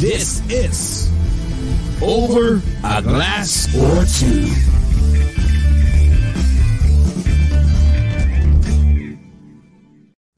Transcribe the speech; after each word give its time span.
This 0.00 0.40
is 0.48 1.10
Over 2.00 2.62
a 2.82 3.02
Glass 3.02 3.68
or 3.76 4.00
Two. 4.08 4.48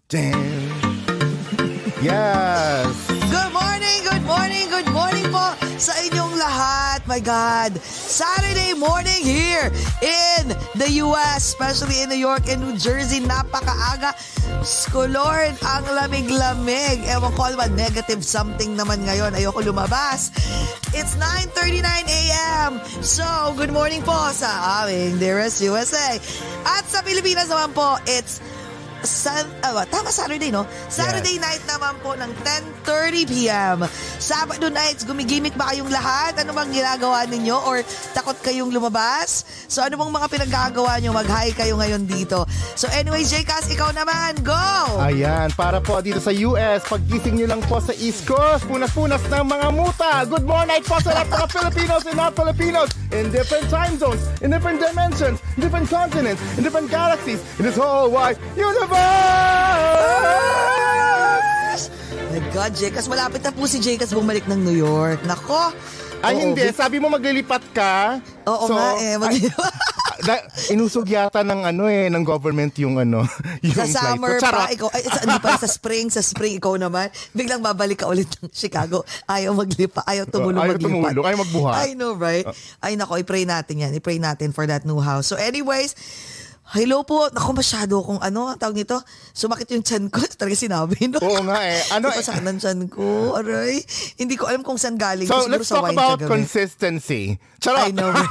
Damn. 0.08 0.42
Yes. 2.02 3.06
Good 3.06 3.52
morning, 3.52 4.02
good 4.02 4.22
morning, 4.26 4.68
good 4.68 4.88
morning 4.90 5.30
po 5.30 5.61
sa 5.82 5.98
inyong 5.98 6.38
lahat. 6.38 7.02
My 7.10 7.18
God, 7.18 7.74
Saturday 7.82 8.70
morning 8.78 9.26
here 9.26 9.66
in 9.98 10.54
the 10.78 11.02
US, 11.02 11.42
especially 11.42 12.06
in 12.06 12.14
New 12.14 12.22
York 12.22 12.46
and 12.46 12.62
New 12.62 12.78
Jersey, 12.78 13.18
napakaaga. 13.18 14.14
Sko 14.62 15.10
Lord, 15.10 15.58
ang 15.66 15.84
lamig-lamig. 15.90 17.02
Ewan 17.10 17.34
ko 17.34 17.58
ba, 17.58 17.66
negative 17.74 18.22
something 18.22 18.78
naman 18.78 19.02
ngayon. 19.02 19.34
Ayoko 19.34 19.58
lumabas. 19.58 20.30
It's 20.94 21.18
9.39 21.18 21.82
a.m. 22.06 22.78
So, 23.02 23.26
good 23.58 23.74
morning 23.74 24.06
po 24.06 24.14
sa 24.30 24.86
aming 24.86 25.18
dearest 25.18 25.58
USA. 25.66 26.14
At 26.62 26.86
sa 26.86 27.02
Pilipinas 27.02 27.50
naman 27.50 27.74
po, 27.74 27.98
it's 28.06 28.38
Sun, 29.02 29.42
ah, 29.62 29.82
tama 29.84 30.08
Saturday, 30.08 30.54
no? 30.54 30.62
Saturday 30.86 31.34
Yes. 31.36 31.42
night 31.42 31.62
naman 31.66 31.94
po 31.98 32.14
ng 32.14 32.30
10.30 32.86 33.26
p.m. 33.26 33.78
Sabado 34.16 34.70
nights, 34.70 35.02
gumigimik 35.02 35.58
ba 35.58 35.74
kayong 35.74 35.90
lahat? 35.90 36.38
Ano 36.38 36.54
bang 36.54 36.70
ginagawa 36.70 37.26
ninyo? 37.26 37.56
Or 37.66 37.82
takot 38.14 38.38
kayong 38.38 38.70
lumabas? 38.70 39.42
So 39.66 39.82
ano 39.82 39.98
bang 39.98 40.12
mga 40.14 40.28
pinagkagawa 40.30 41.02
nyo? 41.02 41.10
Mag-hi 41.12 41.50
kayo 41.50 41.82
ngayon 41.82 42.06
dito. 42.06 42.46
So 42.78 42.86
anyways, 42.94 43.26
Jcas, 43.26 43.66
ikaw 43.68 43.90
naman, 43.90 44.38
go! 44.46 44.54
Ayan, 45.02 45.50
para 45.52 45.82
po 45.82 45.98
dito 45.98 46.22
sa 46.22 46.30
US, 46.30 46.86
paggising 46.86 47.42
nyo 47.42 47.50
lang 47.50 47.62
po 47.66 47.82
sa 47.82 47.90
East 47.98 48.22
Coast, 48.22 48.70
punas-punas 48.70 49.22
ng 49.26 49.44
mga 49.44 49.68
muta. 49.74 50.22
Good 50.30 50.46
morning 50.46 50.82
po 50.86 51.02
sa 51.02 51.10
lahat 51.10 51.26
ng 51.26 51.38
mga 51.42 51.48
Filipinos 51.58 52.02
and 52.06 52.14
not 52.14 52.32
Filipinos 52.38 52.88
in 53.10 53.34
different 53.34 53.66
time 53.66 53.98
zones, 53.98 54.22
in 54.38 54.54
different 54.54 54.78
dimensions, 54.78 55.42
in 55.58 55.66
different 55.66 55.90
continents, 55.90 56.38
in 56.54 56.62
different 56.62 56.86
galaxies, 56.86 57.42
in 57.58 57.66
this 57.66 57.74
whole 57.74 58.06
wide 58.06 58.38
universe! 58.54 58.91
My 62.28 62.40
God, 62.50 62.72
Jcas, 62.72 63.06
malapit 63.06 63.40
na 63.40 63.50
po 63.50 63.66
si 63.66 63.76
Jcas 63.76 64.10
bumalik 64.10 64.44
ng 64.46 64.56
New 64.58 64.72
York. 64.74 65.20
Nako! 65.22 65.72
Ay, 66.22 66.38
Oo, 66.38 66.42
hindi. 66.46 66.62
bi- 66.62 66.72
Sabi 66.72 66.96
mo 66.96 67.10
maglilipat 67.10 67.64
ka. 67.72 68.22
Oo 68.46 68.64
So, 68.64 68.72
nga 68.72 68.86
eh. 68.96 69.14
Mag- 69.16 69.34
ay, 69.34 69.42
da- 70.22 70.44
inusog 70.70 71.02
yata 71.04 71.42
ng 71.42 71.66
ano 71.66 71.90
eh, 71.90 72.06
ng 72.06 72.22
government 72.22 72.70
yung 72.78 72.94
ano, 72.96 73.26
yung 73.64 73.74
sa 73.74 73.82
flight 73.82 73.96
summer 73.98 74.32
Charot. 74.38 74.54
pa, 74.54 74.70
ikaw, 74.70 74.88
ay, 74.88 75.02
sa, 75.02 75.18
hindi 75.20 75.38
pa, 75.42 75.50
sa 75.56 75.66
spring, 75.66 76.06
sa 76.08 76.22
spring, 76.22 76.56
ikaw 76.56 76.78
naman, 76.78 77.10
biglang 77.32 77.58
babalik 77.58 77.98
ka 77.98 78.06
ulit 78.06 78.30
ng 78.38 78.48
Chicago. 78.48 79.02
Ayaw 79.26 79.50
maglipa, 79.52 80.06
ayaw 80.06 80.24
tumulong 80.24 80.62
Ayaw 80.62 80.72
maglipat. 80.72 80.94
tumulong, 80.94 81.24
ayaw 81.26 81.38
magbuhat. 81.42 81.74
I 81.82 81.92
know, 81.92 82.14
right? 82.14 82.46
Ay, 82.78 82.94
nako, 82.94 83.18
i-pray 83.18 83.42
natin 83.42 83.82
yan. 83.82 83.92
I-pray 83.92 84.16
natin 84.16 84.54
for 84.54 84.62
that 84.64 84.86
new 84.86 85.02
house. 85.02 85.26
So 85.26 85.34
anyways, 85.34 85.98
hello 86.72 87.04
po. 87.04 87.28
Naku, 87.28 87.52
masyado 87.52 88.00
kung 88.00 88.16
ano, 88.18 88.56
tawag 88.56 88.74
nito, 88.74 88.96
sumakit 89.32 89.68
yung 89.72 89.84
chan 89.84 90.08
ko. 90.08 90.20
Talaga 90.40 90.56
sinabi, 90.56 90.96
no? 91.06 91.20
Oo 91.20 91.44
nga 91.44 91.60
eh. 91.60 91.80
Ano 91.92 92.08
Ano, 92.08 92.16
eh, 92.16 92.16
Sumasakit 92.18 92.44
ng 92.44 92.58
chan 92.58 92.80
ko. 92.88 93.36
Aray. 93.36 93.84
Hindi 94.16 94.34
ko 94.34 94.48
alam 94.48 94.64
kung 94.64 94.80
saan 94.80 94.96
galing. 94.96 95.28
So, 95.28 95.44
Siguro 95.44 95.60
let's 95.60 95.68
sa 95.68 95.84
talk 95.84 95.92
about 95.92 96.18
kagabi. 96.18 96.32
consistency. 96.32 97.36
Charot. 97.60 97.86
I 97.86 97.92
know, 97.92 98.10
ba? 98.16 98.24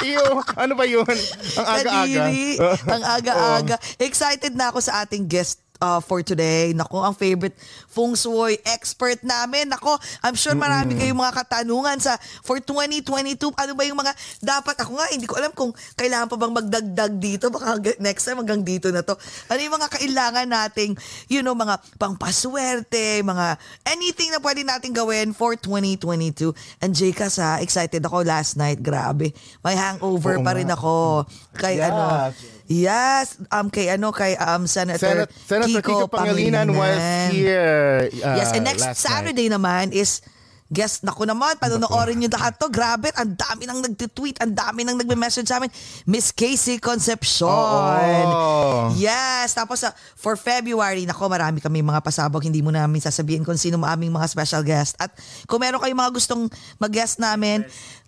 Iyo, 0.00 0.22
ano 0.56 0.72
ba 0.72 0.84
yun? 0.86 1.04
Ang 1.04 1.66
aga-aga. 1.66 2.22
Kadiri. 2.30 2.46
ang 2.94 3.02
aga-aga. 3.02 3.76
Excited 3.98 4.54
na 4.54 4.70
ako 4.70 4.78
sa 4.80 5.04
ating 5.04 5.26
guest 5.26 5.60
uh, 5.82 6.00
for 6.00 6.24
today. 6.24 6.72
Nako, 6.72 7.02
ang 7.02 7.12
favorite 7.12 7.56
feng 7.94 8.18
shui 8.18 8.58
expert 8.66 9.22
namin. 9.22 9.70
Nako, 9.70 9.94
I'm 10.26 10.34
sure 10.34 10.58
marami 10.58 10.98
kayong 10.98 11.14
mga 11.14 11.34
katanungan 11.46 12.02
sa 12.02 12.18
for 12.42 12.58
2022. 12.58 13.54
Ano 13.54 13.72
ba 13.78 13.82
yung 13.86 14.02
mga 14.02 14.10
dapat 14.42 14.74
ako 14.82 14.98
nga 14.98 15.06
hindi 15.14 15.30
ko 15.30 15.38
alam 15.38 15.54
kung 15.54 15.70
kailangan 15.94 16.26
pa 16.26 16.34
bang 16.34 16.54
magdagdag 16.58 17.12
dito. 17.22 17.54
Baka 17.54 17.78
next 18.02 18.26
time 18.26 18.42
hanggang 18.42 18.66
dito 18.66 18.90
na 18.90 19.06
to. 19.06 19.14
Ano 19.46 19.60
yung 19.62 19.78
mga 19.78 19.88
kailangan 19.94 20.46
nating 20.50 20.98
you 21.30 21.46
know 21.46 21.54
mga 21.54 21.78
pangpaswerte, 22.02 23.22
mga 23.22 23.54
anything 23.86 24.34
na 24.34 24.42
pwede 24.42 24.66
nating 24.66 24.90
gawin 24.90 25.30
for 25.30 25.54
2022. 25.54 26.50
And 26.82 26.90
Jeka 26.90 27.30
sa 27.30 27.62
excited 27.62 28.02
ako 28.02 28.26
last 28.26 28.58
night. 28.58 28.82
Grabe. 28.82 29.30
May 29.62 29.78
hangover 29.78 30.42
Oo 30.42 30.44
pa 30.44 30.58
rin 30.58 30.66
ako. 30.66 31.24
Kay 31.54 31.78
Yes. 31.78 31.90
ano, 31.90 32.02
Yes, 32.64 33.36
um 33.52 33.68
kay 33.68 33.92
ano 33.92 34.08
kay 34.08 34.40
um 34.40 34.64
Senator, 34.64 35.28
Senator, 35.28 35.68
Senator 35.68 35.84
Kiko, 35.84 36.08
Pangilinan 36.08 36.72
was 36.72 36.96
here 37.28 37.83
uh, 38.08 38.36
yes, 38.38 38.52
and 38.54 38.64
next 38.64 38.84
last 38.84 39.00
Saturday 39.00 39.48
naman 39.48 39.90
is 39.94 40.24
guest 40.74 41.04
nako 41.04 41.28
naman, 41.28 41.54
panonoorin 41.60 42.18
niyo 42.18 42.32
lahat 42.32 42.56
to. 42.56 42.66
Grabe, 42.72 43.12
ang 43.14 43.36
dami 43.36 43.68
nang 43.68 43.84
nagtitweet, 43.84 44.42
ang 44.42 44.52
dami 44.56 44.82
nang 44.82 44.96
nagme-message 44.96 45.46
sa 45.46 45.62
amin. 45.62 45.70
Miss 46.08 46.32
Casey 46.32 46.80
Concepcion. 46.80 47.46
Oo. 47.46 48.90
Yes, 48.96 49.54
tapos 49.54 49.84
sa 49.84 49.92
for 50.16 50.34
February, 50.34 51.06
nako 51.06 51.30
marami 51.30 51.62
kami 51.62 51.84
mga 51.84 52.00
pasabog, 52.00 52.42
hindi 52.42 52.64
mo 52.64 52.74
namin 52.74 52.98
sasabihin 52.98 53.46
kung 53.46 53.60
sino 53.60 53.78
aming 53.84 54.10
mga 54.10 54.26
special 54.26 54.64
guest. 54.64 54.98
At 54.98 55.14
kung 55.44 55.60
meron 55.62 55.78
kayong 55.78 56.00
mga 56.00 56.12
gustong 56.16 56.48
mag-guest 56.80 57.20
namin, 57.20 57.62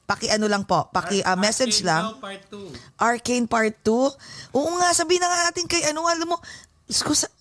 paki 0.09 0.33
ano 0.33 0.47
lang 0.49 0.65
po, 0.65 0.89
paki 0.91 1.21
ah, 1.23 1.37
message 1.37 1.85
lang. 1.85 2.17
Arcane 2.97 3.47
Part 3.47 3.75
2. 3.85 4.57
Oo 4.57 4.71
nga, 4.81 4.91
sabi 4.97 5.21
na 5.21 5.29
nga 5.29 5.51
natin 5.51 5.69
kay 5.69 5.87
ano, 5.93 6.09
alam 6.09 6.25
mo, 6.25 6.39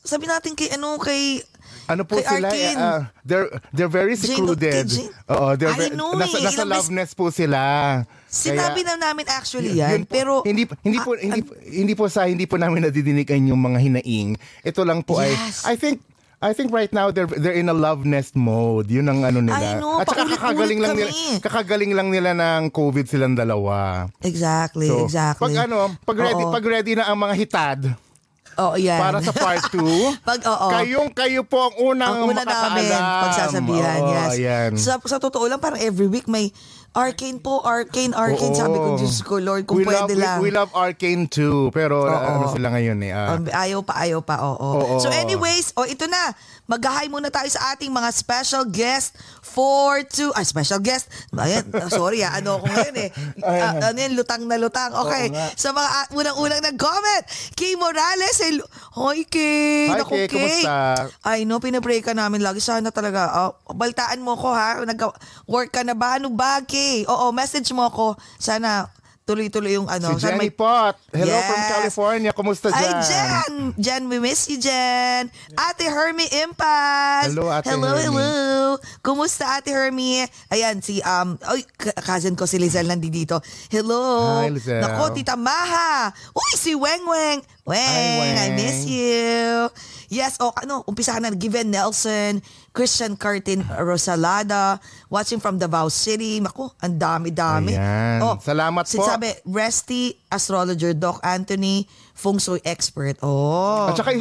sabi 0.05 0.25
natin 0.25 0.57
kay 0.57 0.73
ano, 0.73 0.97
kay 0.97 1.39
ano 1.85 2.01
po 2.01 2.15
Kay 2.15 2.25
sila, 2.27 2.47
Arkin. 2.47 2.75
uh, 2.75 2.99
they're 3.21 3.47
they're 3.69 3.91
very 3.91 4.13
Jane 4.13 4.25
secluded. 4.31 4.85
Jane? 4.85 5.09
Oo, 5.27 5.53
they're 5.53 5.69
I 5.69 5.79
ve- 5.79 5.93
know 5.93 6.11
nasa, 6.11 6.35
eh, 6.35 6.43
nasa 6.43 6.61
ilang 6.61 6.71
love 6.71 6.89
nest 6.89 7.13
po 7.13 7.29
sila. 7.29 7.61
Sinabi 8.25 8.81
Kaya- 8.81 8.97
na 8.97 9.05
namin 9.05 9.25
actually 9.27 9.71
Yun 9.71 9.79
yan, 9.79 9.99
po, 10.01 10.11
pero 10.11 10.31
hindi 10.41 10.63
hindi 10.81 10.99
po 10.99 11.11
hindi 11.13 11.41
po- 11.41 11.57
hindi 11.61 11.93
po 11.93 12.03
sa 12.05 12.25
hindi 12.25 12.43
po 12.43 12.55
namin 12.55 12.83
nadidinigan 12.83 13.41
yung 13.45 13.61
mga 13.61 13.79
hinaing. 13.79 14.35
Ito 14.61 14.81
lang 14.81 15.01
po 15.01 15.17
Yes. 15.17 15.63
ay 15.63 15.73
I 15.73 15.75
think 15.75 15.97
I 16.37 16.51
think 16.51 16.69
right 16.69 16.91
now 16.91 17.09
they're 17.09 17.31
they're 17.31 17.55
in 17.55 17.65
a 17.65 17.73
love 17.73 18.03
nest 18.03 18.35
mode. 18.35 18.85
Yun 18.87 19.07
ang 19.07 19.23
ano 19.23 19.39
nila. 19.39 19.55
I 19.55 19.79
know, 19.79 19.97
At 19.97 20.05
saka 20.05 20.25
paulit-ulit 20.25 20.37
kakagaling 20.37 20.79
lang 20.79 20.93
nila 20.93 21.09
kami. 21.09 21.39
kakagaling 21.39 21.91
lang 21.95 22.07
nila 22.11 22.29
ng 22.33 22.61
COVID 22.69 23.05
silang 23.05 23.33
dalawa. 23.33 24.05
exactly, 24.19 24.85
So, 24.85 25.05
exactly. 25.05 25.41
pag 25.47 25.65
ano, 25.65 25.95
pag 25.97 26.17
ready 26.19 26.43
Oo. 26.43 26.51
pag 26.51 26.65
ready 26.65 26.91
na 26.93 27.07
ang 27.07 27.17
mga 27.17 27.33
hitad 27.35 27.79
Oo, 28.57 28.75
yan. 28.75 28.97
para 28.97 29.19
sa 29.19 29.31
part 29.31 29.59
2, 29.73 29.79
Pag, 30.21 30.39
oo. 30.43 30.67
kayong 30.71 31.11
kayo 31.11 31.43
po 31.43 31.65
ang 31.65 31.75
unang 31.85 32.13
ang 32.15 32.23
una 32.25 32.41
namin 32.41 32.87
makakaalam. 32.87 33.21
pagsasabihan, 33.21 33.99
Oo, 33.99 34.09
yes. 34.09 34.29
Ayan. 34.33 34.71
Sa, 34.75 34.95
sa 35.01 35.17
totoo 35.17 35.45
lang, 35.45 35.59
parang 35.59 35.77
every 35.77 36.05
week 36.05 36.25
may 36.25 36.49
arcane 36.91 37.37
po, 37.37 37.59
arcane, 37.59 38.11
arcane. 38.11 38.49
Oo. 38.49 38.57
Sabi 38.57 38.77
ko, 38.77 38.87
Diyos 38.95 39.19
ko, 39.19 39.35
Lord, 39.37 39.63
kung 39.65 39.77
we 39.77 39.83
love, 39.83 40.07
pwede 40.07 40.15
lang. 40.15 40.39
We, 40.39 40.47
we 40.47 40.55
love 40.55 40.71
Arcane 40.71 41.27
too, 41.27 41.67
pero 41.69 42.03
Oo. 42.03 42.07
ano 42.07 42.47
sila 42.47 42.71
ngayon 42.71 42.99
eh. 43.01 43.11
ah, 43.11 43.35
Um, 43.35 43.43
ayaw 43.45 43.79
pa, 43.83 43.93
ayaw 43.99 44.23
pa, 44.23 44.39
oo. 44.41 44.55
Oo. 44.55 44.93
So 44.97 45.11
anyways, 45.11 45.75
oh, 45.75 45.83
ito 45.83 46.07
na. 46.07 46.31
Mag-hi 46.65 47.05
muna 47.13 47.29
tayo 47.29 47.45
sa 47.45 47.77
ating 47.77 47.93
mga 47.93 48.09
special 48.09 48.65
guest 48.65 49.13
for 49.45 50.01
to... 50.01 50.33
Ay, 50.33 50.41
special 50.49 50.81
guest. 50.81 51.05
Ayan, 51.37 51.61
oh, 51.69 51.89
sorry 51.93 52.25
ah, 52.25 52.41
ano 52.41 52.57
ako 52.57 52.65
ngayon 52.65 52.95
eh. 53.05 53.09
Ah, 53.45 53.93
ano 53.93 53.97
yan, 54.01 54.17
lutang 54.17 54.49
na 54.49 54.57
lutang. 54.57 54.89
Okay, 55.05 55.29
sa 55.53 55.69
mga 55.69 55.85
ah, 55.85 56.05
unang-unang 56.17 56.65
nag-comment. 56.65 57.23
Kay 57.53 57.77
Morales, 57.77 58.41
hello. 58.41 58.65
Hoy, 58.97 59.29
Kay. 59.29 59.93
Hi, 59.93 60.01
Naku, 60.01 60.25
Kay, 60.25 60.27
kumusta? 60.33 61.05
Ay, 61.21 61.45
no, 61.45 61.61
pinabreak 61.61 62.01
ka 62.01 62.17
namin 62.17 62.41
lagi. 62.41 62.57
Sana 62.57 62.89
talaga. 62.89 63.29
Oh, 63.45 63.53
baltaan 63.77 64.25
mo 64.25 64.33
ko 64.33 64.49
ha. 64.49 64.81
Nag-work 64.81 65.69
ka 65.69 65.85
na 65.85 65.93
ba? 65.93 66.17
Ano 66.17 66.33
ba, 66.33 66.65
Kay? 66.65 67.05
Oo, 67.05 67.29
message 67.29 67.69
mo 67.77 67.85
ako. 67.85 68.17
Sana 68.41 68.89
tuloy-tuloy 69.25 69.73
yung 69.73 69.89
ano. 69.89 70.13
si 70.13 70.21
Jenny 70.21 70.47
may- 70.47 70.53
Pot. 70.53 70.95
Hello 71.09 71.33
Yes. 71.33 71.45
from 71.49 71.61
California. 71.67 72.31
Kumusta 72.31 72.69
Ay, 72.69 72.77
dyan? 72.77 73.01
Jen! 73.01 73.53
Jen, 73.75 74.03
we 74.05 74.21
miss 74.21 74.45
you, 74.45 74.55
Jen. 74.55 75.27
Ate 75.51 75.89
Hermie 75.89 76.29
Impas. 76.29 77.33
Hello, 77.33 77.49
Ate 77.49 77.73
hello, 77.73 77.89
Hermie. 77.89 78.21
Hello, 78.21 78.77
Kumusta, 79.01 79.57
Ate 79.57 79.73
Hermie? 79.73 80.23
Ayan, 80.47 80.77
si, 80.79 81.01
um, 81.01 81.41
ay, 81.41 81.65
k- 81.65 81.97
cousin 81.99 82.37
ko 82.37 82.45
si 82.45 82.61
Lizelle 82.61 82.85
nandito. 82.87 83.41
Hello. 83.67 84.45
Hi, 84.45 84.53
Lizelle. 84.53 84.85
Nako, 84.85 85.09
Tita 85.11 85.33
Maha. 85.35 86.13
Uy, 86.31 86.51
si 86.53 86.77
Weng 86.77 87.03
Weng. 87.03 87.41
Weng, 87.65 88.21
Weng. 88.21 88.37
I 88.37 88.47
miss 88.53 88.85
you. 88.85 89.65
Yes, 90.13 90.37
oh, 90.37 90.53
ano, 90.53 90.85
umpisahan 90.85 91.17
na. 91.17 91.33
Given 91.33 91.73
Nelson, 91.73 92.37
Christian 92.69 93.17
Curtin 93.17 93.65
Rosalada, 93.81 94.77
watching 95.09 95.41
from 95.41 95.57
Davao 95.57 95.89
City. 95.89 96.37
Naku, 96.37 96.69
ang 96.77 96.93
dami-dami. 96.93 97.73
Ayan. 97.73 98.21
Oh, 98.21 98.37
Salamat 98.37 98.85
si- 98.85 99.01
po. 99.01 99.09
Sabi, 99.09 99.33
Resty 99.49 100.13
Astrologer 100.29 100.93
Doc 100.93 101.17
Anthony, 101.25 101.89
Feng 102.15 102.39
Shui 102.39 102.63
Expert. 102.63 103.19
Oh. 103.19 103.91
At 103.91 103.99
saka, 103.99 104.15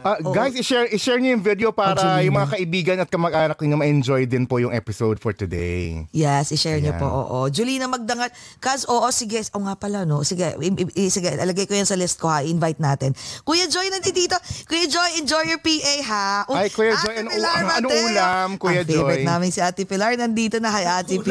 ah, 0.00 0.16
guys, 0.24 0.54
i-share, 0.54 0.86
i-share 0.88 1.18
niyo 1.18 1.34
yung 1.34 1.42
video 1.42 1.68
para 1.68 1.98
Angelina. 1.98 2.22
yung 2.22 2.36
mga 2.38 2.48
kaibigan 2.48 2.96
at 2.96 3.08
kamag-anak 3.08 3.58
niyo 3.58 3.76
ma-enjoy 3.76 4.24
din 4.24 4.46
po 4.46 4.56
yung 4.56 4.70
episode 4.70 5.18
for 5.18 5.34
today. 5.34 6.06
Yes, 6.10 6.50
i-share 6.50 6.78
niyo 6.78 6.94
po. 6.94 7.04
Oo. 7.04 7.38
Julina 7.48 7.84
Magdangal. 7.84 8.30
Kaz, 8.56 8.86
oo, 8.86 9.02
sige. 9.10 9.42
O 9.50 9.60
nga 9.60 9.74
pala, 9.74 10.06
no? 10.06 10.22
Sige, 10.22 10.54
i- 10.56 10.70
i- 10.96 11.10
sige, 11.10 11.28
alagay 11.28 11.66
ko 11.66 11.74
yan 11.74 11.84
sa 11.84 11.94
list 11.94 12.16
ko 12.16 12.30
ha. 12.30 12.40
Invite 12.40 12.78
natin. 12.78 13.10
Kuya 13.42 13.66
Joy, 13.66 13.90
nandito. 13.90 14.38
Kuya 14.64 14.86
Joy, 14.86 15.18
enjoy 15.18 15.42
your 15.44 15.58
PA 15.58 15.94
ha. 16.04 16.26
Oh, 16.46 16.54
Ay, 16.54 16.70
Kuya 16.70 16.94
Joy, 16.96 17.14
ano- 17.18 17.30
Pilar 17.32 17.58
ano- 17.58 17.90
Mateo. 17.90 18.06
ulam, 18.06 18.48
Kuya 18.54 18.80
Ang 18.80 18.86
favorite 18.86 19.18
Joy? 19.18 19.26
namin 19.26 19.48
si 19.50 19.58
Ate 19.58 19.82
Pilar. 19.82 20.14
Nandito 20.14 20.62
na. 20.62 20.70
Hi, 20.70 20.86
Ate 20.94 21.18
P. 21.18 21.28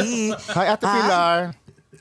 Hi, 0.52 0.68
Ate 0.70 0.84
Ah, 0.84 0.92
Pilar. 0.92 1.38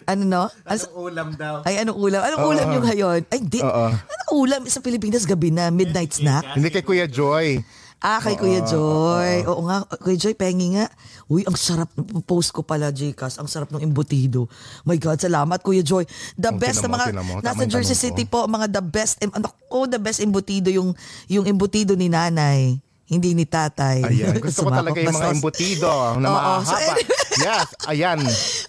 Ano 0.06 0.22
no? 0.24 0.44
Anong 0.64 0.94
ulam 0.94 1.28
daw? 1.34 1.54
Ay, 1.62 1.78
anong 1.78 1.98
ulam? 1.98 2.20
Anong 2.22 2.44
ulam 2.46 2.66
yung 2.70 2.86
ngayon? 2.86 3.20
Ay, 3.26 3.40
di. 3.40 3.60
Anong 3.60 4.32
ulam 4.32 4.60
sa 4.66 4.80
Pilipinas 4.80 5.24
gabi 5.24 5.50
na? 5.50 5.68
Midnight 5.68 6.12
snack? 6.12 6.56
Hindi 6.56 6.68
kay 6.68 6.80
Kuya 6.80 7.04
Joy. 7.04 7.60
Ah, 8.00 8.16
kay 8.16 8.32
Kuya 8.32 8.64
Joy. 8.64 9.44
Oo 9.44 9.68
nga, 9.68 9.84
Kuya 9.84 10.16
Joy, 10.16 10.32
pengi 10.32 10.72
nga. 10.72 10.88
Uy, 11.28 11.44
ang 11.44 11.52
sarap. 11.52 11.92
Post 12.24 12.48
ko 12.50 12.64
pala, 12.64 12.88
Jcas. 12.88 13.36
Ang 13.36 13.44
sarap 13.44 13.68
ng 13.68 13.84
embutido. 13.84 14.48
My 14.82 14.96
God, 14.96 15.20
salamat, 15.20 15.60
Kuya 15.60 15.84
Joy. 15.84 16.08
The 16.32 16.48
Oh, 16.48 16.56
best 16.56 16.80
na 16.80 16.88
mga, 16.88 17.12
nasa 17.44 17.68
Jersey 17.68 17.92
tanong. 17.92 18.04
City 18.08 18.24
po, 18.24 18.48
mga 18.48 18.72
the 18.72 18.80
best, 18.80 19.20
em- 19.20 19.36
ano 19.36 19.52
ko, 19.68 19.84
the 19.84 20.00
best 20.00 20.16
embutido, 20.18 20.72
yung, 20.72 20.96
yung 21.28 21.44
embutido 21.44 21.92
ni 21.92 22.08
nanay. 22.08 22.80
Hindi 23.10 23.34
ni 23.34 23.42
tatay. 23.42 24.06
Ayan. 24.06 24.38
Gusto 24.46 24.64
ko 24.64 24.70
talaga 24.70 25.02
yung 25.02 25.10
mga 25.10 25.34
embutido 25.34 25.90
na 26.22 26.26
Oo, 26.30 26.34
mahahaba. 26.38 26.62
so 26.62 26.74
anyway. 26.78 27.04
yes, 27.50 27.66
ayan. 27.90 28.18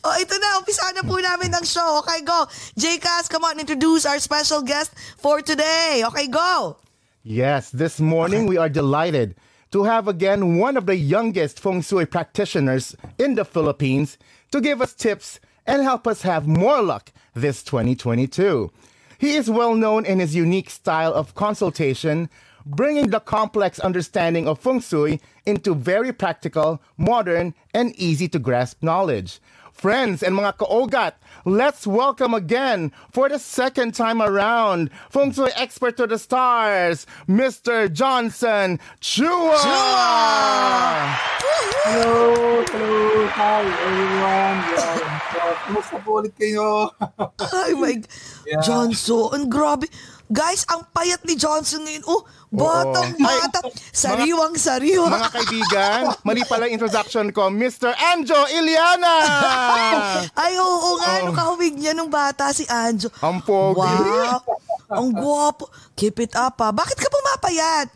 Oh, 0.01 0.15
ito 0.17 0.33
na. 0.41 0.57
Umpisa 0.57 0.89
na 0.97 1.05
po 1.05 1.21
namin 1.21 1.53
ang 1.53 1.61
show. 1.61 2.01
Okay, 2.01 2.25
go. 2.25 2.49
Jcas, 2.73 3.29
come 3.29 3.45
on, 3.45 3.61
introduce 3.61 4.09
our 4.09 4.17
special 4.17 4.65
guest 4.65 4.97
for 5.21 5.45
today. 5.45 6.01
Okay, 6.09 6.25
go. 6.25 6.81
Yes, 7.21 7.69
this 7.69 8.01
morning 8.01 8.49
we 8.49 8.57
are 8.57 8.69
delighted 8.69 9.37
to 9.69 9.85
have 9.85 10.09
again 10.09 10.57
one 10.57 10.73
of 10.73 10.89
the 10.89 10.97
youngest 10.97 11.61
feng 11.61 11.85
shui 11.85 12.09
practitioners 12.09 12.97
in 13.21 13.37
the 13.37 13.45
Philippines 13.45 14.17
to 14.49 14.57
give 14.57 14.81
us 14.81 14.97
tips 14.97 15.37
and 15.69 15.85
help 15.85 16.09
us 16.09 16.25
have 16.25 16.49
more 16.49 16.81
luck 16.81 17.13
this 17.37 17.61
2022. 17.61 18.73
He 19.21 19.37
is 19.37 19.53
well 19.53 19.77
known 19.77 20.01
in 20.03 20.17
his 20.17 20.33
unique 20.33 20.73
style 20.73 21.13
of 21.13 21.37
consultation, 21.37 22.25
bringing 22.65 23.09
the 23.09 23.19
complex 23.19 23.79
understanding 23.79 24.47
of 24.47 24.59
feng 24.59 24.79
shui 24.79 25.19
into 25.45 25.73
very 25.73 26.11
practical, 26.13 26.81
modern, 26.97 27.53
and 27.73 27.95
easy 27.95 28.27
to 28.27 28.39
grasp 28.39 28.81
knowledge. 28.83 29.39
Friends 29.71 30.21
and 30.21 30.37
mga 30.37 30.57
kaogat, 30.57 31.13
let's 31.45 31.87
welcome 31.87 32.33
again 32.35 32.91
for 33.09 33.29
the 33.29 33.39
second 33.39 33.95
time 33.95 34.21
around 34.21 34.91
Feng 35.09 35.31
Shui 35.31 35.49
expert 35.55 35.97
to 35.97 36.05
the 36.05 36.19
stars, 36.19 37.07
Mr. 37.27 37.91
Johnson 37.91 38.79
Chua. 38.99 39.57
Chua! 39.57 41.17
Hello, 41.81 42.61
hello, 42.67 43.27
hi 43.33 43.65
everyone. 43.65 44.57
Yan. 44.69 45.21
So, 45.33 45.39
kumusta 45.65 45.97
po 46.05 46.09
ulit 46.21 46.33
kayo? 46.37 46.93
Ay, 47.41 47.73
my... 47.73 47.95
Yeah. 48.45 48.61
Johnson, 48.61 49.49
grabe. 49.49 49.89
Guys, 50.31 50.63
ang 50.71 50.87
payat 50.95 51.19
ni 51.27 51.35
Johnson 51.35 51.83
ngayon. 51.83 52.07
Oh, 52.07 52.23
batang 52.47 53.11
Oo. 53.11 53.19
Bata. 53.19 53.67
Sariwang 53.91 54.55
sariwa. 54.55 55.11
Mga 55.11 55.31
kaibigan, 55.35 56.01
mali 56.27 56.47
pala 56.47 56.71
introduction 56.71 57.35
ko, 57.35 57.51
Mr. 57.51 57.91
Anjo 57.91 58.39
Iliana. 58.47 59.15
Ay, 60.47 60.55
oo 60.55 61.03
nga. 61.03 61.27
Nung 61.27 61.35
kahawig 61.35 61.75
niya 61.75 61.91
nung 61.91 62.07
bata 62.07 62.55
si 62.55 62.63
Anjo. 62.71 63.11
Ang 63.19 63.43
pogi. 63.43 63.83
Wow. 63.83 64.39
Ang 64.87 65.11
gwapo. 65.11 65.67
Keep 65.99 66.23
it 66.23 66.33
up, 66.39 66.55
ha. 66.63 66.71
Bakit 66.71 66.95
ka 66.95 67.11
pumapayat? 67.11 67.91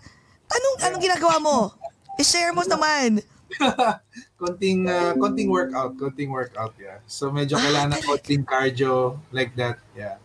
Anong, 0.52 0.78
anong 0.92 1.04
ginagawa 1.08 1.40
mo? 1.40 1.72
I-share 2.20 2.52
mo 2.52 2.68
naman. 2.68 3.24
konting 4.42 4.92
uh, 4.92 5.16
konting 5.16 5.48
workout, 5.48 5.96
konting 5.96 6.28
workout, 6.28 6.76
yeah. 6.76 7.00
So 7.08 7.32
medyo 7.32 7.56
kailangan 7.56 7.96
ng 7.96 8.04
konting 8.04 8.44
cardio 8.44 9.24
like 9.32 9.56
that, 9.56 9.80
yeah. 9.96 10.20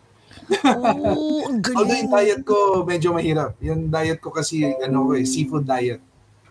Oo, 0.51 1.47
ang 1.47 1.59
Although 1.63 1.97
yung 1.97 2.11
galing. 2.11 2.27
diet 2.29 2.43
ko 2.43 2.57
medyo 2.83 3.09
mahirap. 3.11 3.55
Yung 3.61 3.87
diet 3.87 4.19
ko 4.19 4.31
kasi 4.31 4.63
ano 4.77 5.07
ko 5.07 5.13
eh, 5.15 5.25
seafood 5.25 5.65
diet. 5.65 6.01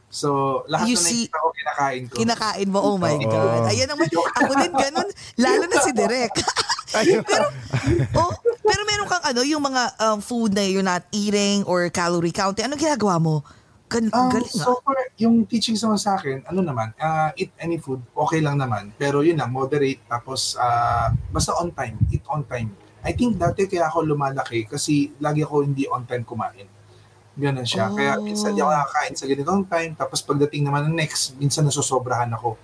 So 0.10 0.30
lahat 0.66 0.90
You 0.90 0.96
na 0.96 1.02
see- 1.02 1.28
nakikita 1.28 1.38
ko 1.38 1.48
kinakain 1.52 2.04
ko. 2.04 2.14
Kinakain 2.16 2.70
mo, 2.70 2.80
oh 2.82 2.98
my 2.98 3.14
Oo. 3.16 3.26
God. 3.26 3.62
Ayan 3.68 3.88
naman, 3.88 4.08
ako 4.10 4.52
din 4.58 4.74
ganun. 4.74 5.08
Lalo 5.38 5.64
na 5.64 5.78
si 5.80 5.92
Direk. 5.92 6.34
pero, 7.30 7.46
oh, 8.16 8.34
pero 8.60 8.82
meron 8.84 9.06
kang 9.06 9.22
ano, 9.24 9.46
yung 9.46 9.62
mga 9.62 9.84
um, 10.00 10.18
food 10.20 10.52
na 10.52 10.66
you're 10.66 10.82
not 10.82 11.06
eating 11.12 11.62
or 11.64 11.86
calorie 11.90 12.34
counting. 12.34 12.66
Ano 12.66 12.74
ginagawa 12.74 13.22
mo? 13.22 13.46
Gan- 13.86 14.10
Um, 14.10 14.30
galing 14.30 14.54
ah. 14.56 14.66
so 14.66 14.78
far, 14.82 14.98
yung 15.18 15.46
teachings 15.46 15.82
naman 15.82 15.98
sa 15.98 16.14
akin, 16.14 16.46
ano 16.46 16.62
naman, 16.62 16.94
uh, 16.96 17.34
eat 17.34 17.50
any 17.58 17.78
food, 17.78 17.98
okay 18.16 18.38
lang 18.38 18.54
naman. 18.56 18.94
Pero 18.96 19.22
yun 19.22 19.34
lang, 19.34 19.50
moderate, 19.50 19.98
tapos 20.06 20.54
uh, 20.56 21.10
basta 21.30 21.54
on 21.54 21.70
time, 21.72 21.98
eat 22.10 22.22
on 22.26 22.42
time. 22.44 22.70
I 23.02 23.12
think 23.12 23.36
dati 23.36 23.66
kaya 23.66 23.88
ako 23.88 24.04
lumalaki 24.06 24.66
kasi 24.66 25.16
lagi 25.18 25.42
ako 25.42 25.64
hindi 25.64 25.86
on 25.86 26.04
time 26.04 26.24
kumain. 26.24 26.68
Ganun 27.34 27.64
siya. 27.64 27.88
Kaya 27.90 28.20
Oh. 28.20 28.24
minsan 28.24 28.52
di 28.52 28.60
ako 28.60 28.68
nakakain 28.70 29.16
sa 29.16 29.24
ganitong 29.24 29.64
time, 29.66 29.92
tapos 29.94 30.20
pagdating 30.20 30.68
naman 30.68 30.84
ng 30.86 30.96
next, 30.96 31.36
minsan 31.36 31.64
nasosobrahan 31.64 32.28
ako. 32.30 32.60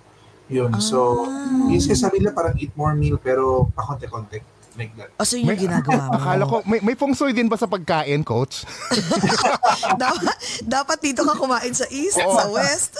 Yun. 0.46 0.76
So, 0.78 1.24
Ah. 1.24 1.66
yung 1.66 1.80
sinasabi 1.80 2.20
nila 2.20 2.30
parang 2.30 2.54
eat 2.54 2.70
more 2.74 2.92
meal, 2.92 3.16
pero 3.16 3.66
pakonti-konti. 3.72 4.44
Like 4.76 4.92
that. 4.94 5.08
Oh, 5.16 5.24
so 5.24 5.40
yun 5.40 5.48
yung 5.48 5.72
ginagawa 5.72 6.04
mo. 6.12 6.20
Akala 6.20 6.44
ko, 6.44 6.56
may, 6.68 6.84
may 6.84 6.92
feng 6.92 7.16
shui 7.16 7.32
din 7.32 7.48
ba 7.48 7.56
sa 7.56 7.64
pagkain, 7.64 8.20
coach? 8.20 8.68
dapat, 9.96 10.36
dapat 10.62 10.98
dito 11.00 11.24
ka 11.24 11.32
kumain 11.32 11.72
sa 11.72 11.88
east, 11.88 12.20
sa 12.20 12.44
west. 12.46 12.92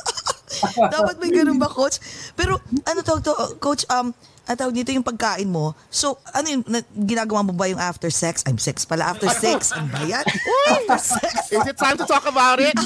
dapat 0.95 1.21
may 1.21 1.29
ganun 1.29 1.61
ba, 1.61 1.69
coach? 1.69 2.01
Pero 2.33 2.57
ano 2.83 2.99
tawag 3.01 3.21
to, 3.21 3.33
coach, 3.59 3.85
um, 3.89 4.17
at 4.47 4.57
tawag 4.57 4.73
dito 4.73 4.91
yung 4.91 5.03
pagkain 5.03 5.45
mo. 5.45 5.75
So, 5.87 6.23
ano 6.31 6.47
yung 6.47 6.63
na- 6.65 6.87
ginagawa 6.89 7.43
mo 7.43 7.51
ba 7.51 7.67
yung 7.67 7.79
after 7.79 8.09
sex? 8.09 8.47
I'm 8.47 8.57
sex 8.57 8.83
pala. 8.83 9.11
After 9.11 9.27
sex. 9.29 9.75
Ano 9.75 9.91
ba 9.91 10.01
yan? 10.01 10.23
after 10.23 10.99
sex. 11.19 11.51
Is 11.51 11.67
it 11.67 11.75
time 11.75 11.99
to 11.99 12.07
talk 12.07 12.23
about 12.25 12.59
it? 12.59 12.79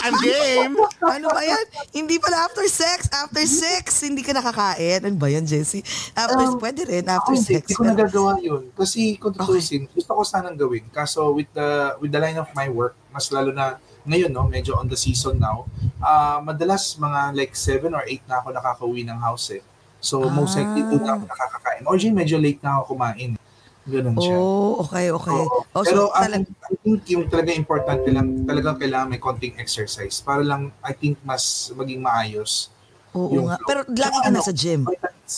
I'm 0.00 0.16
game. 0.18 0.72
Ano 0.98 1.28
ba 1.28 1.44
yan? 1.44 1.64
Hindi 1.92 2.16
pala 2.16 2.48
after 2.48 2.64
sex. 2.64 3.12
After 3.12 3.44
sex, 3.44 4.00
hindi 4.00 4.20
ka 4.20 4.32
nakakain. 4.32 5.04
Ano 5.04 5.16
ba 5.16 5.28
yan, 5.28 5.44
Jessie? 5.44 5.84
After, 6.12 6.40
Um, 6.42 6.56
pwede 6.56 6.82
rin. 6.82 7.04
After 7.04 7.30
Ako 7.30 7.36
hindi, 7.36 7.52
sex. 7.52 7.62
hindi 7.62 7.76
ko 7.76 7.84
nagagawa 7.84 8.32
yun. 8.40 8.62
Kasi 8.72 9.14
kung 9.16 9.32
tutusin, 9.32 9.84
gusto 9.86 10.10
ko 10.10 10.24
sanang 10.24 10.56
gawin. 10.56 10.88
Kaso 10.88 11.28
with 11.30 11.52
the 11.52 11.68
with 11.98 12.08
the 12.08 12.18
line 12.18 12.36
of 12.36 12.48
my 12.52 12.66
work, 12.66 12.96
mas 13.08 13.28
lalo 13.28 13.52
na 13.52 13.76
ngayon, 14.02 14.28
no, 14.28 14.42
medyo 14.44 14.74
on 14.74 14.88
the 14.88 14.96
season 14.96 15.38
now, 15.38 15.68
ah 16.00 16.40
madalas 16.40 16.96
mga 16.96 17.36
like 17.36 17.54
7 17.54 17.92
or 17.92 18.02
8 18.02 18.26
na 18.26 18.40
ako 18.40 18.48
nakakauwi 18.50 19.04
ng 19.04 19.14
house 19.16 19.52
eh. 19.52 19.62
So 20.02 20.26
most 20.26 20.58
likely 20.58 20.82
doon 20.82 21.02
na 21.06 21.14
ako 21.14 21.24
nakakakain. 21.30 21.82
Or 21.86 21.94
medyo 21.94 22.36
late 22.42 22.58
na 22.58 22.82
ako 22.82 22.98
kumain. 22.98 23.38
Ganun 23.82 24.14
siya. 24.14 24.36
Oh, 24.38 24.78
okay, 24.86 25.10
okay. 25.10 25.34
Oo. 25.34 25.66
Oh, 25.74 25.82
Pero 25.82 26.06
so, 26.06 26.14
I, 26.14 26.30
talag- 26.30 26.46
I 26.46 26.74
think 26.78 27.02
yung 27.10 27.26
talaga 27.26 27.50
importante 27.50 28.06
lang, 28.14 28.46
talagang 28.46 28.78
kailangan 28.78 29.10
may 29.10 29.18
konting 29.18 29.58
exercise 29.58 30.22
para 30.22 30.46
lang, 30.46 30.70
I 30.86 30.94
think, 30.94 31.18
mas 31.26 31.70
maging 31.74 31.98
maayos. 31.98 32.70
oo 33.10 33.34
yung 33.34 33.50
nga. 33.50 33.58
flow. 33.58 33.66
Pero 33.66 33.80
lagi 33.90 33.98
Tsaka 33.98 34.22
ka 34.22 34.28
ano, 34.30 34.36
nasa 34.38 34.52
gym. 34.54 34.80
Vitamins. 34.86 35.34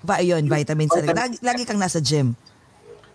Ba, 0.00 0.14
yun, 0.22 0.44
vitamins. 0.46 0.92
Vitamins. 0.94 1.18
Lagi, 1.18 1.36
lagi 1.42 1.62
kang 1.66 1.82
nasa 1.82 1.98
gym. 1.98 2.38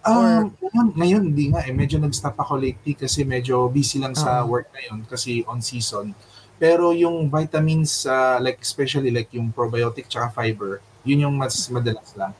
Um, 0.05 0.53
ngayon, 0.61 0.87
ngayon, 0.93 1.23
hindi 1.33 1.45
nga 1.49 1.65
eh. 1.65 1.73
Medyo 1.73 1.97
nag-stop 1.97 2.37
ako 2.37 2.59
lately 2.61 2.93
kasi 2.93 3.25
medyo 3.25 3.65
busy 3.71 3.97
lang 3.97 4.13
sa 4.13 4.43
Oo. 4.43 4.53
work 4.53 4.69
ngayon 4.75 5.07
kasi 5.07 5.41
on 5.47 5.63
season. 5.63 6.11
Pero 6.55 6.95
yung 6.95 7.27
vitamins, 7.27 8.07
uh, 8.07 8.39
like 8.39 8.63
especially 8.63 9.11
like 9.11 9.27
yung 9.35 9.51
probiotic 9.51 10.07
tsaka 10.07 10.31
fiber, 10.31 10.79
yun 11.03 11.27
yung 11.27 11.35
mas 11.35 11.67
madalas 11.67 12.15
lang. 12.15 12.31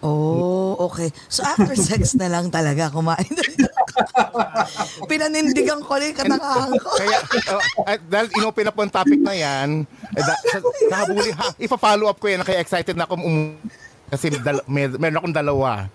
Oh, 0.00 0.80
okay. 0.88 1.12
So 1.28 1.44
after 1.44 1.76
sex 1.92 2.16
na 2.16 2.32
lang 2.32 2.48
talaga 2.48 2.88
kumain. 2.88 3.28
Pinanindigan 5.10 5.84
ko 5.84 6.00
lang 6.00 6.16
yung 6.16 6.18
katakahan 6.18 6.72
ko. 6.80 6.88
Kaya, 6.96 7.18
uh, 7.52 7.62
at 7.84 8.00
dahil 8.08 8.28
inopen 8.40 8.68
up 8.72 8.78
ang 8.80 8.90
topic 8.90 9.20
na 9.20 9.36
yan, 9.36 9.84
eh, 10.16 10.22
da, 10.24 10.34
sa, 10.48 10.58
nakabuli, 10.88 11.30
ha, 11.36 11.46
ipa-follow 11.60 12.08
up 12.08 12.16
ko 12.16 12.26
yan, 12.32 12.40
kaya 12.40 12.64
excited 12.64 12.96
na 12.96 13.04
ako 13.04 13.20
um, 13.20 13.60
kasi 14.08 14.32
dal, 14.40 14.64
may, 14.66 14.88
meron 14.88 15.20
akong 15.20 15.36
dalawa. 15.36 15.86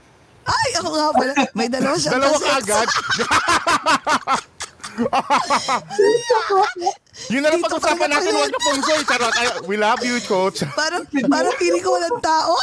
Ay, 0.46 0.70
ako 0.78 0.90
nga 0.94 1.08
pala. 1.10 1.34
May 1.58 1.68
dalawa 1.68 1.96
siya. 1.98 2.12
Dalawa 2.14 2.38
ka 2.38 2.52
agad? 2.62 2.88
Yun 7.32 7.42
na 7.44 7.50
lang 7.52 7.60
Dito 7.64 7.68
pag-usapan 7.72 8.10
natin, 8.12 8.32
huwag 8.32 8.52
na 8.52 8.60
pong 8.60 8.82
soy. 8.84 9.04
Charot. 9.04 9.34
Ay, 9.36 9.48
we 9.68 9.76
love 9.76 10.00
you, 10.04 10.20
coach. 10.28 10.64
Parang, 10.76 11.04
parang 11.08 11.56
pili 11.60 11.80
ko 11.84 11.96
walang 11.96 12.20
tao. 12.20 12.56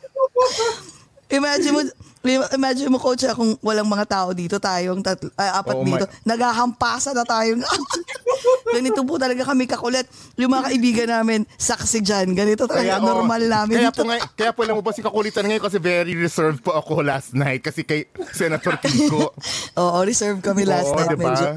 imagine 1.38 1.72
mo, 1.72 1.80
imagine 2.26 2.88
mo, 2.88 2.96
coach, 2.96 3.28
kung 3.36 3.56
walang 3.60 3.88
mga 3.88 4.06
tao 4.08 4.28
dito, 4.32 4.56
tayong 4.56 5.04
tatlo, 5.04 5.28
ay, 5.36 5.48
apat 5.52 5.76
Oo, 5.76 5.84
dito, 5.84 6.04
naghahampasa 6.24 7.12
na 7.12 7.24
tayong 7.24 7.60
Ganito 8.74 9.06
po 9.06 9.14
talaga 9.20 9.46
kami 9.46 9.70
kakulit. 9.70 10.08
Yung 10.34 10.50
mga 10.50 10.72
kaibigan 10.72 11.08
namin, 11.20 11.46
saksi 11.54 12.02
dyan. 12.02 12.34
Ganito 12.34 12.66
talaga, 12.66 12.98
oo. 12.98 13.06
normal 13.06 13.42
namin. 13.46 13.86
Kaya 13.86 13.92
po, 13.94 14.02
ngay, 14.02 14.20
kaya 14.34 14.50
po 14.50 14.60
alam 14.66 14.74
mo 14.80 14.82
ba 14.82 14.90
si 14.90 15.00
kakulitan 15.04 15.46
ngayon 15.46 15.62
kasi 15.62 15.78
very 15.78 16.14
reserved 16.18 16.60
po 16.64 16.74
ako 16.74 17.04
last 17.04 17.36
night 17.36 17.62
kasi 17.62 17.86
kay 17.86 18.10
Senator 18.34 18.74
Kiko. 18.82 19.30
Oo, 19.82 19.98
reserve 20.02 20.42
kami 20.42 20.66
last 20.66 20.90
Oo, 20.90 20.98
night. 20.98 21.12
diba? 21.14 21.30
Medyo. 21.30 21.48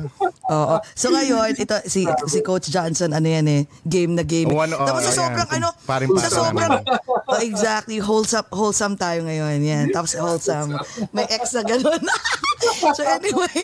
Oo. 0.53 0.75
So 0.93 1.09
ngayon, 1.09 1.57
ito 1.57 1.75
si 1.89 2.05
si 2.31 2.39
Coach 2.45 2.69
Johnson, 2.69 3.11
ano 3.11 3.27
yan 3.27 3.45
eh, 3.49 3.61
game 3.83 4.13
na 4.13 4.23
game. 4.23 4.47
Oh, 4.53 4.61
ano, 4.61 4.77
oh, 4.77 4.85
Tapos 4.85 5.01
sa 5.09 5.13
sobrang 5.25 5.49
ano, 5.49 5.67
Paring-para 5.89 6.21
sa 6.21 6.29
sobrang, 6.29 6.71
oh, 7.27 7.41
exactly, 7.41 7.97
wholesome, 7.97 8.47
wholesome 8.53 8.95
tayo 8.95 9.25
ngayon. 9.25 9.59
Yan. 9.63 9.85
Tapos 9.89 10.13
wholesome. 10.13 10.56
May 11.11 11.25
ex 11.27 11.51
na 11.51 11.61
ganun. 11.61 12.01
so 12.97 13.01
anyway, 13.03 13.59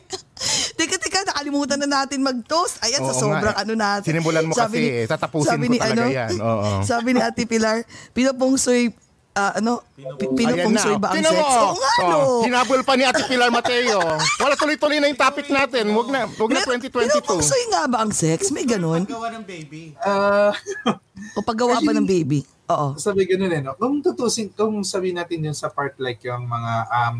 tika 0.73 0.95
tika, 0.97 1.19
nakalimutan 1.23 1.77
na 1.77 1.89
natin 2.01 2.19
mag-toast. 2.19 2.81
Ayan, 2.81 3.01
sa 3.01 3.11
Oo 3.11 3.21
sobrang 3.23 3.49
nga 3.49 3.57
eh. 3.57 3.63
ano 3.63 3.73
natin. 3.73 4.09
Sinimulan 4.09 4.43
mo 4.43 4.53
kasi 4.53 4.79
eh. 4.79 5.05
Tatapusin 5.05 5.55
ko 5.55 5.73
talaga 5.75 6.05
yan. 6.05 6.31
Oo. 6.37 6.69
Sabi 6.83 7.09
ni 7.11 7.19
Ate 7.19 7.43
Pilar, 7.43 7.81
pinapungsoy, 8.11 8.93
ah, 9.33 9.57
ano, 9.57 9.81
pi- 9.95 10.29
pinapungsoy 10.35 10.95
ba 10.95 11.09
ang 11.09 11.17
Tingnan 11.17 11.33
sex? 11.33 11.41
Oo 11.41 11.73
nga, 11.73 11.93
oh, 11.95 12.05
no. 12.05 12.17
Hinabol 12.43 12.81
pa 12.81 12.93
ni 12.93 13.03
Ate 13.03 13.23
Pilar 13.25 13.49
Mateo. 13.49 13.99
Wala 14.37 14.53
tuloy-tuloy 14.53 14.97
na 14.97 15.09
yung 15.09 15.17
topic 15.17 15.49
natin. 15.49 15.89
Huwag 15.89 16.07
na, 16.09 16.29
huwag 16.29 16.51
na 16.51 16.61
Meron- 16.61 16.81
2022. 16.81 17.17
Pinapungsoy 17.17 17.63
nga 17.69 17.81
ba 17.87 17.97
ang 18.01 18.13
sex? 18.13 18.49
May 18.49 18.63
ganun? 18.63 19.09
Ah, 19.99 20.53
O 21.37 21.41
paggawa 21.41 21.79
ba 21.79 21.93
ng 21.93 22.05
baby? 22.05 22.43
Oo. 22.71 22.95
sabi 22.95 23.27
ganun 23.27 23.51
eh, 23.51 23.59
no? 23.59 23.75
Kung 23.75 23.99
tutusin, 23.99 24.47
kung 24.51 24.83
sabihin 24.83 25.19
natin 25.19 25.43
yun 25.43 25.57
sa 25.57 25.67
part 25.67 25.99
like 25.99 26.23
yung 26.23 26.47
mga, 26.47 26.73
um, 26.87 27.17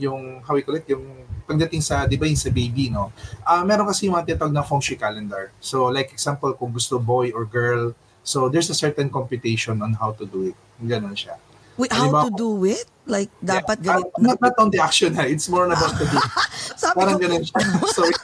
yung, 0.00 0.20
how 0.42 0.56
we 0.56 0.64
call 0.64 0.74
it, 0.74 0.88
yung 0.88 1.04
pagdating 1.46 1.78
sa, 1.78 2.06
di 2.06 2.18
ba 2.18 2.26
yung 2.26 2.38
sa 2.38 2.50
baby, 2.50 2.90
no? 2.90 3.12
Ah, 3.42 3.62
meron 3.62 3.86
kasi 3.86 4.06
yung 4.08 4.16
mga 4.16 4.34
tinatawag 4.34 4.54
na 4.54 4.64
feng 4.64 4.80
shui 4.80 4.96
calendar. 4.96 5.52
So, 5.60 5.86
like 5.86 6.10
example, 6.10 6.50
kung 6.54 6.72
gusto 6.72 6.98
boy 6.98 7.30
or 7.30 7.44
girl, 7.44 7.94
so 8.22 8.50
there's 8.50 8.70
a 8.70 8.76
certain 8.76 9.10
computation 9.10 9.78
on 9.78 9.94
how 9.94 10.10
to 10.14 10.26
do 10.26 10.50
it. 10.50 10.56
Ganon 10.80 11.14
siya. 11.14 11.38
Wait, 11.78 11.92
how 11.92 12.10
Halimbawa- 12.10 12.26
to 12.26 12.30
do 12.34 12.50
it? 12.66 12.84
Like, 13.06 13.30
dapat 13.40 13.80
Yeah, 13.82 13.98
ganit. 13.98 14.10
ah, 14.10 14.20
not, 14.20 14.38
not 14.40 14.54
on 14.58 14.68
the 14.70 14.78
action 14.78 15.14
ha. 15.18 15.24
It's 15.24 15.48
more 15.48 15.66
about 15.66 15.96
the 15.96 16.06
do. 16.06 16.18
Sabi 16.80 16.94
Parang 16.98 17.16
ko, 17.16 17.22
ganun 17.26 17.42
siya. 17.42 17.58
Sorry. 17.96 18.14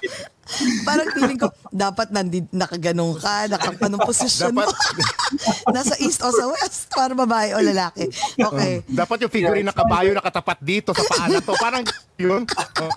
Parang 0.86 1.08
feeling 1.12 1.38
ko, 1.38 1.50
dapat 1.74 2.14
nandi, 2.14 2.46
nakaganong 2.54 3.18
ka, 3.18 3.50
nakapanong 3.50 4.02
posisyon 4.06 4.54
mo. 4.54 4.62
Nasa 5.74 5.98
east 5.98 6.22
o 6.22 6.30
sa 6.30 6.46
west, 6.54 6.88
para 6.94 7.12
babae 7.12 7.52
o 7.54 7.62
lalaki. 7.62 8.06
Okay. 8.38 8.86
Dapat 8.86 9.26
yung 9.26 9.32
figurine 9.32 9.66
na 9.66 9.74
kabayo 9.74 10.14
nakatapat 10.14 10.58
dito 10.62 10.94
sa 10.94 11.02
paa 11.04 11.26
na 11.26 11.42
to. 11.42 11.52
Parang 11.58 11.82
yun. 12.16 12.46
Oh. 12.80 12.92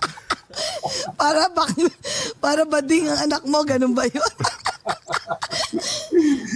Para 1.20 1.48
ba, 1.50 1.64
para 2.40 2.64
bading 2.64 3.08
ang 3.08 3.20
anak 3.26 3.44
mo, 3.44 3.60
ganun 3.62 3.92
ba 3.92 4.06
yun? 4.06 4.24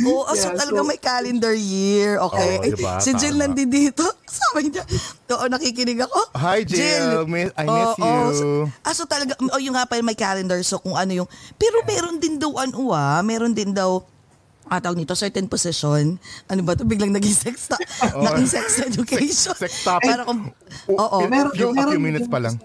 Oo, 0.03 0.31
so 0.33 0.50
Yeah, 0.50 0.57
talaga 0.57 0.79
so- 0.79 0.88
may 0.88 1.00
calendar 1.00 1.53
year, 1.53 2.19
okay? 2.19 2.60
Oo, 2.60 2.63
Eh, 2.63 2.72
diba? 2.74 3.00
Si 3.00 3.12
Jill 3.13 3.36
Tama. 3.36 3.53
nandito. 3.53 4.03
Sabi 4.33 4.69
niya, 4.69 4.83
oo, 5.29 5.45
nakikinig 5.48 6.00
ako. 6.01 6.19
Hi, 6.36 6.62
Jill. 6.63 7.24
Miss- 7.25 7.53
I 7.55 7.65
miss 7.65 7.93
Oo, 7.93 8.01
you. 8.01 8.22
so, 8.33 8.45
ah, 8.81 8.93
so 8.93 9.03
talaga, 9.05 9.36
o 9.38 9.57
yung 9.57 9.74
nga 9.74 9.86
pa 9.86 10.00
may 10.00 10.17
calendar, 10.17 10.60
so 10.62 10.77
kung 10.77 10.93
ano 10.93 11.13
yung, 11.15 11.29
pero 11.55 11.81
meron 11.83 12.17
din 12.17 12.36
daw, 12.36 12.51
ano 12.55 12.91
ah, 12.91 13.22
meron 13.22 13.53
din 13.53 13.72
daw, 13.72 14.01
ah, 14.65 14.79
tawag 14.79 14.98
nito, 14.98 15.13
certain 15.13 15.45
position. 15.45 16.17
Ano 16.48 16.62
ba 16.63 16.74
to 16.74 16.83
Biglang 16.83 17.12
naging 17.12 17.36
sex, 17.36 17.67
ta- 17.67 17.81
naging 18.01 18.50
sex 18.50 18.65
education. 18.81 19.53
Sex 19.55 19.83
topic. 19.83 20.10
Para 20.10 20.25
kung, 20.25 20.50
oo. 20.89 21.17
Eh, 21.19 21.29
meron- 21.29 21.53
Few, 21.53 21.69
few 21.69 22.01
minutes 22.01 22.27
pa 22.27 22.41
lang. 22.41 22.57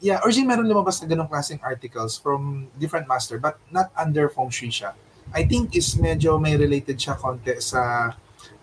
Yeah, 0.00 0.16
originally 0.24 0.48
meron 0.48 0.64
lumabas 0.64 0.96
na 1.04 1.06
ganong 1.12 1.28
klaseng 1.28 1.60
articles 1.60 2.16
from 2.16 2.72
different 2.80 3.04
master 3.04 3.36
but 3.36 3.60
not 3.68 3.92
under 3.92 4.32
feng 4.32 4.48
shui 4.48 4.72
siya. 4.72 4.96
I 5.30 5.44
think 5.44 5.76
is 5.76 5.92
medyo 6.00 6.40
may 6.40 6.56
related 6.56 6.96
siya 6.96 7.20
konti 7.20 7.60
sa 7.60 8.12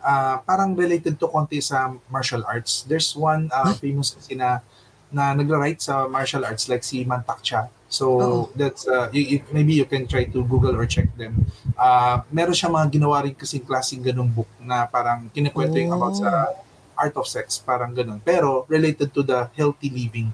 ah, 0.02 0.36
parang 0.42 0.74
related 0.74 1.22
to 1.22 1.30
konti 1.30 1.62
sa 1.62 1.94
martial 2.10 2.42
arts. 2.44 2.84
There's 2.90 3.14
one 3.14 3.54
ah, 3.54 3.72
famous 3.78 4.18
kasi 4.18 4.34
na 4.34 4.66
na 5.14 5.32
nagra-write 5.32 5.80
sa 5.80 6.10
martial 6.10 6.44
arts 6.44 6.68
like 6.68 6.84
si 6.84 7.06
Mantak 7.06 7.40
Cha. 7.46 7.70
So 7.88 8.06
Oo. 8.20 8.42
that's 8.58 8.84
uh, 8.84 9.08
you, 9.16 9.40
you- 9.40 9.48
maybe 9.54 9.72
you 9.78 9.88
can 9.88 10.04
try 10.10 10.28
to 10.28 10.44
Google 10.44 10.76
or 10.76 10.84
check 10.90 11.08
them. 11.16 11.48
Ah, 11.78 12.26
meron 12.34 12.58
siya 12.58 12.68
mga 12.68 12.98
ginawa 12.98 13.24
rin 13.24 13.38
kasing 13.38 13.64
klaseng 13.64 14.02
ganung 14.02 14.28
book 14.28 14.50
na 14.60 14.90
parang 14.90 15.30
kinikwento 15.32 15.78
yung 15.78 15.94
about 15.94 16.18
sa 16.18 16.52
art 16.98 17.14
of 17.14 17.30
sex, 17.30 17.62
parang 17.62 17.94
ganun. 17.94 18.18
Pero 18.26 18.66
related 18.68 19.14
to 19.14 19.22
the 19.22 19.48
healthy 19.54 19.94
living. 19.94 20.34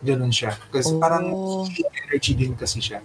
Ganun 0.00 0.32
siya. 0.32 0.56
Kasi 0.68 0.92
Oh. 0.92 1.00
parang 1.00 1.24
energy 2.08 2.32
din 2.32 2.56
kasi 2.56 2.80
siya. 2.80 3.00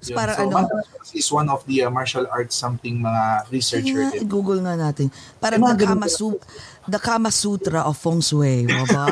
So, 0.00 0.12
Yun. 0.12 0.16
parang 0.16 0.36
so, 0.36 0.48
ano? 0.48 0.68
Is 1.12 1.28
one 1.28 1.48
of 1.48 1.64
the 1.64 1.84
uh, 1.84 1.88
martial 1.88 2.24
arts 2.28 2.56
something 2.56 2.96
mga 2.98 3.48
researcher 3.48 4.08
Kaya, 4.08 4.20
din. 4.20 4.28
Google 4.28 4.60
nga 4.60 4.76
natin. 4.76 5.08
Parang 5.36 5.60
the 5.60 5.76
ganun 5.76 6.00
Kama? 6.00 6.08
Su- 6.08 6.40
the 6.86 7.00
Kama 7.00 7.30
Sutra 7.32 7.84
of 7.84 7.96
Feng 7.96 8.20
Shui. 8.20 8.64
Baba. 8.64 9.04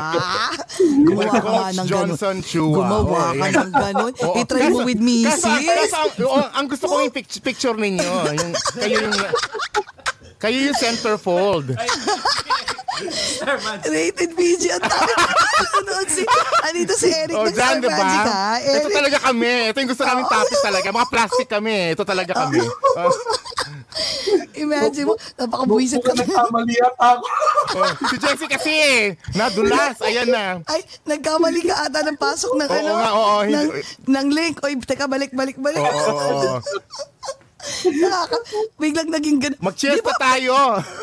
Gumawa 1.05 1.33
ka 1.33 1.41
nga 1.43 1.69
ng 1.71 1.87
ganun. 1.87 1.89
Johnson 2.13 2.37
Chua. 2.41 2.75
Gumawa 2.77 3.03
Oo, 3.33 3.37
ka 3.37 3.47
ng 3.51 3.73
ganun. 3.73 4.13
Oo. 4.15 4.35
I-try 4.37 4.67
mo 4.69 4.85
with 4.85 5.01
kaso 5.01 5.49
ang, 5.49 6.09
oh, 6.23 6.45
ang 6.53 6.65
gusto 6.69 6.85
ko 6.85 6.93
yung 7.01 7.13
pic- 7.13 7.41
picture 7.41 7.77
ninyo. 7.77 8.11
Yung, 8.33 8.51
kayo 8.77 8.97
yung 9.05 9.15
kayo 10.35 10.57
yung 10.61 10.77
centerfold. 10.77 11.73
Rated 13.85 14.31
PG 14.33 14.63
ang. 14.71 14.83
Nanonood 14.85 16.09
si, 16.09 16.23
anito 16.63 16.93
si 16.95 17.09
Eric 17.11 17.35
Oh, 17.35 17.45
ng 17.45 17.53
Star 17.53 17.75
di 17.77 17.87
ba? 17.87 17.95
Magic 17.95 18.23
ha? 18.25 18.51
Ito 18.57 18.87
Eric, 18.87 18.93
talaga 18.93 19.17
kami. 19.21 19.53
Ito 19.69 19.77
yung 19.77 19.89
gusto 19.91 20.03
namin 20.03 20.23
topic 20.25 20.59
talaga. 20.61 20.87
Mga 20.89 21.07
plastic 21.09 21.47
kami. 21.47 21.77
Ito 21.91 22.03
talaga 22.03 22.33
kami. 22.35 22.59
Oh, 22.61 23.11
imagine 24.55 25.05
mo, 25.05 25.13
napakabuisit 25.35 26.01
ka. 26.01 26.11
Nagkamali 26.11 26.75
ata 26.79 27.07
ako. 27.15 27.25
oh. 27.75 27.91
Si 28.07 28.15
Jessie 28.17 28.49
kasi 28.49 28.71
eh. 28.71 29.01
Nadulas. 29.33 29.99
Ayan 30.01 30.31
na. 30.31 30.59
Ay, 30.65 30.83
nagkamali 31.03 31.61
ka 31.63 31.75
ata 31.85 32.03
ng 32.03 32.17
pasok 32.17 32.55
ng 32.55 32.67
Oo 32.67 32.75
ano, 32.75 32.91
nga, 32.93 33.09
oo, 33.11 33.35
ng, 33.45 33.67
ng 34.05 34.27
link. 34.31 34.55
Oy, 34.63 34.75
teka, 34.79 35.07
balik, 35.07 35.31
balik, 35.31 35.55
balik. 35.57 35.79
Oo, 35.79 36.11
oo, 36.11 36.59
biglang 38.79 39.09
naging 39.09 39.37
ganun. 39.41 39.59
Mag-cheers 39.61 39.99
Di 39.99 40.05
ba- 40.05 40.15
pa 40.17 40.35
tayo. 40.35 40.53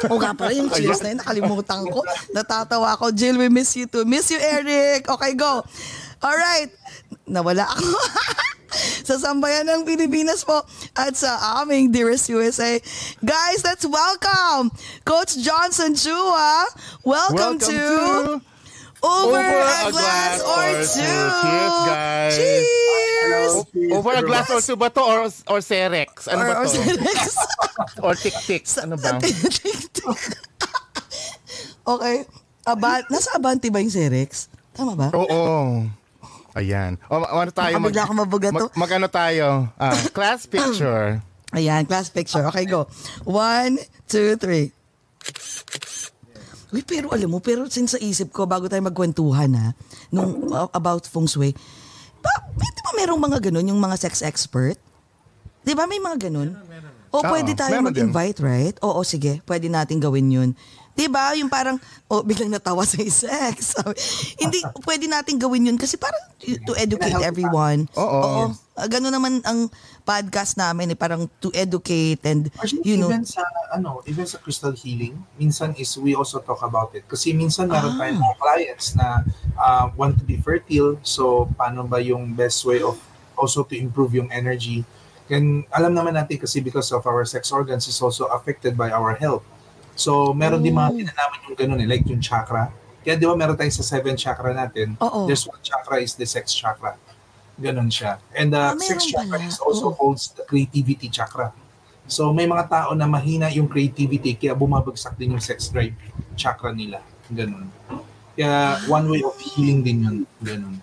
O 0.08 0.18
nga 0.18 0.32
pala, 0.32 0.50
yung 0.54 0.70
cheers 0.70 1.00
na 1.02 1.12
yun, 1.14 1.18
nakalimutan 1.20 1.82
ko. 1.88 2.00
Natatawa 2.30 2.94
ako. 2.94 3.10
Jill, 3.10 3.38
we 3.38 3.48
miss 3.48 3.74
you 3.76 3.86
too. 3.86 4.04
Miss 4.04 4.30
you, 4.30 4.38
Eric. 4.38 5.08
Okay, 5.08 5.32
go. 5.34 5.62
Alright. 6.22 6.70
Nawala 7.26 7.66
ako. 7.66 7.86
sa 9.08 9.20
sambayan 9.20 9.68
ng 9.68 9.84
Pilipinas 9.84 10.48
po 10.48 10.64
at 10.96 11.12
sa 11.12 11.60
aming 11.60 11.92
Dearest 11.92 12.32
USA. 12.32 12.80
Guys, 13.20 13.60
let's 13.64 13.84
welcome 13.84 14.72
Coach 15.04 15.36
Johnson 15.44 15.92
Chua. 15.92 16.64
Welcome, 17.04 17.60
Welcome 17.60 17.68
to, 17.68 18.40
to 18.40 18.51
Over, 19.02 19.34
Over 19.34 19.42
a, 19.42 19.90
Glass, 19.90 20.38
or, 20.46 20.66
Two. 20.78 21.18
Cheers, 21.42 21.76
guys. 21.86 22.36
Cheers! 22.38 23.52
Over 23.92 24.12
a 24.18 24.22
glass 24.22 24.50
or 24.50 24.60
two 24.60 24.76
ba 24.76 24.90
to 24.90 25.00
or, 25.00 25.20
or 25.26 25.58
Cerex? 25.62 26.26
Ano 26.26 26.42
Or, 26.42 26.46
ba 26.46 26.54
or 26.62 26.66
to? 26.66 26.78
Senex. 26.78 27.22
Or 28.04 28.14
tik-tik? 28.14 28.62
Ano 28.82 28.94
ba? 29.00 29.18
okay. 31.94 32.16
Aba, 32.62 33.02
nasa 33.10 33.34
Abante 33.38 33.70
ba 33.74 33.82
yung 33.82 33.90
Serex? 33.90 34.46
Tama 34.74 34.94
ba? 34.94 35.08
Oo. 35.14 35.82
Ayan. 36.54 37.00
O, 37.08 37.22
ano 37.24 37.50
tayo? 37.50 37.80
Bigla 37.80 38.04
ako 38.06 38.14
mabuga 38.22 38.48
to. 38.52 38.68
Mag, 38.70 38.76
mag- 38.76 38.94
ano 39.00 39.08
tayo? 39.08 39.46
Ah, 39.80 39.96
class 40.16 40.44
picture. 40.46 41.18
Ayan, 41.52 41.88
class 41.88 42.12
picture. 42.12 42.44
Okay, 42.52 42.68
go. 42.68 42.86
One, 43.24 43.80
two, 44.08 44.36
three. 44.36 44.70
Uy, 46.72 46.80
pero 46.80 47.12
alam 47.12 47.28
mo, 47.28 47.38
pero 47.44 47.68
since 47.68 47.94
sa 47.94 48.00
isip 48.00 48.32
ko, 48.32 48.48
bago 48.48 48.64
tayo 48.64 48.80
magkwentuhan 48.80 49.52
ha, 49.60 49.76
nung 50.08 50.48
uh, 50.48 50.72
about 50.72 51.04
feng 51.04 51.28
shui, 51.28 51.52
ba, 52.24 52.32
di 52.56 52.80
ba 52.80 52.90
merong 52.96 53.20
mga 53.20 53.38
ganun, 53.50 53.68
yung 53.68 53.80
mga 53.82 54.00
sex 54.00 54.24
expert? 54.24 54.80
Di 55.62 55.76
ba 55.76 55.84
may 55.84 56.00
mga 56.00 56.32
ganun? 56.32 56.56
O 57.12 57.20
pwede 57.28 57.52
Oo, 57.52 57.60
tayo 57.60 57.76
meron 57.76 57.92
din. 57.92 58.08
mag-invite, 58.08 58.38
right? 58.40 58.76
Oo, 58.80 59.04
sige, 59.04 59.44
pwede 59.44 59.68
natin 59.68 60.00
gawin 60.00 60.32
yun. 60.32 60.50
Di 60.96 61.12
ba? 61.12 61.36
Yung 61.36 61.52
parang, 61.52 61.76
oh, 62.08 62.24
biglang 62.24 62.48
natawa 62.48 62.88
sa 62.88 63.00
sex. 63.04 63.76
Hindi, 64.42 64.64
pwede 64.88 65.04
natin 65.12 65.36
gawin 65.36 65.68
yun 65.68 65.76
kasi 65.76 66.00
parang 66.00 66.20
to 66.64 66.72
educate 66.76 67.20
everyone. 67.20 67.84
Oo. 68.00 68.48
Ah, 68.48 68.48
ganun 68.86 69.14
naman 69.14 69.42
ang 69.42 69.68
podcast 70.02 70.58
namin, 70.58 70.94
eh, 70.94 70.98
parang 70.98 71.26
to 71.38 71.50
educate 71.54 72.22
and, 72.26 72.50
Actually, 72.58 72.82
you 72.84 72.96
know, 72.98 73.10
even 73.10 73.26
sa 73.26 73.42
ano, 73.74 74.02
even 74.06 74.26
sa 74.26 74.38
crystal 74.38 74.74
healing, 74.74 75.18
minsan 75.38 75.74
is 75.78 75.94
we 75.98 76.14
also 76.14 76.42
talk 76.42 76.62
about 76.62 76.94
it. 76.94 77.06
Kasi 77.06 77.34
minsan 77.34 77.70
meron 77.70 77.98
tayong 77.98 78.18
mga 78.18 78.36
clients 78.38 78.94
na 78.98 79.22
uh, 79.58 79.90
want 79.94 80.18
to 80.18 80.24
be 80.24 80.38
fertile. 80.38 80.98
So, 81.06 81.48
paano 81.54 81.86
ba 81.86 82.02
yung 82.02 82.34
best 82.34 82.62
way 82.66 82.82
of 82.82 82.98
also 83.38 83.62
to 83.66 83.74
improve 83.74 84.14
yung 84.14 84.30
energy? 84.30 84.86
And 85.32 85.64
alam 85.72 85.96
naman 85.96 86.18
natin 86.18 86.36
kasi 86.36 86.60
because 86.60 86.92
of 86.92 87.06
our 87.08 87.24
sex 87.24 87.48
organs 87.48 87.88
is 87.88 87.96
also 88.02 88.28
affected 88.28 88.76
by 88.76 88.92
our 88.92 89.16
health. 89.16 89.46
So, 89.96 90.32
meron 90.32 90.64
din 90.64 90.76
mga 90.76 90.92
tinalaman 90.92 91.38
yung 91.48 91.56
ganun 91.56 91.80
eh, 91.84 91.88
like 91.88 92.04
yung 92.08 92.20
chakra. 92.20 92.72
Kaya 93.02 93.18
di 93.18 93.26
ba 93.26 93.34
meron 93.34 93.58
tayo 93.58 93.70
sa 93.74 93.82
seven 93.82 94.14
chakra 94.14 94.54
natin, 94.54 94.94
Oo. 95.02 95.26
there's 95.26 95.42
one 95.42 95.58
chakra 95.60 95.98
is 95.98 96.14
the 96.14 96.26
sex 96.26 96.54
chakra. 96.54 96.94
Ganun 97.54 97.88
siya. 97.88 98.16
And 98.32 98.48
the 98.48 98.62
Ah, 98.62 98.76
sex 98.76 99.04
meron 99.04 99.28
chakra 99.28 99.36
pala. 99.36 99.46
is 99.46 99.58
also 99.58 99.86
Oo. 99.86 99.96
holds 99.96 100.32
the 100.32 100.42
creativity 100.42 101.08
chakra. 101.08 101.52
So 102.04 102.28
may 102.28 102.44
mga 102.44 102.66
tao 102.66 102.90
na 102.92 103.04
mahina 103.04 103.46
yung 103.48 103.66
creativity 103.66 104.34
kaya 104.34 104.52
bumabagsak 104.52 105.14
din 105.14 105.32
yung 105.32 105.44
sex 105.44 105.68
drive 105.68 105.94
chakra 106.34 106.72
nila. 106.72 106.98
Ganun. 107.28 107.68
Kaya 108.32 108.52
one 108.86 109.06
way 109.08 109.20
of 109.20 109.36
healing 109.38 109.80
din 109.80 109.98
yun. 110.00 110.16
Ganun. 110.38 110.80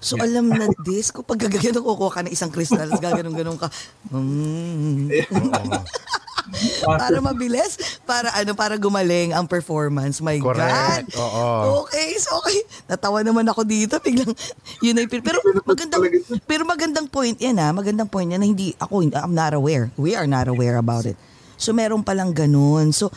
So 0.00 0.16
alam 0.16 0.48
na 0.48 0.64
this, 0.80 1.12
kung 1.12 1.22
pag 1.22 1.36
gagano 1.38 1.78
kukuha 1.78 2.10
ka 2.10 2.20
ng 2.24 2.32
isang 2.32 2.48
crystal, 2.48 2.88
gaganon-ganon 2.88 3.60
ka. 3.60 3.68
Mm. 4.10 5.12
Para 6.84 7.18
mabilis, 7.18 7.78
para 8.04 8.30
ano, 8.34 8.52
para 8.54 8.74
gumaling 8.76 9.32
ang 9.32 9.46
performance. 9.46 10.18
My 10.20 10.38
Correct. 10.38 11.10
God. 11.12 11.20
Oo. 11.20 11.46
Okay, 11.86 12.16
so 12.18 12.38
okay. 12.42 12.60
Natawa 12.86 13.22
naman 13.22 13.46
ako 13.48 13.64
dito, 13.64 13.96
biglang 14.02 14.34
yun 14.84 15.00
ay 15.00 15.06
pero 15.08 15.38
magandang 15.64 16.02
pero 16.44 16.62
magandang 16.66 17.06
point 17.06 17.36
'yan 17.38 17.56
ha, 17.58 17.70
magandang 17.70 18.08
point 18.08 18.28
'yan 18.30 18.40
na 18.42 18.48
hindi 18.48 18.74
ako 18.78 19.06
I'm 19.10 19.34
not 19.34 19.52
aware. 19.52 19.90
We 19.96 20.14
are 20.18 20.26
not 20.26 20.46
aware 20.46 20.76
about 20.76 21.06
it. 21.06 21.16
So 21.60 21.76
meron 21.76 22.02
palang 22.02 22.32
ganun. 22.32 22.92
So 22.92 23.12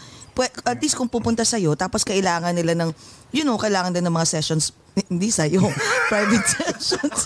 at 0.65 0.81
least 0.81 0.97
kung 0.97 1.07
pupunta 1.13 1.45
sa'yo, 1.45 1.77
tapos 1.77 2.01
kailangan 2.01 2.57
nila 2.57 2.73
ng, 2.73 2.89
you 3.29 3.45
know, 3.45 3.53
kailangan 3.53 3.93
din 3.93 4.01
ng 4.01 4.15
mga 4.17 4.25
sessions, 4.33 4.73
hindi 5.13 5.29
sa'yo, 5.29 5.61
private 6.11 6.45
sessions. 6.49 7.17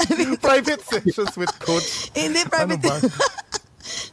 I 0.00 0.08
mean, 0.16 0.40
Private 0.40 0.80
sessions 0.80 1.36
with 1.36 1.52
coach. 1.60 2.08
hindi, 2.16 2.40
private. 2.48 2.80
Ano 2.80 3.08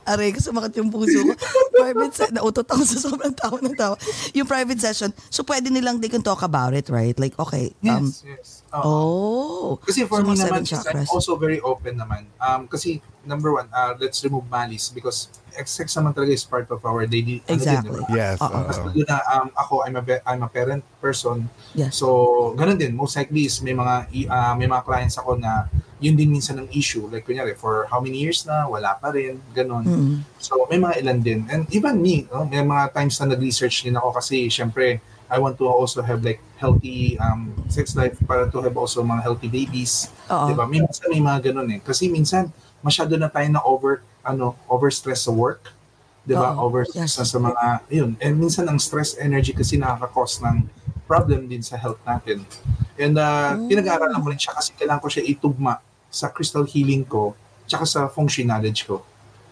Aray, 0.07 0.33
sumakit 0.37 0.77
yung 0.81 0.89
puso 0.89 1.21
ko. 1.21 1.33
private 1.77 2.13
session, 2.13 2.35
nautot 2.37 2.67
ako 2.67 2.83
sa 2.85 2.97
sobrang 3.01 3.33
tawa 3.35 3.57
ng 3.61 3.75
tawa. 3.77 3.95
Yung 4.33 4.47
private 4.49 4.79
session, 4.81 5.09
so 5.29 5.41
pwede 5.45 5.69
nilang 5.69 6.01
they 6.01 6.09
can 6.09 6.23
talk 6.23 6.41
about 6.41 6.73
it, 6.73 6.89
right? 6.89 7.17
Like, 7.17 7.37
okay, 7.37 7.73
um, 7.89 8.09
Yes, 8.09 8.23
yes. 8.25 8.60
Oo. 8.71 8.83
oh. 8.83 9.69
Kasi 9.83 10.07
for 10.07 10.23
So, 10.23 10.27
me 10.27 10.35
naman, 10.39 10.63
I'm 10.63 11.07
also 11.11 11.35
very 11.35 11.59
open 11.59 11.99
naman. 11.99 12.27
Um, 12.39 12.67
kasi 12.71 13.03
number 13.27 13.51
one, 13.51 13.67
uh, 13.75 13.93
let's 13.99 14.23
remove 14.23 14.47
malice 14.47 14.89
because 14.89 15.27
sex 15.67 15.91
naman 15.99 16.15
talaga 16.15 16.31
is 16.31 16.47
part 16.47 16.71
of 16.71 16.79
our 16.87 17.03
daily 17.03 17.43
ano 17.45 17.51
din, 17.51 17.55
Exactly. 17.59 17.99
diba? 17.99 18.15
Yes. 18.15 18.37
Mas 18.39 18.79
na 18.79 19.17
um, 19.35 19.47
ako, 19.59 19.83
I'm 19.83 19.95
a, 19.99 20.03
I'm 20.23 20.41
a 20.47 20.49
parent 20.49 20.83
person. 21.03 21.51
Yes. 21.75 21.99
So, 21.99 22.55
ganun 22.55 22.79
din. 22.79 22.95
Most 22.95 23.19
likely 23.19 23.51
is 23.51 23.59
may 23.59 23.75
mga 23.75 24.07
ah, 24.31 24.55
may 24.55 24.67
mga 24.71 24.83
clients 24.87 25.19
ako 25.19 25.35
na 25.35 25.67
yun 26.01 26.17
din 26.17 26.33
minsan 26.33 26.57
ng 26.57 26.67
issue. 26.73 27.05
Like, 27.05 27.29
kunyari, 27.29 27.53
for 27.53 27.85
how 27.85 28.01
many 28.01 28.17
years 28.17 28.41
na, 28.49 28.65
wala 28.65 28.97
pa 28.97 29.13
rin, 29.13 29.37
ganun. 29.53 29.85
Mm. 29.85 30.15
So, 30.41 30.65
may 30.65 30.81
mga 30.81 31.05
ilan 31.05 31.19
din. 31.21 31.39
And 31.45 31.69
even 31.69 32.01
me, 32.01 32.25
no, 32.25 32.49
may 32.49 32.65
mga 32.65 32.97
times 32.97 33.21
na 33.21 33.37
nag-research 33.37 33.85
din 33.85 33.93
ako 33.93 34.17
kasi, 34.17 34.49
syempre, 34.49 34.97
I 35.29 35.37
want 35.37 35.61
to 35.61 35.69
also 35.69 36.01
have 36.01 36.25
like 36.25 36.41
healthy 36.61 37.17
um, 37.17 37.49
sex 37.67 37.97
life 37.97 38.13
para 38.23 38.45
to 38.45 38.61
have 38.61 38.77
also 38.77 39.01
mga 39.01 39.25
healthy 39.25 39.49
babies. 39.49 40.13
Oo. 40.29 40.45
Diba? 40.47 40.69
Minsan 40.69 41.09
may 41.09 41.17
mga 41.19 41.49
ganun 41.49 41.67
eh. 41.73 41.79
Kasi 41.81 42.05
minsan, 42.07 42.53
masyado 42.79 43.17
na 43.17 43.25
tayo 43.27 43.49
na 43.49 43.61
over, 43.65 44.05
ano, 44.21 44.53
overstress 44.69 45.25
sa 45.25 45.33
work. 45.33 45.73
Diba? 46.21 46.53
Oo. 46.53 46.69
Overstress 46.69 47.17
Yes. 47.17 47.19
na 47.19 47.25
sa 47.25 47.37
mga, 47.41 47.63
yun. 47.89 48.13
And 48.21 48.37
minsan 48.37 48.69
ang 48.69 48.77
stress 48.77 49.17
energy 49.17 49.51
kasi 49.51 49.81
nakaka-cause 49.81 50.45
ng 50.45 50.69
problem 51.09 51.49
din 51.49 51.59
sa 51.59 51.75
health 51.75 51.97
natin. 52.05 52.45
And 52.95 53.17
uh, 53.17 53.57
Mm. 53.57 53.67
pinag-aaralan 53.67 54.21
ko 54.21 54.27
rin 54.29 54.37
siya 54.37 54.53
kasi 54.53 54.71
kailangan 54.77 55.01
ko 55.01 55.09
siya 55.09 55.25
itugma 55.25 55.81
sa 56.07 56.29
crystal 56.29 56.63
healing 56.63 57.01
ko 57.03 57.33
tsaka 57.65 57.83
sa 57.83 57.99
feng 58.05 58.29
shui 58.29 58.45
knowledge 58.45 58.85
ko. 58.85 59.01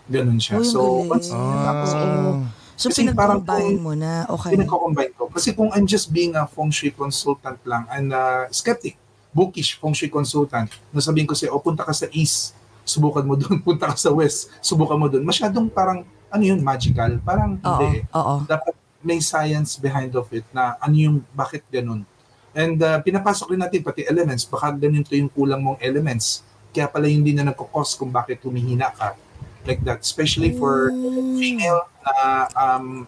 Ganun 0.06 0.38
siya. 0.38 0.62
Uy, 0.62 0.65
so, 0.65 0.80
galing. 0.80 1.10
once, 1.10 1.30
tapos, 1.32 1.89
Ah. 1.93 2.38
So, 2.80 2.88
Kasi 2.88 3.12
parang 3.12 3.44
pinag-combine 3.44 3.76
kung- 3.76 3.84
mo 3.84 3.92
na. 3.92 4.24
Okay. 4.32 4.56
pinagko-combine 4.56 5.12
ko. 5.12 5.28
Kasi 5.28 5.52
kung 5.52 5.68
I'm 5.76 5.84
just 5.84 6.15
being 6.15 6.32
a 6.39 6.48
feng 6.48 6.72
shui 6.72 6.96
consultant 6.96 7.60
lang 7.68 7.84
and 7.92 8.15
uh, 8.15 8.48
skeptic, 8.56 8.96
bookish 9.36 9.76
feng 9.76 9.92
shui 9.92 10.08
consultant, 10.08 10.72
nasabihin 10.96 11.28
ko 11.28 11.36
sa'yo, 11.36 11.52
o 11.52 11.60
punta 11.60 11.84
ka 11.84 11.92
sa 11.92 12.08
east, 12.15 12.56
subukan 12.88 13.28
mo 13.28 13.36
doon, 13.36 13.60
punta 13.68 13.92
ka 13.92 14.00
sa 14.00 14.15
west, 14.15 14.48
subukan 14.63 14.96
mo 14.96 15.12
doon. 15.12 15.28
Masyadong 15.28 15.68
parang, 15.68 16.08
ano 16.32 16.44
yun, 16.44 16.63
magical. 16.63 17.20
Parang 17.20 17.60
Oo, 17.60 17.68
hindi 17.84 18.00
eh. 18.00 18.15
oo. 18.15 18.48
Dapat 18.48 18.74
may 19.04 19.20
science 19.20 19.76
behind 19.76 20.15
of 20.15 20.32
it 20.32 20.48
na 20.56 20.80
ano 20.80 20.96
yung, 20.96 21.15
bakit 21.36 21.68
ganun. 21.68 22.08
And 22.56 22.80
uh, 22.80 23.04
pinapasok 23.04 23.54
rin 23.54 23.60
natin 23.60 23.84
pati 23.84 24.08
elements, 24.08 24.48
baka 24.48 24.72
ganito 24.72 25.12
yung 25.20 25.28
kulang 25.28 25.60
mong 25.60 25.84
elements. 25.84 26.48
Kaya 26.72 26.88
pala 26.88 27.12
yun 27.12 27.28
din 27.28 27.36
na 27.36 27.52
nagkakos 27.52 28.00
kung 28.00 28.08
bakit 28.08 28.39
humihina 28.39 28.88
ka. 28.96 29.20
Like 29.69 29.86
that. 29.86 30.01
Especially 30.01 30.58
for 30.58 30.89
female 31.38 31.86
na 32.01 32.49
um, 32.58 33.05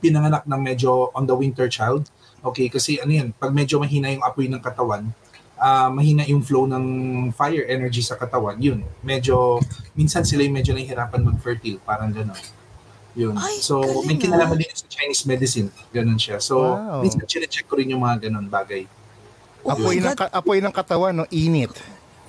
pinanganak 0.00 0.48
ng 0.48 0.60
medyo 0.64 1.12
on 1.12 1.28
the 1.28 1.36
winter 1.36 1.68
child. 1.68 2.08
Okay, 2.40 2.72
kasi 2.72 2.96
ano 3.00 3.12
yun, 3.12 3.28
pag 3.36 3.52
medyo 3.52 3.76
mahina 3.76 4.08
yung 4.12 4.24
apoy 4.24 4.48
ng 4.48 4.60
katawan, 4.60 5.12
ah, 5.56 5.88
mahina 5.88 6.28
yung 6.28 6.44
flow 6.44 6.68
ng 6.68 6.84
fire 7.32 7.64
energy 7.68 8.04
sa 8.04 8.20
katawan, 8.20 8.60
yun, 8.60 8.84
medyo, 9.00 9.60
minsan 9.96 10.20
sila 10.20 10.44
yung 10.44 10.52
medyo 10.52 10.76
nahihirapan 10.76 11.24
mag-fertile, 11.24 11.80
parang 11.80 12.12
gano'n. 12.12 12.36
Yun. 13.16 13.32
Ay, 13.38 13.62
so, 13.64 13.80
may 14.04 14.18
galing, 14.18 14.28
kinalaman 14.28 14.56
ah. 14.58 14.60
din 14.60 14.70
sa 14.76 14.86
Chinese 14.90 15.24
medicine. 15.24 15.68
Ganun 15.94 16.20
siya. 16.20 16.36
So, 16.42 16.76
Wow. 16.76 17.00
minsan 17.00 17.24
chinecheck 17.24 17.64
ko 17.64 17.80
rin 17.80 17.88
yung 17.88 18.04
mga 18.04 18.28
ganun 18.28 18.44
bagay. 18.50 18.84
Oh 19.64 19.72
Apoy 19.72 19.96
ng, 20.02 20.12
ka- 20.12 20.34
apoy 20.34 20.58
ng 20.60 20.74
katawan, 20.74 21.16
no? 21.16 21.24
Init. 21.32 21.72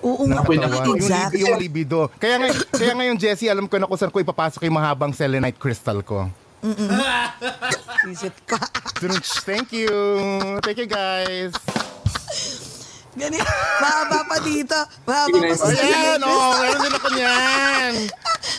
Oo 0.06 0.24
nga. 0.30 0.46
Yung, 0.46 1.02
Exactly. 1.02 1.42
yung 1.42 1.58
libido. 1.58 2.14
Kaya, 2.22 2.38
ngay- 2.38 2.70
kaya 2.80 2.94
ngayon, 2.94 3.18
Jessie, 3.18 3.50
alam 3.50 3.66
ko 3.66 3.82
na 3.82 3.90
kung 3.90 3.98
saan 3.98 4.14
ko 4.14 4.22
ipapasok 4.22 4.70
yung 4.70 4.78
mahabang 4.78 5.10
selenite 5.12 5.58
crystal 5.58 6.06
ko. 6.06 6.30
Isip 8.14 8.38
ka. 8.46 8.62
Tunch, 9.02 9.42
Thank 9.42 9.74
you. 9.74 9.90
Thank 10.62 10.78
you, 10.78 10.90
guys. 10.90 11.54
Ganyan. 13.16 13.48
Mahaba 13.80 14.28
pa 14.28 14.38
dito. 14.44 14.76
Mahaba 15.08 15.38
pa 15.40 15.56
sa 15.56 15.72
Ayan, 15.72 16.20
oh, 16.20 16.52
meron 16.60 16.80
din 16.84 16.94
ako 16.94 17.08
niyan. 17.16 17.94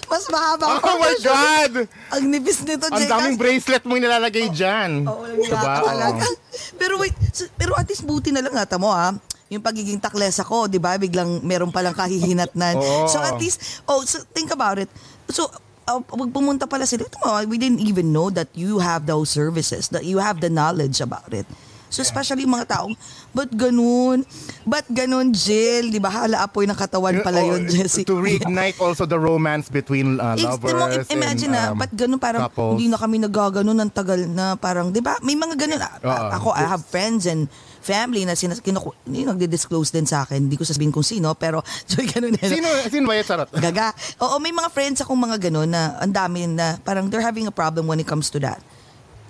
Mas 0.09 0.25
mahaba 0.33 0.65
pa. 0.65 0.89
Oh 0.89 0.97
my 0.97 1.17
God! 1.21 1.73
Ang 2.17 2.23
nipis 2.33 2.65
nito, 2.65 2.89
Ang 2.89 3.05
daming 3.05 3.37
bracelet 3.37 3.85
mo 3.85 4.01
yung 4.01 4.09
nilalagay 4.09 4.49
dyan. 4.49 5.05
Oo, 5.05 5.29
oh, 5.29 5.45
Diba? 5.45 5.85
talaga. 5.85 6.25
Oo. 6.25 6.41
Pero 6.81 6.97
wait, 6.97 7.13
pero 7.61 7.77
at 7.77 7.85
least 7.85 8.09
buti 8.09 8.33
na 8.33 8.41
lang 8.41 8.57
nata 8.57 8.81
mo 8.81 8.89
ha. 8.97 9.13
Yung 9.47 9.63
pagiging 9.63 10.03
taklesa 10.03 10.43
ko, 10.43 10.67
di 10.67 10.83
ba? 10.83 10.99
Biglang 10.99 11.43
meron 11.47 11.71
palang 11.71 11.95
kahihinatnan. 11.95 12.75
Oo. 12.83 13.07
So 13.07 13.23
at 13.23 13.39
least, 13.39 13.83
oh, 13.87 14.03
so 14.03 14.19
think 14.35 14.51
about 14.51 14.83
it. 14.83 14.91
So, 15.31 15.47
uh, 15.87 16.03
pag 16.03 16.31
pumunta 16.35 16.67
pala 16.67 16.83
sila, 16.83 17.07
ito 17.07 17.17
mo, 17.23 17.31
we 17.47 17.55
didn't 17.57 17.83
even 17.83 18.11
know 18.11 18.27
that 18.31 18.51
you 18.59 18.83
have 18.83 19.07
those 19.07 19.31
services, 19.31 19.87
that 19.95 20.03
you 20.03 20.19
have 20.19 20.43
the 20.43 20.51
knowledge 20.51 20.99
about 20.99 21.31
it. 21.31 21.47
So 21.87 22.03
especially 22.03 22.43
yung 22.43 22.59
mga 22.59 22.67
taong, 22.77 22.99
ba't 23.31 23.47
ganun? 23.55 24.27
Ba't 24.67 24.91
ganun, 24.91 25.31
Jill? 25.31 25.95
Di 25.95 26.03
ba? 26.03 26.11
Hala 26.11 26.43
apoy 26.43 26.67
ng 26.67 26.75
katawan 26.75 27.23
pala 27.23 27.47
Oh, 27.47 27.55
yun, 27.55 27.71
Jessie. 27.71 28.03
To 28.03 28.19
reignite 28.19 28.75
also 28.85 29.07
the 29.07 29.15
romance 29.17 29.71
between 29.71 30.19
uh, 30.19 30.35
lovers 30.35 30.75
mo, 30.75 30.91
im- 30.91 31.07
imagine 31.15 31.55
and, 31.55 31.63
na, 31.63 31.73
um, 31.73 31.79
ba't 31.79 31.95
ganun 31.95 32.19
parang 32.19 32.51
couples. 32.51 32.75
hindi 32.75 32.91
na 32.91 32.99
kami 32.99 33.17
nagaganon 33.23 33.79
ng 33.87 33.91
tagal 33.95 34.21
na 34.27 34.59
parang, 34.59 34.91
di 34.91 34.99
ba? 34.99 35.15
May 35.23 35.39
mga 35.39 35.55
ganun. 35.55 35.79
Oo. 35.79 36.27
Ako, 36.35 36.49
I 36.59 36.67
have 36.67 36.83
friends 36.83 37.25
and 37.31 37.47
family 37.87 38.27
na 38.27 38.35
sinas, 38.35 38.59
kinuku, 38.59 38.91
hindi 39.07 39.23
nagdi-disclose 39.23 39.95
din 39.95 40.03
sa 40.03 40.27
akin. 40.27 40.43
Hindi 40.43 40.59
ko 40.59 40.67
sasabihin 40.67 40.91
kung 40.91 41.07
sino, 41.07 41.31
pero 41.33 41.63
so, 41.87 42.03
ganun. 42.03 42.35
no? 42.35 42.43
Sino, 42.43 42.67
sino 42.91 43.07
ba 43.07 43.15
yung 43.15 43.23
charot? 43.25 43.49
Gaga. 43.63 43.95
Oo, 44.19 44.43
may 44.43 44.51
mga 44.51 44.69
friends 44.69 44.99
akong 44.99 45.17
mga 45.17 45.39
ganun 45.39 45.71
na 45.71 45.95
ang 45.97 46.11
dami 46.11 46.45
na 46.45 46.83
parang 46.83 47.07
they're 47.07 47.23
having 47.23 47.47
a 47.47 47.55
problem 47.55 47.87
when 47.87 48.03
it 48.03 48.09
comes 48.11 48.27
to 48.27 48.43
that. 48.43 48.59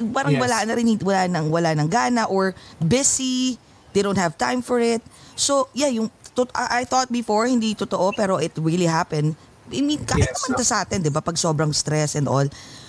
Parang 0.01 0.33
Yes. 0.33 0.41
wala 0.41 0.57
na 0.65 0.73
rin, 0.73 0.89
wala 0.99 1.23
nang, 1.27 1.47
wala 1.49 1.71
nang 1.73 1.89
gana 1.89 2.25
or 2.27 2.57
busy, 2.81 3.61
they 3.93 4.01
don't 4.01 4.17
have 4.17 4.37
time 4.37 4.61
for 4.61 4.81
it. 4.81 5.05
So, 5.35 5.69
yeah, 5.73 5.89
yung, 5.89 6.09
to, 6.33 6.49
I, 6.53 6.81
I 6.81 6.83
thought 6.85 7.09
before, 7.09 7.45
hindi 7.45 7.77
totoo, 7.77 8.13
pero 8.13 8.37
it 8.37 8.57
really 8.57 8.89
happened. 8.89 9.37
I 9.69 9.81
mean, 9.81 10.01
kahit 10.01 10.31
Yes, 10.31 10.41
naman 10.43 10.53
so- 10.53 10.61
to 10.61 10.65
sa 10.65 10.77
atin, 10.81 11.01
di 11.01 11.09
ba, 11.09 11.21
pag 11.21 11.37
sobrang 11.37 11.73
stress 11.73 12.15
and 12.15 12.25
all. 12.25 12.45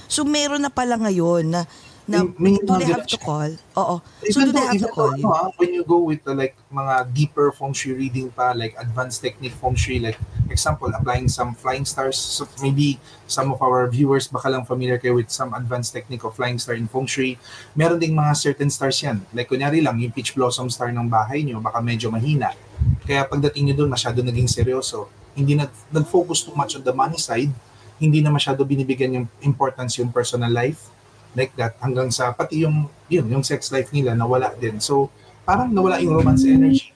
So, 0.07 0.23
meron 0.23 0.63
na 0.63 0.71
pala 0.71 0.95
ngayon 0.95 1.51
na, 1.51 1.67
na 2.07 2.23
May- 2.23 2.55
may 2.55 2.55
do 2.63 2.71
they 2.79 2.87
have 2.87 3.03
to 3.03 3.19
call? 3.19 3.51
Oo. 3.75 3.95
So, 4.31 4.39
Even 4.39 4.47
do 4.47 4.51
they 4.55 4.63
have 4.63 4.79
to 4.79 4.87
call 4.95 5.11
you? 5.19 5.27
ano, 5.27 5.51
when 5.59 5.75
you 5.75 5.83
go 5.83 5.99
with 5.99 6.23
the, 6.23 6.31
like 6.31 6.55
mga 6.71 7.11
deeper 7.11 7.51
feng 7.51 7.75
shui 7.75 7.99
reading 7.99 8.31
pa, 8.31 8.55
like 8.55 8.79
advanced 8.79 9.19
technique 9.19 9.53
feng 9.59 9.75
shui, 9.75 9.99
like 9.99 10.15
example, 10.47 10.87
applying 10.95 11.27
some 11.27 11.51
flying 11.51 11.83
stars. 11.83 12.15
So 12.15 12.47
maybe 12.63 12.95
some 13.27 13.51
of 13.51 13.59
our 13.59 13.83
viewers 13.91 14.31
baka 14.31 14.47
lang 14.47 14.63
familiar 14.63 14.95
kayo 14.95 15.19
with 15.19 15.27
some 15.27 15.51
advanced 15.51 15.91
technique 15.91 16.23
of 16.23 16.31
flying 16.31 16.55
star 16.55 16.79
in 16.79 16.87
feng 16.87 17.05
shui. 17.05 17.35
Meron 17.75 17.99
ding 17.99 18.15
mga 18.15 18.33
certain 18.39 18.71
stars 18.71 19.03
yan. 19.03 19.27
Like 19.35 19.51
kunyari 19.51 19.83
lang, 19.83 19.99
yung 19.99 20.15
peach 20.15 20.31
blossom 20.31 20.71
star 20.71 20.87
ng 20.95 21.11
bahay 21.11 21.43
nyo, 21.43 21.59
baka 21.59 21.83
medyo 21.83 22.07
mahina. 22.07 22.55
Kaya 23.03 23.27
pagdating 23.27 23.67
nyo 23.71 23.75
doon, 23.83 23.91
masyado 23.91 24.23
naging 24.23 24.47
seryoso. 24.47 25.11
Hindi 25.35 25.59
nag, 25.59 25.69
nag-focus 25.91 26.47
too 26.47 26.55
much 26.55 26.79
on 26.79 26.87
the 26.87 26.95
money 26.95 27.19
side. 27.19 27.51
Hindi 27.99 28.23
na 28.23 28.31
masyado 28.31 28.63
binibigyan 28.63 29.11
yung 29.11 29.27
importance 29.43 29.99
yung 29.99 30.09
personal 30.09 30.49
life 30.49 30.96
like 31.37 31.53
that 31.53 31.77
hanggang 31.77 32.09
sa 32.09 32.33
pati 32.33 32.65
yung 32.65 32.89
yun 33.05 33.29
yung 33.29 33.45
sex 33.45 33.69
life 33.69 33.93
nila 33.93 34.17
nawala 34.17 34.57
din. 34.57 34.81
So 34.81 35.13
parang 35.45 35.69
nawala 35.69 36.01
yung 36.01 36.17
romance 36.17 36.43
energy. 36.49 36.89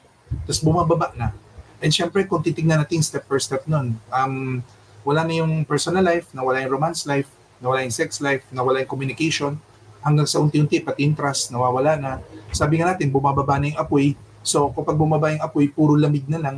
Tapos 0.49 0.65
bumababa 0.65 1.13
na. 1.13 1.29
And 1.77 1.93
syempre 1.93 2.25
kung 2.25 2.41
titignan 2.41 2.81
natin 2.81 3.05
step 3.05 3.29
per 3.29 3.37
step 3.37 3.69
nun 3.69 4.01
um, 4.09 4.65
wala 5.05 5.21
na 5.21 5.33
yung 5.37 5.61
personal 5.65 6.01
life 6.01 6.29
nawala 6.33 6.61
yung 6.65 6.73
romance 6.73 7.05
life 7.05 7.29
nawala 7.61 7.85
yung 7.85 7.93
sex 7.93 8.17
life 8.21 8.41
nawala 8.49 8.81
yung 8.81 8.89
communication 8.89 9.61
hanggang 10.01 10.25
sa 10.25 10.41
unti-unti 10.41 10.81
pati 10.81 11.05
yung 11.05 11.13
trust 11.13 11.53
nawawala 11.53 11.93
na. 12.01 12.11
Sabi 12.49 12.81
nga 12.81 12.89
natin 12.89 13.13
bumababa 13.13 13.61
na 13.61 13.69
yung 13.69 13.79
apoy. 13.79 14.17
So 14.41 14.73
kapag 14.73 14.97
bumaba 14.97 15.29
yung 15.29 15.45
apoy 15.45 15.69
puro 15.69 15.93
lamig 15.93 16.25
na 16.25 16.41
lang. 16.41 16.57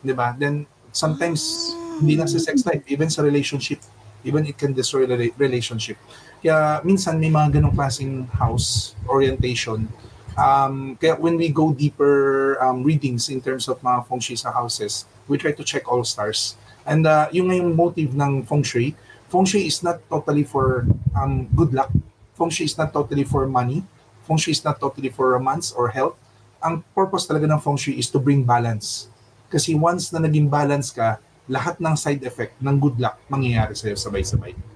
Di 0.00 0.16
ba? 0.16 0.32
Then 0.32 0.64
sometimes 0.88 1.72
hindi 2.00 2.16
lang 2.16 2.28
sa 2.28 2.40
sex 2.40 2.64
life 2.64 2.84
even 2.88 3.12
sa 3.12 3.20
relationship 3.20 3.78
even 4.22 4.46
it 4.46 4.56
can 4.56 4.72
destroy 4.72 5.04
the 5.04 5.16
re- 5.18 5.34
relationship 5.36 5.98
kaya 6.42 6.82
minsan 6.82 7.22
may 7.22 7.30
mga 7.30 7.62
ganong 7.62 7.72
klaseng 7.72 8.26
house 8.34 8.98
orientation. 9.06 9.86
Um, 10.34 10.98
kaya 10.98 11.14
when 11.14 11.38
we 11.38 11.54
go 11.54 11.70
deeper 11.70 12.58
um, 12.58 12.82
readings 12.82 13.30
in 13.30 13.38
terms 13.38 13.70
of 13.70 13.78
mga 13.78 14.10
feng 14.10 14.18
shui 14.18 14.34
sa 14.34 14.50
houses, 14.50 15.06
we 15.30 15.38
try 15.38 15.54
to 15.54 15.62
check 15.62 15.86
all 15.86 16.02
stars. 16.02 16.58
And 16.82 17.06
uh, 17.06 17.30
yung 17.30 17.54
ngayong 17.54 17.78
motive 17.78 18.10
ng 18.18 18.42
feng 18.42 18.66
shui, 18.66 18.98
feng 19.30 19.46
shui 19.46 19.70
is 19.70 19.86
not 19.86 20.02
totally 20.10 20.42
for 20.42 20.82
um, 21.14 21.46
good 21.54 21.70
luck. 21.70 21.94
Feng 22.34 22.50
shui 22.50 22.66
is 22.66 22.74
not 22.74 22.90
totally 22.90 23.22
for 23.22 23.46
money. 23.46 23.86
Feng 24.26 24.34
shui 24.34 24.50
is 24.50 24.66
not 24.66 24.82
totally 24.82 25.14
for 25.14 25.38
romance 25.38 25.70
or 25.70 25.94
health. 25.94 26.18
Ang 26.58 26.82
purpose 26.90 27.30
talaga 27.30 27.46
ng 27.46 27.62
feng 27.62 27.78
shui 27.78 28.02
is 28.02 28.10
to 28.10 28.18
bring 28.18 28.42
balance. 28.42 29.06
Kasi 29.46 29.78
once 29.78 30.10
na 30.10 30.18
naging 30.18 30.50
balance 30.50 30.90
ka, 30.90 31.22
lahat 31.46 31.78
ng 31.78 31.94
side 31.94 32.22
effect 32.26 32.58
ng 32.58 32.74
good 32.82 32.98
luck 32.98 33.18
mangyayari 33.30 33.78
sa'yo 33.78 33.94
sabay-sabay. 33.94 34.71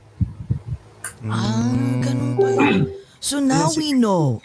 Ah, 1.25 1.73
ganun 2.05 2.31
pa 2.37 2.49
yun. 2.53 2.93
So 3.21 3.41
now 3.41 3.73
we 3.73 3.97
know. 3.97 4.45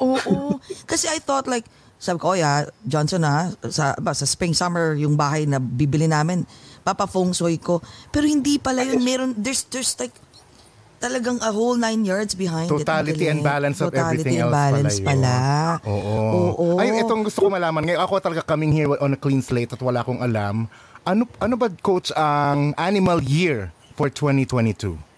Oo. 0.00 0.60
Kasi 0.84 1.08
I 1.08 1.20
thought 1.20 1.48
like, 1.48 1.64
sabi 2.00 2.16
ko, 2.20 2.32
oh 2.32 2.38
yeah, 2.38 2.64
Johnson 2.88 3.24
ha, 3.24 3.52
sa, 3.68 3.92
ba, 4.00 4.16
sa 4.16 4.24
spring 4.24 4.56
summer 4.56 4.96
yung 4.96 5.16
bahay 5.16 5.44
na 5.44 5.60
bibili 5.60 6.08
namin, 6.08 6.48
papa 6.80 7.04
feng 7.04 7.36
shui 7.36 7.60
ko. 7.60 7.84
Pero 8.08 8.24
hindi 8.24 8.56
pala 8.56 8.84
yun. 8.84 9.04
Meron, 9.04 9.30
there's, 9.36 9.68
there's 9.68 9.92
like, 10.00 10.16
talagang 11.00 11.40
a 11.40 11.48
whole 11.52 11.76
nine 11.80 12.04
yards 12.04 12.36
behind 12.36 12.68
it. 12.68 12.84
Totality 12.84 13.28
and 13.28 13.40
Magaling. 13.40 13.52
balance 13.56 13.78
of 13.80 13.88
Totality 13.88 14.20
everything 14.20 14.36
and 14.40 14.48
else 14.48 14.56
balance 14.56 14.96
pala 15.00 15.08
pala. 15.08 15.36
Oo. 15.88 16.16
Oo. 16.56 16.66
Ay, 16.76 17.00
itong 17.00 17.24
gusto 17.24 17.44
ko 17.44 17.48
malaman. 17.48 17.82
Ngayon 17.88 18.00
ako 18.04 18.12
talaga 18.20 18.44
coming 18.44 18.72
here 18.72 18.88
on 19.00 19.16
a 19.16 19.18
clean 19.20 19.40
slate 19.40 19.72
at 19.72 19.80
wala 19.80 20.04
akong 20.04 20.20
alam. 20.20 20.68
Ano 21.08 21.24
ano 21.40 21.56
ba 21.56 21.72
coach 21.80 22.12
ang 22.12 22.76
animal 22.76 23.24
year 23.24 23.72
for 23.96 24.12
2022? 24.12 25.09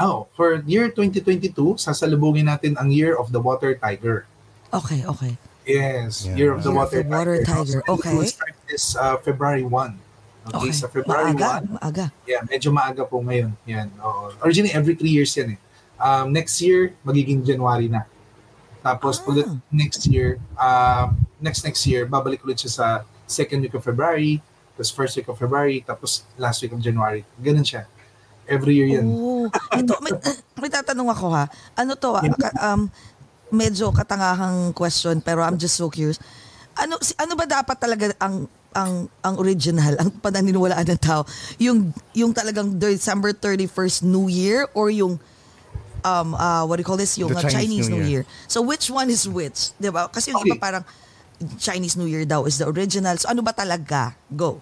Oh, 0.00 0.26
for 0.32 0.64
year 0.64 0.88
2022, 0.88 1.52
sasalubungin 1.76 2.48
natin 2.48 2.72
ang 2.80 2.88
Year 2.88 3.12
of 3.12 3.36
the 3.36 3.40
Water 3.40 3.76
Tiger. 3.76 4.24
Okay, 4.72 5.04
okay. 5.04 5.36
Yes, 5.68 6.24
Yeah. 6.24 6.36
Year 6.40 6.50
of 6.56 6.64
the 6.64 6.72
Year 6.72 6.80
of 6.80 6.88
Water, 6.88 7.00
the 7.04 7.10
Water 7.12 7.36
Tiger, 7.44 7.80
And 7.84 7.92
okay. 8.00 8.12
It 8.12 8.18
will 8.18 8.32
start 8.32 8.54
this 8.64 8.96
uh, 8.96 9.20
February 9.20 9.62
1. 9.62 9.68
Okay, 9.70 10.56
Okay. 10.56 10.72
sa 10.72 10.88
February 10.88 11.36
Maaga, 11.36 11.60
1. 11.68 11.76
maaga. 11.76 12.06
Yeah, 12.24 12.40
medyo 12.48 12.72
maaga 12.72 13.04
po 13.04 13.20
ngayon. 13.20 13.52
Yan. 13.68 13.92
oo. 14.00 14.32
Originally, 14.40 14.72
every 14.72 14.96
3 14.96 15.04
years 15.04 15.36
yan 15.36 15.54
eh. 15.54 15.58
Um, 16.00 16.32
next 16.32 16.56
year, 16.64 16.96
magiging 17.04 17.44
January 17.44 17.92
na. 17.92 18.08
Tapos, 18.80 19.20
Ah. 19.20 19.28
ulit 19.28 19.44
next 19.68 20.08
year, 20.08 20.40
uh, 20.56 21.12
next 21.36 21.60
next 21.60 21.84
year, 21.84 22.08
babalik 22.08 22.40
ulit 22.40 22.56
siya 22.56 22.72
sa 22.72 22.86
second 23.28 23.60
week 23.60 23.76
of 23.76 23.84
February, 23.84 24.40
tapos 24.74 24.88
first 24.88 25.12
week 25.12 25.28
of 25.28 25.36
February, 25.36 25.84
tapos 25.84 26.24
last 26.40 26.64
week 26.64 26.72
of 26.72 26.80
January. 26.80 27.28
Ganun 27.36 27.62
siya. 27.62 27.84
Every 28.50 28.74
year 28.74 28.98
yan. 28.98 29.06
Oo. 29.06 29.46
Ito, 29.70 29.94
may, 30.02 30.10
may 30.58 30.70
tatanong 30.70 31.06
ako 31.14 31.26
ha. 31.30 31.46
Ano 31.78 31.94
to? 31.94 32.18
ah, 32.18 32.26
ka- 32.26 32.56
um, 32.58 32.90
medyo 33.54 33.94
katangahang 33.94 34.74
question 34.74 35.22
pero 35.22 35.46
I'm 35.46 35.54
just 35.54 35.78
so 35.78 35.86
curious. 35.86 36.18
Ano 36.74 36.98
si, 36.98 37.14
ano 37.14 37.38
ba 37.38 37.46
dapat 37.46 37.78
talaga 37.78 38.10
ang 38.18 38.50
ang 38.70 39.06
ang 39.22 39.34
original, 39.38 39.98
ang 39.98 40.10
pananiniwalaan 40.18 40.86
ng 40.86 41.00
tao? 41.02 41.22
Yung 41.62 41.94
yung 42.10 42.34
talagang 42.34 42.74
December 42.74 43.30
31st 43.30 44.02
New 44.02 44.26
Year 44.26 44.66
or 44.74 44.90
yung 44.90 45.18
um 46.02 46.28
uh, 46.34 46.66
what 46.66 46.78
do 46.78 46.82
you 46.82 46.88
call 46.88 46.98
this? 46.98 47.14
Yung 47.18 47.30
The 47.30 47.38
uh, 47.38 47.46
Chinese 47.46 47.54
Chinese, 47.54 47.86
New 47.86 48.02
New 48.02 48.06
Year. 48.06 48.22
Year. 48.26 48.48
So 48.50 48.62
which 48.62 48.90
one 48.90 49.10
is 49.10 49.26
which? 49.26 49.74
'Di 49.78 49.90
ba? 49.94 50.10
Kasi 50.10 50.34
yung 50.34 50.42
iba 50.42 50.54
Okay. 50.54 50.62
parang 50.62 50.84
Chinese 51.58 51.94
New 51.94 52.10
Year 52.10 52.26
daw 52.26 52.46
is 52.46 52.58
the 52.58 52.66
original. 52.66 53.14
So 53.14 53.30
ano 53.30 53.42
ba 53.42 53.54
talaga? 53.54 54.14
Go. 54.30 54.58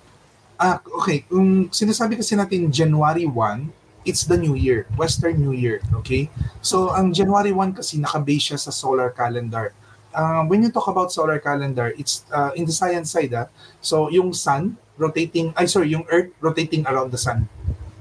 Ah, 0.58 0.82
okay. 0.82 1.22
Kung 1.22 1.70
sinasabi 1.70 2.18
kasi 2.18 2.34
natin 2.34 2.66
January 2.66 3.22
1, 3.22 3.77
it's 4.04 4.24
the 4.24 4.36
new 4.36 4.54
year, 4.54 4.86
Western 4.96 5.40
New 5.40 5.52
Year, 5.52 5.80
okay? 6.02 6.30
So, 6.60 6.90
ang 6.90 7.12
January 7.12 7.52
1 7.52 7.74
kasi 7.74 7.98
nakabase 7.98 8.52
siya 8.52 8.58
sa 8.58 8.70
solar 8.70 9.10
calendar. 9.10 9.72
Uh, 10.14 10.42
when 10.48 10.62
you 10.62 10.70
talk 10.72 10.88
about 10.88 11.12
solar 11.12 11.38
calendar, 11.38 11.94
it's 11.98 12.24
uh, 12.32 12.50
in 12.56 12.64
the 12.64 12.72
science 12.72 13.10
side, 13.10 13.34
ah. 13.34 13.46
So, 13.80 14.08
yung 14.10 14.32
sun 14.32 14.76
rotating, 14.98 15.54
ay 15.54 15.66
sorry, 15.66 15.94
yung 15.94 16.04
earth 16.10 16.32
rotating 16.40 16.86
around 16.86 17.12
the 17.12 17.20
sun. 17.20 17.48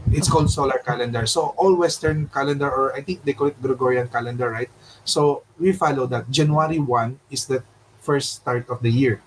It's 0.07 0.31
called 0.31 0.47
solar 0.49 0.79
calendar. 0.79 1.27
So, 1.27 1.51
all 1.59 1.75
Western 1.75 2.31
calendar, 2.31 2.71
or 2.71 2.95
I 2.95 3.03
think 3.03 3.27
they 3.27 3.35
call 3.35 3.51
it 3.51 3.59
Gregorian 3.61 4.07
calendar, 4.07 4.49
right? 4.49 4.71
So, 5.03 5.43
we 5.59 5.75
follow 5.75 6.07
that. 6.07 6.31
January 6.31 6.79
1 6.79 7.19
is 7.29 7.45
the 7.45 7.61
first 7.99 8.39
start 8.39 8.71
of 8.71 8.79
the 8.79 8.89
year 8.89 9.19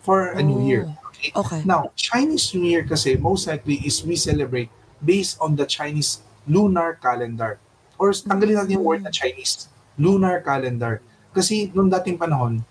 for 0.00 0.30
a 0.32 0.42
new 0.42 0.62
year. 0.62 0.86
Okay? 1.10 1.32
Okay. 1.34 1.60
Now, 1.66 1.92
Chinese 1.96 2.54
New 2.54 2.64
Year 2.64 2.86
kasi 2.86 3.16
most 3.18 3.50
likely 3.50 3.82
is 3.84 4.00
we 4.06 4.16
celebrate 4.16 4.70
based 5.00 5.40
on 5.40 5.56
the 5.56 5.66
Chinese 5.66 6.20
lunar 6.46 6.96
calendar. 7.00 7.58
Or 8.00 8.12
tanggalin 8.12 8.56
natin 8.56 8.80
yung 8.80 8.86
word 8.86 9.02
na 9.04 9.12
Chinese. 9.12 9.68
Lunar 10.00 10.40
calendar. 10.40 11.04
Kasi 11.36 11.68
noong 11.76 11.92
dating 12.00 12.16
panahon, 12.16 12.64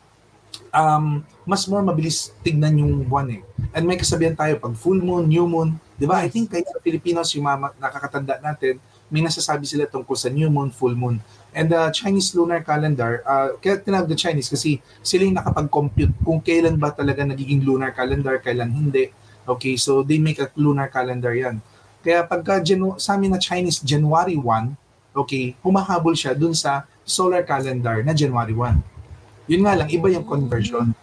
um, 0.73 1.21
mas 1.45 1.65
more 1.65 1.81
mabilis 1.81 2.33
tignan 2.41 2.77
yung 2.77 3.05
buwan 3.05 3.39
eh. 3.39 3.41
And 3.73 3.85
may 3.85 3.97
kasabihan 3.97 4.33
tayo, 4.33 4.57
pag 4.57 4.73
full 4.77 4.97
moon, 5.01 5.29
new 5.29 5.45
moon, 5.45 5.77
di 5.97 6.05
ba? 6.09 6.21
I 6.21 6.29
think 6.29 6.49
kahit 6.49 6.65
sa 6.65 6.81
Filipinos, 6.81 7.29
yung 7.37 7.45
mga 7.45 7.77
nakakatanda 7.77 8.41
natin, 8.41 8.81
may 9.09 9.25
nasasabi 9.25 9.65
sila 9.65 9.89
tungkol 9.89 10.13
sa 10.13 10.29
new 10.29 10.49
moon, 10.53 10.69
full 10.69 10.93
moon. 10.93 11.17
And 11.49 11.73
the 11.73 11.89
Chinese 11.89 12.37
lunar 12.37 12.61
calendar, 12.61 13.25
uh, 13.25 13.57
kaya 13.57 13.81
tinawag 13.81 14.05
the 14.05 14.17
Chinese 14.17 14.53
kasi 14.53 14.77
sila 15.01 15.25
yung 15.25 15.37
nakapag-compute 15.37 16.13
kung 16.21 16.37
kailan 16.45 16.77
ba 16.77 16.93
talaga 16.93 17.25
nagiging 17.25 17.65
lunar 17.65 17.89
calendar, 17.89 18.37
kailan 18.37 18.69
hindi. 18.69 19.09
Okay, 19.49 19.73
so 19.81 20.05
they 20.05 20.21
make 20.21 20.37
a 20.37 20.53
lunar 20.53 20.93
calendar 20.93 21.33
yan. 21.33 21.57
Kaya 21.99 22.23
pagka 22.23 22.63
Janu- 22.63 22.95
sa 22.95 23.19
amin 23.19 23.35
na 23.35 23.39
Chinese 23.39 23.83
January 23.83 24.39
1, 24.39 24.71
okay, 25.11 25.51
humahabol 25.59 26.15
siya 26.15 26.31
dun 26.31 26.55
sa 26.55 26.87
solar 27.03 27.43
calendar 27.43 27.99
na 28.05 28.15
January 28.15 28.55
1. 28.55 29.51
Yun 29.51 29.61
nga 29.65 29.73
lang, 29.75 29.89
iba 29.91 30.07
yung 30.13 30.23
conversion. 30.23 30.95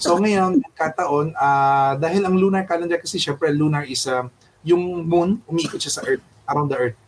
So 0.00 0.16
ngayon, 0.16 0.64
nagkataon, 0.64 1.36
ah, 1.36 1.92
dahil 2.00 2.24
ang 2.24 2.32
lunar 2.40 2.64
calendar 2.64 2.96
kasi 2.96 3.20
syempre 3.20 3.52
lunar 3.52 3.84
is 3.84 4.08
ah, 4.08 4.24
yung 4.64 5.04
moon, 5.04 5.44
umiikot 5.44 5.76
siya 5.76 6.00
sa 6.00 6.02
Earth 6.08 6.24
around 6.48 6.72
the 6.72 6.78
Earth. 6.80 6.98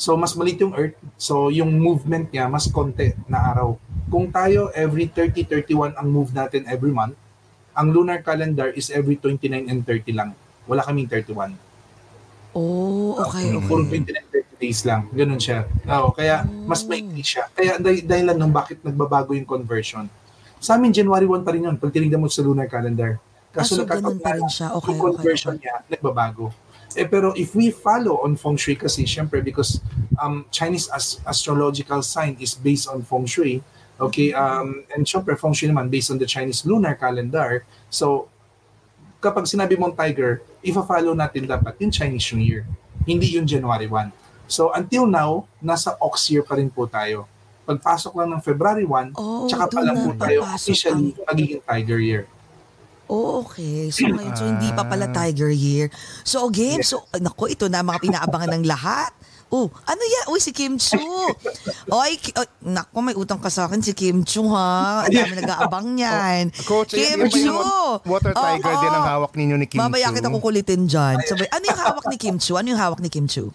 So 0.00 0.16
mas 0.16 0.32
maliit 0.32 0.64
yung 0.64 0.72
Earth, 0.72 0.96
so 1.20 1.52
yung 1.52 1.76
movement 1.76 2.32
niya 2.32 2.48
mas 2.48 2.64
konti 2.72 3.12
na 3.28 3.52
araw. 3.52 3.76
Kung 4.08 4.32
tayo 4.32 4.72
every 4.72 5.12
30, 5.12 5.44
31 5.68 6.00
ang 6.00 6.08
move 6.08 6.32
natin 6.32 6.64
every 6.64 6.88
month, 6.88 7.12
ang 7.76 7.92
lunar 7.92 8.24
calendar 8.24 8.72
is 8.72 8.88
every 8.88 9.20
29 9.20 9.68
and 9.68 9.84
30 9.84 10.16
lang. 10.16 10.32
Wala 10.64 10.80
kaming 10.80 11.12
31. 11.12 11.69
Oh, 12.50 13.14
okay, 13.22 13.54
Puro 13.62 13.86
okay. 13.86 14.02
29, 14.02 14.58
30 14.58 14.62
days 14.62 14.80
lang. 14.82 15.06
Ganun 15.14 15.38
siya. 15.38 15.70
Oo, 15.86 16.10
kaya 16.10 16.42
mas 16.66 16.82
maikli 16.82 17.22
siya. 17.22 17.46
Kaya 17.54 17.78
dahil, 17.78 18.02
dahil 18.02 18.24
lang 18.26 18.38
nung 18.42 18.54
bakit 18.54 18.82
nagbabago 18.82 19.38
yung 19.38 19.46
conversion. 19.46 20.10
Sa 20.58 20.74
amin, 20.74 20.90
January 20.90 21.24
1 21.24 21.46
pa 21.46 21.54
rin 21.54 21.70
yun. 21.70 21.76
Pag 21.78 21.94
tinignan 21.94 22.18
mo 22.18 22.26
sa 22.26 22.42
lunar 22.42 22.66
calendar. 22.66 23.22
Ah, 23.54 23.66
so 23.66 23.82
ganun 23.86 24.18
pa 24.18 24.34
rin 24.34 24.46
siya. 24.50 24.74
Okay, 24.78 24.94
yung 24.94 24.98
okay, 24.98 25.08
conversion 25.14 25.54
okay. 25.54 25.62
niya, 25.66 25.74
nagbabago. 25.86 26.50
Eh, 26.98 27.06
pero 27.06 27.30
if 27.38 27.54
we 27.54 27.70
follow 27.70 28.18
on 28.26 28.34
feng 28.34 28.58
shui 28.58 28.74
kasi, 28.74 29.06
syempre, 29.06 29.38
because 29.38 29.78
um, 30.18 30.42
Chinese 30.50 30.90
as- 30.90 31.22
astrological 31.22 32.02
sign 32.02 32.34
is 32.42 32.58
based 32.58 32.90
on 32.90 33.06
feng 33.06 33.26
shui, 33.30 33.62
okay, 33.94 34.34
um, 34.34 34.82
and 34.90 35.06
syempre, 35.06 35.38
feng 35.38 35.54
shui 35.54 35.70
naman 35.70 35.86
based 35.86 36.10
on 36.10 36.18
the 36.18 36.26
Chinese 36.26 36.66
lunar 36.66 36.98
calendar. 36.98 37.62
So, 37.94 38.26
kapag 39.22 39.46
sinabi 39.46 39.78
mong 39.78 39.94
tiger, 39.94 40.42
ifa-follow 40.60 41.12
natin 41.12 41.44
dapat 41.44 41.76
yung 41.80 41.90
Chinese 41.90 42.32
New 42.32 42.44
Year, 42.44 42.64
hindi 43.04 43.36
yung 43.36 43.44
January 43.44 43.88
1. 43.88 44.12
So, 44.44 44.74
until 44.74 45.06
now, 45.06 45.46
nasa 45.62 45.94
ox 45.96 46.26
year 46.28 46.42
pa 46.42 46.58
rin 46.58 46.68
po 46.68 46.84
tayo. 46.84 47.24
Pagpasok 47.64 48.18
lang 48.18 48.34
ng 48.34 48.42
February 48.42 48.82
1, 48.82 49.14
Oh, 49.14 49.46
tsaka 49.46 49.70
pa 49.70 49.80
lang 49.80 49.96
po 49.96 50.10
tayo 50.16 50.42
officially 50.42 51.14
ang- 51.14 51.28
magiging 51.28 51.62
tiger 51.62 52.00
year. 52.02 52.24
Oh, 53.10 53.42
okay. 53.42 53.90
So 53.90 54.06
ngayon, 54.06 54.34
so 54.38 54.46
hindi 54.46 54.70
pa 54.70 54.86
pala 54.86 55.10
Tiger 55.10 55.50
Year. 55.50 55.90
So 56.22 56.46
again, 56.46 56.86
so 56.86 57.02
nako, 57.10 57.50
ito 57.50 57.66
na 57.66 57.82
mga 57.82 58.06
pinaabangan 58.06 58.54
ng 58.54 58.64
lahat. 58.70 59.10
Oh, 59.50 59.66
ano 59.82 59.98
yan? 59.98 60.24
Uy, 60.30 60.38
si 60.38 60.50
Kim 60.50 60.78
Chu. 60.78 61.02
Oy, 61.90 62.12
ki- 62.16 62.38
oh, 62.38 62.46
nako, 62.62 63.02
may 63.02 63.12
utang 63.12 63.36
ka 63.36 63.50
sa 63.50 63.66
akin 63.66 63.82
si 63.82 63.90
Kim 63.92 64.22
Chu 64.22 64.46
ha. 64.46 65.02
Ang 65.02 65.10
dami 65.10 65.34
nag-aabang 65.36 65.86
niyan. 65.98 66.54
Coach, 66.62 66.94
Kim 66.94 67.26
yan 67.26 67.28
Chu. 67.28 67.50
water 68.06 68.30
tiger 68.30 68.74
din 68.78 68.92
ang 68.92 69.06
hawak 69.10 69.34
ninyo 69.34 69.58
ni 69.58 69.66
Kim 69.66 69.76
Mamaya 69.76 70.08
Chu? 70.08 70.16
kita 70.16 70.30
kukulitin 70.30 70.86
dyan. 70.86 71.18
Sabay, 71.20 71.50
ano 71.50 71.64
yung 71.66 71.80
hawak 71.82 72.06
ni 72.06 72.16
Kim 72.16 72.38
Chu? 72.38 72.54
Ano 72.54 72.70
yung 72.70 72.78
hawak 72.78 73.02
ni 73.02 73.10
Kim 73.10 73.26
Chu? 73.26 73.50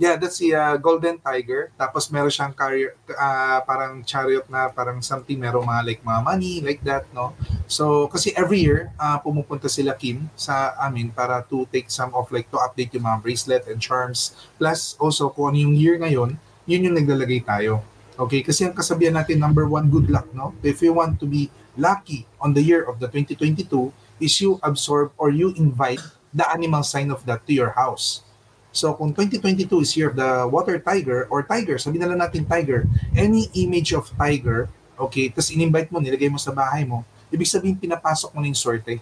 Yeah, 0.00 0.16
that's 0.16 0.40
the 0.40 0.56
uh, 0.56 0.80
golden 0.80 1.20
tiger. 1.20 1.68
Tapos 1.76 2.08
meron 2.08 2.32
siyang 2.32 2.56
carrier, 2.56 2.96
uh, 3.12 3.60
parang 3.68 4.00
chariot 4.00 4.48
na 4.48 4.72
parang 4.72 5.04
something, 5.04 5.36
meron 5.36 5.68
mga 5.68 5.82
like 5.84 6.00
mga 6.00 6.20
money, 6.24 6.64
like 6.64 6.80
that, 6.80 7.04
no? 7.12 7.36
So, 7.68 8.08
kasi 8.08 8.32
every 8.32 8.64
year, 8.64 8.88
uh, 8.96 9.20
pumupunta 9.20 9.68
sila 9.68 9.92
Kim 9.92 10.32
sa 10.32 10.72
amin 10.80 11.12
para 11.12 11.44
to 11.44 11.68
take 11.68 11.92
some 11.92 12.08
of 12.16 12.32
like 12.32 12.48
to 12.48 12.56
update 12.56 12.96
yung 12.96 13.04
mga 13.04 13.20
bracelet 13.20 13.64
and 13.68 13.84
charms. 13.84 14.32
Plus, 14.56 14.96
also, 14.96 15.28
kung 15.28 15.52
ano 15.52 15.60
yung 15.60 15.76
year 15.76 16.00
ngayon, 16.00 16.40
yun 16.64 16.84
yung 16.88 16.96
naglalagay 16.96 17.44
tayo. 17.44 17.84
Okay? 18.16 18.40
Kasi 18.40 18.64
ang 18.64 18.72
kasabihan 18.72 19.12
natin, 19.12 19.36
number 19.36 19.68
one, 19.68 19.92
good 19.92 20.08
luck, 20.08 20.24
no? 20.32 20.56
If 20.64 20.80
you 20.80 20.96
want 20.96 21.20
to 21.20 21.28
be 21.28 21.52
lucky 21.76 22.24
on 22.40 22.56
the 22.56 22.64
year 22.64 22.80
of 22.88 22.96
the 22.96 23.12
2022, 23.12 23.92
is 24.24 24.40
you 24.40 24.56
absorb 24.62 25.12
or 25.20 25.28
you 25.28 25.52
invite 25.58 26.00
the 26.32 26.48
animal 26.48 26.80
sign 26.80 27.10
of 27.10 27.26
that 27.26 27.44
to 27.44 27.52
your 27.52 27.76
house. 27.76 28.24
So 28.72 28.96
kung 28.96 29.12
2022 29.12 29.68
is 29.78 29.92
year 29.94 30.08
of 30.08 30.16
the 30.16 30.48
water 30.48 30.80
tiger 30.80 31.28
or 31.28 31.44
tiger, 31.44 31.76
sabihin 31.76 32.02
na 32.02 32.08
lang 32.10 32.20
natin 32.24 32.42
tiger, 32.42 32.88
any 33.12 33.52
image 33.54 33.92
of 33.92 34.08
tiger, 34.16 34.66
okay, 34.96 35.28
tapos 35.28 35.52
in-invite 35.52 35.92
mo, 35.92 36.00
nilagay 36.00 36.26
mo 36.26 36.40
sa 36.40 36.50
bahay 36.50 36.82
mo, 36.82 37.04
ibig 37.28 37.46
sabihin 37.46 37.76
pinapasok 37.76 38.32
mo 38.32 38.40
na 38.40 38.48
yung 38.48 38.56
sorte 38.56 38.96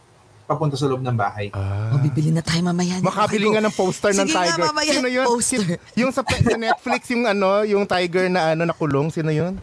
papunta 0.45 0.75
sa 0.75 0.91
loob 0.91 0.99
ng 0.99 1.15
bahay. 1.15 1.47
Ah. 1.55 1.95
O, 1.95 2.03
bibili 2.03 2.35
na 2.35 2.43
tayo 2.43 2.59
mamaya. 2.67 2.99
Makabili 2.99 3.55
nga 3.55 3.63
ng 3.63 3.71
poster 3.71 4.11
ng 4.11 4.27
Sige 4.27 4.35
nga, 4.35 4.43
tiger. 4.51 4.67
mamaya, 4.67 4.91
Sino 4.91 5.07
yun? 5.07 5.27
poster. 5.31 5.63
Yung 5.95 6.11
sa, 6.11 6.27
sa 6.27 6.59
Netflix, 6.59 7.07
yung 7.15 7.23
ano, 7.23 7.63
yung 7.63 7.87
tiger 7.87 8.27
na 8.27 8.59
ano 8.59 8.67
nakulong, 8.67 9.15
sino 9.15 9.31
yun? 9.31 9.55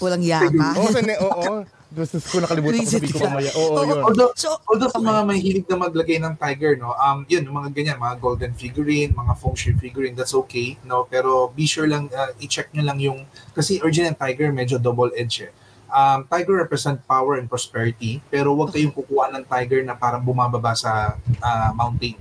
Walang 0.00 0.24
yaka. 0.24 0.66
Oo, 0.80 0.88
sa 0.88 1.00
ne- 1.04 1.20
oo. 1.20 1.44
Gusto 1.96 2.20
ko 2.20 2.36
nakalimutan 2.44 2.76
ko 2.76 2.82
Visit 2.84 3.00
sabi 3.00 3.08
ko 3.08 3.18
mamaya. 3.24 3.50
Oo, 3.56 3.68
Oo. 3.72 3.82
yun. 3.88 3.98
Although, 4.04 4.32
So, 4.36 4.52
although 4.68 4.92
sa 4.92 5.00
okay. 5.00 5.08
mga 5.08 5.22
mahilig 5.24 5.64
na 5.64 5.76
maglagay 5.80 6.18
ng 6.20 6.34
tiger, 6.36 6.76
no, 6.76 6.92
um, 6.92 7.24
yun, 7.24 7.40
yung 7.40 7.56
mga 7.56 7.72
ganyan, 7.72 7.96
mga 7.96 8.20
golden 8.20 8.52
figurine, 8.52 9.16
mga 9.16 9.32
feng 9.32 9.56
shui 9.56 9.72
figurine, 9.74 10.12
that's 10.12 10.36
okay, 10.36 10.76
no, 10.84 11.08
pero 11.08 11.48
be 11.50 11.64
sure 11.64 11.88
lang, 11.88 12.12
uh, 12.12 12.36
i-check 12.36 12.68
nyo 12.76 12.84
lang 12.84 13.00
yung, 13.00 13.24
kasi 13.50 13.80
original 13.80 14.12
tiger, 14.12 14.52
medyo 14.52 14.76
double-edged 14.76 15.48
eh. 15.48 15.52
Um, 15.86 16.28
tiger 16.28 16.60
represent 16.60 17.00
power 17.06 17.40
and 17.40 17.48
prosperity, 17.48 18.20
pero 18.28 18.52
huwag 18.52 18.74
kayong 18.74 18.92
kukuha 18.92 19.32
ng 19.32 19.48
tiger 19.48 19.80
na 19.80 19.96
parang 19.96 20.20
bumababa 20.20 20.76
sa 20.76 21.16
ah, 21.38 21.70
mountain. 21.72 22.18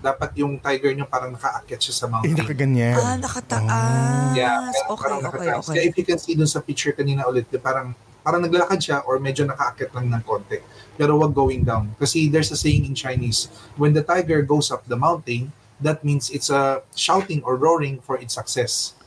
Dapat 0.00 0.30
yung 0.40 0.56
tiger 0.56 0.96
nyo 0.96 1.04
parang 1.04 1.36
nakaakyat 1.36 1.78
siya 1.78 1.94
sa 1.94 2.04
Eh, 2.06 2.10
mountain. 2.10 2.34
nakaganyan. 2.34 2.96
Ah, 2.96 3.14
nakataas. 3.20 4.32
Yeah, 4.32 4.72
okay, 4.88 5.04
parang 5.04 5.20
okay, 5.20 5.26
nakataas. 5.28 5.64
okay. 5.68 5.74
Kaya 5.76 5.82
if 5.84 5.94
you 5.94 6.06
can 6.08 6.18
see 6.18 6.32
dun 6.32 6.48
sa 6.48 6.58
picture 6.58 6.96
kanina 6.96 7.28
ulit, 7.28 7.44
di 7.46 7.60
parang 7.60 7.92
parang 8.22 8.42
naglalakad 8.44 8.80
siya 8.80 8.98
or 9.06 9.18
medyo 9.22 9.46
nakaakyat 9.46 9.90
lang 9.94 10.12
ng 10.12 10.22
konti. 10.26 10.58
Pero 10.98 11.16
wag 11.18 11.32
going 11.32 11.62
down. 11.62 11.94
Kasi 11.96 12.28
there's 12.28 12.50
a 12.50 12.58
saying 12.58 12.84
in 12.84 12.94
Chinese, 12.94 13.48
when 13.78 13.94
the 13.94 14.02
tiger 14.02 14.42
goes 14.42 14.70
up 14.74 14.84
the 14.90 14.98
mountain, 14.98 15.54
that 15.80 16.02
means 16.02 16.30
it's 16.30 16.50
a 16.50 16.82
shouting 16.98 17.42
or 17.46 17.54
roaring 17.54 18.02
for 18.02 18.18
its 18.18 18.34
success. 18.34 18.98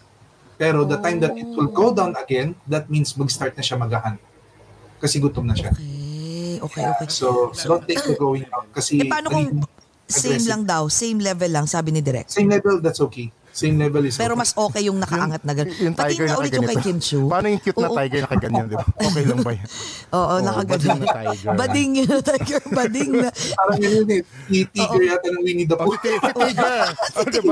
Pero 0.55 0.85
the 0.85 1.01
time 1.01 1.19
that 1.19 1.35
it 1.35 1.47
will 1.47 1.69
go 1.69 1.91
down 1.91 2.15
again, 2.15 2.55
that 2.69 2.87
means 2.87 3.17
mag-start 3.17 3.57
na 3.57 3.63
siya 3.65 3.81
magahan. 3.81 4.15
Kasi 5.01 5.17
gutom 5.17 5.49
na 5.49 5.57
siya. 5.57 5.73
Okay, 5.73 6.61
okay, 6.61 6.85
okay. 6.85 7.07
So, 7.09 7.49
don't 7.65 7.81
take 7.89 8.05
the 8.05 8.13
going 8.13 8.45
down. 8.45 8.69
Kasi 8.69 9.01
Eh, 9.01 9.09
paano 9.09 9.33
kung 9.33 9.65
same 10.05 10.45
lang 10.45 10.61
daw, 10.67 10.85
same 10.85 11.17
level 11.17 11.49
lang, 11.49 11.65
sabi 11.65 11.89
ni 11.89 12.03
Direk. 12.03 12.29
Same 12.29 12.51
level, 12.51 12.77
that's 12.77 13.01
okay. 13.01 13.33
Same 13.51 13.75
level 13.77 14.03
is 14.03 14.15
Pero 14.15 14.33
okay. 14.33 14.41
mas 14.41 14.51
okay 14.53 14.81
yung 14.83 14.95
nakaangat 14.95 15.43
na 15.43 15.51
gano'n. 15.51 15.75
Yung 15.77 15.91
tiger 15.93 16.23
na 16.23 16.31
na 16.31 16.39
ulit 16.39 16.51
yung 16.51 16.63
kay. 16.65 16.77
Kim 16.79 16.97
Chu. 16.97 17.27
Paano 17.27 17.47
yung 17.47 17.59
cute 17.59 17.77
na 17.77 17.89
tiger 17.93 18.21
nakaganyan, 18.23 18.65
di 18.65 18.75
ba? 18.75 18.85
Okay 19.07 19.23
lang 19.25 19.39
ba 19.39 19.51
yan? 19.51 19.67
Oo, 20.09 20.33
nakagano'n. 20.39 20.71
bading 20.71 20.97
na 20.97 21.07
tiger. 21.11 21.51
Bading 21.53 21.91
yun, 21.93 22.07
tiger, 22.31 22.61
bading 22.69 23.11
na. 23.17 23.29
Parang 23.29 23.77
yun 23.77 24.07
eh. 24.09 24.21
Si 24.47 24.57
Tiger 24.65 25.01
yata 25.05 25.27
ng 25.27 25.41
Winnie 25.41 25.65
the 25.65 25.75
Oh, 25.75 25.83
Pooh. 25.83 25.99
tiger. 25.99 26.87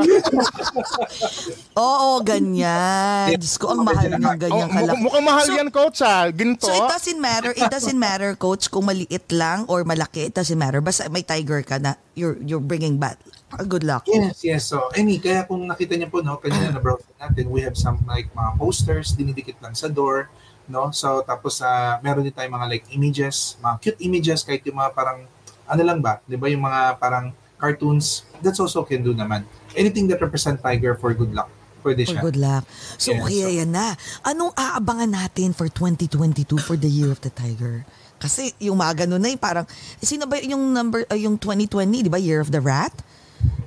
Oo, 1.80 2.10
ganyan. 2.22 3.36
Diyos 3.36 3.56
ko, 3.56 3.72
ang 3.72 3.84
mahal 3.84 4.08
ng 4.10 4.24
ganyan 4.38 4.70
kalaki. 4.70 5.00
mukhang 5.00 5.26
mahal 5.26 5.46
So- 5.46 5.56
yan, 5.56 5.70
coach, 5.70 6.00
ah. 6.00 6.28
Ginto. 6.30 6.68
So 6.68 6.76
it 6.76 6.88
doesn't 6.88 7.20
matter, 7.20 7.52
it 7.52 7.68
doesn't 7.68 7.98
matter 7.98 8.36
coach 8.36 8.68
kung 8.68 8.86
maliit 8.86 9.28
lang 9.32 9.68
or 9.68 9.84
malaki, 9.84 10.28
it 10.28 10.34
doesn't 10.34 10.56
matter. 10.56 10.80
Basta 10.80 11.08
may 11.08 11.22
tiger 11.22 11.60
ka 11.62 11.76
na 11.76 11.96
you're 12.14 12.40
you're 12.40 12.62
bringing 12.62 12.96
bad. 12.96 13.20
Ah, 13.50 13.66
Good 13.66 13.82
luck. 13.82 14.06
Yes, 14.06 14.46
yes. 14.46 14.62
So, 14.70 14.94
any, 14.94 15.18
kaya 15.18 15.42
kung 15.44 15.66
nakita 15.66 15.98
niyo 15.98 16.08
po, 16.08 16.22
no, 16.22 16.38
kanina 16.38 16.70
na 16.70 16.78
browse 16.78 17.02
natin, 17.18 17.50
we 17.50 17.66
have 17.66 17.74
some 17.74 17.98
like 18.06 18.30
mga 18.32 18.52
posters, 18.56 19.18
dinidikit 19.18 19.58
lang 19.58 19.74
sa 19.74 19.90
door, 19.90 20.30
no? 20.70 20.94
So, 20.94 21.26
tapos 21.26 21.58
uh, 21.60 21.98
meron 22.00 22.22
din 22.22 22.32
tayong 22.32 22.54
mga 22.54 22.68
like 22.70 22.86
images, 22.94 23.58
mga 23.60 23.76
cute 23.82 24.00
images, 24.06 24.46
kahit 24.46 24.62
yung 24.70 24.78
mga 24.78 24.94
parang, 24.94 25.26
ano 25.66 25.82
lang 25.82 25.98
ba, 25.98 26.22
di 26.24 26.38
ba 26.38 26.46
yung 26.46 26.62
mga 26.62 27.02
parang 27.02 27.34
cartoons, 27.58 28.22
that's 28.40 28.62
also 28.62 28.86
can 28.86 29.02
do 29.02 29.18
naman. 29.18 29.44
Anything 29.74 30.06
that 30.08 30.22
represent 30.22 30.62
tiger 30.62 30.94
for 30.94 31.10
good 31.12 31.34
luck, 31.34 31.50
pwede 31.82 32.06
For 32.06 32.14
siya. 32.16 32.22
good 32.22 32.38
luck. 32.38 32.64
So 33.02 33.18
Yes. 33.18 33.26
kaya 33.26 33.48
yan 33.66 33.74
na. 33.74 33.98
Anong 34.22 34.54
aabangan 34.54 35.10
natin 35.10 35.58
for 35.58 35.66
2022 35.68 36.54
for 36.62 36.78
the 36.78 36.88
Year 36.88 37.10
of 37.10 37.20
the 37.26 37.34
Tiger? 37.34 37.82
Kasi 38.20 38.54
yung 38.62 38.78
mga 38.78 39.06
ganun 39.06 39.20
na 39.20 39.34
yung 39.34 39.42
parang, 39.42 39.66
eh, 39.98 40.06
sino 40.06 40.30
ba 40.30 40.38
yung 40.38 40.70
number, 40.70 41.02
uh, 41.10 41.18
yung 41.18 41.36
2020, 41.36 42.06
di 42.06 42.12
ba, 42.12 42.22
Year 42.22 42.40
of 42.40 42.54
the 42.54 42.62
Rat? 42.62 42.94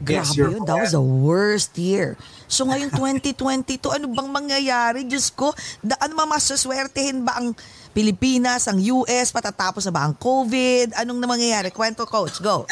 Yes, 0.02 0.34
Grabe 0.34 0.50
of 0.50 0.52
yun. 0.58 0.62
That 0.66 0.78
was 0.82 0.94
the 0.94 1.04
worst 1.04 1.78
year. 1.78 2.18
So 2.50 2.66
ngayon 2.66 2.90
2022, 2.98 3.86
ano 3.86 4.10
bang 4.10 4.30
mangyayari? 4.30 5.06
Diyos 5.06 5.30
ko, 5.30 5.54
da, 5.80 5.94
ano 6.02 6.18
ba 6.18 6.26
masaswertehin 6.26 7.22
ba 7.22 7.38
ang 7.38 7.54
Pilipinas, 7.92 8.66
ang 8.66 8.80
US, 8.80 9.30
patatapos 9.30 9.84
na 9.86 9.92
ba 9.92 10.02
ang 10.08 10.16
COVID? 10.16 10.96
Anong 10.96 11.20
na 11.20 11.28
mangyayari? 11.28 11.68
Kwento, 11.70 12.08
coach. 12.08 12.40
Go. 12.40 12.64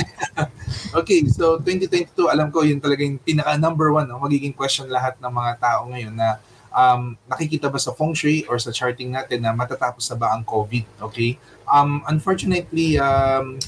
Okay, 0.90 1.22
so 1.30 1.58
2022, 1.62 2.14
alam 2.30 2.50
ko 2.50 2.66
yun 2.66 2.82
talaga 2.82 3.02
yung 3.02 3.18
pinaka 3.22 3.54
number 3.58 3.94
one, 3.94 4.10
no? 4.10 4.18
magiging 4.18 4.54
question 4.54 4.90
lahat 4.90 5.18
ng 5.22 5.30
mga 5.30 5.52
tao 5.62 5.86
ngayon 5.86 6.14
na 6.14 6.38
um, 6.70 7.14
nakikita 7.26 7.70
ba 7.70 7.78
sa 7.78 7.94
feng 7.94 8.14
shui 8.14 8.46
or 8.46 8.58
sa 8.58 8.74
charting 8.74 9.10
natin 9.14 9.42
na 9.42 9.54
matatapos 9.54 10.06
na 10.10 10.16
ba 10.18 10.34
ang 10.34 10.42
COVID, 10.42 11.02
okay? 11.10 11.38
Um, 11.70 12.02
unfortunately, 12.10 12.98
um, 12.98 13.58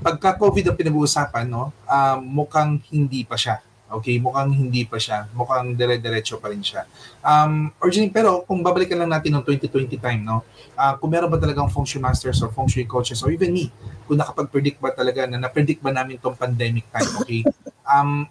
pagka 0.00 0.36
COVID 0.36 0.72
ang 0.72 0.76
pinag-uusapan, 0.76 1.44
no, 1.46 1.72
um, 1.84 2.18
mukhang 2.24 2.80
hindi 2.92 3.22
pa 3.24 3.36
siya. 3.36 3.60
Okay, 3.90 4.22
mukhang 4.22 4.54
hindi 4.54 4.86
pa 4.86 5.02
siya. 5.02 5.26
Mukhang 5.34 5.74
dire-diretso 5.74 6.38
pa 6.38 6.54
rin 6.54 6.62
siya. 6.62 6.86
Um, 7.26 7.74
originally, 7.82 8.14
pero 8.14 8.46
kung 8.46 8.62
babalikan 8.62 9.02
lang 9.02 9.10
natin 9.10 9.34
ng 9.34 9.42
2020 9.42 9.98
time, 9.98 10.22
no, 10.22 10.46
ah, 10.78 10.94
kung 10.94 11.10
meron 11.10 11.26
ba 11.26 11.42
talagang 11.42 11.66
feng 11.68 11.82
shui 11.82 11.98
masters 11.98 12.38
or 12.38 12.54
feng 12.54 12.70
shui 12.70 12.86
coaches 12.86 13.18
or 13.26 13.34
even 13.34 13.50
me, 13.50 13.66
kung 14.06 14.14
nakapag-predict 14.14 14.78
ba 14.78 14.94
talaga 14.94 15.26
na 15.26 15.42
na-predict 15.42 15.82
ba 15.82 15.90
namin 15.90 16.22
tong 16.22 16.38
pandemic 16.38 16.86
time, 16.94 17.10
okay? 17.18 17.42
Um, 17.82 18.30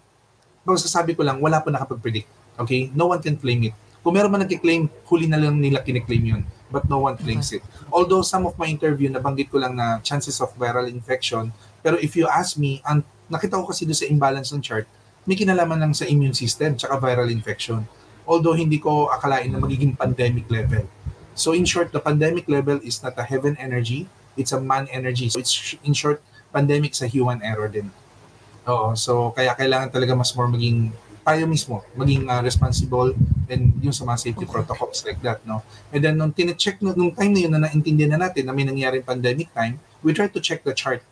masasabi 0.64 1.12
ko 1.12 1.22
lang, 1.28 1.38
wala 1.44 1.60
pa 1.60 1.68
nakapag-predict. 1.68 2.28
Okay? 2.60 2.88
No 2.92 3.12
one 3.12 3.20
can 3.20 3.36
claim 3.36 3.60
it. 3.68 3.74
Kung 4.00 4.16
meron 4.16 4.32
man 4.32 4.44
nagkiklaim, 4.44 4.88
huli 5.12 5.28
na 5.28 5.36
lang 5.36 5.60
nila 5.60 5.84
kiniklaim 5.84 6.24
yun. 6.24 6.42
But 6.70 6.86
no 6.86 7.02
one 7.02 7.18
claims 7.18 7.50
it. 7.50 7.66
Although 7.90 8.22
some 8.22 8.46
of 8.46 8.54
my 8.54 8.70
interview, 8.70 9.10
nabanggit 9.10 9.50
ko 9.50 9.58
lang 9.58 9.74
na 9.74 9.98
chances 10.06 10.38
of 10.38 10.54
viral 10.54 10.86
infection. 10.86 11.50
Pero 11.82 11.98
if 11.98 12.14
you 12.14 12.30
ask 12.30 12.54
me, 12.54 12.78
ang 12.86 13.02
nakita 13.26 13.58
ko 13.58 13.66
kasi 13.66 13.82
doon 13.82 13.98
sa 13.98 14.06
imbalance 14.06 14.54
ng 14.54 14.62
chart, 14.62 14.86
may 15.26 15.34
kinalaman 15.34 15.82
lang 15.82 15.92
sa 15.92 16.06
immune 16.06 16.34
system 16.34 16.78
tsaka 16.78 16.96
viral 17.02 17.28
infection. 17.28 17.84
Although 18.22 18.54
hindi 18.54 18.78
ko 18.78 19.10
akalain 19.10 19.50
na 19.50 19.58
magiging 19.58 19.98
pandemic 19.98 20.46
level. 20.46 20.86
So 21.34 21.52
in 21.52 21.66
short, 21.66 21.90
the 21.90 21.98
pandemic 21.98 22.46
level 22.46 22.78
is 22.86 23.02
not 23.02 23.18
a 23.18 23.26
heaven 23.26 23.58
energy, 23.58 24.06
it's 24.38 24.54
a 24.54 24.60
man 24.60 24.86
energy. 24.94 25.26
So 25.30 25.42
it's 25.42 25.74
in 25.82 25.94
short, 25.94 26.22
pandemic 26.54 26.94
sa 26.94 27.10
human 27.10 27.42
error 27.42 27.66
din. 27.66 27.90
Oo, 28.68 28.94
so 28.94 29.34
kaya 29.34 29.56
kailangan 29.56 29.90
talaga 29.90 30.12
mas 30.14 30.30
more 30.36 30.50
maging 30.50 30.94
tayo 31.20 31.42
mismo, 31.44 31.84
maging 31.94 32.26
uh, 32.26 32.40
responsible 32.40 33.12
and 33.50 33.76
yung 33.84 33.92
sa 33.92 34.08
mga 34.08 34.18
safety 34.30 34.46
protocols 34.48 35.04
like 35.04 35.20
that, 35.20 35.44
no? 35.44 35.60
And 35.92 36.00
then 36.00 36.16
nung 36.16 36.32
tine-check, 36.32 36.80
nung, 36.80 36.96
nung 36.96 37.12
time 37.12 37.32
na 37.36 37.40
yun 37.44 37.52
na 37.52 37.60
naintindihan 37.68 38.16
na 38.16 38.28
natin 38.28 38.48
na 38.48 38.52
may 38.56 38.64
nangyaring 38.64 39.04
pandemic 39.04 39.52
time, 39.52 39.78
we 40.00 40.16
try 40.16 40.30
to 40.30 40.40
check 40.40 40.64
the 40.64 40.72
chart. 40.72 41.04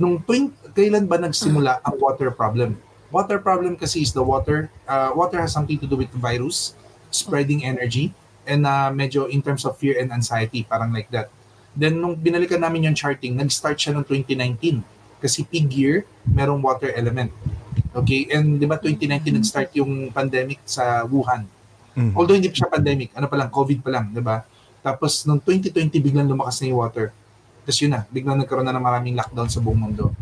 Nung 0.00 0.18
tuwing, 0.24 0.50
kailan 0.72 1.06
ba 1.06 1.20
nagsimula 1.20 1.84
ang 1.84 1.94
water 2.00 2.32
problem? 2.32 2.80
Water 3.12 3.38
problem 3.38 3.78
kasi 3.78 4.02
is 4.02 4.10
the 4.10 4.24
water, 4.24 4.72
uh, 4.88 5.14
water 5.14 5.38
has 5.38 5.54
something 5.54 5.78
to 5.78 5.86
do 5.86 5.94
with 5.94 6.10
virus, 6.16 6.74
spreading 7.12 7.62
energy, 7.62 8.10
and 8.48 8.66
uh, 8.66 8.90
medyo 8.90 9.30
in 9.30 9.42
terms 9.42 9.62
of 9.62 9.78
fear 9.78 9.98
and 10.00 10.10
anxiety, 10.10 10.66
parang 10.66 10.90
like 10.90 11.10
that. 11.14 11.30
Then 11.76 12.00
nung 12.00 12.16
binalikan 12.16 12.64
namin 12.64 12.88
yung 12.88 12.96
charting, 12.96 13.36
nag-start 13.36 13.76
siya 13.76 13.94
noong 13.94 14.08
2019. 14.08 14.80
Kasi 15.20 15.44
pig 15.44 15.68
year, 15.70 16.08
merong 16.24 16.64
water 16.64 16.88
element. 16.96 17.30
Okay, 17.96 18.28
and 18.32 18.60
di 18.60 18.66
ba 18.68 18.76
2019 18.78 19.40
nag-start 19.40 19.70
yung 19.76 20.12
pandemic 20.12 20.60
sa 20.64 21.04
Wuhan. 21.08 21.48
Mhm. 21.96 22.12
Although 22.12 22.36
hindi 22.36 22.52
pa 22.52 22.56
siya 22.60 22.68
pandemic, 22.68 23.08
ano 23.16 23.26
pa 23.26 23.36
lang, 23.40 23.48
COVID 23.48 23.78
pa 23.80 23.90
lang, 23.90 24.12
di 24.12 24.20
ba? 24.20 24.44
Tapos 24.84 25.24
noong 25.24 25.40
2020 25.42 25.98
biglang 25.98 26.28
lumakas 26.28 26.60
na 26.60 26.70
yung 26.70 26.80
water. 26.84 27.10
Tapos 27.66 27.78
yun 27.82 27.92
na, 27.96 28.06
biglang 28.12 28.38
nagkaroon 28.38 28.62
na 28.62 28.76
ng 28.76 28.84
maraming 28.84 29.14
lockdown 29.16 29.50
sa 29.50 29.58
buong 29.58 29.80
mundo. 29.80 30.14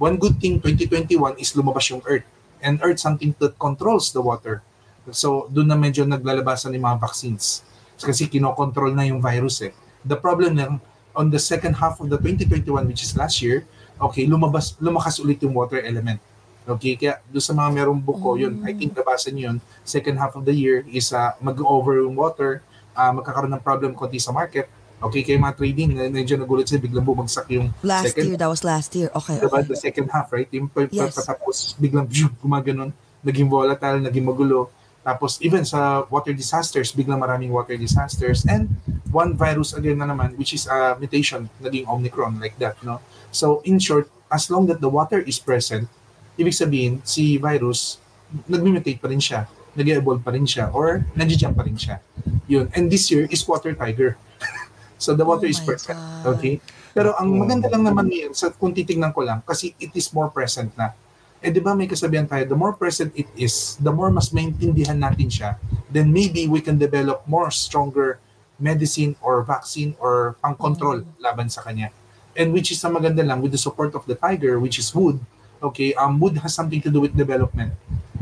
One 0.00 0.16
good 0.16 0.40
thing 0.40 0.62
2021 0.62 1.36
is 1.36 1.52
lumabas 1.52 1.88
yung 1.92 2.00
Earth. 2.08 2.24
And 2.64 2.80
Earth 2.80 3.00
something 3.02 3.36
that 3.42 3.58
controls 3.60 4.14
the 4.14 4.22
water. 4.24 4.64
So 5.12 5.50
doon 5.52 5.68
na 5.68 5.76
medyo 5.76 6.08
naglalabasan 6.08 6.72
yung 6.72 6.88
mga 6.88 6.98
vaccines. 7.04 7.66
Kasi 8.00 8.28
kinokontrol 8.28 8.92
na 8.96 9.04
yung 9.04 9.20
virus 9.20 9.60
eh. 9.64 9.72
The 10.04 10.16
problem 10.16 10.56
lang, 10.56 10.80
on 11.16 11.32
the 11.32 11.40
second 11.40 11.80
half 11.80 11.98
of 11.98 12.12
the 12.12 12.20
2021, 12.20 12.86
which 12.86 13.02
is 13.02 13.16
last 13.16 13.40
year, 13.40 13.64
okay, 13.96 14.28
lumabas, 14.28 14.76
lumakas 14.76 15.16
ulit 15.18 15.40
yung 15.40 15.56
water 15.56 15.80
element. 15.80 16.20
Okay, 16.66 16.98
kaya 16.98 17.22
doon 17.30 17.44
sa 17.46 17.54
mga 17.54 17.70
merong 17.70 18.02
buko, 18.02 18.34
yun, 18.34 18.58
I 18.66 18.74
think 18.74 18.90
nabasa 18.90 19.30
niyo 19.30 19.54
yun, 19.54 19.56
second 19.86 20.18
half 20.18 20.34
of 20.34 20.42
the 20.42 20.50
year 20.50 20.82
is 20.90 21.14
uh, 21.14 21.30
mag-over 21.38 22.02
yung 22.02 22.18
water, 22.18 22.58
uh, 22.98 23.14
magkakaroon 23.14 23.54
ng 23.54 23.62
problem 23.62 23.94
konti 23.94 24.18
sa 24.18 24.34
market. 24.34 24.66
Okay, 24.98 25.22
kaya 25.22 25.38
mga 25.38 25.54
trading, 25.54 25.94
na- 25.94 26.10
medyo 26.10 26.34
nagulat 26.34 26.66
sila, 26.66 26.82
biglang 26.82 27.06
bumagsak 27.06 27.46
yung 27.54 27.70
Last 27.86 28.10
second 28.10 28.34
year, 28.34 28.38
that 28.40 28.50
was 28.50 28.66
last 28.66 28.90
year. 28.98 29.14
Okay, 29.14 29.38
diba, 29.38 29.62
okay. 29.62 29.70
the 29.70 29.78
second 29.78 30.10
half, 30.10 30.26
right? 30.34 30.50
Yung 30.50 30.66
Yes. 30.90 31.14
patapos, 31.14 31.78
biglang 31.78 32.10
gumaganon, 32.42 32.90
naging 33.22 33.46
volatile, 33.46 34.02
naging 34.02 34.26
magulo. 34.26 34.72
Tapos 35.06 35.38
even 35.38 35.62
sa 35.62 36.02
water 36.10 36.34
disasters, 36.34 36.90
biglang 36.90 37.22
maraming 37.22 37.54
water 37.54 37.78
disasters. 37.78 38.42
And 38.42 38.74
one 39.14 39.38
virus 39.38 39.70
again 39.70 40.02
na 40.02 40.10
naman, 40.10 40.34
which 40.34 40.50
is 40.50 40.66
a 40.66 40.98
mutation, 40.98 41.46
naging 41.62 41.86
Omicron, 41.86 42.42
like 42.42 42.58
that, 42.58 42.74
no? 42.82 42.98
So 43.30 43.62
in 43.62 43.78
short, 43.78 44.10
as 44.26 44.50
long 44.50 44.66
that 44.66 44.82
the 44.82 44.90
water 44.90 45.22
is 45.22 45.38
present, 45.38 45.86
ibig 46.36 46.54
sabihin, 46.54 47.00
si 47.02 47.40
virus, 47.40 48.00
nag-mutate 48.48 49.00
pa 49.00 49.08
rin 49.08 49.20
siya, 49.20 49.48
nag-evolve 49.76 50.24
pa 50.24 50.32
rin 50.32 50.48
siya, 50.48 50.72
or 50.72 51.04
nandiyan 51.16 51.52
pa 51.52 51.64
rin 51.64 51.76
siya. 51.76 52.00
Yun. 52.48 52.70
And 52.72 52.88
this 52.88 53.08
year 53.12 53.28
is 53.28 53.44
water 53.44 53.76
tiger. 53.76 54.16
so 55.02 55.12
the 55.12 55.24
water 55.24 55.48
Oh 55.48 55.52
is 55.52 55.60
present. 55.60 55.96
God. 55.96 56.38
Okay? 56.38 56.60
Pero 56.96 57.12
ang 57.20 57.28
maganda 57.28 57.68
lang 57.68 57.84
naman 57.84 58.08
ngayon, 58.08 58.32
sa, 58.32 58.48
kung 58.48 58.72
titignan 58.72 59.12
ko 59.12 59.20
lang, 59.20 59.44
kasi 59.44 59.76
it 59.76 59.92
is 59.92 60.08
more 60.16 60.32
present 60.32 60.72
na. 60.80 60.96
Eh 61.44 61.52
di 61.52 61.60
ba 61.60 61.76
may 61.76 61.84
kasabihan 61.84 62.24
tayo, 62.24 62.48
the 62.48 62.56
more 62.56 62.72
present 62.72 63.12
it 63.12 63.28
is, 63.36 63.76
the 63.84 63.92
more 63.92 64.08
mas 64.08 64.32
maintindihan 64.32 64.96
natin 64.96 65.28
siya, 65.28 65.60
then 65.92 66.08
maybe 66.08 66.48
we 66.48 66.64
can 66.64 66.80
develop 66.80 67.20
more 67.28 67.52
stronger 67.52 68.16
medicine 68.56 69.12
or 69.20 69.44
vaccine 69.44 69.92
or 70.00 70.40
pang-control 70.40 71.04
laban 71.20 71.52
sa 71.52 71.60
kanya. 71.60 71.92
And 72.32 72.56
which 72.56 72.72
is 72.72 72.80
ang 72.84 72.96
maganda 72.96 73.20
lang 73.20 73.44
with 73.44 73.52
the 73.52 73.60
support 73.60 73.92
of 73.92 74.08
the 74.08 74.16
tiger, 74.16 74.56
which 74.56 74.80
is 74.80 74.88
wood. 74.96 75.20
Okay, 75.62 75.94
um, 75.94 76.20
wood 76.20 76.36
has 76.38 76.52
something 76.52 76.80
to 76.82 76.90
do 76.90 77.00
with 77.00 77.16
development, 77.16 77.72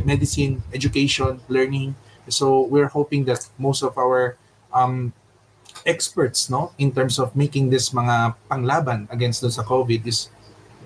medicine, 0.05 0.62
education, 0.73 1.40
learning. 1.49 1.94
So 2.31 2.62
we're 2.64 2.88
hoping 2.88 3.27
that 3.27 3.44
most 3.59 3.83
of 3.83 3.99
our 3.99 4.37
um, 4.73 5.12
experts 5.85 6.49
no 6.49 6.70
in 6.79 6.94
terms 6.94 7.18
of 7.18 7.35
making 7.37 7.68
this 7.68 7.90
mga 7.90 8.38
panglaban 8.49 9.11
against 9.11 9.42
dun 9.42 9.51
sa 9.51 9.66
COVID 9.66 10.07
is 10.07 10.31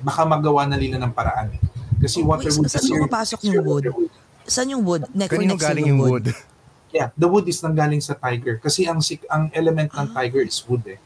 baka 0.01 0.25
magawa 0.25 0.65
na 0.65 0.81
nila 0.81 0.97
ng 0.99 1.13
paraan. 1.13 1.53
Kasi 1.99 2.23
Oh, 2.23 2.31
water 2.33 2.49
wood 2.51 2.71
saan 2.71 2.87
year, 2.87 3.61
yung 3.61 3.67
wood? 3.67 3.85
wood. 3.91 4.13
Saan 4.49 4.69
yung 4.71 4.83
wood? 4.87 5.03
Ne- 5.13 5.29
for 5.29 5.37
Kanino 5.37 5.55
next 5.55 5.63
galing 5.67 5.87
yung 5.87 6.01
wood? 6.01 6.33
Yeah, 6.89 7.13
the 7.21 7.29
wood 7.29 7.45
is 7.45 7.61
nanggaling 7.61 8.01
sa 8.01 8.17
tiger 8.17 8.57
kasi 8.57 8.89
ang 8.89 9.05
sik- 9.05 9.29
ang 9.29 9.53
element 9.53 9.93
ng 9.93 10.09
tiger 10.15 10.41
is 10.41 10.57
wood 10.65 10.81
eh. 10.89 10.99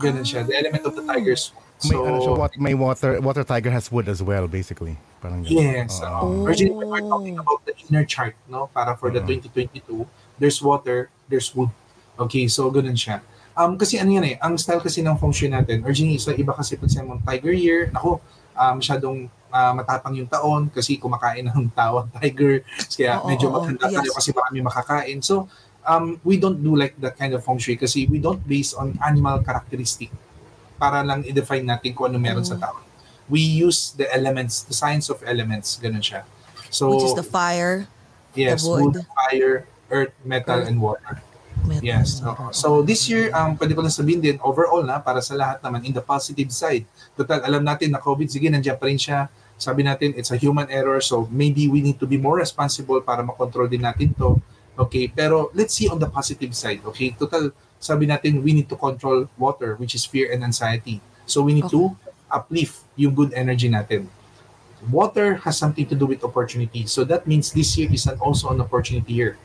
Ganun 0.00 0.26
siya. 0.26 0.42
The 0.42 0.56
element 0.56 0.82
of 0.82 0.96
the 0.98 1.04
tiger 1.06 1.36
is 1.36 1.52
wood. 1.54 1.59
May, 1.80 1.96
So, 1.96 2.04
ano 2.04 2.18
siya, 2.20 2.32
what, 2.36 2.52
may 2.60 2.74
water, 2.76 3.20
water 3.24 3.44
tiger 3.44 3.72
has 3.72 3.88
wood 3.88 4.08
as 4.08 4.20
well, 4.20 4.44
basically. 4.44 5.00
Parang 5.20 5.44
ganun. 5.44 5.56
Yes. 5.56 6.00
Uh, 6.04 6.44
originally, 6.44 6.84
we 6.84 6.92
were 6.92 7.04
talking 7.04 7.36
about 7.40 7.64
the 7.64 7.72
inner 7.88 8.04
chart, 8.04 8.36
no? 8.48 8.68
Para 8.72 8.96
for 9.00 9.08
the 9.08 9.20
2022, 9.24 10.04
there's 10.36 10.60
water, 10.60 11.08
there's 11.28 11.48
wood. 11.56 11.72
Okay, 12.20 12.48
so 12.52 12.68
ganun 12.68 12.96
siya. 12.96 13.24
Um, 13.56 13.80
kasi 13.80 13.96
ano 13.96 14.12
yan 14.12 14.24
eh, 14.24 14.36
ang 14.40 14.56
style 14.60 14.80
kasi 14.80 15.00
ng 15.00 15.16
feng 15.16 15.32
shui 15.32 15.48
natin, 15.48 15.84
originally 15.84 16.20
sa 16.20 16.36
iba 16.36 16.52
kasi 16.52 16.76
pag 16.76 16.92
mo 17.04 17.16
tiger 17.24 17.56
year, 17.56 17.80
nako, 17.92 18.20
uh, 18.56 18.72
masyadong 18.76 19.28
uh, 19.52 19.72
matapang 19.72 20.16
yung 20.16 20.28
taon 20.28 20.68
kasi 20.68 20.96
kumakain 20.96 21.48
ng 21.48 21.68
tawag 21.72 22.08
tiger, 22.20 22.64
kaya 22.92 23.20
Oo, 23.20 23.28
medyo 23.28 23.46
oo, 23.48 23.56
maganda 23.60 23.88
tayo 23.88 24.04
yes. 24.04 24.16
kasi 24.16 24.28
marami 24.36 24.58
makakain. 24.64 25.18
So, 25.20 25.48
um, 25.84 26.20
we 26.24 26.36
don't 26.36 26.60
do 26.60 26.76
like 26.76 26.96
that 27.00 27.16
kind 27.16 27.32
of 27.32 27.44
feng 27.44 27.60
shui 27.60 27.76
kasi 27.76 28.04
we 28.08 28.20
don't 28.20 28.40
base 28.44 28.72
on 28.76 28.96
animal 29.00 29.40
characteristic 29.40 30.08
para 30.80 31.04
lang 31.04 31.20
i-define 31.22 31.68
natin 31.68 31.92
kung 31.92 32.08
ano 32.08 32.16
meron 32.16 32.40
sa 32.42 32.56
Mm. 32.56 32.62
tao. 32.64 32.80
We 33.28 33.44
use 33.44 33.92
the 33.94 34.08
elements, 34.10 34.64
the 34.64 34.72
science 34.72 35.12
of 35.12 35.20
elements, 35.22 35.76
ganun 35.76 36.00
siya. 36.00 36.24
So, 36.72 36.88
Which 36.90 37.04
is 37.04 37.14
the 37.14 37.22
fire, 37.22 37.86
yes, 38.32 38.64
wood. 38.64 38.96
wood, 38.96 39.06
fire, 39.28 39.68
earth, 39.92 40.16
metal, 40.24 40.64
Earth. 40.64 40.70
and 40.72 40.80
water. 40.80 41.20
metal, 41.60 41.84
Yes. 41.84 42.24
oo. 42.24 42.48
So 42.56 42.80
this 42.80 43.04
year, 43.04 43.28
um, 43.36 43.52
pwede 43.54 43.76
ko 43.76 43.84
lang 43.84 43.92
sabihin 43.92 44.24
din, 44.24 44.40
overall 44.40 44.80
na, 44.80 44.96
para 44.96 45.20
sa 45.20 45.36
lahat 45.36 45.60
naman, 45.60 45.84
in 45.84 45.92
the 45.92 46.00
positive 46.00 46.48
side. 46.48 46.88
Total, 47.12 47.44
alam 47.44 47.60
natin 47.60 47.92
na 47.92 48.00
COVID, 48.00 48.32
sige, 48.32 48.48
nandiyan 48.48 48.80
pa 48.80 48.88
rin 48.88 48.96
siya. 48.96 49.28
Sabi 49.60 49.84
natin, 49.84 50.16
it's 50.16 50.32
a 50.32 50.40
human 50.40 50.64
error, 50.72 51.04
so 51.04 51.28
maybe 51.28 51.68
we 51.68 51.84
need 51.84 52.00
to 52.00 52.08
be 52.08 52.16
more 52.16 52.40
responsible 52.40 52.96
para 53.04 53.20
makontrol 53.20 53.68
din 53.68 53.84
natin 53.84 54.16
to. 54.16 54.40
Okay, 54.80 55.12
pero 55.12 55.52
let's 55.52 55.76
see 55.76 55.84
on 55.84 56.00
the 56.00 56.08
positive 56.08 56.56
side. 56.56 56.80
Okay, 56.80 57.12
total, 57.12 57.52
sabi 57.80 58.06
natin, 58.06 58.44
we 58.44 58.52
need 58.52 58.68
to 58.68 58.76
control 58.76 59.26
water, 59.40 59.74
which 59.80 59.96
is 59.96 60.04
fear 60.04 60.28
and 60.30 60.44
anxiety. 60.44 61.00
So 61.24 61.40
we 61.40 61.56
need 61.56 61.72
to 61.72 61.96
uplift 62.28 62.84
yung 62.94 63.16
good 63.16 63.32
energy 63.32 63.72
natin. 63.72 64.06
Water 64.92 65.40
has 65.42 65.56
something 65.56 65.88
to 65.88 65.96
do 65.96 66.04
with 66.04 66.22
opportunity. 66.24 66.86
So 66.86 67.04
that 67.04 67.26
means 67.26 67.52
this 67.52 67.76
year 67.76 67.88
is 67.88 68.06
an, 68.06 68.20
also 68.20 68.52
an 68.52 68.60
opportunity 68.60 69.12
year. 69.12 69.40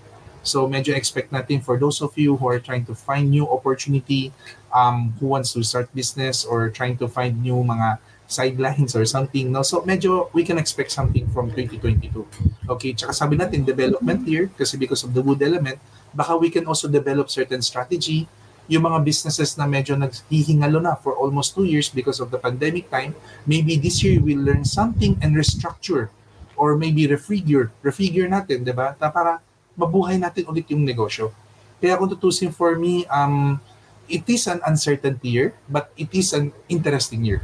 So 0.45 0.69
medyo 0.69 0.93
expect 0.93 1.33
natin 1.33 1.65
for 1.65 1.79
those 1.79 2.03
of 2.05 2.13
you 2.13 2.37
who 2.37 2.45
are 2.45 2.61
trying 2.61 2.85
to 2.85 2.93
find 2.93 3.33
new 3.33 3.49
opportunity, 3.49 4.29
um, 4.69 5.15
who 5.19 5.33
wants 5.33 5.51
to 5.57 5.63
start 5.65 5.89
business 5.95 6.45
or 6.45 6.69
trying 6.69 7.01
to 7.01 7.09
find 7.09 7.41
new 7.41 7.57
mga 7.65 7.97
sidelines 8.27 8.95
or 8.95 9.05
something. 9.05 9.51
No? 9.51 9.65
So 9.65 9.81
medyo 9.81 10.29
we 10.33 10.45
can 10.45 10.61
expect 10.61 10.91
something 10.91 11.25
from 11.33 11.49
2022. 11.49 12.69
Okay, 12.69 12.93
tsaka 12.93 13.13
sabi 13.13 13.37
natin 13.41 13.65
development 13.65 14.25
year 14.29 14.49
kasi 14.53 14.77
because 14.77 15.01
of 15.01 15.17
the 15.17 15.21
wood 15.21 15.41
element, 15.41 15.81
baka 16.15 16.39
we 16.39 16.47
can 16.47 16.65
also 16.65 16.88
develop 16.88 17.28
certain 17.28 17.60
strategy. 17.62 18.25
Yung 18.65 18.88
mga 18.88 19.06
businesses 19.06 19.54
na 19.60 19.69
medyo 19.69 19.93
naghihingalo 19.93 20.82
na 20.82 20.97
for 20.97 21.13
almost 21.13 21.54
two 21.54 21.69
years 21.69 21.91
because 21.91 22.17
of 22.17 22.34
the 22.34 22.39
pandemic 22.41 22.89
time, 22.89 23.13
maybe 23.45 23.78
this 23.78 24.01
year 24.01 24.17
we'll 24.17 24.41
learn 24.41 24.65
something 24.65 25.13
and 25.21 25.38
restructure 25.38 26.10
or 26.58 26.73
maybe 26.73 27.06
refigure, 27.06 27.69
refigure 27.86 28.25
natin, 28.25 28.65
di 28.65 28.73
ba? 28.73 28.95
Ta 28.97 29.12
para 29.12 29.43
mabuhay 29.78 30.17
natin 30.17 30.47
ulit 30.49 30.65
yung 30.71 30.82
negosyo. 30.82 31.30
Kaya 31.78 31.99
kung 31.99 32.10
tutusin 32.10 32.49
for 32.49 32.80
me, 32.80 33.06
um, 33.12 33.60
it 34.08 34.25
is 34.25 34.47
an 34.47 34.63
uncertainty 34.65 35.30
year, 35.30 35.54
but 35.69 35.91
it 35.99 36.10
is 36.15 36.32
an 36.34 36.49
interesting 36.71 37.21
year. 37.21 37.43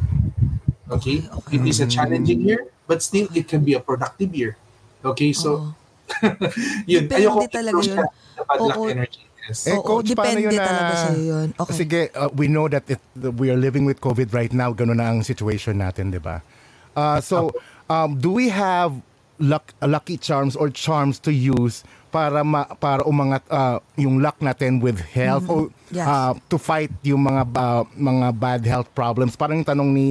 Okay? 0.90 1.28
It 1.52 1.62
is 1.68 1.84
a 1.84 1.88
challenging 1.88 2.42
year, 2.42 2.72
but 2.88 3.04
still 3.04 3.28
it 3.36 3.46
can 3.46 3.62
be 3.62 3.76
a 3.76 3.84
productive 3.84 4.34
year. 4.34 4.58
Okay, 5.02 5.34
so 5.34 5.50
Oo. 5.58 5.81
yun. 6.92 7.02
Depende 7.06 7.22
Ayoko 7.22 7.46
talaga 7.48 7.80
yun. 7.82 7.98
bad 8.38 8.60
luck 8.60 8.78
Oo. 8.78 8.90
energy. 8.90 9.22
Yes. 9.42 9.66
Eh, 9.66 9.74
Oo, 9.74 9.82
coach, 9.82 10.14
paano 10.14 10.38
depende 10.38 10.42
yun 10.46 10.54
na... 10.54 10.64
talaga 10.64 10.94
sa'yo 11.02 11.22
yun. 11.26 11.48
Okay. 11.58 11.74
Sige, 11.76 12.00
uh, 12.14 12.30
we 12.32 12.46
know 12.46 12.70
that 12.70 12.86
it, 12.86 13.02
we 13.36 13.50
are 13.50 13.58
living 13.58 13.84
with 13.84 13.98
COVID 13.98 14.30
right 14.32 14.54
now. 14.54 14.70
Ganun 14.70 14.98
na 14.98 15.10
ang 15.10 15.22
situation 15.22 15.82
natin, 15.82 16.14
di 16.14 16.22
ba? 16.22 16.46
Uh, 16.94 17.18
so, 17.20 17.50
um, 17.88 18.14
do 18.16 18.30
we 18.30 18.48
have 18.48 18.94
luck, 19.40 19.74
lucky 19.82 20.16
charms 20.16 20.54
or 20.54 20.70
charms 20.70 21.18
to 21.18 21.34
use 21.34 21.82
para 22.12 22.44
ma, 22.44 22.70
para 22.78 23.02
umangat 23.02 23.42
uh, 23.50 23.80
yung 23.96 24.22
luck 24.22 24.38
natin 24.40 24.78
with 24.78 25.00
health 25.10 25.50
or 25.50 25.72
Yes. 25.90 26.08
uh, 26.08 26.32
to 26.48 26.56
fight 26.56 26.92
yung 27.02 27.26
mga 27.26 27.52
uh, 27.52 27.84
mga 27.92 28.28
bad 28.38 28.62
health 28.64 28.88
problems? 28.94 29.34
Parang 29.34 29.60
yung 29.60 29.68
tanong 29.68 29.90
ni 29.90 30.08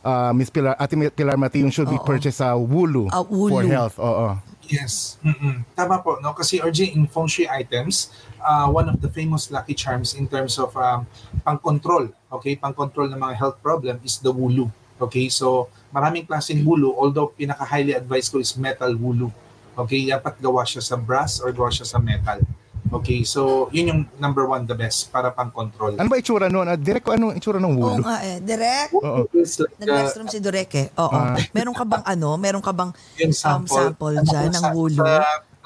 uh, 0.00 0.30
Miss 0.32 0.48
Pilar, 0.48 0.76
Ate 0.78 0.94
Pilar 1.10 1.36
Matiyong 1.36 1.68
should 1.68 1.90
be 1.90 1.98
Oo. 1.98 2.06
purchased 2.06 2.38
sa 2.38 2.54
Wulu, 2.54 3.10
Ah, 3.10 3.20
Wulu. 3.20 3.50
for 3.50 3.64
health. 3.64 3.96
Oo. 3.98 4.38
Yes. 4.68 5.16
Mm-mm. 5.24 5.64
Tama 5.72 6.04
po, 6.04 6.20
no? 6.20 6.36
Kasi 6.36 6.60
RJ, 6.60 6.92
in 6.92 7.08
feng 7.08 7.24
shui 7.24 7.48
items, 7.48 8.12
uh, 8.44 8.68
one 8.68 8.86
of 8.92 9.00
the 9.00 9.08
famous 9.08 9.48
lucky 9.48 9.72
charms 9.72 10.12
in 10.12 10.28
terms 10.28 10.60
of 10.60 10.76
um, 10.76 11.08
pang-control, 11.42 12.12
okay, 12.28 12.54
pang-control 12.54 13.08
ng 13.08 13.16
mga 13.16 13.34
health 13.40 13.56
problem 13.64 13.96
is 14.04 14.20
the 14.20 14.28
wulu. 14.28 14.68
Okay, 15.00 15.32
so 15.32 15.72
maraming 15.88 16.28
klaseng 16.28 16.60
wulu, 16.68 16.92
although 16.92 17.32
pinaka-highly 17.32 17.96
advised 17.96 18.28
ko 18.28 18.44
is 18.44 18.52
metal 18.60 18.92
wulu. 18.92 19.32
Okay, 19.72 20.04
dapat 20.10 20.36
gawa 20.36 20.66
siya 20.68 20.84
sa 20.84 21.00
brass 21.00 21.40
or 21.40 21.48
gawa 21.54 21.72
siya 21.72 21.88
sa 21.88 21.96
metal. 21.96 22.44
Okay, 22.88 23.20
so 23.20 23.68
yun 23.68 23.84
yung 23.92 24.00
number 24.16 24.48
one, 24.48 24.64
the 24.64 24.72
best, 24.72 25.12
para 25.12 25.28
pang-control. 25.28 26.00
Ano 26.00 26.08
ba 26.08 26.16
itsura 26.16 26.48
noon? 26.48 26.72
Uh, 26.72 26.78
direct 26.80 27.04
ko 27.04 27.12
anong 27.12 27.36
itsura 27.36 27.60
ng 27.60 27.76
Oo 27.76 28.00
nga 28.00 28.24
eh. 28.24 28.40
Direct, 28.40 28.92
Oo. 28.96 29.28
It's 29.36 29.60
like, 29.60 29.76
uh, 29.76 29.80
nag-restroom 29.84 30.28
si 30.32 30.38
Durek 30.40 30.72
eh. 30.72 30.88
Oo. 30.96 31.12
Ah. 31.12 31.36
Meron 31.52 31.76
ka 31.76 31.84
bang 31.84 32.04
ano? 32.04 32.28
Meron 32.40 32.64
ka 32.64 32.72
bang 32.72 32.90
yung 33.20 33.36
um, 33.36 33.36
sample, 33.36 33.76
sample 33.92 34.16
ano 34.16 34.24
dyan 34.24 34.48
ng 34.48 34.64
sa- 34.64 34.72
wulu? 34.72 35.00
Sa, 35.04 35.12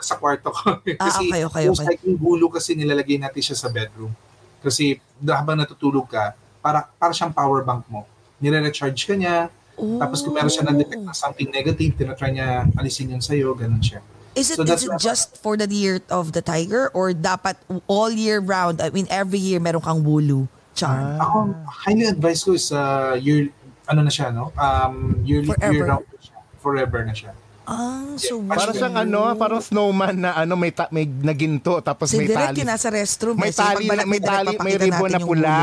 sa 0.02 0.14
kwarto 0.18 0.50
ko. 0.50 0.82
kasi 0.98 1.30
okay, 1.30 1.42
okay, 1.46 1.64
most 1.70 1.86
okay. 1.86 1.94
like 1.94 2.02
yung 2.02 2.18
wulu 2.18 2.50
kasi 2.50 2.74
nilalagay 2.74 3.22
natin 3.22 3.38
siya 3.38 3.54
sa 3.54 3.70
bedroom. 3.70 4.10
Kasi 4.58 4.98
habang 5.22 5.62
natutulog 5.62 6.10
ka, 6.10 6.34
para, 6.58 6.90
para 6.98 7.14
siyang 7.14 7.30
power 7.30 7.62
bank 7.62 7.86
mo. 7.86 8.06
Nire-recharge 8.42 9.02
ka 9.06 9.14
niya, 9.14 9.50
tapos 9.78 10.22
kung 10.22 10.34
meron 10.34 10.52
siya 10.52 10.66
na-detect 10.66 11.02
na 11.02 11.14
something 11.14 11.50
negative, 11.50 11.94
tinatry 11.98 12.34
niya 12.34 12.66
alisin 12.78 13.14
yun 13.14 13.22
sa'yo, 13.22 13.54
ganun 13.58 13.82
siya. 13.82 13.98
Is 14.32 14.48
it 14.48 14.56
So 14.56 14.64
is 14.64 14.84
it 14.88 14.96
just 14.96 15.36
for 15.36 15.60
the 15.60 15.68
year 15.68 16.00
of 16.08 16.32
the 16.32 16.40
tiger 16.40 16.88
or 16.96 17.12
dapat 17.12 17.60
all 17.84 18.08
year 18.08 18.40
round? 18.40 18.80
I 18.80 18.88
mean 18.88 19.04
every 19.12 19.38
year 19.38 19.60
meron 19.60 19.84
kang 19.84 20.00
wulu 20.00 20.48
charm. 20.72 21.20
Ako, 21.20 21.52
highly 21.68 22.08
advice 22.08 22.44
ko 22.44 22.56
is 22.56 22.72
uh, 22.72 23.12
year, 23.20 23.52
ano 23.84 24.08
na 24.08 24.12
siya, 24.12 24.32
no? 24.32 24.52
Um, 24.56 25.20
yearly, 25.20 25.52
Forever. 25.52 25.72
year 25.76 25.84
round 25.84 26.06
na 26.08 26.18
siya. 26.18 26.38
Forever 26.64 27.00
na 27.04 27.12
siya. 27.12 27.32
Ang 27.62 28.18
so 28.18 28.42
Yeah, 28.42 28.58
Para 28.58 28.70
siyang 28.74 28.96
ano, 28.98 29.20
parang 29.38 29.62
snowman 29.62 30.16
na 30.18 30.34
ano 30.34 30.58
may 30.58 30.74
ta- 30.74 30.90
may 30.90 31.06
naginto 31.06 31.78
tapos 31.78 32.10
si 32.10 32.18
may 32.18 32.32
tali. 32.32 32.58
yung 32.58 32.72
nasa 32.72 32.90
restroom. 32.90 33.38
May 33.38 33.52
eh. 33.52 33.56
Tali, 33.56 33.84
ni 33.86 33.96
may 34.08 34.20
tali, 34.20 34.54
may 34.58 34.74
ribbon 34.80 35.10
na 35.12 35.20
pula. 35.22 35.56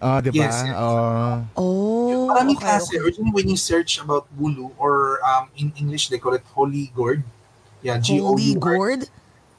Oh, 0.00 0.16
di 0.24 0.32
ba? 0.32 0.48
Yes, 0.48 0.56
yes. 0.64 0.74
Oh. 0.80 1.44
Oh, 1.60 2.32
Maraming 2.32 2.56
okay, 2.56 2.64
klase. 2.64 2.88
okay. 2.88 2.98
Originally, 3.04 3.36
when 3.36 3.46
you 3.52 3.60
search 3.60 4.00
about 4.00 4.24
wulu, 4.32 4.72
or 4.80 5.20
um, 5.20 5.52
in 5.60 5.76
English, 5.76 6.08
they 6.08 6.16
call 6.16 6.32
it 6.32 6.40
holy 6.56 6.88
gourd. 6.96 7.20
Yeah, 7.80 7.96
Holy 7.98 8.52
G-O-U-R-D. 8.52 8.60
gourd? 8.60 9.02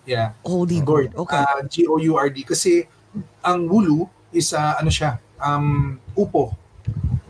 Yeah. 0.03 0.33
Holy 0.41 0.79
gourd. 0.79 1.09
Okay. 1.15 1.37
Uh, 1.37 1.61
G-O-U-R-D. 1.65 2.37
Kasi 2.43 2.85
ang 3.41 3.65
wulu 3.65 4.05
is 4.29 4.51
uh, 4.51 4.77
ano 4.77 4.89
siya, 4.89 5.17
um, 5.37 5.97
upo. 6.13 6.53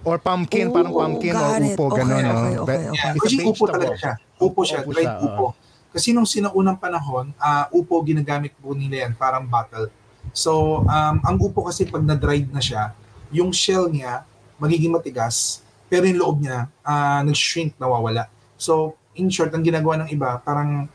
Or 0.01 0.17
pumpkin, 0.17 0.67
Oh, 0.67 0.73
parang 0.73 0.91
pumpkin 0.91 1.31
or 1.31 1.57
it. 1.57 1.73
upo, 1.73 1.87
Okay, 1.87 2.01
gano'n. 2.01 2.23
no? 2.23 2.31
okay, 2.31 2.55
okay, 2.57 2.57
okay. 2.57 2.79
Yeah, 2.89 3.11
It's 3.13 3.21
a 3.21 3.21
Kasi 3.21 3.35
upo 3.37 3.45
vegetable. 3.45 3.69
talaga 3.69 3.93
siya. 3.95 4.13
Upo 4.35 4.59
siya, 4.61 4.79
Upo 4.81 4.89
dried 4.91 5.05
siya, 5.07 5.23
upo. 5.23 5.45
Kasi 5.91 6.07
nung 6.09 6.25
sinaunang 6.25 6.77
panahon, 6.77 7.25
uh, 7.37 7.65
upo 7.69 7.99
ginagamit 8.01 8.55
po 8.55 8.71
nila 8.71 9.05
yan, 9.05 9.13
parang 9.13 9.45
bottle. 9.45 9.91
So, 10.31 10.81
um, 10.83 11.15
ang 11.21 11.35
upo 11.37 11.61
kasi 11.61 11.83
pag 11.83 12.01
na-dried 12.01 12.49
na 12.49 12.59
siya, 12.59 12.95
yung 13.29 13.51
shell 13.51 13.87
niya 13.87 14.23
magiging 14.57 14.89
matigas, 14.89 15.59
pero 15.85 16.03
yung 16.03 16.17
loob 16.17 16.37
niya 16.39 16.65
uh, 16.81 17.21
nag-shrink, 17.21 17.75
nawawala. 17.75 18.25
So, 18.55 18.95
in 19.15 19.27
short, 19.27 19.51
ang 19.51 19.63
ginagawa 19.63 20.05
ng 20.05 20.09
iba, 20.11 20.39
parang 20.43 20.87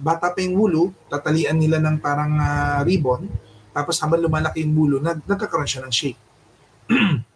bata 0.00 0.32
pa 0.32 0.38
yung 0.40 0.56
wulo, 0.56 0.90
tatalian 1.12 1.60
nila 1.60 1.78
ng 1.78 2.00
parang 2.00 2.32
ah, 2.40 2.80
ribbon, 2.82 3.28
tapos 3.70 4.00
habang 4.02 4.18
lumalaki 4.18 4.64
yung 4.64 4.74
wulo, 4.74 4.96
nag 4.98 5.22
nagkakaroon 5.28 5.68
siya 5.68 5.84
ng 5.86 5.94
shape. 5.94 6.20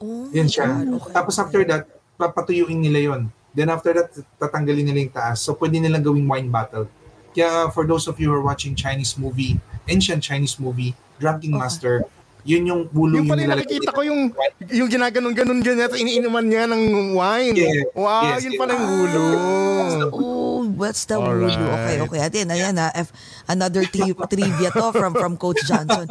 Oh, 0.00 0.32
Yan 0.32 0.48
siya. 0.48 0.64
God, 0.64 0.96
okay, 0.96 1.12
Tapos 1.12 1.36
after 1.36 1.60
that, 1.68 1.84
papatuyuin 2.16 2.80
nila 2.80 3.12
yon. 3.12 3.28
Then 3.52 3.68
after 3.68 3.92
that, 3.92 4.08
tatanggalin 4.40 4.88
nila 4.88 4.98
yung 5.04 5.12
taas. 5.12 5.44
So 5.44 5.52
pwede 5.60 5.76
nilang 5.76 6.00
gawing 6.00 6.24
wine 6.24 6.48
bottle. 6.48 6.88
Kaya 7.36 7.68
for 7.68 7.84
those 7.84 8.08
of 8.08 8.16
you 8.16 8.32
who 8.32 8.40
are 8.40 8.40
watching 8.40 8.72
Chinese 8.72 9.20
movie, 9.20 9.60
ancient 9.84 10.24
Chinese 10.24 10.56
movie, 10.56 10.96
Drunken 11.20 11.52
Okay. 11.52 11.60
Master, 11.60 11.94
yun 12.44 12.62
yung 12.66 12.82
bulo 12.88 13.20
Yung 13.20 13.24
yung 13.24 13.28
pala 13.28 13.40
yung 13.40 13.50
nilalagay 13.50 13.76
nakikita 13.76 13.90
ko 13.92 14.02
yung 14.02 14.20
yung 14.70 14.88
ginaganon-ganon 14.88 15.60
ganyan 15.60 15.86
at 15.88 15.94
iniinuman 15.96 16.44
niya 16.46 16.64
ng 16.70 16.82
wine. 17.16 17.56
Yes, 17.56 17.90
Wow, 17.92 18.22
yes, 18.32 18.42
yun 18.46 18.52
yes. 18.54 18.60
pala 18.60 18.70
yung 18.76 18.86
ulo. 18.88 19.24
Oh, 20.14 20.60
what's 20.76 21.04
the 21.04 21.16
Alright. 21.18 21.52
wulu? 21.52 21.66
Okay, 21.80 21.96
okay. 22.04 22.20
Atin, 22.20 22.46
ayan 22.52 22.74
na. 22.76 22.88
F, 22.94 23.12
another 23.50 23.84
tri- 23.88 24.16
trivia 24.32 24.70
to 24.72 24.92
from 24.94 25.12
from 25.12 25.34
Coach 25.36 25.60
Johnson. 25.66 26.06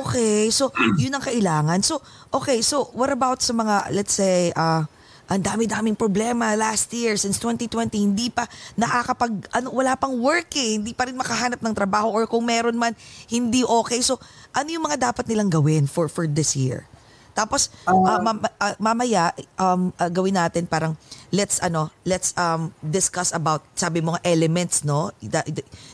Okay, 0.00 0.48
so 0.48 0.72
yun 0.96 1.12
ang 1.12 1.24
kailangan. 1.24 1.82
So, 1.84 2.00
okay, 2.32 2.62
so 2.62 2.88
what 2.96 3.10
about 3.12 3.42
sa 3.42 3.52
mga, 3.52 3.92
let's 3.92 4.14
say, 4.16 4.54
ah, 4.54 4.86
ang 5.30 5.38
dami-daming 5.38 5.94
problema 5.94 6.58
last 6.58 6.90
year 6.90 7.14
since 7.14 7.38
2020 7.38 7.94
hindi 7.94 8.34
pa 8.34 8.50
nakakapag 8.74 9.46
ano 9.54 9.70
wala 9.70 9.94
pang 9.94 10.18
work 10.18 10.50
eh 10.58 10.74
hindi 10.74 10.90
pa 10.90 11.06
rin 11.06 11.14
makahanap 11.14 11.62
ng 11.62 11.70
trabaho 11.70 12.10
or 12.10 12.26
kung 12.26 12.42
meron 12.42 12.74
man 12.74 12.98
hindi 13.30 13.62
okay 13.62 14.02
so 14.02 14.18
ano 14.54 14.68
yung 14.70 14.84
mga 14.86 15.10
dapat 15.10 15.24
nilang 15.30 15.50
gawin 15.50 15.86
for 15.86 16.10
for 16.10 16.26
this 16.26 16.54
year? 16.54 16.86
Tapos 17.30 17.70
ah, 17.86 18.18
mam- 18.20 18.42
ah, 18.58 18.74
mamaya 18.82 19.30
um 19.56 19.94
ah, 19.96 20.10
gawin 20.10 20.34
natin 20.34 20.66
parang 20.66 20.98
let's 21.30 21.62
ano 21.62 21.88
let's 22.02 22.34
um 22.34 22.74
discuss 22.82 23.30
about 23.30 23.62
sabi 23.78 24.02
mo 24.02 24.18
nga 24.18 24.22
elements 24.26 24.82
no? 24.82 25.14
That, 25.22 25.46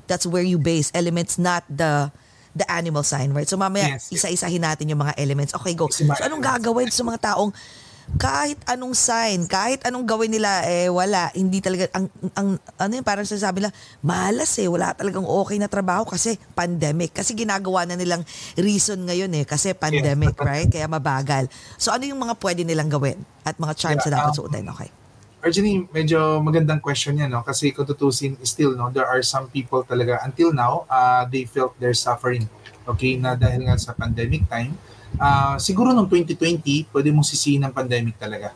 that's 0.08 0.24
where 0.24 0.44
you 0.44 0.56
base 0.56 0.88
elements 0.96 1.36
not 1.36 1.62
the 1.68 2.08
the 2.56 2.64
animal 2.72 3.04
sign 3.04 3.36
right? 3.36 3.46
So 3.46 3.60
mamaya 3.60 4.00
Yes, 4.00 4.08
yes. 4.08 4.24
isa-isahin 4.24 4.64
natin 4.64 4.88
yung 4.88 5.04
mga 5.04 5.20
elements. 5.20 5.52
Okay 5.52 5.76
go. 5.76 5.92
So 5.92 6.08
anong 6.08 6.40
gagawin 6.40 6.88
sa 6.88 7.04
mga 7.04 7.36
taong 7.36 7.52
kahit 8.14 8.56
anong 8.70 8.94
sign, 8.94 9.50
kahit 9.50 9.82
anong 9.82 10.06
gawin 10.06 10.30
nila, 10.30 10.62
eh 10.62 10.86
wala, 10.86 11.28
hindi 11.34 11.58
talaga, 11.58 11.90
ang, 11.90 12.06
ang 12.38 12.54
ano 12.78 12.92
yun, 12.94 13.02
parang 13.02 13.26
sasabi 13.26 13.66
lang, 13.66 13.74
malas 13.98 14.54
eh, 14.62 14.70
wala 14.70 14.94
talagang 14.94 15.26
okay 15.26 15.58
na 15.58 15.66
trabaho 15.66 16.06
kasi 16.06 16.38
pandemic. 16.54 17.10
Kasi 17.10 17.34
ginagawa 17.34 17.82
na 17.82 17.98
nilang 17.98 18.22
reason 18.54 19.02
ngayon 19.02 19.42
eh, 19.42 19.44
kasi 19.44 19.74
pandemic, 19.74 20.38
right? 20.38 20.70
Kaya 20.70 20.86
mabagal. 20.86 21.50
So 21.76 21.90
ano 21.90 22.06
yung 22.06 22.22
mga 22.22 22.38
pwede 22.38 22.62
nilang 22.62 22.88
gawin 22.88 23.18
at 23.42 23.58
mga 23.58 23.74
charms 23.74 24.06
Yeah, 24.06 24.14
na 24.14 24.16
dapat 24.22 24.32
um, 24.32 24.38
suotin? 24.38 24.66
Okay. 24.70 24.90
Arjuni, 25.42 25.84
medyo 25.90 26.40
magandang 26.40 26.80
question 26.80 27.20
yan, 27.20 27.30
no? 27.30 27.42
Kasi 27.42 27.74
kung 27.74 27.84
tutusin, 27.84 28.38
still, 28.46 28.78
no, 28.78 28.88
there 28.88 29.06
are 29.06 29.20
some 29.20 29.50
people 29.50 29.82
talaga, 29.82 30.22
until 30.22 30.54
now, 30.54 30.86
uh, 30.88 31.26
they 31.28 31.44
felt 31.44 31.76
their 31.82 31.94
suffering. 31.94 32.46
Okay, 32.86 33.18
na 33.18 33.34
dahil 33.34 33.66
nga 33.66 33.74
sa 33.76 33.92
pandemic 33.92 34.46
time, 34.46 34.78
Ah, 35.16 35.56
siguro 35.56 35.96
noong 35.96 36.08
2020, 36.08 36.92
pwede 36.92 37.08
mong 37.08 37.24
sisihin 37.24 37.64
ang 37.64 37.72
pandemic 37.72 38.20
talaga. 38.20 38.52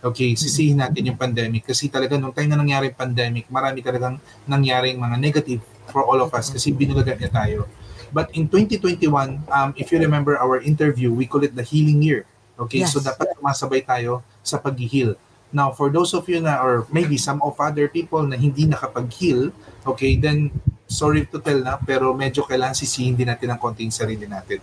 Okay, 0.00 0.32
sisihin 0.32 0.80
natin 0.80 1.12
yung 1.12 1.20
pandemic 1.20 1.68
kasi 1.68 1.92
talaga 1.92 2.16
nung 2.16 2.32
time 2.32 2.48
na 2.48 2.56
nangyari 2.56 2.88
yung 2.88 2.98
pandemic, 2.98 3.44
marami 3.52 3.84
talagang 3.84 4.16
nangyaring 4.48 4.96
mga 4.96 5.16
negative 5.20 5.60
for 5.92 6.08
all 6.08 6.24
of 6.24 6.32
us 6.32 6.48
kasi 6.48 6.72
binulagan 6.72 7.20
niya 7.20 7.28
tayo. 7.28 7.68
But 8.10 8.32
in 8.34 8.48
2021, 8.48 9.06
um, 9.46 9.70
if 9.76 9.92
you 9.92 10.00
remember 10.00 10.40
our 10.40 10.58
interview, 10.58 11.12
we 11.12 11.28
call 11.28 11.44
it 11.46 11.54
the 11.54 11.62
healing 11.62 12.02
year. 12.02 12.26
Okay, 12.58 12.82
Yes. 12.82 12.96
so 12.96 12.98
dapat 12.98 13.36
sumasabay 13.36 13.84
tayo 13.86 14.24
sa 14.40 14.58
pag-heal. 14.58 15.14
Now, 15.52 15.70
for 15.74 15.92
those 15.92 16.14
of 16.16 16.26
you 16.26 16.40
na, 16.40 16.58
or 16.62 16.86
maybe 16.90 17.18
some 17.18 17.38
of 17.44 17.58
other 17.60 17.86
people 17.86 18.22
na 18.24 18.40
hindi 18.40 18.66
nakapag-heal, 18.66 19.52
okay, 19.84 20.16
then 20.16 20.48
sorry 20.88 21.28
to 21.28 21.38
tell 21.38 21.60
na, 21.60 21.76
pero 21.78 22.10
medyo 22.16 22.42
kailangan 22.42 22.74
sisihin 22.74 23.14
din 23.14 23.28
natin 23.28 23.52
ang 23.52 23.60
konti 23.60 23.84
yung 23.86 23.94
sarili 23.94 24.26
natin. 24.26 24.58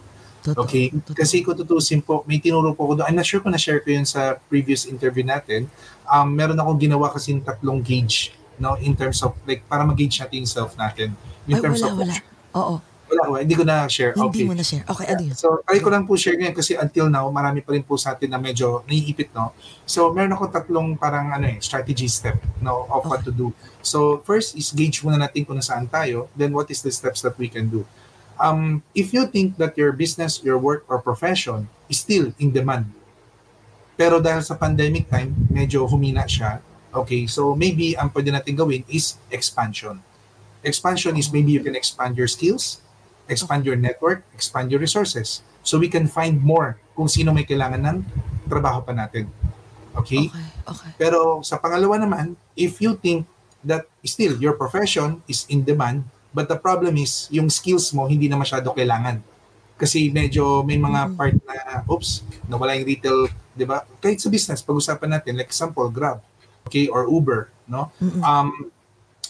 Totoo, 0.47 0.63
Okay? 0.63 0.95
totoo. 0.95 1.15
Kasi 1.19 1.43
kung 1.43 1.59
tutusin 1.59 1.99
po, 1.99 2.23
may 2.23 2.39
tinuro 2.39 2.71
po 2.71 2.87
ko 2.87 2.93
doon. 2.95 3.05
I'm 3.11 3.19
not 3.19 3.27
sure 3.27 3.43
kung 3.43 3.51
na-share 3.51 3.83
ko 3.83 3.91
yun 3.91 4.07
sa 4.07 4.39
previous 4.47 4.87
interview 4.87 5.27
natin. 5.27 5.67
Um, 6.07 6.31
meron 6.31 6.55
akong 6.55 6.79
ginawa 6.79 7.11
kasi 7.11 7.35
tatlong 7.43 7.83
gauge 7.83 8.31
no 8.57 8.73
in 8.81 8.97
terms 8.97 9.21
of 9.21 9.37
like 9.45 9.61
para 9.69 9.85
mag-gauge 9.85 10.17
natin 10.17 10.41
yung 10.41 10.49
self 10.49 10.73
natin 10.73 11.13
in 11.45 11.55
Ay, 11.57 11.61
terms 11.61 11.81
wala, 11.81 11.93
of 11.93 11.97
wala. 12.01 12.15
Oo, 12.57 12.75
wala 13.07 13.21
wala, 13.29 13.39
hindi 13.45 13.55
ko 13.55 13.63
na 13.63 13.85
share 13.85 14.17
hindi 14.17 14.43
okay 14.43 14.43
mo 14.49 14.55
na 14.57 14.65
share. 14.65 14.83
Okay, 14.83 15.05
ano 15.07 15.21
yun? 15.29 15.35
So, 15.37 15.61
try 15.63 15.79
ko 15.79 15.89
lang 15.93 16.03
po 16.09 16.17
share 16.17 16.35
ngayon 16.35 16.55
kasi 16.57 16.73
until 16.73 17.07
now, 17.07 17.29
marami 17.29 17.61
pa 17.61 17.71
rin 17.71 17.85
po 17.85 17.95
sa 17.95 18.17
atin 18.17 18.33
na 18.33 18.41
medyo 18.41 18.81
naiipit, 18.89 19.29
no? 19.31 19.53
So, 19.85 20.09
meron 20.11 20.33
ako 20.33 20.49
tatlong 20.51 20.97
parang 20.97 21.31
ano 21.31 21.47
eh, 21.47 21.61
strategy 21.61 22.09
step, 22.09 22.41
no, 22.59 22.89
of 22.89 23.05
what 23.05 23.23
to 23.23 23.31
do. 23.31 23.53
So, 23.79 24.25
first 24.27 24.57
is 24.57 24.73
gauge 24.73 25.05
muna 25.05 25.21
natin 25.21 25.45
kung 25.47 25.55
nasaan 25.55 25.87
tayo, 25.87 26.27
then 26.35 26.51
what 26.51 26.67
is 26.67 26.81
the 26.81 26.91
steps 26.91 27.21
that 27.23 27.37
we 27.37 27.47
can 27.47 27.69
do. 27.69 27.85
Um, 28.37 28.83
if 28.93 29.13
you 29.13 29.25
think 29.27 29.57
that 29.57 29.77
your 29.77 29.91
business, 29.91 30.41
your 30.43 30.57
work, 30.57 30.85
or 30.87 31.01
profession 31.01 31.69
is 31.89 31.99
still 31.99 32.33
in 32.37 32.53
demand, 32.53 32.93
pero 33.97 34.21
dahil 34.21 34.45
sa 34.45 34.53
pandemic 34.53 35.09
time, 35.09 35.33
medyo 35.49 35.89
humina 35.89 36.29
siya, 36.29 36.61
okay, 36.93 37.25
so 37.25 37.57
maybe 37.57 37.97
ang 37.97 38.13
pwede 38.13 38.29
natin 38.29 38.53
gawin 38.53 38.85
is 38.85 39.17
expansion. 39.33 39.97
Expansion 40.61 41.17
is 41.17 41.33
maybe 41.33 41.49
you 41.49 41.65
can 41.65 41.73
expand 41.73 42.13
your 42.13 42.29
skills, 42.29 42.85
expand 43.25 43.65
your 43.65 43.75
network, 43.75 44.21
expand 44.37 44.69
your 44.69 44.81
resources. 44.81 45.41
So 45.65 45.81
we 45.81 45.89
can 45.89 46.05
find 46.05 46.39
more 46.39 46.77
kung 46.93 47.09
sino 47.09 47.33
may 47.33 47.43
kailangan 47.43 47.81
ng 47.83 47.97
trabaho 48.45 48.85
pa 48.85 48.93
natin. 48.93 49.29
Okay? 49.97 50.29
Okay, 50.29 50.45
okay. 50.69 50.89
Pero 51.01 51.41
sa 51.41 51.57
pangalawa 51.57 51.97
naman, 51.97 52.37
if 52.53 52.77
you 52.77 52.93
think 53.01 53.25
that 53.65 53.89
still 54.05 54.37
your 54.37 54.53
profession 54.53 55.25
is 55.25 55.49
in 55.49 55.65
demand, 55.65 56.05
but 56.37 56.45
the 56.45 56.59
problem 56.61 56.93
is 57.01 57.25
yung 57.33 57.49
skills 57.49 57.89
mo 57.97 58.05
hindi 58.05 58.29
na 58.29 58.37
masyado 58.37 58.69
kailangan. 58.77 59.25
Kasi 59.77 60.13
medyo 60.13 60.61
may 60.61 60.77
mga 60.77 61.17
part 61.17 61.33
na, 61.45 61.81
oops, 61.89 62.21
nawala 62.45 62.77
yung 62.77 62.85
retail 62.85 63.19
'di 63.57 63.65
ba? 63.65 63.81
Kahit 63.97 64.21
sa 64.21 64.29
business, 64.29 64.61
pag-usapan 64.61 65.17
natin 65.17 65.33
like 65.33 65.49
example 65.49 65.89
Grab, 65.89 66.21
okay, 66.69 66.85
or 66.93 67.09
Uber, 67.09 67.49
no? 67.65 67.89
Um 68.21 68.69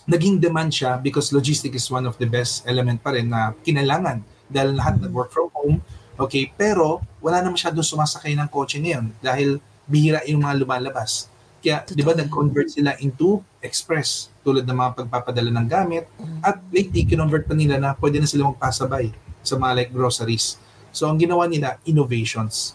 naging 0.07 0.39
demand 0.39 0.71
siya 0.71 0.99
because 0.99 1.35
logistics 1.35 1.83
is 1.83 1.87
one 1.87 2.07
of 2.07 2.15
the 2.19 2.27
best 2.27 2.63
element 2.63 2.99
pa 3.03 3.11
rin 3.15 3.27
na 3.27 3.51
kinailangan 3.63 4.23
dahil 4.47 4.79
lahat 4.79 4.99
nag-work 5.03 5.31
from 5.31 5.51
home. 5.55 5.79
Okay, 6.17 6.51
pero 6.55 7.03
wala 7.19 7.43
na 7.43 7.51
masyadong 7.51 7.83
sumasakay 7.83 8.35
ng 8.35 8.47
kotse 8.47 8.79
ngayon 8.79 9.11
dahil 9.19 9.59
bihira 9.85 10.23
yung 10.27 10.43
mga 10.43 10.63
lumalabas. 10.63 11.27
Kaya, 11.61 11.83
di 11.83 12.01
ba, 12.05 12.15
nag-convert 12.15 12.71
sila 12.71 12.95
into 13.03 13.43
express 13.68 14.32
tulad 14.47 14.63
ng 14.63 14.74
mga 14.74 14.91
pagpapadala 15.03 15.51
ng 15.51 15.68
gamit 15.68 16.07
at 16.39 16.63
lately, 16.72 17.03
kinonvert 17.03 17.43
pa 17.43 17.53
nila 17.53 17.76
na 17.76 17.91
pwede 17.99 18.24
na 18.24 18.28
sila 18.28 18.47
magpasabay 18.49 19.11
sa 19.43 19.59
mga 19.59 19.84
like 19.84 19.91
groceries. 19.91 20.55
So, 20.95 21.11
ang 21.11 21.20
ginawa 21.20 21.45
nila, 21.45 21.78
innovations. 21.84 22.74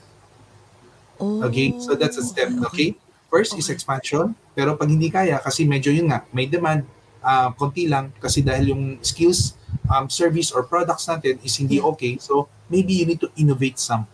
Oh, 1.16 1.48
Okay? 1.48 1.72
So, 1.80 1.96
that's 1.96 2.20
a 2.20 2.24
step. 2.24 2.52
Okay? 2.70 2.94
First 3.32 3.56
is 3.56 3.72
expansion. 3.72 4.36
Pero 4.52 4.76
pag 4.76 4.92
hindi 4.92 5.08
kaya, 5.08 5.40
kasi 5.40 5.64
medyo 5.64 5.88
yun 5.88 6.12
nga, 6.12 6.22
may 6.30 6.44
demand, 6.44 6.84
ah, 7.24 7.50
konti 7.56 7.88
lang, 7.88 8.12
kasi 8.20 8.44
dahil 8.44 8.76
yung 8.76 8.84
skills, 9.00 9.56
um, 9.88 10.06
service, 10.12 10.52
or 10.52 10.68
products 10.68 11.08
natin 11.08 11.40
is 11.40 11.56
hindi 11.56 11.80
okay. 11.80 12.20
So, 12.20 12.52
maybe 12.68 12.92
you 12.92 13.08
need 13.08 13.20
to 13.24 13.32
innovate 13.40 13.80
some. 13.80 14.04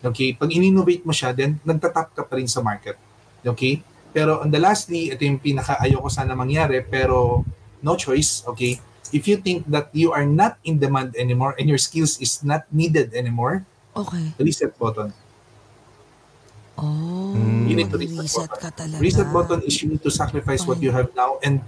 Okay? 0.00 0.36
Pag 0.36 0.52
in-innovate 0.52 1.04
mo 1.04 1.12
siya, 1.12 1.36
then 1.36 1.60
nagtatap 1.64 2.16
ka 2.16 2.22
pa 2.24 2.34
rin 2.36 2.48
sa 2.48 2.64
market. 2.64 2.96
Okay? 3.44 3.84
Pero 4.14 4.38
on 4.38 4.54
the 4.54 4.62
lastly, 4.62 5.10
ito 5.10 5.26
yung 5.26 5.42
pinaka 5.42 5.74
ayoko 5.82 6.06
sana 6.06 6.38
mangyari, 6.38 6.78
pero 6.86 7.42
no 7.82 7.98
choice, 7.98 8.46
okay? 8.46 8.78
If 9.10 9.26
you 9.26 9.42
think 9.42 9.66
that 9.68 9.90
you 9.90 10.14
are 10.14 10.24
not 10.24 10.56
in 10.62 10.78
demand 10.78 11.18
anymore 11.18 11.58
and 11.58 11.66
your 11.66 11.82
skills 11.82 12.22
is 12.22 12.40
not 12.46 12.64
needed 12.70 13.10
anymore, 13.12 13.66
Okay. 13.94 14.34
reset 14.42 14.74
button. 14.74 15.14
Oh, 16.74 17.30
You 17.66 17.78
need 17.78 17.90
to 17.90 17.98
reset 17.98 18.18
reset 18.18 18.50
button. 18.50 18.62
ka 18.62 18.70
talaga. 18.74 18.98
Reset 18.98 19.28
button 19.30 19.60
is 19.62 19.74
you 19.82 19.94
need 19.94 20.02
to 20.02 20.10
sacrifice 20.10 20.66
what 20.66 20.78
Okay. 20.78 20.86
you 20.86 20.92
have 20.94 21.10
now 21.14 21.38
and 21.46 21.62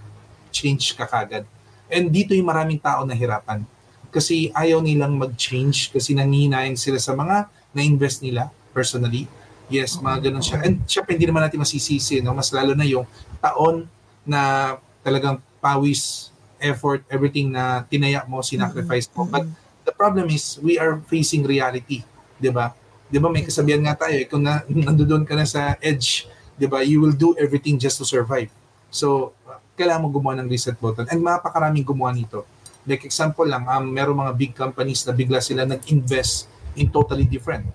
change 0.51 0.99
ka 0.99 1.07
kagad. 1.07 1.47
And 1.87 2.11
dito 2.11 2.35
yung 2.35 2.51
maraming 2.51 2.83
tao 2.83 3.07
na 3.07 3.15
hirapan. 3.15 3.63
Kasi 4.11 4.51
ayaw 4.51 4.83
nilang 4.83 5.15
mag-change 5.15 5.95
kasi 5.95 6.19
nangihinayin 6.19 6.75
sila 6.75 6.99
sa 6.99 7.15
mga 7.15 7.47
na-invest 7.71 8.27
nila 8.27 8.51
personally. 8.75 9.31
Yes, 9.67 9.99
mga 9.99 10.31
ganun 10.31 10.45
siya. 10.45 10.63
And 10.63 10.83
syempre, 10.87 11.19
hindi 11.19 11.27
naman 11.27 11.43
natin 11.43 11.59
masisisi, 11.59 12.23
no? 12.23 12.35
mas 12.35 12.55
lalo 12.55 12.73
na 12.79 12.87
yung 12.87 13.07
taon 13.43 13.91
na 14.23 14.75
talagang 15.03 15.43
pawis, 15.59 16.31
effort, 16.63 17.03
everything 17.11 17.51
na 17.51 17.83
tinaya 17.87 18.23
mo, 18.31 18.41
sinacrifice 18.41 19.11
mo. 19.13 19.27
But 19.27 19.45
the 19.83 19.93
problem 19.93 20.31
is, 20.31 20.59
we 20.63 20.79
are 20.79 21.03
facing 21.11 21.43
reality. 21.43 22.07
'di 22.41 22.51
ba? 22.53 22.73
'Di 23.09 23.19
ba 23.21 23.29
may 23.33 23.45
kasabihan 23.45 23.81
nga 23.85 24.07
tayo, 24.07 24.17
eh, 24.17 24.27
kung 24.29 24.45
na, 24.45 24.63
nandoon 24.87 25.25
ka 25.25 25.35
na 25.37 25.49
sa 25.49 25.77
edge, 25.81 26.29
'di 26.57 26.67
ba? 26.69 26.85
You 26.85 27.03
will 27.03 27.17
do 27.17 27.33
everything 27.37 27.81
just 27.81 28.01
to 28.01 28.07
survive. 28.07 28.53
So, 28.93 29.35
kailangan 29.77 30.09
mo 30.09 30.09
gumawa 30.09 30.41
ng 30.41 30.49
reset 30.49 30.79
button. 30.81 31.05
And 31.13 31.21
mapakaraming 31.21 31.85
gumawa 31.85 32.17
nito. 32.17 32.49
Like 32.87 33.05
example 33.05 33.45
lang, 33.45 33.67
um, 33.67 33.93
meron 33.93 34.17
mga 34.17 34.33
big 34.39 34.53
companies 34.57 35.05
na 35.05 35.13
bigla 35.13 35.43
sila 35.43 35.67
nag-invest 35.67 36.49
in 36.79 36.89
totally 36.89 37.27
different. 37.27 37.67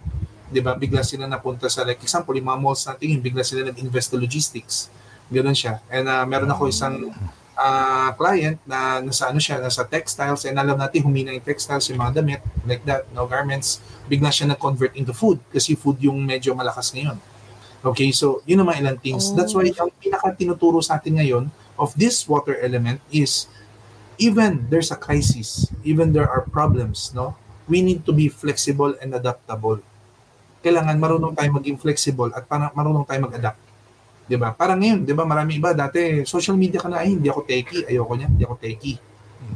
'Di 0.52 0.60
ba? 0.60 0.76
Bigla 0.76 1.02
sila 1.02 1.26
napunta 1.26 1.72
sa 1.72 1.88
like 1.88 2.04
example, 2.04 2.36
yung 2.36 2.52
mga 2.52 2.60
malls 2.60 2.84
natin, 2.84 3.18
yung 3.18 3.24
bigla 3.24 3.42
sila 3.42 3.64
nag-invest 3.64 4.12
sa 4.12 4.18
logistics. 4.20 4.92
Ganun 5.32 5.56
siya. 5.56 5.80
And 5.88 6.12
uh, 6.12 6.28
meron 6.28 6.52
ako 6.52 6.68
isang 6.68 7.16
uh, 7.56 8.12
client 8.20 8.60
na 8.68 9.00
nasa 9.00 9.32
ano 9.32 9.40
siya, 9.40 9.64
nasa 9.64 9.88
textiles 9.88 10.44
and 10.44 10.60
alam 10.60 10.76
natin 10.76 11.08
humina 11.08 11.32
yung 11.32 11.46
textiles, 11.46 11.88
yung 11.88 12.04
mga 12.04 12.20
damit, 12.20 12.42
like 12.68 12.84
that, 12.84 13.08
no 13.16 13.24
garments, 13.24 13.80
bigla 14.12 14.28
siya 14.28 14.52
na-convert 14.52 14.92
into 15.00 15.16
food 15.16 15.40
kasi 15.48 15.80
food 15.80 15.96
yung 16.04 16.20
medyo 16.20 16.52
malakas 16.52 16.92
ngayon. 16.92 17.16
Okay, 17.82 18.14
so 18.14 18.46
yun 18.46 18.62
naman 18.62 18.78
ilang 18.78 19.00
things. 19.02 19.32
Oh. 19.32 19.40
That's 19.40 19.58
why 19.58 19.66
ang 19.66 19.90
pinaka 19.98 20.36
tinuturo 20.38 20.84
sa 20.84 21.02
atin 21.02 21.18
ngayon 21.18 21.50
of 21.82 21.96
this 21.98 22.30
water 22.30 22.54
element 22.62 23.02
is 23.10 23.50
even 24.22 24.70
there's 24.70 24.94
a 24.94 25.00
crisis, 25.00 25.66
even 25.82 26.14
there 26.14 26.30
are 26.30 26.46
problems, 26.46 27.10
no? 27.18 27.34
We 27.66 27.82
need 27.82 28.06
to 28.06 28.14
be 28.14 28.30
flexible 28.30 28.94
and 29.02 29.16
adaptable. 29.18 29.82
Kailangan 30.62 30.98
marunong 30.98 31.34
tayo 31.34 31.50
maging 31.58 31.78
flexible 31.82 32.30
at 32.34 32.46
para 32.46 32.70
marunong 32.74 33.06
tayo 33.06 33.26
mag-adapt. 33.26 33.60
'Di 34.30 34.38
ba? 34.38 34.54
Parang 34.56 34.78
ngayon, 34.80 35.04
'di 35.04 35.14
ba, 35.18 35.26
marami 35.26 35.58
iba 35.58 35.74
dati 35.74 36.24
social 36.24 36.56
media 36.56 36.80
ka 36.80 36.88
na 36.88 37.02
ay 37.02 37.18
hindi 37.18 37.28
ako 37.28 37.42
techie, 37.44 37.84
ayoko 37.90 38.14
niya, 38.16 38.28
hindi 38.30 38.44
ako 38.46 38.56
techie. 38.62 38.98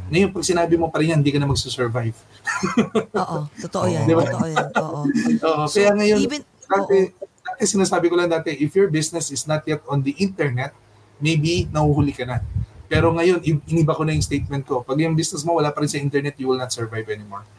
Ngayon, 0.05 0.29
pag 0.33 0.45
sinabi 0.45 0.75
mo 0.77 0.89
pa 0.89 1.01
rin 1.01 1.13
yan, 1.15 1.19
hindi 1.21 1.33
ka 1.33 1.39
na 1.41 1.49
magsusurvive. 1.49 2.17
Oo, 3.21 3.37
totoo 3.65 3.85
yan. 3.89 4.05
Di 4.05 4.13
ba? 4.13 4.21
Totoo 4.27 4.47
yan. 4.49 4.67
Oo. 4.77 4.99
Oo, 5.49 5.61
So, 5.65 5.81
kaya 5.81 5.91
ngayon, 5.97 6.19
even, 6.21 6.41
dati, 6.45 6.97
oo. 7.09 7.25
dati 7.41 7.61
sinasabi 7.65 8.05
ko 8.09 8.17
lang 8.17 8.29
dati, 8.29 8.53
if 8.53 8.69
your 8.77 8.89
business 8.89 9.33
is 9.33 9.45
not 9.49 9.65
yet 9.65 9.81
on 9.89 10.05
the 10.05 10.13
internet, 10.21 10.73
maybe 11.17 11.65
nahuhuli 11.73 12.13
ka 12.13 12.25
na. 12.25 12.37
Pero 12.85 13.09
ngayon, 13.13 13.41
iniba 13.65 13.97
ko 13.97 14.05
na 14.05 14.13
yung 14.13 14.21
statement 14.21 14.63
ko. 14.65 14.85
Pag 14.85 15.01
yung 15.01 15.17
business 15.17 15.41
mo 15.41 15.57
wala 15.57 15.73
pa 15.73 15.81
rin 15.81 15.89
sa 15.89 15.97
internet, 15.97 16.37
you 16.37 16.49
will 16.49 16.59
not 16.59 16.69
survive 16.69 17.07
anymore. 17.09 17.45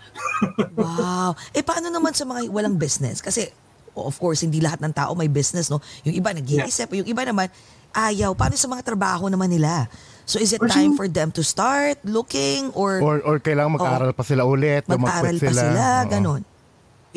Wow. 0.77 1.33
Eh, 1.57 1.65
paano 1.65 1.89
naman 1.89 2.13
sa 2.13 2.29
mga 2.29 2.53
walang 2.53 2.77
business? 2.77 3.25
Kasi, 3.25 3.49
of 3.97 4.17
course, 4.21 4.45
hindi 4.45 4.61
lahat 4.61 4.85
ng 4.85 4.93
tao 4.93 5.17
may 5.17 5.29
business, 5.29 5.73
no? 5.73 5.81
Yung 6.05 6.13
iba 6.13 6.33
nag-iisip, 6.33 6.93
yung 6.93 7.09
iba 7.09 7.25
naman, 7.25 7.49
ayaw. 7.97 8.37
Paano 8.37 8.57
sa 8.61 8.69
mga 8.69 8.85
trabaho 8.85 9.33
naman 9.33 9.49
nila? 9.49 9.89
So, 10.29 10.37
is 10.37 10.53
it 10.53 10.61
Or 10.61 10.69
time 10.69 10.93
for 10.99 11.09
them 11.09 11.33
to 11.33 11.41
start 11.41 12.03
looking 12.05 12.69
or, 12.77 13.01
Or, 13.01 13.17
or 13.25 13.37
kailangan 13.41 13.81
mag-aral 13.81 14.13
pa 14.13 14.25
sila 14.27 14.45
ulit, 14.45 14.85
mag-aral 14.85 15.39
pa 15.41 15.53
sila? 15.53 16.05
Oo. 16.05 16.11
Ganon. 16.13 16.43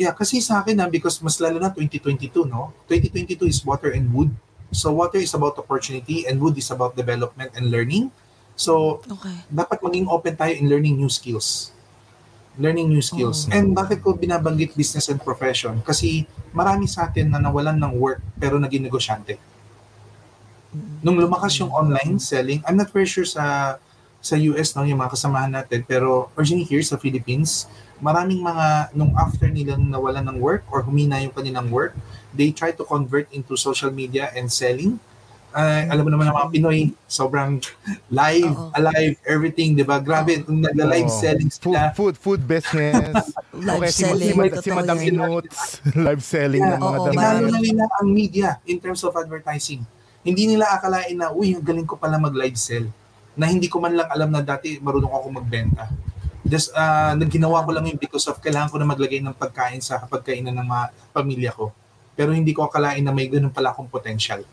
Yeah, 0.00 0.16
kasi 0.16 0.40
sa 0.40 0.64
akin 0.64 0.80
na 0.80 0.88
because 0.88 1.20
mas 1.20 1.36
lalo 1.36 1.60
na 1.60 1.68
2022, 1.68 2.48
no? 2.48 2.72
2022 2.88 3.44
is 3.44 3.60
water 3.60 3.92
and 3.92 4.08
wood. 4.08 4.32
So 4.70 4.94
water 4.94 5.18
is 5.18 5.34
about 5.34 5.58
opportunity 5.58 6.26
and 6.26 6.38
wood 6.38 6.54
is 6.58 6.70
about 6.70 6.94
development 6.94 7.54
and 7.58 7.70
learning. 7.70 8.14
So 8.54 9.02
Okay. 9.06 9.34
dapat 9.50 9.82
maging 9.82 10.06
open 10.06 10.34
tayo 10.38 10.54
in 10.54 10.70
learning 10.70 10.98
new 10.98 11.10
skills. 11.10 11.74
Learning 12.60 12.90
new 12.90 13.02
skills. 13.02 13.46
And 13.50 13.72
bakit 13.72 14.02
ko 14.02 14.14
binabanggit 14.14 14.74
business 14.74 15.10
and 15.10 15.18
profession? 15.22 15.80
Kasi 15.82 16.26
marami 16.54 16.86
sa 16.90 17.08
atin 17.08 17.30
na 17.30 17.38
nawalan 17.38 17.78
ng 17.78 17.94
work 17.98 18.20
pero 18.38 18.58
naging 18.58 18.86
negosyante. 18.86 19.38
Nung 21.02 21.18
lumakas 21.18 21.58
yung 21.58 21.72
online 21.74 22.22
selling, 22.22 22.62
I'm 22.62 22.78
not 22.78 22.94
very 22.94 23.08
sure 23.08 23.26
sa 23.26 23.78
sa 24.20 24.36
US 24.36 24.76
no, 24.76 24.84
yung 24.84 25.00
mga 25.00 25.16
kasamahan 25.16 25.50
natin, 25.50 25.80
pero 25.88 26.28
originally 26.36 26.68
here 26.68 26.84
sa 26.84 27.00
Philippines, 27.00 27.64
maraming 28.04 28.44
mga 28.44 28.92
nung 28.92 29.16
after 29.16 29.48
nilang 29.48 29.88
nawalan 29.88 30.28
ng 30.28 30.36
work 30.36 30.68
or 30.68 30.84
humina 30.84 31.16
yung 31.24 31.32
kanilang 31.32 31.72
work, 31.72 31.96
they 32.32 32.50
try 32.50 32.70
to 32.70 32.84
convert 32.84 33.30
into 33.32 33.56
social 33.56 33.90
media 33.90 34.30
and 34.34 34.50
selling. 34.50 34.98
Uh, 35.50 35.82
alam 35.90 36.06
mo 36.06 36.10
naman 36.14 36.30
ang 36.30 36.36
mga 36.38 36.48
Pinoy, 36.54 36.94
sobrang 37.10 37.58
live, 38.06 38.54
Oo. 38.54 38.70
alive, 38.70 39.18
everything, 39.26 39.74
di 39.74 39.82
ba? 39.82 39.98
Grabe, 39.98 40.46
nung 40.46 40.62
nagla-live 40.62 41.10
selling 41.10 41.50
Food, 41.50 41.74
sila. 41.74 41.90
food, 41.90 42.14
food 42.14 42.40
business. 42.46 43.34
Live 43.50 43.82
Okay, 43.82 43.90
selling, 43.90 44.30
si, 44.30 44.46
si, 44.46 44.62
si 44.62 44.70
Madam. 44.70 44.96
Inuts, 45.02 45.82
live 46.06 46.22
selling 46.22 46.62
Yeah, 46.62 46.78
ng 46.78 46.82
mga 46.86 46.98
damit. 47.02 47.18
Tinalo 47.18 47.44
na 47.50 47.58
nila 47.60 47.84
ang 47.98 48.08
media 48.14 48.48
in 48.62 48.78
terms 48.78 49.02
of 49.02 49.10
advertising. 49.18 49.82
Hindi 50.22 50.54
nila 50.54 50.70
akalain 50.70 51.18
na, 51.18 51.34
uy, 51.34 51.58
ang 51.58 51.66
galing 51.66 51.84
ko 51.84 51.98
pala 51.98 52.14
mag-live 52.14 52.54
sell. 52.54 52.86
Na 53.34 53.50
hindi 53.50 53.66
ko 53.66 53.82
man 53.82 53.98
lang 53.98 54.06
alam 54.06 54.30
na 54.30 54.46
dati 54.46 54.78
marunong 54.78 55.10
ako 55.10 55.26
magbenta. 55.34 55.90
Just, 56.46 56.70
uh, 56.78 57.18
nagginawa 57.18 57.66
ko 57.66 57.74
lang 57.74 57.90
yun 57.90 57.98
because 57.98 58.22
of 58.30 58.38
kailangan 58.38 58.70
ko 58.70 58.78
na 58.78 58.86
maglagay 58.86 59.18
ng 59.18 59.34
pagkain 59.34 59.82
sa 59.82 59.98
pagkainan 60.06 60.54
ng 60.54 60.66
mga 60.70 60.84
pamilya 61.10 61.50
ko. 61.58 61.74
Pero 62.20 62.36
hindi 62.36 62.52
ko 62.52 62.68
akalain 62.68 63.00
na 63.00 63.16
may 63.16 63.32
ganun 63.32 63.48
pala 63.48 63.72
akong 63.72 63.88
potential. 63.88 64.44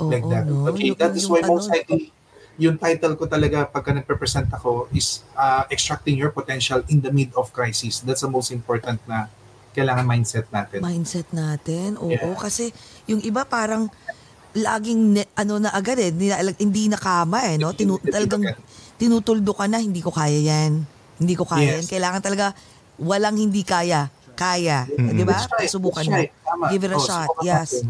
Oo, 0.00 0.08
like 0.08 0.24
that. 0.32 0.48
no? 0.48 0.64
Okay, 0.72 0.96
that 0.96 1.12
is 1.12 1.28
why 1.28 1.44
most 1.44 1.68
ano, 1.68 1.76
likely, 1.76 2.08
yung 2.56 2.80
title 2.80 3.20
ko 3.20 3.28
talaga 3.28 3.68
pagka 3.68 3.92
nagpe-present 3.92 4.48
ako 4.48 4.88
is 4.96 5.20
uh, 5.36 5.68
extracting 5.68 6.16
your 6.16 6.32
potential 6.32 6.80
in 6.88 7.04
the 7.04 7.12
mid 7.12 7.28
of 7.36 7.52
crisis. 7.52 8.00
That's 8.00 8.24
the 8.24 8.32
most 8.32 8.48
important 8.48 8.96
na 9.04 9.28
kailangan 9.76 10.08
mindset 10.08 10.48
natin. 10.48 10.80
mindset 10.80 11.28
natin. 11.36 12.00
Oo, 12.00 12.08
Yeah. 12.08 12.32
kasi 12.32 12.72
yung 13.04 13.20
iba 13.20 13.44
parang 13.44 13.92
laging 14.52 15.16
ne- 15.16 15.30
ano 15.32 15.60
na 15.60 15.68
agad 15.68 15.96
eh, 15.96 16.08
hindi, 16.08 16.32
na- 16.32 16.56
hindi 16.56 16.88
nakama 16.88 17.44
eh, 17.44 17.60
no? 17.60 17.76
Tinu, 17.76 18.00
talagang 18.00 18.44
tinutuldo 18.96 19.52
ka 19.52 19.68
na, 19.68 19.80
hindi 19.80 20.00
ko 20.00 20.08
kaya 20.08 20.40
yan. 20.40 20.84
Hindi 21.20 21.34
ko 21.36 21.44
kaya 21.44 21.76
yan. 21.76 21.84
Yes. 21.84 21.88
Kailangan 21.88 22.20
talaga 22.20 22.56
walang 22.96 23.36
hindi 23.36 23.64
kaya. 23.64 24.08
Kaya. 24.42 24.78
Di 24.90 25.22
ba? 25.22 25.38
Right, 25.46 25.70
Subukan 25.70 26.02
mo. 26.04 26.16
right. 26.16 26.32
Tama. 26.42 26.64
Give 26.68 26.82
it 26.82 26.90
a 26.90 26.98
Oh, 26.98 27.02
shot. 27.02 27.28
Yes. 27.40 27.78
natin. 27.78 27.86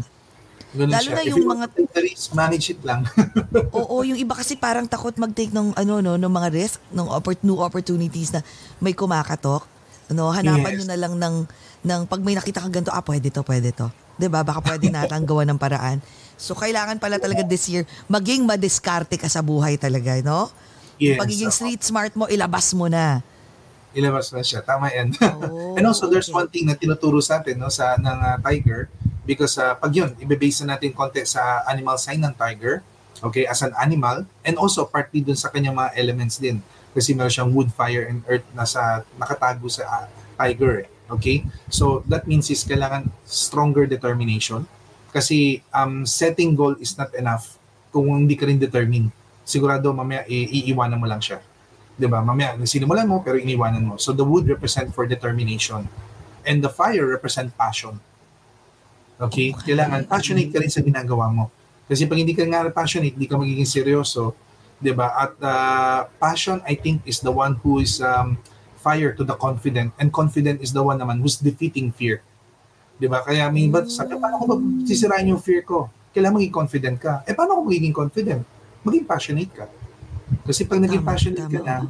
Ganun 0.73 0.89
Lalo 0.89 1.05
siya. 1.05 1.13
na 1.13 1.21
yung 1.23 1.45
mga- 1.45 1.69
risk, 1.95 2.27
manage 2.33 2.67
it 2.67 2.81
lang. 2.81 3.05
Oo, 3.77 4.01
yung 4.01 4.17
iba 4.17 4.33
kasi 4.33 4.53
parang 4.55 4.85
takot 4.85 5.13
mag-take 5.15 5.49
ng 5.49 5.73
ano 5.73 6.01
no, 6.01 6.17
ng 6.17 6.31
mga 6.31 6.49
risk, 6.49 6.81
ng 6.89 7.05
oppor- 7.07 7.37
new 7.41 7.57
opportunities 7.57 8.33
na 8.33 8.41
may 8.77 8.91
kumakatok. 8.91 9.61
Ano, 10.09 10.29
hanapan 10.29 10.73
Yes. 10.73 10.77
nyo 10.79 10.85
na 10.89 10.97
lang 10.97 11.13
ng 11.15 11.35
ng 11.83 12.01
pag 12.05 12.19
may 12.19 12.33
nakita 12.33 12.57
kang 12.57 12.73
ganito, 12.73 12.89
ah 12.89 13.01
pwede 13.01 13.29
to, 13.29 13.41
pwede 13.43 13.69
to. 13.69 13.85
'Di 14.17 14.25
ba? 14.25 14.41
Baka 14.41 14.61
pwede 14.63 14.89
natin 14.89 15.25
gawa 15.25 15.45
ng 15.45 15.57
paraan. 15.57 16.01
So 16.35 16.53
kailangan 16.53 16.97
pala 16.97 17.21
talaga 17.21 17.45
this 17.45 17.69
year 17.69 17.85
maging 18.07 18.41
madiskarte 18.43 19.13
ka 19.15 19.29
sa 19.29 19.41
buhay 19.41 19.77
talaga, 19.77 20.17
no? 20.21 20.49
yes. 20.97 21.17
Pagiging 21.17 21.49
oo. 21.49 21.55
street 21.55 21.81
smart 21.81 22.13
mo, 22.13 22.25
ilabas 22.25 22.73
mo 22.73 22.89
na. 22.89 23.21
Ilabas 23.93 24.33
na 24.33 24.41
siya. 24.41 24.65
Tama 24.65 24.89
yan. 24.89 25.13
Oh, 25.21 25.73
And 25.77 25.85
also, 25.85 26.09
there's 26.09 26.29
okay. 26.29 26.39
one 26.41 26.49
thing 26.49 26.65
na 26.69 26.75
tinuturo 26.75 27.21
sa 27.21 27.41
atin 27.41 27.61
no, 27.61 27.69
sa 27.69 27.97
ng 27.97 28.19
ah, 28.19 28.37
Tiger 28.41 28.89
Because 29.23 29.55
uh, 29.55 29.75
pag 29.79 29.95
yun, 29.95 30.11
ibe-base 30.19 30.67
na 30.67 30.75
natin 30.75 30.91
konti 30.91 31.23
sa 31.23 31.63
animal 31.63 31.95
sign 31.95 32.19
ng 32.19 32.35
tiger, 32.35 32.83
okay, 33.23 33.47
as 33.47 33.63
an 33.63 33.71
animal, 33.79 34.27
and 34.43 34.59
also 34.59 34.83
partly 34.83 35.23
dun 35.23 35.39
sa 35.39 35.47
kanyang 35.47 35.79
mga 35.79 35.95
elements 35.95 36.35
din. 36.43 36.59
Kasi 36.91 37.15
meron 37.15 37.31
siyang 37.31 37.51
wood, 37.55 37.71
fire, 37.71 38.03
and 38.11 38.21
earth 38.27 38.45
na 38.51 38.67
sa, 38.67 39.07
nakatago 39.15 39.71
sa 39.71 39.83
uh, 39.87 40.05
tiger. 40.35 40.83
Eh. 40.83 40.87
Okay? 41.07 41.37
So, 41.71 42.03
that 42.11 42.27
means 42.27 42.51
is 42.51 42.67
kailangan 42.67 43.07
stronger 43.23 43.87
determination. 43.87 44.67
Kasi 45.15 45.63
um, 45.71 46.03
setting 46.03 46.51
goal 46.51 46.75
is 46.83 46.99
not 46.99 47.15
enough 47.15 47.55
kung 47.95 48.11
hindi 48.11 48.35
ka 48.35 48.43
rin 48.43 48.59
determined. 48.59 49.07
Sigurado 49.47 49.87
mamaya 49.95 50.27
i- 50.27 50.67
iiwanan 50.67 50.99
mo 50.99 51.07
lang 51.07 51.23
siya. 51.23 51.39
'Di 51.97 52.07
ba? 52.09 52.25
Mamaya 52.25 52.57
sinimulan 52.65 53.05
mo 53.05 53.21
pero 53.21 53.37
iniwanan 53.37 53.83
mo. 53.85 53.95
So 54.01 54.13
the 54.13 54.25
wood 54.25 54.49
represent 54.49 54.89
for 54.93 55.05
determination 55.05 55.85
and 56.43 56.59
the 56.59 56.71
fire 56.71 57.05
represent 57.05 57.53
passion. 57.53 58.01
Okay? 59.21 59.53
Kailangan 59.53 60.09
passionate 60.09 60.49
ka 60.49 60.57
rin 60.59 60.71
sa 60.73 60.81
ginagawa 60.81 61.29
mo. 61.29 61.53
Kasi 61.85 62.09
pag 62.09 62.17
hindi 62.17 62.33
ka 62.33 62.47
nga 62.47 62.65
passionate, 62.73 63.13
hindi 63.13 63.29
ka 63.29 63.37
magiging 63.37 63.67
seryoso, 63.67 64.33
'di 64.81 64.91
ba? 64.95 65.13
At 65.13 65.33
uh, 65.37 65.99
passion 66.17 66.63
I 66.65 66.73
think 66.73 67.05
is 67.05 67.21
the 67.21 67.31
one 67.31 67.59
who 67.61 67.83
is 67.83 68.01
um, 68.01 68.41
fire 68.81 69.13
to 69.15 69.23
the 69.23 69.37
confident 69.37 69.93
and 70.01 70.09
confident 70.09 70.59
is 70.59 70.73
the 70.73 70.81
one 70.81 70.97
naman 70.97 71.21
who's 71.21 71.37
defeating 71.37 71.93
fear. 71.93 72.25
'Di 72.97 73.05
ba? 73.05 73.21
Kaya 73.21 73.47
may 73.53 73.69
iba 73.69 73.85
sabi, 73.85 74.17
paano 74.17 74.41
ko 74.41 74.45
ba 74.49 74.55
sisirain 74.87 75.29
yung 75.29 75.39
fear 75.39 75.61
ko? 75.61 75.91
Kailangan 76.13 76.41
maging 76.41 76.55
confident 76.55 76.97
ka. 76.97 77.21
Eh 77.29 77.37
paano 77.37 77.61
ako 77.61 77.61
magiging 77.69 77.93
confident? 77.93 78.41
Maging 78.81 79.05
passionate 79.05 79.53
ka. 79.53 79.65
Kasi 80.41 80.65
pag 80.65 80.79
naging 80.81 81.03
Tama, 81.05 81.11
passionate 81.13 81.45
ka 81.45 81.59
tama, 81.61 81.65
na, 81.65 81.75
oo. 81.85 81.87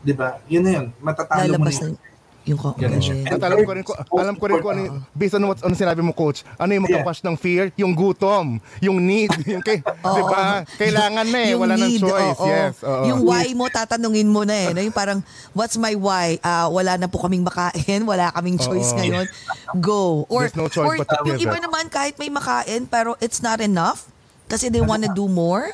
'di 0.00 0.12
ba? 0.16 0.28
Yun 0.48 0.62
na 0.64 0.70
yun, 0.80 0.86
matatalo 0.98 1.52
mo 1.56 1.64
na 1.64 1.72
yun. 1.72 1.92
na 1.96 2.12
yung 2.44 2.60
ko. 2.60 2.76
Ganun. 2.76 3.00
At 3.24 3.40
alam 3.40 3.64
ko 3.64 3.72
rin 3.72 3.84
ko, 3.84 3.92
alam 4.20 4.36
ko 4.36 4.44
rin 4.52 4.60
ko 4.60 4.68
ano, 4.76 4.82
Oo. 4.84 5.00
based 5.16 5.32
on 5.32 5.48
what 5.48 5.56
ano 5.64 5.72
sinabi 5.72 6.04
mo 6.04 6.12
coach, 6.12 6.44
ano 6.60 6.76
yung 6.76 6.84
magkapas 6.84 7.24
ng 7.24 7.40
fear, 7.40 7.72
yung 7.72 7.96
gutom, 7.96 8.60
yung 8.84 9.00
need, 9.00 9.32
yung 9.48 9.64
kay, 9.64 9.80
'di 9.80 10.22
ba? 10.28 10.60
Kailangan 10.76 11.24
na 11.24 11.38
eh, 11.40 11.50
Yung 11.56 11.64
wala 11.64 11.74
nang 11.80 11.88
need, 11.88 12.04
choice. 12.04 12.36
oo. 12.36 12.44
Yes. 12.44 12.76
oo. 12.84 13.04
Yung 13.08 13.24
why 13.24 13.48
mo, 13.56 13.64
tatanungin 13.72 14.28
mo 14.28 14.44
na 14.44 14.52
eh. 14.60 14.68
No? 14.76 14.84
Yung 14.84 14.92
parang, 14.92 15.24
what's 15.56 15.80
my 15.80 15.96
why? 15.96 16.36
Ah, 16.44 16.68
wala 16.68 17.00
na 17.00 17.08
po 17.08 17.16
kaming 17.24 17.48
makain, 17.48 18.04
wala 18.12 18.28
kaming 18.36 18.60
choice 18.60 18.92
Oo. 18.92 18.98
ngayon. 19.00 19.24
Go. 19.80 20.28
Or, 20.28 20.44
There's 20.44 20.60
no 20.60 20.68
choice 20.68 20.84
or 20.84 20.94
but 21.00 21.08
yung 21.24 21.40
iba 21.40 21.56
it. 21.56 21.64
naman, 21.64 21.88
kahit 21.88 22.20
may 22.20 22.28
makain, 22.28 22.84
pero 22.84 23.16
it's 23.24 23.40
not 23.40 23.64
enough, 23.64 24.04
kasi 24.52 24.68
they 24.68 24.84
wanna 24.84 25.08
do 25.16 25.32
more, 25.32 25.72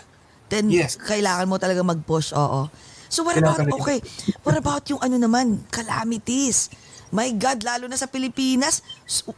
then 0.50 0.68
Yes. 0.68 0.98
kailangan 0.98 1.46
mo 1.46 1.56
talaga 1.56 1.80
mag-push. 1.80 2.34
Oo. 2.34 2.66
So 3.10 3.26
what 3.26 3.38
about, 3.38 3.58
okay, 3.82 3.98
what 4.46 4.54
about 4.54 4.86
yung 4.86 5.02
ano 5.02 5.18
naman, 5.18 5.66
calamities? 5.70 6.70
My 7.10 7.26
God, 7.34 7.66
lalo 7.66 7.90
na 7.90 7.98
sa 7.98 8.06
Pilipinas, 8.06 8.86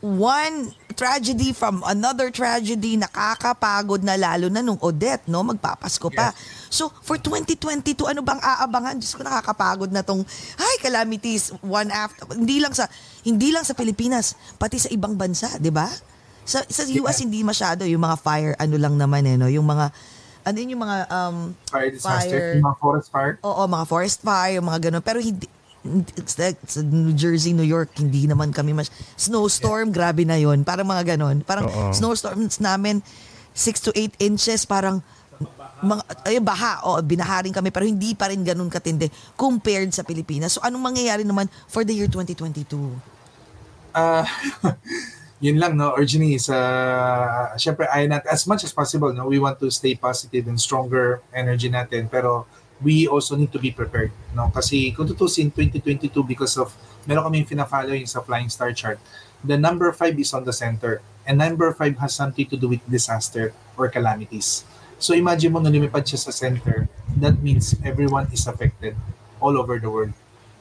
one 0.05 0.77
tragedy 0.93 1.57
from 1.57 1.81
another 1.89 2.29
tragedy, 2.29 3.01
nakakapagod 3.01 4.05
na 4.05 4.21
lalo 4.21 4.53
na 4.53 4.61
nung 4.61 4.77
Odette, 4.77 5.25
no? 5.25 5.41
Magpapasko 5.41 6.13
pa. 6.13 6.37
So, 6.69 6.93
for 7.01 7.17
2022, 7.17 8.13
ano 8.13 8.21
bang 8.21 8.45
aabangan? 8.45 9.01
Diyos 9.01 9.17
ko, 9.17 9.25
nakakapagod 9.25 9.89
na 9.89 10.05
tong, 10.05 10.21
ay, 10.61 10.75
calamities, 10.85 11.49
one 11.65 11.89
after, 11.89 12.29
hindi 12.37 12.61
lang 12.61 12.77
sa, 12.77 12.85
hindi 13.25 13.49
lang 13.49 13.65
sa 13.65 13.73
Pilipinas, 13.73 14.37
pati 14.61 14.77
sa 14.77 14.93
ibang 14.93 15.17
bansa, 15.17 15.57
di 15.57 15.73
ba? 15.73 15.89
Sa, 16.45 16.61
sa 16.69 16.85
US, 16.85 17.25
hindi 17.25 17.41
masyado, 17.41 17.89
yung 17.89 18.05
mga 18.05 18.21
fire, 18.21 18.53
ano 18.61 18.77
lang 18.77 19.01
naman 19.01 19.25
eh, 19.25 19.41
no? 19.41 19.49
Yung 19.49 19.65
mga, 19.65 19.89
ano 20.43 20.57
yun 20.59 20.75
yung 20.75 20.83
mga, 20.83 20.97
um, 21.09 21.37
Fire 21.71 21.91
disaster, 21.91 22.39
Fire. 22.39 22.53
yung 22.59 22.67
mga 22.67 22.79
forest 22.79 23.09
fire. 23.11 23.35
Oo, 23.43 23.63
mga 23.67 23.87
forest 23.87 24.19
fire, 24.23 24.55
yung 24.59 24.67
mga 24.67 24.81
ganun. 24.91 25.03
Pero 25.03 25.19
hindi, 25.23 25.47
it's 26.19 26.39
like, 26.39 26.59
sa 26.67 26.83
New 26.83 27.15
Jersey, 27.15 27.55
New 27.55 27.67
York, 27.67 27.95
hindi 27.99 28.27
naman 28.27 28.51
kami 28.55 28.75
mas... 28.75 28.91
Snowstorm, 29.19 29.91
grabe 29.91 30.23
na 30.27 30.39
yon 30.39 30.63
Parang 30.63 30.87
mga 30.87 31.15
ganun. 31.15 31.43
Parang 31.43 31.67
Oo. 31.67 31.91
snowstorms 31.95 32.59
namin, 32.59 33.03
6 33.55 33.87
to 33.87 33.91
8 33.95 34.19
inches, 34.23 34.67
parang 34.67 35.03
mga, 35.83 36.03
ay, 36.27 36.39
baha. 36.39 36.87
O, 36.87 37.03
binaharin 37.03 37.51
kami, 37.51 37.75
pero 37.75 37.83
hindi 37.83 38.15
pa 38.15 38.31
rin 38.31 38.47
ganun 38.47 38.71
katindi 38.71 39.11
compared 39.35 39.91
sa 39.91 40.07
Pilipinas. 40.07 40.55
So, 40.55 40.63
anong 40.63 40.95
mangyayari 40.95 41.27
naman 41.27 41.51
for 41.67 41.83
the 41.83 41.91
year 41.91 42.07
2022? 42.07 42.79
Ah, 43.93 44.25
yun 45.43 45.59
lang 45.59 45.75
no? 45.75 45.91
Originally 45.99 46.39
is 46.39 46.47
uh, 46.47 47.51
syempre 47.59 47.91
ay 47.91 48.07
nat 48.07 48.23
as 48.31 48.47
much 48.47 48.63
as 48.63 48.71
possible 48.71 49.11
no? 49.11 49.27
We 49.27 49.43
want 49.43 49.59
to 49.59 49.69
stay 49.75 49.99
positive 49.99 50.47
and 50.47 50.55
stronger 50.55 51.19
energy 51.35 51.67
natin. 51.67 52.07
Pero 52.07 52.47
we 52.79 53.11
also 53.11 53.35
need 53.35 53.51
to 53.51 53.59
be 53.59 53.75
prepared 53.75 54.15
no? 54.33 54.55
Kasi 54.55 54.95
kung 54.95 55.11
tutusin 55.11 55.51
2022 55.51 56.15
because 56.23 56.55
of 56.55 56.71
meron 57.11 57.27
kaming 57.27 57.51
fina-follow 57.51 57.93
yung 57.93 58.07
sa 58.07 58.23
flying 58.23 58.47
star 58.47 58.71
chart. 58.71 59.03
The 59.43 59.59
number 59.59 59.91
5 59.91 60.15
is 60.23 60.31
on 60.31 60.47
the 60.47 60.55
center. 60.55 61.03
And 61.27 61.39
number 61.43 61.75
5 61.75 61.99
has 61.99 62.15
something 62.15 62.47
to 62.47 62.55
do 62.55 62.71
with 62.71 62.83
disaster 62.87 63.51
or 63.75 63.91
calamities. 63.91 64.63
So 65.03 65.19
imagine 65.19 65.51
mo 65.51 65.59
na 65.59 65.75
lumipad 65.75 66.07
siya 66.07 66.23
sa 66.23 66.31
center. 66.31 66.87
That 67.19 67.43
means 67.43 67.75
everyone 67.83 68.31
is 68.31 68.47
affected 68.47 68.95
all 69.43 69.59
over 69.59 69.83
the 69.83 69.91
world 69.91 70.15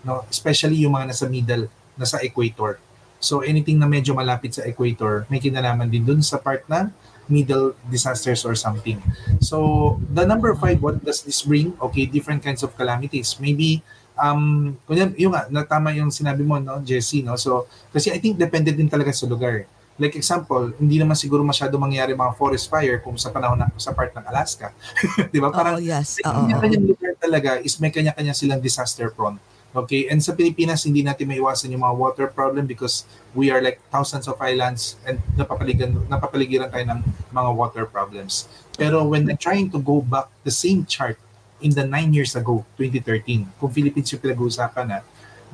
no? 0.04 0.26
Especially 0.30 0.82
yung 0.82 0.98
mga 0.98 1.14
nasa 1.14 1.26
middle 1.30 1.70
nasa 1.98 2.22
equator 2.26 2.82
So 3.22 3.46
anything 3.46 3.78
na 3.78 3.88
medyo 3.88 4.18
malapit 4.18 4.58
sa 4.58 4.66
equator, 4.66 5.30
may 5.30 5.38
kinalaman 5.38 5.88
din 5.88 6.04
dun 6.04 6.20
sa 6.26 6.42
part 6.42 6.66
na 6.66 6.90
middle 7.32 7.78
disasters 7.88 8.44
or 8.44 8.58
something. 8.58 9.00
So 9.40 9.96
the 10.12 10.26
number 10.28 10.52
five, 10.58 10.82
what 10.82 11.00
does 11.06 11.24
this 11.24 11.46
bring? 11.46 11.78
Okay, 11.80 12.10
different 12.10 12.44
kinds 12.44 12.66
of 12.66 12.76
calamities. 12.76 13.40
Maybe 13.40 13.86
um 14.20 14.76
kunya 14.86 15.10
yung 15.18 15.34
nga 15.34 15.48
natama 15.48 15.96
yung 15.96 16.12
sinabi 16.12 16.44
mo 16.44 16.60
no 16.60 16.84
Jesse 16.84 17.24
no 17.24 17.40
so 17.40 17.66
kasi 17.90 18.12
I 18.12 18.20
think 18.20 18.38
depende 18.38 18.70
din 18.70 18.92
talaga 18.92 19.10
sa 19.16 19.26
lugar 19.26 19.66
like 19.98 20.14
example 20.14 20.70
hindi 20.78 21.00
naman 21.02 21.16
siguro 21.18 21.42
masyado 21.42 21.80
mangyari 21.80 22.14
mga 22.14 22.36
forest 22.38 22.68
fire 22.68 23.00
kung 23.02 23.16
sa 23.16 23.34
panahon 23.34 23.58
na, 23.58 23.72
sa 23.80 23.96
part 23.96 24.14
ng 24.14 24.26
Alaska 24.28 24.76
'di 25.32 25.40
ba 25.42 25.50
parang 25.50 25.80
Oo, 25.80 25.84
yes. 25.84 26.22
oo. 26.22 26.28
kanya-kanyang 26.28 26.86
lugar 26.86 27.12
talaga 27.18 27.62
is 27.62 27.78
may 27.82 27.94
kanya-kanya 27.94 28.34
silang 28.34 28.62
disaster 28.62 29.10
prone. 29.14 29.38
Okay? 29.72 30.12
And 30.12 30.20
sa 30.20 30.36
Pilipinas, 30.36 30.84
hindi 30.84 31.04
natin 31.04 31.32
maiwasan 31.32 31.72
yung 31.72 31.84
mga 31.84 31.96
water 31.96 32.28
problem 32.28 32.68
because 32.68 33.08
we 33.32 33.48
are 33.48 33.64
like 33.64 33.80
thousands 33.88 34.28
of 34.28 34.36
islands 34.44 35.00
and 35.08 35.24
napapaligiran, 35.40 35.96
napapaligiran 36.12 36.68
tayo 36.72 36.86
ng 36.92 37.00
mga 37.32 37.50
water 37.56 37.86
problems. 37.88 38.52
Pero 38.76 39.08
when 39.08 39.24
they're 39.24 39.40
trying 39.40 39.72
to 39.72 39.80
go 39.80 40.04
back 40.04 40.28
the 40.44 40.52
same 40.52 40.84
chart 40.84 41.16
in 41.64 41.72
the 41.72 41.86
nine 41.88 42.12
years 42.12 42.36
ago, 42.36 42.66
2013, 42.76 43.48
kung 43.62 43.72
Philippines 43.72 44.12
yung 44.12 44.22
pinag-uusapan 44.22 44.86
na, 44.92 45.00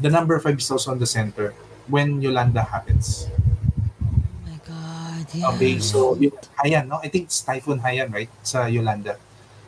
the 0.01 0.09
number 0.09 0.38
five 0.41 0.57
is 0.57 0.70
also 0.70 0.93
on 0.93 0.99
the 1.01 1.09
center 1.09 1.53
when 1.86 2.22
Yolanda 2.22 2.61
happens. 2.61 3.30
Oh 4.01 4.45
my 4.45 4.57
God, 4.65 5.26
yes. 5.30 5.45
Okay, 5.53 5.74
so 5.78 6.18
yung 6.18 6.34
Haiyan, 6.63 6.89
no? 6.89 6.97
I 7.03 7.09
think 7.09 7.30
it's 7.30 7.41
Typhoon 7.45 7.82
Haiyan, 7.82 8.09
right? 8.09 8.30
Sa 8.41 8.65
Yolanda. 8.65 9.18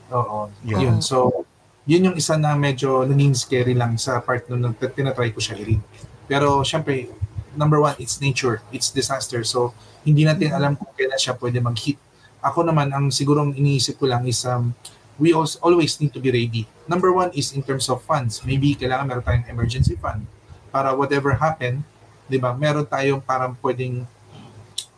Oo. 0.10 0.50
Yeah. 0.66 0.90
Yun. 0.90 1.02
So, 1.06 1.46
yun 1.90 2.14
yung 2.14 2.18
isa 2.22 2.38
na 2.38 2.54
medyo 2.54 3.02
naging 3.02 3.34
scary 3.34 3.74
lang 3.74 3.98
sa 3.98 4.22
part 4.22 4.46
nung 4.46 4.78
tinatry 4.78 5.34
ko 5.34 5.42
siya 5.42 5.58
i-read. 5.58 5.82
Pero, 6.30 6.62
syempre, 6.62 7.10
number 7.58 7.82
one, 7.82 7.98
it's 7.98 8.22
nature. 8.22 8.62
It's 8.70 8.94
disaster. 8.94 9.42
So, 9.42 9.74
hindi 10.06 10.22
natin 10.22 10.54
alam 10.54 10.78
kung 10.78 10.94
kailan 10.94 11.18
siya 11.18 11.34
pwede 11.42 11.58
mag-hit. 11.58 11.98
Ako 12.46 12.62
naman, 12.62 12.94
ang 12.94 13.10
sigurong 13.10 13.58
iniisip 13.58 13.98
ko 13.98 14.06
lang 14.06 14.30
is 14.30 14.46
um, 14.46 14.78
we 15.18 15.34
also 15.34 15.58
always 15.66 15.98
need 15.98 16.14
to 16.14 16.22
be 16.22 16.30
ready. 16.30 16.70
Number 16.86 17.10
one 17.10 17.34
is 17.34 17.58
in 17.58 17.66
terms 17.66 17.90
of 17.90 18.06
funds. 18.06 18.46
Maybe 18.46 18.78
kailangan 18.78 19.10
meron 19.10 19.26
tayong 19.26 19.50
emergency 19.50 19.98
fund 19.98 20.30
para 20.70 20.94
whatever 20.94 21.34
happen, 21.42 21.82
di 22.30 22.38
ba, 22.38 22.54
meron 22.54 22.86
tayong 22.86 23.18
parang 23.18 23.58
pwedeng 23.66 24.06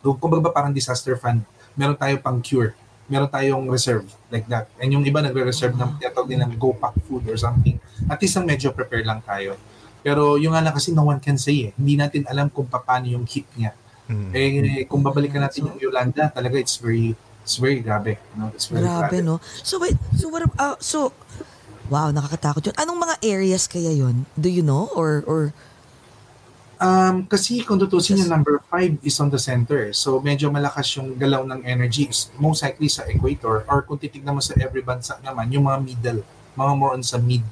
kung 0.04 0.30
ba 0.44 0.52
parang 0.52 0.76
disaster 0.76 1.16
fund, 1.16 1.40
meron 1.72 1.96
tayo 1.96 2.20
pang 2.20 2.36
cure. 2.44 2.76
Meron 3.08 3.32
tayong 3.32 3.64
reserve 3.72 4.06
like 4.32 4.48
that. 4.48 4.72
And 4.80 4.88
yung 4.90 5.04
iba 5.04 5.20
nagre-reserve 5.20 5.76
ng 5.76 6.00
tinatawag 6.00 6.28
din 6.32 6.40
ng 6.40 6.56
go 6.56 6.72
pack 6.72 6.96
food 7.04 7.28
or 7.28 7.36
something. 7.36 7.76
At 8.08 8.18
least 8.18 8.34
ang 8.40 8.48
medyo 8.48 8.72
prepare 8.72 9.04
lang 9.04 9.20
tayo. 9.20 9.60
Pero 10.00 10.40
yung 10.40 10.56
nga 10.56 10.64
lang 10.64 10.74
kasi 10.74 10.90
no 10.90 11.06
one 11.06 11.20
can 11.20 11.36
say 11.36 11.68
eh. 11.68 11.70
Hindi 11.76 12.00
natin 12.00 12.24
alam 12.26 12.48
kung 12.48 12.66
paano 12.66 13.06
yung 13.06 13.28
hit 13.28 13.46
niya. 13.54 13.76
Mm. 14.10 14.30
Eh 14.34 14.82
kung 14.88 15.04
babalikan 15.04 15.44
natin 15.44 15.70
yung 15.70 15.78
Yolanda, 15.78 16.32
talaga 16.32 16.58
it's 16.58 16.80
very 16.80 17.14
it's 17.42 17.58
very 17.58 17.82
grabe. 17.82 18.16
No? 18.38 18.50
It's 18.54 18.70
very 18.70 18.86
Grabe, 18.86 19.18
no? 19.20 19.42
So, 19.66 19.82
wait, 19.82 19.98
so 20.16 20.30
what, 20.30 20.46
ah, 20.56 20.78
so, 20.78 21.12
wow, 21.90 22.14
nakakatakot 22.14 22.70
yun. 22.70 22.76
Anong 22.78 23.02
mga 23.02 23.16
areas 23.26 23.66
kaya 23.66 23.90
yun? 23.92 24.24
Do 24.38 24.48
you 24.48 24.62
know? 24.62 24.88
Or, 24.94 25.26
or, 25.26 25.52
Um, 26.82 27.22
kasi 27.30 27.62
kung 27.62 27.78
tutusin 27.78 28.18
yung 28.18 28.26
number 28.28 28.58
5 28.66 29.06
is 29.06 29.14
on 29.22 29.30
the 29.30 29.38
center. 29.38 29.94
So 29.94 30.18
medyo 30.18 30.50
malakas 30.50 30.98
yung 30.98 31.14
galaw 31.14 31.46
ng 31.46 31.62
energy. 31.62 32.10
Most 32.36 32.66
likely 32.66 32.90
sa 32.90 33.06
equator 33.06 33.62
or 33.70 33.86
kung 33.86 34.02
titignan 34.02 34.34
mo 34.34 34.42
sa 34.42 34.58
every 34.58 34.82
bansa 34.82 35.14
naman, 35.22 35.46
yung 35.48 35.70
mga 35.70 35.78
middle, 35.78 36.20
mga 36.52 36.72
more 36.74 36.92
on 36.92 37.06
sa 37.06 37.22
mid. 37.22 37.46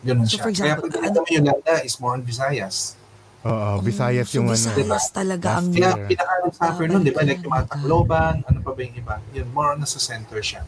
Ganun 0.00 0.24
So, 0.24 0.38
siya. 0.38 0.42
for 0.46 0.52
Kaya 0.54 0.54
example, 0.78 0.86
pag 0.86 0.92
tinignan 0.94 1.20
mo 1.20 1.30
yung 1.34 1.46
Landa 1.50 1.74
is 1.82 1.94
more 1.98 2.14
on 2.14 2.22
Visayas. 2.22 2.94
Oo, 3.40 3.80
Visayas 3.82 4.28
so 4.28 4.38
yung 4.38 4.48
ano. 4.48 4.54
Visayas 4.54 5.04
talaga 5.10 5.46
ang... 5.58 5.66
Kaya 5.72 5.90
pinaka-suffer 6.06 6.84
Ah, 6.86 6.90
nun, 6.92 7.02
di 7.02 7.12
ba? 7.12 7.20
Like 7.20 7.40
yung 7.40 7.52
mga. 7.52 7.66
Tacloban, 7.68 8.34
ano 8.44 8.58
pa 8.60 8.70
ba 8.70 8.80
yung 8.80 8.96
iba? 8.96 9.14
Yun, 9.32 9.48
more 9.50 9.74
on 9.74 9.80
nasa 9.80 9.98
center 9.98 10.38
siya. 10.40 10.62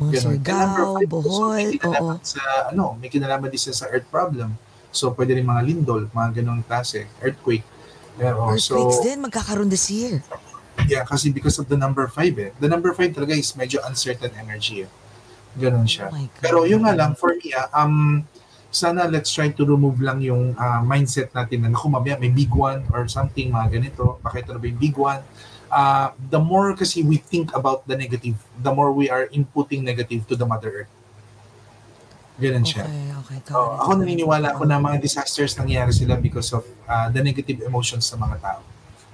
Mga 0.00 0.12
Surigao, 0.18 0.98
Bohol, 1.04 1.52
may 1.52 1.66
oo. 1.68 1.78
kinalaman 1.78 2.18
Sa, 2.24 2.40
ano, 2.70 2.96
may 2.96 3.06
kinalaman 3.06 3.46
din 3.46 3.60
siya 3.60 3.74
sa 3.76 3.86
earth 3.92 4.08
problem. 4.08 4.54
So, 4.92 5.16
pwede 5.16 5.40
rin 5.40 5.48
mga 5.48 5.62
lindol, 5.64 6.06
mga 6.12 6.44
ganong 6.44 6.62
klase, 6.68 7.08
earthquake. 7.24 7.64
Pero, 8.20 8.52
Earthquakes 8.52 9.00
so, 9.00 9.02
din, 9.02 9.24
magkakaroon 9.24 9.72
this 9.72 9.88
year. 9.88 10.20
Yeah, 10.88 11.04
kasi 11.08 11.32
because 11.32 11.56
of 11.56 11.68
the 11.68 11.76
number 11.76 12.04
5 12.08 12.20
eh. 12.38 12.50
The 12.60 12.68
number 12.68 12.92
5 12.92 13.16
talaga 13.16 13.32
is 13.32 13.52
medyo 13.56 13.80
uncertain 13.88 14.32
energy 14.36 14.84
eh. 14.84 14.90
Ganun 15.56 15.88
siya. 15.88 16.08
Oh. 16.08 16.28
Pero 16.40 16.64
yun 16.64 16.84
nga 16.84 16.96
lang, 16.96 17.16
for 17.16 17.36
me, 17.36 17.52
ah, 17.56 17.68
um, 17.84 18.24
sana 18.72 19.04
let's 19.04 19.28
try 19.28 19.52
to 19.52 19.62
remove 19.68 20.00
lang 20.00 20.24
yung 20.24 20.56
ah, 20.56 20.80
mindset 20.80 21.28
natin 21.36 21.68
na 21.68 21.68
naku 21.76 21.92
mamaya 21.92 22.16
may 22.16 22.32
big 22.32 22.48
one 22.52 22.84
or 22.96 23.04
something, 23.04 23.52
mga 23.52 23.80
ganito. 23.80 24.16
Bakit 24.24 24.48
ano 24.48 24.58
ba 24.58 24.66
yung 24.68 24.80
big 24.80 24.96
one? 24.96 25.20
Ah, 25.68 26.16
the 26.16 26.40
more 26.40 26.72
kasi 26.72 27.04
we 27.04 27.20
think 27.20 27.52
about 27.52 27.84
the 27.84 27.96
negative, 27.96 28.36
the 28.60 28.72
more 28.72 28.92
we 28.92 29.12
are 29.12 29.28
inputting 29.32 29.84
negative 29.84 30.24
to 30.28 30.36
the 30.36 30.44
Mother 30.44 30.84
Earth. 30.84 30.92
Ganun 32.42 32.66
siya. 32.66 32.84
Okay, 32.84 33.06
okay. 33.22 33.38
got 33.46 33.54
Oo, 33.54 33.70
it. 33.70 33.80
ako 33.86 33.90
naniniwala 34.02 34.46
ako 34.50 34.62
na 34.66 34.82
mga 34.82 34.98
disasters 34.98 35.54
nangyayari 35.54 35.94
sila 35.94 36.18
because 36.18 36.50
of 36.50 36.66
ah, 36.84 37.06
the 37.06 37.22
negative 37.22 37.62
emotions 37.62 38.02
sa 38.02 38.18
mga 38.18 38.36
tao. 38.42 38.60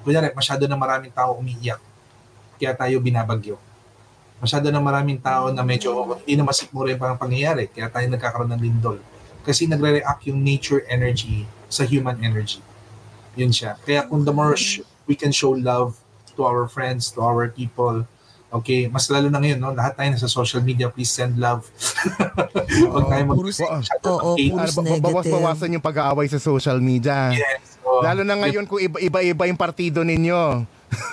Kunyari, 0.00 0.32
masyado 0.32 0.64
na 0.64 0.80
maraming 0.80 1.12
tao 1.12 1.36
umiiyak. 1.36 1.82
Kaya 2.56 2.72
tayo 2.72 2.96
binabagyo. 2.98 3.60
Masyado 4.40 4.70
na 4.72 4.80
maraming 4.80 5.20
tao 5.20 5.50
na 5.52 5.60
medyo 5.60 5.92
hindi 6.24 6.40
na 6.40 6.46
masikmura 6.46 6.88
yung 6.88 7.02
pang- 7.02 7.20
pangyayari. 7.20 7.68
Kaya 7.68 7.92
tayo 7.92 8.06
nagkakaroon 8.08 8.50
ng 8.56 8.62
lindol. 8.62 8.98
Kasi 9.44 9.68
nagre-react 9.68 10.24
yung 10.30 10.40
nature 10.40 10.86
energy 10.88 11.44
sa 11.68 11.84
human 11.84 12.16
energy. 12.24 12.62
Yun 13.36 13.52
siya. 13.52 13.76
Kaya 13.84 14.08
kung 14.08 14.24
the 14.24 14.32
more 14.32 14.56
sh- 14.56 14.80
we 15.04 15.12
can 15.12 15.34
show 15.34 15.52
love 15.52 15.98
to 16.32 16.46
our 16.46 16.70
friends, 16.70 17.10
to 17.12 17.20
our 17.20 17.50
people, 17.50 18.06
okay, 18.50 18.86
mas 18.86 19.06
lalo 19.06 19.28
na 19.28 19.38
ngayon, 19.38 19.58
no? 19.58 19.70
lahat 19.70 19.92
tayo 19.94 20.08
nasa 20.08 20.26
social 20.26 20.60
media, 20.60 20.88
please 20.88 21.08
send 21.08 21.36
love. 21.36 21.64
Huwag 22.88 23.04
tayo 23.06 23.22
mag- 23.24 23.36
Puro- 23.36 23.52
Oo, 23.52 23.76
ng 23.76 23.84
hate. 23.84 24.50
puro- 24.50 24.62
Ano, 24.88 25.02
bawas-bawasan 25.02 25.74
yung 25.74 25.84
pag-aaway 25.84 26.26
sa 26.26 26.38
social 26.38 26.78
media. 26.78 27.30
Yes. 27.30 27.76
So, 27.78 28.00
Lalo 28.00 28.22
na 28.22 28.36
ngayon 28.36 28.64
kung 28.64 28.78
iba- 28.78 29.00
iba-iba 29.00 29.44
yung 29.44 29.56
partido 29.56 30.00
ninyo. 30.02 30.64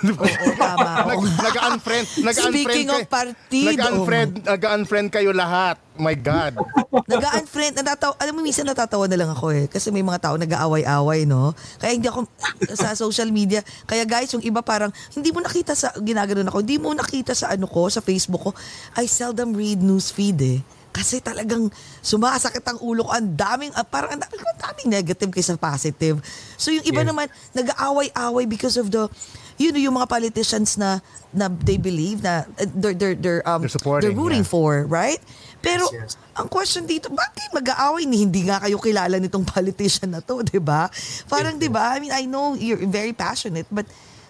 Oo, 0.05 0.49
tama. 0.55 0.91
Nag, 1.11 1.19
Oo. 1.19 1.27
nag-unfriend, 1.27 2.05
nag-unfriend 2.23 2.65
Speaking 2.65 2.89
of 2.89 3.01
partido. 3.11 3.69
Nag-unfriend, 3.75 4.31
nag-unfriend 4.47 5.07
kayo 5.11 5.31
lahat. 5.35 5.75
My 5.95 6.15
God. 6.15 6.59
Nag-unfriend, 7.11 7.79
natatawa, 7.79 8.15
alam 8.19 8.33
mo, 8.35 8.41
minsan 8.43 8.67
natatawa 8.67 9.07
na 9.07 9.15
lang 9.19 9.31
ako 9.31 9.51
eh. 9.51 9.65
Kasi 9.67 9.91
may 9.91 10.03
mga 10.03 10.19
tao 10.19 10.35
nag-aaway-away, 10.35 11.23
no? 11.23 11.55
Kaya 11.79 11.95
hindi 11.95 12.07
ako 12.07 12.27
sa 12.79 12.95
social 12.95 13.31
media. 13.31 13.63
Kaya 13.87 14.03
guys, 14.03 14.31
yung 14.31 14.43
iba 14.43 14.59
parang, 14.59 14.91
hindi 15.15 15.31
mo 15.31 15.39
nakita 15.39 15.75
sa, 15.75 15.91
ginaganon 15.99 16.47
ako, 16.47 16.63
hindi 16.63 16.79
mo 16.79 16.91
nakita 16.91 17.35
sa 17.35 17.51
ano 17.51 17.67
ko, 17.67 17.87
sa 17.87 17.99
Facebook 18.03 18.43
ko. 18.47 18.51
I 18.99 19.07
seldom 19.07 19.55
read 19.55 19.79
news 19.79 20.11
feed 20.11 20.39
eh. 20.43 20.59
Kasi 20.95 21.19
talagang 21.19 21.67
sumasakit 21.99 22.63
ang 22.63 22.79
ulo 22.79 23.03
ko. 23.03 23.11
Ang 23.11 23.35
daming, 23.35 23.71
ah, 23.75 23.83
parang 23.83 24.15
ang 24.15 24.21
daming, 24.23 24.39
ang 24.39 24.59
daming 24.63 24.89
negative 24.95 25.27
kaysa 25.27 25.59
positive. 25.59 26.23
So 26.55 26.71
yung 26.71 26.87
iba 26.87 27.03
Yes. 27.03 27.11
naman, 27.11 27.27
nag-aaway-away 27.51 28.47
because 28.47 28.79
of 28.79 28.87
the, 28.87 29.11
you 29.55 29.71
know, 29.71 29.79
yung 29.79 29.95
mga 29.95 30.09
politicians 30.09 30.75
na, 30.75 30.99
na 31.31 31.47
they 31.47 31.79
believe 31.79 32.19
na 32.19 32.43
uh, 32.59 32.67
they're, 32.75 32.93
they're, 32.95 33.15
they're, 33.15 33.43
um, 33.47 33.63
They're 33.63 34.01
they're 34.03 34.15
rooting 34.15 34.43
yeah. 34.43 34.53
for, 34.55 34.83
right? 34.85 35.19
Pero 35.63 35.87
Yes, 35.89 36.13
yes. 36.13 36.37
ang 36.37 36.47
question 36.51 36.85
dito, 36.85 37.09
bakit 37.09 37.49
mag-aaway 37.49 38.05
ni 38.05 38.21
hindi 38.21 38.45
nga 38.45 38.61
kayo 38.61 38.77
kilala 38.77 39.17
nitong 39.17 39.47
politician 39.55 40.13
na 40.13 40.21
to, 40.21 40.45
'di 40.45 40.61
ba? 40.61 40.91
Parang 41.25 41.57
'di 41.57 41.71
ba? 41.71 41.95
I 41.95 42.03
mean, 42.03 42.13
I 42.13 42.29
know 42.29 42.53
you're 42.53 42.83
very 42.85 43.15
passionate, 43.15 43.65
but 43.73 43.87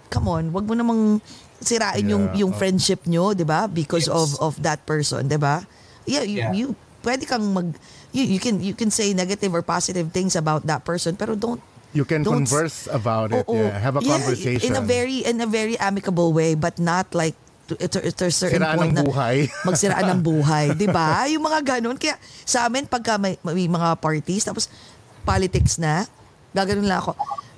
come 0.08 0.30
on, 0.32 0.54
wag 0.56 0.64
mo 0.64 0.78
namang 0.78 1.20
sirain 1.60 2.06
yung 2.06 2.32
Yeah, 2.32 2.46
yung 2.46 2.52
oh. 2.54 2.58
friendship 2.58 3.04
nyo, 3.04 3.36
'di 3.36 3.44
ba? 3.44 3.68
Because 3.68 4.08
Yes. 4.08 4.16
of 4.16 4.30
of 4.40 4.54
that 4.64 4.88
person, 4.88 5.28
'di 5.28 5.42
ba? 5.42 5.66
Yeah, 6.08 6.24
you, 6.24 6.40
Yeah. 6.40 6.54
you 6.54 6.66
pwede 7.04 7.28
kang 7.28 7.44
mag 7.52 7.74
you, 8.16 8.24
you 8.24 8.40
can 8.40 8.64
you 8.64 8.72
can 8.72 8.88
say 8.88 9.12
negative 9.12 9.52
or 9.52 9.60
positive 9.60 10.14
things 10.16 10.40
about 10.40 10.64
that 10.70 10.88
person, 10.88 11.20
pero 11.20 11.36
don't 11.36 11.60
You 11.96 12.04
can 12.04 12.22
Don't- 12.22 12.44
converse 12.44 12.92
about 12.92 13.32
it. 13.32 13.48
Oo. 13.48 13.56
yeah. 13.56 13.80
Have 13.80 13.96
a 13.96 14.04
Yeah, 14.04 14.20
conversation. 14.20 14.68
in 14.68 14.76
a 14.76 14.84
very 14.84 15.24
in 15.24 15.40
a 15.40 15.48
very 15.48 15.80
amicable 15.80 16.36
way, 16.36 16.52
but 16.54 16.76
not 16.76 17.08
like 17.16 17.34
to, 17.66 17.80
to, 17.80 17.98
to 18.12 18.24
a 18.28 18.34
certain 18.36 18.62
Siraan 18.62 18.78
point 18.78 18.92
ng 18.92 19.00
na 19.00 19.04
buhay. 19.08 19.38
magsiraan 19.68 20.06
ng 20.12 20.22
buhay, 20.22 20.66
'di 20.76 20.92
ba? 20.92 21.24
Yung 21.32 21.42
mga 21.42 21.80
ganun. 21.80 21.96
Kaya 21.96 22.20
sa 22.44 22.68
amin 22.68 22.86
pagka 22.86 23.16
may, 23.16 23.40
may 23.42 23.66
mga 23.66 23.96
parties 23.98 24.44
tapos 24.44 24.68
politics 25.24 25.80
na, 25.80 26.04
gaganon 26.52 26.86
lang 26.86 27.00
ako. 27.02 27.16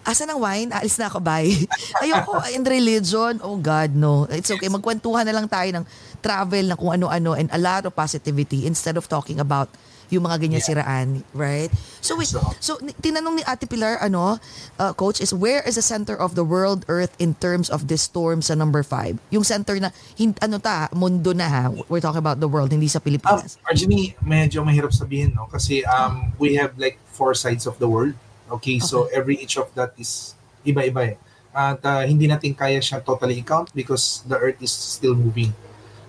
Asa 0.07 0.23
ng 0.23 0.39
wine? 0.39 0.71
Alis 0.71 0.95
na 0.95 1.11
ako, 1.11 1.19
bye. 1.19 1.51
Ayoko, 1.99 2.39
in 2.55 2.63
religion, 2.63 3.43
oh 3.43 3.59
God, 3.59 3.91
no. 3.91 4.23
It's 4.31 4.47
okay, 4.47 4.71
magkwentuhan 4.71 5.27
na 5.27 5.35
lang 5.35 5.51
tayo 5.51 5.67
ng 5.75 5.83
travel, 6.23 6.71
na 6.71 6.79
kung 6.79 6.95
ano-ano, 6.95 7.35
and 7.35 7.51
a 7.51 7.59
lot 7.59 7.83
of 7.83 7.91
positivity 7.91 8.63
instead 8.63 8.95
of 8.95 9.11
talking 9.11 9.43
about 9.43 9.67
yung 10.09 10.23
mga 10.23 10.37
ganyan 10.39 10.63
siraan, 10.63 11.07
right? 11.35 11.67
So 11.99 12.15
wait, 12.15 12.31
So- 12.59 12.79
tinanong 13.03 13.41
ni 13.41 13.43
Ate 13.43 13.67
Pilar, 13.67 13.99
ano, 13.99 14.39
uh, 14.79 14.93
coach, 14.95 15.19
is 15.19 15.33
where 15.35 15.59
is 15.67 15.75
the 15.75 15.83
center 15.83 16.15
of 16.15 16.35
the 16.39 16.43
world, 16.47 16.87
earth 16.87 17.11
in 17.19 17.35
terms 17.37 17.67
of 17.67 17.91
this 17.91 18.07
storm 18.07 18.39
sa 18.39 18.55
number 18.55 18.81
five? 18.83 19.19
Yung 19.29 19.43
center 19.43 19.75
na, 19.79 19.91
hin, 20.15 20.31
ano 20.39 20.57
ta, 20.57 20.87
mundo 20.95 21.35
na 21.35 21.47
ha, 21.47 21.63
we're 21.91 21.99
talking 22.03 22.23
about 22.23 22.39
the 22.39 22.47
world, 22.47 22.71
hindi 22.71 22.87
sa 22.87 22.99
Um, 22.99 23.05
Pilipinas. 23.05 23.59
Arjuni, 23.67 24.15
medyo 24.23 24.63
mahirap 24.63 24.95
sabihin, 24.95 25.35
no? 25.35 25.51
Kasi 25.51 25.83
um, 25.83 26.31
we 26.39 26.55
have 26.55 26.75
like 26.79 26.95
four 27.11 27.35
sides 27.35 27.67
of 27.67 27.75
the 27.79 27.87
world. 27.87 28.15
Okay, 28.47 28.79
so 28.79 29.11
every 29.11 29.35
each 29.43 29.59
of 29.59 29.67
that 29.75 29.91
is 29.99 30.31
iba-iba 30.63 31.03
eh. 31.03 31.15
At 31.51 31.83
uh, 31.83 32.03
hindi 32.07 32.31
natin 32.31 32.55
kaya 32.55 32.79
siya 32.79 33.03
totally 33.03 33.43
count 33.43 33.75
because 33.75 34.23
the 34.23 34.39
earth 34.39 34.61
is 34.63 34.71
still 34.71 35.17
moving. 35.17 35.51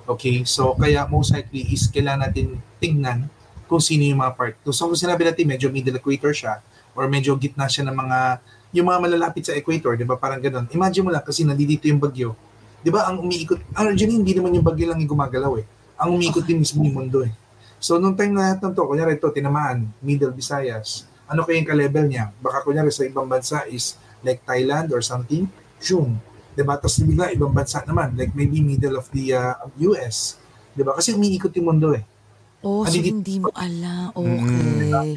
Okay, 0.06 0.44
so 0.46 0.72
kaya 0.78 1.04
most 1.10 1.34
likely 1.34 1.66
is 1.68 1.90
kailangan 1.90 2.30
natin 2.30 2.62
tingnan 2.78 3.26
kung 3.68 3.78
sino 3.78 4.08
yung 4.08 4.24
mga 4.24 4.32
part. 4.34 4.56
So 4.72 4.88
kung 4.88 4.96
sinabi 4.96 5.28
natin 5.28 5.44
medyo 5.44 5.68
middle 5.68 6.00
equator 6.00 6.32
siya 6.32 6.64
or 6.96 7.06
medyo 7.06 7.36
gitna 7.36 7.68
siya 7.68 7.84
ng 7.86 7.94
mga 7.94 8.18
yung 8.72 8.88
mga 8.88 8.98
malalapit 9.00 9.44
sa 9.44 9.54
equator, 9.54 9.94
'di 9.94 10.08
ba? 10.08 10.16
Parang 10.16 10.40
ganoon. 10.40 10.72
Imagine 10.72 11.04
mo 11.04 11.10
lang 11.12 11.24
kasi 11.24 11.44
nandito 11.44 11.84
yung 11.84 12.00
bagyo. 12.00 12.32
'Di 12.80 12.88
ba? 12.88 13.06
Ang 13.12 13.22
umiikot, 13.28 13.60
Arjuni, 13.76 14.24
hindi 14.24 14.32
naman 14.32 14.56
yung 14.56 14.66
bagyo 14.66 14.88
lang 14.88 14.98
yung 15.04 15.12
gumagalaw 15.12 15.60
eh. 15.60 15.64
Ang 16.00 16.16
umiikot 16.16 16.44
din 16.48 16.64
mismo 16.64 16.80
yung 16.80 16.96
mundo 17.04 17.20
eh. 17.22 17.32
So, 17.78 17.94
nung 18.02 18.18
time 18.18 18.34
na 18.34 18.50
lahat 18.50 18.58
ng 18.58 18.74
to, 18.74 18.82
kunyari 18.90 19.14
ito, 19.14 19.30
tinamaan, 19.30 19.86
Middle 20.02 20.34
Visayas, 20.34 21.06
ano 21.30 21.46
kaya 21.46 21.62
yung 21.62 21.68
ka-level 21.70 22.04
niya? 22.10 22.34
Baka 22.42 22.66
kunyari 22.66 22.90
sa 22.90 23.06
ibang 23.06 23.30
bansa 23.30 23.62
is 23.70 23.94
like 24.26 24.42
Thailand 24.42 24.90
or 24.90 24.98
something, 24.98 25.46
Zoom. 25.78 26.18
Diba? 26.58 26.74
Tapos 26.74 26.98
bigla 26.98 27.30
ibang 27.30 27.54
bansa 27.54 27.86
naman, 27.86 28.18
like 28.18 28.34
maybe 28.34 28.58
middle 28.58 28.98
of 28.98 29.06
the 29.14 29.30
uh, 29.30 29.54
US. 29.94 30.42
Diba? 30.74 30.90
Kasi 30.90 31.14
umiikot 31.14 31.54
yung 31.54 31.70
mundo 31.70 31.94
eh. 31.94 32.02
Oh, 32.62 32.82
so 32.84 32.94
hindi- 32.94 33.12
hindi 33.12 33.36
mo 33.42 33.50
alam. 33.54 34.14
Okay. 34.14 35.14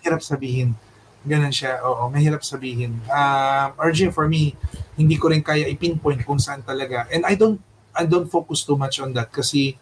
Mahirap 0.00 0.20
sabihin. 0.20 0.76
Ganun 1.24 1.54
siya. 1.54 1.80
Oo, 1.88 2.12
mahirap 2.12 2.44
sabihin. 2.44 3.00
Um, 3.08 3.68
RJ, 3.80 4.12
for 4.12 4.28
me, 4.28 4.52
hindi 4.94 5.16
ko 5.16 5.32
rin 5.32 5.40
kaya 5.40 5.64
i-pinpoint 5.72 6.20
kung 6.28 6.36
saan 6.36 6.60
talaga. 6.60 7.08
And 7.08 7.24
I 7.24 7.34
don't 7.34 7.58
I 7.94 8.04
don't 8.04 8.26
focus 8.26 8.66
too 8.66 8.74
much 8.76 8.98
on 8.98 9.14
that 9.14 9.30
kasi 9.30 9.78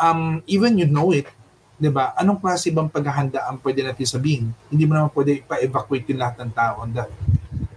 um, 0.00 0.40
even 0.48 0.80
you 0.80 0.88
know 0.88 1.12
it, 1.12 1.28
'di 1.76 1.92
ba? 1.92 2.16
Anong 2.16 2.40
klase 2.40 2.72
bang 2.72 2.88
paghahanda 2.88 3.44
ang 3.46 3.60
pwede 3.60 3.84
natin 3.84 4.08
sabihin? 4.08 4.50
Hindi 4.72 4.84
mo 4.88 4.96
naman 4.96 5.12
pwede 5.12 5.44
pa-evacuate 5.44 6.08
yung 6.10 6.20
lahat 6.24 6.40
ng 6.40 6.50
tao 6.56 6.82
on 6.82 6.90
that. 6.96 7.12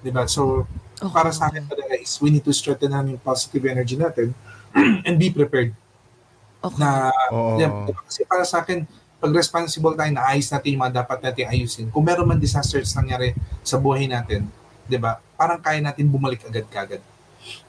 'Di 0.02 0.10
ba? 0.10 0.26
So, 0.26 0.66
Okay, 1.04 1.12
para 1.12 1.36
sa 1.36 1.52
akin 1.52 1.68
talaga 1.68 2.00
is 2.00 2.16
we 2.24 2.32
need 2.32 2.48
to 2.48 2.56
strengthen 2.56 2.96
namin 2.96 3.20
yung 3.20 3.24
positive 3.24 3.64
energy 3.68 4.00
natin 4.00 4.32
and 5.08 5.20
be 5.20 5.28
prepared 5.28 5.76
Okay. 6.64 6.80
na 6.80 7.12
Oo. 7.30 7.60
Yeah, 7.60 7.72
kasi 8.02 8.24
para 8.24 8.44
sa 8.44 8.64
akin, 8.64 8.88
pag 9.20 9.32
responsible 9.32 9.96
tayo, 9.96 10.12
naayos 10.12 10.48
natin 10.48 10.70
yung 10.72 10.82
mga 10.82 10.96
dapat 11.04 11.20
natin 11.22 11.44
ayusin. 11.46 11.88
Kung 11.88 12.04
meron 12.04 12.24
man 12.24 12.40
disasters 12.40 12.92
nangyari 12.94 13.32
sa 13.60 13.76
buhay 13.76 14.08
natin, 14.08 14.48
di 14.84 14.96
ba? 14.96 15.20
Parang 15.36 15.60
kaya 15.60 15.80
natin 15.80 16.08
bumalik 16.08 16.44
agad 16.44 16.68
kagad. 16.68 17.02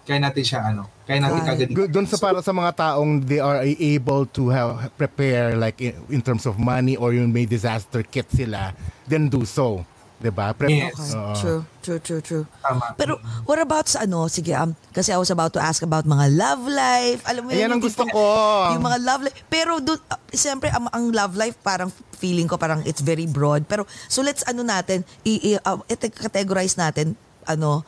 Kaya 0.03 0.19
natin 0.21 0.43
siya 0.43 0.71
ano, 0.71 0.87
kaya 1.03 1.19
natin 1.19 1.35
Right. 1.37 1.49
kagad. 1.49 1.69
Gu- 1.71 1.91
Doon 1.91 2.07
sa 2.07 2.19
para 2.19 2.39
sa 2.39 2.51
mga 2.51 2.71
taong 2.73 3.19
they 3.19 3.39
are 3.39 3.63
able 3.67 4.23
to 4.29 4.47
have 4.49 4.91
prepare 4.95 5.55
like 5.55 5.79
in, 5.81 5.95
in 6.09 6.21
terms 6.21 6.43
of 6.43 6.55
money 6.55 6.95
or 6.95 7.11
yung 7.11 7.31
may 7.31 7.43
disaster 7.43 8.03
kit 8.03 8.27
sila, 8.29 8.71
then 9.07 9.27
do 9.27 9.43
so. 9.43 9.83
'Di 10.19 10.31
ba? 10.31 10.55
Pre- 10.55 10.71
Yes. 10.71 10.95
Okay. 10.95 11.19
Oo. 11.19 11.35
True, 11.37 11.61
true, 11.83 12.01
true, 12.01 12.23
true. 12.23 12.45
Tama. 12.63 12.95
Pero 12.97 13.19
what 13.45 13.59
about 13.59 13.87
sa 13.91 14.07
ano? 14.07 14.27
Sige, 14.31 14.55
um, 14.55 14.73
kasi 14.95 15.11
I 15.11 15.19
was 15.19 15.29
about 15.29 15.53
to 15.53 15.61
ask 15.61 15.83
about 15.83 16.07
mga 16.07 16.33
love 16.33 16.63
life. 16.71 17.21
Alam 17.29 17.43
mo 17.45 17.51
yun, 17.53 17.59
Ayan 17.61 17.71
ang 17.75 17.83
yung 17.83 17.87
gusto 17.87 18.05
ko. 18.09 18.25
Yung 18.73 18.85
mga 18.85 18.99
love 19.03 19.21
life. 19.27 19.37
Pero 19.51 19.83
doon, 19.83 19.99
uh, 20.09 20.21
siyempre, 20.33 20.71
ang, 20.71 20.87
ang 20.91 21.11
love 21.13 21.35
life 21.37 21.59
parang 21.61 21.91
feeling 22.15 22.47
ko 22.47 22.57
parang 22.57 22.81
it's 22.87 23.03
very 23.03 23.27
broad. 23.29 23.67
Pero 23.67 23.85
so 24.09 24.23
let's 24.25 24.47
ano 24.47 24.65
natin, 24.65 25.03
i, 25.27 25.39
i, 25.43 25.51
uh, 25.61 25.83
ite- 25.91 26.15
categorize 26.15 26.79
natin 26.79 27.19
ano 27.45 27.85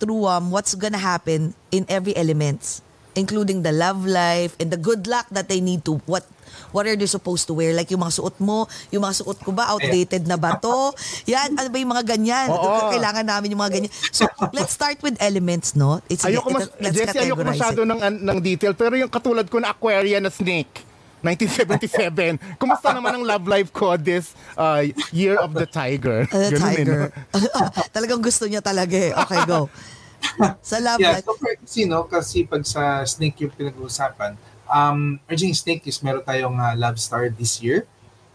through 0.00 0.24
um, 0.24 0.48
what's 0.48 0.72
gonna 0.72 1.00
happen 1.00 1.52
in 1.68 1.84
every 1.92 2.16
elements 2.16 2.80
including 3.12 3.60
the 3.64 3.72
love 3.72 4.04
life 4.04 4.56
and 4.60 4.68
the 4.72 4.80
good 4.80 5.04
luck 5.08 5.24
that 5.32 5.48
they 5.48 5.60
need 5.60 5.80
to 5.84 6.00
what 6.08 6.24
what 6.70 6.86
are 6.86 6.96
they 6.96 7.08
supposed 7.08 7.46
to 7.46 7.54
wear 7.54 7.74
like 7.74 7.90
yung 7.90 8.02
mga 8.02 8.18
suot 8.18 8.36
mo 8.42 8.66
yung 8.90 9.02
mga 9.04 9.22
suot 9.22 9.38
ko 9.42 9.50
ba 9.52 9.70
outdated 9.74 10.24
na 10.26 10.38
ba 10.38 10.58
to 10.58 10.90
yan 11.26 11.54
ano 11.54 11.68
ba 11.68 11.76
yung 11.78 11.92
mga 11.92 12.04
ganyan 12.06 12.48
Oo. 12.50 12.90
kailangan 12.90 13.26
namin 13.26 13.52
yung 13.54 13.62
mga 13.62 13.72
ganyan 13.80 13.92
so 14.10 14.26
let's 14.54 14.72
start 14.74 14.98
with 15.02 15.14
elements 15.18 15.74
no 15.74 15.98
it's 16.10 16.26
Ayoko 16.26 16.50
mas 16.50 16.70
let's 16.78 16.96
Jessie, 16.96 17.28
ayoko 17.28 17.44
masyado 17.44 17.82
it. 17.84 17.90
ng 17.90 18.00
ng 18.22 18.38
detail 18.42 18.72
pero 18.74 18.94
yung 18.96 19.10
katulad 19.10 19.46
ko 19.46 19.62
na 19.62 19.70
Aquarian 19.74 20.22
na 20.22 20.32
snake 20.32 20.86
1977. 21.26 22.60
Kumusta 22.60 22.94
naman 22.94 23.18
ang 23.18 23.24
love 23.26 23.50
life 23.50 23.74
ko 23.74 23.98
this 23.98 24.36
uh, 24.54 24.86
year 25.10 25.34
of 25.40 25.50
the 25.56 25.66
tiger? 25.66 26.22
Uh, 26.36 26.52
Ganun 26.52 26.68
eh, 26.68 26.76
tiger. 26.84 27.00
no? 27.08 27.50
Talagang 27.96 28.20
gusto 28.20 28.44
niya 28.44 28.60
talaga 28.60 28.92
eh. 28.94 29.10
Okay, 29.14 29.40
go. 29.48 29.66
Sa 30.68 30.76
love 30.82 31.00
Yeah, 31.00 31.18
life. 31.18 31.24
so 31.24 31.32
for, 31.38 31.50
kasi, 31.56 31.88
no, 31.88 32.04
kasi 32.04 32.44
pag 32.44 32.62
sa 32.66 33.00
snake 33.08 33.40
yung 33.46 33.52
pinag-uusapan, 33.56 34.36
um, 34.70 35.20
urging 35.30 35.54
snake 35.54 35.86
is 35.86 36.02
meron 36.02 36.22
tayong 36.22 36.58
uh, 36.58 36.74
love 36.76 36.98
star 36.98 37.28
this 37.28 37.62
year. 37.62 37.86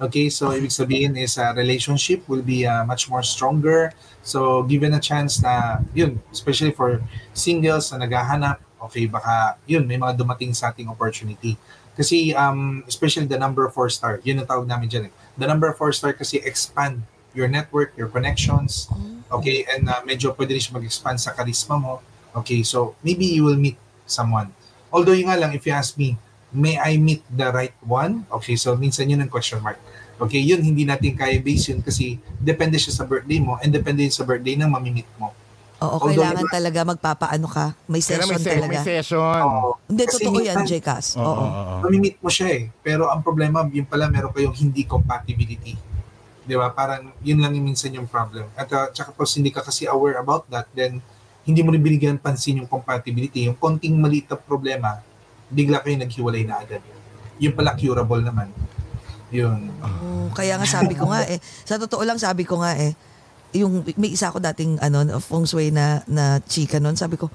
Okay, 0.02 0.34
so 0.34 0.50
ibig 0.50 0.74
sabihin 0.74 1.14
is 1.14 1.38
a 1.38 1.54
relationship 1.54 2.26
will 2.26 2.42
be 2.42 2.66
uh, 2.66 2.82
much 2.90 3.06
more 3.06 3.22
stronger. 3.22 3.94
So 4.26 4.66
given 4.66 4.98
a 4.98 5.02
chance 5.02 5.46
na, 5.46 5.78
yun, 5.94 6.18
especially 6.34 6.74
for 6.74 7.06
singles 7.38 7.94
na 7.94 8.02
naghahanap, 8.02 8.58
okay, 8.82 9.06
baka, 9.06 9.62
yun, 9.70 9.86
may 9.86 10.02
mga 10.02 10.18
dumating 10.18 10.58
sa 10.58 10.74
ating 10.74 10.90
opportunity. 10.90 11.54
Kasi, 11.94 12.34
um, 12.34 12.82
especially 12.90 13.30
the 13.30 13.38
number 13.38 13.70
4 13.70 13.94
star, 13.94 14.14
yun 14.26 14.42
ang 14.42 14.50
tawag 14.50 14.66
namin 14.66 14.90
dyan. 14.90 15.06
eh. 15.06 15.14
The 15.38 15.46
number 15.46 15.70
4 15.70 15.94
star 15.94 16.18
kasi 16.18 16.42
expand 16.42 17.06
your 17.38 17.46
network, 17.46 17.94
your 17.94 18.10
connections, 18.10 18.90
okay, 19.32 19.64
and 19.70 19.86
uh, 19.88 20.02
medyo 20.02 20.34
pwede 20.36 20.58
rin 20.58 20.62
siya 20.66 20.82
mag-expand 20.82 21.22
sa 21.22 21.32
charisma 21.32 21.78
mo. 21.78 22.02
Okay, 22.34 22.64
so 22.66 22.98
maybe 23.06 23.30
you 23.30 23.46
will 23.46 23.60
meet 23.60 23.78
someone. 24.10 24.50
Although 24.92 25.16
yung 25.16 25.32
nga 25.32 25.40
lang, 25.40 25.52
if 25.52 25.64
you 25.64 25.74
ask 25.74 25.96
me, 25.96 26.20
may 26.52 26.76
I 26.76 27.00
meet 27.00 27.24
the 27.26 27.48
right 27.48 27.76
one? 27.82 28.28
Okay, 28.30 28.60
so 28.60 28.76
minsan 28.76 29.08
yun 29.08 29.24
ang 29.24 29.32
question 29.32 29.64
mark. 29.64 29.80
Okay, 30.20 30.38
yun 30.38 30.62
hindi 30.62 30.84
natin 30.84 31.16
kaya 31.16 31.40
base 31.40 31.74
yun 31.74 31.82
kasi 31.82 32.22
depende 32.38 32.78
siya 32.78 32.94
sa 32.94 33.04
birthday 33.04 33.42
mo 33.42 33.58
and 33.58 33.72
depende 33.72 34.04
yun 34.04 34.14
sa 34.14 34.22
birthday 34.22 34.54
ng 34.54 34.70
mamimit 34.70 35.08
mo. 35.18 35.34
Oo, 35.82 35.98
Although, 35.98 36.14
kailangan 36.14 36.46
diba- 36.46 36.54
talaga 36.54 36.80
magpapaano 36.86 37.48
ka. 37.50 37.66
May 37.90 38.06
session 38.06 38.30
may, 38.30 38.38
se- 38.38 38.54
talaga. 38.54 38.70
may 38.70 38.80
session. 38.86 39.42
Hindi, 39.90 40.04
Kasi 40.06 40.22
totoo 40.22 40.38
yan, 40.40 40.58
Jcas. 40.62 41.06
Oo, 41.18 41.26
Oo. 41.26 41.34
oo, 41.34 41.42
oo. 41.42 41.76
mamimit 41.82 42.16
mo 42.22 42.30
siya 42.30 42.54
eh. 42.54 42.64
Pero 42.86 43.10
ang 43.10 43.26
problema, 43.26 43.66
yun 43.66 43.90
pala 43.90 44.06
meron 44.06 44.30
kayong 44.30 44.54
hindi 44.54 44.86
compatibility. 44.86 45.74
Di 46.46 46.54
ba? 46.54 46.70
Parang 46.70 47.10
yun 47.26 47.42
lang 47.42 47.58
yung 47.58 47.66
minsan 47.66 47.90
yung 47.90 48.06
problem. 48.06 48.46
At 48.54 48.70
uh, 48.70 48.94
tsaka 48.94 49.10
po 49.10 49.26
hindi 49.26 49.50
ka 49.50 49.66
kasi 49.66 49.90
aware 49.90 50.22
about 50.22 50.46
that, 50.54 50.70
then 50.72 51.02
hindi 51.42 51.60
mo 51.66 51.74
rin 51.74 51.82
binigyan 51.82 52.18
pansin 52.22 52.62
yung 52.62 52.70
compatibility. 52.70 53.50
Yung 53.50 53.58
konting 53.58 53.98
maliit 53.98 54.30
na 54.30 54.38
problema, 54.38 55.02
bigla 55.50 55.82
kayo 55.82 55.98
naghiwalay 55.98 56.46
na 56.46 56.62
agad. 56.62 56.82
Yung 57.42 57.58
pala 57.58 57.74
curable 57.74 58.22
naman. 58.22 58.48
Yun. 59.32 59.72
Oo, 59.82 60.30
kaya 60.36 60.60
nga 60.60 60.68
sabi 60.68 60.94
ko 60.94 61.08
nga 61.10 61.24
eh, 61.26 61.40
sa 61.64 61.80
totoo 61.80 62.04
lang 62.04 62.20
sabi 62.20 62.44
ko 62.44 62.60
nga 62.60 62.76
eh, 62.76 62.94
yung 63.56 63.84
may 63.96 64.12
isa 64.12 64.32
ko 64.32 64.40
dating 64.40 64.80
ano 64.80 65.20
feng 65.20 65.48
shui 65.48 65.72
na 65.72 66.04
na 66.08 66.40
chika 66.44 66.80
noon, 66.80 66.96
sabi 67.00 67.16
ko, 67.16 67.32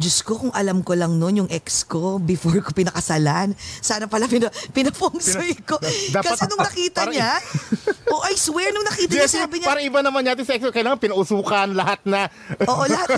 Diyos 0.00 0.24
ko, 0.24 0.32
kung 0.34 0.48
alam 0.50 0.80
ko 0.80 0.96
lang 0.96 1.20
noon 1.20 1.44
yung 1.44 1.50
ex 1.52 1.84
ko 1.84 2.16
before 2.16 2.56
ko 2.58 2.72
pinakasalan, 2.72 3.52
sana 3.78 4.08
pala 4.08 4.24
pina, 4.24 4.48
pinafeng 4.72 5.20
shui 5.20 5.52
ko. 5.60 5.76
Dapat- 6.16 6.40
Kasi 6.40 6.48
nung 6.48 6.64
nakita 6.64 7.04
parang- 7.04 7.12
niya, 7.12 7.30
oh 8.12 8.24
I 8.24 8.32
swear, 8.32 8.72
nung 8.72 8.88
nakita 8.88 9.12
niya, 9.12 9.28
sabi 9.28 9.60
niya, 9.60 9.68
parang 9.68 9.84
iba 9.84 10.00
naman 10.00 10.24
natin 10.24 10.42
sa 10.42 10.56
exo. 10.56 10.72
Kailangan 10.72 10.96
pinausukan 10.98 11.76
lahat 11.76 12.00
na. 12.08 12.32
Oo, 12.64 12.88
lahat. 12.88 13.12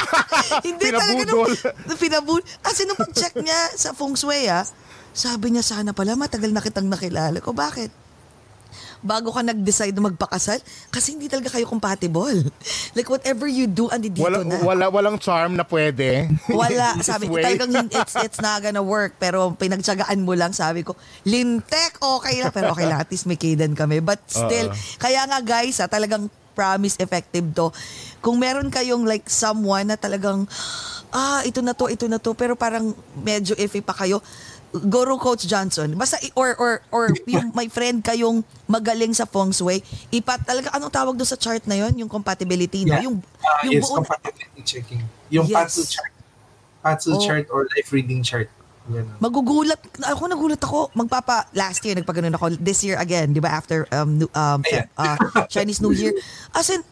Hindi 0.66 0.84
talaga 0.88 1.12
Pinabudol. 1.12 1.52
nung, 1.84 2.00
pinabul. 2.00 2.40
Kasi 2.58 2.80
nung 2.84 2.96
pag-check 2.96 3.36
niya 3.36 3.60
sa 3.76 3.92
feng 3.92 4.16
shui, 4.16 4.48
ah, 4.48 4.64
sabi 5.12 5.52
niya 5.52 5.60
sana 5.60 5.92
pala 5.92 6.16
matagal 6.16 6.50
na 6.50 6.58
kitang 6.58 6.88
nakilala 6.88 7.36
ko. 7.38 7.52
Bakit? 7.52 8.03
Bago 9.04 9.28
ka 9.28 9.44
nag-decide 9.44 9.92
na 9.92 10.08
magpakasal, 10.08 10.64
kasi 10.88 11.12
hindi 11.12 11.28
talaga 11.28 11.52
kayo 11.52 11.68
compatible. 11.68 12.48
Like 12.96 13.10
whatever 13.10 13.44
you 13.44 13.68
do, 13.68 13.90
andi 13.90 14.08
dito 14.08 14.24
Wala, 14.24 14.46
na. 14.46 14.56
wala, 14.64 14.84
walang 14.88 15.18
charm 15.20 15.58
na 15.58 15.66
pwede. 15.66 16.30
Wala. 16.48 16.96
Sabi 17.02 17.26
ko, 17.28 17.36
talagang 17.42 17.74
it's, 18.00 18.14
it's 18.16 18.40
not 18.40 18.62
gonna 18.62 18.80
work. 18.80 19.18
Pero 19.18 19.52
pinagtsagaan 19.52 20.22
mo 20.22 20.32
lang, 20.32 20.54
sabi 20.54 20.86
ko, 20.86 20.96
lintek, 21.26 21.98
okay 22.00 22.40
lang. 22.40 22.54
Pero 22.54 22.72
okay 22.72 22.86
lang, 22.86 23.02
at 23.02 23.10
least 23.10 23.26
may 23.26 23.36
kaden 23.36 23.74
kami. 23.76 23.98
But 23.98 24.22
still, 24.30 24.70
kaya 24.96 25.26
nga 25.26 25.42
guys, 25.42 25.82
ah, 25.82 25.90
talagang 25.90 26.30
promise 26.54 26.96
effective 27.02 27.50
to. 27.52 27.74
Kung 28.22 28.38
meron 28.38 28.70
kayong 28.70 29.04
like 29.04 29.26
someone 29.26 29.90
na 29.90 29.98
talagang, 29.98 30.46
ah, 31.10 31.42
ito 31.42 31.60
na 31.60 31.74
to, 31.74 31.90
ito 31.90 32.06
na 32.06 32.22
to, 32.22 32.32
pero 32.32 32.54
parang 32.54 32.94
medyo 33.20 33.52
iffy 33.58 33.82
pa 33.82 33.92
kayo, 33.92 34.22
Guru 34.74 35.14
Coach 35.16 35.46
Johnson. 35.46 35.94
Basta, 35.94 36.18
i- 36.18 36.34
or, 36.34 36.50
or, 36.58 36.72
or 36.90 37.04
yung 37.24 37.54
my 37.54 37.70
friend 37.70 38.02
kayong 38.02 38.42
magaling 38.66 39.14
sa 39.14 39.22
feng 39.22 39.54
shui, 39.54 39.78
ipat 40.10 40.42
talaga, 40.42 40.74
anong 40.74 40.90
tawag 40.90 41.14
doon 41.14 41.28
sa 41.28 41.38
chart 41.38 41.62
na 41.64 41.78
yon 41.78 41.94
Yung 41.94 42.10
compatibility, 42.10 42.82
no? 42.82 42.98
Yeah. 42.98 43.06
Yung, 43.06 43.16
Ah, 43.38 43.62
yung 43.62 43.72
yes, 43.78 43.86
buong, 43.86 44.02
compatibility 44.02 44.62
checking. 44.66 45.02
Yung 45.30 45.46
Yes. 45.46 45.54
Patsu 45.54 45.82
chart. 45.86 46.12
Patsu 46.82 47.10
Oh. 47.14 47.22
chart 47.22 47.46
or 47.48 47.70
life 47.70 47.88
reading 47.90 48.20
chart. 48.20 48.50
Ganun. 48.84 49.16
Magugulat. 49.16 49.80
Ako 50.10 50.28
nagulat 50.28 50.60
ako. 50.60 50.92
Magpapa, 50.92 51.48
last 51.54 51.80
year, 51.80 51.94
nagpaganon 51.94 52.34
ako. 52.34 52.58
This 52.58 52.82
year 52.84 52.98
again, 52.98 53.32
di 53.32 53.40
ba? 53.40 53.54
After 53.54 53.86
um, 53.88 54.26
um, 54.28 54.60
uh, 54.98 55.16
Chinese 55.48 55.80
New 55.80 55.94
Year. 55.94 56.12
As 56.52 56.68
in, 56.68 56.82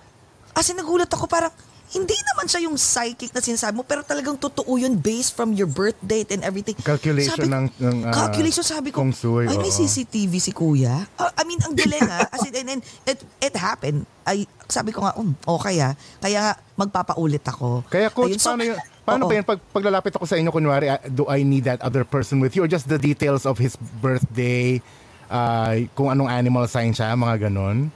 as 0.54 0.64
in, 0.70 0.78
nagulat 0.78 1.10
ako 1.10 1.26
parang, 1.26 1.52
hindi 1.92 2.16
naman 2.16 2.48
siya 2.48 2.64
yung 2.64 2.74
psychic 2.74 3.30
na 3.30 3.38
sinasabi 3.38 3.76
mo, 3.76 3.84
pero 3.84 4.00
talagang 4.00 4.34
totoo 4.34 4.80
yun 4.80 4.96
based 4.96 5.36
from 5.36 5.52
your 5.52 5.68
birth 5.68 5.96
date 6.00 6.32
and 6.32 6.40
everything. 6.40 6.72
Calculation 6.74 7.36
Sabi- 7.36 7.52
ng- 7.52 7.68
ng, 7.76 7.96
ah, 8.02 8.14
calculation, 8.16 8.64
sabi 8.64 8.88
ko, 8.88 9.04
shui, 9.12 9.44
ay, 9.44 9.60
may. 9.60 9.68
CCTV 9.68 10.32
si 10.40 10.50
kuya. 10.50 11.04
Ah, 11.14 11.28
I 11.36 11.44
mean, 11.44 11.60
ang 11.60 11.76
galing 11.76 12.00
ha. 12.02 12.24
As 12.32 12.40
in, 12.42 12.56
and, 12.56 12.68
and 12.70 12.82
it, 13.04 13.18
it 13.38 13.54
happened. 13.54 14.08
Ay, 14.24 14.48
sabi 14.64 14.88
ko 14.88 15.04
nga, 15.04 15.12
um, 15.14 15.36
okay 15.36 15.84
ha. 15.84 15.92
Kaya 16.16 16.56
magpapaulit 16.74 17.44
ako. 17.44 17.84
Kaya 17.86 18.08
coach, 18.08 18.34
Ayun, 18.34 18.40
so- 18.40 18.50
paano, 18.50 18.64
yun, 18.64 18.76
paano 19.06 19.22
Oo. 19.24 19.28
ba 19.28 19.34
yun? 19.36 19.44
Pag, 19.44 19.60
paglalapit 19.68 20.12
ako 20.16 20.24
sa 20.24 20.40
inyo, 20.40 20.48
kunwari, 20.48 20.88
ah, 20.88 21.00
do 21.04 21.28
I 21.28 21.44
need 21.44 21.68
that 21.68 21.84
other 21.84 22.02
person 22.02 22.40
with 22.40 22.56
you? 22.56 22.64
Or 22.64 22.68
just 22.68 22.88
the 22.88 22.96
details 22.96 23.44
of 23.44 23.60
his 23.60 23.76
birthday, 24.00 24.80
ah, 25.28 25.76
kung 25.92 26.08
anong 26.08 26.32
animal 26.32 26.64
sign 26.64 26.96
siya, 26.96 27.12
mga 27.12 27.52
ganon? 27.52 27.92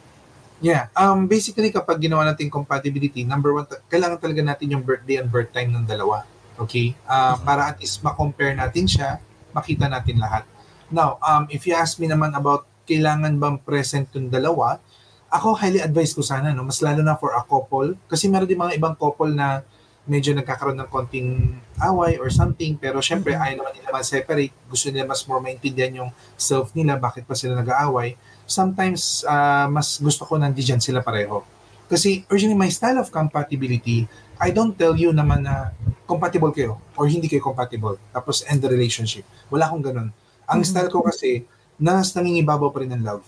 Yeah, 0.64 0.88
um, 0.96 1.28
basically 1.28 1.68
kapag 1.68 2.00
ginawa 2.00 2.32
natin 2.32 2.48
compatibility, 2.48 3.28
number 3.28 3.52
one, 3.52 3.68
ta- 3.68 3.84
kailangan 3.92 4.16
talaga 4.16 4.40
natin 4.40 4.72
yung 4.72 4.82
birthday 4.82 5.20
and 5.20 5.28
birth 5.28 5.52
time 5.52 5.68
ng 5.68 5.84
dalawa. 5.84 6.24
Okay? 6.56 6.96
Uh, 7.04 7.36
Para 7.44 7.68
at 7.68 7.76
least 7.76 8.00
ma-compare 8.00 8.56
natin 8.56 8.88
siya, 8.88 9.20
makita 9.52 9.84
natin 9.84 10.16
lahat. 10.16 10.48
Now, 10.88 11.20
um, 11.20 11.44
if 11.52 11.68
you 11.68 11.76
ask 11.76 12.00
me 12.00 12.08
naman 12.08 12.32
about 12.32 12.64
kailangan 12.88 13.36
bang 13.36 13.56
present 13.60 14.08
yung 14.16 14.32
dalawa, 14.32 14.80
ako 15.28 15.58
highly 15.58 15.82
advise 15.82 16.14
ko 16.14 16.22
sana, 16.22 16.54
no? 16.54 16.64
mas 16.64 16.80
lalo 16.80 17.02
na 17.02 17.18
for 17.18 17.34
a 17.34 17.42
couple, 17.44 17.98
kasi 18.06 18.30
meron 18.30 18.48
din 18.48 18.56
mga 18.56 18.78
ibang 18.78 18.94
couple 18.96 19.34
na 19.34 19.60
medyo 20.06 20.30
nagkakaroon 20.32 20.78
ng 20.78 20.88
konting 20.88 21.58
away 21.82 22.14
or 22.16 22.30
something, 22.30 22.78
pero 22.78 23.02
syempre 23.02 23.34
ayaw 23.34 23.58
naman 23.58 23.74
nila 23.74 23.90
ma-separate, 23.90 24.54
gusto 24.70 24.88
nila 24.94 25.04
mas 25.04 25.26
more 25.26 25.42
maintindihan 25.42 26.06
yung 26.06 26.10
self 26.38 26.70
nila, 26.78 26.94
bakit 26.94 27.26
pa 27.26 27.34
sila 27.34 27.58
nag-aaway. 27.58 28.14
Sometimes, 28.46 29.26
ah, 29.26 29.66
mas 29.66 29.98
gusto 29.98 30.22
ko 30.22 30.38
nandiyan 30.38 30.78
sila 30.78 31.02
pareho. 31.02 31.42
Kasi 31.86 32.26
originally, 32.30 32.58
my 32.58 32.70
style 32.70 32.98
of 32.98 33.10
compatibility, 33.10 34.06
I 34.38 34.50
don't 34.50 34.74
tell 34.74 34.94
you 34.98 35.14
naman 35.14 35.46
na 35.46 35.70
compatible 36.06 36.50
kayo 36.50 36.78
or 36.94 37.06
hindi 37.06 37.26
kayo 37.26 37.42
compatible, 37.42 37.98
tapos 38.10 38.46
end 38.46 38.62
the 38.62 38.70
relationship. 38.70 39.26
Wala 39.50 39.70
akong 39.70 39.82
ganun. 39.82 40.08
Ang 40.46 40.62
style 40.62 40.90
ko 40.90 41.02
kasi, 41.02 41.46
nas 41.78 42.14
nangingibabaw 42.14 42.70
pa 42.70 42.82
rin 42.82 42.90
ng 42.94 43.02
love. 43.02 43.24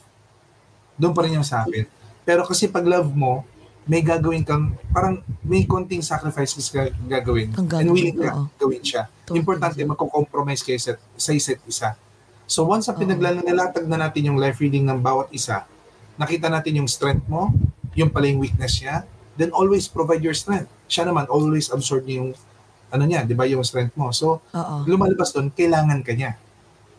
Doon 0.99 1.15
pa 1.15 1.27
rin 1.27 1.39
yung 1.39 1.47
sa 1.47 1.67
akin. 1.67 1.87
Pero 2.27 2.47
kasi 2.47 2.67
pag 2.71 2.87
love 2.87 3.11
mo, 3.15 3.47
may 3.89 4.05
gagawin 4.05 4.45
kang, 4.45 4.77
parang 4.93 5.25
may 5.41 5.65
konting 5.65 6.05
sacrifices 6.05 6.69
ka 6.69 6.93
gagawin. 7.09 7.57
Ang 7.57 7.65
and 7.65 7.73
gagawin, 7.73 7.95
willing 7.95 8.19
ka 8.21 8.31
gawin 8.61 8.83
siya. 8.85 9.03
Totally. 9.25 9.41
Importante, 9.41 9.81
magko-compromise 9.81 10.61
kayo 10.61 10.77
sa, 10.77 10.93
sa 11.17 11.31
isa't 11.33 11.63
isa. 11.65 11.97
So 12.49 12.65
once 12.65 12.89
na 12.89 12.97
Oo. 12.97 13.01
pinaglalatag 13.05 13.85
na 13.85 14.09
natin 14.09 14.33
yung 14.33 14.39
life 14.41 14.57
reading 14.59 14.89
ng 14.89 15.05
bawat 15.05 15.29
isa, 15.37 15.69
nakita 16.17 16.49
natin 16.49 16.81
yung 16.83 16.89
strength 16.89 17.29
mo, 17.29 17.53
yung 17.93 18.09
pala 18.09 18.33
yung 18.33 18.41
weakness 18.41 18.81
niya, 18.81 19.05
then 19.37 19.53
always 19.53 19.85
provide 19.87 20.25
your 20.25 20.35
strength. 20.35 20.67
Siya 20.89 21.05
naman, 21.05 21.29
always 21.29 21.69
absorb 21.69 22.09
niya 22.09 22.25
yung, 22.25 22.33
ano 22.89 23.05
niya, 23.05 23.23
di 23.29 23.37
ba, 23.37 23.45
yung 23.45 23.61
strength 23.61 23.93
mo. 23.95 24.11
So, 24.17 24.41
Oo. 24.57 24.75
lumalabas 24.89 25.37
doon, 25.37 25.53
kailangan 25.53 26.01
ka 26.01 26.17
niya. 26.17 26.41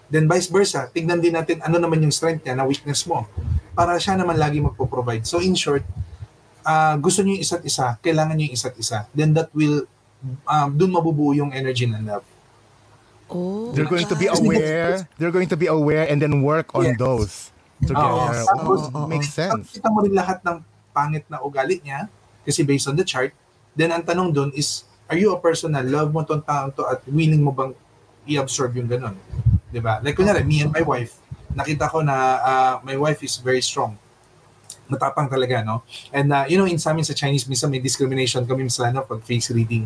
Then 0.09 0.25
vice 0.25 0.49
versa, 0.49 0.89
tignan 0.89 1.21
din 1.21 1.37
natin 1.37 1.61
ano 1.61 1.77
naman 1.77 2.01
yung 2.01 2.09
strength 2.09 2.41
niya 2.41 2.57
na 2.57 2.65
weakness 2.65 3.05
mo 3.05 3.29
para 3.77 3.93
siya 4.01 4.17
naman 4.17 4.41
lagi 4.41 4.57
magpo-provide. 4.57 5.21
So 5.29 5.37
in 5.37 5.53
short, 5.53 5.85
ah, 6.65 6.97
gusto 6.97 7.21
niyo 7.21 7.37
yung 7.37 7.43
isa't 7.45 7.61
isa, 7.61 7.93
kailangan 8.01 8.33
niyo 8.33 8.49
yung 8.49 8.57
isa't 8.57 8.75
isa. 8.81 9.05
Then 9.13 9.37
that 9.37 9.53
will, 9.53 9.85
um, 10.49 10.69
doon 10.73 10.91
mabubuo 10.97 11.37
yung 11.37 11.53
energy 11.53 11.85
ng 11.85 12.01
love. 12.09 12.25
Oh, 13.30 13.71
They're 13.71 13.86
going 13.89 14.09
to 14.09 14.17
be 14.17 14.25
aware. 14.25 15.05
They're 15.21 15.34
going 15.34 15.49
to 15.53 15.57
be 15.57 15.69
aware 15.69 16.09
and 16.09 16.17
then 16.17 16.41
work 16.41 16.73
on 16.73 16.93
Yes. 16.93 16.97
those 16.97 17.32
together. 17.86 18.43
Tapos, 18.49 18.89
Oh, 18.91 19.05
makes 19.05 19.30
sense. 19.30 19.77
Kita 19.77 19.88
mo 19.93 20.01
rin 20.01 20.17
lahat 20.17 20.41
ng 20.43 20.59
pangit 20.91 21.23
na 21.30 21.39
ugali 21.39 21.80
niya, 21.80 22.09
kasi 22.43 22.65
based 22.65 22.89
on 22.89 22.97
the 22.97 23.05
chart, 23.05 23.32
then 23.77 23.93
ang 23.93 24.01
tanong 24.01 24.34
doon 24.34 24.49
is, 24.57 24.84
are 25.05 25.15
you 25.15 25.30
a 25.32 25.39
person 25.39 25.71
na 25.77 25.86
love 25.86 26.09
mo 26.09 26.25
tong 26.25 26.41
taong 26.41 26.73
to 26.73 26.84
at 26.89 27.05
willing 27.07 27.39
mo 27.39 27.53
bang 27.53 27.71
i-absorb 28.25 28.73
yung 28.75 28.89
ganun? 28.89 29.15
'Di 29.69 29.80
ba? 29.80 30.01
Like 30.01 30.17
kunyari, 30.17 30.41
me 30.41 30.65
and 30.65 30.73
my 30.73 30.82
wife, 30.82 31.17
nakita 31.53 31.86
ko 31.89 32.01
na 32.01 32.15
ah, 32.41 32.73
my 32.82 32.97
wife 32.97 33.21
is 33.21 33.38
very 33.38 33.61
strong. 33.61 33.95
Matapang 34.89 35.30
talaga, 35.30 35.61
no? 35.61 35.86
And 36.09 36.34
uh, 36.34 36.45
you 36.49 36.57
know, 36.57 36.65
in 36.65 36.82
sa 36.82 36.89
amin 36.89 37.05
sa 37.05 37.13
Chinese, 37.13 37.45
minsan 37.45 37.69
may 37.69 37.77
discrimination 37.77 38.41
kami 38.49 38.65
sa 38.73 38.89
ano, 38.89 39.05
pag 39.05 39.21
face 39.21 39.53
reading. 39.53 39.86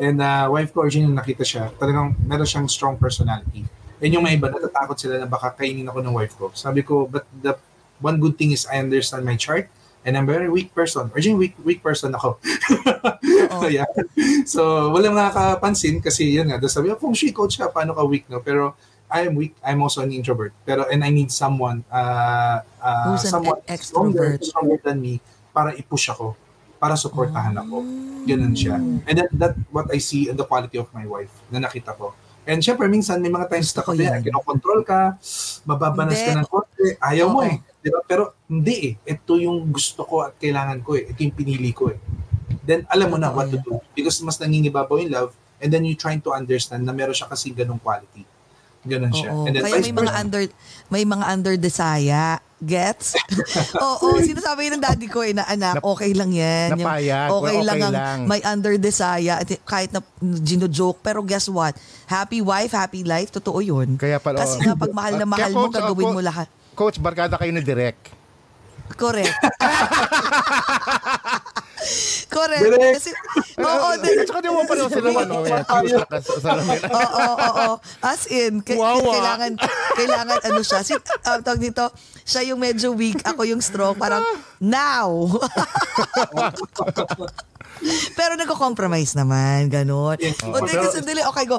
And 0.00 0.20
uh, 0.20 0.48
wife 0.52 0.72
ko, 0.72 0.84
originally 0.84 1.12
nakita 1.12 1.44
siya, 1.44 1.64
talagang 1.76 2.16
meron 2.24 2.48
siyang 2.48 2.68
strong 2.68 2.96
personality. 2.96 3.64
And 4.02 4.10
yung 4.10 4.24
mga 4.26 4.34
iba, 4.40 4.48
natatakot 4.50 4.96
sila 4.98 5.20
na 5.20 5.28
baka 5.28 5.52
kainin 5.54 5.86
ako 5.86 5.98
ng 6.02 6.14
wife 6.16 6.34
ko. 6.34 6.50
Sabi 6.56 6.82
ko, 6.82 7.06
but 7.06 7.28
the 7.44 7.54
one 8.02 8.18
good 8.18 8.34
thing 8.34 8.50
is 8.50 8.66
I 8.66 8.82
understand 8.82 9.22
my 9.22 9.38
chart 9.38 9.70
And 10.02 10.18
I'm 10.18 10.26
very 10.26 10.50
weak 10.50 10.74
person. 10.74 11.10
Originally, 11.14 11.38
weak, 11.38 11.54
weak 11.62 11.80
person 11.82 12.14
ako. 12.14 12.38
so, 13.62 13.70
yeah. 13.70 13.86
So, 14.42 14.90
walang 14.90 15.14
nakakapansin 15.14 16.02
kasi 16.02 16.34
yun 16.34 16.50
nga. 16.50 16.58
Tapos 16.58 16.74
sabi 16.74 16.90
ko, 16.90 16.98
kung 16.98 17.14
she 17.14 17.30
coach 17.30 17.54
ka, 17.54 17.70
paano 17.70 17.94
ka 17.94 18.02
weak, 18.02 18.26
no? 18.26 18.42
Pero, 18.42 18.74
I 19.06 19.30
am 19.30 19.38
weak. 19.38 19.54
I'm 19.62 19.78
also 19.78 20.02
an 20.02 20.10
introvert. 20.10 20.50
Pero, 20.66 20.90
and 20.90 21.06
I 21.06 21.10
need 21.14 21.30
someone, 21.30 21.86
uh, 21.86 22.66
uh, 22.82 23.14
Who's 23.14 23.30
an 23.30 23.30
someone 23.30 23.62
e- 23.62 23.78
stronger, 23.78 24.34
extrovert. 24.34 24.42
stronger 24.42 24.78
than 24.82 24.98
me 24.98 25.14
para 25.54 25.70
i-push 25.78 26.10
ako, 26.10 26.34
para 26.82 26.98
supportahan 26.98 27.54
ako. 27.54 27.86
Ganun 28.26 28.58
siya. 28.58 28.82
And 29.06 29.14
that, 29.14 29.30
that 29.38 29.54
what 29.70 29.86
I 29.94 30.02
see 30.02 30.26
in 30.26 30.34
the 30.34 30.42
quality 30.42 30.82
of 30.82 30.90
my 30.90 31.06
wife 31.06 31.30
na 31.46 31.62
nakita 31.62 31.94
ko. 31.94 32.10
And 32.42 32.58
syempre, 32.58 32.90
minsan 32.90 33.22
may 33.22 33.30
mga 33.30 33.46
times 33.46 33.70
na 33.70 33.82
kasi 33.86 34.02
yan. 34.02 34.18
kinokontrol 34.18 34.82
ka, 34.82 35.14
mababanas 35.62 36.18
ka 36.18 36.34
Hindi. 36.34 36.42
ng 36.42 36.48
konti, 36.50 36.86
ayaw 36.98 37.26
mo 37.30 37.46
Oo. 37.46 37.50
eh. 37.54 37.62
Di 37.78 37.86
ba? 37.86 38.02
Pero 38.02 38.34
hindi 38.50 38.98
eh. 38.98 39.14
Ito 39.14 39.38
yung 39.38 39.70
gusto 39.70 40.02
ko 40.02 40.26
at 40.26 40.34
kailangan 40.42 40.82
ko 40.82 40.98
eh. 40.98 41.06
Ito 41.06 41.22
yung 41.22 41.36
pinili 41.38 41.70
ko 41.70 41.94
eh. 41.94 42.02
Then 42.66 42.82
alam 42.90 43.14
mo 43.14 43.18
na 43.18 43.30
what 43.30 43.46
to 43.54 43.62
do. 43.62 43.78
Because 43.94 44.18
mas 44.26 44.42
nangingibabaw 44.42 44.98
yung 45.06 45.14
love 45.14 45.30
and 45.62 45.70
then 45.70 45.86
you 45.86 45.94
trying 45.94 46.18
to 46.22 46.34
understand 46.34 46.82
na 46.82 46.90
meron 46.90 47.14
siya 47.14 47.30
kasi 47.30 47.54
ganong 47.54 47.78
quality. 47.78 48.26
Ganon 48.82 49.14
siya. 49.14 49.30
Oo. 49.30 49.46
And 49.46 49.54
then 49.54 49.62
Kaya 49.62 49.78
may 49.78 49.94
mga 49.94 50.12
under 50.18 50.42
may 50.90 51.04
mga 51.06 51.24
under 51.30 51.54
desaya. 51.54 52.42
Gets? 52.62 53.18
Oo, 53.82 54.22
sinasabi 54.22 54.70
ng 54.70 54.78
daddy 54.78 55.10
ko 55.10 55.26
eh 55.26 55.34
na 55.34 55.42
anak, 55.50 55.82
okay 55.82 56.14
lang 56.14 56.30
yan. 56.30 56.78
Yung 56.78 56.86
napayag, 56.86 57.28
okay, 57.28 57.34
okay 57.34 57.58
lang 57.66 57.78
ang 57.82 57.94
lang. 57.94 58.18
may 58.30 58.38
under 58.46 58.78
at 58.78 59.50
kahit 59.66 59.90
na 59.90 59.98
gino-joke. 60.22 61.02
Pero 61.02 61.26
guess 61.26 61.50
what? 61.50 61.74
Happy 62.06 62.38
wife, 62.38 62.70
happy 62.70 63.02
life. 63.02 63.34
Totoo 63.34 63.58
yun. 63.58 63.98
Kaya 63.98 64.22
pala, 64.22 64.46
Kasi 64.46 64.62
oh. 64.62 64.70
nga 64.70 64.74
pag 64.78 64.94
mahal 64.94 65.18
na 65.18 65.26
Kaya 65.26 65.34
mahal 65.34 65.50
mo, 65.50 65.66
coach, 65.66 65.74
gagawin 65.74 66.08
mo 66.14 66.20
lahat. 66.22 66.48
Coach, 66.78 67.02
barkada 67.02 67.34
kayo 67.34 67.50
ni 67.50 67.66
Direk. 67.66 67.98
Correct. 68.94 69.34
Correct. 72.32 72.64
Direct. 72.64 72.94
Kasi, 72.96 73.10
oo, 73.60 73.88
di- 74.02 74.16
At 74.16 74.24
saka 74.24 74.40
di 74.40 74.48
mo 74.48 74.64
pa 74.64 74.72
sila 74.74 74.88
ano. 75.12 75.44
Oo, 76.88 77.24
oo. 77.28 77.68
As 78.00 78.24
in, 78.26 78.64
k- 78.64 78.72
Wawa. 78.74 79.04
kailangan, 79.04 79.52
kailangan 79.94 80.38
ano 80.40 80.60
siya. 80.62 80.80
Si, 80.80 80.96
uh, 80.96 81.38
tawag 81.38 81.60
dito, 81.60 81.92
siya 82.24 82.48
yung 82.48 82.58
medyo 82.58 82.90
weak, 82.92 83.20
ako 83.22 83.44
yung 83.44 83.60
strong. 83.60 83.94
Parang, 83.94 84.24
now! 84.58 85.28
Pero 88.14 88.38
nagko-compromise 88.38 89.12
naman, 89.12 89.66
ganun. 89.66 90.14
Yes. 90.16 90.38
O, 90.40 90.62
teka, 90.62 90.86
sandali. 90.88 91.20
Okay, 91.26 91.44
go. 91.44 91.58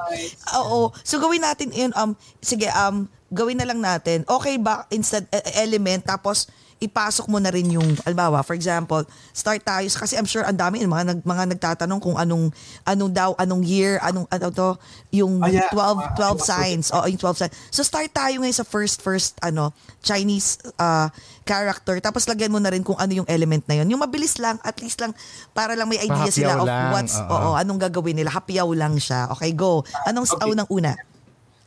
Oo. 0.57 0.89
So, 1.03 1.19
gawin 1.19 1.43
natin 1.43 1.69
yun. 1.69 1.91
Um, 1.93 2.15
sige, 2.39 2.71
um, 2.71 3.05
gawin 3.27 3.59
na 3.59 3.67
lang 3.67 3.77
natin. 3.77 4.23
Okay 4.23 4.55
ba, 4.55 4.87
instead, 4.89 5.27
e- 5.29 5.59
element, 5.59 6.01
tapos, 6.01 6.47
ipasok 6.79 7.29
mo 7.29 7.37
na 7.37 7.49
rin 7.49 7.69
yung, 7.69 7.85
albawa, 8.03 8.41
for 8.41 8.53
example, 8.53 9.01
start 9.31 9.61
tayo, 9.61 9.85
kasi 9.85 10.15
I'm 10.15 10.25
sure 10.27 10.41
ang 10.41 10.57
dami, 10.57 10.81
mga, 10.83 11.05
nag, 11.15 11.19
mga 11.21 11.43
nagtatanong 11.57 11.99
kung 11.99 12.17
anong, 12.17 12.49
anong 12.83 13.11
daw, 13.11 13.29
anong 13.37 13.63
year, 13.63 13.97
anong, 14.01 14.25
ano 14.29 14.47
to, 14.49 14.69
yung 15.13 15.41
Ah, 15.43 15.49
yeah. 15.51 15.69
12, 15.71 15.97
Ah, 15.97 16.13
12 16.15 16.21
I 16.21 16.33
was 16.33 16.41
signs. 16.43 16.85
Oo, 16.93 17.05
yung 17.09 17.21
12 17.21 17.39
signs. 17.45 17.53
So, 17.69 17.81
start 17.81 18.09
tayo 18.13 18.35
ngayon 18.41 18.57
sa 18.57 18.65
first, 18.65 19.01
first, 19.01 19.37
ano, 19.41 19.73
Chinese 20.01 20.59
uh, 20.77 21.07
character. 21.43 21.97
Tapos, 21.99 22.27
lagyan 22.27 22.51
mo 22.51 22.59
na 22.59 22.71
rin 22.71 22.83
kung 22.83 22.97
ano 22.97 23.11
yung 23.11 23.29
element 23.29 23.63
na 23.65 23.81
yun. 23.83 23.87
Yung 23.93 24.01
mabilis 24.01 24.37
lang, 24.37 24.59
at 24.61 24.77
least 24.79 24.99
lang, 24.99 25.15
para 25.51 25.73
lang 25.73 25.87
may 25.87 25.99
idea 25.99 26.29
Pahapiyaw 26.29 26.35
sila 26.35 26.53
of 26.59 26.67
lang, 26.67 26.89
what's, 26.93 27.15
oo. 27.17 27.31
oo, 27.31 27.51
anong 27.55 27.79
gagawin 27.79 28.15
nila. 28.17 28.31
Hapiyaw 28.31 28.67
lang 28.75 28.95
siya. 28.99 29.31
Okay, 29.33 29.55
go. 29.55 29.81
Anong 30.03 30.25
Okay. 30.33 30.49
unang-una? 30.49 30.97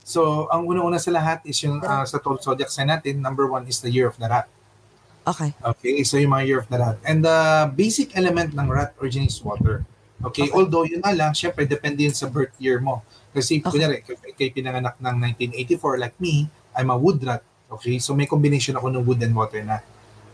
So, 0.06 0.46
ang 0.50 0.66
una-una 0.66 1.02
sa 1.02 1.10
lahat 1.10 1.42
is 1.42 1.58
yung 1.66 1.82
uh, 1.82 2.06
sa 2.06 2.22
12 2.22 2.38
zodiac 2.42 2.70
sign 2.70 2.86
natin, 2.90 3.18
number 3.18 3.50
one 3.50 3.66
is 3.66 3.82
the 3.82 3.90
year 3.90 4.06
of 4.06 4.14
the 4.18 4.26
rat. 4.26 4.46
Okay. 5.26 5.50
Okay, 5.58 6.06
so 6.06 6.22
yung 6.22 6.30
mga 6.30 6.44
year 6.46 6.60
of 6.62 6.70
the 6.70 6.78
rat. 6.78 6.96
And 7.02 7.18
the 7.26 7.66
basic 7.74 8.14
element 8.14 8.54
ng 8.54 8.70
rat 8.70 8.94
originates 9.02 9.42
water. 9.42 9.82
Okay, 10.22 10.48
although 10.54 10.86
yun 10.86 11.02
nga 11.02 11.12
lang, 11.12 11.34
syempre, 11.34 11.66
depende 11.66 12.06
yun 12.06 12.14
sa 12.14 12.30
birth 12.30 12.54
year 12.62 12.78
mo. 12.78 13.02
Kasi, 13.34 13.60
Okay. 13.60 13.68
kunyari, 13.68 14.00
kay, 14.00 14.32
kay 14.32 14.48
pinanganak 14.54 14.96
ng 15.02 15.16
1984, 15.52 15.98
like 16.00 16.16
me, 16.22 16.48
I'm 16.72 16.88
a 16.88 16.96
wood 16.96 17.20
rat. 17.26 17.42
Okay, 17.68 17.98
so 17.98 18.14
may 18.14 18.24
combination 18.24 18.78
ako 18.78 18.88
ng 18.94 19.02
wood 19.02 19.20
and 19.20 19.34
water 19.34 19.60
na. 19.60 19.82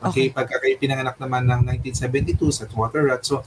Okay. 0.04 0.28
Okay, 0.28 0.36
pagka 0.36 0.60
kayo 0.60 0.76
pinanganak 0.76 1.16
naman 1.16 1.48
ng 1.48 1.60
1972 1.88 2.52
sa 2.52 2.68
water 2.76 3.08
rat. 3.08 3.24
So, 3.24 3.42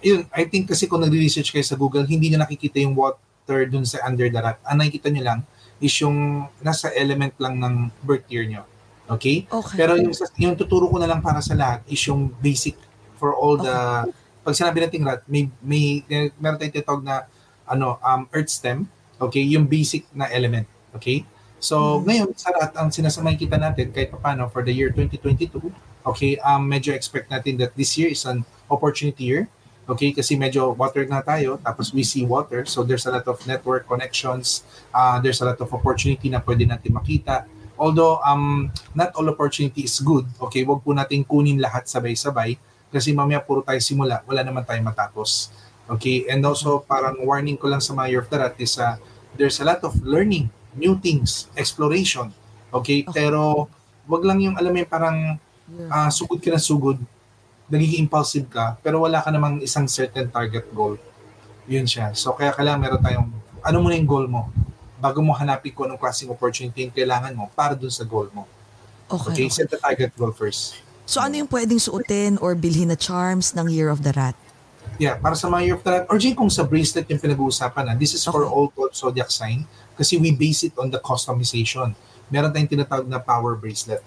yun, 0.00 0.24
I 0.32 0.48
think 0.48 0.72
kasi 0.72 0.88
kung 0.88 1.04
nagre-research 1.04 1.52
kayo 1.52 1.66
sa 1.66 1.76
Google, 1.76 2.08
hindi 2.08 2.32
nyo 2.32 2.42
nakikita 2.42 2.80
yung 2.80 2.96
water 2.96 3.68
dun 3.68 3.84
sa 3.84 4.00
under 4.08 4.26
the 4.32 4.40
rat. 4.40 4.58
Ang 4.64 4.82
nakikita 4.82 5.12
nyo 5.12 5.22
lang 5.22 5.40
is 5.78 5.94
yung 6.00 6.48
nasa 6.64 6.90
element 6.96 7.36
lang 7.38 7.60
ng 7.60 7.92
birth 8.02 8.26
year 8.32 8.48
nyo. 8.48 8.64
Okay? 9.08 9.48
Okay. 9.48 9.76
Pero 9.80 9.96
yung, 9.96 10.12
yung 10.36 10.54
tuturo 10.54 10.92
ko 10.92 11.00
na 11.00 11.08
lang 11.08 11.24
para 11.24 11.40
sa 11.40 11.56
lahat 11.56 11.80
is 11.88 12.00
yung 12.04 12.28
basic 12.38 12.76
for 13.16 13.34
all 13.34 13.58
the 13.58 14.06
pag 14.48 14.56
sinabi 14.56 14.80
nating 14.80 15.04
rat, 15.04 15.20
may 15.28 15.52
may 15.60 16.00
meron 16.40 16.56
tayong 16.56 16.72
tinatawag 16.80 17.04
na 17.04 17.28
ano 17.68 18.00
um 18.00 18.24
earth 18.32 18.48
stem, 18.48 18.88
okay? 19.20 19.44
Yung 19.44 19.68
basic 19.68 20.08
na 20.16 20.24
element, 20.32 20.64
okay? 20.96 21.26
So, 21.60 22.00
ngayon 22.00 22.32
sa 22.32 22.54
rat 22.56 22.72
ang 22.78 22.88
sinasamay 22.88 23.36
kita 23.36 23.60
natin 23.60 23.92
kahit 23.92 24.14
paano 24.14 24.48
for 24.48 24.64
the 24.64 24.72
year 24.72 24.88
2022, 24.94 25.68
okay? 26.06 26.40
Um 26.40 26.64
medyo 26.64 26.96
expect 26.96 27.28
natin 27.28 27.60
that 27.60 27.76
this 27.76 27.98
year 28.00 28.08
is 28.08 28.24
an 28.24 28.46
opportunity 28.72 29.28
year. 29.28 29.44
Okay, 29.88 30.12
kasi 30.12 30.36
medyo 30.36 30.76
water 30.76 31.08
na 31.08 31.24
tayo, 31.24 31.56
tapos 31.64 31.96
we 31.96 32.04
see 32.04 32.20
water, 32.20 32.68
so 32.68 32.84
there's 32.84 33.08
a 33.08 33.12
lot 33.12 33.24
of 33.24 33.40
network 33.48 33.88
connections, 33.88 34.60
uh, 34.92 35.16
there's 35.16 35.40
a 35.40 35.48
lot 35.48 35.56
of 35.56 35.68
opportunity 35.72 36.28
na 36.28 36.44
pwede 36.44 36.68
natin 36.68 36.92
makita, 36.92 37.48
although 37.78 38.18
um 38.26 38.68
not 38.92 39.14
all 39.14 39.30
opportunity 39.30 39.86
is 39.86 40.02
good, 40.02 40.26
okay, 40.42 40.66
wag 40.66 40.82
po 40.82 40.92
natin 40.92 41.22
kunin 41.24 41.62
lahat 41.62 41.86
sabay-sabay 41.86 42.58
kasi 42.90 43.14
mamaya 43.14 43.38
puro 43.40 43.62
tayo 43.62 43.78
simula, 43.80 44.20
wala 44.26 44.42
naman 44.42 44.66
tayo 44.66 44.82
matapos. 44.82 45.54
Okay, 45.88 46.28
and 46.28 46.44
also 46.44 46.84
parang 46.84 47.16
warning 47.24 47.56
ko 47.56 47.70
lang 47.70 47.80
sa 47.80 47.96
mga 47.96 48.06
year 48.12 48.20
of 48.20 48.28
the 48.28 48.36
rat 48.36 48.52
is 48.60 48.76
uh, 48.76 49.00
there's 49.40 49.56
a 49.62 49.64
lot 49.64 49.80
of 49.80 49.96
learning, 50.04 50.52
new 50.76 51.00
things, 51.00 51.48
exploration. 51.56 52.28
Okay, 52.68 53.08
Okay. 53.08 53.24
pero 53.24 53.70
wag 54.04 54.22
lang 54.28 54.44
yung 54.44 54.56
alam 54.60 54.68
mo 54.68 54.78
yung 54.84 54.90
parang 54.92 55.18
ah, 55.88 56.08
sugod 56.12 56.40
ka 56.40 56.52
na 56.52 56.60
sugod, 56.60 57.00
nagiging 57.68 58.08
impulsive 58.08 58.48
ka, 58.48 58.76
pero 58.80 59.00
wala 59.04 59.20
ka 59.20 59.28
namang 59.28 59.60
isang 59.60 59.84
certain 59.88 60.28
target 60.28 60.64
goal. 60.72 60.96
Yun 61.68 61.84
siya. 61.84 62.16
So 62.16 62.32
kaya 62.32 62.52
kailangan 62.56 62.80
meron 62.80 63.02
tayong, 63.04 63.28
ano 63.60 63.76
muna 63.80 63.96
yung 63.96 64.08
goal 64.08 64.26
mo? 64.28 64.48
Bago 64.98 65.22
mo 65.22 65.30
hanapin 65.32 65.70
kung 65.70 65.86
anong 65.86 65.98
klaseng 65.98 66.28
opportunity 66.28 66.84
yung 66.84 66.94
kailangan 66.94 67.32
mo 67.32 67.46
para 67.54 67.78
dun 67.78 67.90
sa 67.90 68.02
goal 68.02 68.26
mo. 68.34 68.44
Okay. 69.08 69.46
Okay, 69.46 69.48
set 69.48 69.70
the 69.70 69.78
target 69.78 70.12
goal 70.18 70.34
first. 70.34 70.76
So, 71.08 71.24
ano 71.24 71.40
yung 71.40 71.48
pwedeng 71.48 71.80
suotin 71.80 72.36
or 72.44 72.52
bilhin 72.52 72.92
na 72.92 72.98
charms 72.98 73.56
ng 73.56 73.72
Year 73.72 73.88
of 73.88 74.04
the 74.04 74.12
Rat? 74.12 74.36
Yeah, 74.98 75.14
para 75.14 75.38
sa 75.38 75.46
mga 75.46 75.62
year 75.62 75.76
of 75.78 75.84
the 75.86 75.94
rat, 75.94 76.04
or 76.10 76.18
Jay, 76.18 76.34
kung 76.34 76.50
sa 76.50 76.66
bracelet 76.66 77.06
yung 77.06 77.22
pinag-uusapan 77.22 77.86
na, 77.86 77.92
this 77.94 78.18
is 78.18 78.26
for 78.26 78.42
Okay. 78.42 78.50
all 78.50 78.66
12 78.74 78.98
zodiac 78.98 79.30
sign 79.30 79.62
kasi 79.94 80.18
we 80.18 80.34
base 80.34 80.66
it 80.66 80.74
on 80.74 80.90
the 80.90 80.98
customization. 80.98 81.94
Meron 82.26 82.50
tayong 82.50 82.66
tinatawag 82.66 83.06
na 83.06 83.22
power 83.22 83.54
bracelet. 83.54 84.02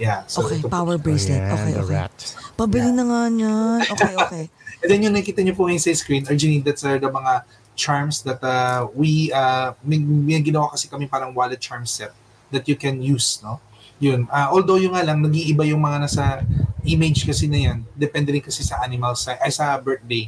Yeah. 0.00 0.24
So 0.24 0.48
Okay, 0.48 0.64
po 0.64 0.72
power 0.72 0.96
siya. 0.96 1.04
bracelet. 1.04 1.42
Ayan, 1.44 1.52
Okay, 1.52 1.72
the 1.76 1.84
okay. 1.84 1.92
rat. 2.00 2.14
Pabili 2.56 2.88
na 2.88 3.04
nga 3.04 3.20
niyan. 3.28 3.80
Okay, 3.84 4.14
okay. 4.16 4.44
And 4.80 4.88
then 4.88 5.00
yung 5.04 5.12
nakita 5.12 5.44
niyo 5.44 5.52
po 5.52 5.68
ngayon 5.68 5.82
sa 5.82 5.92
screen, 5.92 6.24
Arjun, 6.24 6.64
that's 6.64 6.86
are 6.88 6.96
the 6.96 7.10
mga 7.10 7.32
charms 7.78 8.26
that 8.26 8.42
uh, 8.42 8.90
we, 8.90 9.30
uh, 9.30 9.70
may, 9.86 10.02
may 10.02 10.42
ginawa 10.42 10.74
kasi 10.74 10.90
kami 10.90 11.06
parang 11.06 11.30
wallet 11.30 11.62
charm 11.62 11.86
set 11.86 12.10
that 12.50 12.66
you 12.66 12.74
can 12.74 12.98
use, 12.98 13.38
no? 13.40 13.62
Yun. 14.02 14.26
Uh, 14.26 14.50
although 14.50 14.78
yung 14.78 14.98
nga 14.98 15.06
lang, 15.06 15.22
nag-iiba 15.22 15.62
yung 15.70 15.78
mga 15.78 16.10
nasa 16.10 16.42
image 16.82 17.22
kasi 17.22 17.46
na 17.46 17.70
yan, 17.70 17.78
depende 17.94 18.34
rin 18.34 18.42
kasi 18.42 18.66
sa 18.66 18.82
animal, 18.82 19.14
sa, 19.14 19.38
ay 19.38 19.54
sa 19.54 19.78
birthday. 19.78 20.26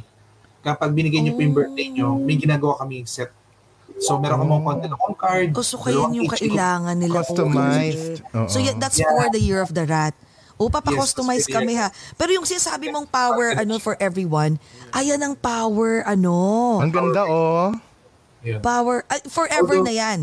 Kapag 0.63 0.95
binigay 0.95 1.19
niyo 1.19 1.35
po 1.35 1.41
yung 1.43 1.55
birthday 1.55 1.87
niyo, 1.91 2.15
may 2.15 2.39
ginagawa 2.39 2.79
kami 2.79 3.03
set. 3.03 3.31
So, 4.01 4.17
meron 4.17 4.41
ka 4.41 4.45
mga 4.47 5.17
card. 5.19 5.49
Oh, 5.53 5.61
so 5.61 5.77
kaya 5.77 5.93
dalawang 5.99 6.15
yung 6.17 6.29
keychain. 6.31 6.51
kailangan 6.57 6.95
nila. 6.97 7.15
Customized. 7.21 8.15
Okay. 8.25 8.49
So 8.49 8.57
yeah, 8.57 8.75
that's 8.79 8.97
Yeah. 8.97 9.11
for 9.13 9.29
the 9.29 9.41
Year 9.41 9.61
of 9.61 9.71
the 9.77 9.85
Rat. 9.85 10.15
O, 10.61 10.69
papakustomize 10.69 11.49
Yes, 11.49 11.49
kami 11.49 11.73
ha. 11.73 11.89
Pero 12.13 12.37
yung 12.37 12.45
sinasabi 12.45 12.93
mong 12.93 13.09
power, 13.09 13.57
ano, 13.57 13.81
for 13.81 13.97
everyone, 13.97 14.61
ayan 14.93 15.17
ang 15.17 15.33
power, 15.33 16.05
ano, 16.05 16.77
Ang 16.77 16.93
ganda, 16.93 17.25
oh. 17.25 17.73
Yun. 18.45 18.61
power, 18.61 19.01
ay, 19.09 19.25
forever 19.25 19.81
Although- 19.81 19.89
na 19.89 19.93
yan. 19.93 20.19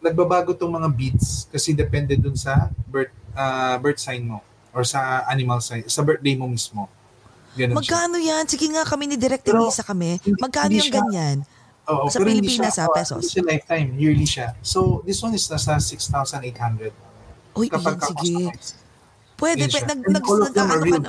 nagbabago 0.00 0.54
tong 0.54 0.72
mga 0.72 0.88
beats 0.88 1.44
kasi 1.52 1.76
depende 1.76 2.16
dun 2.16 2.32
sa 2.32 2.72
birth 2.88 3.12
uh, 3.36 3.76
birth 3.76 4.00
sign 4.00 4.24
mo 4.24 4.40
or 4.72 4.80
sa 4.80 5.26
animal 5.28 5.60
sign, 5.60 5.84
sa 5.84 6.00
birthday 6.00 6.32
mo 6.32 6.46
mismo. 6.46 6.86
Ganun 7.52 7.76
siya. 7.76 7.98
Magkano 7.98 8.16
yan? 8.16 8.46
Sige 8.46 8.70
nga 8.70 8.86
kami 8.86 9.10
ni 9.10 9.16
Direct 9.18 9.42
Pero, 9.42 9.66
Denisa 9.66 9.82
kami. 9.82 10.22
Magkano 10.38 10.70
yung 10.70 10.86
siya- 10.86 10.98
ganyan? 11.02 11.36
Oo, 11.90 12.06
sa 12.06 12.22
pero 12.22 12.30
Pilipinas, 12.30 12.78
siya, 12.78 12.86
ah, 12.86 12.88
uh, 12.88 12.94
pesos. 12.94 13.18
Hindi 13.18 13.34
siya 13.34 13.44
lifetime, 13.44 13.88
yearly 13.98 14.28
siya. 14.28 14.48
So, 14.62 15.02
this 15.02 15.18
one 15.18 15.34
is 15.34 15.42
nasa 15.50 15.74
6,800. 15.76 16.94
Uy, 17.58 17.66
Kapag 17.66 17.98
ayan, 17.98 18.08
sige. 18.14 18.34
Pwede, 19.40 19.64
siya. 19.66 19.88
nag, 19.88 20.00
nag, 20.04 20.22
them 20.22 20.40
nag-ano 20.44 20.68
are 20.68 20.78
ka 20.78 20.84
real. 20.84 21.02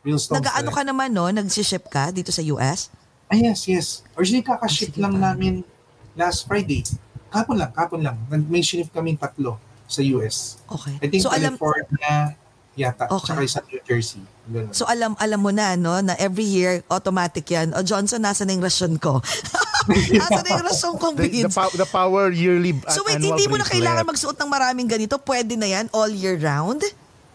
Real 0.00 0.16
stones. 0.16 0.36
nag-ano 0.40 0.70
ka 0.70 0.82
naman, 0.86 1.08
no? 1.10 1.26
Nag-ship 1.28 1.84
ka 1.90 2.08
dito 2.08 2.30
sa 2.30 2.40
US? 2.48 2.88
Ah, 3.26 3.36
yes, 3.36 3.66
yes. 3.66 3.86
Originally, 4.14 4.46
Ah, 4.46 4.56
kakaship 4.56 4.94
lang 4.96 5.18
pa. 5.18 5.30
namin 5.30 5.66
last 6.14 6.46
Friday. 6.46 6.86
Kapon 7.28 7.58
lang, 7.58 7.70
kapon 7.70 8.00
lang. 8.00 8.16
Nag- 8.26 8.48
May 8.48 8.62
shinip 8.62 8.90
kami 8.90 9.14
tatlo 9.14 9.58
sa 9.84 10.00
US. 10.14 10.62
Okay. 10.66 10.98
I 10.98 11.06
think 11.06 11.22
so, 11.22 11.30
alam, 11.30 11.54
California, 11.54 12.34
yata. 12.74 13.06
Okay. 13.06 13.34
Tsaka 13.34 13.42
sa 13.46 13.60
New 13.66 13.82
Jersey. 13.82 14.22
Ganun. 14.50 14.72
So 14.74 14.82
alam 14.86 15.14
alam 15.14 15.38
mo 15.38 15.50
na 15.54 15.78
no 15.78 15.98
na 16.00 16.14
every 16.18 16.42
year 16.42 16.82
automatic 16.90 17.46
yan. 17.46 17.70
O 17.74 17.82
Johnson 17.82 18.18
nasa 18.18 18.42
na 18.42 18.50
yung 18.50 18.64
rasyon 18.64 18.98
ko. 18.98 19.22
nasa 20.22 20.40
na 20.42 20.48
yung 20.58 20.66
rasyon 20.66 20.94
kong 20.98 21.14
The, 21.14 21.46
the, 21.46 21.52
pow- 21.52 21.70
the 21.70 21.86
power 21.86 22.30
yearly 22.34 22.74
So 22.90 23.06
wait, 23.06 23.22
hindi 23.22 23.46
mo 23.46 23.58
na 23.58 23.66
kailangan 23.66 24.06
magsuot 24.06 24.34
ng 24.34 24.50
maraming 24.50 24.88
ganito. 24.90 25.18
Pwede 25.18 25.54
na 25.54 25.66
yan 25.66 25.86
all 25.92 26.10
year 26.10 26.34
round? 26.34 26.82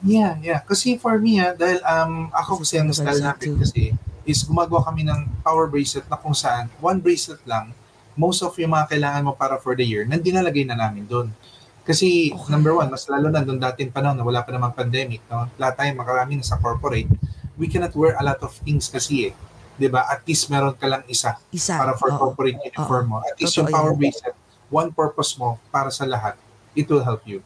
Yeah, 0.05 0.37
yeah. 0.39 0.61
Kasi 0.61 1.01
for 1.01 1.17
me, 1.17 1.41
ah, 1.41 1.57
dahil 1.57 1.81
um, 1.81 2.29
ako 2.29 2.61
kasi 2.61 2.77
ang 2.77 2.93
style 2.93 3.25
natin 3.25 3.57
kasi 3.57 3.91
is 4.21 4.45
gumagawa 4.45 4.85
kami 4.85 5.01
ng 5.05 5.41
power 5.41 5.65
bracelet 5.65 6.05
na 6.05 6.17
kung 6.17 6.33
saan 6.33 6.69
one 6.77 7.01
bracelet 7.01 7.41
lang, 7.45 7.73
most 8.13 8.45
of 8.45 8.53
yung 8.57 8.73
mga 8.73 8.93
kailangan 8.93 9.21
mo 9.25 9.33
para 9.33 9.57
for 9.57 9.73
the 9.73 9.85
year, 9.85 10.05
nandinalagay 10.05 10.65
na 10.65 10.77
namin 10.77 11.05
doon. 11.09 11.27
Kasi 11.85 12.33
Okay. 12.33 12.49
number 12.49 12.73
one, 12.73 12.89
mas 12.89 13.05
lalo 13.05 13.29
na 13.29 13.45
doon 13.45 13.61
dating 13.61 13.93
panahon 13.93 14.17
na 14.17 14.25
wala 14.25 14.41
pa 14.41 14.49
namang 14.49 14.73
pandemic, 14.73 15.21
no? 15.29 15.45
lahat 15.57 15.77
tayo 15.77 15.89
makarami 15.93 16.41
sa 16.41 16.57
corporate, 16.57 17.09
we 17.57 17.69
cannot 17.69 17.93
wear 17.93 18.17
a 18.17 18.23
lot 18.25 18.41
of 18.41 18.53
things 18.61 18.89
kasi 18.89 19.29
eh. 19.29 19.33
'Di 19.75 19.91
ba? 19.91 20.07
At 20.07 20.23
least 20.23 20.47
meron 20.47 20.73
ka 20.73 20.87
lang 20.87 21.03
isa 21.05 21.35
Isa. 21.51 21.75
para 21.75 21.93
for 21.99 22.09
Oo. 22.09 22.17
corporate 22.17 22.57
uniform 22.63 23.05
mo. 23.11 23.17
At 23.21 23.35
least 23.37 23.53
Totoo 23.59 23.67
yung 23.67 23.73
power 23.75 23.91
yan. 23.93 23.99
bracelet, 23.99 24.35
one 24.71 24.89
purpose 24.89 25.35
mo 25.35 25.59
para 25.69 25.91
sa 25.91 26.07
lahat, 26.07 26.39
it 26.73 26.87
will 26.87 27.03
help 27.03 27.21
you. 27.27 27.43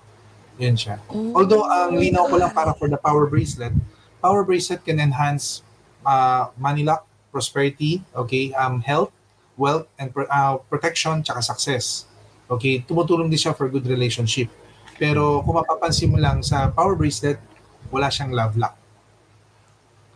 Yan 0.60 0.76
siya. 0.76 1.00
Oh, 1.08 1.40
Although 1.40 1.64
ang 1.64 1.96
linaw 1.96 2.28
ko 2.28 2.36
lang 2.36 2.52
para 2.52 2.76
for 2.76 2.92
the 2.92 3.00
power 3.00 3.26
bracelet, 3.32 3.72
power 4.20 4.44
bracelet 4.44 4.84
can 4.84 5.00
enhance 5.00 5.64
uh, 6.04 6.52
money 6.60 6.84
luck, 6.84 7.08
prosperity, 7.32 8.04
okay, 8.12 8.52
um, 8.60 8.84
health, 8.84 9.12
wealth, 9.56 9.88
and 9.96 10.12
pro- 10.12 10.28
uh, 10.28 10.60
protection, 10.68 11.24
tsaka 11.24 11.40
success. 11.40 12.04
Okay, 12.52 12.84
tumutulong 12.84 13.32
din 13.32 13.40
siya 13.40 13.56
for 13.56 13.72
good 13.72 13.88
relationship. 13.88 14.52
Pero 15.00 15.40
kung 15.48 15.56
mapapansin 15.56 16.12
mo 16.12 16.20
lang 16.20 16.44
sa 16.44 16.68
power 16.76 16.96
bracelet, 17.00 17.40
wala 17.88 18.12
siyang 18.12 18.36
love 18.36 18.60
luck. 18.60 18.79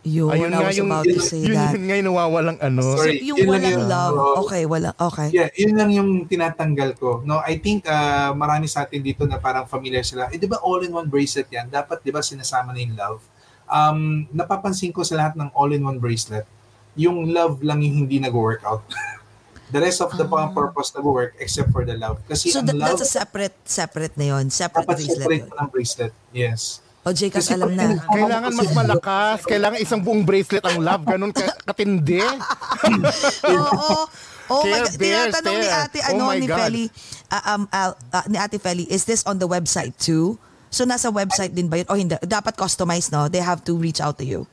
Yun, 0.04 0.28
Ayun 0.28 0.52
I 0.52 0.60
was 0.60 0.76
yung, 0.76 0.92
about 0.92 1.08
to 1.08 1.16
say 1.16 1.40
yun, 1.40 1.56
that. 1.56 1.72
yun 1.72 1.88
nga 1.88 1.96
yung 1.96 2.08
nawawalang 2.12 2.58
ano. 2.60 2.84
Sorry. 2.92 3.24
yung 3.24 3.40
yun 3.40 3.48
lang 3.48 3.56
walang 3.56 3.72
yun. 3.72 3.88
love. 3.88 4.14
Oo. 4.14 4.34
Okay, 4.44 4.62
wala. 4.68 4.92
Okay. 4.92 5.28
Yeah, 5.32 5.48
yun 5.56 5.74
lang 5.74 5.90
yung 5.90 6.10
tinatanggal 6.28 7.00
ko. 7.00 7.24
No, 7.24 7.40
I 7.40 7.56
think 7.56 7.88
uh, 7.88 8.36
marami 8.36 8.68
sa 8.68 8.84
atin 8.84 9.00
dito 9.00 9.24
na 9.24 9.40
parang 9.40 9.64
familiar 9.64 10.04
sila. 10.04 10.28
Eh, 10.28 10.36
di 10.36 10.44
ba 10.44 10.60
all-in-one 10.60 11.08
bracelet 11.08 11.48
yan? 11.48 11.72
Dapat, 11.72 12.04
di 12.04 12.12
ba, 12.12 12.20
sinasama 12.20 12.76
na 12.76 12.84
yung 12.84 12.92
love? 12.92 13.24
Um, 13.64 14.28
napapansin 14.28 14.92
ko 14.92 15.00
sa 15.00 15.16
lahat 15.16 15.40
ng 15.40 15.48
all-in-one 15.56 15.96
bracelet, 15.96 16.44
yung 16.92 17.32
love 17.32 17.64
lang 17.64 17.80
yung 17.80 18.04
hindi 18.04 18.20
nag-workout. 18.20 18.84
the 19.72 19.80
rest 19.80 20.04
of 20.04 20.12
the 20.14 20.28
Ah. 20.28 20.52
purpose 20.52 20.92
nag-work 20.92 21.32
except 21.40 21.72
for 21.72 21.88
the 21.88 21.96
love. 21.96 22.20
Kasi 22.28 22.52
So 22.52 22.60
ang 22.60 22.68
that, 22.68 22.76
love, 22.76 22.88
that's 22.92 23.08
a 23.08 23.08
separate, 23.08 23.56
separate 23.64 24.12
na 24.20 24.36
yun. 24.36 24.52
Separate 24.52 24.84
dapat 24.84 25.00
bracelet 25.00 25.16
separate 25.24 25.40
yun. 25.40 25.48
mo 25.48 25.54
ng 25.56 25.68
bracelet. 25.72 26.12
Yes. 26.28 26.83
O 27.04 27.12
Jcas, 27.12 27.44
Kasi 27.44 27.52
alam 27.52 27.76
na. 27.76 28.00
Kailangan 28.00 28.50
mas 28.50 28.70
malakas. 28.72 29.38
Kailangan 29.44 29.76
isang 29.76 30.00
buong 30.00 30.24
bracelet 30.24 30.64
ang 30.64 30.80
love. 30.80 31.04
Ganun 31.04 31.36
ka, 31.36 31.44
katindi. 31.68 32.24
Oo. 33.52 34.08
Oh 34.44 34.60
my 34.60 34.76
Care 34.76 34.88
God. 34.88 34.96
bears, 35.00 35.32
Tinatanong 35.32 35.56
ni 35.56 35.68
care. 35.68 35.84
ate, 35.84 35.98
Oh 36.00 36.08
ano, 36.12 36.22
my 36.28 36.36
ni 36.36 36.48
God. 36.48 36.58
Feli, 36.60 36.84
ah, 37.28 37.42
um, 37.56 37.62
ah, 37.72 37.92
ah, 38.12 38.24
ni 38.28 38.36
ate 38.36 38.56
Feli, 38.60 38.84
is 38.88 39.08
this 39.08 39.24
on 39.24 39.40
the 39.40 39.48
website 39.48 39.96
too? 39.96 40.36
So 40.68 40.84
nasa 40.84 41.08
website 41.08 41.56
din 41.56 41.68
ba 41.68 41.80
yun? 41.80 41.88
O 41.88 41.96
hindi, 41.96 42.16
dapat 42.20 42.52
customized, 42.52 43.08
no? 43.08 43.24
They 43.28 43.40
have 43.40 43.64
to 43.64 43.72
reach 43.72 44.04
out 44.04 44.20
to 44.20 44.26
you. 44.26 44.44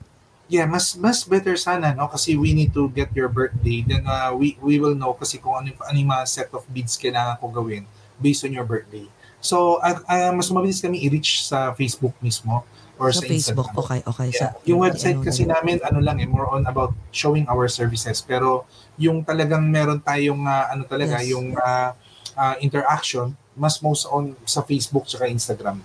Yeah, 0.47 0.67
mas 0.67 0.99
mas 0.99 1.23
better 1.23 1.55
sana 1.55 1.95
no 1.95 2.11
kasi 2.11 2.35
we 2.35 2.51
need 2.51 2.75
to 2.75 2.91
get 2.91 3.15
your 3.15 3.31
birthday 3.31 3.87
then 3.87 4.03
uh, 4.03 4.35
we 4.35 4.59
we 4.59 4.83
will 4.83 4.91
know 4.91 5.15
kasi 5.15 5.39
kung 5.39 5.55
ano 5.55 5.71
ano 5.79 5.95
yung 5.95 6.11
mga 6.11 6.27
set 6.27 6.51
of 6.51 6.67
beads 6.67 6.99
kailangan 6.99 7.39
ko 7.39 7.47
gawin 7.47 7.87
based 8.19 8.43
on 8.43 8.51
your 8.51 8.67
birthday. 8.67 9.07
So 9.41 9.81
uh, 9.81 9.97
uh, 10.05 10.31
mas 10.31 10.47
mabilis 10.47 10.79
kami 10.79 11.01
i-reach 11.03 11.43
sa 11.43 11.73
Facebook 11.73 12.13
mismo 12.21 12.61
or 13.01 13.09
Sa 13.09 13.19
sa, 13.19 13.25
Facebook, 13.25 13.65
Instagram. 13.73 13.81
okay, 13.81 13.99
okay. 14.05 14.27
Yeah. 14.29 14.53
Sa, 14.53 14.61
yung 14.63 14.79
website 14.85 15.17
ano 15.17 15.25
kasi 15.25 15.41
na- 15.43 15.57
namin 15.57 15.81
ano 15.81 15.99
lang 15.99 16.21
eh 16.21 16.29
more 16.29 16.45
on 16.47 16.69
about 16.69 16.93
showing 17.09 17.49
our 17.49 17.65
services 17.65 18.21
pero 18.21 18.69
yung 18.95 19.25
talagang 19.25 19.65
meron 19.65 19.97
tayong 19.97 20.45
uh, 20.45 20.69
ano 20.69 20.85
talaga 20.85 21.17
Yes. 21.19 21.33
yung 21.33 21.57
uh, 21.57 21.91
uh, 22.37 22.55
interaction 22.61 23.33
mas 23.51 23.81
most 23.81 24.05
on 24.07 24.31
sa 24.47 24.63
Facebook 24.63 25.03
tsaka 25.09 25.27
Instagram. 25.27 25.81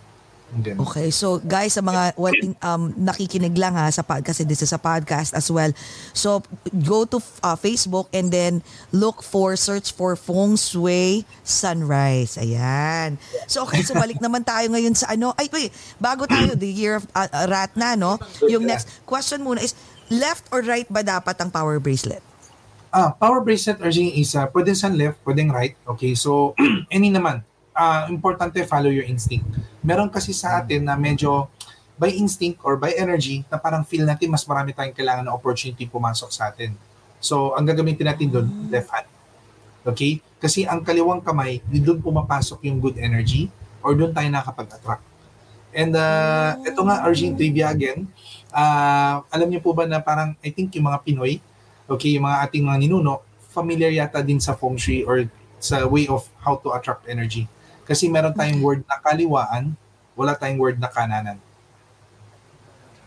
Ganun. 0.46 0.86
Okay, 0.86 1.10
so 1.10 1.42
guys, 1.42 1.74
sa 1.74 1.82
mga 1.82 2.14
well, 2.14 2.32
in- 2.38 2.54
um, 2.62 2.94
nakikinig 2.94 3.58
lang 3.58 3.74
ha, 3.74 3.90
sa 3.90 4.06
pod, 4.06 4.22
kasi 4.22 4.46
this 4.46 4.62
is 4.62 4.70
a 4.70 4.78
podcast 4.78 5.34
as 5.34 5.50
well. 5.50 5.74
So, 6.14 6.40
go 6.86 7.02
to 7.02 7.18
uh, 7.42 7.58
Facebook 7.58 8.06
and 8.14 8.30
then 8.30 8.62
look 8.94 9.26
for, 9.26 9.58
search 9.58 9.90
for 9.90 10.14
Feng 10.14 10.54
Shui 10.54 11.26
Sunrise. 11.42 12.38
Ayan. 12.38 13.18
So, 13.50 13.66
okay, 13.66 13.82
so 13.82 13.98
balik 13.98 14.22
naman 14.22 14.46
tayo 14.46 14.70
ngayon 14.70 14.94
sa 14.94 15.10
ano. 15.10 15.34
Ay, 15.34 15.50
wait, 15.50 15.74
bago 15.98 16.30
tayo, 16.30 16.54
the 16.54 16.70
year 16.70 17.02
of 17.02 17.04
uh, 17.10 17.26
uh, 17.26 17.50
rat 17.50 17.74
na, 17.74 17.98
no? 17.98 18.14
Yung 18.46 18.62
next 18.62 18.86
question 19.02 19.42
muna 19.42 19.60
is, 19.66 19.74
left 20.14 20.46
or 20.54 20.62
right 20.62 20.86
ba 20.86 21.02
dapat 21.02 21.34
ang 21.42 21.50
power 21.50 21.82
bracelet? 21.82 22.22
Ah, 22.94 23.12
power 23.12 23.42
bracelet 23.42 23.82
urging 23.82 24.14
is 24.14 24.32
uh, 24.38 24.46
pwedeng 24.54 24.78
sa 24.78 24.88
left, 24.88 25.18
pwedeng 25.26 25.50
right. 25.50 25.74
Okay, 25.84 26.14
so 26.14 26.54
any 26.94 27.10
naman. 27.10 27.42
Ah, 27.76 28.08
importante 28.08 28.56
follow 28.64 28.88
your 28.88 29.04
instinct. 29.04 29.44
Meron 29.84 30.08
kasi 30.08 30.32
sa 30.32 30.64
atin 30.64 30.88
na 30.88 30.96
medyo 30.96 31.52
by 32.00 32.08
instinct 32.08 32.60
or 32.64 32.80
by 32.80 32.92
energy 32.96 33.44
na 33.52 33.60
parang 33.60 33.84
feel 33.84 34.04
natin 34.08 34.32
mas 34.32 34.44
marami 34.48 34.72
tayong 34.72 34.96
kailangan 34.96 35.24
na 35.28 35.32
opportunity 35.36 35.84
pumasok 35.84 36.32
sa 36.32 36.48
atin. 36.48 36.72
So, 37.20 37.52
ang 37.56 37.68
gagamitin 37.68 38.08
natin 38.08 38.28
doon, 38.32 38.48
left 38.68 38.88
hand. 38.92 39.08
Okay? 39.84 40.20
Kasi 40.40 40.68
ang 40.68 40.84
kaliwang 40.84 41.24
kamay, 41.24 41.60
doon 41.68 42.00
pumapasok 42.00 42.64
yung 42.68 42.80
good 42.80 43.00
energy 43.00 43.48
or 43.80 43.96
doon 43.96 44.12
tayo 44.12 44.28
nakakapag-attract. 44.28 45.04
And 45.76 45.92
uh, 45.92 46.56
ito 46.64 46.80
nga, 46.84 47.04
urging 47.04 47.36
trivia 47.36 47.68
again. 47.68 48.08
Ah, 48.52 49.20
alam 49.28 49.52
niyo 49.52 49.60
po 49.60 49.76
ba 49.76 49.84
na 49.84 50.00
parang, 50.00 50.32
I 50.40 50.48
think 50.52 50.72
yung 50.76 50.88
mga 50.88 51.04
Pinoy, 51.04 51.40
okay, 51.84 52.16
yung 52.16 52.24
mga 52.24 52.48
ating 52.48 52.64
mga 52.64 52.78
ninuno, 52.88 53.20
familiar 53.52 53.92
yata 53.92 54.20
din 54.20 54.40
sa 54.40 54.52
feng 54.52 54.76
shui 54.76 55.04
or 55.04 55.28
sa 55.56 55.88
way 55.88 56.04
of 56.08 56.28
how 56.44 56.60
to 56.60 56.72
attract 56.76 57.08
energy. 57.08 57.48
Kasi 57.86 58.10
meron 58.10 58.34
tayong 58.34 58.60
word 58.60 58.82
na 58.82 58.98
kaliwaan, 58.98 59.72
wala 60.18 60.34
tayong 60.34 60.58
word 60.58 60.76
na 60.82 60.90
kananan. 60.90 61.38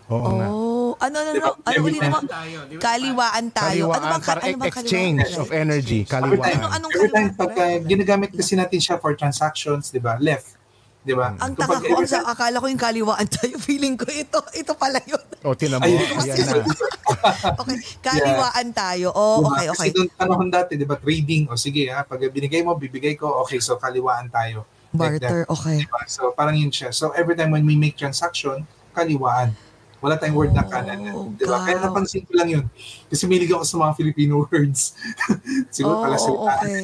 Oo 0.09 0.29
nga. 0.41 0.47
Oh, 0.49 0.91
ano, 0.97 1.15
ano, 1.21 1.31
Diba, 1.37 1.51
ano, 1.53 1.69
ano, 1.69 1.85
ulit? 1.85 2.01
Kaliwaan 2.81 3.47
tayo. 3.53 3.69
Kaliwaan, 3.85 4.01
ano 4.01 4.09
bang, 4.09 4.23
parang 4.25 4.43
ano 4.43 4.57
bang 4.57 4.69
exchange 4.73 5.19
kaliwaan? 5.21 5.41
of 5.45 5.49
energy. 5.53 5.99
Every 6.01 6.09
time, 6.09 6.23
Kaliwaan. 6.25 6.57
Ano- 6.57 6.71
anong 6.73 6.91
every 6.97 7.09
time 7.13 7.29
kaliwaan? 7.29 7.39
pag 7.39 7.51
uh, 7.55 7.77
ginagamit 7.85 8.29
kasi 8.33 8.53
natin 8.57 8.79
siya 8.81 8.95
for 8.97 9.13
transactions, 9.13 9.93
di 9.93 10.01
ba? 10.01 10.17
Left. 10.17 10.58
Di 11.09 11.17
ba? 11.17 11.33
Ang 11.33 11.57
taka 11.57 11.81
ko, 11.81 12.05
sa, 12.05 12.21
akala 12.21 12.61
ko 12.61 12.69
yung 12.69 12.77
kaliwaan 12.77 13.25
tayo. 13.33 13.57
Feeling 13.57 13.97
ko 13.97 14.05
ito, 14.05 14.37
ito 14.53 14.77
pala 14.77 15.01
yun. 15.01 15.25
O, 15.41 15.57
tinan 15.57 15.81
mo. 15.81 15.89
Ayun. 15.89 16.05
Ayan 16.21 16.37
na. 16.37 16.53
Okay, 17.59 17.75
kaliwaan 17.99 18.69
tayo. 18.69 19.09
Oh, 19.11 19.41
Diba? 19.41 19.49
okay, 19.51 19.65
Kasi 19.67 19.81
okay. 19.81 19.89
doon 19.91 20.07
panahon 20.13 20.47
dati, 20.47 20.77
di 20.77 20.85
ba, 20.85 20.95
trading, 20.95 21.49
o 21.49 21.57
sige 21.57 21.89
ha, 21.89 22.05
pag 22.05 22.21
binigay 22.21 22.61
mo, 22.61 22.77
bibigay 22.77 23.17
ko, 23.17 23.41
okay, 23.41 23.57
so 23.57 23.75
kaliwaan 23.75 24.29
tayo. 24.29 24.69
Like. 24.89 25.17
Barter, 25.17 25.49
okay. 25.49 25.81
Diba? 25.81 25.99
So 26.05 26.29
parang 26.31 26.53
yun 26.53 26.69
siya. 26.69 26.89
So 26.89 27.09
every 27.11 27.33
time 27.33 27.49
when 27.49 27.65
we 27.65 27.73
make 27.73 27.93
transaction, 27.93 28.63
kaliwaan. 28.91 29.57
Wala 29.99 30.15
tayong 30.15 30.37
word 30.37 30.53
na 30.53 30.63
kanan. 30.63 31.11
Oh, 31.11 31.27
Diba? 31.33 31.59
Kaya 31.59 31.81
napansin 31.81 32.23
ko 32.23 32.31
lang 32.33 32.47
yun. 32.47 32.65
Kasi 33.05 33.25
milig 33.25 33.49
ako 33.49 33.65
sa 33.65 33.75
mga 33.79 33.93
Filipino 33.95 34.33
words. 34.45 34.95
Siguro 35.69 35.99
pala 35.99 36.15
Oh, 36.15 36.21
salita. 36.21 36.53
okay. 36.55 36.79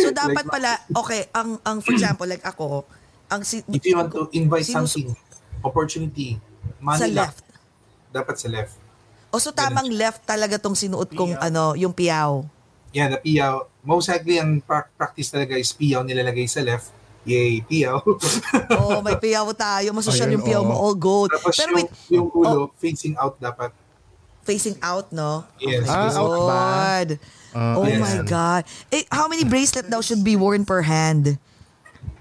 So 0.00 0.08
dapat 0.10 0.44
pala, 0.46 0.70
okay, 0.92 1.28
ang 1.30 1.58
ang 1.60 1.78
for 1.78 1.92
example, 1.92 2.24
like 2.24 2.42
ako, 2.42 2.86
ang 3.30 3.42
si, 3.42 3.62
If 3.64 3.82
you 3.82 3.94
want 3.94 4.10
to 4.10 4.26
invite 4.32 4.64
sinus- 4.64 4.92
something, 4.92 5.14
opportunity, 5.60 6.36
sa 6.36 6.80
money 6.80 7.12
luck, 7.12 7.30
left. 7.30 7.44
dapat 8.10 8.34
sa 8.36 8.48
left. 8.48 8.74
O 9.30 9.38
so 9.38 9.50
tamang 9.50 9.86
left 9.88 10.24
talaga 10.24 10.58
tong 10.58 10.74
sinuot 10.74 11.06
kong 11.08 11.38
ano, 11.38 11.72
yung 11.74 11.94
piyaw. 11.94 12.42
Yan, 12.90 13.08
na 13.08 13.18
piyaw. 13.18 13.62
Most 13.80 14.10
likely, 14.10 14.36
ang 14.36 14.58
pra- 14.58 14.90
practice 14.90 15.30
talaga 15.30 15.54
is 15.54 15.70
piyaw 15.70 16.02
nilalagay 16.02 16.44
sa 16.44 16.58
left. 16.60 16.90
Yay, 17.22 17.62
piyaw. 17.62 18.02
Oh, 18.74 18.98
may 18.98 19.14
piyaw 19.14 19.46
tayo. 19.56 19.92
Masosyal 19.92 20.26
Ayun, 20.26 20.34
yung 20.34 20.44
piyaw 20.44 20.62
mo, 20.62 20.74
oo. 20.74 20.82
all 20.82 20.96
gold. 20.96 21.30
Tapos 21.30 21.54
Pero 21.54 21.70
yung, 21.70 21.76
wait, 21.78 21.86
oh. 21.86 22.10
yung 22.10 22.28
ulo, 22.28 22.60
facing 22.76 23.14
out 23.14 23.38
dapat. 23.38 23.70
facing 24.40 24.74
out, 24.82 25.06
no? 25.12 25.46
Yes. 25.56 25.86
Ah, 25.86 26.10
out 26.10 26.32
ba? 26.32 26.50
God. 26.50 27.08
Ah, 27.52 27.78
oh 27.78 27.86
yes. 27.86 28.00
my 28.00 28.16
God. 28.24 28.62
Eh, 28.90 29.06
how 29.06 29.28
many 29.28 29.44
bracelet 29.44 29.86
daw 29.86 30.00
should 30.00 30.24
be 30.24 30.34
worn 30.34 30.64
per 30.64 30.82
hand? 30.82 31.38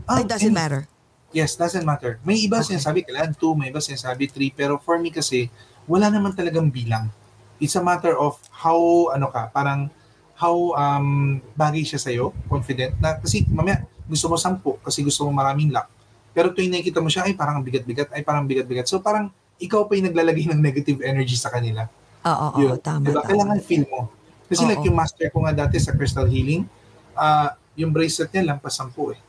Ah, 0.05 0.21
It 0.21 0.29
doesn't 0.29 0.45
any- 0.45 0.53
matter. 0.53 0.85
Yes, 1.29 1.53
doesn't 1.53 1.85
matter. 1.85 2.17
May 2.25 2.41
iba 2.41 2.57
Okay. 2.57 2.73
sinasabi 2.73 3.05
kailangan 3.05 3.37
two, 3.37 3.53
may 3.53 3.69
iba 3.69 3.77
sinasabi 3.77 4.25
three, 4.25 4.49
pero 4.49 4.81
for 4.81 4.97
me 4.97 5.13
kasi, 5.13 5.45
wala 5.85 6.09
naman 6.09 6.33
talagang 6.33 6.73
bilang. 6.73 7.13
It's 7.61 7.77
a 7.77 7.83
matter 7.85 8.17
of 8.17 8.41
how, 8.49 9.13
ano 9.13 9.29
ka, 9.29 9.53
parang 9.53 9.93
how 10.39 10.73
um, 10.73 11.37
bagay 11.53 11.85
siya 11.85 11.99
sa'yo, 12.01 12.33
confident, 12.49 12.97
na 12.97 13.19
kasi 13.19 13.45
mamaya 13.51 13.83
gusto 14.09 14.25
mo 14.25 14.39
sampu 14.41 14.79
kasi 14.81 15.05
gusto 15.05 15.21
mo 15.27 15.35
maraming 15.35 15.69
luck. 15.69 15.85
Pero 16.33 16.49
tuwing 16.49 16.73
nakikita 16.73 16.97
mo 17.03 17.11
siya, 17.11 17.29
ay 17.29 17.37
parang 17.37 17.61
ang 17.61 17.65
bigat-bigat, 17.65 18.09
ay 18.15 18.25
parang 18.25 18.47
bigat-bigat. 18.49 18.89
So 18.89 18.97
parang 19.03 19.29
ikaw 19.61 19.85
pa 19.85 19.93
yung 19.99 20.09
naglalagay 20.09 20.49
ng 20.49 20.57
negative 20.57 21.03
energy 21.05 21.37
sa 21.37 21.53
kanila. 21.53 21.85
Oo, 22.25 22.47
oo, 22.55 22.57
Yun. 22.57 22.79
tama, 22.81 23.05
Diba? 23.05 23.21
tama. 23.21 23.29
Kailangan 23.29 23.59
feel 23.61 23.85
mo. 23.85 24.09
Kasi 24.49 24.65
like 24.65 24.81
Oo. 24.81 24.87
yung 24.89 24.97
master 24.97 25.29
ko 25.29 25.45
nga 25.45 25.53
dati 25.53 25.77
sa 25.77 25.93
crystal 25.93 26.25
healing, 26.25 26.65
ah 27.13 27.53
yung 27.77 27.93
bracelet 27.93 28.33
niya 28.33 28.55
lampas 28.55 28.73
sampu 28.79 29.13
eh. 29.13 29.19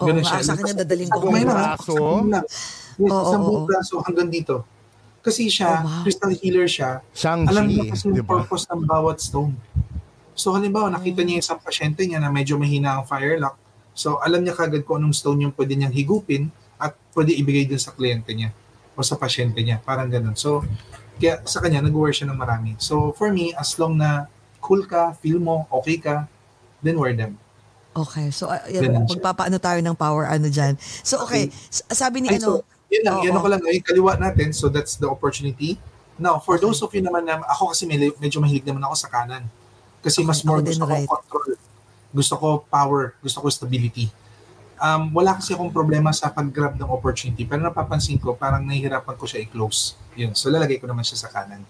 Ganun 0.00 0.24
siya. 0.24 0.40
sa 0.40 0.54
kanya 0.56 0.74
dadaling 0.80 1.08
ko. 1.08 1.18
Sa 1.18 1.24
kamay 1.28 1.42
lang. 1.44 1.58
Yes, 3.00 3.12
Oo, 3.12 3.24
isang 3.24 3.42
buong 3.44 3.66
braso 3.68 3.94
hanggang 4.04 4.28
dito. 4.28 4.64
Kasi 5.20 5.48
siya, 5.52 5.80
Oh, 5.80 5.84
wow. 5.84 6.02
crystal 6.04 6.32
healer 6.32 6.64
siya. 6.64 7.04
Shang-Chi, 7.12 7.48
Alam 7.52 7.64
niya 7.68 7.82
kasi 7.92 8.04
di 8.08 8.20
yung 8.20 8.28
purpose 8.28 8.64
ng 8.68 8.82
bawat 8.84 9.20
stone. 9.20 9.52
So 10.32 10.56
halimbawa, 10.56 10.88
nakita 10.88 11.20
niya 11.20 11.44
isang 11.44 11.60
pasyente 11.60 12.00
niya 12.08 12.20
na 12.20 12.32
medyo 12.32 12.56
mahina 12.56 12.96
ang 12.96 13.04
fire 13.04 13.36
lock. 13.36 13.56
So 13.92 14.16
alam 14.20 14.40
niya 14.40 14.56
kagad 14.56 14.88
kung 14.88 15.04
anong 15.04 15.12
stone 15.12 15.44
yung 15.44 15.52
pwede 15.52 15.76
niyang 15.76 15.92
higupin 15.92 16.48
at 16.80 16.96
pwede 17.12 17.36
ibigay 17.36 17.68
dun 17.68 17.76
sa 17.76 17.92
kliyente 17.92 18.32
niya 18.32 18.48
o 18.96 19.04
sa 19.04 19.20
pasyente 19.20 19.60
niya. 19.60 19.84
Parang 19.84 20.08
ganun. 20.08 20.32
So 20.36 20.64
kaya 21.20 21.44
sa 21.44 21.60
kanya, 21.60 21.84
nag-wear 21.84 22.16
siya 22.16 22.32
ng 22.32 22.38
marami. 22.40 22.72
So 22.80 23.12
for 23.12 23.28
me, 23.28 23.52
as 23.52 23.76
long 23.76 24.00
na 24.00 24.24
cool 24.64 24.88
ka, 24.88 25.12
feel 25.20 25.36
mo, 25.36 25.68
okay 25.68 26.00
ka, 26.00 26.24
then 26.80 26.96
wear 26.96 27.12
them. 27.12 27.36
Okay, 27.90 28.30
so 28.30 28.46
uh, 28.46 28.62
magpapaano 29.10 29.58
tayo 29.58 29.82
ng 29.82 29.96
power 29.98 30.30
ano 30.30 30.46
dyan. 30.46 30.78
So 31.02 31.26
okay, 31.26 31.50
s- 31.50 31.82
sabi 31.90 32.22
ni 32.22 32.30
Ay, 32.30 32.38
ano, 32.38 32.62
so, 32.62 32.86
yun 32.86 33.02
lang, 33.02 33.16
yun 33.26 33.34
Oo. 33.34 33.38
ako 33.42 33.46
lang, 33.50 33.62
ay, 33.66 33.82
kaliwa 33.82 34.14
natin, 34.14 34.54
so 34.54 34.70
that's 34.70 34.94
the 34.94 35.10
opportunity. 35.10 35.74
Now, 36.14 36.38
for 36.38 36.54
Okay. 36.54 36.70
those 36.70 36.78
of 36.86 36.90
you 36.94 37.02
naman 37.02 37.26
na, 37.26 37.42
ako 37.50 37.74
kasi 37.74 37.90
medyo, 37.90 38.14
medyo 38.22 38.38
mahilig 38.38 38.62
naman 38.62 38.86
ako 38.86 38.94
sa 38.94 39.08
kanan. 39.10 39.42
Kasi 40.06 40.22
Okay, 40.22 40.28
mas 40.30 40.38
more 40.46 40.62
gusto 40.62 40.86
ko 40.86 40.94
right. 40.94 41.08
control. 41.08 41.50
Gusto 42.10 42.34
ko 42.38 42.48
power, 42.70 43.14
gusto 43.18 43.38
ko 43.42 43.46
stability. 43.50 44.06
Um, 44.80 45.10
wala 45.10 45.34
kasi 45.36 45.52
akong 45.52 45.74
problema 45.74 46.14
sa 46.14 46.30
pag-grab 46.30 46.78
ng 46.78 46.88
opportunity, 46.88 47.42
pero 47.42 47.60
napapansin 47.60 48.16
ko, 48.22 48.38
parang 48.38 48.62
nahihirapan 48.64 49.14
ko 49.18 49.26
siya 49.26 49.42
i-close. 49.42 49.98
Yun, 50.14 50.32
so 50.38 50.46
lalagay 50.46 50.78
ko 50.78 50.86
naman 50.86 51.02
siya 51.02 51.26
sa 51.26 51.28
kanan. 51.28 51.66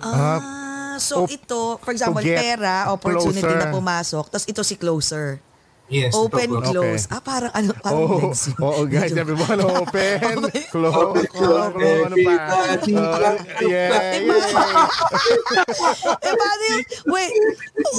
Ah, 0.00 0.94
so 0.96 1.26
op- 1.26 1.30
ito, 1.30 1.76
for 1.82 1.90
example, 1.90 2.22
get 2.22 2.38
pera, 2.38 2.86
opportunity 2.88 3.42
closer. 3.42 3.58
na 3.58 3.74
pumasok, 3.74 4.24
tapos 4.30 4.46
ito 4.46 4.62
si 4.62 4.74
closer. 4.78 5.42
Yes, 5.90 6.14
ito 6.14 6.22
Open, 6.22 6.48
po. 6.54 6.62
Okay. 6.62 6.70
close. 6.70 7.02
Ah, 7.10 7.18
parang 7.18 7.50
ano, 7.50 7.74
parang 7.82 7.98
Oh, 7.98 8.22
legs 8.22 8.46
yun. 8.46 8.62
oh, 8.62 8.86
guys, 8.86 9.10
everyone, 9.10 9.58
open, 9.74 10.18
close, 10.70 10.94
Open, 10.94 11.26
close, 11.34 11.74
close, 11.74 12.06
ano 12.06 12.16
pa? 12.22 12.34
Uh, 12.46 12.78
yeah, 12.86 13.18
yeah. 13.58 13.90
eh, 16.22 16.34
paano 16.38 16.62
yung, 16.70 16.82
wait, 17.10 17.32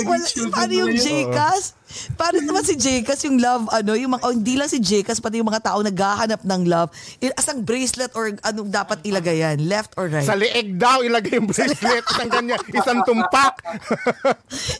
wala, 0.08 0.24
paano 0.56 0.72
yung 0.72 0.94
Jcas? 0.96 1.76
Paano 2.16 2.42
naman 2.42 2.64
si 2.64 2.76
Jcas 2.76 3.22
yung 3.28 3.38
love, 3.40 3.68
ano, 3.70 3.92
yung 3.96 4.16
mga, 4.16 4.24
oh, 4.24 4.34
hindi 4.34 4.56
lang 4.56 4.70
si 4.72 4.80
Jcas, 4.80 5.20
pati 5.20 5.40
yung 5.40 5.50
mga 5.50 5.64
tao 5.64 5.80
naghahanap 5.84 6.42
ng 6.44 6.62
love, 6.68 6.90
il- 7.20 7.36
asang 7.36 7.62
bracelet 7.62 8.12
or 8.16 8.32
anong 8.46 8.70
dapat 8.72 9.00
ilagay 9.04 9.44
yan? 9.44 9.68
Left 9.68 9.96
or 10.00 10.08
right? 10.08 10.26
Sa 10.26 10.36
leeg 10.36 10.80
daw, 10.80 11.04
ilagay 11.04 11.38
yung 11.38 11.50
bracelet, 11.50 12.04
isang 12.06 12.32
ganyan, 12.32 12.62
isang 12.72 13.00
tumpak. 13.04 13.60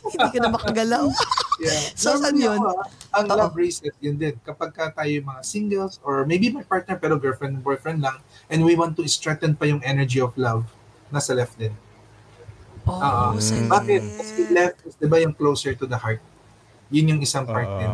hindi 0.08 0.28
ka 0.32 0.38
na 0.40 0.50
makagalaw. 0.50 1.06
Yeah. 1.62 1.80
So, 1.94 2.18
saan 2.18 2.36
yun? 2.40 2.58
ako, 2.58 2.70
ah, 2.74 3.20
ang 3.20 3.26
Oo. 3.28 3.38
love 3.38 3.54
bracelet, 3.54 3.96
yun 4.00 4.16
din. 4.16 4.34
Kapag 4.42 4.70
ka 4.72 4.90
tayo 4.90 5.10
yung 5.12 5.28
mga 5.28 5.42
singles, 5.44 6.00
or 6.02 6.24
maybe 6.24 6.48
my 6.48 6.64
partner 6.64 6.96
pero 6.96 7.20
girlfriend, 7.20 7.60
boyfriend 7.60 8.00
lang, 8.00 8.18
and 8.48 8.64
we 8.64 8.74
want 8.74 8.96
to 8.96 9.04
strengthen 9.06 9.54
pa 9.54 9.68
yung 9.68 9.84
energy 9.84 10.18
of 10.18 10.32
love, 10.40 10.64
nasa 11.12 11.36
left 11.36 11.54
din. 11.60 11.72
Oh, 12.82 13.38
sa 13.38 13.54
Bakit? 13.70 14.00
left. 14.02 14.18
Kasi 14.18 14.40
left 14.50 14.78
is, 14.88 14.94
di 14.98 15.06
ba, 15.06 15.22
yung 15.22 15.34
closer 15.36 15.76
to 15.78 15.86
the 15.86 15.94
heart. 15.94 16.18
Yun 16.92 17.16
yung 17.16 17.20
isang 17.24 17.48
part 17.48 17.66
Oo. 17.66 17.78
din. 17.80 17.92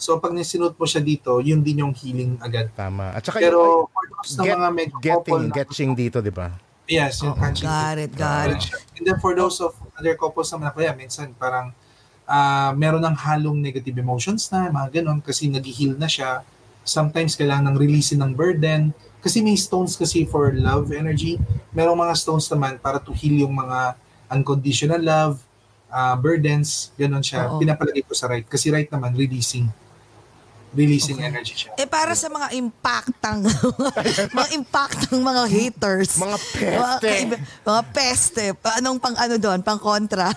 So, 0.00 0.16
pag 0.16 0.32
nisinuot 0.32 0.74
mo 0.74 0.88
siya 0.88 1.04
dito, 1.04 1.38
yun 1.44 1.60
din 1.60 1.84
yung 1.84 1.92
healing 1.92 2.40
agad. 2.40 2.72
Tama. 2.72 3.12
At 3.12 3.20
saka 3.20 3.38
Pero, 3.38 3.86
for 3.92 4.04
those 4.08 4.32
na 4.34 4.42
get, 4.42 4.56
mga 4.56 4.70
medyo 4.72 4.96
couple 4.96 5.12
getting, 5.12 5.44
na, 5.44 5.54
getching 5.54 5.90
dito, 5.92 6.18
di 6.18 6.32
ba? 6.32 6.48
yes, 6.90 7.22
yung 7.22 7.36
Oo, 7.36 7.40
catching. 7.40 7.68
got 7.70 7.96
it, 8.00 8.12
got 8.16 8.50
it. 8.50 8.64
And 8.98 9.06
then 9.06 9.20
for 9.22 9.36
those 9.38 9.62
of 9.62 9.76
other 9.94 10.16
couples 10.18 10.50
naman 10.50 10.68
na 10.68 10.74
kaya, 10.74 10.90
minsan 10.96 11.30
parang 11.38 11.70
ah 12.26 12.70
meron 12.74 13.02
ng 13.02 13.14
halong 13.14 13.58
negative 13.60 13.94
emotions 13.98 14.50
na, 14.50 14.66
mga 14.72 15.02
ganun, 15.02 15.22
kasi 15.22 15.46
nag-heal 15.46 15.94
na 15.94 16.10
siya. 16.10 16.42
Sometimes 16.82 17.36
kailangan 17.38 17.70
ng 17.70 17.76
releasing 17.78 18.18
ng 18.18 18.34
burden. 18.34 18.90
Kasi 19.20 19.44
may 19.44 19.54
stones 19.54 20.00
kasi 20.00 20.24
for 20.24 20.48
love 20.56 20.96
energy. 20.96 21.36
Merong 21.76 22.08
mga 22.08 22.16
stones 22.16 22.48
naman 22.48 22.80
para 22.80 22.96
to 22.96 23.12
heal 23.12 23.36
yung 23.36 23.52
mga 23.52 23.94
unconditional 24.32 25.02
love, 25.04 25.44
ah, 25.90 26.14
burdens, 26.14 26.94
ganun 26.94 27.20
siya. 27.20 27.46
Oo. 27.46 27.58
Pinapalagay 27.58 28.02
ko 28.02 28.14
sa 28.14 28.26
right. 28.26 28.42
Kasi 28.42 28.70
right 28.70 28.88
naman, 28.88 29.12
releasing. 29.12 29.66
Releasing 30.70 31.18
Okay. 31.18 31.26
energy 31.26 31.54
siya. 31.56 31.74
Eh 31.74 31.82
para 31.84 32.14
sa 32.14 32.30
mga 32.30 32.54
impactang 32.54 33.42
mga 34.38 34.48
impactang 34.54 35.18
mga 35.18 35.42
haters. 35.44 36.14
Mga 36.14 36.38
Mga, 36.38 36.38
peste. 36.38 37.08
kaiba- 37.10 37.40
mga 37.66 37.82
peste. 37.90 38.44
Anong 38.78 38.98
pang 38.98 39.18
ano 39.18 39.34
doon? 39.34 39.58
Pang 39.60 39.82
kontra. 39.82 40.30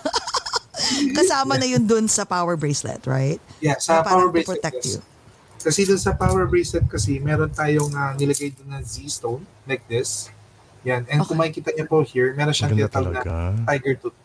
Kasama 1.16 1.54
na 1.54 1.64
yun 1.64 1.80
doon 1.80 2.10
sa 2.10 2.26
power 2.26 2.58
bracelet, 2.58 3.06
right? 3.06 3.38
Yeah, 3.62 3.78
sa 3.78 4.02
parang 4.02 4.04
power 4.04 4.26
to 4.26 4.32
bracelet. 4.34 4.58
protect 4.58 4.82
yes. 4.82 4.90
you. 4.90 4.98
Kasi 5.62 5.80
dun 5.86 5.96
sa 5.96 6.12
power 6.12 6.44
bracelet 6.44 6.84
kasi, 6.84 7.22
meron 7.22 7.48
tayong 7.48 7.94
ah, 7.94 8.12
nilagay 8.12 8.52
doon 8.52 8.68
na 8.68 8.82
Z-stone, 8.82 9.40
like 9.64 9.86
this. 9.86 10.28
Yan. 10.82 11.06
And 11.08 11.24
kung 11.24 11.38
makikita 11.38 11.72
niyo 11.72 11.88
po 11.88 12.02
here, 12.02 12.34
meron 12.34 12.52
siyang 12.52 12.74
tinatawag 12.74 13.16
na 13.16 13.54
tiger 13.64 13.96
tooth. 13.96 14.18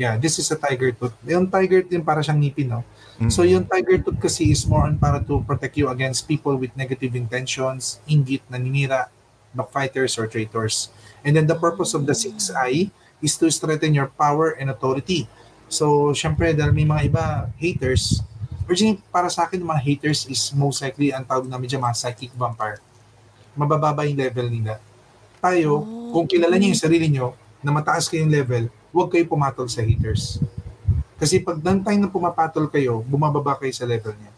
Yeah, 0.00 0.16
this 0.16 0.40
is 0.40 0.48
a 0.48 0.56
tiger 0.56 0.96
tooth. 0.96 1.12
Yung 1.28 1.52
tiger 1.52 1.84
tooth, 1.84 1.92
yung 1.92 2.08
para 2.08 2.24
siyang 2.24 2.40
ngipin, 2.40 2.72
no? 2.72 2.80
So 3.28 3.44
yung 3.44 3.68
tiger 3.68 4.00
tooth 4.00 4.16
kasi 4.16 4.48
is 4.48 4.64
more 4.64 4.88
on 4.88 4.96
para 4.96 5.20
to 5.20 5.44
protect 5.44 5.76
you 5.76 5.92
against 5.92 6.24
people 6.24 6.56
with 6.56 6.72
negative 6.72 7.12
intentions, 7.12 8.00
inggit, 8.08 8.40
naninira, 8.48 9.12
backfighters, 9.52 10.16
or 10.16 10.24
traitors. 10.24 10.88
And 11.20 11.36
then 11.36 11.44
the 11.44 11.60
purpose 11.60 11.92
of 11.92 12.08
the 12.08 12.16
sixth 12.16 12.48
eye 12.56 12.88
is 13.20 13.36
to 13.44 13.52
strengthen 13.52 13.92
your 13.92 14.08
power 14.08 14.56
and 14.56 14.72
authority. 14.72 15.28
So, 15.68 16.16
syempre, 16.16 16.56
dahil 16.56 16.72
may 16.72 16.88
mga 16.88 17.12
iba 17.12 17.24
haters, 17.60 18.24
originally, 18.64 19.04
para 19.12 19.28
sa 19.28 19.44
akin, 19.44 19.60
mga 19.60 19.84
haters 19.84 20.24
is 20.32 20.48
most 20.56 20.80
likely, 20.80 21.12
ang 21.12 21.28
tawag 21.28 21.44
namin 21.44 21.68
dyan, 21.68 21.84
mga 21.84 22.00
psychic 22.00 22.32
vampire. 22.32 22.80
Mabababa 23.52 24.08
yung 24.08 24.16
level 24.16 24.48
nila. 24.48 24.80
Tayo, 25.44 25.84
kung 26.08 26.24
kilala 26.24 26.56
niyo 26.56 26.72
yung 26.72 26.80
sarili 26.80 27.06
niyo, 27.12 27.36
na 27.60 27.68
mataas 27.68 28.08
kayong 28.08 28.32
level, 28.32 28.72
huwag 28.90 29.08
kayo 29.10 29.24
pumatol 29.26 29.66
sa 29.70 29.82
haters. 29.82 30.38
Kasi 31.20 31.38
pag 31.38 31.60
time 31.60 32.00
na 32.00 32.08
pumapatol 32.08 32.66
kayo, 32.68 33.04
bumababa 33.04 33.58
kayo 33.60 33.70
sa 33.70 33.84
level 33.84 34.16
niya. 34.16 34.32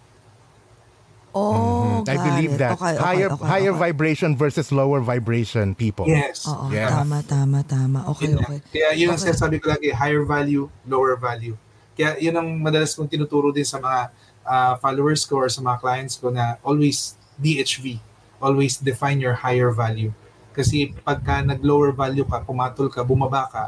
Oh, 1.32 2.04
Mhm. 2.04 2.12
I 2.12 2.16
believe 2.20 2.52
it. 2.52 2.60
that. 2.60 2.76
Okay, 2.76 2.92
okay, 2.92 3.00
higher 3.00 3.28
okay, 3.32 3.46
higher 3.48 3.72
okay. 3.72 3.82
vibration 3.88 4.36
versus 4.36 4.68
lower 4.68 5.00
vibration 5.00 5.72
people. 5.72 6.04
Yes. 6.04 6.44
Oo, 6.44 6.68
Yeah. 6.68 6.92
tama, 6.92 7.24
tama, 7.24 7.64
tama. 7.64 8.04
Okay, 8.12 8.36
okay. 8.36 8.60
Kaya 8.68 8.92
yun 8.92 9.08
ang 9.08 9.16
Okay. 9.16 9.32
sinasabi 9.32 9.56
ko 9.56 9.72
lagi, 9.72 9.88
higher 9.96 10.28
value, 10.28 10.68
lower 10.84 11.16
value. 11.16 11.56
Kaya 11.96 12.20
yun 12.20 12.36
ang 12.36 12.48
madalas 12.60 12.92
kong 12.92 13.08
tinuturo 13.08 13.48
din 13.48 13.64
sa 13.64 13.80
mga 13.80 14.12
ah, 14.42 14.74
followers 14.82 15.22
ko 15.24 15.38
or 15.38 15.48
sa 15.48 15.62
mga 15.62 15.78
clients 15.78 16.18
ko 16.18 16.28
na 16.28 16.58
always 16.66 17.14
DHV, 17.38 18.02
always 18.42 18.74
define 18.76 19.22
your 19.22 19.38
higher 19.38 19.70
value. 19.70 20.10
Kasi 20.50 20.90
pagka 21.00 21.40
nag-lower 21.40 21.94
value 21.94 22.26
ka, 22.26 22.42
pumatol 22.42 22.90
ka, 22.90 23.06
bumaba 23.06 23.46
ka, 23.48 23.64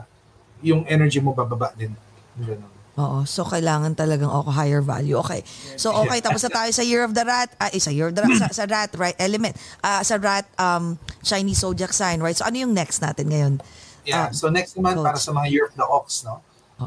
yung 0.65 0.82
energy 0.89 1.20
mo 1.20 1.36
bababa 1.36 1.70
din. 1.77 1.93
Ganun. 2.41 2.73
Oo, 2.95 3.27
so 3.27 3.43
kailangan 3.43 3.99
talagang 3.99 4.31
ako 4.31 4.55
higher 4.55 4.78
value. 4.78 5.19
Okay. 5.19 5.43
So 5.74 5.91
okay, 6.07 6.23
tapos 6.23 6.47
na 6.47 6.51
tayo 6.62 6.70
sa 6.70 6.86
Year 6.86 7.03
of 7.03 7.11
the 7.11 7.27
Rat. 7.27 7.51
Ah, 7.59 7.66
eh, 7.74 7.82
sa 7.82 7.91
Year 7.91 8.09
of 8.11 8.15
the 8.15 8.23
Rat, 8.23 8.39
sa, 8.39 8.49
sa 8.62 8.65
Rat, 8.70 8.95
right, 8.95 9.19
element. 9.19 9.59
Ah, 9.82 10.07
sa 10.07 10.15
Rat, 10.15 10.47
um, 10.57 10.95
Chinese 11.27 11.66
zodiac 11.66 11.91
sign, 11.91 12.23
right? 12.23 12.39
So 12.39 12.47
ano 12.47 12.55
yung 12.55 12.70
next 12.70 13.03
natin 13.03 13.35
ngayon? 13.35 13.55
Yeah. 14.07 14.31
Um, 14.31 14.39
so 14.39 14.47
next 14.47 14.78
naman 14.78 15.03
coach. 15.03 15.07
para 15.11 15.19
sa 15.19 15.35
mga 15.35 15.47
Year 15.51 15.66
of 15.66 15.74
the 15.74 15.86
Ox, 15.91 16.23
no? 16.23 16.39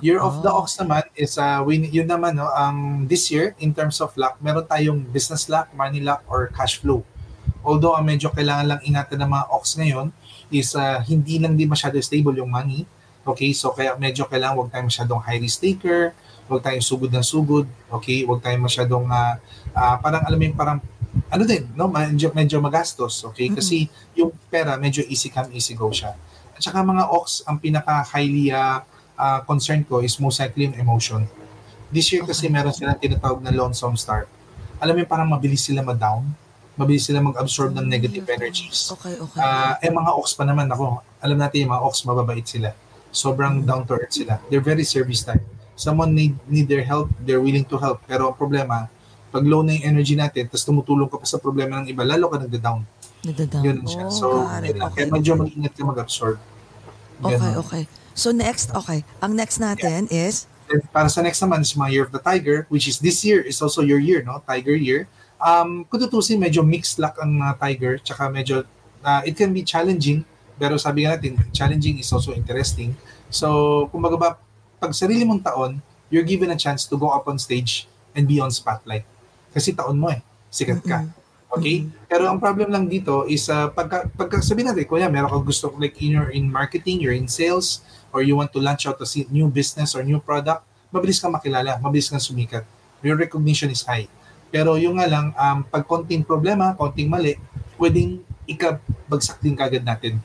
Year 0.04 0.20
of 0.20 0.44
the 0.44 0.52
Oh. 0.52 0.64
Ox 0.64 0.76
naman 0.80 1.08
is 1.16 1.40
uh, 1.40 1.64
win, 1.64 1.88
yun 1.88 2.08
naman 2.08 2.36
no, 2.36 2.52
um, 2.52 3.08
this 3.08 3.32
year 3.32 3.56
in 3.60 3.72
terms 3.72 4.04
of 4.04 4.12
luck, 4.20 4.36
meron 4.44 4.68
tayong 4.68 4.99
business 5.16 5.48
luck, 5.48 5.72
money 5.72 6.04
luck 6.04 6.24
or 6.28 6.52
cash 6.52 6.84
flow. 6.84 7.04
Although 7.64 7.95
ang 7.95 8.08
medyo 8.08 8.32
kailangan 8.32 8.68
lang 8.68 8.80
ingatan 8.84 9.24
ng 9.24 9.30
mga 9.32 9.45
Ox 9.52 9.76
ngayon 9.80 10.12
is 10.52 10.76
uh, 10.76 10.99
hindi 11.04 11.40
lang 11.40 11.56
din 11.56 11.68
masyado 11.68 11.95
stable 12.04 12.36
yung 12.36 12.52
money. 12.52 12.84
Okay, 13.28 13.52
so 13.52 13.76
kaya 13.76 13.91
medyo 13.99 14.24
kailangan 14.24 14.56
wag 14.56 14.70
tayong 14.72 14.88
masyadong 14.88 15.20
high 15.20 15.36
risk 15.36 15.60
taker, 15.60 16.16
wag 16.48 16.64
tayong 16.64 16.80
sugod 16.80 17.12
ng 17.12 17.26
sugod, 17.28 17.68
okay? 17.91 18.24
Wag 18.24 18.40
tayong 18.40 18.64
masyadong 18.64 19.04
ah, 19.12 19.36
ah, 19.76 19.99
parang 19.99 20.24
alam 20.24 20.40
mo 20.40 20.44
yung 20.48 20.56
parang 20.56 20.80
ano 21.28 21.44
din, 21.44 21.68
no, 21.76 21.91
medyo, 21.91 22.32
medyo 22.32 22.64
magastos, 22.64 23.28
okay? 23.28 23.52
Kasi 23.52 23.91
yung 24.16 24.32
pera 24.48 24.80
medyo 24.80 25.04
easy 25.12 25.28
come 25.28 25.52
easy 25.52 25.76
go 25.76 25.91
siya. 25.91 26.16
At 26.56 26.64
saka 26.64 26.80
mga 26.80 27.12
ox, 27.12 27.44
ang 27.44 27.60
pinaka 27.60 27.99
highly 28.16 28.48
uh, 28.56 28.80
concern 29.44 29.84
ko 29.84 29.99
is 29.99 30.16
most 30.24 30.40
likely 30.40 30.72
yung 30.72 30.80
emotion. 30.80 31.28
This 31.91 32.08
year 32.16 32.24
kasi 32.24 32.48
meron 32.48 32.72
silang 32.72 32.95
tinatawag 32.95 33.44
na 33.44 33.52
lonesome 33.52 33.99
star. 33.99 34.24
Alam 34.80 34.95
mo 34.95 34.99
yung 35.04 35.12
parang 35.12 35.28
mabilis 35.28 35.68
sila 35.68 35.84
ma-down, 35.84 36.24
mabilis 36.80 37.04
sila 37.12 37.20
mag-absorb 37.20 37.76
ng 37.76 37.84
negative 37.84 38.24
energies. 38.30 38.88
Okay, 38.95 39.20
okay. 39.20 39.40
Ah, 39.41 39.76
eh 39.84 39.91
mga 39.91 40.16
ox 40.16 40.32
pa 40.32 40.48
naman 40.48 40.72
ako, 40.72 41.04
alam 41.20 41.36
natin 41.36 41.68
yung 41.68 41.76
mga 41.76 41.84
ox 41.84 42.08
mababait 42.08 42.48
sila. 42.48 42.72
Sobrang 43.18 43.65
down 43.65 43.81
to 43.89 43.98
earth 43.98 44.14
sila. 44.14 44.38
They're 44.45 44.61
very 44.61 44.85
service 44.85 45.26
type. 45.26 45.41
Someone 45.73 46.14
need 46.14 46.38
need 46.45 46.69
their 46.69 46.85
help, 46.85 47.10
they're 47.26 47.41
willing 47.41 47.65
to 47.65 47.81
help. 47.81 48.06
Pero 48.06 48.30
ang 48.30 48.38
problema, 48.38 48.85
pag 49.34 49.41
low 49.41 49.65
na 49.65 49.73
yung 49.73 49.98
energy 49.98 50.14
natin, 50.14 50.45
tapos 50.45 50.61
tumutulong 50.61 51.10
ka 51.10 51.18
pa 51.18 51.26
sa 51.26 51.41
problema 51.41 51.81
ng 51.81 51.89
iba, 51.89 52.06
lalo 52.06 52.30
ka 52.30 52.38
nagda-down. 52.38 52.81
Nagda-down. 53.26 53.64
Yun 53.65 53.77
siya. 53.89 54.06
Oh, 54.06 54.14
So, 54.14 54.26
got 54.45 54.61
it. 54.61 54.73
yun 54.73 54.77
lang. 54.77 54.89
Okay, 54.94 55.06
Kaya 55.10 55.14
medyo 55.18 55.31
mag-ingat 55.34 55.73
ka 55.73 55.81
mag-absorb. 55.81 56.38
Okay, 57.18 57.53
okay. 57.57 57.84
So 58.14 58.30
next, 58.30 58.73
okay. 58.73 59.02
Ang 59.22 59.34
next 59.34 59.57
natin 59.57 60.06
is 60.14 60.45
Then, 60.68 60.84
para 60.91 61.07
sa 61.07 61.23
next 61.23 61.39
naman 61.39 61.64
is 61.64 61.72
mga 61.73 61.89
Year 61.95 62.03
of 62.03 62.11
the 62.11 62.19
Tiger, 62.19 62.68
which 62.68 62.91
is 62.91 62.99
this 62.99 63.23
year 63.23 63.39
is 63.39 63.56
also 63.64 63.80
your 63.80 64.03
year, 64.03 64.19
no? 64.19 64.44
Tiger 64.44 64.76
year. 64.76 65.07
Um, 65.39 65.88
kung 65.88 66.02
tutusin, 66.03 66.44
medyo 66.44 66.60
mixed 66.60 66.99
luck 66.99 67.15
ang 67.23 67.39
uh, 67.39 67.56
Tiger, 67.56 67.95
tsaka 68.03 68.27
medyo, 68.27 68.68
uh, 68.99 69.22
it 69.23 69.39
can 69.39 69.56
be 69.56 69.64
challenging, 69.64 70.27
pero 70.58 70.76
sabi 70.82 71.06
nga 71.06 71.16
natin, 71.16 71.38
challenging 71.54 72.02
is 72.02 72.10
also 72.10 72.34
interesting. 72.34 72.98
So, 73.30 73.88
kumbaga 73.94 74.18
ba, 74.18 74.30
pag 74.82 74.92
sarili 74.94 75.24
mong 75.24 75.46
taon, 75.46 75.82
you're 76.10 76.26
given 76.26 76.50
a 76.52 76.60
chance 76.60 76.86
to 76.90 76.98
go 76.98 77.14
up 77.14 77.30
on 77.30 77.38
stage 77.38 77.86
and 78.18 78.26
be 78.26 78.42
on 78.42 78.50
spotlight. 78.50 79.06
Kasi 79.54 79.74
taon 79.74 80.02
mo 80.02 80.10
eh, 80.10 80.22
sikat 80.50 80.82
ka. 80.82 81.06
Okay? 81.54 81.88
Pero 82.12 82.28
ang 82.28 82.42
problem 82.42 82.74
lang 82.74 82.92
dito 82.92 83.24
is 83.30 83.48
uh, 83.48 83.72
pagka, 83.72 84.12
pagka 84.14 84.44
sabihin 84.44 84.74
natin, 84.74 84.84
kuya, 84.84 85.08
meron 85.08 85.32
kang 85.32 85.48
gusto 85.48 85.72
like 85.80 85.96
in 86.04 86.18
your 86.20 86.30
in 86.34 86.52
marketing, 86.52 87.00
you're 87.00 87.16
in 87.16 87.30
sales, 87.30 87.86
or 88.12 88.24
you 88.24 88.36
want 88.36 88.52
to 88.52 88.60
launch 88.60 88.84
out 88.90 89.00
a 89.00 89.08
new 89.32 89.48
business 89.48 89.96
or 89.96 90.04
new 90.04 90.20
product, 90.20 90.66
mabilis 90.92 91.22
kang 91.22 91.32
makilala, 91.32 91.80
mabilis 91.80 92.12
kang 92.12 92.22
sumikat. 92.22 92.66
Your 93.06 93.16
recognition 93.16 93.70
is 93.72 93.86
high. 93.86 94.10
Pero 94.50 94.80
yung 94.80 94.98
nga 95.00 95.08
lang, 95.08 95.36
um, 95.36 95.60
pag 95.68 95.84
konting 95.84 96.24
problema, 96.24 96.74
konting 96.74 97.12
mali, 97.12 97.36
pwedeng 97.78 98.24
ikabagsak 98.48 99.44
din 99.44 99.56
kagad 99.56 99.84
natin. 99.84 100.20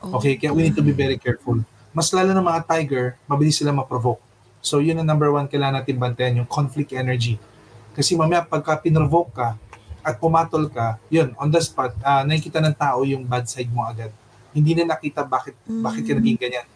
Okay? 0.00 0.36
Kaya 0.36 0.52
we 0.52 0.66
need 0.66 0.76
to 0.76 0.84
be 0.84 0.92
very 0.92 1.16
careful. 1.16 1.60
Mas 1.96 2.12
lalo 2.12 2.36
ng 2.36 2.44
mga 2.44 2.60
tiger, 2.68 3.16
mabilis 3.24 3.56
sila 3.56 3.72
ma-provoke. 3.72 4.20
So 4.60 4.82
yun 4.82 4.98
ang 5.00 5.08
number 5.08 5.30
one 5.32 5.48
kailangan 5.48 5.80
natin 5.80 5.96
bantayan, 5.96 6.44
yung 6.44 6.48
conflict 6.50 6.92
energy. 6.92 7.40
Kasi 7.96 8.12
mamaya 8.18 8.44
pagka 8.44 8.76
pinrovoke 8.76 9.32
ka, 9.32 9.56
at 10.06 10.22
pumatol 10.22 10.70
ka, 10.70 11.02
yun, 11.10 11.34
on 11.34 11.50
the 11.50 11.58
spot, 11.58 11.90
uh, 11.98 12.22
nakikita 12.22 12.62
ng 12.62 12.78
tao 12.78 13.02
yung 13.02 13.26
bad 13.26 13.50
side 13.50 13.66
mo 13.74 13.82
agad. 13.82 14.14
Hindi 14.54 14.78
na 14.78 14.94
nakita 14.94 15.26
bakit 15.26 15.58
mm. 15.66 15.82
bakit 15.82 16.02
ka 16.06 16.14
naging 16.14 16.38
ganyan. 16.38 16.66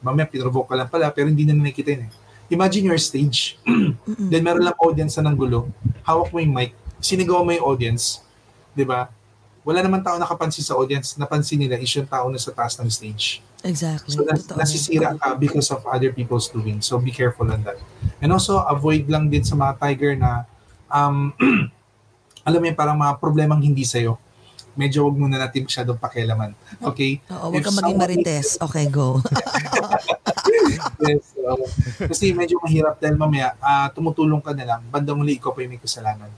Mamaya 0.00 0.24
pinrovoke 0.24 0.72
ka 0.72 0.74
lang 0.78 0.88
pala, 0.88 1.12
pero 1.12 1.28
hindi 1.28 1.44
na 1.44 1.52
nakikita 1.52 1.92
yun 1.92 2.08
eh. 2.08 2.12
Imagine 2.48 2.88
your 2.88 2.96
stage, 2.96 3.60
then 4.32 4.40
meron 4.40 4.64
lang 4.64 4.72
audience 4.80 5.20
na 5.20 5.28
ng 5.28 5.36
gulo, 5.36 5.68
hawak 6.00 6.32
mo 6.32 6.40
yung 6.40 6.56
mic, 6.56 6.72
sinigaw 6.96 7.44
mo 7.44 7.52
yung 7.52 7.76
audience, 7.76 8.24
di 8.72 8.88
ba? 8.88 9.12
Wala 9.68 9.84
naman 9.84 10.00
tao 10.00 10.16
nakapansin 10.16 10.64
sa 10.64 10.72
audience, 10.80 11.20
napansin 11.20 11.60
nila 11.60 11.76
is 11.76 11.92
yung 11.92 12.08
tao 12.08 12.32
na 12.32 12.40
sa 12.40 12.48
taas 12.56 12.80
ng 12.80 12.88
stage. 12.88 13.44
Exactly. 13.60 14.16
So 14.16 14.24
nas- 14.24 14.48
nasisira 14.48 15.12
ka 15.20 15.36
because 15.36 15.68
of 15.68 15.84
other 15.84 16.08
people's 16.08 16.48
doing. 16.48 16.80
So 16.80 16.96
be 16.96 17.12
careful 17.12 17.52
on 17.52 17.68
that. 17.68 17.76
And 18.24 18.32
also 18.32 18.64
avoid 18.64 19.12
lang 19.12 19.28
din 19.28 19.44
sa 19.44 19.60
mga 19.60 19.76
tiger 19.76 20.16
na 20.16 20.48
um, 20.88 21.36
alam 22.48 22.58
mo 22.64 22.64
yung 22.64 22.80
parang 22.80 22.96
mga 22.96 23.20
problemang 23.20 23.60
hindi 23.60 23.84
sa'yo, 23.84 24.16
medyo 24.72 25.04
wag 25.04 25.20
muna 25.20 25.36
natin 25.36 25.68
masyadong 25.68 26.00
pakialaman. 26.00 26.56
Okay? 26.80 27.20
Oo, 27.28 27.52
wag 27.52 27.60
kang 27.60 27.76
maging 27.76 27.98
marites. 28.00 28.56
Okay, 28.56 28.88
go. 28.88 29.20
yes. 31.04 31.36
Uh, 31.36 31.60
kasi 32.08 32.32
medyo 32.32 32.56
mahirap 32.64 32.96
dahil 32.96 33.20
mamaya, 33.20 33.52
uh, 33.60 33.92
tumutulong 33.92 34.40
ka 34.40 34.56
na 34.56 34.64
lang, 34.64 34.80
bandang 34.88 35.20
huli 35.20 35.36
ikaw 35.36 35.52
pa 35.52 35.60
yung 35.60 35.76
may 35.76 35.82
kasalanan. 35.82 36.32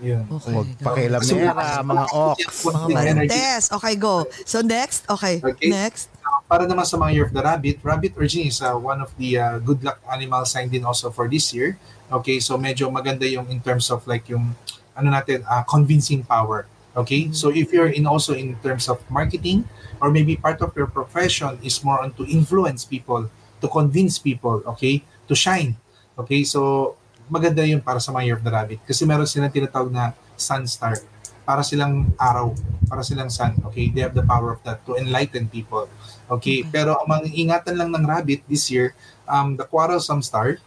Yun. 0.00 0.28
Okay, 0.28 0.52
Huwag 0.52 0.68
pakialam 0.84 1.20
So, 1.24 1.34
nila, 1.40 1.80
mga 1.80 2.04
ox. 2.12 2.38
Mga 2.68 2.86
marites. 2.92 3.64
Okay, 3.72 3.94
go. 3.96 4.28
So 4.44 4.60
next, 4.60 5.08
okay, 5.08 5.40
Okay. 5.40 5.72
next. 5.72 6.12
Para 6.46 6.68
naman 6.68 6.84
sa 6.86 7.00
mga 7.00 7.10
Year 7.16 7.26
of 7.26 7.32
the 7.34 7.42
Rabbit, 7.42 7.76
Rabbit 7.82 8.12
Origin 8.14 8.46
is 8.46 8.60
uh, 8.62 8.76
one 8.76 9.00
of 9.02 9.10
the 9.18 9.40
uh, 9.40 9.58
good 9.64 9.82
luck 9.82 9.98
animal 10.06 10.44
sign 10.44 10.68
din 10.68 10.84
also 10.84 11.10
for 11.10 11.26
this 11.26 11.50
year. 11.50 11.74
Okay, 12.12 12.38
so 12.38 12.54
medyo 12.54 12.86
maganda 12.92 13.26
yung 13.26 13.50
in 13.50 13.58
terms 13.58 13.90
of 13.90 14.04
like 14.06 14.28
yung 14.30 14.54
ano 14.96 15.08
natin, 15.10 15.42
uh, 15.44 15.62
convincing 15.66 16.22
power. 16.22 16.66
Okay? 16.96 17.28
So 17.32 17.52
if 17.52 17.72
you're 17.72 17.92
in 17.92 18.08
also 18.08 18.32
in 18.32 18.56
terms 18.64 18.88
of 18.88 18.98
marketing 19.12 19.68
or 20.00 20.10
maybe 20.10 20.36
part 20.36 20.64
of 20.64 20.72
your 20.72 20.88
profession 20.88 21.60
is 21.60 21.84
more 21.84 22.00
on 22.00 22.16
to 22.16 22.24
influence 22.24 22.84
people, 22.88 23.28
to 23.60 23.66
convince 23.68 24.16
people, 24.18 24.64
okay? 24.76 25.04
To 25.28 25.34
shine. 25.36 25.76
Okay? 26.16 26.44
So 26.44 26.96
maganda 27.26 27.62
yun 27.62 27.82
para 27.82 27.98
sa 27.98 28.14
mga 28.14 28.24
Year 28.26 28.36
of 28.38 28.44
the 28.46 28.52
Rabbit 28.52 28.80
kasi 28.86 29.02
meron 29.02 29.26
silang 29.26 29.52
tinatawag 29.52 29.90
na 29.90 30.14
sun 30.38 30.64
star. 30.66 30.98
Para 31.46 31.62
silang 31.62 32.10
araw, 32.18 32.50
para 32.90 33.06
silang 33.06 33.30
sun. 33.30 33.54
Okay? 33.70 33.94
They 33.94 34.02
have 34.02 34.18
the 34.18 34.26
power 34.26 34.58
of 34.58 34.60
that 34.66 34.82
to 34.82 34.98
enlighten 34.98 35.46
people. 35.46 35.86
Okay? 36.26 36.66
Okay. 36.66 36.70
Pero 36.70 36.98
ang 36.98 37.06
mga 37.06 37.30
ingatan 37.30 37.74
lang 37.78 37.90
ng 37.94 38.02
rabbit 38.02 38.42
this 38.50 38.66
year, 38.66 38.98
um, 39.30 39.54
the 39.54 39.62
quarrelsome 39.62 40.26
star, 40.26 40.58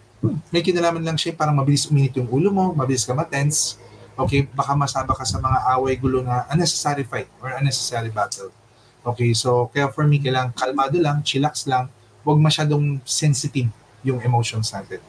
may 0.52 0.60
kinalaman 0.64 1.03
lang 1.03 1.15
siya 1.15 1.36
parang 1.36 1.56
mabilis 1.56 1.88
uminit 1.88 2.15
yung 2.19 2.27
ulo 2.27 2.52
mo, 2.52 2.65
mabilis 2.76 3.07
ka 3.07 3.15
matense, 3.15 3.80
okay, 4.19 4.44
baka 4.52 4.76
masaba 4.76 5.15
ka 5.15 5.23
sa 5.23 5.40
mga 5.40 5.57
away 5.80 5.95
gulo 5.95 6.19
na 6.19 6.44
unnecessary 6.52 7.07
fight 7.07 7.31
or 7.40 7.56
unnecessary 7.56 8.11
battle. 8.11 8.52
Okay, 8.99 9.31
so 9.31 9.72
kaya 9.72 9.88
for 9.95 10.03
me, 10.03 10.19
kailangan 10.19 10.52
kalmado 10.52 10.99
lang, 10.99 11.23
chillax 11.23 11.64
lang, 11.72 11.88
huwag 12.27 12.36
masyadong 12.36 12.99
sensitive 13.07 13.72
yung 14.03 14.19
emotions 14.19 14.76
natin. 14.76 14.99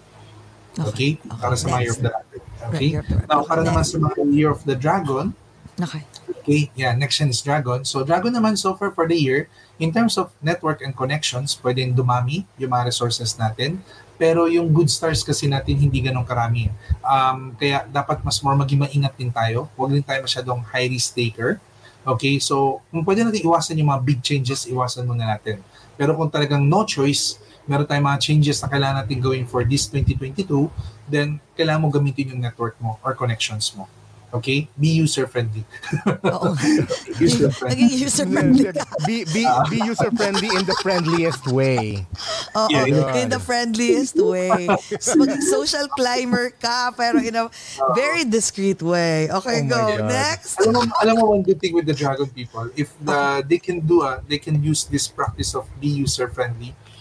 Okay? 0.89 1.21
Para 1.41 1.55
sa 1.59 1.69
mga 1.69 1.81
Year 1.85 1.93
of 1.93 2.01
the 2.01 2.11
Rabbit. 2.13 2.43
Okay? 2.71 2.91
Now, 3.29 3.45
para 3.45 3.61
Okay, 3.61 3.69
naman 3.69 3.85
sa 3.85 3.97
mga 4.01 4.17
Year 4.33 4.51
of 4.53 4.63
the 4.65 4.77
Dragon, 4.77 5.37
Okay. 5.81 6.05
Okay, 6.41 6.69
yeah, 6.77 6.93
next 6.93 7.21
is 7.21 7.41
Dragon. 7.41 7.85
So 7.89 8.05
Dragon 8.05 8.37
naman 8.37 8.57
so 8.61 8.77
far 8.77 8.93
for 8.93 9.09
the 9.09 9.17
year, 9.17 9.49
in 9.81 9.93
terms 9.93 10.21
of 10.21 10.33
network 10.45 10.85
and 10.85 10.93
connections, 10.93 11.57
pwedeng 11.65 11.97
dumami 11.97 12.45
yung 12.61 12.73
mga 12.73 12.93
resources 12.93 13.37
natin. 13.41 13.81
Pero 14.21 14.45
yung 14.45 14.69
good 14.69 14.93
stars 14.93 15.25
kasi 15.25 15.49
natin 15.49 15.81
hindi 15.81 16.05
ganun 16.05 16.29
karami. 16.29 16.69
Um, 17.01 17.57
kaya 17.57 17.89
dapat 17.89 18.21
mas 18.21 18.45
more 18.45 18.57
maging 18.57 18.85
maingat 18.85 19.17
din 19.17 19.33
tayo. 19.33 19.73
Huwag 19.77 19.97
din 19.97 20.05
tayo 20.05 20.21
masyadong 20.21 20.61
high 20.69 20.93
risk 20.93 21.17
taker. 21.17 21.57
Okay, 22.05 22.37
so 22.37 22.85
kung 22.93 23.05
pwede 23.05 23.25
natin 23.25 23.41
iwasan 23.45 23.81
yung 23.81 23.89
mga 23.93 24.03
big 24.05 24.21
changes, 24.21 24.69
iwasan 24.69 25.09
muna 25.09 25.37
natin. 25.37 25.65
Pero 25.97 26.13
kung 26.17 26.29
talagang 26.29 26.65
no 26.65 26.85
choice, 26.85 27.41
meron 27.71 27.87
tayong 27.87 28.03
mga 28.03 28.19
changes 28.19 28.59
na 28.59 28.67
kailangan 28.67 29.07
natin 29.07 29.23
gawin 29.23 29.47
for 29.47 29.63
this 29.63 29.87
2022, 29.87 30.67
then 31.07 31.39
kailangan 31.55 31.87
mo 31.87 31.89
gamitin 31.95 32.35
yung 32.35 32.43
network 32.43 32.75
mo 32.83 32.99
or 33.07 33.15
connections 33.15 33.71
mo. 33.79 33.87
Okay? 34.31 34.71
Be 34.79 34.95
user-friendly. 35.03 35.67
Oo. 36.07 36.55
user-friendly. 37.19 37.75
Naging 37.75 37.93
user-friendly 37.99 38.63
ka. 38.71 38.87
be, 39.07 39.27
be, 39.27 39.43
be 39.67 39.79
user-friendly 39.83 40.51
in 40.55 40.63
the 40.71 40.77
friendliest 40.87 41.51
way. 41.51 42.07
Oo, 42.55 42.71
Yeah, 42.71 43.19
in 43.19 43.27
the 43.27 43.43
friendliest 43.43 44.15
way. 44.23 44.71
So, 45.03 45.19
maging 45.19 45.43
social 45.43 45.91
climber 45.99 46.55
ka, 46.63 46.95
pero 46.95 47.19
in 47.19 47.35
a 47.35 47.51
very 47.99 48.23
discreet 48.23 48.79
way. 48.83 49.27
Okay, 49.27 49.67
Oh 49.67 49.71
go. 49.71 49.79
God. 49.99 50.15
Next. 50.15 50.63
alam 50.63 50.79
mo, 50.79 50.81
alam 51.03 51.15
mo 51.19 51.23
one 51.35 51.43
good 51.43 51.59
thing 51.59 51.75
with 51.75 51.91
the 51.91 51.95
dragon 51.99 52.31
people, 52.31 52.71
if 52.79 52.95
the 53.03 53.43
they 53.43 53.59
can 53.59 53.83
do 53.83 54.07
a, 54.07 54.23
they 54.31 54.39
can 54.39 54.63
use 54.63 54.87
this 54.87 55.11
practice 55.11 55.59
of 55.59 55.67
be 55.83 55.91
user 55.91 56.31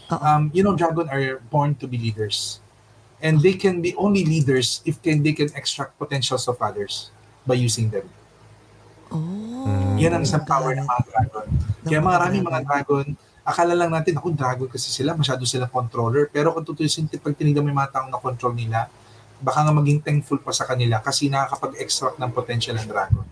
Oo. 0.10 0.22
Um, 0.22 0.50
you 0.54 0.66
know, 0.66 0.74
dragon 0.74 1.10
are 1.10 1.38
born 1.54 1.78
to 1.78 1.86
be 1.86 1.98
leaders, 1.98 2.60
and 3.22 3.42
they 3.42 3.54
can 3.54 3.82
be 3.82 3.94
only 3.96 4.26
leaders 4.26 4.82
if 4.86 4.98
can 5.02 5.22
they 5.22 5.34
can 5.34 5.50
extract 5.54 5.98
potentials 6.02 6.50
of 6.50 6.58
others 6.58 7.14
by 7.46 7.54
using 7.54 7.90
them. 7.94 8.10
Oh. 9.10 9.98
Yan 9.98 10.18
ang 10.18 10.24
isang 10.26 10.46
power 10.46 10.74
ng 10.78 10.86
mga 10.86 11.04
dragon. 11.10 11.46
Kaya 11.86 12.00
Ng 12.00 12.06
mga 12.06 12.18
maraming 12.18 12.44
mga 12.46 12.62
dragon, 12.66 13.06
akala 13.42 13.74
lang 13.74 13.90
natin, 13.90 14.14
ako 14.18 14.34
dragon 14.34 14.70
kasi 14.70 14.94
sila, 14.94 15.18
masyado 15.18 15.42
silang 15.50 15.72
controller. 15.74 16.30
Pero 16.30 16.54
kung 16.54 16.62
tutusin, 16.62 17.10
pag 17.10 17.34
tinignan 17.34 17.66
mo 17.66 17.70
yung 17.74 17.82
mga 17.82 17.94
taong 17.98 18.10
na 18.14 18.22
control 18.22 18.54
nila, 18.54 18.86
baka 19.42 19.66
nga 19.66 19.74
maging 19.74 20.00
thankful 20.04 20.38
pa 20.38 20.54
sa 20.54 20.70
kanila 20.70 21.02
kasi 21.02 21.32
nakakapag-extract 21.32 22.22
ng 22.22 22.32
potential 22.36 22.76
ng 22.78 22.88
dragon. 22.88 23.26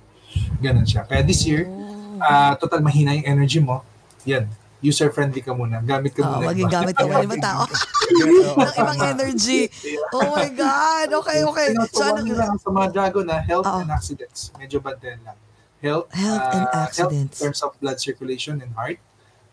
Ganun 0.57 0.87
siya. 0.87 1.05
Kaya 1.05 1.21
this 1.21 1.45
year, 1.45 1.69
ah 2.17 2.57
total 2.57 2.81
mahina 2.81 3.13
yung 3.13 3.27
energy 3.27 3.61
mo, 3.61 3.85
yan, 4.25 4.49
user-friendly 4.81 5.41
ka 5.41 5.57
muna. 5.57 5.81
Gamit 5.81 6.13
ka 6.13 6.21
Oo, 6.21 6.37
muna. 6.37 6.53
maging 6.53 6.69
gamit 6.69 6.93
ka 6.93 7.05
muna 7.09 7.25
ng 7.25 7.41
tao. 7.41 7.63
ng 8.61 8.73
ibang 8.77 8.99
energy. 9.17 9.69
Oh 10.13 10.37
my 10.37 10.49
God. 10.53 11.07
Okay, 11.25 11.39
okay. 11.41 11.67
So, 11.89 12.05
ano, 12.05 12.21
lang 12.33 12.57
sa 12.61 12.69
mga 12.69 12.87
dragon 12.93 13.25
na 13.25 13.41
health 13.41 13.65
Oo. 13.65 13.81
and 13.81 13.89
accidents. 13.89 14.53
Medyo 14.55 14.77
bad 14.77 15.01
din 15.01 15.17
lang. 15.25 15.37
Health, 15.77 16.09
Health 16.13 16.45
and 16.57 16.65
ah, 16.73 16.89
accidents. 16.89 17.37
Health 17.37 17.41
in 17.41 17.45
terms 17.53 17.59
of 17.61 17.71
blood 17.81 17.97
circulation 18.01 18.61
and 18.61 18.73
heart. 18.73 18.97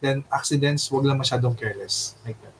Then 0.04 0.24
accidents, 0.28 0.88
wag 0.92 1.04
lang 1.08 1.16
masyadong 1.16 1.56
careless. 1.56 2.16
Like 2.24 2.36
that. 2.44 2.54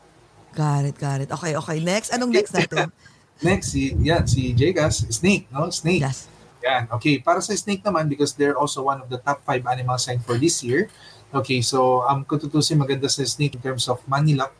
got 0.54 0.84
it, 0.86 0.96
got 0.96 1.20
it. 1.20 1.28
Okay, 1.28 1.52
okay. 1.56 1.78
Next. 1.82 2.14
Anong 2.14 2.32
next 2.32 2.54
natin? 2.54 2.88
Next, 3.42 3.74
si, 3.74 3.90
yan, 3.98 4.24
si 4.30 4.54
Jagas, 4.54 5.02
snake, 5.10 5.50
no? 5.50 5.66
Snake. 5.66 6.06
Yes. 6.06 6.30
Yan. 6.62 6.86
Okay, 6.96 7.18
para 7.18 7.42
sa 7.42 7.50
snake 7.52 7.82
naman, 7.82 8.06
because 8.06 8.32
they're 8.32 8.54
also 8.56 8.86
one 8.86 9.02
of 9.02 9.10
the 9.10 9.18
top 9.18 9.42
five 9.42 9.66
animal 9.66 9.98
sign 9.98 10.22
for 10.22 10.38
this 10.38 10.62
year. 10.62 10.86
Okay, 11.34 11.58
so 11.66 12.06
um, 12.06 12.22
kung 12.22 12.38
tutusin, 12.38 12.78
maganda 12.78 13.10
sa 13.10 13.26
snake 13.26 13.58
in 13.58 13.62
terms 13.62 13.90
of 13.90 13.98
money 14.06 14.38
luck. 14.38 14.54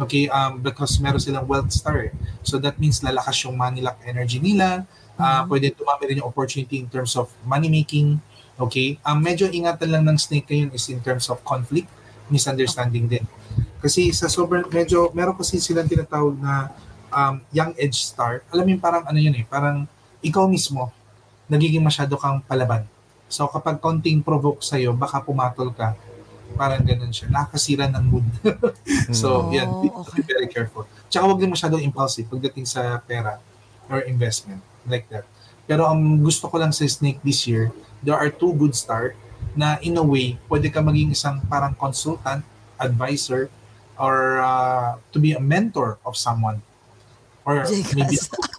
Okay, 0.00 0.26
um, 0.32 0.58
because 0.58 0.96
meron 0.96 1.20
silang 1.20 1.44
wealth 1.44 1.68
star. 1.68 2.08
eh. 2.08 2.12
So 2.40 2.56
that 2.64 2.80
means 2.80 3.04
lalakas 3.04 3.44
yung 3.44 3.60
money 3.60 3.84
luck 3.84 4.00
energy 4.08 4.40
nila. 4.40 4.88
Uh, 5.20 5.44
Pwede 5.46 5.70
tumami 5.76 6.10
rin 6.10 6.24
yung 6.24 6.26
opportunity 6.32 6.80
in 6.80 6.88
terms 6.88 7.12
of 7.14 7.28
money 7.44 7.68
making. 7.68 8.18
Okay, 8.56 8.96
um, 9.04 9.20
medyo 9.20 9.52
ingatan 9.52 9.92
lang 9.92 10.02
ng 10.08 10.16
snake 10.16 10.48
ngayon 10.48 10.72
is 10.72 10.88
in 10.88 10.98
terms 11.04 11.28
of 11.28 11.44
conflict, 11.44 11.86
misunderstanding 12.32 13.04
din. 13.04 13.24
Kasi 13.84 14.08
sa 14.16 14.26
sobrang, 14.26 14.64
medyo, 14.72 15.12
meron 15.12 15.36
kasi 15.36 15.60
silang 15.60 15.86
tinatawag 15.86 16.40
na 16.40 16.72
um, 17.12 17.44
young 17.52 17.76
edge 17.76 18.00
star. 18.00 18.40
Alam 18.48 18.64
mo 18.64 18.70
yung 18.74 18.82
parang 18.82 19.04
ano 19.04 19.18
yun 19.20 19.36
eh, 19.36 19.44
parang 19.44 19.84
ikaw 20.24 20.48
mismo, 20.48 20.88
nagiging 21.52 21.84
masyado 21.84 22.16
kang 22.16 22.40
palaban. 22.48 22.88
So 23.28 23.44
kapag 23.44 23.76
konting 23.78 24.24
provoke 24.24 24.64
sa'yo, 24.64 24.96
baka 24.96 25.20
pumatol 25.20 25.68
ka. 25.74 25.92
Parang 26.54 26.82
ganun 26.82 27.10
siya. 27.10 27.28
Nakakasira 27.28 27.90
ng 27.90 28.04
mood. 28.08 28.26
so, 29.20 29.50
Oh, 29.50 29.54
yan. 29.54 29.68
Be, 29.82 29.90
okay. 29.90 30.22
be 30.22 30.22
very 30.24 30.48
careful. 30.48 30.86
Tsaka 31.10 31.26
huwag 31.26 31.38
din 31.42 31.50
masyadong 31.50 31.82
impulsive 31.82 32.30
pagdating 32.30 32.64
sa 32.64 32.98
pera 33.02 33.42
or 33.90 34.06
investment. 34.06 34.62
Like 34.86 35.10
that. 35.10 35.26
Pero 35.64 35.88
ang 35.88 36.20
gusto 36.20 36.46
ko 36.48 36.60
lang 36.60 36.70
sa 36.70 36.84
Snake 36.84 37.20
this 37.24 37.48
year, 37.48 37.72
there 38.04 38.16
are 38.16 38.28
two 38.28 38.52
good 38.54 38.76
start 38.76 39.16
na 39.54 39.78
in 39.80 39.96
a 39.96 40.04
way, 40.04 40.36
pwede 40.50 40.68
ka 40.68 40.82
maging 40.82 41.14
isang 41.14 41.40
parang 41.46 41.72
consultant, 41.78 42.42
advisor, 42.76 43.48
or 43.94 44.42
uh, 44.42 44.98
to 45.14 45.22
be 45.22 45.32
a 45.32 45.40
mentor 45.40 45.96
of 46.02 46.18
someone. 46.18 46.60
Or 47.46 47.62
maybe 47.94 48.18
Jekas. 48.18 48.54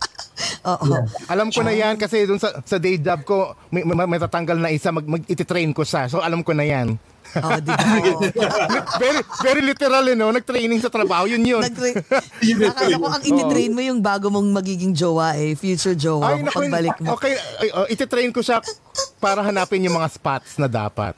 Oo. 0.65 1.05
Alam 1.29 1.53
ko 1.53 1.61
na 1.61 1.73
yan 1.73 1.95
kasi 1.95 2.25
dun 2.25 2.41
sa, 2.41 2.57
sa 2.65 2.81
day 2.81 2.97
job 2.97 3.21
ko, 3.21 3.53
may, 3.69 3.85
may, 3.85 4.05
may 4.09 4.19
tatanggal 4.21 4.57
na 4.57 4.73
isa, 4.73 4.89
mag, 4.89 5.05
mag 5.05 5.23
ititrain 5.29 5.69
ko 5.71 5.85
siya. 5.85 6.09
So 6.09 6.25
alam 6.25 6.41
ko 6.41 6.57
na 6.57 6.65
yan. 6.65 6.97
Oh, 7.35 7.59
di 7.59 7.67
ba? 7.71 7.83
very, 9.03 9.21
very 9.43 9.61
literal, 9.63 10.03
you 10.07 10.15
know, 10.15 10.31
nag-training 10.31 10.79
sa 10.79 10.87
trabaho, 10.87 11.27
yun 11.27 11.43
yun. 11.43 11.63
Akala 12.71 12.95
ko 12.95 13.07
ang 13.11 13.23
ititrain 13.23 13.71
mo 13.75 13.81
yung 13.83 13.99
bago 13.99 14.31
mong 14.31 14.47
magiging 14.55 14.95
jowa 14.95 15.35
eh. 15.35 15.55
Future 15.59 15.95
jowa. 15.97 16.35
Ay, 16.35 16.47
naku, 16.47 16.63
pagbalik 16.63 16.97
mo. 17.03 17.19
Okay, 17.19 17.35
ay, 17.35 17.69
oh, 17.75 17.87
ititrain 17.91 18.31
ko 18.31 18.39
siya 18.39 18.63
para 19.19 19.43
hanapin 19.43 19.83
yung 19.83 19.99
mga 19.99 20.09
spots 20.15 20.55
na 20.55 20.71
dapat. 20.71 21.15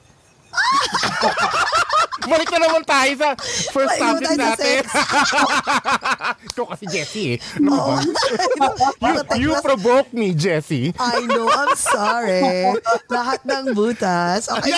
Balik 2.27 2.49
na 2.51 2.59
naman 2.67 2.83
tayo 2.83 3.11
sa 3.15 3.29
first 3.71 3.95
Balik 3.95 4.01
topic 4.03 4.27
sa 4.27 4.35
natin. 4.35 4.81
sex. 4.83 4.85
Ikaw 6.53 6.65
kasi 6.75 6.85
Jessie 6.91 7.27
eh. 7.35 7.37
Ano 7.57 7.71
ba? 7.73 7.95
You, 9.37 9.49
you 9.49 9.51
provoke 9.63 10.11
me, 10.11 10.33
Jessie. 10.33 10.91
I 10.99 11.23
know, 11.25 11.47
I'm 11.47 11.73
sorry. 11.75 12.75
Lahat 13.13 13.39
ng 13.45 13.71
butas. 13.73 14.49
Okay, 14.51 14.73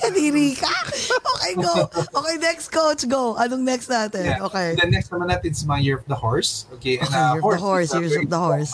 kadiri 0.00 0.58
ka. 0.58 0.74
Okay, 1.16 1.52
go. 1.56 1.74
Okay, 1.90 2.36
next 2.38 2.68
coach, 2.70 3.06
go. 3.08 3.34
Anong 3.38 3.64
next 3.64 3.88
natin? 3.88 4.24
Yeah. 4.24 4.44
Okay. 4.46 4.74
The 4.76 4.88
next 4.90 5.10
naman 5.10 5.30
natin 5.30 5.50
is 5.52 5.64
my 5.64 5.78
Year 5.78 5.98
of 5.98 6.06
the 6.06 6.18
Horse. 6.18 6.66
Okay, 6.78 6.98
and 6.98 7.08
Okay, 7.08 7.18
uh, 7.18 7.34
Year 7.34 7.42
of 7.42 7.50
the 7.50 7.62
Horse, 7.62 7.90
is, 7.90 7.94
uh, 7.94 8.00
Years 8.00 8.16
of 8.18 8.30
the 8.30 8.38
Horse. 8.40 8.72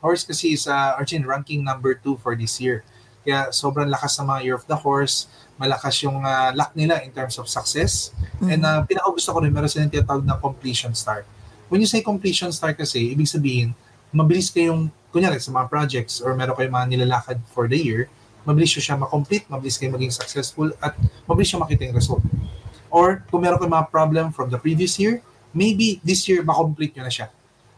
Horse 0.00 0.22
kasi 0.24 0.54
is 0.54 0.66
uh, 0.66 0.96
Arjun 0.98 1.26
ranking 1.26 1.64
number 1.64 1.94
two 1.94 2.16
for 2.20 2.34
this 2.36 2.60
year. 2.60 2.84
Kaya 3.26 3.50
sobrang 3.50 3.90
lakas 3.90 4.18
ng 4.22 4.26
mga 4.26 4.40
Year 4.44 4.56
of 4.56 4.66
the 4.70 4.78
Horse. 4.80 5.26
Malakas 5.56 6.04
yung 6.04 6.20
uh, 6.20 6.52
luck 6.52 6.76
nila 6.76 7.00
in 7.00 7.10
terms 7.12 7.40
of 7.40 7.48
success. 7.48 8.12
And 8.44 8.60
uh, 8.64 8.84
pinaka 8.84 9.08
gusto 9.08 9.32
ko 9.32 9.40
rin, 9.40 9.52
meron 9.52 9.68
silang 9.72 9.88
tinatawag 9.88 10.24
na 10.24 10.36
completion 10.36 10.92
star. 10.92 11.24
When 11.72 11.80
you 11.80 11.88
say 11.88 12.04
completion 12.04 12.52
star 12.52 12.76
kasi, 12.76 13.10
ibig 13.10 13.26
sabihin, 13.26 13.72
mabilis 14.12 14.52
kayong, 14.52 14.92
kunyari 15.10 15.40
sa 15.40 15.48
mga 15.50 15.66
projects 15.72 16.20
or 16.20 16.36
meron 16.36 16.52
kayong 16.54 16.76
mga 16.76 16.86
nilalakad 16.92 17.38
for 17.50 17.66
the 17.66 17.80
year, 17.80 18.12
mabilis 18.46 18.70
siya 18.70 18.94
makomplete, 18.94 19.48
mabilis 19.50 19.80
kayo 19.80 19.90
maging 19.90 20.12
successful, 20.14 20.70
at 20.78 20.94
mabilis 21.26 21.50
nyo 21.50 21.66
makita 21.66 21.88
yung 21.88 21.96
result. 21.96 22.22
Or 22.92 23.24
kung 23.32 23.42
meron 23.42 23.58
kayong 23.58 23.74
mga 23.74 23.88
problem 23.90 24.26
from 24.30 24.52
the 24.52 24.60
previous 24.60 25.00
year, 25.00 25.24
maybe 25.56 25.98
this 26.04 26.28
year 26.30 26.44
makomplete 26.44 26.94
nyo 26.94 27.08
na 27.08 27.12
siya. 27.12 27.32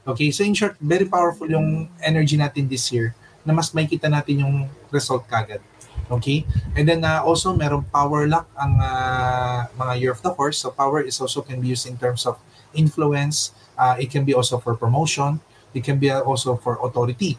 Okay, 0.09 0.33
so 0.33 0.45
in 0.45 0.57
short, 0.57 0.77
very 0.81 1.05
powerful 1.05 1.49
yung 1.49 1.89
energy 2.01 2.37
natin 2.37 2.69
this 2.69 2.89
year 2.93 3.13
na 3.45 3.53
mas 3.57 3.73
makikita 3.73 4.09
natin 4.09 4.45
yung 4.45 4.55
result 4.93 5.25
kagad. 5.29 5.61
Okay? 6.11 6.45
And 6.77 6.89
then 6.89 7.05
uh, 7.05 7.21
also 7.23 7.53
merong 7.53 7.85
power 7.93 8.27
luck 8.27 8.49
ang 8.57 8.81
uh, 8.81 9.69
mga 9.77 9.93
year 10.01 10.13
of 10.13 10.23
the 10.25 10.33
horse. 10.33 10.59
So 10.59 10.71
power 10.73 11.01
is 11.01 11.21
also 11.21 11.43
can 11.43 11.61
be 11.61 11.69
used 11.69 11.87
in 11.87 11.97
terms 11.97 12.25
of 12.25 12.41
influence. 12.73 13.53
Uh, 13.77 13.97
it 14.01 14.11
can 14.11 14.25
be 14.25 14.33
also 14.33 14.59
for 14.59 14.75
promotion. 14.75 15.41
It 15.75 15.85
can 15.85 16.01
be 16.01 16.11
uh, 16.11 16.25
also 16.25 16.57
for 16.57 16.81
authority. 16.81 17.37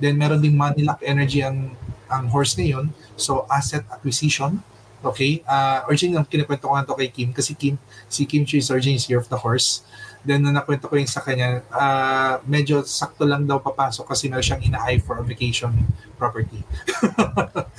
Then 0.00 0.16
meron 0.16 0.40
ding 0.40 0.56
money 0.56 0.84
luck 0.84 1.00
energy 1.04 1.44
ang 1.44 1.76
ang 2.08 2.28
horse 2.28 2.56
ngayon. 2.56 2.92
So 3.16 3.44
asset 3.48 3.84
acquisition. 3.88 4.64
Okay? 5.00 5.40
Uh, 5.48 5.84
originally, 5.88 6.20
kinikwento 6.28 6.68
ko 6.68 6.76
nga 6.76 6.84
to 6.84 6.96
kay 6.96 7.08
Kim 7.08 7.32
kasi 7.32 7.56
Kim, 7.56 7.80
si 8.08 8.28
Kim 8.28 8.44
Chi 8.44 8.60
is 8.60 8.68
originally 8.68 9.00
year 9.08 9.20
of 9.20 9.28
the 9.32 9.40
horse. 9.40 9.80
Then, 10.20 10.44
nung 10.44 10.52
nakwento 10.52 10.84
ko 10.84 11.00
yung 11.00 11.08
sa 11.08 11.24
kanya, 11.24 11.64
uh, 11.72 12.44
medyo 12.44 12.84
sakto 12.84 13.24
lang 13.24 13.48
daw 13.48 13.56
papasok 13.56 14.04
kasi 14.04 14.28
meron 14.28 14.44
siyang 14.44 14.62
ina-eye 14.68 15.00
for 15.00 15.16
a 15.16 15.24
vacation 15.24 15.72
property. 16.20 16.60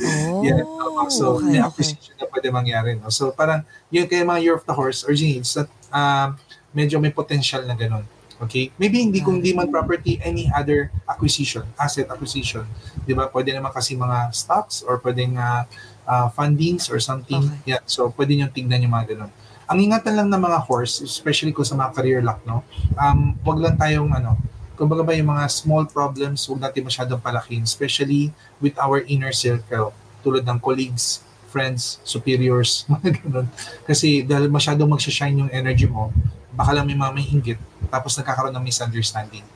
Oh, 0.02 0.42
yeah. 0.42 0.66
So, 1.14 1.38
okay, 1.38 1.46
may 1.46 1.62
okay. 1.62 1.70
acquisition 1.70 2.18
na 2.18 2.26
pwede 2.26 2.48
mangyari. 2.50 2.98
No? 2.98 3.14
So, 3.14 3.30
parang, 3.30 3.62
yun 3.94 4.10
kaya 4.10 4.26
mga 4.26 4.42
Year 4.42 4.56
of 4.58 4.66
the 4.66 4.74
Horse, 4.74 5.06
originally, 5.06 5.46
it's 5.46 5.54
that, 5.54 5.70
um, 5.94 6.42
medyo 6.74 6.98
may 6.98 7.14
potential 7.14 7.62
na 7.70 7.78
ganun. 7.78 8.02
Okay? 8.42 8.74
Maybe 8.82 9.06
hindi 9.06 9.22
kung 9.22 9.38
di 9.38 9.54
man 9.54 9.70
property, 9.70 10.18
any 10.26 10.50
other 10.58 10.90
acquisition, 11.06 11.62
asset 11.78 12.10
acquisition. 12.10 12.66
Di 13.06 13.14
ba? 13.14 13.30
Pwede 13.30 13.54
naman 13.54 13.70
kasi 13.70 13.94
mga 13.94 14.34
stocks 14.34 14.82
or 14.82 14.98
pwedeng 15.06 15.38
uh, 15.38 15.70
uh, 16.10 16.28
fundings 16.34 16.90
or 16.90 16.98
something. 16.98 17.46
Okay. 17.46 17.78
Yeah. 17.78 17.86
So, 17.86 18.10
pwede 18.18 18.34
nyo 18.34 18.50
tignan 18.50 18.82
yung 18.82 18.98
mga 18.98 19.14
ganun. 19.14 19.32
Ang 19.72 19.88
ingatan 19.88 20.14
lang 20.20 20.28
ng 20.28 20.42
mga 20.44 20.60
horse, 20.68 21.00
especially 21.00 21.56
kung 21.56 21.64
sa 21.64 21.80
mga 21.80 21.96
career 21.96 22.20
luck, 22.20 22.44
no? 22.44 22.60
Um, 23.00 23.40
wag 23.48 23.58
lang 23.64 23.76
tayong, 23.80 24.12
ano, 24.12 24.36
kumbaga 24.76 25.00
ba 25.00 25.16
yung 25.16 25.32
mga 25.32 25.48
small 25.48 25.88
problems, 25.88 26.44
huwag 26.44 26.60
natin 26.60 26.84
masyadong 26.84 27.24
palakin, 27.24 27.64
especially 27.64 28.36
with 28.60 28.76
our 28.76 29.00
inner 29.08 29.32
circle, 29.32 29.96
tulad 30.28 30.44
ng 30.44 30.60
colleagues, 30.60 31.24
friends, 31.48 32.04
superiors, 32.04 32.84
mga 32.92 33.24
ganun. 33.24 33.48
Kasi 33.88 34.28
dahil 34.28 34.52
masyadong 34.52 34.92
magsashine 34.92 35.48
yung 35.48 35.52
energy 35.56 35.88
mo, 35.88 36.12
baka 36.52 36.76
lang 36.76 36.84
may 36.84 37.00
mga 37.00 37.12
may 37.16 37.26
inggit, 37.32 37.60
tapos 37.88 38.20
nagkakaroon 38.20 38.52
ng 38.52 38.66
misunderstanding. 38.68 39.48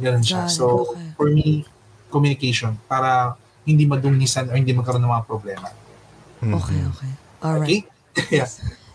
Ganun 0.00 0.24
siya. 0.24 0.48
So, 0.48 0.88
okay. 0.88 1.20
for 1.20 1.28
me, 1.28 1.68
communication, 2.08 2.80
para 2.88 3.36
hindi 3.68 3.84
madungisan 3.84 4.48
o 4.48 4.56
hindi 4.56 4.72
magkaroon 4.72 5.04
ng 5.04 5.12
mga 5.20 5.26
problema. 5.28 5.68
Okay, 6.40 6.80
okay. 6.80 7.10
Alright. 7.44 7.68
Okay? 7.68 7.80
yeah. 8.40 8.48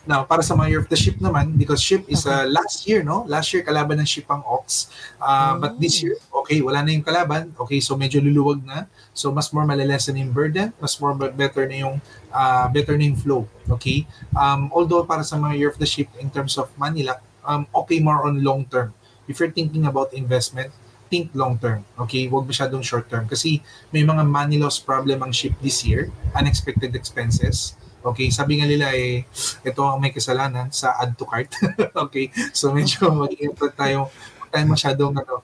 Now, 0.06 0.22
para 0.22 0.46
sa 0.46 0.54
mga 0.54 0.70
Year 0.70 0.82
of 0.86 0.90
the 0.90 0.96
Ship 0.98 1.18
naman, 1.18 1.58
because 1.58 1.82
Ship 1.82 2.06
is 2.06 2.30
uh, 2.30 2.46
last 2.46 2.86
year, 2.86 3.02
no? 3.02 3.26
Last 3.26 3.50
year, 3.50 3.66
kalaban 3.66 3.98
ng 3.98 4.06
Ship 4.06 4.26
ang 4.30 4.46
Ox. 4.46 4.94
Uh, 5.18 5.58
But 5.58 5.82
this 5.82 5.98
year, 6.06 6.14
okay, 6.46 6.62
wala 6.62 6.86
na 6.86 6.94
yung 6.94 7.02
kalaban. 7.02 7.58
Okay, 7.58 7.82
so 7.82 7.98
medyo 7.98 8.22
luluwag 8.22 8.62
na. 8.62 8.86
So, 9.18 9.34
mas 9.34 9.50
more 9.50 9.66
malalesen 9.66 10.22
yung 10.22 10.30
burden, 10.30 10.78
mas 10.78 10.94
more 11.02 11.18
be- 11.18 11.34
better 11.34 11.66
na 11.66 11.90
yung, 11.90 11.96
uh, 12.30 12.70
better 12.70 12.94
na 12.94 13.10
yung 13.10 13.18
flow. 13.18 13.50
Okay? 13.66 14.06
Um, 14.38 14.70
although, 14.70 15.02
para 15.02 15.26
sa 15.26 15.42
mga 15.42 15.58
Year 15.58 15.72
of 15.74 15.82
the 15.82 15.90
Ship, 15.90 16.08
in 16.22 16.30
terms 16.30 16.62
of 16.62 16.70
Manila, 16.78 17.18
um, 17.42 17.66
okay 17.74 17.98
more 17.98 18.30
on 18.30 18.46
long 18.46 18.70
term. 18.70 18.94
If 19.26 19.42
you're 19.42 19.54
thinking 19.54 19.90
about 19.90 20.14
investment, 20.14 20.70
think 21.10 21.34
long 21.34 21.58
term. 21.58 21.86
Okay? 21.98 22.30
Huwag 22.30 22.46
masyadong 22.46 22.86
short 22.86 23.10
term. 23.10 23.26
Kasi 23.26 23.62
may 23.90 24.06
mga 24.06 24.22
money 24.26 24.62
loss 24.62 24.78
problem 24.78 25.26
ang 25.26 25.34
ship 25.34 25.58
this 25.66 25.82
year, 25.82 26.14
unexpected 26.38 26.94
expenses. 26.94 27.74
Okay, 28.06 28.30
sabi 28.30 28.62
nga 28.62 28.70
nila 28.70 28.94
eh, 28.94 29.26
ito 29.66 29.82
ang 29.82 29.98
may 29.98 30.14
kasalanan 30.14 30.70
sa 30.70 30.94
add 31.02 31.18
to 31.18 31.26
cart. 31.26 31.50
okay, 32.06 32.30
so 32.54 32.70
medyo 32.70 33.10
mag-ingat 33.26 33.74
tayo. 33.74 34.14
Tayo 34.54 34.66
masyadong 34.70 35.14
ano. 35.18 35.42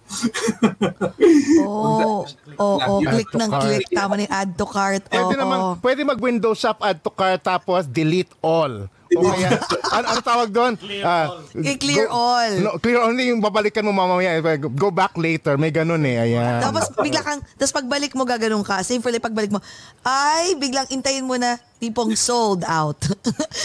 Oo, 1.66 2.24
oh, 2.56 2.78
oh, 2.80 3.00
Yung 3.02 3.12
click 3.12 3.34
ng 3.34 3.50
cart. 3.50 3.64
click. 3.66 3.86
Tama 3.92 4.14
yung 4.22 4.32
add 4.32 4.52
to 4.56 4.68
cart. 4.70 5.04
Pwede 5.10 5.34
Oo. 5.36 5.42
naman, 5.42 5.58
pwede 5.82 6.02
mag-window 6.06 6.54
shop, 6.54 6.80
add 6.86 7.02
to 7.02 7.12
cart, 7.12 7.42
tapos 7.42 7.90
delete 7.90 8.32
all. 8.40 8.88
O 9.12 9.22
kaya, 9.26 9.50
ano, 9.96 10.06
ano 10.08 10.20
tawag 10.22 10.50
doon? 10.50 10.74
Clear 10.76 11.04
all. 11.04 11.44
I-clear 11.54 12.08
all. 12.08 12.52
No, 12.58 12.70
clear 12.78 12.98
all 12.98 13.12
yung 13.14 13.40
babalikan 13.40 13.84
mo 13.84 13.92
mamaya. 13.92 14.40
Go 14.72 14.88
back 14.90 15.16
later. 15.16 15.56
May 15.56 15.70
ganun 15.70 16.00
eh. 16.02 16.22
Ayan. 16.22 16.60
Tapos 16.62 16.88
bigla 16.96 17.20
kang, 17.20 17.44
tapos 17.56 17.74
pagbalik 17.74 18.14
mo 18.14 18.24
gaganon 18.24 18.62
ka, 18.62 18.80
same 18.82 19.00
for 19.00 19.10
like 19.10 19.20
pagbalik 19.20 19.52
mo, 19.52 19.60
ay, 20.02 20.56
biglang 20.56 20.88
intayin 20.90 21.24
mo 21.24 21.36
na 21.36 21.60
tipong 21.78 22.14
sold 22.14 22.64
out. 22.64 22.98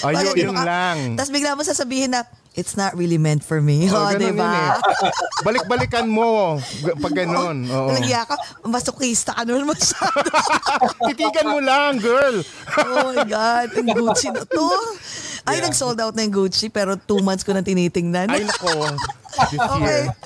Ay, 0.02 0.16
Pag- 0.16 0.34
yun- 0.34 0.50
yun 0.50 0.56
lang. 0.56 0.98
Tapos 1.14 1.30
bigla 1.30 1.52
mo 1.52 1.62
sasabihin 1.62 2.10
na, 2.10 2.24
it's 2.52 2.72
not 2.74 2.96
really 2.96 3.20
meant 3.20 3.44
for 3.44 3.60
me. 3.60 3.84
Oh, 3.86 4.00
Oh, 4.08 4.16
di 4.16 4.32
ba? 4.32 4.80
eh. 4.80 5.12
Balik-balikan 5.44 6.08
mo 6.08 6.56
pag 6.98 7.12
ganun. 7.14 7.68
Oo. 7.68 7.92
Nalagya 7.92 8.24
ka, 8.24 8.34
masokista 8.64 9.30
ka 9.30 9.44
naman 9.44 9.68
masyado. 9.68 10.24
Titigan 11.04 11.46
mo 11.46 11.60
lang, 11.60 12.00
girl. 12.00 12.40
oh 12.80 13.12
my 13.12 13.22
God, 13.22 13.68
ang 13.70 13.88
Gucci 13.92 14.32
na 14.32 14.42
to. 14.42 14.68
Ay, 15.46 15.62
nag-sold 15.62 15.98
out 16.02 16.14
na 16.18 16.26
yung 16.26 16.34
Gucci, 16.34 16.66
pero 16.66 16.98
two 16.98 17.22
months 17.22 17.46
ko 17.46 17.54
na 17.54 17.62
tinitingnan. 17.62 18.26
Ay, 18.26 18.42
nako. 18.42 18.90
This 19.52 19.60
okay. 19.60 20.08
year. 20.08 20.16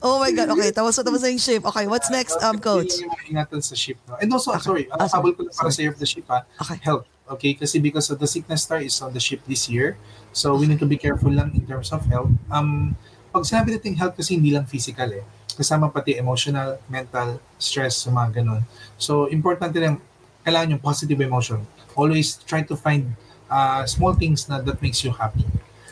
Oh 0.00 0.16
my 0.22 0.30
God, 0.32 0.54
okay. 0.56 0.70
Tapos 0.72 0.96
tapos 0.96 1.20
na 1.20 1.28
yung 1.28 1.42
ship. 1.42 1.60
Okay, 1.66 1.84
what's 1.90 2.08
next, 2.08 2.38
um, 2.40 2.56
coach? 2.56 2.96
Yun 2.96 3.10
yung 3.12 3.36
ingatan 3.36 3.60
sa 3.60 3.74
ship. 3.76 3.98
No? 4.08 4.16
And 4.16 4.30
also, 4.32 4.54
sorry, 4.62 4.88
ang 4.88 5.04
Ah, 5.04 5.10
sorry. 5.10 5.20
habol 5.20 5.32
ko 5.36 5.40
lang 5.44 5.52
para 5.52 5.68
sa 5.74 5.82
Year 5.84 5.92
of 5.92 5.98
the 6.00 6.08
Ship, 6.08 6.24
ha? 6.30 6.46
Okay. 6.56 6.78
health. 6.80 7.04
Okay, 7.30 7.52
kasi 7.54 7.78
because 7.78 8.08
of 8.10 8.18
the 8.18 8.26
sickness 8.26 8.64
star 8.66 8.80
is 8.82 8.96
on 9.02 9.12
the 9.12 9.22
ship 9.22 9.42
this 9.46 9.68
year. 9.70 9.98
So, 10.32 10.54
we 10.56 10.66
need 10.66 10.82
to 10.82 10.88
be 10.88 10.98
careful 10.98 11.30
lang 11.30 11.54
in 11.54 11.62
terms 11.66 11.92
of 11.92 12.02
health. 12.08 12.30
Um, 12.50 12.94
pag 13.30 13.46
sinabi 13.46 13.74
natin 13.74 13.94
health 13.94 14.18
kasi 14.18 14.34
hindi 14.34 14.50
lang 14.50 14.66
physical 14.66 15.06
eh. 15.14 15.22
Kasama 15.54 15.90
pati 15.90 16.18
emotional, 16.18 16.82
mental, 16.90 17.38
stress, 17.60 18.06
mga 18.08 18.42
ganun. 18.42 18.62
So, 18.98 19.30
important 19.30 19.74
din 19.74 19.98
kailangan 20.42 20.78
yung 20.78 20.82
positive 20.82 21.20
emotion. 21.20 21.62
Always 21.94 22.40
try 22.48 22.64
to 22.64 22.74
find 22.74 23.14
uh, 23.50 23.82
small 23.84 24.14
things 24.14 24.46
na 24.46 24.62
that 24.62 24.78
makes 24.78 25.02
you 25.02 25.10
happy. 25.10 25.44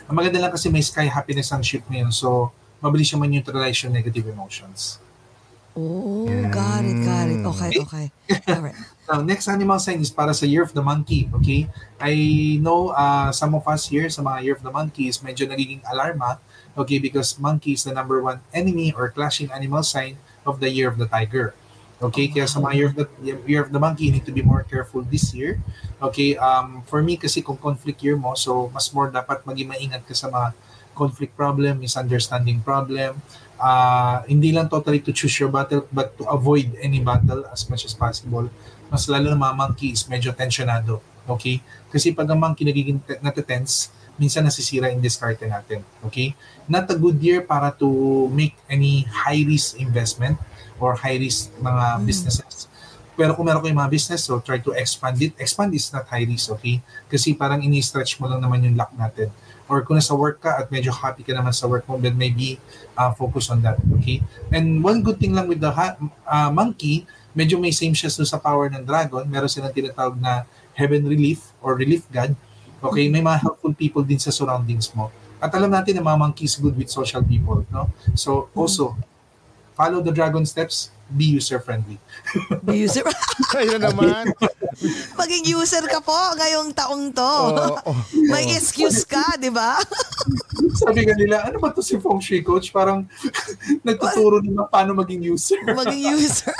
Ang 0.09 0.15
maganda 0.17 0.41
lang 0.41 0.49
kasi 0.49 0.71
may 0.71 0.81
sky 0.81 1.05
happiness 1.05 1.53
ang 1.53 1.61
ship 1.61 1.85
ngayon. 1.85 2.09
So, 2.09 2.49
mabilis 2.81 3.11
siya 3.11 3.19
man 3.19 3.29
neutralize 3.29 3.83
yung 3.83 3.93
negative 3.93 4.25
emotions. 4.31 4.97
Oh, 5.77 6.25
got 6.49 6.81
it, 6.81 6.97
got 7.05 7.29
it. 7.29 7.45
Okay, 7.45 7.71
okay. 7.79 8.05
Alright. 8.51 8.75
Now, 9.05 9.21
next 9.21 9.47
animal 9.47 9.77
sign 9.79 10.01
is 10.01 10.09
para 10.09 10.33
sa 10.33 10.45
Year 10.45 10.65
of 10.65 10.73
the 10.73 10.81
Monkey, 10.81 11.29
okay? 11.39 11.69
I 12.01 12.13
know 12.61 12.89
uh, 12.93 13.31
some 13.31 13.53
of 13.53 13.65
us 13.69 13.89
here 13.89 14.09
sa 14.09 14.21
mga 14.21 14.37
Year 14.43 14.55
of 14.57 14.63
the 14.65 14.73
Monkey 14.73 15.07
is 15.09 15.21
medyo 15.21 15.45
nagiging 15.49 15.81
alarma, 15.85 16.37
okay? 16.77 16.97
Because 16.97 17.37
monkey 17.37 17.73
is 17.73 17.85
the 17.85 17.93
number 17.93 18.21
one 18.21 18.41
enemy 18.53 18.93
or 18.93 19.09
clashing 19.09 19.49
animal 19.49 19.81
sign 19.81 20.17
of 20.45 20.59
the 20.59 20.69
Year 20.69 20.89
of 20.89 20.97
the 20.97 21.09
Tiger. 21.09 21.53
Okay, 21.99 22.31
kaya 22.31 22.47
sa 22.47 22.63
mga 22.63 22.73
year 22.79 22.87
of, 22.87 22.95
the, 22.95 23.07
year 23.43 23.59
of 23.59 23.75
the 23.75 23.81
monkey, 23.81 24.07
you 24.07 24.15
need 24.15 24.23
to 24.23 24.31
be 24.31 24.39
more 24.39 24.63
careful 24.63 25.03
this 25.03 25.35
year. 25.35 25.59
Okay, 25.99 26.39
um, 26.39 26.79
for 26.87 27.03
me 27.03 27.19
kasi 27.19 27.43
kung 27.43 27.59
conflict 27.59 27.99
year 27.99 28.15
mo, 28.15 28.39
so 28.39 28.71
mas 28.71 28.87
more 28.95 29.11
dapat 29.11 29.43
maging 29.43 29.67
maingat 29.67 30.07
ka 30.07 30.15
sa 30.15 30.31
mga 30.31 30.55
conflict 30.95 31.35
problem, 31.35 31.83
misunderstanding 31.83 32.63
problem, 32.63 33.19
uh, 33.59 34.23
hindi 34.27 34.55
lang 34.55 34.71
totally 34.71 35.03
to 35.03 35.11
choose 35.11 35.35
your 35.43 35.51
battle, 35.51 35.83
but 35.91 36.15
to 36.15 36.23
avoid 36.31 36.71
any 36.79 37.03
battle 37.03 37.43
as 37.51 37.67
much 37.67 37.83
as 37.83 37.91
possible. 37.91 38.47
Mas 38.87 39.07
lalo 39.11 39.27
na 39.27 39.35
mga 39.35 39.55
monkey 39.59 39.91
is 39.91 40.07
medyo 40.07 40.31
tensionado. 40.31 41.03
Okay? 41.27 41.59
Kasi 41.91 42.15
pag 42.15 42.31
ang 42.31 42.39
monkey 42.39 42.63
nagiging 42.63 42.99
te- 43.03 43.19
natetense, 43.19 43.91
minsan 44.19 44.43
nasisira 44.43 44.91
yung 44.91 45.03
discarte 45.03 45.47
natin. 45.47 45.83
Okay? 46.03 46.31
Not 46.67 46.87
a 46.91 46.95
good 46.95 47.19
year 47.19 47.43
para 47.43 47.75
to 47.75 48.27
make 48.31 48.55
any 48.71 49.03
high-risk 49.07 49.79
investment 49.79 50.39
or 50.79 50.95
high-risk 50.95 51.51
mga 51.59 52.07
businesses. 52.07 52.71
Pero 53.19 53.35
kung 53.35 53.51
meron 53.51 53.59
kayong 53.59 53.83
mga 53.83 53.91
business, 53.91 54.23
so 54.23 54.39
try 54.39 54.63
to 54.63 54.71
expand 54.71 55.19
it. 55.19 55.35
Expand 55.35 55.75
is 55.75 55.91
not 55.91 56.07
high 56.07 56.23
risk, 56.23 56.55
okay? 56.55 56.79
Kasi 57.11 57.35
parang 57.35 57.59
ini-stretch 57.59 58.15
mo 58.15 58.31
lang 58.31 58.39
naman 58.39 58.63
yung 58.63 58.79
luck 58.79 58.95
natin. 58.95 59.27
Or 59.67 59.83
kung 59.83 59.99
nasa 59.99 60.15
work 60.15 60.39
ka 60.39 60.55
at 60.55 60.71
medyo 60.71 60.95
happy 60.95 61.27
ka 61.27 61.35
naman 61.35 61.51
sa 61.51 61.67
work 61.67 61.83
mo, 61.83 61.99
then 61.99 62.15
maybe 62.15 62.63
uh, 62.95 63.11
focus 63.11 63.51
on 63.51 63.59
that, 63.59 63.75
okay? 63.99 64.23
And 64.55 64.79
one 64.79 65.03
good 65.03 65.19
thing 65.19 65.35
lang 65.35 65.51
with 65.51 65.59
the 65.59 65.67
ha- 65.67 65.99
uh, 66.23 66.47
monkey, 66.47 67.03
medyo 67.35 67.59
may 67.59 67.75
same 67.75 67.91
siya 67.91 68.07
sa 68.07 68.39
power 68.39 68.71
ng 68.71 68.87
dragon. 68.87 69.27
Meron 69.27 69.51
silang 69.51 69.75
tinatawag 69.75 70.15
na 70.15 70.47
heaven 70.71 71.03
relief 71.03 71.51
or 71.59 71.75
relief 71.75 72.07
god. 72.15 72.33
Okay, 72.79 73.11
may 73.11 73.19
mga 73.19 73.43
helpful 73.43 73.75
people 73.75 73.99
din 73.99 74.17
sa 74.17 74.31
surroundings 74.31 74.95
mo. 74.95 75.11
At 75.43 75.51
alam 75.51 75.75
natin 75.75 75.99
na 75.99 76.03
mga 76.07 76.19
monkey 76.23 76.47
is 76.47 76.55
good 76.55 76.79
with 76.79 76.87
social 76.87 77.19
people, 77.19 77.67
no? 77.67 77.91
So 78.15 78.47
also, 78.55 78.95
follow 79.79 80.01
the 80.01 80.11
dragon 80.11 80.45
steps, 80.45 80.91
be 81.09 81.25
user-friendly. 81.33 81.97
User. 82.69 83.01
Ayun 83.57 83.81
na 83.81 83.89
naman. 83.89 84.29
Maging 85.21 85.49
user 85.49 85.81
ka 85.85 85.97
po 85.99 86.13
ngayong 86.37 86.69
taong 86.71 87.09
to. 87.09 87.25
Oo, 87.25 87.81
oo, 87.81 87.93
May 88.29 88.45
oo. 88.45 88.53
excuse 88.53 89.01
ka, 89.03 89.35
di 89.35 89.49
ba? 89.49 89.81
Sabi 90.77 91.03
ka 91.03 91.17
nila, 91.17 91.49
ano 91.49 91.57
ba 91.57 91.73
to 91.73 91.81
si 91.81 91.97
Feng 91.97 92.21
Shui 92.21 92.45
coach? 92.45 92.69
Parang 92.69 93.09
nagtuturo 93.81 94.39
nila 94.39 94.69
paano 94.69 94.93
maging 94.93 95.33
user. 95.33 95.57
Maging 95.65 96.13
user. 96.13 96.53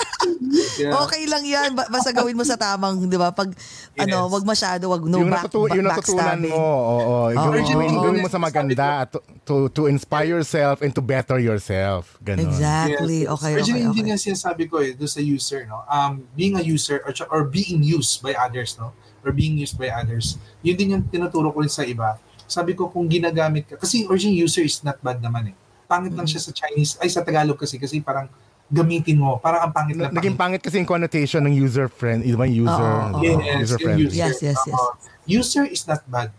Yeah. 0.82 0.98
Okay 1.06 1.30
lang 1.30 1.46
yan. 1.46 1.78
Ba- 1.78 1.88
Basta 1.88 2.10
gawin 2.10 2.34
mo 2.34 2.42
sa 2.42 2.58
tamang, 2.58 2.98
di 3.06 3.16
ba? 3.16 3.30
Pag, 3.30 3.54
ano, 3.96 4.18
Yes. 4.26 4.32
wag 4.34 4.44
masyado, 4.44 4.84
wag 4.90 5.04
no 5.06 5.22
yung, 5.22 5.30
back, 5.30 5.46
natutu- 5.46 5.70
back, 5.70 5.78
yung 5.78 5.88
natutunan 5.88 6.40
mo, 6.42 6.56
oo, 6.56 6.98
oo. 6.98 7.18
Gawin, 7.30 7.62
Oo. 7.62 7.70
gawin, 7.70 7.90
gawin 7.94 8.22
mo 8.26 8.30
sa 8.30 8.42
maganda 8.42 9.06
to, 9.06 9.18
to, 9.46 9.54
to 9.70 9.82
inspire 9.86 10.26
yourself 10.28 10.82
and 10.82 10.92
to 10.92 11.04
better 11.04 11.38
yourself. 11.38 12.18
Ganon. 12.20 12.50
Exactly. 12.50 13.24
Yes. 13.24 13.34
Okay, 13.38 13.52
Originally, 13.54 13.86
okay, 13.86 13.96
yun 13.96 14.08
okay. 14.08 14.18
Yung 14.40 14.56
sinasabi 14.56 14.72
ko 14.72 14.80
eh, 14.80 14.96
doon 14.96 15.12
sa 15.12 15.20
user, 15.20 15.68
no? 15.68 15.84
Um, 15.86 16.24
being 16.32 16.56
a 16.56 16.64
user 16.64 17.04
or, 17.04 17.12
or 17.30 17.44
being 17.44 17.84
used 17.84 18.24
by 18.24 18.32
others, 18.34 18.80
no? 18.80 18.96
Or 19.20 19.36
being 19.36 19.60
used 19.60 19.76
by 19.76 19.92
others. 19.92 20.40
Yun 20.64 20.76
din 20.78 20.88
yung 20.90 21.04
tinuturo 21.04 21.52
ko 21.52 21.60
rin 21.60 21.68
sa 21.70 21.84
iba. 21.84 22.16
Sabi 22.48 22.72
ko, 22.72 22.88
kung 22.88 23.06
ginagamit 23.06 23.68
ka, 23.68 23.76
kasi 23.76 24.08
original 24.08 24.40
user 24.40 24.64
is 24.64 24.80
not 24.80 24.96
bad 24.98 25.20
naman 25.20 25.52
eh. 25.52 25.56
Pangit 25.86 26.16
lang 26.16 26.24
siya 26.24 26.40
sa 26.40 26.56
Chinese, 26.56 26.96
ay 26.98 27.12
sa 27.12 27.20
Tagalog 27.20 27.60
kasi, 27.60 27.76
kasi 27.76 28.00
parang 28.00 28.32
gamitin 28.66 29.20
mo, 29.20 29.36
parang 29.38 29.68
ang 29.68 29.74
pangit 29.76 30.00
lang. 30.00 30.10
Na- 30.10 30.18
Naging 30.18 30.38
pangit 30.38 30.64
kasi 30.64 30.80
yung 30.80 30.88
connotation 30.88 31.44
ng 31.44 31.52
user 31.54 31.92
friend, 31.92 32.24
di 32.24 32.32
ba 32.32 32.48
user, 32.48 32.72
Oo, 33.12 33.18
oo, 33.18 33.22
Yes, 33.22 33.60
user 33.60 33.76
yung 33.76 33.84
friendly. 33.84 34.06
user. 34.08 34.18
Yes, 34.24 34.38
yes, 34.40 34.60
yes. 34.64 34.74
Oo. 34.74 34.90
user 35.28 35.66
is 35.68 35.84
not 35.84 36.00
bad. 36.08 36.32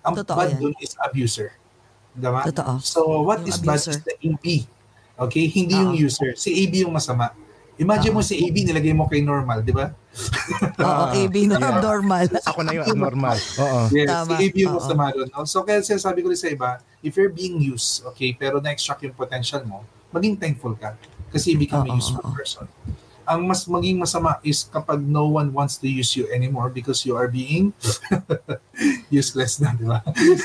Ang 0.00 0.14
Totoo 0.14 0.36
bad 0.38 0.54
yan. 0.54 0.60
dun 0.62 0.74
is 0.78 0.94
abuser. 0.96 1.50
Diba? 2.10 2.40
Totoo. 2.42 2.80
So, 2.80 3.00
what 3.20 3.40
Yung 3.40 3.48
is 3.48 3.58
bad 3.58 3.76
abuser. 3.76 3.92
is 3.92 4.00
the 4.02 4.14
AB. 4.18 4.44
Okay? 5.20 5.44
Hindi 5.46 5.76
yung 5.76 5.92
Oo. 5.92 6.00
user. 6.02 6.32
Si 6.34 6.48
AB 6.54 6.84
yung 6.84 6.92
masama. 6.92 7.32
Imagine 7.80 8.12
mo 8.12 8.20
si 8.20 8.36
AB, 8.36 8.56
nilagay 8.62 8.92
mo 8.92 9.08
kay 9.08 9.24
normal, 9.24 9.64
di 9.64 9.72
ba? 9.72 9.88
Oo, 10.84 11.04
AB 11.10 11.34
na 11.48 11.56
Yeah. 11.56 11.80
normal. 11.80 12.28
Ako 12.52 12.60
na 12.60 12.76
yung 12.76 12.84
abnormal. 12.84 13.40
Oo. 13.56 13.80
Yes, 13.88 14.08
Tama. 14.12 14.28
si 14.28 14.32
AB 14.44 14.56
yung 14.60 14.76
masama 14.76 15.08
doon. 15.10 15.28
No? 15.32 15.48
So, 15.48 15.64
kaya 15.64 15.80
sinasabi 15.80 16.20
ko 16.20 16.28
rin 16.28 16.36
sa 16.36 16.52
iba, 16.52 16.70
if 17.00 17.16
you're 17.16 17.32
being 17.32 17.56
used, 17.56 18.04
okay, 18.04 18.36
pero 18.36 18.60
na-extract 18.60 19.00
yung 19.02 19.16
potential 19.16 19.64
mo, 19.64 19.80
maging 20.12 20.36
thankful 20.36 20.76
ka. 20.76 20.92
Kasi 21.32 21.54
you 21.54 21.58
become 21.58 21.88
a 21.88 21.90
Oo, 21.90 21.96
useful 21.96 22.26
person. 22.30 22.68
Ang 23.24 23.46
mas 23.46 23.64
maging 23.64 23.96
masama 23.96 24.42
is 24.42 24.66
kapag 24.66 25.00
no 25.00 25.30
one 25.30 25.48
wants 25.48 25.78
to 25.78 25.86
use 25.86 26.12
you 26.12 26.26
anymore 26.28 26.68
because 26.68 27.06
you 27.06 27.14
are 27.14 27.30
being 27.30 27.70
useless 29.08 29.56
na, 29.56 29.72
di 29.72 29.86
ba? 29.86 30.02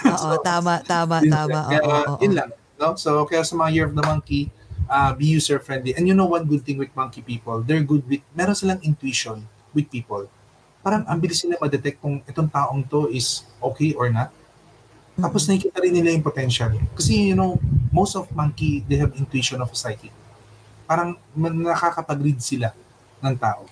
Oo, 0.07 0.40
tama, 0.40 0.80
tama, 0.86 1.20
Yun 1.20 1.34
tama. 1.34 1.52
lang. 1.52 1.66
Kaya, 1.68 1.82
oo, 1.84 2.14
yun 2.22 2.34
lang. 2.38 2.49
No? 2.78 2.94
So, 2.95 3.26
kaya 3.26 3.41
sa 3.41 3.57
mga 3.57 3.70
Year 3.74 3.86
of 3.90 3.95
the 3.98 4.06
Monkey, 4.06 4.53
uh, 4.89 5.11
be 5.14 5.26
user-friendly. 5.31 5.95
And 5.95 6.07
you 6.07 6.14
know 6.14 6.27
one 6.30 6.45
good 6.45 6.64
thing 6.65 6.77
with 6.77 6.93
monkey 6.95 7.22
people, 7.22 7.61
they're 7.61 7.84
good 7.84 8.03
with, 8.07 8.22
meron 8.35 8.56
silang 8.56 8.81
intuition 8.84 9.45
with 9.73 9.89
people. 9.89 10.27
Parang 10.85 11.02
ang 11.10 11.18
bilis 11.18 11.41
nila 11.43 11.57
ma-detect 11.57 11.97
kung 11.97 12.22
itong 12.30 12.49
taong 12.49 12.85
to 12.85 13.10
is 13.10 13.43
okay 13.57 13.97
or 13.97 14.10
not. 14.14 14.30
Tapos 15.15 15.47
nakikita 15.47 15.80
rin 15.80 15.95
nila 15.95 16.11
yung 16.11 16.22
potential. 16.22 16.76
Kasi, 16.93 17.31
you 17.31 17.38
know, 17.39 17.56
most 17.89 18.19
of 18.19 18.27
monkey, 18.35 18.84
they 18.84 18.99
have 18.99 19.15
intuition 19.15 19.64
of 19.64 19.72
a 19.72 19.77
psychic. 19.77 20.11
Parang 20.85 21.15
nakakapag-read 21.34 22.38
sila 22.43 22.76
ng 23.23 23.35
tao. 23.39 23.64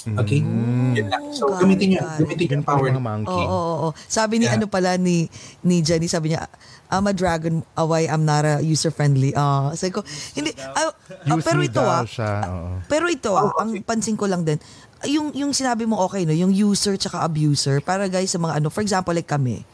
Okay? 0.00 0.40
Mm. 0.40 0.96
Yun 0.96 1.06
lang. 1.12 1.22
So, 1.36 1.52
gamitin 1.60 1.92
it, 1.92 2.00
nyo. 2.00 2.02
Gamitin 2.24 2.46
yung 2.56 2.64
power. 2.64 2.88
mga 2.88 3.04
monkey. 3.04 3.44
Oo, 3.44 3.52
oo, 3.52 3.74
oo. 3.84 3.88
Sabi 4.08 4.40
ni 4.40 4.48
Yeah. 4.48 4.56
ano 4.56 4.64
pala 4.64 4.96
ni 4.96 5.28
ni 5.60 5.84
Jenny, 5.84 6.08
sabi 6.08 6.32
niya, 6.32 6.48
I'm 6.90 7.06
a 7.06 7.14
dragon, 7.14 7.62
away, 7.78 8.10
I'm 8.10 8.26
not 8.26 8.42
a 8.42 8.58
user-friendly. 8.58 9.38
Ah, 9.38 9.70
sabi 9.78 9.94
ko, 9.94 10.02
hindi, 10.34 10.50
ah, 10.58 10.90
Use 11.30 11.46
pero 11.46 11.62
ito 11.62 11.82
ah. 11.82 12.02
Oo. 12.02 12.82
pero 12.90 13.06
ito 13.06 13.30
ah, 13.38 13.54
ang 13.62 13.78
pansin 13.86 14.18
ko 14.18 14.26
lang 14.26 14.42
din, 14.42 14.58
yung 15.06 15.32
yung 15.32 15.52
sinabi 15.56 15.88
mo 15.88 15.96
okay 16.04 16.28
no, 16.28 16.34
yung 16.36 16.52
user 16.52 16.98
tsaka 17.00 17.24
abuser 17.24 17.80
para 17.80 18.04
guys 18.10 18.34
sa 18.34 18.42
mga 18.42 18.60
ano, 18.60 18.68
for 18.68 18.84
example 18.84 19.14
like 19.14 19.30
kami. 19.30 19.64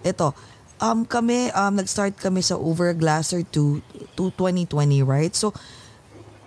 Ito, 0.00 0.32
um 0.80 1.04
kami 1.04 1.52
um 1.52 1.76
nag-start 1.76 2.16
kami 2.16 2.40
sa 2.40 2.56
Overglasser 2.56 3.44
to 3.52 3.84
to 4.16 4.32
2020, 4.38 5.04
right? 5.04 5.32
So 5.36 5.52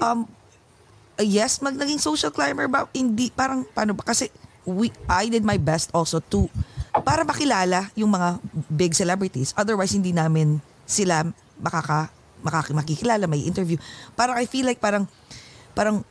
um 0.01 0.25
uh, 1.19 1.25
yes, 1.25 1.61
mag 1.61 1.77
naging 1.77 2.01
social 2.01 2.33
climber 2.33 2.65
ba? 2.65 2.89
Hindi 2.91 3.29
parang 3.29 3.67
paano 3.69 3.93
ba 3.93 4.01
kasi 4.01 4.33
we 4.65 4.89
I 5.05 5.29
did 5.29 5.45
my 5.45 5.61
best 5.61 5.93
also 5.93 6.17
to 6.33 6.49
para 7.13 7.29
makilala 7.29 7.93
yung 7.93 8.09
mga 8.09 8.41
big 8.73 8.97
celebrities. 8.97 9.53
Otherwise 9.53 9.93
hindi 9.93 10.09
namin 10.09 10.57
sila 10.89 11.21
makaka 11.61 12.09
makaka, 12.41 12.73
makikilala, 12.73 13.29
may 13.29 13.45
interview. 13.45 13.77
Parang 14.17 14.33
I 14.33 14.49
feel 14.49 14.65
like 14.65 14.81
parang 14.81 15.05
parang 15.77 16.01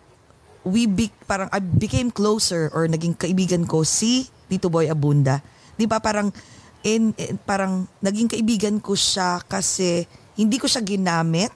we 0.63 0.87
be, 0.87 1.11
parang 1.27 1.51
I 1.51 1.59
became 1.59 2.15
closer 2.15 2.71
or 2.71 2.87
naging 2.87 3.19
kaibigan 3.19 3.67
ko 3.67 3.83
si 3.83 4.31
Tito 4.47 4.71
Boy 4.71 4.87
Abunda. 4.87 5.43
'Di 5.75 5.91
ba 5.91 5.99
parang 5.99 6.31
in, 6.87 7.11
in- 7.19 7.35
parang 7.43 7.91
naging 7.99 8.31
kaibigan 8.31 8.79
ko 8.79 8.95
siya 8.95 9.43
kasi 9.43 10.07
hindi 10.39 10.63
ko 10.63 10.71
siya 10.71 10.87
ginamit 10.87 11.51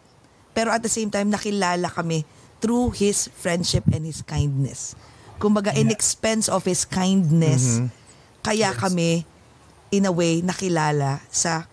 pero 0.59 0.74
at 0.74 0.82
the 0.82 0.90
same 0.90 1.06
time 1.06 1.31
nakilala 1.31 1.86
kami 1.86 2.27
through 2.59 2.90
his 2.98 3.31
friendship 3.39 3.86
and 3.94 4.10
his 4.10 4.27
kindness. 4.27 4.98
Kumbaga 5.39 5.70
in 5.78 5.86
expense 5.94 6.51
of 6.51 6.66
his 6.66 6.82
kindness 6.82 7.78
kaya 8.43 8.74
kami 8.74 9.23
in 9.91 10.05
a 10.05 10.11
way 10.11 10.41
nakilala 10.41 11.23
sa 11.29 11.65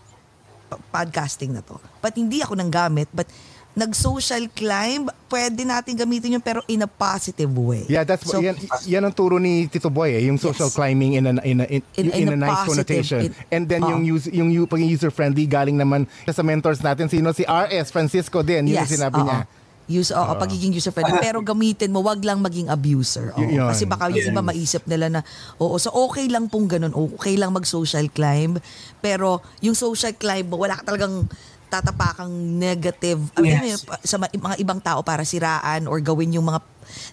podcasting 0.90 1.54
na 1.54 1.62
to. 1.62 1.78
But 2.00 2.14
hindi 2.14 2.42
ako 2.42 2.58
nang 2.58 2.70
gamit 2.70 3.10
but 3.10 3.30
nag-social 3.74 4.54
climb, 4.54 5.10
pwede 5.28 5.66
natin 5.66 5.98
gamitin 5.98 6.38
yun 6.38 6.44
pero 6.46 6.62
in 6.68 6.82
a 6.82 6.90
positive 6.90 7.50
way. 7.50 7.90
Yeah, 7.90 8.06
that's 8.06 8.22
So, 8.22 8.38
yan, 8.38 8.54
yan 8.86 9.02
ang 9.02 9.14
turo 9.14 9.42
ni 9.42 9.66
Tito 9.66 9.90
Boy 9.90 10.14
eh, 10.14 10.30
yung 10.30 10.38
social 10.38 10.70
Yes. 10.70 10.78
climbing 10.78 11.18
in 11.18 11.26
a 11.26 11.32
in 11.42 11.58
a, 11.58 11.66
in, 11.66 11.82
In- 11.98 12.14
in 12.14 12.30
in 12.30 12.30
a 12.30 12.38
a 12.38 12.40
nice 12.40 12.70
connotation. 12.70 13.20
in- 13.26 13.36
And 13.50 13.64
then 13.66 13.82
yung 13.82 14.06
Oo. 14.06 14.14
use, 14.14 14.30
yung 14.30 14.54
u- 14.54 14.70
pagiging 14.70 14.94
user 14.94 15.10
friendly 15.10 15.50
galing 15.50 15.74
naman 15.74 16.06
sa 16.30 16.46
mentors 16.46 16.86
natin 16.86 17.10
sino 17.10 17.34
si 17.34 17.42
RS 17.44 17.90
Francisco 17.90 18.46
din, 18.46 18.70
yun 18.70 18.78
yung 18.78 18.86
sinabi 18.86 19.18
oo. 19.18 19.26
niya. 19.26 19.42
Use, 19.84 20.16
oo, 20.16 20.34
pagiging 20.40 20.72
user 20.72 20.96
friendly. 20.96 21.20
Pero 21.20 21.44
gamitin 21.44 21.92
mo, 21.92 22.00
wag 22.00 22.24
lang 22.24 22.40
maging 22.40 22.72
abuser. 22.72 23.36
Oo. 23.36 23.44
Yun. 23.44 23.68
Kasi 23.68 23.84
baka 23.84 24.08
yung 24.08 24.32
iba 24.32 24.40
Yes. 24.40 24.50
maisip 24.56 24.84
nila 24.88 25.08
na, 25.12 25.20
oo, 25.60 25.76
so 25.76 25.92
okay 26.08 26.32
lang 26.32 26.48
pong 26.48 26.72
ganun. 26.72 26.96
Okay 26.96 27.36
lang 27.36 27.52
mag-social 27.52 28.08
climb. 28.08 28.58
Pero 29.04 29.44
yung 29.60 29.76
social 29.76 30.16
climb 30.16 30.48
mo, 30.48 30.56
wala 30.56 30.80
ka 30.80 30.88
talagang 30.88 31.28
tatapakang 31.68 32.30
negative. 32.56 33.18
I 33.34 33.40
mean, 33.42 33.58
Yes. 33.76 33.84
sa 34.06 34.22
mga 34.22 34.56
ibang 34.62 34.78
tao 34.78 35.02
para 35.02 35.26
siraan 35.26 35.90
or 35.90 35.98
gawin 36.00 36.38
yung 36.38 36.46
mga 36.46 36.62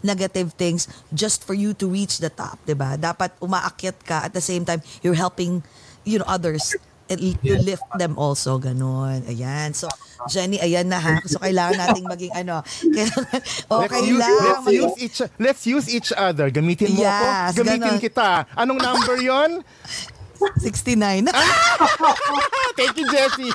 negative 0.05 0.53
things 0.61 0.85
just 1.09 1.47
for 1.49 1.57
you 1.57 1.73
to 1.73 1.89
reach 1.89 2.19
the 2.21 2.29
top, 2.29 2.59
'di 2.67 2.75
ba? 2.77 2.99
Dapat 3.01 3.39
umaakyat 3.41 3.97
ka 4.05 4.29
at 4.29 4.35
the 4.37 4.43
same 4.43 4.67
time 4.67 4.83
you're 5.01 5.17
helping 5.17 5.63
you 6.05 6.19
know 6.21 6.27
others 6.29 6.75
to 7.19 7.55
lift 7.65 7.82
them 7.97 8.15
also, 8.15 8.59
ganun. 8.59 9.27
Ayan. 9.27 9.74
So, 9.74 9.91
Jenny, 10.28 10.61
ayan 10.61 10.87
na 10.87 11.01
ha. 11.01 11.19
So, 11.27 11.41
kailangan 11.41 11.74
nating 11.74 12.07
maging 12.07 12.32
ano, 12.37 12.62
kailangan, 12.97 13.41
okay 13.66 13.99
let's 13.99 14.07
use, 14.07 14.20
lang. 14.20 14.37
let's 14.39 14.62
maging- 14.62 14.77
use 14.78 14.95
each 15.01 15.19
let's 15.41 15.62
use 15.66 15.87
each 15.89 16.11
other. 16.12 16.53
Gamitin 16.53 16.95
mo 16.95 17.03
Yes, 17.03 17.57
ako, 17.57 17.65
gamitin 17.65 17.97
ganon. 17.97 18.05
kita. 18.05 18.28
Anong 18.55 18.78
number 18.78 19.16
'yon? 19.19 19.51
69. 20.59 21.27
Thank 22.79 22.97
you, 22.97 23.07
Jessie. 23.12 23.53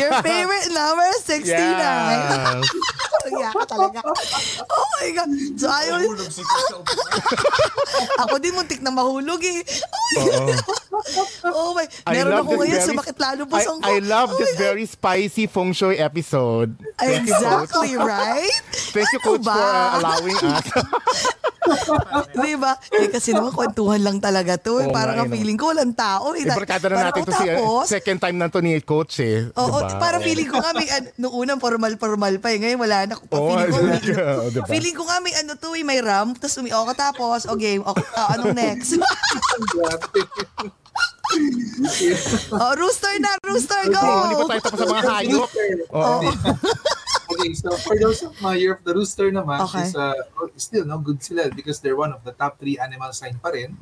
Your 0.00 0.12
favorite 0.24 0.68
number, 0.72 1.08
69. 1.20 1.52
Yes. 1.52 2.64
Ka 3.52 3.64
talaga. 3.68 4.00
Oh 4.66 4.86
my 4.98 5.08
God. 5.14 5.30
So, 5.54 5.68
ayaw. 5.68 6.00
Ako 8.26 8.34
din 8.40 8.56
muntik 8.56 8.80
na 8.80 8.90
mahulog 8.90 9.38
eh. 9.44 9.60
Oh 10.16 10.26
my 10.26 10.40
God. 10.56 10.82
Oh 11.52 11.70
my. 11.76 11.86
Meron 12.08 12.32
ako 12.40 12.50
ngayon, 12.62 12.80
sumakit 12.82 13.16
lalo 13.20 13.42
po 13.46 13.56
I, 13.58 13.64
sa 13.64 13.70
I 13.84 13.98
love 14.00 14.30
oh 14.32 14.38
this 14.38 14.54
very 14.56 14.86
spicy 14.86 15.46
feng 15.46 15.72
shui 15.74 15.98
episode. 15.98 16.74
Thank 16.98 17.28
you, 17.28 17.34
Coach. 17.36 17.68
Exactly, 17.68 17.96
right? 17.98 18.56
Thank 18.94 19.08
you, 19.12 19.20
Ano 19.22 19.28
Coach, 19.28 19.44
ba? 19.46 19.54
for 19.54 19.68
uh, 19.68 19.98
allowing 19.98 20.38
us. 20.46 20.66
Di 22.42 22.54
ba? 22.58 22.72
Eh, 22.90 23.08
kasi 23.10 23.30
naman 23.34 23.52
kwentuhan 23.54 24.02
lang 24.02 24.18
talaga 24.22 24.54
to. 24.54 24.78
Eh. 24.78 24.86
Oo 24.86 24.94
Parang 24.94 25.18
nga, 25.18 25.26
ang 25.26 25.30
eh, 25.30 25.34
no. 25.34 25.36
feeling 25.36 25.58
ko 25.58 25.74
walang 25.74 25.90
tao. 25.90 26.38
Eh. 26.38 26.46
Ibarkada 26.46 26.86
na 26.86 27.10
natin 27.10 27.26
Parang, 27.26 27.34
to 27.34 27.42
si 27.42 27.46
uh, 27.50 27.58
tapos, 27.58 27.86
second 27.90 28.18
time 28.22 28.36
na 28.38 28.46
to 28.46 28.62
ni 28.62 28.78
Coach 28.78 29.18
eh. 29.18 29.50
Oo, 29.58 29.78
Diba? 29.82 29.98
para 29.98 30.22
feeling 30.22 30.46
ko 30.46 30.62
nga 30.62 30.70
may, 30.70 30.86
ano, 30.86 31.10
nung 31.18 31.34
unang 31.42 31.58
formal-formal 31.58 32.38
pa 32.38 32.54
eh. 32.54 32.62
Ngayon 32.62 32.78
wala 32.78 32.98
na. 33.10 33.18
Pa, 33.18 33.34
Oo, 33.34 33.50
feeling, 33.50 33.74
ko, 33.74 33.82
may, 33.82 33.98
yeah, 34.06 34.46
diba? 34.46 34.66
feeling 34.70 34.94
ko 34.94 35.02
nga 35.10 35.18
may 35.18 35.34
ano 35.34 35.52
to 35.58 35.74
eh, 35.74 35.82
may 35.82 35.98
ramp. 35.98 36.38
Tapos 36.38 36.54
umi 36.62 36.70
okay, 36.70 36.94
tapos, 36.94 37.40
o 37.50 37.58
game, 37.58 37.82
okay, 37.82 38.06
ah, 38.14 38.38
anong 38.38 38.54
next? 38.54 38.94
oh, 42.52 42.72
rooster 42.76 43.14
na, 43.20 43.30
rooster, 43.42 43.82
go! 43.88 44.00
Oo, 44.00 44.22
hindi 44.28 44.36
pa 44.36 44.44
tayo 44.46 44.60
tapos 44.62 44.78
sa 44.78 44.86
mga 44.86 45.04
hayop. 45.08 45.50
Oo. 45.92 46.20
okay, 47.32 47.50
so 47.56 47.68
for 47.80 47.96
those 47.96 48.20
of 48.22 48.34
my 48.44 48.54
year 48.54 48.76
of 48.76 48.82
the 48.84 48.92
rooster 48.92 49.32
naman, 49.32 49.64
Okay. 49.64 49.88
is 49.88 49.96
uh, 49.96 50.12
still 50.60 50.84
no 50.84 51.00
good 51.00 51.22
sila 51.24 51.48
because 51.56 51.80
they're 51.80 51.96
one 51.98 52.12
of 52.12 52.20
the 52.24 52.34
top 52.36 52.60
three 52.60 52.76
animal 52.76 53.10
sign 53.16 53.36
pa 53.40 53.50
rin. 53.54 53.72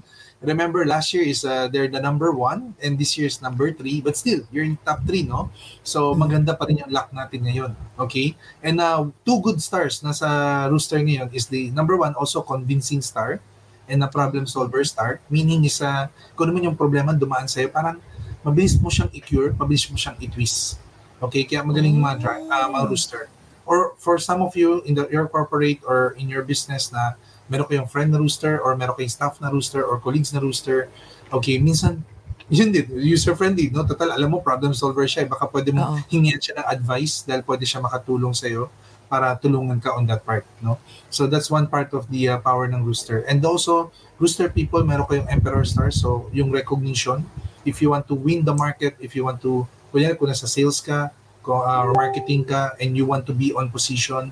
Remember, 0.40 0.88
last 0.88 1.12
year 1.12 1.22
is 1.22 1.44
uh, 1.44 1.68
they're 1.68 1.88
the 1.88 2.00
number 2.00 2.32
one 2.32 2.72
and 2.80 2.96
this 2.96 3.16
year 3.20 3.28
is 3.28 3.44
number 3.44 3.72
three. 3.76 4.00
But 4.00 4.16
still, 4.16 4.40
you're 4.48 4.64
in 4.64 4.80
top 4.88 5.04
three, 5.04 5.22
no? 5.22 5.52
So, 5.84 6.16
maganda 6.16 6.56
pa 6.56 6.64
rin 6.64 6.80
yung 6.80 6.88
luck 6.88 7.12
natin 7.12 7.44
ngayon. 7.44 7.76
Okay? 8.00 8.32
And 8.64 8.80
uh, 8.80 9.12
two 9.28 9.44
good 9.44 9.60
stars 9.60 10.00
nasa 10.00 10.64
rooster 10.72 10.96
ngayon 10.96 11.36
is 11.36 11.44
the 11.52 11.68
number 11.76 11.92
one, 12.00 12.16
also 12.16 12.40
convincing 12.40 13.04
star 13.04 13.40
and 13.84 14.00
a 14.00 14.08
problem 14.08 14.48
solver 14.48 14.80
star. 14.80 15.20
Meaning 15.28 15.68
is, 15.68 15.84
uh, 15.84 16.08
kung 16.32 16.48
ano 16.48 16.56
man 16.56 16.72
yung 16.72 16.78
problema 16.78 17.12
dumaan 17.12 17.44
sa'yo, 17.44 17.68
parang 17.68 18.00
mabilis 18.40 18.80
mo 18.80 18.88
siyang 18.88 19.12
i-cure, 19.12 19.52
mabilis 19.52 19.92
mo 19.92 20.00
siyang 20.00 20.16
i-twist. 20.24 20.80
Okay? 21.20 21.44
Kaya 21.44 21.60
magaling 21.60 22.00
mga, 22.00 22.16
dra- 22.16 22.40
uh, 22.48 22.68
mga 22.72 22.88
rooster. 22.88 23.28
Or 23.68 23.92
for 24.00 24.16
some 24.16 24.40
of 24.40 24.56
you 24.56 24.80
in 24.88 24.96
the 24.96 25.06
your 25.12 25.28
corporate 25.28 25.84
or 25.86 26.16
in 26.18 26.26
your 26.26 26.42
business 26.42 26.90
na 26.90 27.14
meron 27.50 27.66
kayong 27.66 27.90
friend 27.90 28.14
na 28.14 28.18
rooster 28.22 28.62
or 28.62 28.78
meron 28.78 28.94
kayong 28.94 29.10
staff 29.10 29.42
na 29.42 29.50
rooster 29.50 29.82
or 29.82 29.98
colleagues 29.98 30.30
na 30.30 30.38
rooster, 30.38 30.86
okay, 31.34 31.58
minsan, 31.58 32.06
yun 32.50 32.70
din, 32.70 32.86
user-friendly, 32.90 33.70
no? 33.70 33.82
Total, 33.86 34.14
alam 34.14 34.30
mo, 34.30 34.38
problem 34.42 34.74
solver 34.74 35.06
siya. 35.06 35.22
eh. 35.22 35.28
Baka 35.30 35.46
pwede 35.50 35.70
mo 35.70 35.86
Oo. 35.86 35.98
hingian 36.10 36.38
siya 36.38 36.62
ng 36.62 36.66
advice 36.66 37.22
dahil 37.22 37.42
pwede 37.46 37.62
siya 37.66 37.82
makatulong 37.82 38.34
sa'yo 38.34 38.70
para 39.10 39.34
tulungan 39.38 39.82
ka 39.82 39.94
on 39.98 40.06
that 40.06 40.22
part, 40.22 40.46
no? 40.62 40.78
So 41.10 41.26
that's 41.26 41.50
one 41.50 41.66
part 41.66 41.90
of 41.94 42.06
the 42.10 42.30
uh, 42.30 42.38
power 42.38 42.70
ng 42.70 42.86
rooster. 42.86 43.26
And 43.26 43.42
also, 43.42 43.90
rooster 44.22 44.46
people, 44.50 44.82
meron 44.86 45.06
kayong 45.06 45.30
emperor 45.30 45.66
star, 45.66 45.90
so 45.90 46.30
yung 46.30 46.50
recognition, 46.54 47.26
if 47.66 47.82
you 47.82 47.90
want 47.90 48.06
to 48.06 48.14
win 48.14 48.46
the 48.46 48.54
market, 48.54 48.94
if 49.02 49.14
you 49.18 49.26
want 49.26 49.42
to, 49.42 49.66
kunyari 49.90 50.14
kung 50.14 50.30
nasa 50.30 50.46
sales 50.46 50.78
ka, 50.78 51.10
kung 51.42 51.58
uh, 51.58 51.90
marketing 51.94 52.46
ka, 52.46 52.74
and 52.78 52.94
you 52.94 53.06
want 53.06 53.26
to 53.26 53.34
be 53.34 53.50
on 53.54 53.70
position, 53.70 54.30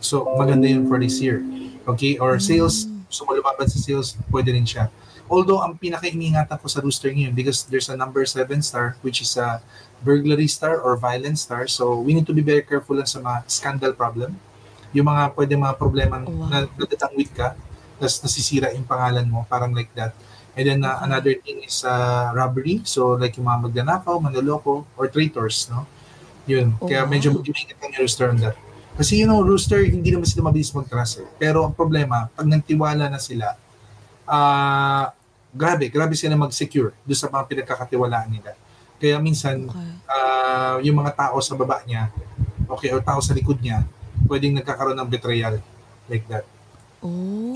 so 0.00 0.24
maganda 0.36 0.68
yun 0.68 0.84
for 0.84 1.00
this 1.00 1.20
year. 1.20 1.40
Okay? 1.84 2.16
Or 2.18 2.36
sales, 2.40 2.88
gusto 3.08 3.22
mo 3.24 3.36
lumaban 3.36 3.68
sa 3.68 3.78
sales, 3.78 4.16
pwede 4.32 4.52
rin 4.52 4.64
siya. 4.64 4.88
Although, 5.24 5.64
ang 5.64 5.80
pinaka-iningatan 5.80 6.60
ko 6.60 6.66
sa 6.68 6.84
rooster 6.84 7.08
ngayon, 7.08 7.32
because 7.32 7.64
there's 7.64 7.88
a 7.88 7.96
number 7.96 8.24
7 8.28 8.44
star, 8.60 8.96
which 9.00 9.24
is 9.24 9.36
a 9.40 9.60
burglary 10.04 10.44
star 10.48 10.76
or 10.84 11.00
violent 11.00 11.40
star, 11.40 11.64
so 11.64 11.96
we 11.96 12.12
need 12.12 12.28
to 12.28 12.36
be 12.36 12.44
very 12.44 12.60
careful 12.60 12.92
lang 12.96 13.08
sa 13.08 13.24
mga 13.24 13.38
scandal 13.48 13.92
problem. 13.96 14.36
Yung 14.92 15.08
mga 15.08 15.32
pwede 15.32 15.56
mga 15.56 15.74
problema 15.80 16.20
Wow. 16.20 16.52
na 16.52 16.68
natatangwit 16.76 17.32
ka, 17.32 17.56
tapos 17.96 18.20
nasisira 18.20 18.68
yung 18.76 18.84
pangalan 18.84 19.24
mo, 19.24 19.48
parang 19.48 19.72
like 19.72 19.88
that. 19.96 20.12
And 20.54 20.64
then 20.68 20.80
uh, 20.86 21.02
another 21.02 21.34
thing 21.40 21.66
is 21.66 21.82
uh, 21.82 22.30
robbery. 22.30 22.78
So 22.86 23.18
like 23.18 23.34
yung 23.34 23.48
mga 23.48 23.70
magnanakaw, 23.70 24.22
manloloko, 24.22 24.86
or 24.94 25.08
traitors, 25.10 25.66
no? 25.66 25.88
Yun. 26.46 26.76
Oh, 26.78 26.86
Kaya 26.86 27.02
wow. 27.02 27.10
medyo 27.10 27.32
mag-ingat 27.34 27.80
ang 27.80 27.92
rooster 27.96 28.28
on 28.30 28.38
that. 28.38 28.54
Kasi 28.94 29.22
you 29.22 29.26
know, 29.26 29.42
rooster, 29.42 29.82
hindi 29.82 30.14
naman 30.14 30.26
sila 30.26 30.46
mabilis 30.46 30.70
mag-trust 30.70 31.22
eh. 31.22 31.28
Pero 31.36 31.66
ang 31.66 31.74
problema, 31.74 32.30
pag 32.30 32.46
nagtiwala 32.46 33.10
na 33.10 33.18
sila, 33.18 33.58
ah 34.24 35.10
grabe, 35.54 35.90
grabe 35.90 36.14
sila 36.18 36.34
mag-secure 36.34 36.94
doon 37.06 37.18
sa 37.18 37.30
mga 37.30 37.44
pinagkakatiwalaan 37.46 38.30
nila. 38.30 38.54
Kaya 38.98 39.18
minsan, 39.18 39.66
Okay. 39.66 39.90
ah, 40.10 40.76
yung 40.82 40.98
mga 40.98 41.12
tao 41.14 41.38
sa 41.42 41.54
baba 41.54 41.82
niya, 41.82 42.10
okay, 42.70 42.90
o 42.94 43.02
tao 43.02 43.18
sa 43.18 43.34
likod 43.34 43.58
niya, 43.58 43.82
pwedeng 44.30 44.54
nagkakaroon 44.58 44.98
ng 44.98 45.10
betrayal. 45.10 45.58
Like 46.06 46.26
that. 46.30 46.44
Oh, 47.04 47.52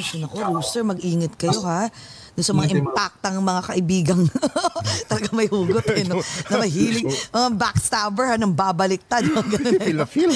so 0.00 0.16
naku, 0.20 0.36
rooster, 0.40 0.84
mag-ingat 0.84 1.36
kayo 1.36 1.60
ha. 1.64 1.88
Doon 2.32 2.46
sa 2.48 2.54
mga 2.56 2.64
kayo, 2.64 2.80
mga- 2.80 2.84
impactang 2.88 3.36
mga 3.44 3.62
kaibigang 3.68 4.22
talaga 5.08 5.28
may 5.36 5.48
hugot 5.52 5.84
eh, 5.92 6.04
no? 6.08 6.16
na 6.48 6.56
mahilig. 6.56 7.04
Mga 7.28 7.48
backstabber 7.60 8.24
ha, 8.24 8.40
nang 8.40 8.56
babaliktad. 8.56 9.20
Feel 9.84 10.00
feel. 10.08 10.32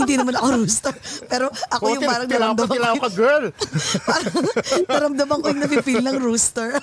Hindi 0.00 0.16
naman 0.16 0.40
ako 0.40 0.64
rooster. 0.64 0.94
Pero 1.28 1.52
ako 1.68 1.84
yung 1.92 2.08
parang 2.08 2.28
naramdaman 2.28 2.76
ko, 2.80 3.04
ka, 3.04 3.10
girl. 3.12 3.44
parang 4.08 4.34
naramdaman 4.88 5.36
ko 5.44 5.46
yung 5.52 5.60
napipil 5.60 6.00
ng 6.00 6.18
rooster. 6.24 6.80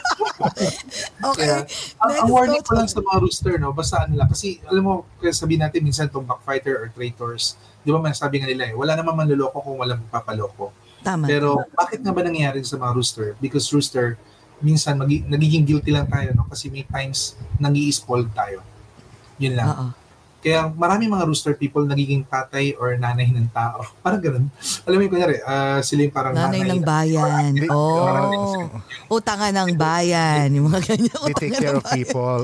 okay, 1.33 1.49
Kaya, 1.49 1.65
ang, 1.97 2.29
warning 2.29 2.61
ko 2.61 2.77
lang 2.77 2.85
sa 2.85 3.01
mga 3.01 3.17
rooster, 3.25 3.53
no, 3.57 3.73
basta 3.73 4.05
ano 4.05 4.21
lang, 4.21 4.29
kasi 4.29 4.61
alam 4.69 4.83
mo, 4.85 4.93
kaya 5.17 5.33
sabihin 5.33 5.65
natin 5.65 5.81
minsan 5.81 6.05
itong 6.05 6.29
backfighter 6.29 6.77
or 6.77 6.87
traitors, 6.93 7.57
di 7.81 7.89
ba 7.89 7.97
man 7.97 8.13
sabi 8.13 8.37
nga 8.37 8.47
nila 8.47 8.69
eh, 8.69 8.73
wala 8.77 8.93
naman 8.93 9.17
manloloko 9.17 9.57
kung 9.65 9.81
walang 9.81 9.97
magpapaloko. 10.07 10.71
Tama. 11.03 11.27
Pero 11.27 11.59
bakit 11.75 11.99
nga 11.99 12.15
ba 12.15 12.23
nangyayari 12.23 12.63
sa 12.63 12.79
mga 12.79 12.91
rooster? 12.95 13.27
Because 13.43 13.67
rooster, 13.75 14.15
minsan 14.63 14.95
magi- 14.95 15.27
nagiging 15.27 15.67
guilty 15.67 15.91
lang 15.91 16.07
tayo, 16.07 16.31
no? 16.33 16.47
Kasi 16.47 16.71
may 16.71 16.87
times 16.87 17.35
nang 17.59 17.75
spoiled 17.91 18.31
tayo. 18.31 18.63
Yun 19.37 19.53
lang. 19.59 19.69
Oo. 19.69 19.87
Kaya 20.43 20.67
marami 20.75 21.07
mga 21.07 21.23
rooster 21.23 21.55
people 21.55 21.87
nagiging 21.87 22.27
tatay 22.27 22.75
or 22.75 22.99
nanay 22.99 23.31
ng 23.31 23.47
tao. 23.55 23.79
Parang 24.03 24.19
ganun. 24.19 24.51
Alam 24.83 24.95
mo 24.99 25.01
yung 25.07 25.13
kunyari, 25.15 25.39
ah, 25.47 25.79
sila 25.79 26.03
yung 26.03 26.11
parang 26.11 26.35
Nanay 26.35 26.67
ng 26.67 26.83
bayan. 26.83 27.51
Oh. 27.71 28.67
Utangan 29.07 29.55
ng 29.55 29.79
bayan. 29.79 30.51
Yung 30.51 30.67
mga 30.67 30.83
ganyan. 30.83 31.15
They 31.31 31.35
take 31.47 31.55
care 31.55 31.79
of 31.79 31.87
bayan. 31.87 31.95
people. 31.95 32.43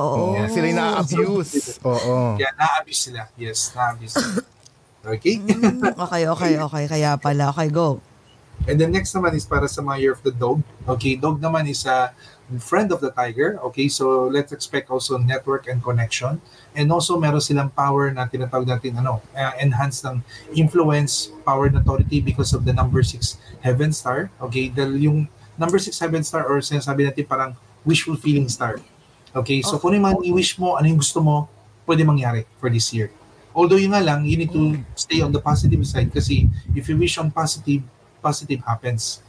Oo. 0.00 0.36
Yeah, 0.36 0.48
sila 0.48 0.64
yung 0.64 0.80
na-abuse. 0.80 1.52
Oo. 1.84 2.40
Yeah, 2.40 2.52
na-abuse 2.56 3.00
sila. 3.12 3.28
Yes, 3.36 3.72
na-abuse 3.76 4.16
sila. 4.16 4.40
Okay? 5.06 5.38
Mm, 5.38 5.94
okay, 6.02 6.26
okay, 6.26 6.52
okay. 6.58 6.84
Kaya 6.90 7.14
pala. 7.14 7.54
Okay, 7.54 7.70
go. 7.70 8.02
And 8.64 8.80
then 8.80 8.90
next 8.90 9.12
naman 9.12 9.36
is 9.36 9.44
para 9.44 9.68
sa 9.68 9.84
mga 9.84 10.00
Year 10.00 10.14
of 10.16 10.24
the 10.24 10.32
Dog. 10.32 10.64
Okay, 10.88 11.14
dog 11.14 11.38
naman 11.38 11.68
is 11.68 11.84
a 11.84 12.10
friend 12.58 12.90
of 12.90 13.04
the 13.04 13.12
tiger. 13.12 13.60
Okay, 13.70 13.86
so 13.86 14.26
let's 14.26 14.50
expect 14.50 14.90
also 14.90 15.20
network 15.20 15.68
and 15.68 15.84
connection. 15.84 16.40
And 16.74 16.90
also 16.90 17.20
meron 17.20 17.44
silang 17.44 17.70
power 17.70 18.10
na 18.10 18.26
tinatawag 18.26 18.66
natin 18.66 18.98
ano, 18.98 19.22
uh, 19.36 19.54
enhance 19.60 20.02
ng 20.02 20.24
influence, 20.56 21.30
power 21.46 21.70
and 21.70 21.76
authority 21.78 22.24
because 22.24 22.56
of 22.56 22.64
the 22.64 22.72
number 22.72 23.04
6 23.04 23.38
heaven 23.62 23.92
star. 23.92 24.32
Okay, 24.40 24.72
dahil 24.72 24.98
yung 24.98 25.18
number 25.60 25.78
6 25.78 25.92
heaven 25.92 26.24
star 26.26 26.48
or 26.48 26.58
sinasabi 26.58 27.06
natin 27.06 27.22
parang 27.28 27.52
wishful 27.86 28.18
feeling 28.18 28.50
star. 28.50 28.82
Okay, 29.36 29.60
so 29.60 29.76
kung 29.76 29.94
ano 29.94 30.16
yung 30.16 30.24
i-wish 30.32 30.56
mo, 30.56 30.80
ano 30.80 30.88
yung 30.88 30.98
gusto 30.98 31.20
mo, 31.20 31.46
pwede 31.86 32.02
mangyari 32.02 32.42
for 32.58 32.72
this 32.72 32.90
year. 32.90 33.12
Although 33.56 33.80
yun 33.80 33.96
nga 33.96 34.04
lang, 34.04 34.26
you 34.28 34.36
need 34.36 34.52
to 34.52 34.76
stay 34.92 35.24
on 35.24 35.32
the 35.32 35.40
positive 35.40 35.80
side 35.88 36.12
kasi 36.12 36.44
if 36.76 36.88
you 36.92 36.96
wish 36.98 37.16
on 37.16 37.32
positive, 37.32 37.80
positive 38.26 38.58
happens. 38.66 39.22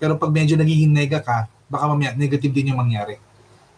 Pero 0.00 0.16
pag 0.16 0.32
medyo 0.32 0.56
nagiging 0.56 0.88
nega 0.88 1.20
ka, 1.20 1.44
baka 1.68 1.84
mamaya 1.84 2.16
negative 2.16 2.56
din 2.56 2.72
yung 2.72 2.80
mangyari. 2.80 3.20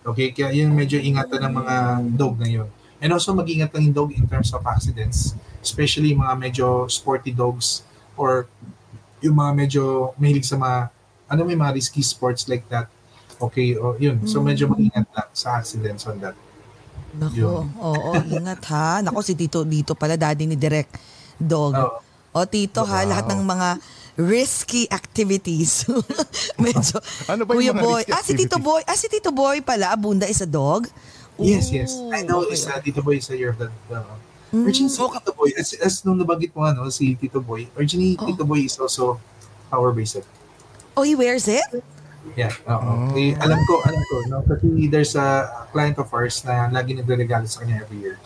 Okay? 0.07 0.31
Kaya 0.31 0.55
yun 0.55 0.71
medyo 0.71 1.03
ingatan 1.03 1.51
ng 1.51 1.55
mga 1.59 1.75
dog 2.15 2.39
na 2.39 2.47
yun. 2.47 2.69
And 3.03 3.11
also 3.11 3.35
mag-ingat 3.35 3.75
yung 3.75 3.91
dog 3.91 4.15
in 4.15 4.31
terms 4.31 4.55
of 4.55 4.63
accidents. 4.63 5.35
Especially 5.59 6.15
mga 6.15 6.39
medyo 6.39 6.87
sporty 6.87 7.35
dogs 7.35 7.83
or 8.15 8.47
yung 9.19 9.37
mga 9.37 9.53
medyo 9.57 9.83
mahilig 10.21 10.47
sa 10.47 10.55
mga 10.55 10.93
ano 11.31 11.41
may 11.43 11.59
mga 11.59 11.75
risky 11.75 12.05
sports 12.05 12.47
like 12.47 12.63
that. 12.71 12.87
Okay, 13.41 13.73
o 13.75 13.97
yun. 13.97 14.21
So 14.29 14.45
medyo 14.45 14.69
mag-ingat 14.69 15.09
lang 15.11 15.31
sa 15.33 15.59
accidents 15.59 16.05
on 16.05 16.21
that. 16.21 16.37
Nako, 17.11 17.67
oo, 17.67 18.11
ingat 18.29 18.63
ha. 18.71 19.01
Nako, 19.03 19.25
si 19.25 19.35
Tito 19.35 19.65
dito 19.67 19.97
pala, 19.99 20.15
daddy 20.15 20.47
ni 20.47 20.55
Direk 20.55 20.93
Dog. 21.41 21.75
Oo. 21.75 21.99
O 22.31 22.47
Tito 22.47 22.87
ha, 22.87 23.03
lahat 23.03 23.27
ng 23.33 23.43
mga 23.43 23.69
risky 24.21 24.85
activities. 24.93 25.89
Medyo, 26.61 27.01
Ano 27.33 27.49
ba 27.49 27.57
yung 27.57 27.61
Kuya 27.61 27.73
mga 27.73 27.81
Boy. 27.81 28.01
risky 28.05 28.13
Ah, 28.13 28.23
si 28.23 28.33
Tito? 28.37 28.59
Boy. 28.61 28.81
Ah, 28.85 28.95
si 28.95 29.07
Tito 29.09 29.33
Boy 29.33 29.65
pala. 29.65 29.91
Abunda 29.91 30.29
is 30.29 30.41
a 30.41 30.49
dog? 30.49 30.85
Yes, 31.41 31.73
yes. 31.73 31.97
Ooh, 31.97 32.13
I 32.13 32.21
know 32.21 32.45
okay. 32.45 32.53
is 32.53 32.69
uh, 32.69 32.77
Tito 32.79 33.01
Boy 33.01 33.17
is 33.17 33.33
a 33.33 33.37
year 33.37 33.51
of 33.51 33.59
that. 33.59 33.73
Uh, 33.89 34.05
Mm, 34.51 34.67
originally, 34.67 34.91
okay. 34.91 35.19
Tito 35.23 35.31
Boy, 35.31 35.51
as, 35.55 35.69
as 35.79 36.03
nung 36.03 36.19
nabanggit 36.19 36.51
mo 36.59 36.67
ano, 36.67 36.83
si 36.91 37.15
Tito 37.15 37.39
Boy, 37.39 37.71
originally, 37.79 38.19
Oh. 38.19 38.27
Tito 38.27 38.43
Boy 38.43 38.67
is 38.67 38.75
also 38.83 39.23
power 39.71 39.95
bracelet. 39.95 40.27
Oh, 40.99 41.07
he 41.07 41.15
wears 41.15 41.47
it? 41.47 41.63
Yeah, 42.35 42.51
oo. 42.67 43.15
Oh. 43.15 43.15
Eh, 43.15 43.39
alam 43.39 43.63
ko, 43.63 43.79
alam 43.87 44.03
ko, 44.03 44.15
no? 44.27 44.43
Kasi 44.43 44.91
there's 44.91 45.15
a 45.15 45.47
client 45.71 46.03
of 46.03 46.11
ours 46.11 46.43
na 46.43 46.67
lagi 46.67 46.99
nagre-regalo 46.99 47.47
sa 47.47 47.63
kanya 47.63 47.87
every 47.87 48.03
year. 48.03 48.19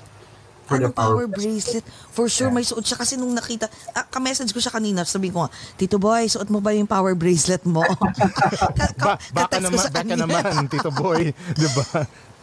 For 0.64 0.78
the 0.78 0.88
power 0.88 1.24
power, 1.24 1.26
bracelet? 1.28 1.84
For 2.08 2.24
sure, 2.26 2.48
Yeah. 2.48 2.56
may 2.56 2.64
suot 2.64 2.80
siya 2.80 2.96
kasi 2.96 3.14
nung 3.14 3.30
nakita, 3.30 3.68
ah, 3.92 4.04
ka-message 4.04 4.48
ko 4.48 4.58
siya 4.58 4.72
kanina, 4.72 5.04
sabi 5.04 5.28
ko 5.28 5.44
nga, 5.44 5.50
Tito 5.76 6.00
Boy, 6.00 6.24
suot 6.24 6.48
mo 6.48 6.58
ba 6.58 6.72
yung 6.72 6.88
power 6.88 7.12
bracelet 7.12 7.64
mo? 7.64 7.84
Ka- 7.92 8.08
Ba, 8.72 8.86
ka- 8.88 9.18
baka 9.30 9.60
ka-text 9.60 9.68
ko 9.68 9.76
naman, 9.76 9.90
baka 9.92 10.14
naman, 10.16 10.64
Tito 10.66 10.90
Boy. 10.90 11.36
Di 11.60 11.68
ba? 11.68 11.84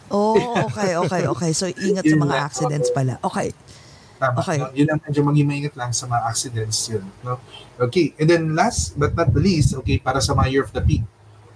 Oh, 0.06 0.36
okay, 0.68 0.94
okay, 0.94 1.22
okay. 1.26 1.50
So, 1.50 1.66
ingat 1.66 2.04
sa 2.04 2.14
mga 2.14 2.30
lang. 2.30 2.44
accidents 2.44 2.88
pala. 2.92 3.16
Okay. 3.24 3.48
Tama. 4.20 4.38
Okay. 4.38 4.58
No? 4.60 4.70
Yun 4.70 4.88
ang 4.88 5.00
medyo 5.02 5.20
maging 5.24 5.48
maingat 5.48 5.74
lang 5.74 5.90
sa 5.90 6.06
mga 6.06 6.22
accidents 6.22 6.78
yun. 6.86 7.02
No? 7.24 7.42
Okay, 7.80 8.14
and 8.20 8.28
then 8.28 8.54
last 8.54 8.94
but 8.94 9.16
not 9.16 9.32
the 9.32 9.40
least, 9.40 9.74
okay, 9.74 9.98
para 9.98 10.20
sa 10.20 10.30
mga 10.30 10.52
Year 10.52 10.62
of 10.62 10.70
the 10.70 10.84
Pig. 10.84 11.02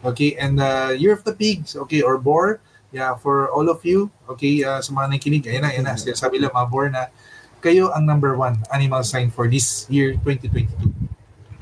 Okay, 0.02 0.34
and 0.34 0.59
uh, 0.59 0.90
Year 0.90 1.12
of 1.12 1.22
the 1.22 1.30
Pigs, 1.30 1.78
okay, 1.78 2.02
or 2.02 2.18
boar, 2.18 2.59
yeah, 2.92 3.14
for 3.16 3.50
all 3.50 3.68
of 3.68 3.84
you, 3.84 4.10
okay, 4.28 4.62
uh, 4.64 4.80
sa 4.80 4.90
mga 4.92 5.16
nakikinig, 5.18 5.44
ayun 5.46 5.62
na, 5.62 5.70
ayun 5.72 5.84
na, 5.84 5.94
sabi 5.96 6.38
lang 6.38 6.50
mga 6.50 6.68
boar 6.70 6.86
na 6.90 7.08
kayo 7.60 7.90
ang 7.90 8.06
number 8.06 8.36
one 8.36 8.54
animal 8.70 9.02
sign 9.02 9.30
for 9.30 9.48
this 9.48 9.86
year 9.88 10.14
2022. 10.22 10.92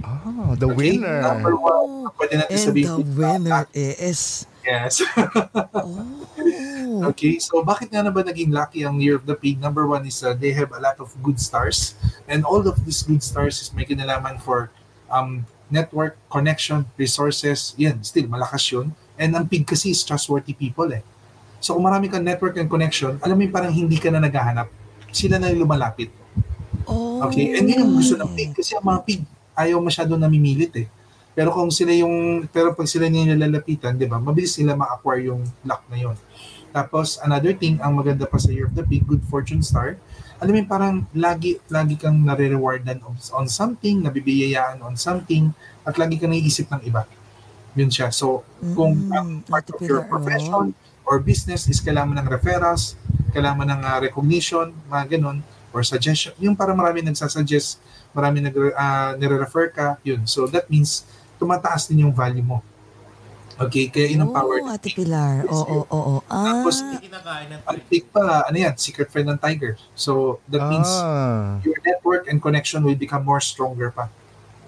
Oh, 0.04 0.52
the 0.56 0.68
Okay? 0.68 1.00
winner. 1.00 1.22
Number 1.24 1.56
one, 1.56 2.12
pwede 2.20 2.44
natin 2.44 2.52
And 2.52 2.60
sabihin. 2.60 2.88
the 2.92 3.04
winner 3.16 3.64
is... 3.72 4.44
Yes. 4.64 5.00
Oh. 5.16 6.16
Okay, 7.10 7.42
so 7.42 7.58
bakit 7.64 7.90
nga 7.90 8.06
na 8.06 8.12
ba 8.12 8.22
naging 8.22 8.54
lucky 8.54 8.86
ang 8.86 9.00
Year 9.02 9.18
of 9.18 9.26
the 9.26 9.34
Pig? 9.34 9.58
Number 9.58 9.82
one 9.84 10.06
is 10.06 10.22
uh, 10.22 10.32
they 10.32 10.52
have 10.54 10.70
a 10.70 10.78
lot 10.78 10.94
of 11.02 11.10
good 11.26 11.40
stars. 11.42 11.96
And 12.28 12.44
all 12.46 12.62
of 12.64 12.84
these 12.86 13.02
good 13.02 13.20
stars 13.20 13.58
is 13.60 13.72
may 13.74 13.82
kinalaman 13.84 14.38
for 14.38 14.70
um, 15.10 15.44
network, 15.68 16.14
connection, 16.30 16.86
resources. 16.94 17.74
Yan, 17.76 18.04
still, 18.04 18.30
malakas 18.30 18.70
yun. 18.70 18.94
And 19.18 19.34
ang 19.34 19.48
pig 19.50 19.66
kasi 19.66 19.90
is 19.90 20.06
trustworthy 20.06 20.54
people 20.54 20.86
eh. 20.94 21.02
So 21.64 21.72
kung 21.80 21.88
marami 21.88 22.12
kang 22.12 22.20
network 22.20 22.60
and 22.60 22.68
connection, 22.68 23.16
alam 23.24 23.40
mo 23.40 23.48
yung 23.48 23.54
parang 23.56 23.72
hindi 23.72 23.96
ka 23.96 24.12
na 24.12 24.20
naghahanap. 24.20 24.68
Sila 25.08 25.40
na 25.40 25.48
yung 25.48 25.64
lumalapit. 25.64 26.12
Oh. 26.84 27.24
Okay? 27.24 27.56
And 27.56 27.64
yun 27.64 27.88
ang 27.88 27.92
gusto 27.96 28.20
ng 28.20 28.36
pig. 28.36 28.52
Kasi 28.52 28.76
ang 28.76 28.84
mga 28.84 29.00
pig, 29.08 29.24
ayaw 29.56 29.80
masyado 29.80 30.12
namimilit 30.20 30.76
eh. 30.76 30.86
Pero 31.32 31.48
kung 31.56 31.72
sila 31.72 31.96
yung, 31.96 32.44
pero 32.52 32.76
pag 32.76 32.84
sila 32.84 33.08
niya 33.08 33.32
nilalapitan, 33.32 33.96
di 33.96 34.04
ba, 34.04 34.20
mabilis 34.20 34.54
nila 34.60 34.76
ma-acquire 34.76 35.32
yung 35.32 35.40
luck 35.64 35.82
na 35.88 35.96
yun. 35.96 36.14
Tapos, 36.70 37.18
another 37.24 37.56
thing, 37.56 37.80
ang 37.80 37.96
maganda 37.96 38.28
pa 38.28 38.38
sa 38.38 38.52
Year 38.52 38.70
of 38.70 38.76
the 38.76 38.84
Pig, 38.84 39.02
Good 39.08 39.24
Fortune 39.26 39.64
Star, 39.64 39.98
alam 40.38 40.52
mo 40.52 40.62
parang 40.68 41.06
lagi, 41.16 41.58
lagi 41.72 41.96
kang 41.98 42.22
nare-rewardan 42.22 43.02
on, 43.34 43.46
something, 43.50 44.04
nabibiyayaan 44.04 44.82
on 44.84 44.94
something, 44.94 45.50
at 45.82 45.96
lagi 45.98 46.20
kang 46.20 46.30
naiisip 46.30 46.70
ng 46.70 46.82
iba. 46.86 47.02
Yun 47.74 47.90
siya. 47.90 48.14
So, 48.14 48.46
kung 48.74 49.10
Mm, 49.10 49.16
ang 49.16 49.28
part 49.46 49.66
of 49.74 49.78
your 49.82 50.06
profession 50.06 50.74
or 51.04 51.20
business 51.20 51.68
is 51.68 51.80
kailangan 51.80 52.08
mo 52.10 52.14
ng 52.18 52.28
referrals, 52.28 52.96
kailangan 53.30 53.56
mo 53.60 53.64
ng 53.68 53.80
ah, 53.84 53.98
recognition, 54.00 54.72
mga 54.88 55.16
ganun, 55.16 55.44
or 55.74 55.82
suggestion. 55.82 56.32
Yung 56.38 56.54
parang 56.54 56.78
marami 56.78 57.02
nagsasuggest, 57.02 57.82
marami 58.14 58.38
nag, 58.40 58.54
uh, 58.54 59.18
nire-refer 59.18 59.74
ka, 59.74 59.86
yun. 60.06 60.22
So, 60.24 60.46
that 60.46 60.70
means, 60.70 61.02
tumataas 61.36 61.90
din 61.90 62.06
yung 62.06 62.14
value 62.14 62.46
mo. 62.46 62.62
Okay? 63.58 63.90
Kaya 63.90 64.14
yun 64.14 64.22
ang 64.22 64.32
power. 64.34 64.62
Oh, 64.62 64.70
Ate 64.70 64.90
Pilar. 64.94 65.46
Oo, 65.50 65.82
oo, 65.82 65.86
oo. 65.90 66.14
Ah, 66.30 66.62
Tapos, 66.62 66.82
pig 67.90 68.06
pa, 68.10 68.46
ano 68.46 68.56
yan, 68.58 68.74
secret 68.78 69.10
friend 69.10 69.34
ng 69.34 69.38
tiger. 69.38 69.74
So, 69.98 70.38
that 70.46 70.62
means 70.70 70.86
Ah. 70.86 71.58
your 71.66 71.78
network 71.82 72.30
and 72.30 72.38
connection 72.38 72.82
will 72.86 72.98
become 72.98 73.26
more 73.26 73.42
stronger 73.42 73.90
pa. 73.90 74.10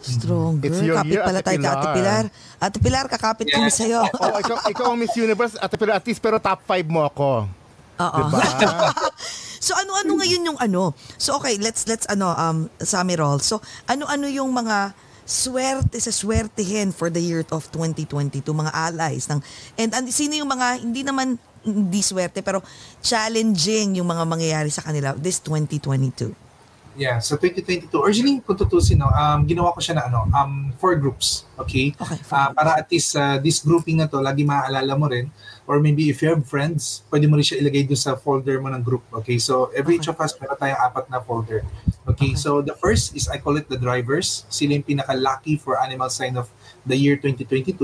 Stronger. 0.07 0.71
It's 0.71 0.81
your 0.81 0.97
Kapit 0.97 1.13
year, 1.13 1.23
pala 1.23 1.41
Ate 1.41 1.47
tayo 1.51 1.59
kay 1.59 1.67
Ate 1.67 1.77
Pilar. 1.77 1.95
Pilar. 1.97 2.25
Ate 2.63 2.79
Pilar, 2.79 3.05
kakapit 3.07 3.47
kami 3.51 3.69
Yeah. 3.69 3.79
sa'yo. 3.79 4.01
Oh, 4.07 4.39
ikaw, 4.39 4.57
ikaw 4.73 4.85
ang 4.95 4.99
Miss 4.99 5.15
Universe, 5.15 5.59
at, 5.59 5.69
pero 5.71 5.91
at 5.93 6.05
least 6.05 6.23
pero 6.23 6.39
top 6.39 6.63
5 6.65 6.87
mo 6.87 7.05
ako. 7.05 7.45
Oo. 7.97 8.19
Diba? 8.23 8.41
So 9.57 9.75
ano-ano 9.75 10.23
ngayon 10.23 10.43
yung 10.47 10.59
ano? 10.63 10.95
So 11.19 11.43
okay, 11.43 11.59
let's 11.59 11.91
let's 11.91 12.07
ano 12.07 12.31
um 12.31 12.71
Sammy 12.79 13.19
roll. 13.19 13.43
So 13.43 13.59
ano-ano 13.91 14.31
yung 14.31 14.55
mga 14.55 14.95
swerte 15.27 15.99
sa 15.99 16.15
swertihin 16.15 16.95
for 16.95 17.11
the 17.11 17.19
year 17.19 17.43
of 17.51 17.67
2022 17.75 18.47
mga 18.47 18.71
allies 18.71 19.27
ng 19.27 19.43
and, 19.75 19.91
and 19.91 20.07
sino 20.15 20.39
yung 20.39 20.47
mga 20.47 20.87
hindi 20.87 21.03
naman 21.03 21.35
hindi 21.67 21.99
swerte 21.99 22.47
pero 22.47 22.63
challenging 23.03 23.99
yung 23.99 24.07
mga 24.07 24.23
mangyayari 24.23 24.71
sa 24.71 24.87
kanila 24.87 25.19
this 25.19 25.43
2022. 25.43 26.31
Yeah, 26.97 27.21
so 27.21 27.37
2022. 27.37 27.93
Originally, 28.01 28.41
kung 28.41 28.57
tutusin, 28.57 29.05
no, 29.05 29.13
um, 29.13 29.45
ginawa 29.45 29.77
ko 29.77 29.85
siya 29.85 30.01
na 30.01 30.09
ano, 30.09 30.25
um, 30.33 30.73
four 30.81 30.97
groups. 30.97 31.45
Okay? 31.61 31.93
Okay, 31.93 32.17
four 32.25 32.41
groups. 32.41 32.57
para 32.57 32.73
at 32.81 32.89
least 32.89 33.13
uh, 33.21 33.37
this 33.37 33.61
grouping 33.61 34.01
na 34.01 34.09
to, 34.09 34.17
lagi 34.17 34.49
maaalala 34.49 34.97
mo 34.97 35.05
rin. 35.05 35.29
Or 35.69 35.77
maybe 35.77 36.09
if 36.09 36.25
you 36.25 36.33
have 36.33 36.41
friends, 36.49 37.05
pwede 37.13 37.29
mo 37.29 37.37
rin 37.37 37.45
siya 37.45 37.61
ilagay 37.61 37.85
doon 37.85 38.01
sa 38.01 38.17
folder 38.17 38.57
mo 38.65 38.73
ng 38.73 38.81
group. 38.81 39.05
Okay? 39.13 39.37
So 39.37 39.69
every 39.77 40.01
each 40.01 40.09
of 40.09 40.17
us, 40.17 40.33
meron 40.41 40.57
tayong 40.57 40.81
apat 40.81 41.13
na 41.13 41.21
folder. 41.21 41.69
Okay? 42.09 42.33
Okay. 42.33 42.33
So 42.33 42.65
the 42.65 42.73
first 42.81 43.13
is, 43.13 43.29
I 43.29 43.45
call 43.45 43.61
it 43.61 43.69
the 43.69 43.77
drivers. 43.77 44.49
Sila 44.49 44.73
yung 44.81 44.89
pinaka-lucky 44.89 45.61
for 45.61 45.77
animal 45.77 46.09
sign 46.09 46.41
of 46.41 46.49
the 46.89 46.97
year 46.97 47.21
2022. 47.21 47.77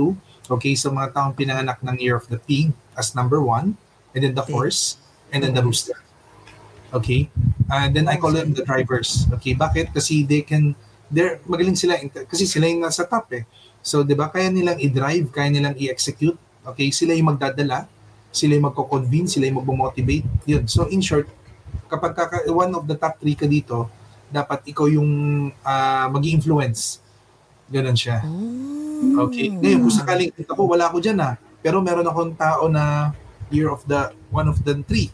Okay? 0.48 0.72
So 0.72 0.88
mga 0.88 1.12
taong 1.12 1.36
pinanganak 1.36 1.84
ng 1.84 2.00
year 2.00 2.16
of 2.16 2.24
the 2.32 2.40
pig 2.40 2.72
as 2.96 3.12
number 3.12 3.44
one. 3.44 3.76
And 4.16 4.24
then 4.24 4.32
the 4.32 4.44
Okay. 4.48 4.56
horse. 4.56 4.96
And 5.32 5.44
then 5.44 5.52
the 5.52 5.64
rooster. 5.64 6.00
Okay? 6.92 7.32
And 7.72 7.96
then 7.96 8.06
I 8.06 8.20
call 8.20 8.36
them 8.36 8.52
the 8.52 8.62
drivers. 8.62 9.24
Okay, 9.40 9.56
bakit? 9.56 9.90
Kasi 9.96 10.28
they 10.28 10.44
can, 10.44 10.76
they're, 11.08 11.40
magaling 11.48 11.76
sila, 11.76 11.96
kasi 12.28 12.44
sila 12.44 12.68
yung 12.68 12.84
nasa 12.84 13.08
top 13.08 13.32
eh. 13.32 13.44
So, 13.80 14.04
di 14.04 14.14
ba, 14.14 14.28
kaya 14.28 14.52
nilang 14.52 14.78
i-drive, 14.78 15.32
kaya 15.32 15.48
nilang 15.50 15.74
i-execute. 15.80 16.36
Okay, 16.62 16.92
sila 16.94 17.16
yung 17.16 17.34
magdadala, 17.34 17.88
sila 18.30 18.54
yung 18.54 18.70
magko-convince, 18.70 19.40
sila 19.40 19.48
yung 19.50 19.64
magmo-motivate. 19.64 20.28
Yun. 20.46 20.68
So, 20.68 20.86
in 20.92 21.02
short, 21.02 21.26
kapag 21.90 22.14
kaka, 22.14 22.46
one 22.52 22.70
of 22.76 22.84
the 22.86 22.94
top 22.94 23.18
three 23.18 23.34
ka 23.34 23.48
dito, 23.48 23.88
dapat 24.32 24.64
ikaw 24.68 24.88
yung 24.88 25.52
uh, 25.60 26.06
mag 26.08 26.24
influence 26.24 27.02
Ganon 27.72 27.96
siya. 27.96 28.20
Okay. 29.24 29.48
Ngayon, 29.48 29.80
kung 29.88 29.96
sakaling, 29.96 30.30
ako, 30.44 30.68
wala 30.68 30.92
ako 30.92 31.00
dyan 31.00 31.18
ah. 31.24 31.40
Pero 31.64 31.80
meron 31.80 32.04
akong 32.04 32.36
tao 32.36 32.68
na 32.68 33.16
year 33.48 33.72
of 33.72 33.80
the, 33.88 34.12
one 34.28 34.44
of 34.44 34.60
the 34.60 34.76
three. 34.84 35.08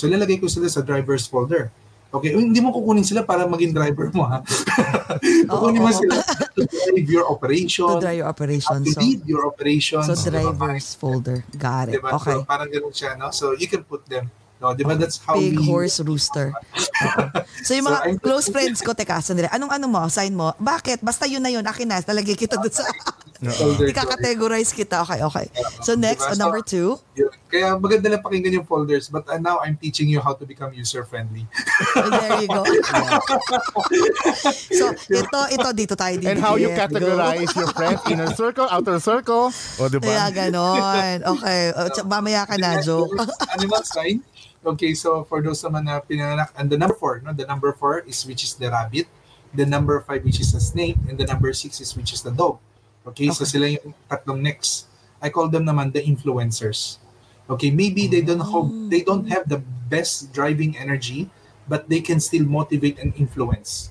So, 0.00 0.08
lalagay 0.08 0.40
ko 0.40 0.48
sila 0.48 0.64
sa 0.72 0.80
driver's 0.80 1.28
folder. 1.28 1.68
Okay, 2.10 2.32
hindi 2.32 2.58
mo 2.58 2.72
kukunin 2.72 3.04
sila 3.04 3.22
para 3.22 3.44
maging 3.44 3.70
driver 3.70 4.08
mo 4.16 4.24
ha. 4.24 4.40
kukunin 5.52 5.84
mo 5.84 5.92
sila 5.92 6.24
to 6.56 6.64
drive 6.64 7.06
your 7.06 7.28
operation, 7.28 7.84
To 7.86 8.00
drive 8.00 8.18
your 8.18 8.26
operation. 8.32 8.80
to 8.80 8.90
So, 8.90 8.98
lead 9.04 9.20
your 9.28 9.44
operations. 9.44 10.08
so 10.08 10.16
di 10.16 10.32
ba? 10.32 10.50
driver's 10.50 10.96
folder. 10.96 11.44
Got 11.52 11.92
it. 11.92 12.00
Diba? 12.00 12.16
Okay. 12.16 12.40
So, 12.40 12.48
parang 12.48 12.72
ganun 12.72 12.96
siya, 12.96 13.14
no? 13.14 13.28
So, 13.28 13.52
you 13.52 13.68
can 13.68 13.84
put 13.84 14.08
them. 14.08 14.32
No, 14.60 14.76
di 14.76 14.84
ba? 14.84 14.92
That's 14.92 15.16
how 15.24 15.40
Big 15.40 15.56
we... 15.56 15.64
horse 15.64 16.04
rooster. 16.04 16.52
Oo. 16.52 17.24
So 17.64 17.76
yung 17.76 17.88
So, 17.88 17.92
mga 17.92 18.00
I'm- 18.04 18.20
close 18.20 18.48
friends 18.48 18.80
ko, 18.80 18.92
teka, 18.92 19.20
sandali. 19.20 19.48
Anong 19.48 19.72
ano 19.72 19.84
mo? 19.88 20.00
Sign 20.08 20.32
mo? 20.32 20.52
Bakit? 20.56 21.00
Basta 21.00 21.24
yun 21.28 21.40
na 21.40 21.52
yun. 21.52 21.64
Akin 21.64 21.88
na. 21.88 22.00
Talagay 22.00 22.36
kita 22.36 22.56
doon 22.56 22.72
sa... 22.72 22.84
folder 23.48 23.88
ko. 23.88 23.92
Ika-categorize 23.92 24.72
kita. 24.76 25.00
Okay, 25.04 25.20
okay. 25.24 25.46
So 25.80 25.96
next, 25.96 26.24
Diba? 26.28 26.40
number 26.40 26.60
two. 26.60 27.00
Yun. 27.16 27.32
Kaya 27.48 27.76
maganda 27.80 28.12
lang 28.12 28.20
pakinggan 28.20 28.52
yung 28.60 28.68
folders 28.68 29.08
but 29.08 29.24
uh, 29.28 29.40
now 29.40 29.60
I'm 29.64 29.80
teaching 29.80 30.12
you 30.12 30.20
how 30.20 30.36
to 30.36 30.44
become 30.44 30.76
user-friendly. 30.76 31.48
Oh, 31.96 32.08
there 32.12 32.40
you 32.44 32.48
go. 32.48 32.62
so, 34.76 34.92
ito, 35.08 35.40
ito, 35.56 35.68
dito 35.72 35.94
tayo 35.96 36.14
dito. 36.20 36.30
And 36.30 36.40
how 36.40 36.60
you 36.60 36.68
categorize 36.76 37.48
your 37.56 37.72
friends, 37.72 38.00
inner 38.08 38.28
circle, 38.36 38.68
outer 38.68 39.00
circle. 39.00 39.48
O, 39.80 39.88
di 39.88 39.96
Kaya 40.00 40.28
ba? 40.28 40.36
ganon. 40.36 41.16
Okay. 41.36 41.72
O, 41.80 41.88
mamaya 42.04 42.44
ka 42.44 42.60
na, 42.60 42.80
joke. 42.84 43.16
Animal 43.56 43.82
sign. 43.88 44.20
Okay, 44.60 44.92
so 44.92 45.24
for 45.24 45.40
those 45.40 45.64
naman 45.64 45.88
na 45.88 46.04
pinanganak, 46.04 46.52
and 46.52 46.68
the 46.68 46.76
number 46.76 46.92
four, 46.92 47.24
no? 47.24 47.32
the 47.32 47.48
number 47.48 47.72
four 47.72 48.04
is 48.04 48.20
which 48.28 48.44
is 48.44 48.52
the 48.60 48.68
rabbit, 48.68 49.08
the 49.56 49.64
number 49.64 50.04
five 50.04 50.20
which 50.20 50.36
is 50.36 50.52
the 50.52 50.60
snake, 50.60 51.00
and 51.08 51.16
the 51.16 51.24
number 51.24 51.48
six 51.56 51.80
is 51.80 51.96
which 51.96 52.12
is 52.12 52.20
the 52.20 52.30
dog. 52.30 52.60
Okay, 53.08 53.32
so 53.32 53.48
Okay. 53.48 53.56
sila 53.56 53.66
yung 53.72 53.96
tatlong 54.04 54.44
next. 54.44 54.84
I 55.16 55.32
call 55.32 55.48
them 55.48 55.64
naman 55.64 55.96
the 55.96 56.04
influencers. 56.04 57.00
Okay, 57.48 57.72
maybe 57.72 58.04
they 58.06 58.20
don't 58.20 58.44
have 58.44 58.68
they 58.92 59.00
don't 59.00 59.26
have 59.32 59.48
the 59.48 59.64
best 59.88 60.28
driving 60.30 60.76
energy, 60.76 61.32
but 61.64 61.88
they 61.88 62.04
can 62.04 62.20
still 62.20 62.44
motivate 62.44 63.00
and 63.00 63.16
influence. 63.16 63.88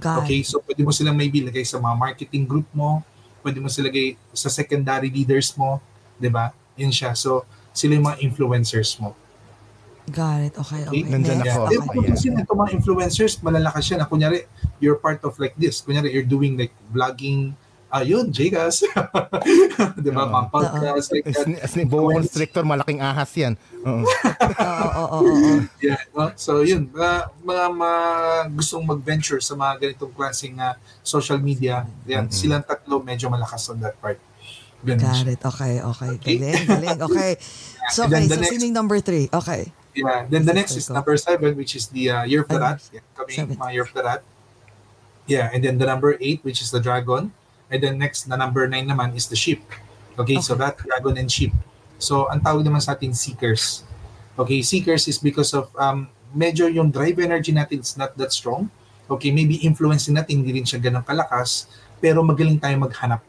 God. 0.00 0.24
Okay, 0.24 0.40
so 0.40 0.64
pwede 0.64 0.80
mo 0.80 0.96
silang 0.96 1.16
maybe 1.16 1.44
lagay 1.44 1.62
sa 1.68 1.76
mga 1.76 1.96
marketing 1.96 2.48
group 2.48 2.66
mo, 2.72 3.04
pwede 3.44 3.60
mo 3.60 3.68
sila 3.68 3.92
lagay 3.92 4.16
sa 4.32 4.48
secondary 4.48 5.12
leaders 5.12 5.52
mo, 5.60 5.78
'di 6.16 6.32
ba? 6.32 6.56
Yun 6.80 6.90
siya. 6.90 7.12
So 7.12 7.44
sila 7.76 8.00
yung 8.00 8.08
mga 8.08 8.24
influencers 8.24 8.96
mo. 8.96 9.12
Got 10.06 10.38
it. 10.40 10.54
Okay, 10.54 10.86
okay. 10.86 11.02
Nandyan 11.02 11.42
Next, 11.42 11.50
ako. 11.50 11.62
okay. 11.62 11.74
Then, 11.74 11.86
kung 11.90 12.06
kasi 12.06 12.26
itong 12.30 12.58
mga 12.58 12.70
influencers, 12.78 13.32
malalakas 13.42 13.84
yan. 13.90 13.98
Na, 13.98 14.06
kunyari, 14.06 14.46
you're 14.78 14.96
part 14.96 15.18
of 15.26 15.34
like 15.36 15.58
this. 15.58 15.82
Kunyari, 15.82 16.14
you're 16.14 16.22
doing 16.22 16.54
like 16.54 16.70
vlogging, 16.88 17.58
ayun, 17.90 18.30
Jcas. 18.30 18.86
di 20.04 20.10
ba? 20.10 20.30
Pang 20.30 20.46
podcast, 20.46 21.10
like 21.10 21.26
that. 21.26 21.58
As 21.58 21.74
ni 21.74 21.82
Boa 21.82 22.14
Constrictor, 22.14 22.62
malaking 22.62 23.02
ahas 23.02 23.34
yan. 23.34 23.58
Oo. 23.86 24.06
Oo, 24.06 25.04
oo. 25.22 25.62
Yeah, 25.78 25.98
no? 26.10 26.30
So 26.34 26.62
yun, 26.62 26.86
mga, 26.90 27.30
mga, 27.42 27.64
mga 27.74 28.00
gustong 28.54 28.86
mag-venture 28.86 29.38
sa 29.38 29.54
mga 29.54 29.72
ganitong 29.80 30.14
klaseng 30.14 30.54
ah, 30.58 30.74
social 31.02 31.38
media, 31.38 31.82
yan, 32.02 32.30
silang 32.30 32.62
tatlo 32.62 32.98
medyo 32.98 33.26
malakas 33.26 33.66
on 33.70 33.82
that 33.82 33.98
part. 33.98 34.22
Ganun 34.82 35.02
Got 35.02 35.18
siya. 35.18 35.34
it. 35.34 35.40
Okay, 35.42 35.72
okay. 35.82 36.10
Galing, 36.20 36.62
galing. 36.64 36.98
Okay. 37.02 37.32
So, 37.86 38.02
okay. 38.02 38.26
the 38.26 38.34
So, 38.34 38.42
next- 38.42 38.50
sino 38.50 38.66
yung 38.66 38.74
number 38.74 38.98
three? 38.98 39.30
Okay. 39.30 39.70
Yeah. 39.96 40.26
Then 40.28 40.44
the 40.44 40.52
next 40.52 40.76
is 40.76 40.90
number 40.92 41.16
seven, 41.16 41.56
which 41.56 41.72
is 41.72 41.88
the 41.88 42.10
uh, 42.10 42.24
Year 42.28 42.42
of 42.44 42.48
the? 42.52 42.60
Rat. 42.60 42.84
Yeah, 42.92 43.00
Seven. 43.32 43.56
mga 43.56 43.72
Year 43.72 43.84
of 43.88 43.92
the 43.96 44.02
Rat. 44.04 44.22
Yeah, 45.26 45.50
and 45.50 45.64
then 45.64 45.78
the 45.80 45.86
number 45.88 46.14
eight, 46.20 46.44
which 46.44 46.60
is 46.60 46.70
the 46.70 46.78
Dragon. 46.78 47.32
And 47.72 47.82
then 47.82 47.98
next, 47.98 48.28
na 48.28 48.36
number 48.36 48.68
nine 48.68 48.86
naman 48.86 49.16
is 49.16 49.26
the 49.26 49.34
Sheep. 49.34 49.64
Okay, 50.20 50.38
so 50.38 50.54
that 50.54 50.78
Dragon 50.78 51.16
and 51.18 51.32
Sheep. 51.32 51.50
So, 51.98 52.28
ang 52.28 52.44
tawag 52.44 52.62
naman 52.62 52.84
sa 52.84 52.92
atin, 52.92 53.16
Seekers. 53.16 53.82
Okay, 54.36 54.60
Seekers 54.60 55.08
is 55.08 55.16
because 55.18 55.56
of 55.56 55.72
um, 55.80 56.06
medyo 56.36 56.68
yung 56.68 56.92
drive 56.92 57.16
energy 57.18 57.50
natin 57.50 57.80
is 57.80 57.96
not 57.96 58.12
that 58.20 58.30
strong. 58.30 58.68
Okay, 59.08 59.32
maybe 59.32 59.56
influencing 59.64 60.12
natin, 60.14 60.44
hindi 60.44 60.60
rin 60.60 60.66
siya 60.68 60.76
ganun 60.78 61.02
kalakas, 61.02 61.66
pero 61.98 62.20
magaling 62.20 62.60
tayo 62.60 62.76
maghanap. 62.76 63.24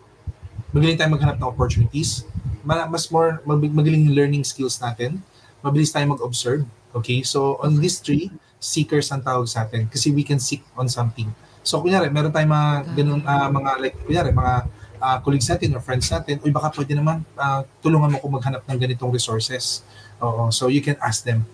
Magaling 0.75 0.97
tayo 0.99 1.09
maghanap 1.15 1.39
ng 1.39 1.47
opportunities. 1.47 2.27
Ma- 2.67 2.89
Mas 2.91 3.07
more, 3.07 3.39
mag- 3.47 3.71
magaling 3.71 4.03
yung 4.03 4.15
learning 4.17 4.43
skills 4.43 4.77
natin. 4.83 5.23
Mabilis 5.61 5.91
tayo 5.91 6.05
mag-observe. 6.09 6.63
Okay, 6.95 7.21
so 7.21 7.61
on 7.61 7.77
these 7.77 7.99
three, 8.01 8.31
seekers 8.57 9.13
ang 9.13 9.21
tawag 9.21 9.45
sa 9.45 9.69
atin 9.69 9.85
kasi 9.85 10.09
we 10.09 10.25
can 10.25 10.41
seek 10.41 10.65
on 10.73 10.89
something. 10.89 11.29
So 11.61 11.83
kunyari, 11.83 12.09
meron 12.09 12.33
tayong 12.33 12.49
mga 12.49 12.69
ganun, 12.97 13.21
ah, 13.27 13.49
mga 13.51 13.71
like, 13.83 13.97
kunyari, 14.07 14.31
mga 14.33 14.53
ah, 14.97 15.17
colleagues 15.21 15.45
natin 15.45 15.77
or 15.77 15.81
friends 15.83 16.09
natin, 16.09 16.41
uy 16.41 16.49
baka 16.49 16.73
pwede 16.73 16.97
naman 16.97 17.21
ah, 17.37 17.61
tulungan 17.83 18.15
mo 18.15 18.17
ko 18.17 18.27
maghanap 18.31 18.63
ng 18.65 18.77
ganitong 18.79 19.13
resources. 19.13 19.85
Oo, 20.23 20.49
so 20.49 20.71
you 20.71 20.81
can 20.81 20.97
ask 21.03 21.21
them. 21.21 21.45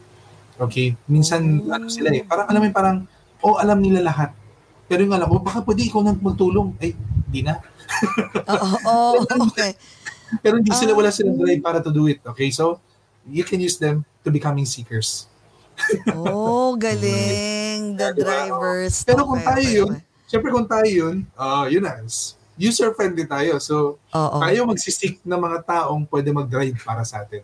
Okay, 0.55 0.95
minsan 1.09 1.65
ano 1.65 1.89
sila 1.89 2.13
eh, 2.13 2.23
parang 2.23 2.45
alam 2.47 2.61
mo 2.61 2.69
parang 2.71 2.97
oh 3.43 3.59
alam 3.59 3.81
nila 3.81 4.05
lahat. 4.05 4.31
Pero 4.87 5.03
yung 5.03 5.15
alam 5.15 5.27
ko, 5.31 5.41
baka 5.41 5.63
pwede 5.63 5.89
ikaw 5.89 6.05
nang 6.05 6.19
magtulong. 6.19 6.75
Eh, 6.83 6.93
di 7.31 7.41
na. 7.41 7.57
Oo, 8.45 8.67
oo, 8.83 9.11
okay. 9.49 9.73
Pero 10.43 10.59
hindi 10.59 10.69
sila, 10.75 10.93
wala 10.93 11.09
silang 11.09 11.39
drive 11.39 11.61
para 11.63 11.79
to 11.81 11.89
do 11.89 12.05
it. 12.05 12.19
Okay, 12.21 12.53
so 12.53 12.77
you 13.27 13.43
can 13.43 13.59
use 13.59 13.77
them 13.77 14.03
to 14.23 14.31
becoming 14.31 14.65
seekers. 14.65 15.27
Oh, 16.13 16.75
galing. 16.83 17.97
The 17.97 18.13
Diba? 18.13 18.23
drivers. 18.23 19.03
Pero 19.03 19.25
kung 19.25 19.41
tayo 19.41 19.65
yun, 19.65 19.91
syempre 20.25 20.49
kung 20.49 20.67
tayo 20.67 20.87
yun, 20.87 21.25
ah 21.33 21.65
yun 21.65 21.83
na, 21.83 21.99
user-friendly 22.57 23.25
tayo. 23.25 23.57
So, 23.57 23.97
Oo. 24.13 24.37
tayo 24.39 24.59
magsisik 24.69 25.19
ng 25.25 25.39
mga 25.41 25.65
taong 25.65 26.05
pwede 26.05 26.29
mag-drive 26.29 26.77
para 26.85 27.01
sa 27.01 27.25
atin. 27.25 27.41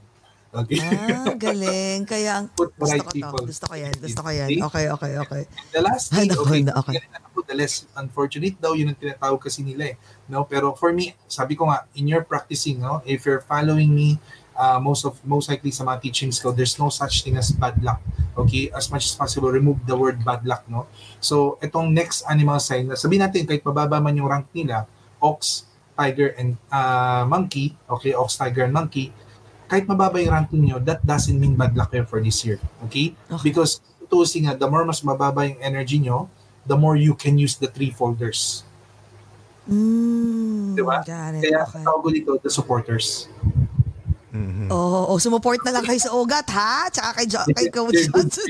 Okay? 0.49 0.81
Ah, 0.81 1.33
galing. 1.37 2.05
Kaya 2.09 2.41
ang 2.41 2.45
Put 2.57 2.73
gusto 2.73 2.89
right 2.89 3.05
ko 3.05 3.09
to. 3.09 3.17
people. 3.17 3.43
Gusto 3.45 3.65
ko 3.69 3.75
yan. 3.77 3.93
Gusto 4.01 4.21
ko 4.25 4.29
yan. 4.33 4.49
Okay, 4.49 4.85
okay, 4.89 5.13
okay. 5.21 5.43
The 5.69 5.81
last 5.81 6.09
Ay, 6.09 6.25
thing, 6.25 6.29
naku, 6.33 6.41
okay, 6.45 6.59
na- 6.65 6.77
okay. 6.81 6.97
okay. 6.97 7.21
Ako, 7.29 7.37
the 7.45 7.53
less 7.57 7.85
unfortunate 7.93 8.57
daw, 8.57 8.73
yun 8.73 8.89
ang 8.89 8.97
tinatawag 8.97 9.41
kasi 9.41 9.61
nila 9.61 9.93
eh. 9.93 9.95
No? 10.25 10.45
Pero 10.49 10.73
for 10.73 10.89
me, 10.89 11.13
sabi 11.29 11.53
ko 11.53 11.69
nga, 11.69 11.85
in 11.93 12.09
your 12.09 12.25
practicing, 12.25 12.81
no, 12.81 13.01
if 13.05 13.25
you're 13.29 13.45
following 13.45 13.93
me, 13.93 14.17
uh, 14.59 14.77
most 14.77 15.07
of 15.07 15.15
most 15.23 15.47
likely 15.47 15.71
sa 15.71 15.87
mga 15.87 16.03
teachings 16.03 16.35
ko, 16.43 16.51
there's 16.51 16.75
no 16.75 16.91
such 16.91 17.23
thing 17.23 17.39
as 17.39 17.55
bad 17.55 17.79
luck. 17.79 18.03
Okay? 18.35 18.67
As 18.75 18.91
much 18.91 19.07
as 19.07 19.15
possible, 19.15 19.47
remove 19.47 19.79
the 19.87 19.95
word 19.95 20.19
bad 20.27 20.43
luck, 20.43 20.67
no? 20.67 20.91
So, 21.23 21.55
itong 21.63 21.95
next 21.95 22.27
animal 22.27 22.59
sign, 22.59 22.91
sabihin 22.91 23.23
natin, 23.23 23.47
kahit 23.47 23.63
mababa 23.63 24.03
man 24.03 24.19
yung 24.19 24.27
rank 24.27 24.51
nila, 24.51 24.83
ox, 25.23 25.63
tiger, 25.95 26.35
and 26.35 26.59
uh, 26.71 27.23
monkey, 27.23 27.75
okay, 27.87 28.11
ox, 28.11 28.35
tiger, 28.35 28.67
and 28.67 28.75
monkey, 28.75 29.11
kahit 29.67 29.87
mababa 29.87 30.19
yung 30.19 30.35
rank 30.35 30.51
niyo, 30.51 30.79
that 30.83 31.03
doesn't 31.03 31.35
mean 31.39 31.55
bad 31.55 31.75
luck 31.75 31.91
kayo 31.91 32.07
for 32.07 32.19
this 32.19 32.43
year. 32.43 32.59
Okay? 32.87 33.15
Okay. 33.31 33.51
Because, 33.51 33.79
tutusin 33.99 34.47
nga, 34.47 34.55
the 34.55 34.67
more 34.67 34.83
mas 34.87 35.03
mababa 35.03 35.47
yung 35.47 35.59
energy 35.59 35.99
nyo, 35.99 36.27
the 36.63 36.75
more 36.75 36.95
you 36.95 37.15
can 37.15 37.35
use 37.35 37.59
the 37.59 37.67
three 37.67 37.91
folders. 37.91 38.63
Mm, 39.69 40.79
Di 40.79 40.81
ba? 40.81 41.03
Got 41.03 41.37
it. 41.37 41.41
Kaya, 41.45 41.61
Okay. 41.67 41.83
tawag 41.83 42.09
dito, 42.15 42.39
the 42.41 42.49
supporters. 42.49 43.27
Mhm. 44.29 44.69
Oo, 44.69 45.15
oh, 45.15 45.17
sumuport 45.17 45.57
na 45.65 45.73
lang 45.73 45.85
kayo 45.85 45.97
sa 45.97 46.13
ugat, 46.13 46.45
ha? 46.53 46.85
Tsaka 46.93 47.09
kay, 47.17 47.25
jo- 47.25 47.49
kay 47.49 47.67
Coach 47.73 48.01
Johnson. 48.05 48.49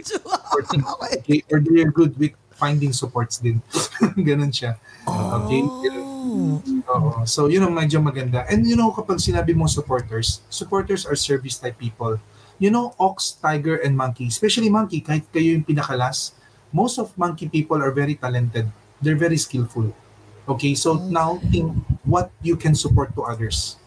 okay. 0.59 0.79
Okay? 1.15 1.39
Or 1.47 1.63
they're 1.63 1.91
good 1.91 2.19
with 2.19 2.35
finding 2.59 2.91
supports 2.91 3.39
din. 3.39 3.63
Ganun 4.27 4.51
siya. 4.51 4.75
Okay? 5.07 5.63
Oh. 5.63 6.59
Oo. 6.91 7.23
So, 7.23 7.47
yun 7.47 7.63
ang 7.63 7.71
medyo 7.71 8.03
maganda. 8.03 8.43
And 8.51 8.67
you 8.67 8.75
know, 8.75 8.91
kapag 8.91 9.23
sinabi 9.23 9.55
mong 9.55 9.71
supporters, 9.71 10.43
supporters 10.51 11.07
are 11.07 11.15
service 11.15 11.55
type 11.55 11.79
people. 11.79 12.19
You 12.59 12.75
know, 12.75 12.91
ox, 12.99 13.39
tiger, 13.39 13.79
and 13.79 13.95
monkey, 13.95 14.27
especially 14.27 14.67
monkey, 14.67 14.99
kahit 14.99 15.31
kayo 15.31 15.55
yung 15.55 15.63
pinakalas, 15.63 16.35
most 16.75 16.99
of 16.99 17.15
monkey 17.15 17.47
people 17.47 17.79
are 17.79 17.95
very 17.95 18.19
talented. 18.19 18.67
They're 18.99 19.15
very 19.15 19.39
skillful. 19.39 19.95
Okay, 20.43 20.75
so 20.75 20.99
now 21.07 21.39
think 21.53 21.71
what 22.03 22.35
you 22.43 22.59
can 22.59 22.75
support 22.75 23.15
to 23.15 23.23
others. 23.23 23.79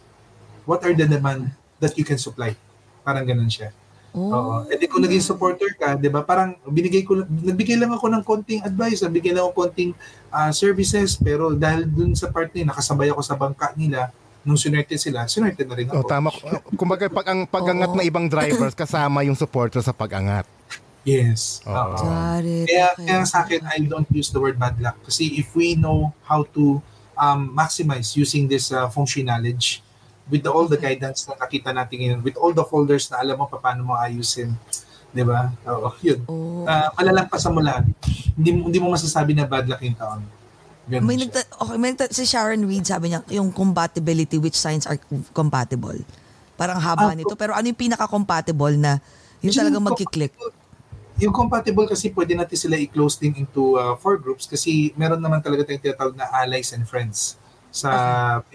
What 0.64 0.86
are 0.88 0.94
the 0.96 1.04
demand 1.04 1.52
that 1.82 1.98
you 1.98 2.06
can 2.06 2.16
supply? 2.16 2.54
Parang 3.02 3.26
ganun 3.26 3.50
siya. 3.50 3.74
Oo. 4.12 4.68
Eh 4.68 4.76
di 4.76 4.86
kung 4.86 5.00
naging 5.00 5.24
supporter 5.24 5.72
ka, 5.74 5.96
'di 5.96 6.12
ba? 6.12 6.20
Parang 6.22 6.54
binigay 6.68 7.00
ko 7.02 7.24
nagbigay 7.24 7.80
lang 7.80 7.90
ako 7.90 8.06
ng 8.12 8.22
konting 8.22 8.60
advice, 8.60 9.00
nagbigay 9.00 9.32
lang 9.32 9.48
ako 9.48 9.66
konting 9.66 9.90
ah, 10.28 10.52
services, 10.52 11.16
pero 11.16 11.56
dahil 11.56 11.88
dun 11.88 12.12
sa 12.12 12.28
part 12.28 12.52
na 12.52 12.62
yun, 12.62 12.68
nakasabay 12.70 13.08
ako 13.08 13.20
sa 13.24 13.34
bangka 13.34 13.72
nila, 13.72 14.12
nung 14.44 14.60
sinerte 14.60 14.94
sila, 15.00 15.24
sinerte 15.26 15.64
na 15.64 15.74
rin 15.74 15.88
Oh, 15.90 16.04
ako. 16.04 16.08
tama. 16.08 16.28
Kumbaga, 16.76 17.08
pag 17.08 17.26
ang 17.32 17.48
pagangat 17.48 17.90
Oo. 17.90 17.96
ng 17.98 18.04
ibang 18.06 18.26
drivers 18.28 18.76
kasama 18.76 19.24
yung 19.24 19.38
supporter 19.38 19.80
sa 19.80 19.94
pagangat. 19.96 20.44
Yes. 21.02 21.62
Oo. 21.64 21.72
Oo. 21.72 21.98
Got 21.98 22.44
it. 22.46 22.66
Kaya, 22.68 22.86
Okay, 22.94 23.06
kaya 23.08 23.24
sa 23.26 23.42
akin, 23.42 23.60
I 23.66 23.82
don't 23.86 24.06
use 24.12 24.30
the 24.30 24.38
word 24.38 24.58
bad 24.58 24.78
luck. 24.78 24.98
Kasi 25.02 25.34
if 25.34 25.54
we 25.56 25.74
know 25.74 26.12
how 26.26 26.44
to 26.54 26.78
um, 27.16 27.50
maximize 27.50 28.14
using 28.14 28.46
this 28.46 28.70
uh, 28.70 28.86
shui 29.06 29.24
knowledge, 29.26 29.82
with 30.28 30.42
the, 30.42 30.50
all 30.50 30.66
the 30.66 30.78
guidance 30.78 31.26
na 31.26 31.34
nakita 31.34 31.70
natin 31.70 31.96
ngayon, 31.98 32.18
with 32.22 32.36
all 32.36 32.50
the 32.50 32.62
folders 32.62 33.10
na 33.10 33.18
alam 33.18 33.38
mo 33.38 33.46
pa 33.46 33.58
paano 33.58 33.82
mo 33.82 33.94
ayusin, 33.94 34.54
di 35.10 35.22
ba? 35.22 35.50
Oo, 35.66 35.92
yun. 36.00 36.20
Oh. 36.26 36.64
Uh, 36.64 36.88
malalagpasan 36.94 37.52
mo 37.52 37.60
lahat. 37.60 37.84
Hindi, 38.32 38.50
hindi 38.54 38.78
mo 38.78 38.92
masasabi 38.92 39.34
na 39.34 39.44
bad 39.44 39.68
luck 39.68 39.82
yung 39.82 39.98
taon. 39.98 40.20
Ganun 40.82 41.06
May 41.06 41.16
nagta- 41.16 41.46
okay, 41.62 41.76
may 41.78 41.94
nagta- 41.94 42.10
si 42.10 42.24
Sharon 42.24 42.66
Reed 42.66 42.82
sabi 42.82 43.12
niya, 43.12 43.22
yung 43.30 43.52
compatibility, 43.52 44.40
which 44.40 44.56
signs 44.56 44.88
are 44.88 44.98
compatible. 45.30 45.94
Parang 46.56 46.78
haba 46.78 47.10
Ah, 47.10 47.14
nito. 47.14 47.34
Pero 47.34 47.54
ano 47.54 47.64
yung 47.64 47.78
pinaka-compatible 47.78 48.76
na 48.78 48.98
yun 49.42 49.50
Yung 49.50 49.58
talagang 49.58 49.84
magkiklik? 49.84 50.32
Yung 51.18 51.34
compatible 51.34 51.86
kasi 51.86 52.08
pwede 52.10 52.34
natin 52.34 52.56
sila 52.56 52.74
i-close 52.78 53.18
din 53.18 53.34
into 53.36 53.76
uh, 53.76 53.94
four 53.98 54.16
groups 54.16 54.46
kasi 54.46 54.90
meron 54.96 55.20
naman 55.20 55.42
talaga 55.42 55.66
tayong 55.66 55.82
tinatawag 55.82 56.14
na 56.16 56.26
allies 56.32 56.72
and 56.72 56.86
friends 56.88 57.36
sa 57.70 57.90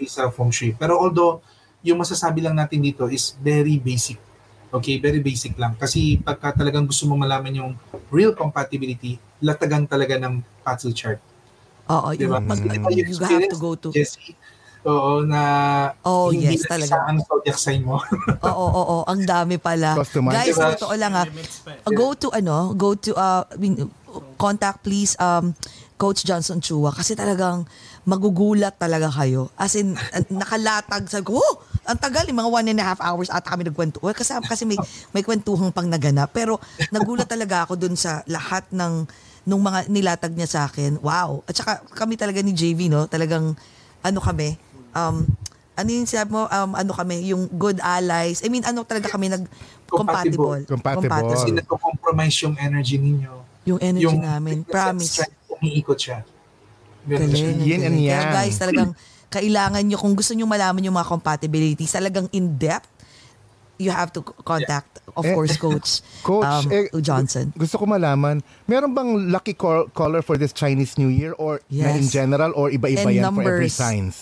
sa 0.04 0.28
feng 0.28 0.50
shui. 0.50 0.74
Pero 0.74 0.98
although 0.98 1.40
yung 1.82 1.98
masasabi 1.98 2.42
lang 2.42 2.54
natin 2.54 2.82
dito 2.82 3.06
is 3.06 3.34
very 3.38 3.78
basic. 3.78 4.18
Okay, 4.68 5.00
very 5.00 5.22
basic 5.24 5.56
lang. 5.56 5.72
Kasi 5.74 6.20
pagka 6.20 6.52
talagang 6.52 6.84
gusto 6.84 7.08
mo 7.08 7.16
malaman 7.16 7.54
yung 7.54 7.70
real 8.12 8.36
compatibility, 8.36 9.16
latagan 9.40 9.88
talaga 9.88 10.20
ng 10.20 10.44
puzzle 10.60 10.92
chart. 10.92 11.20
Oo, 11.88 12.12
Di 12.12 12.28
ba? 12.28 12.36
yung, 12.36 12.44
pag, 12.44 12.58
Mm. 12.60 12.68
Ito 12.68 12.90
yung 12.92 13.08
you 13.08 13.16
have 13.16 13.48
to 13.48 13.56
go 13.56 13.72
to. 13.72 13.88
Jesse. 13.88 14.36
Oo, 14.84 15.24
na 15.24 15.40
Oh, 16.04 16.30
hindi 16.30 16.54
yes, 16.54 16.68
na 16.68 16.76
talaga. 16.76 16.92
isa 16.94 16.98
ang 17.02 17.18
zodiac 17.24 17.58
sign 17.58 17.82
mo. 17.82 17.96
Oo, 18.48 18.52
oo, 18.52 18.82
oo. 18.84 18.96
Ang 19.08 19.24
dami 19.24 19.56
pala. 19.58 19.96
Customize. 19.96 20.34
Guys, 20.36 20.54
Diba? 20.54 20.68
totoo 20.76 20.94
lang 20.94 21.12
ha. 21.16 21.24
Go 21.88 22.12
to 22.14 22.28
ano, 22.30 22.76
go 22.76 22.92
to 22.94 23.10
uh, 23.12 23.42
I 23.48 23.56
mean, 23.58 23.74
contact 24.36 24.84
please 24.84 25.16
um 25.18 25.56
Coach 25.98 26.22
Johnson 26.22 26.62
Chua 26.62 26.94
kasi 26.94 27.18
talagang 27.18 27.66
magugulat 28.06 28.78
talaga 28.78 29.10
kayo. 29.10 29.50
As 29.58 29.74
in, 29.74 29.98
nakalatag 30.30 31.10
sa 31.10 31.20
ko, 31.20 31.42
oh, 31.42 31.54
ang 31.88 31.96
tagal, 31.96 32.28
yung 32.28 32.36
mga 32.36 32.52
one 32.52 32.66
and 32.68 32.80
a 32.84 32.84
half 32.84 33.00
hours 33.00 33.32
ata 33.32 33.48
kami 33.48 33.64
nagkwento. 33.64 33.96
Well, 34.04 34.12
kasi, 34.12 34.36
kasi 34.44 34.68
may, 34.68 34.76
may 35.16 35.24
kwentuhang 35.24 35.72
pang 35.72 35.88
naganap. 35.88 36.36
Pero 36.36 36.60
nagulat 36.92 37.24
talaga 37.24 37.64
ako 37.64 37.80
dun 37.80 37.96
sa 37.96 38.20
lahat 38.28 38.68
ng 38.68 39.08
nung 39.48 39.64
mga 39.64 39.88
nilatag 39.88 40.36
niya 40.36 40.44
sa 40.44 40.60
akin. 40.68 41.00
Wow. 41.00 41.40
At 41.48 41.56
saka 41.56 41.80
kami 41.96 42.20
talaga 42.20 42.44
ni 42.44 42.52
JV, 42.52 42.92
no? 42.92 43.08
Talagang, 43.08 43.56
ano 44.04 44.18
kami, 44.20 44.60
um, 44.92 45.24
ano 45.78 45.88
yung 45.88 46.04
sabi 46.04 46.28
mo, 46.28 46.44
um, 46.44 46.70
ano 46.76 46.92
kami, 46.92 47.32
yung 47.32 47.48
good 47.56 47.80
allies. 47.80 48.44
I 48.44 48.52
mean, 48.52 48.68
ano 48.68 48.84
talaga 48.84 49.08
kami 49.08 49.32
nag-compatible. 49.32 50.68
Compatible. 50.68 51.32
Kasi 51.32 51.56
nagko-compromise 51.56 52.36
yung 52.44 52.60
energy 52.60 53.00
ninyo. 53.00 53.32
Yung 53.64 53.80
energy 53.80 54.04
yung 54.04 54.20
namin. 54.20 54.66
Promise. 54.68 55.24
strength, 55.24 55.56
umiikot 55.56 55.96
siya. 55.96 56.20
Galing. 57.08 57.64
Yin 57.64 57.80
and 57.80 57.96
galing. 57.96 58.12
Kaya 58.12 58.22
guys, 58.36 58.56
talagang 58.60 58.92
kailangan 59.28 59.84
nyo, 59.84 59.96
kung 59.96 60.12
gusto 60.12 60.32
nyo 60.32 60.44
malaman 60.44 60.80
yung 60.82 60.96
mga 60.96 61.08
compatibilities, 61.08 61.92
talagang 61.92 62.28
in-depth, 62.30 62.88
you 63.76 63.88
have 63.88 64.10
to 64.10 64.20
contact, 64.42 64.98
of 65.14 65.22
Eh, 65.22 65.30
course, 65.30 65.54
Coach, 65.54 65.90
Coach, 66.26 66.66
um, 66.66 66.72
eh, 66.72 66.90
Johnson. 66.98 67.54
Gusto 67.54 67.78
ko 67.78 67.86
malaman, 67.86 68.42
meron 68.64 68.90
bang 68.90 69.30
lucky 69.30 69.54
col- 69.54 69.86
color 69.88 70.18
for 70.18 70.34
this 70.34 70.50
Chinese 70.50 70.98
New 70.98 71.06
Year 71.06 71.30
or 71.38 71.62
na 71.70 71.94
in 71.94 72.02
Yes. 72.02 72.10
general 72.10 72.50
or 72.52 72.68
iba-iba 72.68 73.06
And 73.06 73.14
yan 73.14 73.30
for 73.30 73.46
every 73.46 73.70
numbers. 73.70 73.78
signs? 73.78 74.16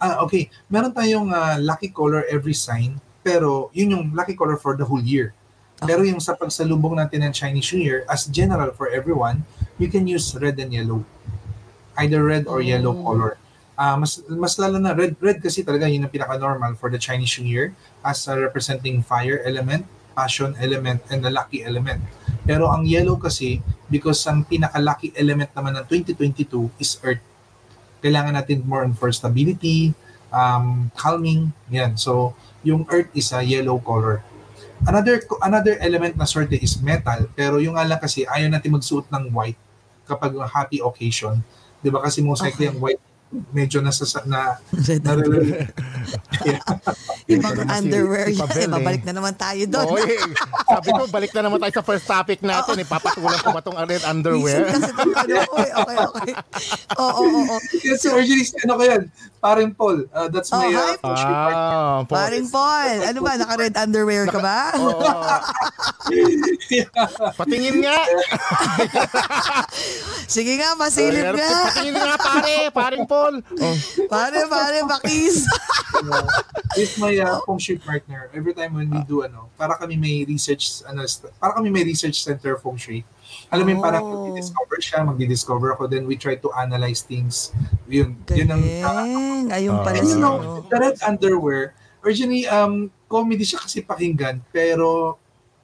Ah, 0.00 0.24
okay. 0.24 0.48
Meron 0.66 0.90
tayong 0.90 1.28
ah, 1.28 1.56
lucky 1.56 1.88
color 1.88 2.24
every 2.26 2.56
sign, 2.56 2.96
pero 3.20 3.68
yun 3.70 3.92
yung 3.92 4.04
lucky 4.12 4.32
color 4.32 4.56
for 4.56 4.74
the 4.74 4.84
whole 4.84 5.02
year. 5.02 5.36
Pero 5.76 6.00
yung 6.00 6.16
sa 6.16 6.32
pagsalubong 6.32 6.96
natin 6.96 7.20
ng 7.20 7.32
Chinese 7.34 7.68
New 7.68 7.84
Year, 7.84 8.08
as 8.08 8.24
general 8.24 8.72
for 8.72 8.88
everyone, 8.88 9.44
you 9.76 9.92
can 9.92 10.08
use 10.08 10.32
red 10.32 10.56
and 10.56 10.72
yellow. 10.72 11.04
Either 11.94 12.24
red 12.24 12.48
or 12.48 12.64
yellow 12.64 12.96
color. 12.96 13.36
Ah, 13.74 13.98
mas 13.98 14.22
mas 14.30 14.54
lalo 14.54 14.78
na 14.78 14.94
red 14.94 15.18
red 15.18 15.42
kasi 15.42 15.66
talaga 15.66 15.90
yun 15.90 16.06
ang 16.06 16.12
pinaka 16.14 16.38
normal 16.38 16.78
for 16.78 16.94
the 16.94 17.00
Chinese 17.00 17.34
New 17.42 17.50
Year 17.50 17.74
as 18.06 18.22
ah, 18.30 18.38
representing 18.38 19.02
fire 19.02 19.42
element, 19.42 19.82
passion 20.14 20.54
element 20.62 21.02
and 21.10 21.26
the 21.26 21.30
lucky 21.30 21.66
element. 21.66 21.98
Pero 22.46 22.70
ang 22.70 22.86
yellow 22.86 23.18
kasi 23.18 23.58
because 23.90 24.22
ang 24.30 24.46
pinaka 24.46 24.78
lucky 24.78 25.10
element 25.18 25.50
naman 25.58 25.74
ng 25.74 25.86
2022 25.90 26.70
is 26.78 27.02
earth. 27.02 27.22
Kailangan 27.98 28.38
natin 28.38 28.62
more 28.62 28.86
on 28.86 28.94
for 28.94 29.10
stability, 29.10 29.90
um, 30.30 30.92
calming, 30.94 31.50
yan. 31.66 31.96
So, 31.98 32.36
yung 32.62 32.86
earth 32.94 33.10
is 33.16 33.32
a 33.34 33.40
yellow 33.42 33.80
color. 33.80 34.22
Another 34.84 35.24
another 35.40 35.80
element 35.80 36.14
na 36.14 36.28
sorte 36.28 36.60
is 36.60 36.76
metal, 36.84 37.26
pero 37.32 37.56
yung 37.58 37.74
lang 37.74 37.98
kasi 37.98 38.28
ayaw 38.28 38.52
natin 38.52 38.76
magsuot 38.76 39.08
ng 39.08 39.32
white 39.32 39.58
kapag 40.04 40.36
happy 40.52 40.78
occasion. 40.84 41.40
'Di 41.80 41.88
ba 41.88 42.04
kasi 42.04 42.20
most 42.20 42.44
likely 42.44 42.68
ang 42.68 42.76
white 42.76 43.00
medyo 43.50 43.78
nasa 43.82 44.06
na, 44.26 44.58
na 45.04 45.12
Ibang 47.24 47.52
Pero 47.56 47.64
mas 47.64 47.78
underwear 47.80 48.26
si- 48.28 48.36
si 48.36 48.40
yan. 48.40 48.52
Eh, 48.52 48.60
eh. 48.60 48.68
babalik 48.68 49.02
na 49.02 49.12
naman 49.16 49.34
tayo 49.34 49.62
doon. 49.64 49.96
Oy, 49.96 50.12
sabi 50.76 50.90
ko, 50.92 51.02
balik 51.08 51.32
na 51.32 51.42
naman 51.48 51.58
tayo 51.58 51.72
sa 51.72 51.84
first 51.84 52.04
topic 52.04 52.38
natin. 52.44 52.76
Ipapatulan 52.76 53.40
ko 53.40 53.48
ba 53.50 53.60
itong 53.64 53.78
red 53.88 54.04
underwear? 54.04 54.60
kasi 54.68 54.90
ano 54.92 55.32
eh. 55.32 55.46
Okay, 55.48 55.96
okay. 56.04 56.32
Oo, 57.00 57.10
oo, 57.24 57.40
oo. 57.48 57.56
Yes, 57.80 58.04
originally, 58.04 58.44
ano 58.60 58.72
ko 58.76 58.82
yan? 58.84 59.02
Paring 59.40 59.70
Paul. 59.72 59.98
Uh, 60.08 60.28
that's 60.28 60.48
Oh, 60.52 60.60
my 60.60 60.68
hi, 60.72 60.92
uh. 61.00 61.16
Ah, 61.16 62.00
po. 62.04 62.12
Paring 62.12 62.48
Paul, 62.48 62.96
ano 63.04 63.18
ba? 63.20 63.32
Naka-red 63.36 63.74
underwear 63.76 64.24
ka 64.28 64.40
ba? 64.40 64.58
Oo. 64.76 65.04
Patingin 67.36 67.80
nga. 67.80 67.98
Sige 70.24 70.56
nga, 70.56 70.76
pasilip 70.76 71.24
Pero 71.24 71.36
nga. 71.40 71.52
Patingin 71.68 71.96
nga 71.96 72.16
pare, 72.16 72.56
paring 72.68 73.04
Paul. 73.04 73.23
Oh. 73.32 73.76
Pare, 74.10 74.44
pare, 74.48 74.78
bakis. 74.84 75.44
Uh, 75.94 76.26
He's 76.74 76.98
my 76.98 77.14
uh, 77.22 77.38
feng 77.46 77.56
shui 77.62 77.78
partner. 77.78 78.26
Every 78.34 78.50
time 78.50 78.74
when 78.74 78.90
we 78.90 78.98
do 79.06 79.22
ano, 79.22 79.46
para 79.54 79.78
kami 79.78 79.94
may 79.94 80.26
research 80.26 80.82
ano, 80.82 81.06
para 81.38 81.54
kami 81.54 81.70
may 81.70 81.86
research 81.86 82.18
center 82.18 82.58
feng 82.58 82.74
shui. 82.74 83.06
Alam 83.54 83.62
mo 83.62 83.70
yung 83.78 83.84
parang 83.84 84.02
Oh. 84.02 84.10
magdi-discover 84.26 84.78
siya, 84.82 85.06
magdi-discover 85.06 85.78
ako, 85.78 85.86
then 85.86 86.04
we 86.04 86.18
try 86.18 86.34
to 86.34 86.50
analyze 86.58 87.06
things. 87.06 87.54
Yun, 87.86 88.18
yun 88.26 88.50
ang 88.50 88.62
uh. 88.82 89.54
Ayun 89.54 89.80
pala 89.86 89.96
Ah. 89.96 90.04
you 90.04 90.18
know, 90.18 90.36
ano. 90.42 90.66
the 90.66 90.76
red 90.82 90.98
underwear, 91.06 91.78
originally, 92.02 92.44
um, 92.50 92.90
comedy 93.06 93.46
siya 93.46 93.62
kasi 93.62 93.80
pakinggan, 93.80 94.42
pero 94.50 95.16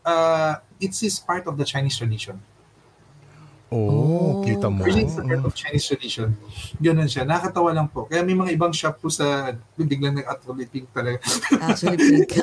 uh, 0.07 0.63
it's 0.79 1.03
is 1.03 1.19
part 1.19 1.43
of 1.51 1.59
the 1.59 1.67
Chinese 1.67 1.99
tradition. 1.99 2.39
Oh, 3.71 4.43
kita 4.43 4.67
mo. 4.67 4.83
Originally, 4.83 5.07
it's 5.07 5.15
a 5.15 5.23
part 5.23 5.47
of 5.47 5.55
Chinese 5.55 5.87
tradition. 5.87 6.35
Ganun 6.83 7.07
siya. 7.07 7.23
Nakakatawa 7.23 7.71
lang 7.71 7.87
po. 7.87 8.11
Kaya 8.11 8.27
may 8.27 8.35
mga 8.35 8.59
ibang 8.59 8.75
shop 8.75 8.99
po 8.99 9.07
sa 9.07 9.55
biglang 9.79 10.19
nag-athlete 10.19 10.71
pink 10.75 10.91
talaga. 10.91 11.23
Actually, 11.63 11.99
pink. 11.99 12.35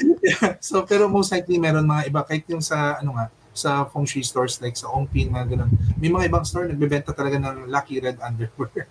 so, 0.68 0.84
pero 0.84 1.08
most 1.08 1.32
likely 1.32 1.56
meron 1.56 1.88
mga 1.88 2.12
iba. 2.12 2.20
Kahit 2.28 2.44
yung 2.52 2.60
sa, 2.60 3.00
ano 3.00 3.16
nga, 3.16 3.32
sa 3.56 3.88
feng 3.88 4.04
shui 4.04 4.20
stores 4.20 4.60
like 4.60 4.76
sa 4.76 4.92
Ongpin, 4.92 5.32
mga 5.32 5.56
ganun. 5.56 5.72
May 5.96 6.12
mga 6.12 6.28
ibang 6.28 6.44
store 6.44 6.68
nagbebenta 6.68 7.16
talaga 7.16 7.40
ng 7.40 7.72
lucky 7.72 7.96
red 8.04 8.20
underwear. 8.20 8.84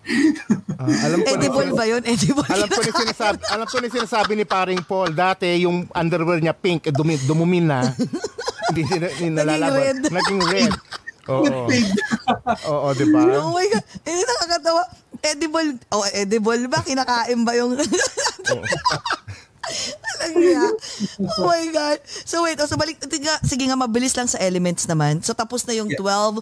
Ah, 0.75 0.89
alam 1.05 1.21
ko 1.21 1.37
na 1.37 1.37
Edible 1.37 1.71
ba 1.77 1.85
yun? 1.85 2.01
Edible 2.01 2.49
Alam 2.49 2.67
ko 2.67 2.81
na 2.81 2.91
sinasabi, 2.97 3.39
alam 3.45 3.67
ko 3.69 3.77
na 3.77 3.87
sinasabi 3.93 4.31
ni 4.33 4.43
paring 4.43 4.81
Paul, 4.81 5.13
dati 5.13 5.45
yung 5.61 5.85
underwear 5.93 6.41
niya 6.41 6.57
pink, 6.57 6.89
eh, 6.89 6.91
dumi, 6.91 7.15
dumumin 7.21 7.69
na. 7.69 7.79
Hindi 8.65 8.97
na, 8.97 9.07
hindi 9.13 9.29
nalalaban. 9.29 9.77
red. 9.77 9.99
Naging 10.09 10.41
red. 10.49 10.73
Oo. 11.27 11.65
Oo, 12.71 12.87
di 12.93 13.05
ba? 13.09 13.21
Oh 13.41 13.51
my 13.51 13.67
God. 13.67 13.85
Hindi 14.01 14.21
nakakatawa. 14.23 14.83
Edible. 15.21 15.69
Oh, 15.89 16.05
edible 16.05 16.63
ba? 16.67 16.79
Kinakain 16.81 17.41
ba 17.41 17.53
yung... 17.55 17.73
Alam 20.15 20.37
niya. 20.37 20.61
Oh 21.17 21.49
my 21.49 21.65
God. 21.73 21.97
So 22.05 22.45
wait, 22.45 22.61
oh, 22.61 22.69
so 22.69 22.77
balik, 22.77 23.01
tiga, 23.01 23.33
sige 23.41 23.65
nga, 23.65 23.73
mabilis 23.73 24.13
lang 24.13 24.29
sa 24.29 24.37
elements 24.37 24.85
naman. 24.85 25.25
So 25.25 25.33
tapos 25.33 25.65
na 25.65 25.73
yung 25.73 25.89
12 25.89 26.37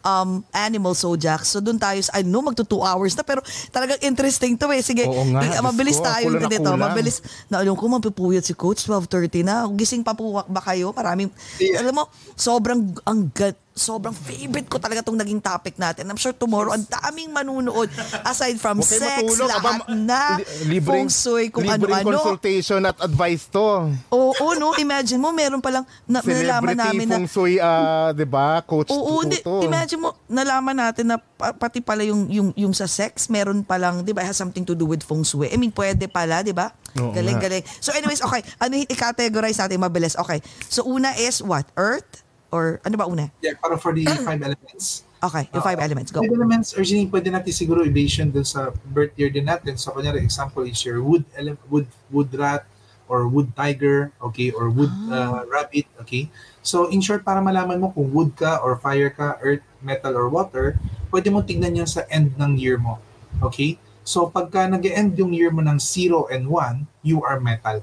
um, 0.00 0.30
animal 0.54 0.94
zodiacs. 0.94 1.50
So 1.50 1.58
doon 1.58 1.74
tayo, 1.76 1.98
I 2.14 2.22
know, 2.22 2.38
magto 2.38 2.62
2 2.62 2.78
hours 2.78 3.18
na, 3.18 3.26
pero 3.26 3.42
talagang 3.74 3.98
interesting 4.00 4.54
to 4.54 4.70
eh. 4.70 4.78
Sige, 4.78 5.10
Oo 5.10 5.26
nga, 5.28 5.42
eh, 5.42 5.50
Diyos 5.50 5.58
mabilis 5.60 5.98
ko, 5.98 6.06
tayo 6.06 6.26
kulang 6.30 6.38
na 6.38 6.48
dito. 6.48 6.70
kulang. 6.70 6.82
Mabilis. 6.86 7.16
Na 7.50 7.58
alam 7.58 7.74
ko, 7.74 7.84
mapupuyat 7.90 8.46
si 8.46 8.54
Coach, 8.54 8.86
12.30 8.86 9.42
na. 9.42 9.66
Gising 9.68 10.06
pa 10.06 10.14
po 10.14 10.30
ba 10.38 10.62
kayo? 10.62 10.94
Maraming, 10.94 11.34
Yeah. 11.58 11.82
alam 11.82 11.98
mo, 11.98 12.04
sobrang, 12.34 12.78
ang 13.02 13.26
ga- 13.34 13.58
sobrang 13.78 14.12
favorite 14.12 14.66
ko 14.66 14.76
talaga 14.76 15.00
tong 15.00 15.14
naging 15.14 15.38
topic 15.38 15.78
natin. 15.78 16.04
I'm 16.04 16.18
sure 16.18 16.34
tomorrow, 16.34 16.74
ang 16.74 16.84
daming 16.84 17.30
manunood. 17.30 17.86
Aside 18.20 18.58
from 18.58 18.82
kayo 18.82 18.98
sex, 18.98 19.22
matulog. 19.22 19.48
lahat 19.48 19.76
Aba, 19.80 19.94
na, 19.94 20.22
li- 20.66 20.82
feng 20.82 21.08
shui, 21.08 21.48
kung 21.48 21.62
libreng 21.62 22.02
ano-ano. 22.02 22.18
consultation 22.18 22.82
at 22.82 22.98
advice 22.98 23.46
to. 23.46 23.94
Oo, 24.10 24.46
no, 24.54 24.74
imagine 24.76 25.16
mo, 25.16 25.30
meron 25.30 25.62
palang, 25.62 25.86
na, 26.04 26.18
nalaman 26.18 26.74
Celebrity 26.74 26.76
namin 26.76 27.06
na, 27.06 27.14
feng 27.16 27.28
shui, 27.30 27.54
ah, 27.56 28.10
di 28.10 28.26
ba? 28.26 28.58
Coach 28.60 28.90
Oo, 28.90 29.22
di, 29.22 29.38
imagine 29.62 30.02
mo, 30.02 30.18
nalaman 30.26 30.76
natin 30.76 31.06
na 31.06 31.16
pa- 31.16 31.54
pati 31.54 31.78
pala 31.78 32.02
yung, 32.02 32.26
yung, 32.26 32.48
yung 32.52 32.74
sa 32.74 32.84
sex, 32.84 33.30
meron 33.30 33.62
palang, 33.62 34.02
di 34.02 34.10
ba, 34.10 34.20
has 34.20 34.34
something 34.34 34.66
to 34.66 34.74
do 34.74 34.84
with 34.84 35.06
feng 35.06 35.22
shui. 35.22 35.46
I 35.48 35.56
mean, 35.56 35.70
pwede 35.70 36.10
pala, 36.10 36.42
di 36.42 36.50
ba? 36.50 36.74
Oo 36.98 37.14
galing, 37.14 37.38
nga. 37.38 37.46
galing. 37.46 37.64
So 37.78 37.92
anyways, 37.92 38.18
okay, 38.20 38.42
ano 38.58 38.74
yung 38.74 38.88
i-categorize 38.88 39.60
natin 39.60 39.78
mabilis? 39.78 40.18
Okay, 40.18 40.42
so 40.66 40.82
una 40.82 41.14
is 41.14 41.38
what? 41.38 41.68
Earth? 41.76 42.26
Or 42.48 42.80
ano 42.80 42.96
ba 42.96 43.04
una? 43.04 43.28
yeah, 43.44 43.52
para 43.60 43.76
for 43.76 43.92
the 43.92 44.04
five 44.28 44.40
elements. 44.40 45.04
Okay, 45.18 45.50
yung 45.50 45.66
five 45.66 45.82
elements, 45.82 46.14
go. 46.14 46.22
Five 46.22 46.30
elements, 46.30 46.78
originally, 46.78 47.10
pwede 47.10 47.34
natin 47.34 47.50
siguro 47.50 47.82
evasion 47.82 48.30
dun 48.30 48.46
sa 48.46 48.70
birth 48.86 49.18
year 49.18 49.34
din 49.34 49.50
natin. 49.50 49.74
So, 49.74 49.90
kunyari, 49.90 50.22
example 50.22 50.62
is 50.62 50.78
your 50.86 51.02
wood, 51.02 51.26
ele- 51.34 51.58
wood, 51.66 51.90
wood 52.14 52.30
rat, 52.38 52.62
or 53.10 53.26
wood 53.26 53.50
tiger, 53.58 54.14
okay, 54.22 54.54
or 54.54 54.70
wood 54.70 54.94
uh, 55.10 55.42
rabbit, 55.50 55.90
okay. 55.98 56.30
So, 56.62 56.86
in 56.86 57.02
short, 57.02 57.26
para 57.26 57.42
malaman 57.42 57.82
mo 57.82 57.90
kung 57.90 58.14
wood 58.14 58.38
ka, 58.38 58.62
or 58.62 58.78
fire 58.78 59.10
ka, 59.10 59.42
earth, 59.42 59.64
metal, 59.82 60.14
or 60.14 60.30
water, 60.30 60.78
pwede 61.10 61.34
mo 61.34 61.42
tignan 61.42 61.74
yan 61.74 61.88
sa 61.90 62.06
end 62.06 62.38
ng 62.38 62.54
year 62.54 62.78
mo, 62.78 63.02
okay. 63.42 63.74
So, 64.06 64.30
pagka 64.30 64.70
nag-end 64.70 65.18
yung 65.18 65.34
year 65.34 65.50
mo 65.50 65.66
ng 65.66 65.82
0 65.82 66.30
and 66.30 66.46
1, 66.46 66.86
you 67.02 67.26
are 67.26 67.42
metal. 67.42 67.82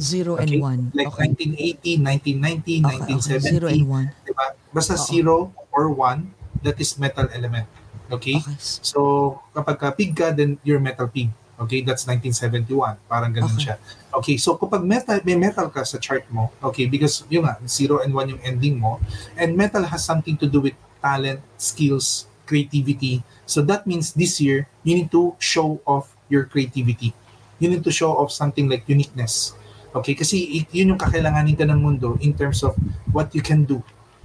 Zero 0.00 0.36
Okay? 0.38 0.58
and 0.58 0.62
one. 0.62 0.80
Like 0.94 1.08
Okay. 1.14 1.30
1980, 1.30 1.98
1990, 1.98 2.82
Okay, 2.82 2.96
okay. 2.98 3.14
1970, 3.14 3.54
Zero 3.54 3.66
and 3.70 3.84
one. 3.88 4.06
diba? 4.26 4.46
Basta 4.74 4.94
Oo. 4.98 5.06
0 5.06 5.34
or 5.74 5.84
1, 5.90 6.30
that 6.62 6.76
is 6.80 6.98
metal 6.98 7.26
element. 7.30 7.66
Okay? 8.10 8.38
Okay. 8.42 8.56
So, 8.58 9.40
kapag 9.54 9.78
ka 9.78 9.90
pig 9.94 10.12
ka, 10.14 10.30
then 10.34 10.58
you're 10.66 10.82
metal 10.82 11.06
pig. 11.08 11.30
Okay, 11.54 11.86
that's 11.86 12.02
1971. 12.10 12.98
Parang 13.06 13.30
ganun 13.30 13.54
Okay. 13.54 13.70
siya. 13.70 13.76
Okay, 14.10 14.34
so 14.34 14.58
kapag 14.58 14.82
metal, 14.82 15.22
may 15.22 15.38
metal 15.38 15.70
ka 15.70 15.86
sa 15.86 16.02
chart 16.02 16.26
mo, 16.26 16.50
okay, 16.58 16.90
because 16.90 17.22
yun 17.30 17.46
nga, 17.46 17.54
0 17.62 18.02
and 18.02 18.10
1 18.10 18.34
yung 18.34 18.42
ending 18.42 18.74
mo, 18.82 18.98
and 19.38 19.54
metal 19.54 19.86
has 19.86 20.02
something 20.02 20.34
to 20.34 20.50
do 20.50 20.58
with 20.58 20.74
talent, 20.98 21.38
skills, 21.54 22.26
creativity. 22.42 23.22
So 23.46 23.62
that 23.70 23.86
means 23.86 24.12
this 24.12 24.42
year, 24.42 24.66
you 24.82 24.98
need 24.98 25.14
to 25.14 25.38
show 25.38 25.78
off 25.86 26.10
your 26.26 26.44
creativity. 26.44 27.14
You 27.62 27.70
need 27.70 27.86
to 27.86 27.92
show 27.94 28.10
off 28.18 28.34
something 28.34 28.66
like 28.66 28.84
uniqueness. 28.90 29.54
Okay, 29.94 30.18
kasi 30.18 30.66
yun 30.74 30.94
yung 30.94 31.00
kakailanganin 31.00 31.54
ka 31.54 31.62
ng 31.62 31.78
mundo 31.78 32.18
in 32.18 32.34
terms 32.34 32.66
of 32.66 32.74
what 33.14 33.30
you 33.30 33.38
can 33.38 33.62
do. 33.62 33.78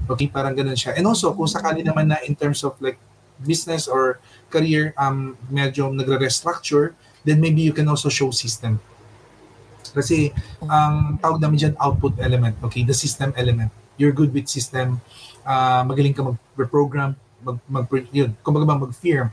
Okay, 0.09 0.25
parang 0.25 0.57
ganun 0.57 0.73
siya. 0.73 0.97
And 0.97 1.05
also, 1.05 1.29
kung 1.37 1.45
sakali 1.45 1.85
naman 1.85 2.09
na 2.09 2.17
in 2.25 2.33
terms 2.33 2.65
of 2.65 2.73
like 2.81 2.97
business 3.45 3.85
or 3.85 4.17
career, 4.49 4.97
um, 4.97 5.37
medyo 5.53 5.93
nagre-restructure, 5.93 6.97
then 7.21 7.37
maybe 7.37 7.61
you 7.61 7.71
can 7.71 7.85
also 7.85 8.09
show 8.09 8.33
system. 8.33 8.81
Kasi 9.93 10.33
ang 10.65 11.21
tawag 11.21 11.37
namin 11.37 11.57
dyan, 11.61 11.75
output 11.77 12.17
element, 12.17 12.57
okay? 12.65 12.81
The 12.81 12.97
system 12.97 13.29
element. 13.37 13.69
You're 14.01 14.15
good 14.15 14.33
with 14.33 14.49
system, 14.49 15.01
ah, 15.45 15.85
magaling 15.85 16.17
ka 16.17 16.25
mag-reprogram, 16.25 17.13
mag, 17.45 17.57
mag, 17.69 17.85
yun, 18.09 18.33
kumbaga 18.41 18.65
ba 18.65 18.89
mag-firm 18.89 19.29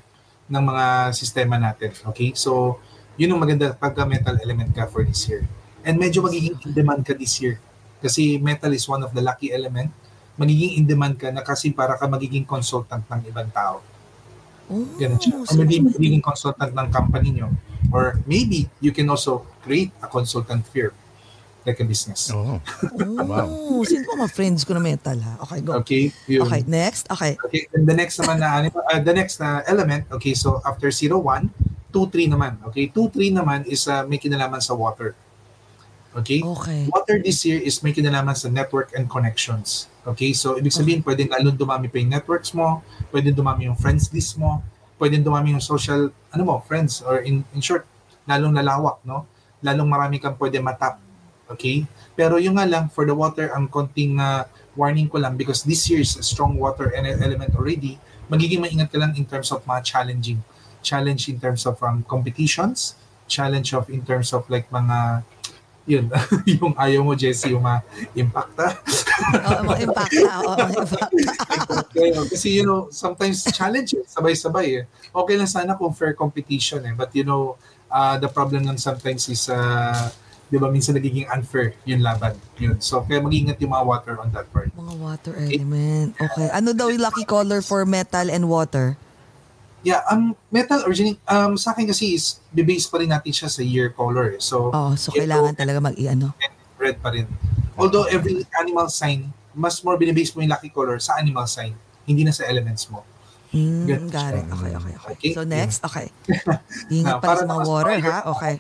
ng 0.46 0.62
mga 0.62 0.84
sistema 1.16 1.56
natin, 1.56 1.96
okay? 2.06 2.36
So, 2.36 2.76
yun 3.16 3.32
ang 3.32 3.40
maganda 3.40 3.72
pagka 3.72 4.04
metal 4.04 4.36
element 4.44 4.70
ka 4.76 4.84
for 4.84 5.00
this 5.00 5.24
year. 5.26 5.48
And 5.86 6.02
medyo 6.02 6.18
magiging 6.18 6.58
in 6.66 6.70
demand 6.74 7.06
ka 7.06 7.14
this 7.14 7.38
year. 7.38 7.62
Kasi 8.02 8.42
metal 8.42 8.74
is 8.74 8.84
one 8.90 9.06
of 9.06 9.14
the 9.14 9.22
lucky 9.22 9.54
element. 9.54 9.94
Magiging 10.34 10.82
in 10.82 10.84
demand 10.84 11.14
ka 11.16 11.30
na 11.30 11.46
kasi 11.46 11.70
para 11.70 11.94
ka 11.94 12.10
magiging 12.10 12.42
consultant 12.42 13.06
ng 13.06 13.22
ibang 13.30 13.46
tao. 13.54 13.78
Oh, 14.66 14.82
Ganun 14.98 15.22
siya. 15.22 15.46
Or 15.46 15.54
maybe 15.62 15.78
magiging 15.86 16.24
consultant 16.26 16.74
ng 16.74 16.88
company 16.90 17.38
nyo. 17.38 17.54
Or 17.94 18.18
maybe 18.26 18.66
you 18.82 18.90
can 18.90 19.06
also 19.06 19.46
create 19.62 19.94
a 20.02 20.10
consultant 20.10 20.66
firm 20.66 20.90
like 21.62 21.78
a 21.78 21.86
business. 21.86 22.30
Oo. 22.34 22.58
Oh, 23.46 23.82
sino 23.82 24.06
mga 24.14 24.30
friends 24.30 24.62
ko 24.62 24.74
na 24.74 24.82
metal 24.82 25.18
ha? 25.18 25.34
Okay, 25.42 25.60
go. 25.62 25.82
Okay? 25.82 26.10
Yun. 26.30 26.46
Okay, 26.46 26.62
next. 26.66 27.10
Okay. 27.10 27.34
Okay, 27.46 27.66
and 27.74 27.86
the 27.86 27.94
next 27.94 28.22
naman 28.22 28.38
na 28.38 28.48
ano, 28.62 28.70
uh, 28.70 29.00
the 29.02 29.14
next 29.14 29.42
na 29.42 29.66
element, 29.66 30.06
okay, 30.14 30.32
so 30.32 30.62
after 30.62 30.88
0, 30.94 31.18
1, 31.18 31.50
2 31.90 32.06
2-3 32.06 32.32
naman. 32.32 32.52
Okay? 32.70 32.92
2-3 32.92 33.34
naman 33.34 33.60
is 33.66 33.88
uh, 33.90 34.06
may 34.06 34.20
kinalaman 34.20 34.62
sa 34.62 34.78
water. 34.78 35.18
Okay? 36.16 36.40
Okay. 36.40 36.88
Water 36.88 37.20
this 37.20 37.44
year 37.44 37.60
is 37.60 37.84
may 37.84 37.92
kinalaman 37.92 38.32
sa 38.32 38.48
network 38.48 38.96
and 38.96 39.04
connections. 39.04 39.92
Okay? 40.08 40.32
So, 40.32 40.56
ibig 40.56 40.72
sabihin, 40.72 41.04
pwedeng 41.04 41.28
lalo 41.28 41.52
dumami 41.52 41.92
pa 41.92 42.00
yung 42.00 42.12
networks 42.16 42.56
mo, 42.56 42.80
pwedeng 43.12 43.36
dumami 43.36 43.68
yung 43.68 43.76
friends 43.76 44.08
list 44.16 44.40
mo, 44.40 44.64
pwedeng 44.96 45.20
dumami 45.20 45.52
yung 45.52 45.60
social, 45.60 46.08
ano 46.32 46.42
mo, 46.42 46.54
friends, 46.64 47.04
or 47.04 47.20
in, 47.20 47.44
in 47.52 47.60
short, 47.60 47.84
lalong 48.24 48.56
lalawak, 48.56 49.04
no? 49.04 49.28
Lalong 49.60 49.88
marami 49.88 50.16
kang 50.16 50.40
pwede 50.40 50.56
matap. 50.64 50.96
Okay? 51.52 51.84
Pero 52.16 52.40
yung 52.40 52.56
nga 52.56 52.64
lang, 52.64 52.88
for 52.88 53.04
the 53.04 53.12
water, 53.12 53.52
ang 53.52 53.68
konting 53.68 54.16
uh, 54.16 54.48
warning 54.72 55.12
ko 55.12 55.20
lang, 55.20 55.36
because 55.36 55.62
this 55.68 55.84
year 55.92 56.00
is 56.00 56.16
a 56.16 56.24
strong 56.24 56.56
water 56.56 56.96
ele- 56.96 57.20
element 57.20 57.52
already, 57.52 58.00
magiging 58.32 58.64
maingat 58.64 58.88
ka 58.88 58.96
lang 58.96 59.12
in 59.20 59.28
terms 59.28 59.52
of 59.52 59.60
mga 59.68 59.84
challenging. 59.84 60.40
Challenge 60.80 61.28
in 61.28 61.36
terms 61.42 61.66
of 61.66 61.76
um, 61.82 62.06
competitions, 62.08 62.96
challenge 63.26 63.74
of 63.74 63.90
in 63.90 64.06
terms 64.06 64.30
of 64.30 64.46
like 64.46 64.70
mga 64.70 65.26
yun, 65.86 66.10
yung 66.58 66.74
ayaw 66.74 67.00
mo, 67.06 67.14
Jessie, 67.14 67.54
yung 67.54 67.62
mga 67.62 67.80
impacta. 68.18 68.66
Oo, 69.38 69.62
mga 69.70 69.80
impacta. 69.86 70.30
Oo, 70.42 70.52
mga 70.58 70.74
impacta. 70.82 71.16
Kaya, 71.94 72.20
kasi, 72.26 72.58
you 72.58 72.66
know, 72.66 72.90
sometimes 72.90 73.46
challenge, 73.54 73.94
eh, 73.94 74.02
sabay-sabay 74.04 74.82
eh. 74.82 74.84
Okay 75.14 75.34
lang 75.38 75.46
sana 75.46 75.78
kung 75.78 75.94
fair 75.94 76.12
competition 76.18 76.82
eh. 76.84 76.92
But, 76.92 77.14
you 77.14 77.22
know, 77.22 77.54
uh, 77.86 78.18
the 78.18 78.26
problem 78.26 78.66
nun 78.66 78.76
sometimes 78.82 79.30
is, 79.30 79.46
uh, 79.46 80.10
di 80.50 80.58
ba, 80.58 80.66
minsan 80.66 80.98
nagiging 80.98 81.30
unfair 81.30 81.78
yung 81.86 82.02
laban. 82.02 82.34
Yun. 82.58 82.82
So, 82.82 83.06
kaya 83.06 83.22
mag-ingat 83.22 83.62
yung 83.62 83.70
mga 83.70 83.86
water 83.86 84.14
on 84.18 84.34
that 84.34 84.50
part. 84.50 84.74
Mga 84.74 84.94
water 84.98 85.32
element. 85.38 86.18
Okay. 86.18 86.50
Ano 86.50 86.74
daw 86.74 86.90
yung 86.90 87.02
lucky 87.02 87.22
color 87.22 87.62
for 87.62 87.86
metal 87.86 88.26
and 88.26 88.50
water? 88.50 88.98
Yeah, 89.80 90.02
um, 90.06 90.34
metal 90.48 90.82
originating, 90.82 91.20
um, 91.26 91.54
sa 91.54 91.70
akin 91.70 91.86
kasi 91.86 92.14
is, 92.14 92.40
bibase 92.50 92.86
pa 92.86 92.98
rin 92.98 93.08
natin 93.08 93.30
siya 93.30 93.46
sa 93.46 93.60
year 93.60 93.90
color. 93.90 94.34
eh. 94.34 94.40
So, 94.40 94.70
Oh, 94.70 94.92
so 94.94 95.12
ito, 95.12 95.22
kailangan 95.22 95.54
talaga 95.54 95.78
mag-iano. 95.80 96.34
red 96.76 96.98
pa 96.98 97.08
rin. 97.08 97.24
Although 97.74 98.04
every 98.06 98.44
animal 98.54 98.88
sign, 98.88 99.30
mas 99.52 99.80
more 99.80 99.96
binibase 99.96 100.32
mo 100.32 100.42
yung 100.42 100.50
lucky 100.50 100.68
color 100.68 100.98
sa 100.98 101.16
animal 101.16 101.46
sign, 101.46 101.72
hindi 102.04 102.20
na 102.20 102.32
sa 102.32 102.44
elements 102.44 102.88
mo. 102.88 103.04
Mm, 103.54 103.84
Ganun 103.86 104.10
got 104.10 104.32
it. 104.34 104.44
Okay, 104.44 104.72
okay, 104.74 104.94
okay. 104.94 105.14
Okay. 105.14 105.30
So 105.32 105.46
next, 105.46 105.80
okay. 105.80 106.12
Ingat 106.92 107.16
Now, 107.16 107.18
pa 107.18 107.26
para 107.30 107.40
sa 107.40 107.46
mga 107.46 107.62
water, 107.64 107.98
ha? 108.02 108.18
Okay. 108.36 108.54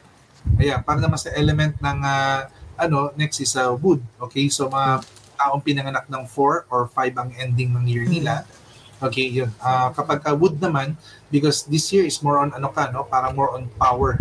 Ayan, 0.56 0.80
para 0.80 0.98
naman 1.02 1.18
sa 1.18 1.28
element 1.34 1.74
ng 1.76 1.98
ah, 2.00 2.48
ano, 2.78 3.10
next 3.12 3.42
is 3.42 3.52
uh, 3.52 3.74
wood. 3.74 4.00
Okay, 4.22 4.48
so 4.48 4.70
mga 4.70 5.02
taong 5.36 5.60
pinanganak 5.60 6.08
ng 6.08 6.24
4 6.24 6.72
or 6.72 6.88
5 6.88 7.12
ang 7.12 7.28
ending 7.36 7.74
ng 7.74 7.84
year 7.84 8.06
nila. 8.06 8.48
Okay, 8.96 9.28
yun. 9.28 9.52
Ah, 9.60 9.92
kapag 9.92 10.24
ka 10.24 10.32
wood 10.32 10.56
naman, 10.56 10.96
because 11.28 11.68
this 11.68 11.92
year 11.92 12.08
is 12.08 12.24
more 12.24 12.40
on 12.40 12.48
ano 12.56 12.72
ka, 12.72 12.88
no? 12.88 13.04
Parang 13.04 13.36
more 13.36 13.52
on 13.52 13.68
power, 13.76 14.16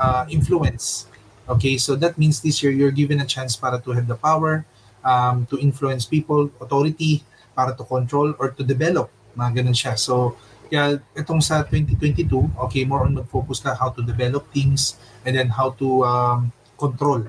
uh, 0.00 0.24
influence. 0.32 1.04
Okay, 1.44 1.76
so 1.76 1.94
that 2.00 2.16
means 2.16 2.40
this 2.40 2.64
year 2.64 2.72
you're 2.72 2.94
given 2.94 3.20
a 3.20 3.28
chance 3.28 3.54
para 3.60 3.76
to 3.76 3.92
have 3.92 4.08
the 4.08 4.16
power, 4.16 4.64
um, 5.04 5.44
to 5.52 5.60
influence 5.60 6.08
people, 6.08 6.48
authority, 6.64 7.28
para 7.52 7.76
to 7.76 7.84
control 7.84 8.32
or 8.40 8.56
to 8.56 8.64
develop. 8.64 9.12
Mga 9.36 9.62
ganun 9.62 9.76
siya. 9.76 9.94
So, 10.00 10.40
kaya 10.72 10.96
itong 11.12 11.44
sa 11.44 11.60
2022, 11.62 12.56
okay, 12.56 12.88
more 12.88 13.04
on 13.04 13.20
mag-focus 13.20 13.60
ka 13.60 13.76
how 13.76 13.92
to 13.92 14.00
develop 14.00 14.48
things 14.48 14.96
and 15.28 15.36
then 15.36 15.52
how 15.52 15.76
to 15.76 16.02
um, 16.08 16.50
control. 16.80 17.20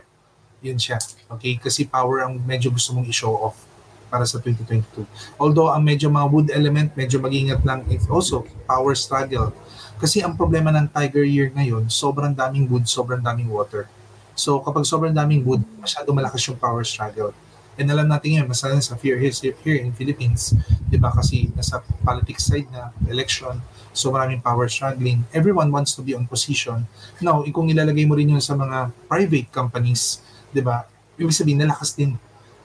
Yun 0.64 0.80
siya. 0.80 1.04
Okay, 1.36 1.60
kasi 1.60 1.84
power 1.84 2.24
ang 2.24 2.40
medyo 2.48 2.72
gusto 2.72 2.96
mong 2.96 3.12
i-show 3.12 3.36
off 3.36 3.67
para 4.08 4.24
sa 4.24 4.40
2022. 4.42 5.04
Although 5.38 5.72
ang 5.72 5.84
medyo 5.84 6.08
mga 6.08 6.28
wood 6.32 6.48
element, 6.52 6.90
medyo 6.96 7.20
mag-ingat 7.20 7.62
lang 7.68 7.84
it's 7.92 8.08
also 8.08 8.44
power 8.66 8.96
struggle. 8.98 9.52
Kasi 9.98 10.22
ang 10.22 10.38
problema 10.38 10.70
ng 10.74 10.90
Tiger 10.94 11.26
Year 11.26 11.50
ngayon, 11.54 11.90
sobrang 11.92 12.34
daming 12.34 12.70
wood, 12.70 12.86
sobrang 12.86 13.22
daming 13.22 13.50
water. 13.50 13.90
So 14.38 14.62
kapag 14.62 14.86
sobrang 14.86 15.14
daming 15.14 15.42
wood, 15.42 15.66
masyado 15.82 16.14
malakas 16.14 16.46
yung 16.46 16.58
power 16.58 16.86
struggle. 16.86 17.34
And 17.78 17.94
alam 17.94 18.10
natin 18.10 18.42
yun, 18.42 18.46
masala 18.50 18.82
sa 18.82 18.98
fear 18.98 19.22
here, 19.22 19.30
here 19.62 19.78
in 19.78 19.94
Philippines, 19.94 20.58
di 20.90 20.98
ba 20.98 21.14
kasi 21.14 21.54
nasa 21.54 21.78
politics 22.02 22.50
side 22.50 22.66
na 22.74 22.90
election, 23.06 23.62
so 23.94 24.10
maraming 24.10 24.42
power 24.42 24.66
struggling. 24.66 25.22
Everyone 25.30 25.70
wants 25.70 25.94
to 25.94 26.02
be 26.02 26.18
on 26.18 26.26
position. 26.26 26.90
Now, 27.22 27.46
kung 27.54 27.70
ilalagay 27.70 28.10
mo 28.10 28.18
rin 28.18 28.34
yun 28.34 28.42
sa 28.42 28.58
mga 28.58 28.90
private 29.06 29.54
companies, 29.54 30.26
di 30.50 30.66
ba, 30.66 30.90
ibig 31.22 31.38
sabihin, 31.38 31.62
nalakas 31.62 31.94
din 31.94 32.18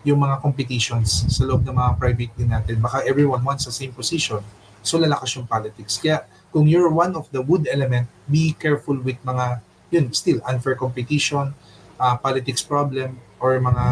yung 0.02 0.18
mga 0.18 0.42
competitions 0.42 1.26
sa 1.30 1.46
loob 1.46 1.62
ng 1.62 1.74
mga 1.74 1.92
private 1.98 2.32
din 2.34 2.50
natin. 2.50 2.82
Baka 2.82 3.06
everyone 3.06 3.42
wants 3.46 3.66
the 3.66 3.74
same 3.74 3.94
position. 3.94 4.42
So 4.82 4.98
lalakas 4.98 5.38
yung 5.38 5.46
politics. 5.46 5.98
Kaya 6.02 6.26
kung 6.50 6.66
you're 6.66 6.90
one 6.90 7.14
of 7.14 7.30
the 7.30 7.38
wood 7.38 7.70
element, 7.70 8.10
be 8.26 8.52
careful 8.58 8.98
with 8.98 9.16
mga, 9.22 9.62
yun, 9.94 10.10
still, 10.10 10.42
unfair 10.44 10.74
competition, 10.74 11.54
uh, 12.02 12.14
politics 12.18 12.60
problem, 12.60 13.14
or 13.38 13.54
mga 13.62 13.84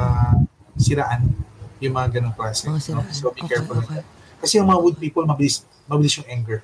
siraan, 0.75 1.31
yung 1.79 1.95
mga 1.95 2.21
ganong 2.21 2.35
klase. 2.35 2.67
Mga 2.67 2.99
no? 2.99 3.07
So 3.15 3.31
be 3.31 3.47
Okay, 3.47 3.57
careful 3.57 3.79
okay. 3.81 4.03
Kasi 4.43 4.59
yung 4.59 4.67
mga 4.67 4.81
wood 4.83 4.97
people, 4.99 5.23
mabilis, 5.25 5.63
mabilis 5.87 6.19
yung 6.19 6.27
anger. 6.27 6.61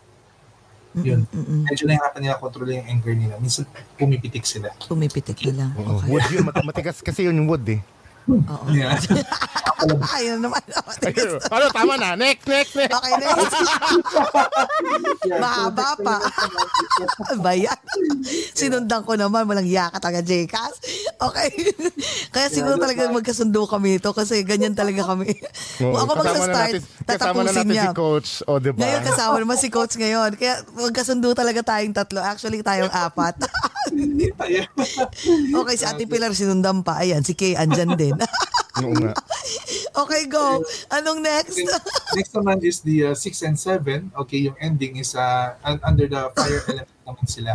Yun. 0.97 1.28
Mm-mm. 1.28 1.68
Medyo 1.68 1.85
nahihirapan 1.85 2.20
nila 2.24 2.40
kontrolin 2.40 2.81
yung 2.81 2.89
anger 2.89 3.12
nila. 3.12 3.35
Minsan 3.36 3.68
pumipitik 4.01 4.48
sila. 4.48 4.73
Pumipitik. 4.89 5.36
Oo. 5.52 6.01
Okay. 6.01 6.09
Wood 6.09 6.27
yun, 6.32 6.43
mat- 6.48 6.64
matigas 6.64 7.05
kasi 7.05 7.28
yun 7.28 7.36
yung 7.36 7.48
wood 7.52 7.64
eh. 7.68 7.81
Oo. 8.27 8.66
Yeah. 8.74 8.98
Ayun 10.16 10.40
naman. 10.40 10.59
Ayun. 11.05 11.36
ano, 11.47 11.65
tama 11.69 11.94
na. 12.01 12.16
Next, 12.16 12.48
next, 12.48 12.74
next. 12.74 12.97
Okay, 12.97 13.12
next. 13.20 13.53
Mahaba 15.36 15.94
pa. 16.01 16.16
ba 17.44 17.53
yan? 17.53 17.77
Sinundan 18.57 19.05
ko 19.05 19.15
naman, 19.15 19.44
walang 19.44 19.69
yaka 19.69 20.01
taga 20.01 20.24
Jcas. 20.24 20.81
Okay. 21.20 21.48
Kaya 22.35 22.48
siguro 22.48 22.81
talaga 22.81 23.12
magkasundo 23.12 23.69
kami 23.69 24.01
ito 24.01 24.11
kasi 24.11 24.43
ganyan 24.43 24.73
talaga 24.73 25.05
kami. 25.07 25.36
Kung 25.77 25.94
ako 25.94 26.12
magsa-start, 26.19 26.73
natin- 26.81 26.85
Kasama 27.07 27.44
na 27.44 27.53
tatapusin 27.53 27.55
natin 27.55 27.69
niya. 27.70 27.85
si 27.85 27.89
coach. 27.94 28.31
O, 28.48 28.59
diba? 28.59 28.81
Ngayon 28.81 29.03
kasama 29.05 29.36
naman 29.39 29.59
si 29.61 29.69
coach 29.69 29.94
ngayon. 29.94 30.31
Kaya 30.35 30.55
magkasundo 30.74 31.31
talaga 31.36 31.61
tayong 31.62 31.94
tatlo. 31.94 32.19
Actually, 32.19 32.65
tayong 32.65 32.90
apat. 32.90 33.39
Okay, 35.53 35.74
si 35.78 35.85
Ate 35.86 36.05
Pilar 36.05 36.32
sinundan 36.32 36.82
pa. 36.82 36.98
Ayan, 36.98 37.23
si 37.23 37.36
Kay 37.36 37.55
andyan 37.55 37.94
din. 37.94 38.16
Oo 38.85 38.93
nga. 38.93 39.13
okay, 39.97 40.29
go. 40.29 40.61
Anong 40.91 41.25
next? 41.25 41.57
Next 42.13 42.33
naman 42.33 42.61
is 42.61 42.85
the 42.85 43.11
uh, 43.11 43.15
6 43.17 43.25
and 43.43 43.57
7. 43.57 44.13
Okay, 44.25 44.45
yung 44.45 44.57
ending 44.61 45.01
is 45.01 45.17
uh, 45.17 45.57
un- 45.65 45.81
under 45.81 46.05
the 46.05 46.29
fire 46.33 46.61
element 46.69 46.91
naman 47.03 47.27
sila. 47.27 47.53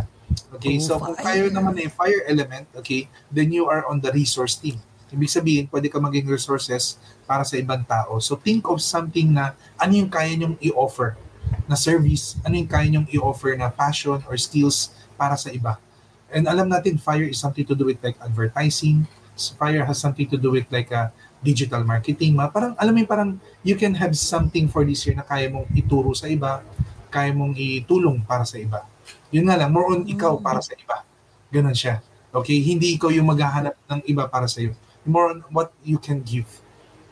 Okay, 0.57 0.79
Oh, 0.79 0.83
so 0.83 0.91
kung 0.97 1.13
fire. 1.13 1.45
fire 1.45 1.49
naman 1.49 1.77
ay 1.77 1.87
fire 1.87 2.21
element, 2.25 2.65
okay, 2.73 3.05
then 3.29 3.51
you 3.51 3.67
are 3.67 3.85
on 3.85 3.99
the 3.99 4.09
resource 4.11 4.57
team. 4.57 4.81
Ibig 5.11 5.27
sabihin, 5.27 5.65
pwede 5.67 5.91
ka 5.91 5.99
maging 5.99 6.25
resources 6.25 6.95
para 7.27 7.43
sa 7.43 7.59
ibang 7.59 7.83
tao. 7.83 8.17
So 8.17 8.33
think 8.33 8.63
of 8.65 8.79
something 8.79 9.35
na 9.35 9.53
ano 9.75 9.91
yung 9.93 10.07
kaya 10.07 10.31
nyong 10.33 10.55
i-offer 10.63 11.19
na 11.67 11.75
service, 11.75 12.39
ano 12.41 12.55
yung 12.55 12.65
kaya 12.65 12.87
nyong 12.89 13.07
i-offer 13.11 13.53
na 13.53 13.67
passion 13.67 14.23
or 14.25 14.39
skills 14.39 14.89
para 15.19 15.35
sa 15.35 15.51
iba. 15.51 15.75
And 16.31 16.47
alam 16.47 16.71
natin, 16.71 16.95
fire 16.95 17.27
is 17.27 17.37
something 17.37 17.67
to 17.67 17.75
do 17.75 17.91
with 17.91 17.99
like 17.99 18.15
advertising. 18.23 19.03
Fire 19.57 19.81
has 19.81 19.97
something 19.97 20.29
to 20.29 20.37
do 20.37 20.53
with 20.53 20.69
like 20.69 20.93
uh, 20.93 21.09
digital 21.41 21.81
marketing. 21.81 22.37
Ma, 22.37 22.47
parang, 22.53 22.77
alam 22.77 22.93
mo 22.93 23.01
parang 23.09 23.29
you 23.65 23.73
can 23.73 23.97
have 23.97 24.13
something 24.13 24.69
for 24.69 24.85
this 24.85 25.01
year 25.09 25.17
na 25.17 25.25
kaya 25.25 25.49
mong 25.49 25.65
ituro 25.73 26.13
sa 26.13 26.29
iba, 26.29 26.61
kaya 27.09 27.33
mong 27.33 27.57
itulong 27.57 28.21
para 28.21 28.45
sa 28.45 28.61
iba. 28.61 28.85
Yun 29.33 29.49
nga 29.49 29.57
lang, 29.57 29.73
more 29.73 29.97
on 29.97 30.05
ikaw 30.05 30.37
para 30.37 30.61
sa 30.61 30.77
iba. 30.77 31.01
Ganon 31.49 31.75
siya. 31.75 31.99
Okay? 32.31 32.61
Hindi 32.61 32.95
ikaw 32.95 33.09
yung 33.11 33.27
maghahanap 33.27 33.75
ng 33.89 34.01
iba 34.07 34.29
para 34.29 34.45
sa 34.47 34.63
iyo. 34.63 34.77
More 35.03 35.35
on 35.35 35.39
what 35.51 35.73
you 35.81 35.97
can 35.97 36.21
give. 36.21 36.47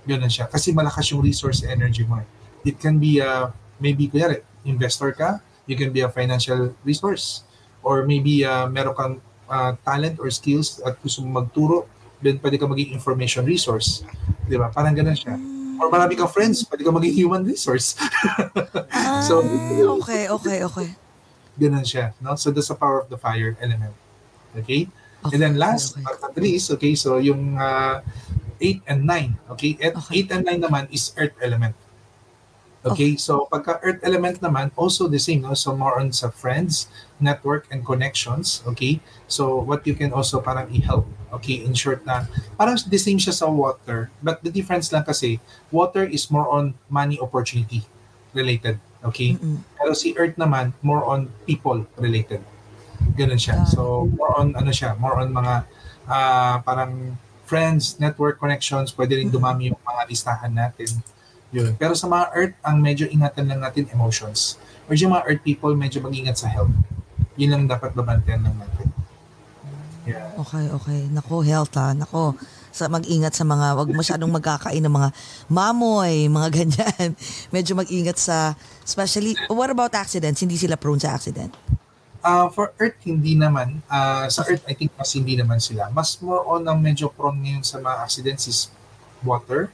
Ganon 0.06 0.31
siya. 0.31 0.47
Kasi 0.47 0.72
malakas 0.72 1.10
yung 1.11 1.19
resource 1.26 1.65
energy 1.65 2.06
mo. 2.06 2.22
eh. 2.22 2.27
It 2.64 2.80
can 2.80 3.01
be, 3.01 3.19
uh, 3.19 3.51
maybe, 3.81 4.07
kunyari, 4.07 4.45
investor 4.64 5.11
ka, 5.11 5.41
you 5.68 5.76
can 5.76 5.91
be 5.91 6.06
a 6.06 6.11
financial 6.11 6.76
resource. 6.85 7.43
Or 7.84 8.03
maybe, 8.07 8.43
uh, 8.43 8.68
meron 8.68 8.95
kang 8.95 9.15
uh, 9.49 9.73
talent 9.84 10.22
or 10.22 10.30
skills 10.30 10.80
at 10.85 10.95
gusto 11.01 11.26
mo 11.26 11.41
magturo, 11.41 11.89
then 12.20 12.40
pwede 12.40 12.60
ka 12.60 12.68
maging 12.68 12.91
information 12.91 13.44
resource. 13.48 14.04
Di 14.48 14.60
ba? 14.60 14.72
Parang 14.72 14.91
ganun 14.96 15.16
siya. 15.16 15.36
Or 15.80 15.88
marami 15.88 16.20
kang 16.20 16.28
friends, 16.28 16.68
pwede 16.68 16.84
ka 16.84 16.91
maging 16.91 17.16
human 17.16 17.41
resource. 17.48 17.96
so, 19.28 19.40
Ah, 19.40 19.96
okay, 20.04 20.28
okay, 20.28 20.58
okay. 20.68 20.90
ganun 21.56 21.88
siya. 21.88 22.12
No? 22.20 22.36
So, 22.36 22.52
that's 22.52 22.68
the 22.68 22.76
power 22.76 23.00
of 23.04 23.08
the 23.08 23.20
fire 23.20 23.56
element. 23.64 23.96
Okay? 24.60 24.91
Okay, 25.20 25.36
and 25.36 25.40
then 25.40 25.56
last 25.60 25.96
okay. 25.96 26.04
but 26.04 26.16
not 26.24 26.36
least, 26.40 26.72
okay, 26.72 26.96
so 26.96 27.20
yung 27.20 27.60
uh, 27.60 28.00
8 28.60 28.84
and 28.88 29.00
9. 29.04 29.52
Okay? 29.56 29.72
At 29.84 29.96
Okay. 30.00 30.24
8 30.28 30.36
and 30.36 30.44
9 30.64 30.64
naman 30.68 30.84
is 30.91 31.12
earth 31.20 31.36
element. 31.44 31.76
Okay, 32.80 33.20
so 33.20 33.44
pagka 33.52 33.76
earth 33.84 34.00
element 34.08 34.40
naman, 34.40 34.72
also 34.80 35.12
the 35.12 35.20
same, 35.20 35.44
no? 35.44 35.52
so 35.52 35.76
more 35.76 36.00
on 36.00 36.16
sa 36.16 36.32
friends, 36.32 36.88
network, 37.20 37.68
and 37.72 37.86
connections, 37.86 38.64
okay? 38.66 39.00
So 39.28 39.60
what 39.60 39.86
you 39.86 39.94
can 39.94 40.12
also 40.12 40.40
parang 40.40 40.72
i-help, 40.72 41.08
okay, 41.36 41.62
in 41.64 41.76
short 41.76 42.04
na, 42.08 42.26
parang 42.56 42.80
the 42.88 42.98
same 43.00 43.20
siya 43.20 43.36
sa 43.36 43.48
water, 43.48 44.12
but 44.24 44.44
the 44.44 44.52
difference 44.52 44.91
lang 44.91 45.04
kasi, 45.04 45.40
water 45.72 46.04
is 46.04 46.32
more 46.32 46.48
on 46.48 46.76
money 46.90 47.20
opportunity 47.20 47.86
related, 48.34 48.80
okay? 49.04 49.36
Mm-mm. 49.36 49.62
Pero 49.78 49.91
si 49.94 50.16
earth 50.18 50.40
naman, 50.40 50.74
more 50.82 51.04
on 51.04 51.30
people 51.46 51.86
related. 52.00 52.41
Ganun 53.16 53.40
siya. 53.40 53.64
So, 53.64 54.12
more 54.12 54.36
on, 54.36 54.56
ano 54.60 54.72
siya, 54.76 54.96
more 55.00 55.20
on 55.24 55.32
mga 55.32 55.64
ah, 56.10 56.60
parang 56.66 57.16
friends, 57.46 57.98
network 58.02 58.41
connections, 58.41 58.94
pwede 58.94 59.18
rin 59.18 59.30
dumami 59.30 59.74
yung 59.74 59.82
mga 59.82 60.02
listahan 60.10 60.54
natin. 60.54 60.90
Yun. 61.50 61.74
Pero 61.82 61.98
sa 61.98 62.06
mga 62.06 62.26
earth, 62.34 62.56
ang 62.62 62.78
medyo 62.78 63.10
ingatan 63.10 63.50
lang 63.50 63.62
natin 63.62 63.90
emotions. 63.90 64.62
Or 64.86 64.94
yung 64.94 65.14
mga 65.18 65.26
earth 65.26 65.44
people, 65.46 65.74
medyo 65.74 66.02
mag-ingat 66.02 66.38
sa 66.38 66.50
health. 66.50 66.74
Yun 67.40 67.49
lang 67.56 67.64
dapat 67.72 67.95
babantayan 67.95 68.44
lang 68.44 68.56
natin. 68.60 68.88
Yeah. 70.03 70.36
Okay, 70.41 70.66
okay. 70.74 70.99
Nako, 71.07 71.40
health 71.45 71.74
ha. 71.80 71.95
Nako, 71.95 72.36
sa 72.76 72.91
mag-ingat 72.91 73.32
sa 73.32 73.48
mga, 73.48 73.78
wag 73.80 73.90
masyadong 73.94 74.32
magkakain 74.32 74.84
ng 74.84 74.91
mga 74.91 75.10
mamoy, 75.48 76.28
mga 76.28 76.49
ganyan. 76.60 77.10
Medyo 77.53 77.80
mag-ingat 77.80 78.18
sa, 78.20 78.60
especially, 78.84 79.40
what 79.48 79.72
about 79.72 79.95
accidents? 79.95 80.44
Hindi 80.44 80.60
sila 80.60 80.76
prone 80.76 80.99
sa 80.99 81.16
accident? 81.16 81.56
Uh, 82.20 82.52
for 82.52 82.76
Earth, 82.84 82.99
hindi 83.07 83.40
naman. 83.40 83.80
Uh, 83.88 84.28
sa 84.28 84.44
Earth, 84.44 84.68
I 84.68 84.76
think 84.76 84.91
mas 84.99 85.16
hindi 85.16 85.40
naman 85.40 85.64
sila. 85.64 85.88
Mas 85.95 86.20
more 86.20 86.44
on 86.44 86.68
ang 86.68 86.84
medyo 86.84 87.07
prone 87.07 87.40
ngayon 87.40 87.64
sa 87.64 87.80
mga 87.80 87.95
accidents 88.03 88.44
is 88.52 88.60
water. 89.24 89.72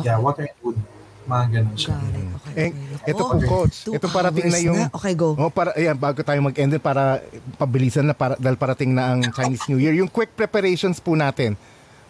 Yeah, 0.00 0.16
water 0.20 0.48
and 0.48 0.58
wood. 0.64 0.78
Mga 1.26 1.44
ganun 1.52 1.76
siya. 1.76 1.94
Got 1.94 2.14
it. 2.14 2.26
Okay, 2.36 2.54
Eh, 2.56 2.70
okay. 2.70 3.10
ito 3.10 3.22
Oh, 3.22 3.30
po, 3.34 3.38
coach. 3.44 3.76
Ito 3.84 4.06
parating 4.08 4.46
na 4.48 4.58
yung... 4.58 4.78
Okay, 4.94 5.12
go. 5.12 5.34
Oh, 5.34 5.50
para, 5.50 5.74
ayan, 5.74 5.94
bago 5.94 6.22
tayo 6.22 6.38
mag-end 6.40 6.78
para 6.78 7.18
pabilisan 7.54 8.06
na, 8.06 8.14
para, 8.14 8.38
dahil 8.38 8.54
parating 8.54 8.94
na 8.94 9.12
ang 9.12 9.20
Chinese 9.28 9.66
New 9.66 9.76
Year. 9.76 9.92
Yung 9.92 10.06
quick 10.06 10.32
preparations 10.32 10.96
po 10.96 11.12
natin 11.12 11.58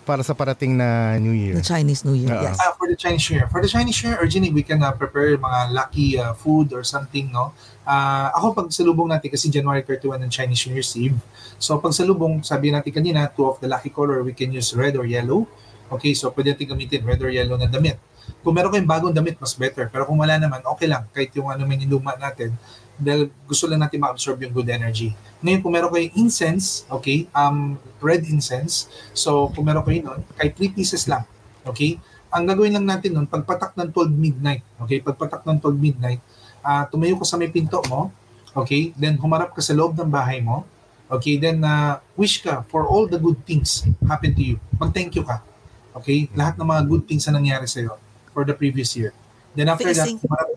para 0.05 0.23
sa 0.23 0.39
parating 0.39 0.79
na 0.79 1.19
New 1.19 1.35
Year. 1.35 1.59
The 1.59 1.67
Chinese 1.67 2.07
New 2.07 2.15
Year, 2.15 2.31
Oo. 2.31 2.45
yes. 2.47 2.61
Ah, 2.63 2.77
for 2.79 2.87
the 2.87 2.95
Chinese 2.95 3.27
New 3.27 3.43
Year. 3.43 3.49
For 3.51 3.59
the 3.59 3.67
Chinese 3.67 3.99
New 3.99 4.07
Year, 4.07 4.17
originally, 4.23 4.53
we 4.53 4.63
can 4.63 4.79
uh, 4.79 4.95
prepare 4.95 5.35
mga 5.35 5.61
lucky 5.75 6.15
uh, 6.15 6.31
food 6.31 6.71
or 6.71 6.87
something, 6.87 7.33
no? 7.35 7.51
Ah, 7.83 8.31
ako, 8.39 8.55
pag 8.55 8.69
salubong 8.71 9.11
natin, 9.11 9.35
kasi 9.35 9.51
January 9.51 9.83
31 9.83 10.23
ng 10.23 10.31
Chinese 10.31 10.63
New 10.69 10.79
Year's 10.79 10.95
Eve. 10.95 11.19
So, 11.59 11.81
pag 11.81 11.91
salubong, 11.91 12.47
sabi 12.47 12.71
natin 12.71 12.95
kanina, 12.95 13.27
two 13.27 13.49
of 13.49 13.59
the 13.59 13.67
lucky 13.67 13.91
color, 13.91 14.23
we 14.23 14.31
can 14.31 14.55
use 14.55 14.71
red 14.79 14.95
or 14.95 15.03
yellow. 15.03 15.49
Okay, 15.87 16.15
so 16.15 16.31
pwede 16.31 16.55
natin 16.55 16.71
gamitin 16.71 17.03
red 17.03 17.19
or 17.19 17.31
yellow 17.31 17.55
na 17.55 17.67
damit. 17.67 17.99
Kung 18.47 18.55
meron 18.55 18.71
kayong 18.71 18.87
bagong 18.87 19.15
damit, 19.15 19.37
mas 19.43 19.59
better. 19.59 19.91
Pero 19.91 20.07
kung 20.07 20.23
wala 20.23 20.39
naman, 20.39 20.63
okay 20.63 20.87
lang. 20.87 21.07
Kahit 21.11 21.35
yung 21.35 21.51
ano 21.51 21.67
man 21.67 21.83
yung 21.83 22.03
natin, 22.19 22.55
dahil 22.97 23.29
gusto 23.45 23.69
lang 23.69 23.85
natin 23.85 24.01
ma-absorb 24.01 24.41
yung 24.41 24.55
good 24.57 24.71
energy. 24.73 25.13
Ngayon, 25.45 25.61
kung 25.61 25.73
meron 25.77 25.91
kayong 25.93 26.15
incense, 26.17 26.89
okay, 26.89 27.29
um, 27.37 27.77
red 28.01 28.25
incense, 28.25 28.89
so 29.13 29.53
kung 29.53 29.69
meron 29.69 29.85
kayo 29.85 30.01
nun, 30.01 30.21
kahit 30.39 30.57
3 30.57 30.73
pieces 30.73 31.05
lang, 31.05 31.29
okay, 31.69 32.01
ang 32.33 32.49
gagawin 32.49 32.73
lang 32.73 32.89
natin 32.89 33.13
nun, 33.13 33.29
pagpatak 33.29 33.77
ng 33.77 33.93
12 33.93 34.17
midnight, 34.17 34.65
okay, 34.81 35.05
pagpatak 35.05 35.45
ng 35.45 35.61
12 35.61 35.77
midnight, 35.77 36.21
ah 36.65 36.89
tumayo 36.89 37.21
ka 37.21 37.29
sa 37.29 37.37
may 37.37 37.53
pinto 37.53 37.85
mo, 37.93 38.09
okay, 38.57 38.97
then 38.97 39.21
humarap 39.21 39.53
ka 39.53 39.61
sa 39.61 39.77
loob 39.77 39.93
ng 40.01 40.09
bahay 40.09 40.41
mo, 40.41 40.65
okay, 41.13 41.37
then 41.37 41.61
uh, 41.61 42.01
wish 42.17 42.41
ka 42.41 42.65
for 42.73 42.89
all 42.89 43.05
the 43.05 43.21
good 43.21 43.39
things 43.45 43.85
happen 44.09 44.33
to 44.33 44.43
you. 44.43 44.57
Mag-thank 44.81 45.13
you 45.13 45.23
ka, 45.23 45.45
okay, 45.93 46.33
lahat 46.33 46.57
ng 46.57 46.65
mga 46.65 46.83
good 46.89 47.05
things 47.05 47.29
na 47.29 47.37
nangyari 47.37 47.69
sa'yo 47.69 48.06
for 48.37 48.45
the 48.45 48.53
previous 48.53 48.93
year. 48.93 49.17
Then 49.57 49.73
after 49.73 49.89
Facing- 49.89 50.21
that, 50.21 50.29
humarap, 50.29 50.49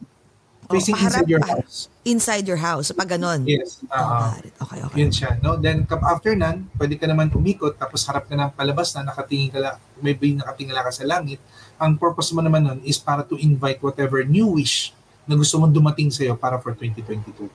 Oh, 0.70 0.78
facing 0.78 0.94
paharap- 1.02 1.26
inside 1.26 1.30
your 1.34 1.42
house. 1.42 1.76
Inside 2.06 2.46
your 2.46 2.62
house, 2.62 2.88
pag 2.94 3.10
ganon. 3.10 3.42
Yes. 3.42 3.82
Oh, 3.90 3.96
ah, 3.96 4.38
got 4.38 4.46
it. 4.46 4.54
Okay, 4.54 4.80
okay. 4.86 4.98
yun 5.02 5.10
siya, 5.10 5.42
no? 5.42 5.58
Then 5.58 5.82
after 6.06 6.38
nan, 6.38 6.70
pwede 6.78 6.94
ka 6.94 7.10
naman 7.10 7.34
umikot 7.34 7.74
tapos 7.74 8.06
harap 8.06 8.30
ka 8.30 8.38
ng 8.38 8.54
palabas 8.54 8.94
na 8.94 9.10
nakatingin 9.10 9.50
ka 9.50 9.58
la, 9.58 9.72
may 9.98 10.14
nakatingala 10.14 10.86
ka 10.86 10.94
sa 10.94 11.10
langit. 11.10 11.42
Ang 11.82 11.98
purpose 11.98 12.30
mo 12.38 12.46
naman 12.46 12.70
nun 12.70 12.80
is 12.86 13.02
para 13.02 13.26
to 13.26 13.34
invite 13.42 13.82
whatever 13.82 14.22
new 14.22 14.46
wish 14.62 14.94
na 15.26 15.34
gusto 15.34 15.58
mong 15.58 15.74
dumating 15.74 16.14
sa 16.14 16.22
iyo 16.22 16.38
para 16.38 16.62
for 16.62 16.78
2022. 16.78 17.50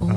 Oh, 0.00 0.08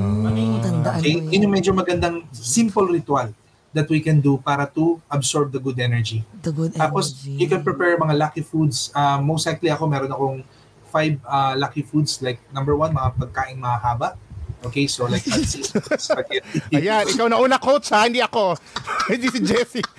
tandaan 0.64 0.98
Okay? 1.04 1.12
mo 1.20 1.28
Yun 1.28 1.44
yung 1.44 1.54
medyo 1.60 1.76
magandang 1.76 2.24
simple 2.32 2.88
ritual 2.88 3.36
that 3.76 3.92
we 3.92 4.00
can 4.00 4.24
do 4.24 4.40
para 4.40 4.64
to 4.72 4.96
absorb 5.12 5.52
the 5.52 5.60
good 5.60 5.76
energy. 5.76 6.24
The 6.40 6.50
good 6.50 6.72
Tapos, 6.72 7.12
energy. 7.12 7.44
you 7.44 7.46
can 7.46 7.60
prepare 7.60 8.00
mga 8.00 8.16
lucky 8.16 8.40
foods. 8.40 8.88
Uh, 8.96 9.20
most 9.20 9.44
likely 9.44 9.68
ako, 9.68 9.84
meron 9.84 10.08
akong 10.08 10.40
five 10.88 11.20
uh, 11.28 11.52
lucky 11.52 11.84
foods. 11.84 12.24
Like, 12.24 12.40
number 12.48 12.72
one, 12.72 12.96
mga 12.96 13.20
pagkain 13.20 13.60
mahaba. 13.60 14.16
Okay, 14.64 14.88
so 14.88 15.04
like 15.04 15.22
pancit, 15.22 15.68
spaghetti. 16.00 16.58
Ayan, 16.72 17.06
ikaw 17.06 17.28
na 17.28 17.36
una, 17.38 17.60
coach, 17.60 17.92
ha? 17.92 18.08
Hindi 18.08 18.24
ako. 18.24 18.56
Hindi 19.12 19.28
si 19.28 19.40
Jessie. 19.44 19.84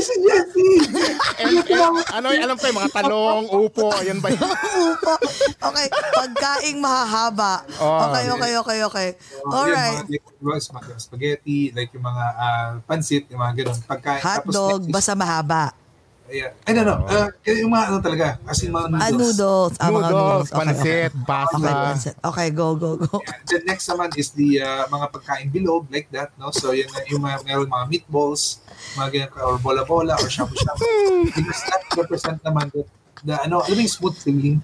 si 0.00 0.14
and, 1.40 1.56
ano, 2.14 2.26
alam 2.30 2.56
ko 2.56 2.64
yung 2.68 2.78
mga 2.78 2.92
talong, 2.94 3.44
upo, 3.48 3.90
ayan 4.00 4.18
ba 4.20 4.28
yun? 4.32 4.40
Upo. 4.94 5.12
Okay, 5.70 5.86
pagkaing 5.90 6.78
mahahaba. 6.80 7.64
Oh. 7.80 8.10
Okay, 8.10 8.24
okay, 8.30 8.52
okay, 8.60 8.78
okay. 8.86 9.08
All 9.48 9.68
Alright. 9.68 10.06
Like, 10.08 10.24
mga, 10.40 10.58
mga 10.72 11.00
spaghetti, 11.00 11.58
like 11.76 11.90
yung 11.92 12.06
mga 12.06 12.24
ah, 12.36 12.70
pancit, 12.84 13.28
yung 13.28 13.40
mga 13.40 13.64
ganun. 13.64 13.78
Pagkain. 13.84 14.22
Hotdog, 14.22 14.80
next 14.84 14.88
is- 14.88 14.94
basta 14.94 15.12
mahaba. 15.16 15.64
Yeah. 16.30 16.54
Ay, 16.62 16.72
no, 16.72 16.86
no. 16.86 17.02
Uh, 17.04 17.26
yung 17.44 17.74
mga 17.74 17.84
ano 17.90 17.96
talaga. 17.98 18.26
As 18.46 18.62
in 18.62 18.70
mga 18.70 18.86
noodles. 18.88 19.02
Ah, 19.02 19.10
noodles. 19.10 19.72
Ah, 19.76 19.90
mga 19.90 19.90
Noodles, 19.90 20.14
noodles. 20.14 20.46
Okay, 20.46 20.54
pansit, 20.56 21.10
okay. 21.10 21.26
pasta. 21.26 21.56
Okay, 21.58 21.74
pansit. 21.74 22.16
Okay, 22.22 22.48
go, 22.50 22.66
go, 22.74 22.90
go. 22.96 23.18
Then 23.44 23.62
next 23.66 23.84
naman 23.86 24.08
is 24.14 24.30
the 24.30 24.48
uh, 24.60 24.86
mga 24.86 25.06
pagkain 25.10 25.50
bilog, 25.50 25.90
like 25.90 26.06
that, 26.10 26.30
no? 26.38 26.54
So, 26.54 26.70
yun 26.70 26.86
na 26.88 27.02
yung 27.04 27.20
mga, 27.20 27.42
meron 27.42 27.66
mga 27.66 27.86
meatballs, 27.88 28.62
mga 28.94 29.08
ganyan, 29.10 29.30
or 29.36 29.58
bola-bola, 29.58 30.14
or 30.14 30.30
shabu-shabu. 30.30 30.78
Because 31.34 31.60
that 31.66 31.82
represent 31.96 32.38
naman 32.40 32.70
the, 32.70 32.86
the 33.20 33.34
ano, 33.36 33.60
alam 33.60 33.76
yung 33.76 33.90
smooth 33.90 34.14
feeling? 34.16 34.62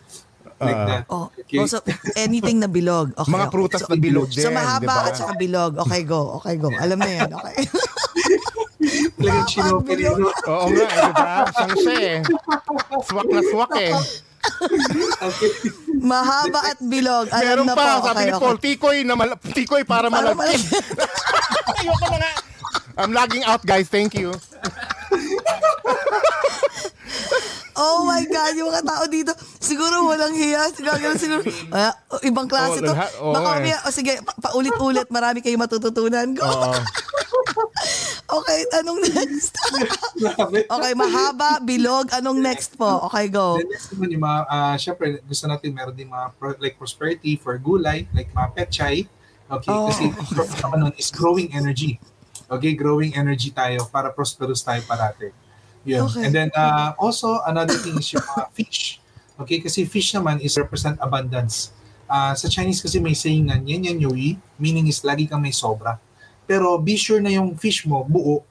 Like 0.56 0.72
Ah. 0.72 0.86
that. 0.88 1.04
Oh, 1.10 1.28
Okay. 1.36 1.60
oh, 1.60 1.66
so 1.66 1.82
anything 2.16 2.58
na 2.58 2.66
bilog. 2.66 3.12
Okay, 3.12 3.28
Mga 3.28 3.42
okay. 3.42 3.52
prutas 3.52 3.80
So, 3.82 3.90
na 3.90 3.98
bilog 3.98 4.30
din, 4.30 4.40
So 4.40 4.48
mahaba 4.48 4.80
di 4.80 4.86
ba? 4.86 4.96
at 5.04 5.14
saka 5.14 5.34
bilog. 5.36 5.72
Okay, 5.82 6.02
go. 6.02 6.40
Okay, 6.40 6.54
go. 6.56 6.70
Alam 6.72 6.96
na 6.96 7.10
yan. 7.12 7.28
Okay. 7.28 7.54
Talagang 9.16 9.46
chino, 9.46 9.74
bilog. 9.80 10.18
Oo 10.46 10.66
nga, 10.70 10.84
eh, 10.84 11.00
di 11.00 11.12
ba? 11.12 11.30
Siyang 11.48 11.76
siya 11.76 11.96
eh. 11.96 12.18
Swak 13.02 13.26
na 13.26 13.40
swak 13.42 13.72
eh. 13.76 13.94
Okay. 15.18 15.50
mahaba 15.98 16.60
at 16.64 16.78
bilog. 16.78 17.26
Alam 17.28 17.42
Meron 17.42 17.66
na 17.66 17.74
pa, 17.74 17.98
po. 17.98 18.06
sabi 18.06 18.14
Okay, 18.14 18.22
ni 18.22 18.30
okay. 18.30 18.42
Paul, 18.42 18.56
tikoy, 18.58 18.96
na 19.02 19.14
mal- 19.14 19.40
tikoy 19.42 19.82
para, 19.82 20.06
Para 20.06 20.30
malagkit. 20.32 20.62
Ayoko 21.82 22.06
na 22.08 22.18
nga. 22.20 22.32
I'm 22.96 23.12
lagging 23.12 23.42
out, 23.44 23.60
guys. 23.60 23.90
Thank 23.90 24.14
you. 24.14 24.30
Oh 27.76 28.08
my 28.08 28.24
God, 28.24 28.52
yung 28.56 28.72
mga 28.72 28.84
tao 28.88 29.04
dito, 29.04 29.32
siguro 29.60 30.08
walang 30.08 30.32
hiya. 30.32 30.72
Siguro, 30.72 30.96
siguro 31.20 31.42
ah, 31.70 31.92
ibang 32.24 32.48
klase 32.48 32.80
Oo, 32.80 32.88
to. 32.88 32.92
oo 33.20 33.32
Baka 33.36 33.60
eh. 33.60 33.76
oh, 33.84 33.92
sige, 33.92 34.16
pa- 34.24 34.36
paulit-ulit, 34.40 35.12
marami 35.12 35.44
kayong 35.44 35.60
matututunan. 35.60 36.32
Go. 36.32 36.44
Oo. 36.44 36.72
Okay, 38.26 38.66
anong 38.74 39.00
next? 39.06 39.54
Okay, 40.66 40.92
mahaba, 40.98 41.62
bilog, 41.62 42.10
anong 42.10 42.42
next 42.42 42.74
po? 42.74 43.06
Okay, 43.06 43.30
go. 43.30 43.54
Then 43.54 43.70
next 43.70 43.94
naman 43.94 44.08
yung 44.10 44.24
mga, 44.26 44.38
uh, 44.50 44.74
syempre, 44.74 45.06
gusto 45.22 45.46
natin 45.46 45.70
meron 45.70 45.94
din 45.94 46.10
mga 46.10 46.34
pro- 46.34 46.58
like 46.58 46.74
prosperity 46.74 47.38
for 47.38 47.54
gulay, 47.54 48.10
like 48.12 48.26
mga 48.34 48.50
petchay. 48.50 49.06
Okay, 49.46 49.70
Oh, 49.70 49.86
kasi 49.86 50.10
nun 50.74 50.90
is 50.98 51.14
growing 51.14 51.54
energy. 51.54 52.02
Okay, 52.50 52.74
growing 52.74 53.14
energy 53.14 53.54
tayo 53.54 53.86
para 53.94 54.10
prosperous 54.10 54.58
tayo 54.58 54.82
parate. 54.82 55.30
Yun. 55.86 56.10
Okay. 56.10 56.22
And 56.26 56.32
then 56.34 56.48
uh, 56.52 56.92
also 56.98 57.40
another 57.46 57.78
thing 57.78 57.94
is 57.96 58.10
yung 58.10 58.26
mga 58.26 58.50
fish. 58.58 58.98
Okay, 59.36 59.62
kasi 59.62 59.86
fish 59.86 60.10
naman 60.12 60.42
is 60.42 60.58
represent 60.58 60.98
abundance. 60.98 61.70
Ah, 62.06 62.34
sa 62.34 62.46
Chinese 62.46 62.82
kasi 62.82 62.98
may 62.98 63.14
saying 63.14 63.46
na 63.46 63.58
yan 63.58 63.82
yan 63.82 63.98
yui, 63.98 64.38
meaning 64.58 64.86
is 64.86 65.02
lagi 65.02 65.26
kang 65.26 65.42
may 65.42 65.54
sobra. 65.54 65.98
Pero 66.46 66.78
be 66.78 66.94
sure 66.94 67.18
na 67.18 67.30
yung 67.30 67.54
fish 67.54 67.82
mo 67.84 68.02
buo. 68.02 68.42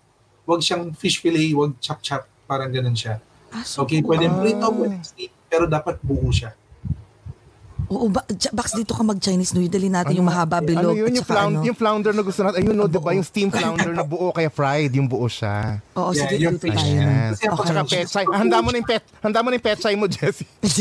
Wag 0.45 0.59
siyang 0.61 0.91
fish 0.93 1.19
fillet, 1.19 1.55
wag 1.55 1.73
chop-chop, 1.79 2.27
parang 2.45 2.69
ganun 2.69 2.93
siya. 2.93 3.17
Ah, 3.49 3.63
so, 3.63 3.83
Okay, 3.83 4.03
pwede 4.03 4.27
Ah. 4.27 4.35
prito, 4.37 4.67
pwede 4.75 4.95
steam, 5.01 5.31
pero 5.47 5.65
dapat 5.65 5.97
buo 6.03 6.27
siya. 6.29 6.53
Oo, 7.85 8.09
ba, 8.09 8.25
Bax, 8.27 8.73
dito 8.73 8.97
ka 8.97 9.05
mag-Chinese 9.05 9.53
New 9.53 9.61
Year. 9.61 9.69
Dali 9.69 9.93
natin 9.93 10.17
yung 10.17 10.25
mahaba, 10.25 10.57
bilog, 10.57 10.97
ano 10.97 11.05
yun, 11.05 11.13
yung, 11.13 11.27
flound, 11.27 11.53
ano. 11.61 11.65
yung 11.69 11.77
flounder 11.77 12.13
na 12.17 12.23
gusto 12.25 12.41
natin. 12.41 12.65
Ayun, 12.65 12.73
no, 12.73 12.89
di 12.89 12.97
ba? 12.97 13.13
Yung 13.13 13.27
steam 13.27 13.53
flounder 13.53 13.93
na 13.93 14.01
buo, 14.01 14.33
kaya 14.33 14.49
fried, 14.49 14.97
yung 14.97 15.05
buo 15.05 15.29
siya. 15.29 15.77
Oo, 15.93 16.09
Yeah, 16.09 16.25
sige, 16.25 16.35
yung 16.41 16.57
tayo. 16.57 16.73
Kasi 16.73 16.89
ang 16.97 17.37
Tsaka 17.37 17.73
pag- 17.77 17.89
pechay. 17.89 18.25
Ah, 18.25 18.37
Handa 18.41 18.57
mo 18.61 18.73
na 18.73 18.77
yung 18.81 18.89
pet, 18.89 19.03
handa 19.21 19.39
mo 19.45 19.47
na 19.51 19.55
yung 19.61 19.67
pechay 19.69 19.93
mo, 19.93 20.05
Jessie. 20.09 20.49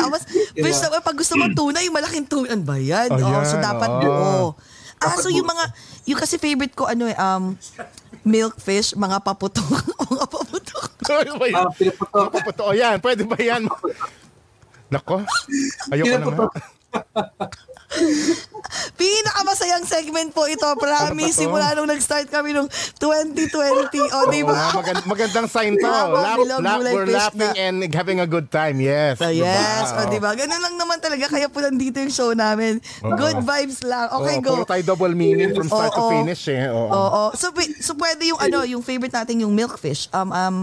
Tapos, 0.00 0.22
first 0.56 0.80
of 0.80 0.90
all, 0.96 1.04
pag 1.04 1.16
gusto 1.18 1.34
mo 1.36 1.44
tuna, 1.52 1.84
yung 1.84 1.92
malaking 1.92 2.24
tuna, 2.24 2.56
ano 2.56 2.64
ba 2.64 2.80
yan? 2.80 3.12
Ayan, 3.12 3.36
oh, 3.36 3.44
so 3.44 3.60
dapat 3.60 3.90
oo. 3.92 4.00
buo. 4.00 4.56
Ah, 5.02 5.18
so 5.18 5.28
yung 5.28 5.44
mga, 5.44 5.64
yung 6.06 6.18
kasi 6.18 6.38
favorite 6.38 6.72
ko, 6.72 6.86
ano 6.86 7.10
eh, 7.10 7.16
um, 7.18 7.58
milk 8.22 8.54
fish, 8.62 8.94
mga 8.94 9.18
paputok. 9.20 9.66
mga 10.14 10.26
paputok. 10.30 10.84
Ano 11.10 11.36
ba 11.36 11.46
yun? 11.50 11.58
Ah, 11.58 11.70
pinaputok. 11.74 12.30
Totoo 12.54 12.72
yan. 12.72 12.96
Pwede 13.02 13.26
ba 13.26 13.36
yan? 13.36 13.66
Nako. 14.92 15.24
Ayoko 15.88 16.14
na 16.14 16.26
nga. 16.28 16.46
Pinakamasayang 18.94 19.84
segment 19.84 20.32
po 20.32 20.48
ito. 20.48 20.64
Promise, 20.76 21.12
Ano 21.12 21.28
to? 21.28 21.40
simula 21.44 21.66
nung 21.76 21.88
nag-start 21.88 22.28
kami 22.28 22.56
nung 22.56 22.68
2020. 22.96 23.36
O, 24.08 24.32
di 24.32 24.40
ba? 24.40 24.52
nga, 24.54 24.68
magand- 24.72 25.04
magandang 25.04 25.46
sign 25.46 25.76
to. 25.76 25.84
Laugh, 25.84 26.40
gulay 26.40 26.92
we're 26.92 27.10
laughing 27.10 27.52
na. 27.52 27.58
and 27.58 27.76
having 27.90 28.16
a 28.18 28.28
good 28.28 28.48
time. 28.48 28.80
Yes. 28.80 29.18
So, 29.18 29.28
Diba? 29.28 29.44
yes, 29.44 29.92
o, 29.92 29.98
Oo. 29.98 30.08
di 30.08 30.18
ba? 30.18 30.32
Ganun 30.32 30.56
lang 30.56 30.74
naman 30.76 30.98
talaga. 31.00 31.28
Kaya 31.28 31.48
po 31.48 31.60
nandito 31.60 32.00
yung 32.00 32.12
show 32.12 32.32
namin. 32.32 32.80
Good 33.02 33.44
vibes 33.44 33.80
lang. 33.82 34.08
Okay, 34.10 34.36
Oo, 34.38 34.42
go. 34.42 34.50
Puro 34.56 34.68
tayo 34.68 34.82
double 34.86 35.12
meaning 35.12 35.52
from 35.52 35.68
start 35.68 35.92
to 35.92 36.00
Oo. 36.00 36.10
finish 36.10 36.48
eh. 36.48 36.68
Oo. 36.68 36.88
Oo. 36.88 37.22
So, 37.34 37.52
pi- 37.52 37.76
so 37.76 37.92
pwede 37.94 38.24
yung 38.24 38.40
ano, 38.40 38.64
yung 38.64 38.80
favorite 38.80 39.12
natin 39.12 39.40
yung 39.40 39.52
milkfish. 39.52 40.08
Um, 40.12 40.32
um, 40.32 40.56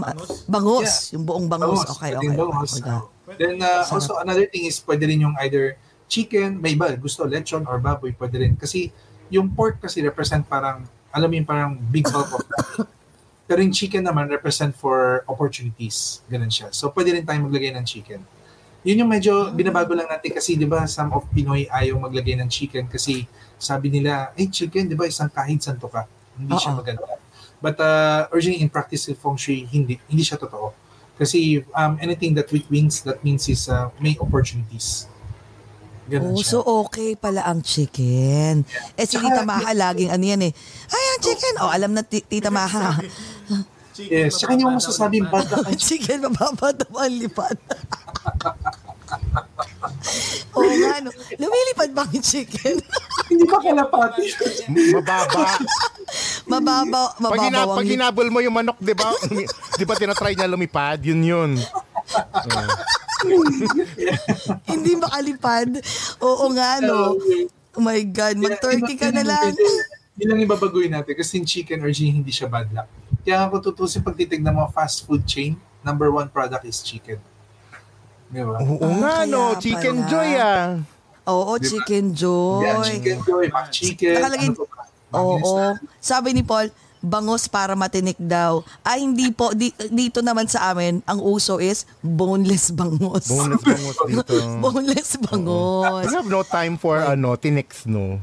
bangus. 0.46 1.14
Yung 1.14 1.22
buong 1.22 1.46
bangus. 1.46 1.78
Bangus, 1.78 1.94
Okay, 1.94 2.10
okay. 2.12 2.26
bangus. 2.28 2.72
okay. 2.76 2.90
okay. 2.90 3.18
Then 3.38 3.62
uh, 3.62 3.86
also 3.86 4.18
another 4.18 4.46
thing 4.48 4.66
is 4.66 4.80
pwede 4.82 5.06
rin 5.06 5.22
yung 5.22 5.36
either 5.42 5.76
chicken, 6.10 6.58
may 6.58 6.74
iba 6.74 6.90
gusto 6.98 7.22
lechon 7.28 7.62
or 7.70 7.78
baboy, 7.78 8.10
pwede 8.18 8.42
rin. 8.42 8.58
Kasi 8.58 8.90
yung 9.30 9.54
pork 9.54 9.78
kasi 9.78 10.02
represent 10.02 10.42
parang, 10.42 10.82
alam 11.14 11.30
mo 11.30 11.34
yung 11.38 11.46
parang 11.46 11.78
big 11.78 12.06
bulk 12.10 12.30
of 12.34 12.42
that. 12.50 12.66
Pero 13.50 13.62
yung 13.62 13.74
chicken 13.74 14.06
naman 14.06 14.30
represent 14.30 14.74
for 14.74 15.22
opportunities. 15.26 16.22
Ganun 16.30 16.50
siya. 16.50 16.70
So 16.74 16.90
pwede 16.94 17.14
rin 17.14 17.26
tayo 17.26 17.42
maglagay 17.46 17.74
ng 17.74 17.86
chicken. 17.86 18.22
Yun 18.86 19.04
yung 19.04 19.10
medyo 19.10 19.52
binabago 19.52 19.92
lang 19.92 20.08
natin 20.08 20.32
kasi 20.32 20.56
'di 20.56 20.64
ba 20.64 20.88
some 20.88 21.12
of 21.12 21.28
Pinoy 21.34 21.68
ayaw 21.68 22.00
maglagay 22.00 22.32
ng 22.40 22.48
chicken 22.48 22.88
kasi 22.88 23.28
sabi 23.60 23.92
nila, 23.92 24.32
eh 24.38 24.48
chicken 24.48 24.88
'di 24.88 24.96
ba 24.96 25.04
isang 25.04 25.28
kahit 25.28 25.60
santo 25.60 25.90
ka. 25.90 26.08
Hindi 26.38 26.56
siya 26.56 26.72
Oo. 26.72 26.78
maganda. 26.80 27.04
But 27.60 27.76
uh, 27.76 28.32
originally 28.32 28.64
in 28.64 28.72
practice 28.72 29.12
feng 29.12 29.36
shui 29.36 29.68
hindi 29.68 30.00
hindi 30.08 30.24
siya 30.24 30.40
totoo. 30.40 30.72
Kasi 31.20 31.38
um, 31.70 32.00
anything 32.00 32.32
that 32.32 32.48
with 32.48 32.64
wings 32.66 33.04
that 33.04 33.20
means 33.20 33.44
is 33.44 33.68
uh, 33.68 33.92
may 33.98 34.16
opportunities. 34.16 35.04
Ganun 36.08 36.32
Oh, 36.32 36.40
siya. 36.40 36.48
so 36.50 36.58
okay 36.82 37.12
pala 37.14 37.44
ang 37.44 37.60
chicken. 37.60 38.64
Eh 38.96 39.04
si 39.04 39.14
Tita 39.14 39.44
Maha 39.44 39.70
laging 39.70 40.08
ano 40.08 40.24
yan 40.24 40.42
eh. 40.42 40.52
Ay, 40.88 41.04
ang 41.06 41.20
chicken. 41.20 41.54
Oh, 41.60 41.68
alam 41.68 41.92
na 41.92 42.02
ti- 42.02 42.24
Tita 42.24 42.48
Maha. 42.48 42.98
yes, 43.94 44.40
tsaka 44.40 44.50
hindi 44.50 44.64
mo 44.64 44.74
masasabing 44.74 45.28
bad 45.28 45.44
na 45.46 45.60
kayo. 45.66 45.76
chicken, 45.76 46.24
mababa 46.24 46.72
daw 46.72 46.90
ang 46.98 47.14
lipad. 47.14 47.54
Oo 50.50 50.66
nga, 50.66 50.98
no. 51.00 51.10
Lumilipad 51.36 51.90
ba 51.92 52.02
ang 52.02 52.18
chicken? 52.18 52.80
hindi 53.30 53.44
pa 53.44 53.58
kalapati. 53.60 54.24
Mababa. 54.90 55.42
mababa, 56.44 57.02
Pag, 57.12 57.20
mababaw 57.20 57.38
hina, 57.40 57.58
ang 57.60 57.70
pag 57.70 57.86
hinabol 57.86 58.28
mo 58.28 58.38
yung 58.40 58.50
manok, 58.52 58.78
di 58.80 58.94
ba? 58.94 59.10
Di 59.80 59.88
ba 59.88 59.96
tinatry 59.96 60.36
niya 60.36 60.44
lumipad? 60.44 61.00
Yun 61.00 61.20
yun. 61.22 61.50
Hindi 64.66 64.90
makalipad. 64.94 65.68
Oo 66.20 66.52
nga, 66.52 66.80
no. 66.80 67.16
Oh 67.70 67.80
my 67.80 68.00
God, 68.04 68.36
mag-turkey 68.36 68.94
ka 68.94 69.08
na 69.08 69.22
lang. 69.22 69.56
Hindi 70.10 70.24
lang 70.26 70.38
ibabaguhin 70.42 70.92
natin 70.92 71.16
kasi 71.16 71.40
yung 71.40 71.48
chicken 71.48 71.80
originally 71.80 72.12
hindi 72.14 72.28
siya 72.28 72.44
bad 72.44 72.68
luck. 72.70 72.88
Kaya 73.22 73.48
kung 73.48 73.62
tutusin 73.62 74.00
pag 74.00 74.12
titignan 74.14 74.52
mo 74.52 74.68
fast 74.68 75.04
food 75.04 75.24
chain, 75.24 75.54
number 75.80 76.08
one 76.08 76.28
product 76.28 76.60
is 76.62 76.80
chicken. 76.80 77.16
Di 78.28 78.42
ba? 78.42 78.58
Oo 78.58 78.76
Ah, 78.78 78.92
nga, 78.92 79.12
kaya 79.18 79.32
no. 79.32 79.42
Chicken 79.56 79.96
pala. 79.98 80.08
joy 80.08 80.30
ah. 80.36 80.64
Oo, 81.26 81.52
Di 81.54 81.58
ba? 81.58 81.70
chicken 81.70 82.04
joy. 82.12 82.60
Yeah, 82.62 82.80
chicken 82.82 83.18
joy, 83.22 83.44
mac 83.48 83.66
chicken. 83.70 84.14
Nakalagay- 84.14 84.50
ano? 84.50 84.64
Oo. 85.10 85.34
Bangis 85.34 85.52
na. 85.52 85.68
Sabi 85.98 86.28
ni 86.32 86.42
Paul, 86.42 86.68
bangos 87.00 87.44
para 87.44 87.72
matinik 87.72 88.16
daw. 88.16 88.60
Ay, 88.80 89.02
hindi 89.02 89.28
po. 89.30 89.50
Di, 89.50 89.72
dito 89.88 90.20
naman 90.20 90.46
sa 90.46 90.70
amin, 90.70 91.00
ang 91.04 91.18
uso 91.18 91.56
is 91.56 91.84
boneless 92.00 92.70
bangos. 92.70 93.26
Boneless 93.26 93.64
bangus 93.64 93.96
dito. 94.08 94.34
boneless 94.60 95.10
bangos. 95.18 96.04
We 96.04 96.12
have 96.12 96.28
no 96.28 96.42
time 96.42 96.76
for 96.76 96.96
ano, 96.96 97.34
tinix, 97.34 97.84
no. 97.84 98.20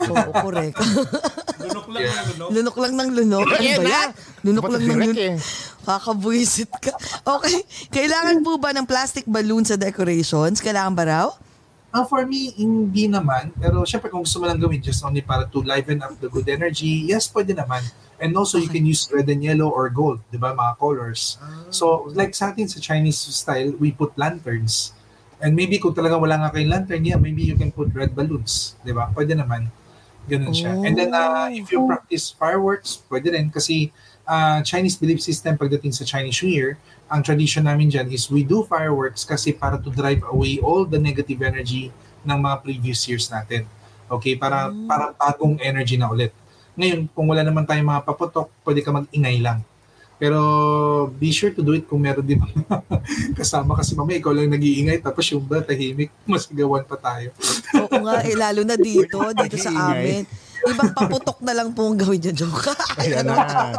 Oo, 0.00 0.30
correct. 0.32 0.80
Lunok 1.60 1.86
lang 1.92 2.02
yung 2.02 2.16
lunok. 2.32 2.48
lunok 2.50 2.76
lang 2.78 2.92
ng 2.96 3.10
lunok. 3.12 3.46
Ano 3.50 3.68
ba 3.76 3.90
yan? 3.92 4.08
Lunok 4.40 4.64
lang 4.66 4.80
ng 4.80 4.96
lunok. 4.96 5.16
eh. 5.18 5.36
Kakabuisit 5.82 6.72
ka. 6.72 6.92
Okay. 7.28 7.60
Kailangan 7.90 8.40
po 8.40 8.56
ba 8.56 8.72
ng 8.72 8.86
plastic 8.86 9.28
balloon 9.28 9.60
sa 9.62 9.76
decorations? 9.76 10.56
Kailangan 10.58 10.94
ba 10.94 11.04
raw? 11.04 11.26
Ah, 11.90 12.06
for 12.06 12.22
me, 12.22 12.54
hindi 12.54 13.10
naman. 13.10 13.50
Pero 13.52 13.82
syempre 13.82 14.08
kung 14.08 14.22
gusto 14.22 14.38
mo 14.38 14.46
lang 14.46 14.56
gawin 14.56 14.78
just 14.78 15.02
only 15.02 15.20
para 15.20 15.44
to 15.44 15.60
liven 15.60 15.98
up 15.98 16.14
the 16.16 16.30
good 16.30 16.46
energy, 16.46 17.04
yes, 17.04 17.28
pwede 17.28 17.50
naman. 17.50 17.82
And 18.20 18.36
also, 18.36 18.60
you 18.60 18.68
can 18.68 18.84
use 18.84 19.08
red 19.08 19.32
and 19.32 19.40
yellow 19.40 19.72
or 19.72 19.88
gold, 19.88 20.20
di 20.28 20.36
ba, 20.36 20.52
mga 20.52 20.76
colors. 20.76 21.40
So, 21.72 22.12
like 22.12 22.36
sa 22.36 22.52
atin 22.52 22.68
sa 22.68 22.76
Chinese 22.76 23.16
style, 23.16 23.72
we 23.80 23.96
put 23.96 24.12
lanterns. 24.20 24.92
And 25.40 25.56
maybe 25.56 25.80
kung 25.80 25.96
talaga 25.96 26.20
wala 26.20 26.36
nga 26.36 26.52
kayong 26.52 26.68
lantern, 26.68 27.02
yeah, 27.08 27.16
maybe 27.16 27.40
you 27.40 27.56
can 27.56 27.72
put 27.72 27.88
red 27.96 28.12
balloons, 28.12 28.76
di 28.84 28.92
ba? 28.92 29.08
Pwede 29.16 29.32
naman. 29.32 29.72
Ganun 30.28 30.52
siya. 30.52 30.76
And 30.84 30.92
then, 30.92 31.16
uh, 31.16 31.48
if 31.48 31.72
you 31.72 31.80
practice 31.88 32.28
fireworks, 32.36 33.00
pwede 33.08 33.32
rin. 33.32 33.48
Kasi 33.48 33.88
uh, 34.28 34.60
Chinese 34.62 35.00
belief 35.00 35.24
system 35.24 35.56
pagdating 35.56 35.96
sa 35.96 36.04
Chinese 36.04 36.44
New 36.44 36.52
Year, 36.52 36.76
ang 37.10 37.24
tradition 37.24 37.66
namin 37.66 37.90
dyan 37.90 38.06
is 38.12 38.30
we 38.30 38.44
do 38.46 38.62
fireworks 38.68 39.26
kasi 39.26 39.50
para 39.50 39.80
to 39.80 39.90
drive 39.90 40.22
away 40.30 40.62
all 40.62 40.86
the 40.86 41.00
negative 41.00 41.42
energy 41.42 41.90
ng 42.22 42.38
mga 42.38 42.62
previous 42.62 43.02
years 43.10 43.26
natin. 43.32 43.66
Okay, 44.06 44.38
para 44.38 44.70
para 44.86 45.14
bagong 45.14 45.58
energy 45.62 45.98
na 45.98 46.10
ulit. 46.10 46.34
Ngayon, 46.80 47.12
kung 47.12 47.28
wala 47.28 47.44
naman 47.44 47.62
tayong 47.62 47.84
mga 47.86 48.02
paputok, 48.02 48.48
pwede 48.64 48.80
ka 48.80 48.88
mag-ingay 48.90 49.36
lang. 49.36 49.60
Pero 50.16 50.40
be 51.10 51.28
sure 51.28 51.48
to 51.48 51.60
do 51.60 51.72
it 51.72 51.84
kung 51.84 51.96
meron 51.98 52.20
din 52.20 52.40
kasama 53.38 53.72
kasi 53.72 53.92
mamaya 53.92 54.16
ikaw 54.16 54.32
lang 54.32 54.48
nag-iingay 54.48 55.00
tapos 55.00 55.24
yung 55.28 55.40
ba 55.40 55.60
tahimik, 55.60 56.08
masigawan 56.28 56.84
pa 56.84 56.96
tayo. 56.96 57.32
Oo 57.78 57.96
nga, 58.00 58.20
eh, 58.24 58.32
lalo 58.32 58.60
na 58.60 58.76
dito, 58.76 59.16
dito 59.38 59.56
sa 59.56 59.92
amin. 59.92 60.24
Ibang 60.60 60.92
paputok 60.92 61.40
na 61.40 61.56
lang 61.56 61.72
po 61.72 61.88
ang 61.88 61.96
gawin 61.96 62.20
niya, 62.20 62.36
joke. 62.36 62.68
Ayan 62.96 63.24
na. 63.24 63.72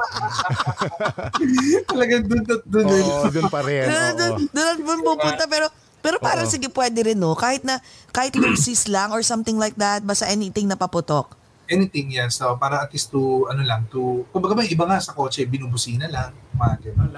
Talagang 1.85 2.25
dun 2.25 2.41
at 2.43 2.61
dun. 2.65 2.85
eh. 2.85 3.01
Oo, 3.01 3.29
dun 3.29 3.47
pa 3.47 3.61
rin. 3.61 3.85
Doon 3.85 4.01
Oo. 4.01 4.17
doon 4.49 4.75
doon 4.81 4.99
pupunta 5.03 5.45
pero 5.45 5.69
pero 6.01 6.17
parang 6.17 6.49
Oo. 6.49 6.51
sige 6.51 6.65
pwede 6.73 7.05
rin 7.05 7.21
no 7.21 7.37
kahit 7.37 7.61
na 7.61 7.77
kahit 8.09 8.33
lucis 8.33 8.89
lang 8.89 9.13
or 9.13 9.21
something 9.21 9.55
like 9.55 9.77
that 9.77 10.01
basta 10.01 10.25
anything 10.25 10.65
na 10.65 10.73
paputok. 10.73 11.37
Anything 11.71 12.11
yan. 12.11 12.27
So, 12.27 12.59
para 12.59 12.83
at 12.83 12.91
least 12.91 13.15
to, 13.15 13.47
ano 13.47 13.63
lang, 13.63 13.87
to, 13.87 14.27
kumbaga 14.35 14.59
ba, 14.59 14.67
iba 14.67 14.83
nga 14.83 14.99
sa 14.99 15.15
kotse, 15.15 15.47
binubusina 15.47 16.11
lang, 16.11 16.35
mga 16.51 16.91
ganun. 16.91 17.15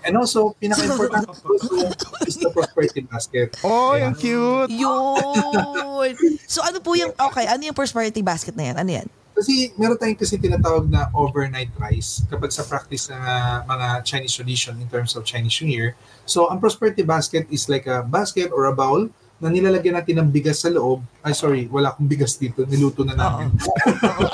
And 0.00 0.14
also, 0.16 0.56
pinaka-important 0.56 1.28
also 1.28 1.52
is 2.28 2.40
the 2.40 2.48
prosperity 2.48 3.04
basket. 3.04 3.52
Oh, 3.60 3.92
yung 3.92 4.16
cute. 4.16 4.72
Yun. 4.72 6.16
so 6.48 6.64
ano 6.64 6.80
po 6.80 6.96
yung 6.96 7.12
okay, 7.12 7.44
ano 7.46 7.60
yung 7.68 7.76
prosperity 7.76 8.24
basket 8.24 8.56
na 8.56 8.72
yan? 8.72 8.76
Ano 8.80 8.90
yan? 8.90 9.08
Kasi 9.32 9.72
meron 9.80 9.96
tayong 9.96 10.20
kasi 10.20 10.36
tinatawag 10.36 10.86
na 10.92 11.08
overnight 11.16 11.72
rice 11.80 12.22
kapag 12.28 12.52
sa 12.52 12.62
practice 12.68 13.08
ng 13.08 13.18
ah, 13.18 13.64
mga 13.64 14.04
Chinese 14.04 14.34
tradition 14.36 14.76
in 14.78 14.88
terms 14.88 15.16
of 15.16 15.24
Chinese 15.24 15.56
New 15.60 15.72
Year. 15.72 15.96
So, 16.28 16.52
ang 16.52 16.60
prosperity 16.60 17.02
basket 17.02 17.48
is 17.48 17.66
like 17.68 17.88
a 17.88 18.04
basket 18.04 18.52
or 18.52 18.68
a 18.68 18.74
bowl 18.76 19.08
na 19.42 19.50
nilalagyan 19.50 19.98
natin 19.98 20.22
ng 20.22 20.30
bigas 20.30 20.62
sa 20.62 20.70
loob. 20.70 21.02
Ay, 21.18 21.34
sorry, 21.34 21.66
wala 21.66 21.90
akong 21.90 22.06
bigas 22.06 22.38
dito. 22.38 22.62
Niluto 22.62 23.02
na 23.02 23.18
namin. 23.18 23.50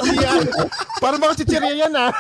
Para 1.02 1.16
mga 1.16 1.32
chichirya 1.40 1.88
yan 1.88 1.96
ah. 1.96 2.12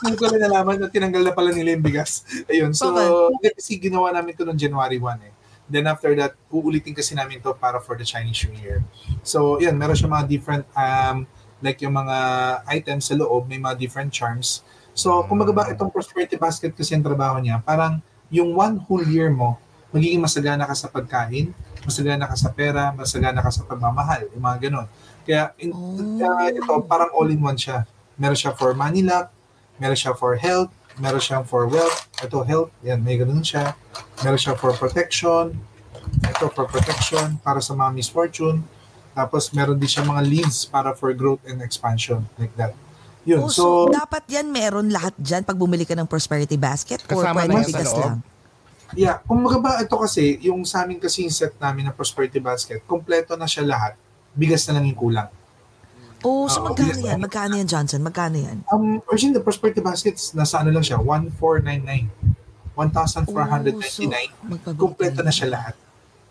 Hindi 0.00 0.16
ko 0.16 0.32
na 0.32 0.48
nalaman 0.48 0.80
na 0.80 0.88
tinanggal 0.88 1.20
na 1.20 1.36
pala 1.36 1.52
nila 1.52 1.76
yung 1.76 1.84
bigas. 1.84 2.24
Ayun, 2.48 2.72
so, 2.72 2.96
Okay. 3.36 3.52
kasi 3.60 3.76
ginawa 3.76 4.08
namin 4.08 4.32
to 4.32 4.48
noong 4.48 4.56
January 4.56 4.96
1 4.96 5.20
eh. 5.20 5.32
Then 5.68 5.84
after 5.84 6.16
that, 6.16 6.32
uulitin 6.48 6.96
kasi 6.96 7.12
namin 7.12 7.44
to 7.44 7.52
para 7.52 7.76
for 7.76 7.92
the 8.00 8.08
Chinese 8.08 8.40
New 8.48 8.56
Year. 8.56 8.80
So, 9.20 9.60
yan, 9.60 9.76
meron 9.76 10.00
siya 10.00 10.08
mga 10.08 10.24
different, 10.24 10.64
um, 10.72 11.28
like 11.60 11.76
yung 11.84 11.92
mga 11.92 12.16
items 12.72 13.12
sa 13.12 13.20
loob, 13.20 13.52
may 13.52 13.60
mga 13.60 13.76
different 13.76 14.08
charms. 14.16 14.64
So, 14.96 15.20
kumbaga 15.28 15.52
ba 15.52 15.68
itong 15.68 15.92
prosperity 15.92 16.40
basket 16.40 16.72
kasi 16.72 16.96
ang 16.96 17.04
trabaho 17.04 17.36
niya, 17.36 17.60
parang 17.60 18.00
yung 18.32 18.56
one 18.56 18.80
whole 18.80 19.04
year 19.04 19.28
mo, 19.28 19.60
magiging 19.94 20.18
masagana 20.18 20.66
ka 20.66 20.74
sa 20.74 20.90
pagkain, 20.90 21.54
masagana 21.86 22.26
ka 22.26 22.34
sa 22.34 22.50
pera, 22.50 22.90
masagana 22.90 23.38
ka 23.38 23.50
sa 23.54 23.62
pagmamahal, 23.62 24.26
yung 24.34 24.42
mga 24.42 24.58
ganun. 24.66 24.86
Kaya 25.22 25.54
in, 25.56 25.70
uh, 25.70 26.50
ito, 26.50 26.74
parang 26.84 27.14
all-in-one 27.14 27.54
siya. 27.54 27.86
Meron 28.18 28.34
siya 28.34 28.50
for 28.52 28.74
money 28.74 29.06
luck, 29.06 29.30
meron 29.78 29.94
siya 29.94 30.12
for 30.12 30.34
health, 30.34 30.74
meron 30.98 31.22
siya 31.22 31.46
for 31.46 31.70
wealth, 31.70 32.10
ito 32.18 32.42
health, 32.42 32.74
yan, 32.82 32.98
may 33.00 33.14
ganun 33.14 33.40
siya. 33.40 33.78
Meron 34.20 34.36
siya 34.36 34.58
for 34.58 34.74
protection, 34.74 35.54
ito 36.20 36.44
for 36.50 36.66
protection, 36.66 37.38
para 37.38 37.62
sa 37.62 37.72
mga 37.72 37.94
misfortune. 37.94 38.66
Tapos 39.14 39.54
meron 39.54 39.78
din 39.78 39.86
siya 39.86 40.02
mga 40.02 40.26
leads 40.26 40.66
para 40.66 40.90
for 40.90 41.14
growth 41.14 41.40
and 41.46 41.62
expansion, 41.62 42.26
like 42.34 42.50
that. 42.58 42.74
Yun, 43.24 43.40
Oh, 43.40 43.48
so, 43.48 43.88
so, 43.88 43.94
dapat 43.94 44.26
yan 44.28 44.52
meron 44.52 44.92
lahat 44.92 45.14
dyan 45.16 45.40
pag 45.40 45.56
bumili 45.56 45.88
ka 45.88 45.96
ng 45.96 46.04
prosperity 46.04 46.58
basket 46.60 47.00
or 47.08 47.24
Kasama 47.24 47.40
pwede 47.40 47.48
na 47.48 47.54
yan 47.56 47.64
sa 47.64 47.70
bigas 47.72 47.92
loob? 47.94 48.02
lang? 48.04 48.16
Yeah, 48.92 49.24
kung 49.24 49.40
ba 49.40 49.80
ito 49.80 49.96
kasi, 49.96 50.36
yung 50.44 50.68
sa 50.68 50.84
amin 50.84 51.00
kasi 51.00 51.24
yung 51.24 51.32
set 51.32 51.56
namin 51.56 51.88
na 51.88 51.92
prosperity 51.96 52.38
basket, 52.38 52.84
kompleto 52.84 53.32
na 53.34 53.48
siya 53.48 53.64
lahat. 53.64 53.96
Bigas 54.36 54.68
na 54.68 54.76
lang 54.76 54.84
yung 54.92 55.00
kulang. 55.00 55.32
Oh, 56.24 56.48
so 56.48 56.64
Oo, 56.64 56.72
magkano 56.72 57.00
yan? 57.00 57.18
Magkano 57.20 57.52
yan, 57.60 57.68
Johnson? 57.68 58.00
Magkano 58.00 58.36
yan? 58.40 58.64
Um, 58.72 59.04
originally, 59.12 59.36
the 59.36 59.44
prosperity 59.44 59.84
baskets, 59.84 60.32
nasa 60.32 60.64
ano 60.64 60.72
lang 60.72 60.80
siya, 60.80 60.96
1499. 60.96 62.08
Oh, 62.74 62.88
so 63.04 63.20
1,499. 63.28 64.32
magpabigay 64.48 64.80
Kompleto 64.80 65.20
na 65.20 65.32
siya 65.32 65.48
lahat. 65.52 65.74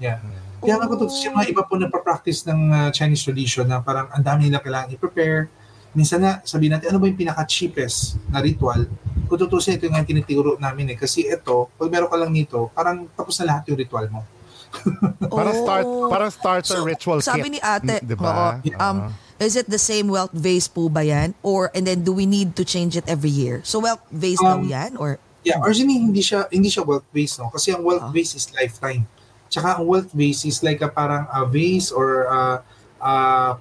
Yeah. 0.01 0.19
Kaya 0.59 0.79
nga 0.79 0.87
kung 0.87 1.07
yung 1.07 1.35
mga 1.35 1.47
iba 1.51 1.63
po 1.63 1.75
na 1.75 1.87
practice 1.91 2.43
ng 2.47 2.61
uh, 2.71 2.89
Chinese 2.89 3.23
tradition 3.23 3.67
na 3.67 3.83
parang 3.83 4.07
ang 4.11 4.23
dami 4.23 4.47
nila 4.47 4.63
kailangan 4.63 4.95
i-prepare. 4.95 5.47
Minsan 5.93 6.19
na 6.19 6.41
sabihin 6.41 6.73
natin, 6.73 6.89
ano 6.89 6.97
ba 6.97 7.05
yung 7.05 7.15
pinaka-cheapest 7.15 7.97
na 8.27 8.41
ritual? 8.41 8.89
Kung 9.25 9.37
tutusin, 9.37 9.77
ito 9.77 9.85
yung 9.85 9.93
nga 9.93 10.01
tinituro 10.01 10.57
namin 10.57 10.89
eh. 10.89 10.97
Kasi 10.97 11.23
ito, 11.23 11.69
pag 11.71 11.87
meron 11.87 12.09
ka 12.09 12.17
lang 12.17 12.29
nito, 12.29 12.73
parang 12.73 13.05
tapos 13.09 13.37
na 13.37 13.45
lahat 13.47 13.69
yung 13.69 13.77
ritual 13.77 14.09
mo. 14.09 14.25
Parang 15.29 15.53
start 15.53 15.85
Oh. 15.85 16.09
parang 16.09 16.33
starter 16.33 16.81
So, 16.81 16.83
ritual 16.83 17.21
sabi 17.21 17.45
kit. 17.45 17.53
ni 17.53 17.59
ate, 17.61 18.01
Mm, 18.01 18.09
'di 18.09 18.15
oo, 18.17 18.25
ba? 18.25 18.57
um, 18.81 18.97
is 19.37 19.53
it 19.53 19.69
the 19.69 19.77
same 19.77 20.09
wealth 20.09 20.33
vase 20.33 20.65
po 20.65 20.89
ba 20.89 21.05
yan? 21.05 21.37
Or, 21.41 21.69
and 21.71 21.85
then 21.85 22.01
do 22.01 22.09
we 22.09 22.25
need 22.25 22.57
to 22.57 22.65
change 22.65 22.97
it 22.97 23.05
every 23.05 23.29
year? 23.29 23.61
So 23.61 23.77
wealth 23.77 24.01
vase 24.09 24.41
daw 24.41 24.57
Um, 24.57 24.65
yan? 24.65 24.97
Or, 24.97 25.21
Yeah, 25.43 25.61
originally 25.61 26.01
hindi 26.01 26.25
siya 26.25 26.49
hindi 26.49 26.71
siya 26.71 26.81
wealth 26.81 27.05
base 27.11 27.37
no 27.37 27.51
kasi 27.51 27.69
ang 27.69 27.83
wealth 27.83 28.01
Ah. 28.01 28.09
base 28.09 28.33
is 28.33 28.49
lifetime. 28.49 29.05
Tsaka 29.45 29.77
ang 29.77 29.85
wealth 29.85 30.09
base 30.09 30.41
is 30.41 30.65
like 30.65 30.79
a 30.79 30.89
parang 30.89 31.29
a 31.29 31.45
vase 31.45 31.93
or 31.93 32.25
a, 32.25 32.65
a 33.03 33.13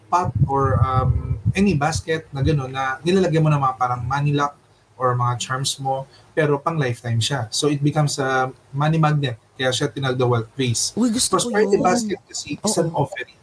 pot 0.07 0.31
or 0.47 0.79
um, 0.79 1.35
any 1.53 1.75
basket 1.75 2.31
na 2.31 2.41
gano'n 2.41 2.71
na 2.71 3.03
nilalagyan 3.03 3.43
mo 3.43 3.51
ng 3.51 3.59
mga 3.61 3.75
parang 3.77 4.01
money 4.03 4.31
lock 4.31 4.55
or 4.95 5.13
mga 5.13 5.35
charms 5.37 5.77
mo 5.77 6.07
pero 6.31 6.57
pang 6.57 6.79
lifetime 6.79 7.19
siya. 7.19 7.51
So 7.51 7.67
it 7.67 7.83
becomes 7.83 8.17
a 8.17 8.49
money 8.71 8.97
magnet 8.97 9.37
kaya 9.53 9.69
siya 9.69 9.91
tinawag 9.91 10.17
the 10.17 10.25
wealth 10.25 10.51
base. 10.55 10.95
uy, 10.95 11.11
gusto 11.11 11.37
ko 11.37 11.51
Prosperity 11.51 11.77
yun. 11.77 11.85
basket 11.85 12.19
kasi 12.25 12.57
is 12.57 12.77
an 12.79 12.89
offering. 12.95 13.37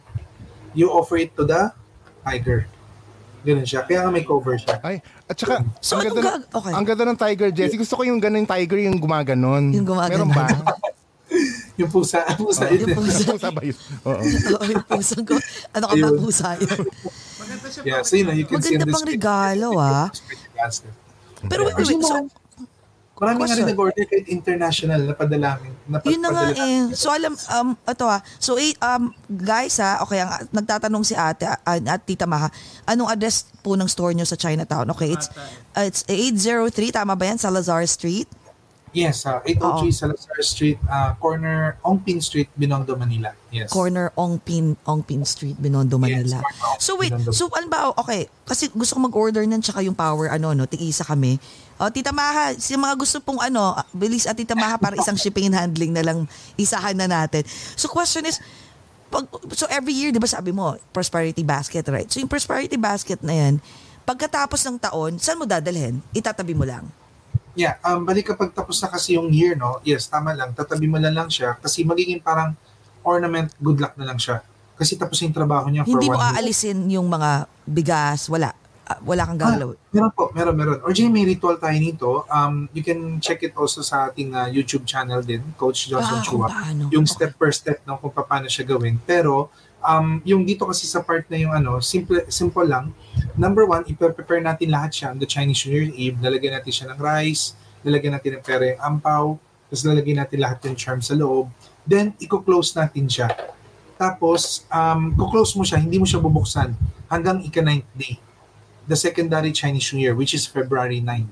You 0.72 0.88
offer 0.88 1.18
it 1.18 1.36
to 1.36 1.44
the 1.44 1.70
tiger. 2.22 2.66
Ganun 3.40 3.64
siya. 3.64 3.82
Kaya 3.82 4.04
nga 4.04 4.10
may 4.12 4.20
cover 4.20 4.52
siya. 4.54 4.76
Ay, 4.84 5.00
at 5.24 5.32
saka, 5.32 5.64
So, 5.80 5.96
ang, 5.96 6.04
ganda, 6.06 6.20
gag- 6.20 6.48
okay. 6.52 6.72
ang 6.76 6.84
ganda 6.84 7.04
ng 7.08 7.18
tiger, 7.18 7.48
Jessie. 7.50 7.80
Gusto 7.80 7.96
ko 7.96 8.02
yung 8.04 8.20
ganun 8.20 8.44
tiger, 8.44 8.76
yung 8.84 9.00
gumaganon. 9.00 9.72
Yung 9.72 9.88
gumaganon. 9.88 10.28
Meron 10.28 10.30
ba? 10.30 10.44
Yung 11.80 11.90
pusa, 11.90 12.20
pusa 12.40 12.64
Yung 12.68 12.84
yun. 12.84 12.96
pusa. 13.00 13.32
Pusa 13.32 13.48
ba 13.48 13.62
yun? 13.64 13.76
Oo. 14.04 14.20
Oo, 14.52 14.64
yung 14.68 14.84
pusang 14.84 15.24
ko. 15.24 15.34
Ano 15.72 15.84
ka 15.88 15.94
ba 15.96 16.08
pusa 16.20 16.48
yun? 16.60 16.68
Maganda 17.40 17.66
siya 17.72 17.82
Yeah, 17.88 18.00
pang 18.04 18.08
so 18.08 18.12
yun, 18.20 18.26
na, 18.28 18.34
you 18.36 18.44
can 18.44 18.60
Maganda 18.60 18.86
pang 18.92 19.06
regalo, 19.08 19.68
ah. 19.80 20.06
Pero 21.48 21.60
wait, 21.64 21.76
wait. 21.80 22.04
So, 22.04 22.28
marami- 23.20 23.44
nga 23.44 23.56
rin 23.60 23.68
nag-order 23.68 24.04
kahit 24.08 24.26
international 24.32 25.00
na 25.04 25.12
padala 25.12 25.60
namin. 25.60 25.72
Na 25.84 26.00
Yun 26.08 26.20
na 26.24 26.30
nga 26.32 26.44
eh. 26.56 26.88
So 26.96 27.12
alam, 27.12 27.36
um, 27.36 27.76
ito 27.76 28.04
ha. 28.08 28.24
So 28.40 28.56
eh, 28.56 28.72
um, 28.80 29.12
guys 29.28 29.76
ha, 29.76 30.00
okay, 30.00 30.24
ang, 30.24 30.48
nagtatanong 30.48 31.04
si 31.04 31.12
ate 31.12 31.44
uh, 31.44 31.60
at 31.68 32.00
tita 32.08 32.24
Maha, 32.24 32.48
anong 32.88 33.12
address 33.12 33.44
po 33.60 33.76
ng 33.76 33.84
store 33.84 34.16
nyo 34.16 34.24
sa 34.24 34.40
Chinatown? 34.40 34.88
Okay, 34.96 35.12
it's, 35.12 35.28
uh, 35.76 35.84
it's 35.84 36.00
803, 36.08 36.96
tama 36.96 37.12
ba 37.12 37.28
yan? 37.28 37.36
Salazar 37.36 37.84
Street? 37.84 38.24
Yes, 38.90 39.22
uh, 39.22 39.38
803 39.46 39.94
Salazar 39.94 40.40
Street, 40.42 40.78
uh, 40.90 41.14
corner 41.22 41.78
Ongpin 41.86 42.18
Street, 42.18 42.50
Binondo, 42.58 42.98
Manila. 42.98 43.30
Yes. 43.54 43.70
Corner 43.70 44.10
Ongpin, 44.18 44.74
Ongpin 44.82 45.22
Street, 45.22 45.54
Binondo, 45.54 45.94
Manila. 45.94 46.42
Ongpin, 46.42 46.82
So 46.82 46.98
wait, 46.98 47.14
Binondo. 47.14 47.30
so 47.30 47.46
ano 47.54 47.70
ba, 47.70 47.94
okay, 47.94 48.26
kasi 48.42 48.66
gusto 48.74 48.98
ko 48.98 49.06
mag-order 49.06 49.46
nan 49.46 49.62
tsaka 49.62 49.86
yung 49.86 49.94
power, 49.94 50.34
ano, 50.34 50.50
no, 50.58 50.66
tig-isa 50.66 51.06
kami. 51.06 51.38
O, 51.78 51.86
Tita 51.86 52.10
Maha, 52.10 52.58
si 52.58 52.74
mga 52.74 52.98
gusto 52.98 53.22
pong 53.22 53.38
ano, 53.38 53.78
ah, 53.78 53.86
bilis 53.94 54.26
at 54.26 54.34
Tita 54.34 54.58
Maha 54.58 54.74
para 54.74 54.98
isang 54.98 55.14
shipping 55.14 55.54
and 55.54 55.56
handling 55.56 55.94
na 55.94 56.02
lang 56.02 56.26
isahan 56.58 56.98
na 56.98 57.06
natin. 57.06 57.46
So 57.78 57.86
question 57.86 58.26
is, 58.26 58.42
pag, 59.06 59.26
so 59.54 59.70
every 59.70 59.94
year, 59.94 60.10
di 60.10 60.18
ba 60.18 60.26
sabi 60.26 60.50
mo, 60.50 60.74
prosperity 60.90 61.46
basket, 61.46 61.86
right? 61.94 62.10
So 62.10 62.18
yung 62.18 62.30
prosperity 62.30 62.74
basket 62.74 63.22
na 63.22 63.38
yan, 63.38 63.62
pagkatapos 64.02 64.66
ng 64.66 64.82
taon, 64.82 65.14
saan 65.22 65.38
mo 65.38 65.46
dadalhin? 65.46 66.02
Itatabi 66.10 66.58
mo 66.58 66.66
lang. 66.66 66.90
Yeah, 67.52 67.82
um, 67.82 68.02
balik 68.02 68.28
kapag 68.28 68.50
tapos 68.50 68.78
na 68.78 68.88
kasi 68.88 69.14
yung 69.14 69.28
year, 69.28 69.54
no? 69.54 69.82
Yes, 69.82 70.06
tama 70.06 70.30
lang. 70.30 70.52
Tatabi 70.52 70.86
mo 70.86 70.96
na 70.96 71.08
lang 71.08 71.26
siya 71.26 71.54
kasi 71.54 71.82
magiging 71.82 72.18
parang 72.18 72.54
ornament, 73.00 73.50
good 73.56 73.78
luck 73.78 73.96
na 73.96 74.04
lang 74.04 74.16
siya. 74.16 74.44
Kasi 74.74 74.94
tapos 74.94 75.18
yung 75.18 75.30
trabaho 75.30 75.66
niya 75.66 75.82
for 75.82 75.98
Hindi 75.98 76.08
mo 76.08 76.16
one 76.16 76.22
year. 76.22 76.36
aalisin 76.36 76.78
yung 76.88 77.06
mga 77.06 77.30
bigas, 77.64 78.26
wala. 78.26 78.54
Ah, 78.82 78.98
wala 79.00 79.22
kang 79.24 79.36
Ah, 79.36 79.42
gagalaw. 79.46 79.70
meron 79.88 80.10
po, 80.10 80.24
meron, 80.30 80.50
meron. 80.52 80.78
Originally, 80.82 81.12
may 81.12 81.26
ritual 81.28 81.54
tayo 81.56 81.76
nito. 81.76 82.10
Um, 82.26 82.66
you 82.70 82.82
can 82.82 82.98
check 83.18 83.38
it 83.40 83.54
also 83.54 83.80
sa 83.80 84.08
ating 84.08 84.30
uh, 84.32 84.46
YouTube 84.46 84.82
channel 84.82 85.20
din, 85.20 85.42
Coach 85.54 85.86
Johnson 85.86 86.18
Ah, 86.18 86.24
Chua. 86.24 86.46
paano. 86.46 86.86
Yung 86.88 87.02
Okay. 87.02 87.14
step 87.16 87.32
per 87.34 87.50
step 87.50 87.78
no, 87.84 87.96
kung 87.96 88.10
paano 88.10 88.46
siya 88.46 88.62
gawin. 88.64 88.98
Pero, 89.00 89.50
um, 89.84 90.20
yung 90.24 90.44
dito 90.44 90.64
kasi 90.68 90.86
sa 90.86 91.00
part 91.00 91.24
na 91.28 91.36
yung 91.36 91.52
ano, 91.52 91.80
simple, 91.80 92.24
simple 92.28 92.64
lang. 92.64 92.92
Number 93.36 93.64
one, 93.64 93.84
i-prepare 93.88 94.40
natin 94.40 94.72
lahat 94.72 94.90
siya 94.92 95.06
on 95.12 95.18
the 95.18 95.28
Chinese 95.28 95.64
New 95.66 95.76
Year 95.76 95.90
Eve. 95.92 96.16
Lalagyan 96.20 96.56
natin 96.60 96.72
siya 96.72 96.86
ng 96.92 96.98
rice, 97.00 97.56
lalagyan 97.84 98.16
natin 98.16 98.38
ng 98.38 98.44
pera 98.44 98.64
yung 98.76 98.80
ampaw, 98.80 99.24
tapos 99.68 99.82
lalagyan 99.86 100.18
natin 100.20 100.38
lahat 100.40 100.58
yung 100.68 100.76
charm 100.76 101.00
sa 101.00 101.16
loob. 101.16 101.48
Then, 101.84 102.12
i-close 102.20 102.76
natin 102.76 103.08
siya. 103.08 103.28
Tapos, 104.00 104.64
um, 104.72 105.12
kuklose 105.12 105.52
mo 105.56 105.64
siya, 105.64 105.76
hindi 105.76 106.00
mo 106.00 106.08
siya 106.08 106.24
bubuksan 106.24 106.72
hanggang 107.12 107.44
ika-ninth 107.44 107.88
day. 107.92 108.16
The 108.88 108.96
secondary 108.96 109.52
Chinese 109.52 109.92
New 109.92 110.00
Year, 110.00 110.16
which 110.16 110.32
is 110.32 110.48
February 110.48 111.04
9. 111.04 111.28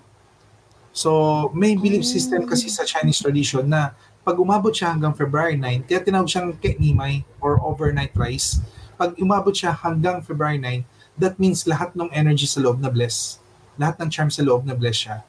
So, 0.93 1.49
may 1.55 1.79
belief 1.79 2.05
system 2.05 2.45
kasi 2.45 2.69
sa 2.69 2.85
Chinese 2.85 3.23
tradition 3.23 3.71
na 3.71 3.95
pag 4.29 4.37
umabot 4.37 4.69
siya 4.69 4.93
hanggang 4.93 5.17
February 5.17 5.57
9, 5.57 5.89
kaya 5.89 6.05
tinawag 6.05 6.29
siyang 6.29 6.53
kenimay 6.61 7.25
or 7.41 7.57
overnight 7.65 8.13
rice. 8.13 8.61
Pag 9.01 9.17
umabot 9.17 9.57
siya 9.57 9.73
hanggang 9.73 10.21
February 10.21 10.61
9, 10.61 10.85
that 11.17 11.41
means 11.41 11.65
lahat 11.65 11.97
ng 11.97 12.13
energy 12.13 12.45
sa 12.45 12.61
loob 12.61 12.77
na 12.77 12.93
bless. 12.93 13.41
Lahat 13.81 13.97
ng 13.97 14.13
charm 14.13 14.29
sa 14.29 14.45
loob 14.45 14.69
na 14.69 14.77
bless 14.77 15.09
siya. 15.09 15.25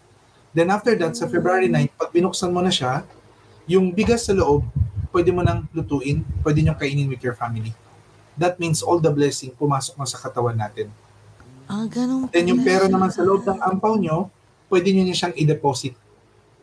Then 0.51 0.67
after 0.67 0.99
that, 0.99 1.15
sa 1.15 1.31
February 1.31 1.71
9, 1.71 1.95
pag 1.95 2.11
binuksan 2.11 2.51
mo 2.51 2.59
na 2.59 2.67
siya, 2.67 3.07
yung 3.71 3.95
bigas 3.95 4.27
sa 4.27 4.35
loob, 4.35 4.67
pwede 5.15 5.31
mo 5.31 5.47
nang 5.47 5.63
lutuin, 5.71 6.27
pwede 6.43 6.59
nyo 6.59 6.75
kainin 6.75 7.07
with 7.07 7.23
your 7.23 7.39
family. 7.39 7.71
That 8.35 8.59
means 8.59 8.83
all 8.83 8.99
the 8.99 9.15
blessing 9.15 9.55
pumasok 9.55 9.95
na 9.95 10.11
sa 10.11 10.19
katawan 10.19 10.59
natin. 10.59 10.91
Ah, 11.71 11.87
ganun 11.87 12.27
Then 12.35 12.51
yung 12.51 12.67
pera 12.67 12.91
naman 12.91 13.15
sa 13.15 13.23
loob 13.23 13.47
ng 13.47 13.63
ampaw 13.63 13.95
nyo, 13.95 14.27
pwede 14.67 14.91
nyo 14.91 15.07
niya 15.07 15.23
siyang 15.23 15.39
i-deposit. 15.39 15.95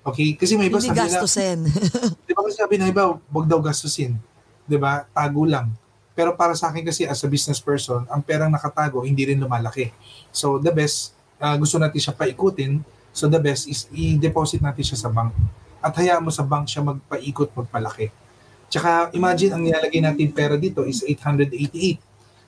Okay? 0.07 0.39
Kasi 0.39 0.55
may 0.55 0.71
iba 0.71 0.79
Hindi 0.79 0.95
sabi 0.95 1.03
gastusin. 1.03 1.67
di 2.31 2.33
ba 2.33 2.47
kasi 2.47 2.57
sabi 2.63 2.79
na 2.79 2.87
iba, 2.87 3.19
wag 3.19 3.47
daw 3.51 3.59
gastusin. 3.59 4.15
Di 4.63 4.79
ba? 4.79 5.03
Tago 5.11 5.43
lang. 5.43 5.75
Pero 6.15 6.33
para 6.39 6.55
sa 6.55 6.71
akin 6.71 6.87
kasi 6.87 7.05
as 7.05 7.19
a 7.27 7.29
business 7.29 7.59
person, 7.59 8.07
ang 8.07 8.23
perang 8.23 8.49
nakatago, 8.49 9.03
hindi 9.03 9.27
rin 9.27 9.43
lumalaki. 9.43 9.91
So 10.31 10.63
the 10.63 10.71
best, 10.71 11.13
ah, 11.43 11.59
gusto 11.59 11.77
natin 11.83 11.99
siya 11.99 12.15
paikutin, 12.15 12.81
so 13.11 13.27
the 13.27 13.43
best 13.43 13.67
is 13.67 13.91
i-deposit 13.91 14.63
natin 14.63 14.87
siya 14.87 14.97
sa 14.97 15.11
bank. 15.11 15.35
At 15.83 15.93
hayaan 15.99 16.23
mo 16.23 16.31
sa 16.31 16.47
bank 16.47 16.71
siya 16.71 16.87
magpaikot, 16.87 17.53
magpalaki. 17.53 18.09
Tsaka 18.71 19.13
imagine, 19.13 19.53
ang 19.55 19.63
nilalagay 19.63 20.01
natin 20.01 20.33
pera 20.33 20.55
dito 20.57 20.87
is 20.89 21.03
888. 21.05 22.01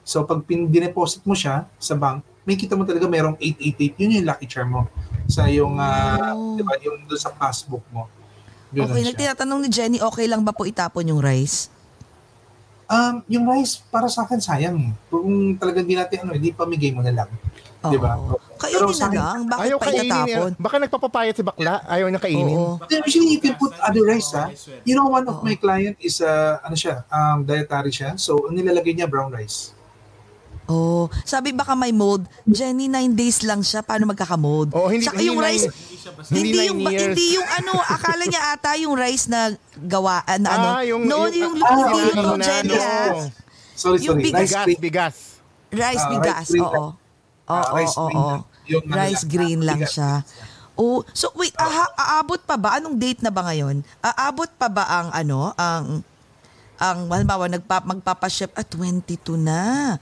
So 0.07 0.25
pag 0.25 0.41
pin- 0.49 0.71
dineposit 0.71 1.21
mo 1.29 1.37
siya 1.37 1.69
sa 1.77 1.93
bank, 1.99 2.25
may 2.49 2.57
kita 2.57 2.73
mo 2.73 2.89
talaga 2.89 3.05
merong 3.05 3.37
888. 3.37 4.01
Yun 4.01 4.11
yung 4.17 4.27
lucky 4.27 4.47
charm 4.49 4.71
mo 4.73 4.83
sa 5.29 5.45
yung, 5.47 5.77
ah, 5.77 6.33
Oh. 6.33 6.57
di 6.57 6.65
ba, 6.65 6.75
yung 6.81 7.05
doon 7.05 7.21
sa 7.21 7.29
passbook 7.31 7.85
mo. 7.89 8.09
Ganun 8.69 8.89
Okay, 8.91 9.05
nagtinatanong 9.07 9.59
ni 9.61 9.69
Jenny, 9.69 9.99
okay 9.99 10.25
lang 10.25 10.41
ba 10.41 10.51
po 10.51 10.65
itapon 10.65 11.05
yung 11.05 11.21
rice? 11.21 11.69
Um, 12.85 13.21
yung 13.29 13.45
rice, 13.45 13.85
para 13.85 14.09
sa 14.09 14.25
akin, 14.25 14.41
sayang. 14.41 14.81
Kung 15.07 15.29
talagang 15.55 15.85
di 15.85 15.93
natin, 15.93 16.25
ano, 16.25 16.33
hindi 16.33 16.49
pamigay 16.51 16.89
mo 16.91 17.05
na 17.05 17.13
lang. 17.13 17.29
Di 17.79 17.95
ba? 17.95 18.17
Oo. 18.17 18.41
Pero 18.59 18.89
Kainin 18.89 18.99
na 18.99 19.09
lang. 19.15 19.41
Bakit 19.47 19.63
Ayaw 19.63 19.77
pa 19.79 19.85
kainin. 19.87 20.03
itatapon? 20.03 20.51
eh. 20.51 20.59
Baka 20.59 20.77
nagpapapayat 20.83 21.35
si 21.37 21.45
bakla. 21.45 21.75
Ayaw 21.85 22.09
niya 22.09 22.19
kainin. 22.19 22.49
Oo. 22.51 22.81
Then 22.83 23.05
usually 23.05 23.31
you 23.31 23.41
can 23.41 23.55
put 23.55 23.77
other 23.79 24.03
rice, 24.03 24.33
ha? 24.33 24.49
You 24.83 24.97
know, 24.97 25.07
one 25.07 25.23
of 25.23 25.45
my 25.45 25.55
client 25.55 26.01
is, 26.01 26.19
uh, 26.19 26.59
ano 26.59 26.75
siya, 26.75 27.05
um, 27.07 27.45
dietary 27.45 27.93
siya. 27.93 28.17
So, 28.17 28.49
nilalagay 28.49 28.97
niya, 28.97 29.07
brown 29.07 29.31
rice. 29.31 29.77
Oh, 30.69 31.09
sabi 31.25 31.51
baka 31.51 31.73
may 31.73 31.91
mold. 31.91 32.29
Jenny, 32.45 32.87
nine 32.87 33.11
days 33.11 33.41
lang 33.41 33.61
siya. 33.61 33.81
Paano 33.81 34.05
magkakamold? 34.07 34.69
Oo, 34.71 34.93
hindi- 34.93 35.03
Saka 35.03 35.17
hindi 35.17 35.27
yung 35.27 35.41
nine- 35.41 35.65
rice, 35.65 35.67
hindi 36.29 36.41
hindi, 36.45 36.61
yung, 36.69 36.79
years. 36.85 37.03
hindi 37.09 37.27
yung 37.35 37.49
ano, 37.49 37.73
akala 37.81 38.23
niya 38.23 38.43
ata 38.53 38.77
yung 38.77 38.93
rice 38.93 39.27
na 39.27 39.49
gawaan 39.81 40.39
na 40.39 40.51
ano. 40.51 40.69
Ah, 40.71 40.83
yung- 40.85 41.09
no, 41.09 41.25
yung- 41.25 41.57
yung, 41.57 41.57
ah, 41.59 41.73
yung 41.73 41.93
luto, 42.05 42.21
ano 42.21 42.37
na, 42.37 42.45
Jenny 42.45 42.69
no. 42.71 42.85
ah. 42.85 43.13
Sorry, 43.73 43.97
Yung 44.05 44.21
sorry. 44.21 44.25
bigas- 44.29 44.53
Rice 44.59 44.77
Bigas. 44.79 45.17
Rice 45.71 46.05
Ah, 46.05 46.11
bigas, 46.11 46.37
rice 46.39 46.51
green 46.51 46.63
oo. 46.63 46.73
lang. 46.75 46.85
Oo, 46.85 46.97
Ah, 47.49 47.65
rice 47.73 47.97
oo, 47.97 48.09
oo. 48.11 48.37
Yung 48.69 48.85
ano 48.85 48.95
Rice 48.95 49.25
green 49.25 49.61
ah, 49.61 49.67
lang 49.67 49.81
siya. 49.83 50.11
Oh, 50.75 51.01
so 51.11 51.33
wait, 51.35 51.57
aha, 51.57 51.89
aabot 51.97 52.39
pa 52.39 52.55
ba? 52.55 52.77
Anong 52.77 52.95
date 52.95 53.19
na 53.19 53.33
ba 53.33 53.43
ngayon? 53.43 53.81
Aabot 53.99 54.47
pa 54.53 54.69
ba 54.69 54.85
ang 54.85 55.09
ano, 55.11 55.51
ang 55.55 56.05
ang 56.77 56.99
halimbawa 57.09 57.49
nagpa, 57.49 57.83
magpapaship 57.83 58.53
at 58.53 58.69
22 58.69 59.35
na. 59.35 59.97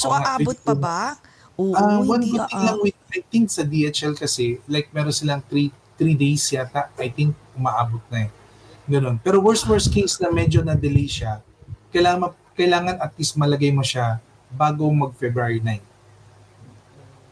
So 0.00 0.08
nga, 0.08 0.34
aabot 0.34 0.56
22 0.56 0.64
pa 0.64 0.74
ba? 0.74 0.98
Oo, 1.60 1.76
Ah, 1.76 2.00
one 2.00 2.24
hindi 2.24 2.32
good 2.32 2.48
thing 2.48 2.56
ah. 2.56 2.66
lang 2.72 2.78
with, 2.80 2.96
I 3.12 3.20
think 3.20 3.52
sa 3.52 3.62
DHL 3.62 4.16
kasi, 4.16 4.56
like 4.64 4.88
meron 4.90 5.12
silang 5.12 5.44
three, 5.44 5.68
three 6.00 6.16
days 6.16 6.40
yata, 6.48 6.88
I 6.96 7.12
think 7.12 7.36
umaabot 7.52 8.00
na 8.08 8.24
eh. 8.24 8.30
Ganun. 8.88 9.20
Pero 9.20 9.44
worst 9.44 9.68
worst 9.68 9.92
case 9.92 10.16
na 10.18 10.32
medyo 10.32 10.64
na-delay 10.64 11.04
siya, 11.04 11.44
kailangan, 11.92 12.32
kailangan 12.56 12.96
at 12.96 13.12
least 13.14 13.36
malagay 13.36 13.68
mo 13.68 13.84
siya 13.84 14.18
bago 14.50 14.88
mag-February 14.88 15.60
9. 15.60 15.84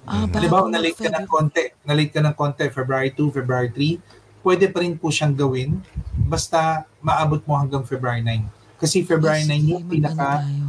Ah, 0.04 0.24
Halimbawa, 0.24 0.64
bago 0.64 0.66
na-late 0.70 1.00
ka 1.00 1.10
ng 1.10 1.26
konti, 1.26 1.64
na-late 1.82 2.12
ka 2.12 2.20
ng 2.20 2.36
konti, 2.36 2.64
February 2.68 3.10
2, 3.12 3.32
February 3.32 3.70
3, 3.72 4.44
pwede 4.44 4.64
pa 4.68 4.80
rin 4.80 4.94
po 4.94 5.08
siyang 5.08 5.34
gawin, 5.34 5.80
basta 6.14 6.84
maabot 7.00 7.40
mo 7.44 7.56
hanggang 7.56 7.82
February 7.84 8.20
9. 8.20 8.44
Kasi 8.78 9.02
February 9.02 9.42
Yes, 9.42 9.52
9 9.58 9.72
yung 9.72 9.84
pinaka, 9.84 10.28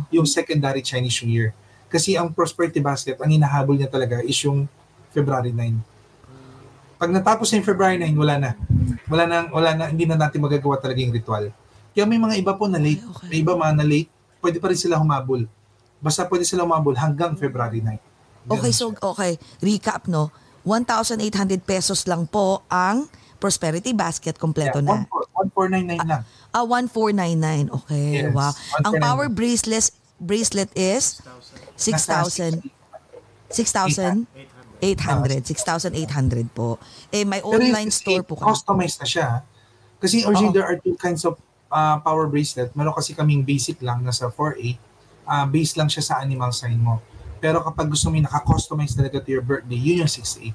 yung 0.10 0.26
secondary 0.26 0.82
Chinese 0.82 1.22
New 1.22 1.32
Year. 1.32 1.52
Kasi 1.90 2.14
ang 2.14 2.30
Prosperity 2.32 2.78
Basket, 2.80 3.18
ang 3.18 3.34
hinahabol 3.34 3.74
niya 3.74 3.90
talaga 3.90 4.22
is 4.22 4.38
yung 4.46 4.70
February 5.10 5.50
9. 5.52 7.02
Pag 7.02 7.10
natapos 7.10 7.50
na 7.50 7.60
yung 7.60 7.68
February 7.68 7.98
9, 7.98 8.14
wala 8.14 8.36
na. 8.38 8.52
Wala 9.10 9.24
na, 9.26 9.38
wala 9.50 9.70
na, 9.74 9.84
hindi 9.90 10.06
na 10.06 10.14
natin 10.14 10.38
magagawa 10.38 10.78
talaga 10.78 11.02
yung 11.02 11.16
ritual. 11.16 11.50
Kaya 11.98 12.06
may 12.06 12.22
mga 12.22 12.38
iba 12.38 12.54
po 12.54 12.70
na 12.70 12.78
late. 12.78 13.02
Okay, 13.02 13.10
okay. 13.10 13.28
May 13.34 13.38
iba 13.42 13.58
mga 13.58 13.74
na 13.82 13.86
late, 13.88 14.10
pwede 14.40 14.58
pa 14.62 14.70
rin 14.70 14.78
sila 14.78 15.02
humabol. 15.02 15.50
Basta 15.98 16.30
pwede 16.30 16.46
sila 16.46 16.64
humabol 16.64 16.94
hanggang 16.94 17.34
February 17.34 17.82
9. 17.82 17.90
Ganun 17.90 18.54
Okay, 18.54 18.72
so 18.72 18.94
okay, 18.94 19.36
recap 19.60 20.06
no. 20.06 20.30
1,800 20.68 21.24
pesos 21.66 22.06
lang 22.06 22.30
po 22.30 22.62
ang 22.70 23.10
Prosperity 23.40 23.96
Basket 23.96 24.36
kompleto 24.36 24.84
yeah, 24.84 25.08
na. 25.08 25.08
1499 25.56 26.04
lang. 26.04 26.22
Ah, 26.52 26.68
1499. 26.68 27.72
Okay, 27.84 28.08
Yes, 28.28 28.36
wow. 28.36 28.52
Ang 28.84 28.94
1499. 29.00 29.08
power 29.08 29.28
bracelet 29.32 29.86
bracelet 30.20 30.70
is 30.76 31.24
6,000 31.80 32.60
6,800. 33.50 34.30
6,800 35.50 36.54
po. 36.54 36.78
Eh, 37.10 37.26
may 37.26 37.42
online 37.42 37.90
store 37.90 38.22
po 38.22 38.38
kami. 38.38 38.54
Customized 38.54 39.02
na 39.02 39.08
siya. 39.10 39.28
Kasi 39.98 40.24
originally 40.24 40.54
Oo. 40.54 40.58
there 40.62 40.68
are 40.70 40.78
two 40.80 40.96
kinds 40.96 41.26
of 41.26 41.36
uh, 41.74 41.98
power 42.00 42.30
bracelet. 42.30 42.72
Meron 42.78 42.94
kasi 42.94 43.18
kaming 43.18 43.42
basic 43.42 43.82
lang 43.82 44.06
nasa 44.06 44.30
4.8. 44.32 44.78
Uh, 45.30 45.46
base 45.50 45.74
lang 45.78 45.90
siya 45.90 46.04
sa 46.06 46.14
animal 46.22 46.54
sign 46.54 46.78
mo. 46.78 47.02
Pero 47.42 47.64
kapag 47.64 47.90
gusto 47.90 48.10
mo 48.10 48.18
yung 48.18 48.28
naka-customize 48.30 48.94
talaga 48.94 49.22
to 49.22 49.30
your 49.32 49.44
birthday, 49.46 49.78
yun 49.78 50.06
yung 50.06 50.12
6.8. 50.12 50.54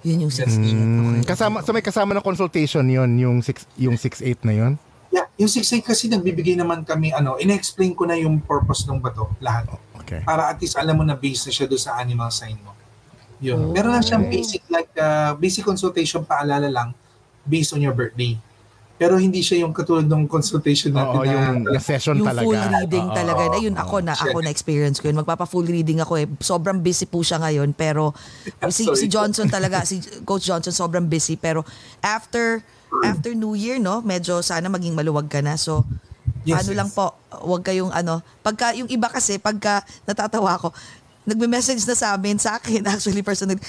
Yun 0.00 0.18
yung 0.28 0.32
6,800. 0.32 0.64
Mm, 0.64 0.98
Okay. 1.20 1.28
kasama, 1.28 1.56
so 1.60 1.76
may 1.76 1.84
kasama 1.84 2.16
ng 2.16 2.24
consultation 2.24 2.84
yon 2.88 3.10
yung 3.20 3.36
6 3.44 3.68
yung 3.76 3.96
68 4.00 4.48
na 4.48 4.54
yon. 4.56 4.72
Yeah, 5.10 5.26
yung 5.42 5.50
6.8 5.50 5.82
kasi 5.82 6.06
nagbibigay 6.06 6.54
naman 6.54 6.86
kami, 6.86 7.10
ano, 7.10 7.34
ina-explain 7.34 7.98
ko 7.98 8.06
na 8.06 8.14
yung 8.14 8.38
purpose 8.38 8.86
ng 8.86 9.02
bato, 9.02 9.34
lahat. 9.42 9.66
Okay. 10.06 10.22
Para 10.22 10.46
at 10.46 10.62
least 10.62 10.78
alam 10.78 10.94
mo 10.94 11.02
na 11.02 11.18
base 11.18 11.50
na 11.50 11.52
siya 11.52 11.66
doon 11.66 11.82
sa 11.82 11.98
animal 11.98 12.30
sign 12.30 12.54
mo. 12.62 12.70
Yun. 13.42 13.58
Oh. 13.58 13.74
Meron 13.74 13.98
lang 13.98 14.06
siyang 14.06 14.30
basic, 14.30 14.62
like, 14.70 14.94
uh, 14.94 15.34
basic 15.34 15.66
consultation, 15.66 16.22
paalala 16.22 16.70
lang, 16.70 16.94
based 17.42 17.74
on 17.74 17.82
your 17.82 17.96
birthday. 17.96 18.38
Pero 19.00 19.16
hindi 19.16 19.40
siya 19.40 19.64
yung 19.64 19.72
katulad 19.72 20.04
ng 20.04 20.28
consultation 20.28 20.92
natin 20.92 21.16
Oo, 21.16 21.24
na, 21.24 21.32
yung 21.32 21.80
session 21.80 22.20
yung 22.20 22.28
talaga. 22.28 22.44
full 22.44 22.60
reading 22.60 23.06
Oo, 23.08 23.16
talaga. 23.16 23.42
Ayun, 23.56 23.74
ako 23.80 23.96
na 24.04 24.12
ako 24.12 24.38
na 24.44 24.52
experience 24.52 25.00
ko 25.00 25.08
yun. 25.08 25.16
Magpapa 25.16 25.48
full 25.48 25.64
reading 25.64 26.04
ako 26.04 26.20
eh. 26.20 26.28
Sobrang 26.36 26.76
busy 26.84 27.08
po 27.08 27.24
siya 27.24 27.40
ngayon 27.40 27.72
pero 27.72 28.12
si, 28.76 28.84
si 28.92 29.08
Johnson 29.08 29.48
talaga, 29.48 29.88
si 29.88 30.04
Coach 30.28 30.44
Johnson 30.52 30.76
sobrang 30.76 31.08
busy 31.08 31.40
pero 31.40 31.64
after 32.04 32.60
after 33.04 33.32
New 33.32 33.54
Year, 33.54 33.78
no, 33.78 34.02
medyo 34.02 34.42
sana 34.42 34.66
maging 34.66 34.94
maluwag 34.94 35.30
ka 35.30 35.40
na. 35.40 35.54
So 35.54 35.86
Yes, 36.40 36.64
ano 36.64 36.70
yes. 36.72 36.78
lang 36.80 36.90
po, 36.92 37.12
wag 37.44 37.62
kayong 37.64 37.92
ano, 37.92 38.24
pagka 38.40 38.72
yung 38.72 38.88
iba 38.88 39.12
kasi 39.12 39.36
pagka 39.36 39.84
natatawa 40.08 40.56
ako, 40.56 40.72
nagme-message 41.28 41.84
na 41.84 41.96
sa 41.96 42.16
amin 42.16 42.40
sa 42.40 42.56
akin 42.56 42.80
actually 42.92 43.20
personal. 43.20 43.60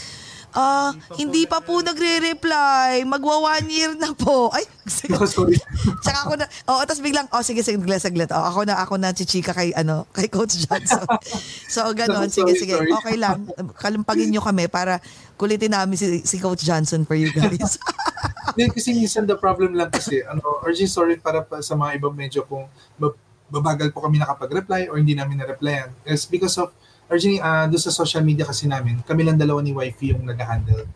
Ah, 0.52 0.92
hindi 1.16 1.48
pa 1.48 1.60
po 1.60 1.80
nagre-reply. 1.80 3.04
Magwa 3.04 3.56
one 3.56 3.68
year 3.68 3.92
na 3.94 4.12
po. 4.12 4.48
Ay, 4.56 4.68
Oh, 5.14 5.24
sorry. 5.24 5.56
Tsaka 6.02 6.18
ako 6.26 6.34
na, 6.36 6.46
oh, 6.68 6.84
tapos 6.84 7.00
biglang, 7.00 7.24
oh, 7.32 7.40
sige, 7.40 7.62
sige, 7.62 7.78
saglit, 7.78 8.02
saglit. 8.02 8.30
Oh, 8.30 8.44
ako 8.44 8.68
na, 8.68 8.76
ako 8.76 8.98
na 8.98 9.14
chichika 9.14 9.54
kay, 9.54 9.72
ano, 9.72 10.04
kay 10.12 10.28
Coach 10.28 10.60
Johnson. 10.60 11.06
so, 11.74 11.88
ganon, 11.94 12.28
sige, 12.28 12.52
Sorry, 12.52 12.60
sige, 12.60 12.74
sorry. 12.76 12.92
okay 12.92 13.16
lang. 13.16 13.48
Kalumpagin 13.78 14.30
nyo 14.30 14.42
kami 14.42 14.68
para 14.68 15.00
kulitin 15.38 15.72
namin 15.72 15.96
si, 15.96 16.22
si 16.22 16.36
Coach 16.38 16.62
Johnson 16.62 17.06
for 17.06 17.16
you 17.16 17.32
guys. 17.32 17.80
Hindi, 18.52 18.74
kasi 18.74 18.92
minsan 18.92 19.24
the 19.24 19.38
problem 19.38 19.72
lang 19.72 19.88
kasi, 19.88 20.20
ano, 20.22 20.44
urgent 20.62 20.92
sorry 20.92 21.16
para 21.16 21.40
pa 21.40 21.64
sa 21.64 21.78
mga 21.78 22.02
ibang 22.02 22.12
medyo 22.12 22.44
kung 22.44 22.68
bab- 23.00 23.16
babagal 23.48 23.92
po 23.92 24.02
kami 24.02 24.18
nakapag-reply 24.18 24.88
or 24.88 24.96
hindi 24.96 25.12
namin 25.12 25.40
na-replyan. 25.40 25.92
It's 26.04 26.24
because 26.24 26.56
of, 26.58 26.72
urgent, 27.12 27.44
uh, 27.44 27.68
doon 27.68 27.82
sa 27.84 27.92
social 27.92 28.24
media 28.24 28.48
kasi 28.48 28.66
namin, 28.66 29.04
kami 29.04 29.28
lang 29.28 29.36
dalawa 29.36 29.60
ni 29.60 29.76
wifey 29.76 30.16
yung 30.16 30.24
nag-handle. 30.24 30.88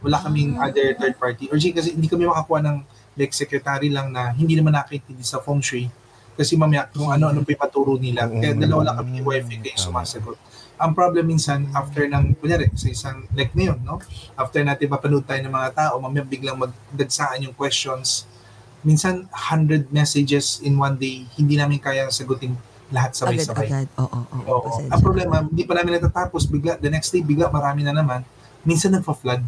Wala 0.00 0.16
kaming 0.24 0.56
other 0.56 0.96
third 0.96 1.14
party. 1.20 1.52
Urgent 1.52 1.76
kasi 1.76 1.92
hindi 1.92 2.08
kami 2.08 2.24
makakuha 2.24 2.64
ng 2.64 2.76
like 3.18 3.34
secretary 3.34 3.92
lang 3.92 4.14
na 4.14 4.30
hindi 4.32 4.54
naman 4.56 4.72
nakakaintindi 4.72 5.26
sa 5.26 5.42
feng 5.42 5.60
shui. 5.60 5.90
Kasi 6.38 6.54
mamaya 6.54 6.86
kung 6.88 7.10
ano-ano 7.10 7.42
pa 7.42 7.50
yung 7.50 7.62
paturo 7.62 7.98
nila. 7.98 8.30
Kaya 8.30 8.54
dalawa 8.54 8.90
lang 8.90 8.96
kami 9.02 9.10
ni 9.18 9.22
wifey 9.26 9.58
kayo 9.58 9.74
sumasagot. 9.74 10.38
Ang 10.78 10.94
problem 10.94 11.26
minsan, 11.26 11.66
after 11.74 12.06
ng, 12.06 12.38
kunyari, 12.38 12.70
sa 12.78 12.86
isang, 12.86 13.26
like 13.34 13.50
ngayon, 13.50 13.82
no? 13.82 13.98
After 14.38 14.62
natin 14.62 14.86
mapanood 14.86 15.26
tayo 15.26 15.42
ng 15.42 15.50
mga 15.50 15.70
tao, 15.74 15.98
mamaya 15.98 16.22
biglang 16.22 16.54
magdagsaan 16.54 17.42
yung 17.42 17.50
questions. 17.58 18.30
Minsan, 18.86 19.26
100 19.34 19.90
messages 19.90 20.62
in 20.62 20.78
one 20.78 20.94
day, 20.94 21.26
hindi 21.34 21.58
namin 21.58 21.82
kaya 21.82 22.06
sagutin 22.14 22.54
lahat 22.88 23.10
sabay-sabay. 23.14 23.68
Agad-agad. 23.68 23.88
Oo, 24.00 24.08
oo, 24.08 24.36
oo. 24.48 24.58
Oo. 24.64 24.80
Ang 24.88 25.02
problema, 25.02 25.44
hindi 25.44 25.64
pa 25.64 25.76
namin 25.76 26.00
natatapos, 26.00 26.48
bigla, 26.48 26.76
the 26.76 26.88
next 26.88 27.12
day, 27.12 27.20
bigla 27.20 27.48
marami 27.48 27.84
na 27.84 27.92
naman. 27.92 28.24
Minsan 28.64 28.96
nagpa-flood. 28.96 29.44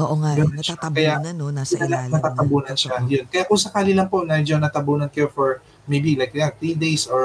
Oo 0.00 0.14
nga, 0.16 0.32
eh, 0.32 0.40
Ganun 0.40 0.64
siya. 0.64 0.76
Kaya, 0.80 1.20
natatabunan, 1.20 1.34
no? 1.36 1.46
Nasa 1.52 1.76
ilalim. 1.76 2.10
natatabunan 2.10 2.72
na. 2.72 2.80
siya. 2.80 2.92
Totoo. 2.96 3.10
Yun. 3.12 3.24
Kaya 3.28 3.42
kung 3.44 3.60
sakali 3.60 3.92
lang 3.92 4.08
po 4.08 4.24
na 4.24 4.40
medyo 4.40 4.56
natabunan 4.56 5.08
kayo 5.12 5.28
for 5.28 5.60
maybe 5.84 6.16
like 6.16 6.32
yeah, 6.32 6.48
3 6.48 6.72
days 6.74 7.04
or 7.04 7.22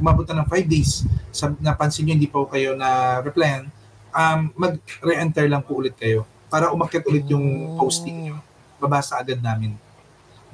umabot 0.00 0.24
na 0.24 0.40
ng 0.40 0.48
5 0.48 0.64
days, 0.64 1.04
sa, 1.28 1.52
napansin 1.60 2.08
nyo 2.08 2.14
hindi 2.16 2.30
po 2.30 2.48
kayo 2.48 2.72
na 2.72 3.20
replyan, 3.20 3.68
um, 4.08 4.40
mag-re-enter 4.56 5.44
lang 5.52 5.60
po 5.60 5.76
ulit 5.76 5.92
kayo 5.94 6.24
para 6.48 6.72
umakyat 6.72 7.04
ulit 7.04 7.28
yung 7.28 7.76
Oh. 7.76 7.84
posting 7.84 8.24
nyo. 8.24 8.36
Babasa 8.80 9.20
agad 9.20 9.42
namin. 9.42 9.76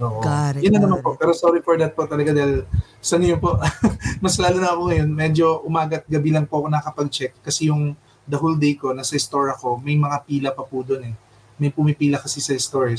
Oo. 0.03 0.19
Got 0.19 0.59
it, 0.59 0.67
Yun 0.67 0.75
na 0.75 0.81
naman 0.83 0.99
po. 1.05 1.15
Pero 1.15 1.31
sorry 1.31 1.63
for 1.63 1.79
that 1.79 1.95
po 1.95 2.07
talaga 2.11 2.35
dahil 2.35 2.67
sa 2.99 3.15
niyo 3.15 3.39
po, 3.39 3.55
mas 4.25 4.35
lalo 4.43 4.59
na 4.59 4.75
ako 4.75 4.91
ngayon, 4.91 5.09
medyo 5.11 5.63
umagat 5.63 6.03
gabi 6.11 6.35
lang 6.35 6.51
po 6.51 6.65
ako 6.65 6.67
nakapag-check 6.73 7.39
kasi 7.45 7.71
yung 7.71 7.95
the 8.27 8.35
whole 8.41 8.57
day 8.57 8.75
ko, 8.75 8.91
nasa 8.91 9.15
store 9.21 9.53
ako, 9.53 9.79
may 9.79 9.95
mga 9.95 10.25
pila 10.25 10.51
pa 10.51 10.65
po 10.65 10.81
doon 10.83 11.13
eh. 11.13 11.15
May 11.61 11.71
pumipila 11.71 12.19
kasi 12.19 12.43
sa 12.43 12.57
store. 12.57 12.97
eh. 12.97 12.99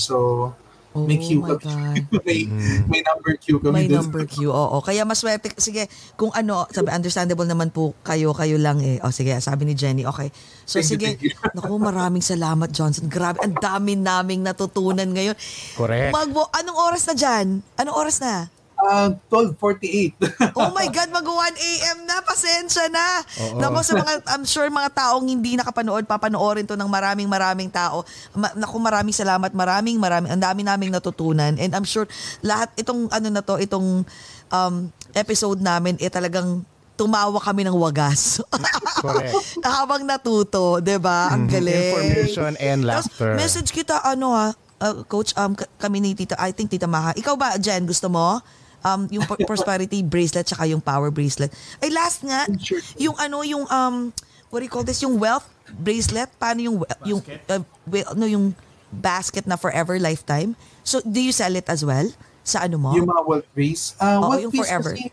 So, 0.96 1.04
may 1.04 1.20
Oh 1.20 1.28
queue 1.28 1.44
my 1.44 1.60
kami. 1.60 2.08
May, 2.24 2.40
Mm. 2.48 2.88
may 2.88 3.02
number 3.04 3.36
queue 3.36 3.60
kami 3.60 3.74
May 3.76 3.88
number 3.92 4.24
queue, 4.24 4.48
oo. 4.48 4.80
Kaya 4.80 5.04
maswerte, 5.04 5.52
sige, 5.60 5.92
kung 6.16 6.32
ano, 6.32 6.64
sabi, 6.72 6.88
understandable 6.88 7.44
naman 7.44 7.68
po 7.68 7.92
kayo, 8.00 8.32
kayo 8.32 8.56
lang 8.56 8.80
eh. 8.80 9.04
O 9.04 9.12
sige, 9.12 9.36
sabi 9.44 9.68
ni 9.68 9.76
Jenny, 9.76 10.08
okay. 10.08 10.32
So 10.64 10.80
Thank 10.80 10.88
sige, 10.96 11.10
you. 11.20 11.36
naku, 11.60 11.76
maraming 11.76 12.24
salamat 12.24 12.72
Johnson. 12.72 13.12
Grabe, 13.12 13.44
ang 13.44 13.60
dami 13.60 14.00
naming 14.00 14.40
natutunan 14.40 15.12
ngayon. 15.12 15.36
Correct. 15.76 16.16
Magbo, 16.16 16.48
anong 16.56 16.80
oras 16.80 17.04
na 17.12 17.14
dyan? 17.14 17.60
Anong 17.76 17.98
oras 18.00 18.24
na? 18.24 18.48
Ah, 18.76 19.08
12.48. 19.32 20.20
Oh 20.60 20.72
my 20.72 20.88
God, 20.88 21.10
mag 21.10 21.24
1 21.24 21.32
a.m. 21.56 21.98
na. 22.04 22.20
Pasensya 22.20 22.92
na. 22.92 23.24
Oo. 23.24 23.60
Naku, 23.60 23.80
sa 23.82 23.96
mga, 23.96 24.12
I'm 24.28 24.44
sure 24.44 24.68
mga 24.68 24.92
taong 24.92 25.26
hindi 25.26 25.56
nakapanood, 25.56 26.04
papanoorin 26.04 26.68
to 26.68 26.76
ng 26.76 26.88
maraming 26.88 27.28
maraming 27.28 27.72
tao. 27.72 28.04
Ma- 28.36 28.52
naku, 28.54 28.76
maraming 28.78 29.16
salamat. 29.16 29.52
Maraming 29.52 29.96
maraming. 29.96 30.32
Ang 30.32 30.44
dami 30.44 30.62
naming 30.62 30.92
natutunan. 30.92 31.56
And 31.56 31.72
I'm 31.72 31.88
sure 31.88 32.04
lahat 32.40 32.76
itong 32.76 33.08
ano 33.10 33.28
na 33.32 33.40
to, 33.40 33.56
itong 33.58 34.04
um, 34.52 34.76
episode 35.14 35.60
namin, 35.60 35.96
eh 35.98 36.12
talagang 36.12 36.64
tumawa 36.96 37.40
kami 37.40 37.68
ng 37.68 37.76
wagas. 37.76 38.40
Correct. 39.04 39.36
Habang 39.68 40.08
natuto, 40.08 40.80
'di 40.80 40.96
ba? 40.96 41.32
Ang 41.32 41.48
galing. 41.52 41.76
Mm-hmm. 41.76 41.92
Information 41.92 42.52
and 42.58 42.80
Tapos, 42.84 43.08
laughter. 43.12 43.32
message 43.36 43.70
kita 43.72 44.00
ano 44.00 44.32
ha, 44.32 44.48
uh, 44.80 45.04
coach 45.04 45.36
um 45.36 45.56
k- 45.56 45.68
kami 45.76 46.00
ni 46.00 46.16
Tita, 46.16 46.40
I 46.40 46.56
think 46.56 46.72
Tita 46.72 46.88
Maha. 46.88 47.12
Ikaw 47.16 47.36
ba, 47.36 47.60
Jen, 47.60 47.84
gusto 47.84 48.08
mo? 48.08 48.40
Um, 48.86 49.10
yung 49.10 49.26
pro- 49.26 49.42
prosperity 49.50 50.06
bracelet 50.06 50.46
tsaka 50.46 50.70
yung 50.70 50.78
power 50.78 51.10
bracelet. 51.10 51.50
Ay, 51.82 51.90
last 51.90 52.22
nga, 52.22 52.46
Sure. 52.62 52.78
yung 53.02 53.18
ano, 53.18 53.42
yung, 53.42 53.66
um, 53.66 54.14
what 54.54 54.62
do 54.62 54.66
you 54.66 54.72
call 54.72 54.86
this? 54.86 55.02
Yung 55.02 55.18
wealth 55.18 55.50
bracelet? 55.74 56.30
Paano 56.38 56.62
yung, 56.62 56.78
we- 56.78 56.94
yung, 57.04 57.20
uh, 57.50 57.66
we- 57.90 58.06
no, 58.14 58.30
yung 58.30 58.54
basket 58.94 59.50
na 59.50 59.58
forever 59.58 59.98
lifetime? 59.98 60.54
So, 60.86 61.02
do 61.02 61.18
you 61.18 61.34
sell 61.34 61.58
it 61.58 61.66
as 61.66 61.82
well? 61.82 62.06
Sa 62.46 62.62
ano 62.62 62.78
mo? 62.78 62.94
Yung 62.94 63.10
mga 63.10 63.26
wealth 63.26 63.50
base. 63.58 63.98
Ah, 63.98 64.22
Oo, 64.22 64.30
wealth 64.30 64.46
yung 64.46 64.54
base 64.54 64.62
forever. 64.62 64.94
Kasi, 64.94 65.10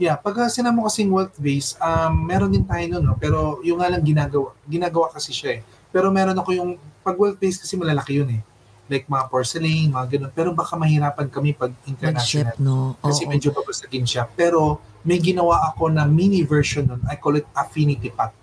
yeah, 0.00 0.16
pag 0.16 0.34
sinama 0.48 0.80
mo 0.80 0.88
kasing 0.88 1.12
wealth 1.12 1.36
base, 1.36 1.76
um, 1.76 2.24
meron 2.24 2.48
din 2.48 2.64
tayo 2.64 2.88
nun, 2.88 3.04
no? 3.04 3.20
pero 3.20 3.60
yung 3.60 3.84
nga 3.84 3.92
lang 3.92 4.00
ginagawa, 4.00 4.56
ginagawa 4.64 5.12
kasi 5.12 5.36
siya 5.36 5.60
eh. 5.60 5.62
Pero 5.92 6.08
meron 6.08 6.34
ako 6.34 6.50
yung, 6.56 6.70
pag 7.04 7.20
wealth 7.20 7.36
base 7.36 7.60
kasi 7.60 7.76
malalaki 7.76 8.16
yun 8.16 8.32
eh. 8.32 8.40
Like 8.84 9.06
mga 9.06 9.24
porcelain, 9.26 9.88
mga 9.88 10.06
ganun. 10.10 10.30
Pero 10.30 10.52
baka 10.52 10.74
mahirapan 10.74 11.26
kami 11.26 11.52
pag 11.52 11.72
international. 11.84 12.52
Mag-ship, 12.52 12.60
no? 12.60 13.00
Kasi 13.00 13.24
Oo. 13.24 13.30
medyo 13.30 13.48
babasagin 13.50 14.04
siya. 14.04 14.28
Pero 14.28 14.76
may 15.00 15.16
ginawa 15.18 15.66
ako 15.66 15.88
na 15.88 16.04
mini 16.04 16.42
version 16.42 16.84
nun. 16.84 17.00
I 17.06 17.16
call 17.16 17.34
it 17.34 17.48
affinity 17.50 18.08
pot. 18.08 18.36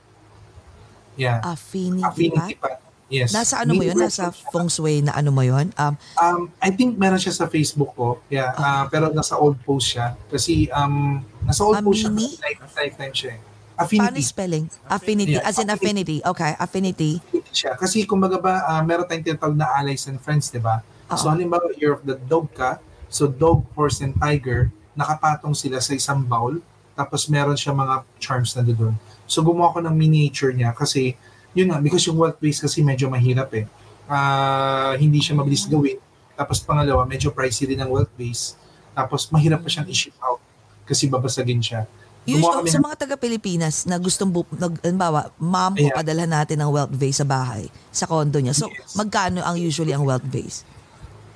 Yeah. 1.14 1.42
Affinity, 1.44 2.02
affinity 2.02 2.54
pa? 2.56 2.74
pot. 2.74 2.78
Yes. 3.06 3.36
Nasa 3.36 3.60
ano 3.60 3.76
mo 3.76 3.84
Mini 3.84 3.92
yun? 3.92 4.00
Nasa 4.00 4.32
siya. 4.32 4.50
feng 4.50 4.72
shui 4.72 5.04
na 5.04 5.12
ano 5.12 5.30
mo 5.30 5.44
yun? 5.44 5.68
Um, 5.76 5.94
Um, 6.16 6.40
I 6.58 6.72
think 6.72 6.96
meron 6.96 7.20
siya 7.20 7.36
sa 7.36 7.46
Facebook 7.46 7.92
ko. 7.92 8.24
Yeah, 8.32 8.56
ah, 8.56 8.88
pero 8.88 9.12
nasa 9.12 9.36
old 9.36 9.60
post 9.60 9.94
siya. 9.94 10.16
Kasi 10.26 10.72
um, 10.72 11.20
nasa 11.44 11.60
old 11.62 11.76
Ah, 11.76 11.84
post 11.84 12.02
siya. 12.02 12.10
mini? 12.10 12.32
Kasi 12.32 12.40
life, 12.40 12.62
lifetime 12.72 13.12
siya 13.12 13.32
eh. 13.36 13.42
Paano 13.84 14.14
Affinity. 14.14 14.22
spelling? 14.24 14.66
Affinity, 14.86 15.34
Yeah, 15.38 15.48
as 15.48 15.58
in 15.58 15.70
affinity. 15.70 16.22
Okay, 16.22 16.54
affinity. 16.56 17.18
affinity 17.20 17.52
siya. 17.52 17.76
Kasi 17.76 18.06
kumbaga 18.06 18.38
ba, 18.38 18.64
ah, 18.64 18.82
meron 18.82 19.04
tayong 19.04 19.26
tinatawag 19.26 19.56
na 19.56 19.68
allies 19.74 20.08
and 20.08 20.18
friends, 20.18 20.48
di 20.48 20.60
ba? 20.60 20.80
So 21.12 21.28
halimbawa, 21.28 21.76
you're 21.76 22.00
of 22.00 22.08
the 22.08 22.16
dog 22.16 22.56
ka. 22.56 22.80
So 23.12 23.28
dog, 23.28 23.68
horse, 23.76 24.00
and 24.00 24.16
tiger. 24.16 24.72
nakapatong 24.92 25.56
sila 25.56 25.80
sa 25.80 25.96
isang 25.96 26.20
bowl, 26.20 26.60
tapos 26.94 27.32
meron 27.32 27.56
siya 27.56 27.72
mga 27.72 28.04
charms 28.20 28.52
na 28.54 28.62
doon. 28.62 28.92
So 29.24 29.40
gumawa 29.40 29.72
ko 29.72 29.80
ng 29.80 29.96
miniature 29.96 30.52
niya 30.52 30.76
kasi 30.76 31.16
yun 31.56 31.72
nga, 31.72 31.80
because 31.80 32.04
yung 32.08 32.20
wealth 32.20 32.36
base 32.40 32.60
kasi 32.60 32.84
medyo 32.84 33.08
mahirap 33.08 33.52
eh. 33.56 33.66
Ah, 34.06 34.92
hindi 35.00 35.24
siya 35.24 35.40
mabilis 35.40 35.64
gawin. 35.64 35.96
Tapos 36.36 36.60
pangalawa, 36.60 37.08
medyo 37.08 37.32
pricey 37.32 37.72
din 37.72 37.80
ang 37.80 37.88
wealth 37.88 38.12
base. 38.16 38.60
Tapos 38.92 39.32
mahirap 39.32 39.64
pa 39.64 39.72
siyang 39.72 39.88
i-ship 39.88 40.16
out 40.20 40.44
kasi 40.84 41.08
babasagin 41.08 41.64
siya. 41.64 41.88
Gumawa 42.22 42.38
Usually, 42.38 42.54
kami 42.56 42.70
sa 42.70 42.78
ng- 42.78 42.86
mga 42.86 42.98
taga-Pilipinas 43.00 43.76
na 43.86 43.98
gustong, 43.98 44.30
bu- 44.30 44.46
nag, 44.54 44.78
halimbawa, 44.80 45.34
ma'am 45.36 45.74
Ayan. 45.74 45.90
padala 45.90 46.24
natin 46.24 46.54
ng 46.56 46.70
wealth 46.70 46.94
vase 46.94 47.18
sa 47.18 47.26
bahay, 47.26 47.66
sa 47.90 48.06
condo 48.06 48.38
niya. 48.38 48.54
So, 48.54 48.70
Yes. 48.70 48.94
magkano 48.94 49.42
ang 49.42 49.58
usually 49.58 49.90
ang 49.90 50.06
wealth 50.06 50.26
vase? 50.26 50.62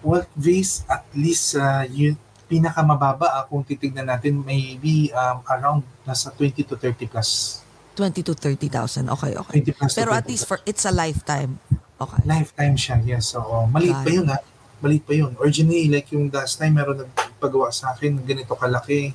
wealth 0.02 0.30
base 0.36 0.86
at 0.86 1.02
least 1.12 1.58
uh, 1.58 1.82
yun 1.90 2.14
pinakamababa 2.46 3.26
ah, 3.26 3.44
kung 3.44 3.66
titignan 3.66 4.06
natin 4.06 4.38
maybe 4.40 5.10
um, 5.12 5.42
around 5.50 5.82
nasa 6.04 6.30
20 6.30 6.62
to 6.64 6.78
30 6.78 7.10
plus 7.10 7.60
20 7.98 8.22
to 8.22 8.38
30,000. 8.38 9.10
Okay, 9.10 9.34
okay. 9.34 9.66
20 9.66 9.74
plus 9.74 9.90
to 9.90 9.98
Pero 9.98 10.14
at 10.14 10.22
30 10.22 10.30
least 10.30 10.46
plus. 10.46 10.50
for 10.52 10.58
it's 10.64 10.86
a 10.86 10.94
lifetime. 10.94 11.58
Okay. 11.96 12.22
lifetime 12.24 12.76
siya 12.76 13.00
yes 13.02 13.34
so 13.34 13.40
oh, 13.40 13.66
maliit 13.66 13.98
pa 13.98 14.12
yun 14.12 14.28
ha 14.28 14.38
maliit 14.78 15.02
pa 15.02 15.16
yun 15.16 15.32
originally 15.40 15.88
like 15.88 16.06
yung 16.12 16.28
last 16.28 16.60
time 16.60 16.76
meron 16.76 17.02
nagpagawa 17.02 17.72
sa 17.72 17.90
akin 17.90 18.20
ng 18.20 18.28
ganito 18.28 18.54
kalaki 18.54 19.10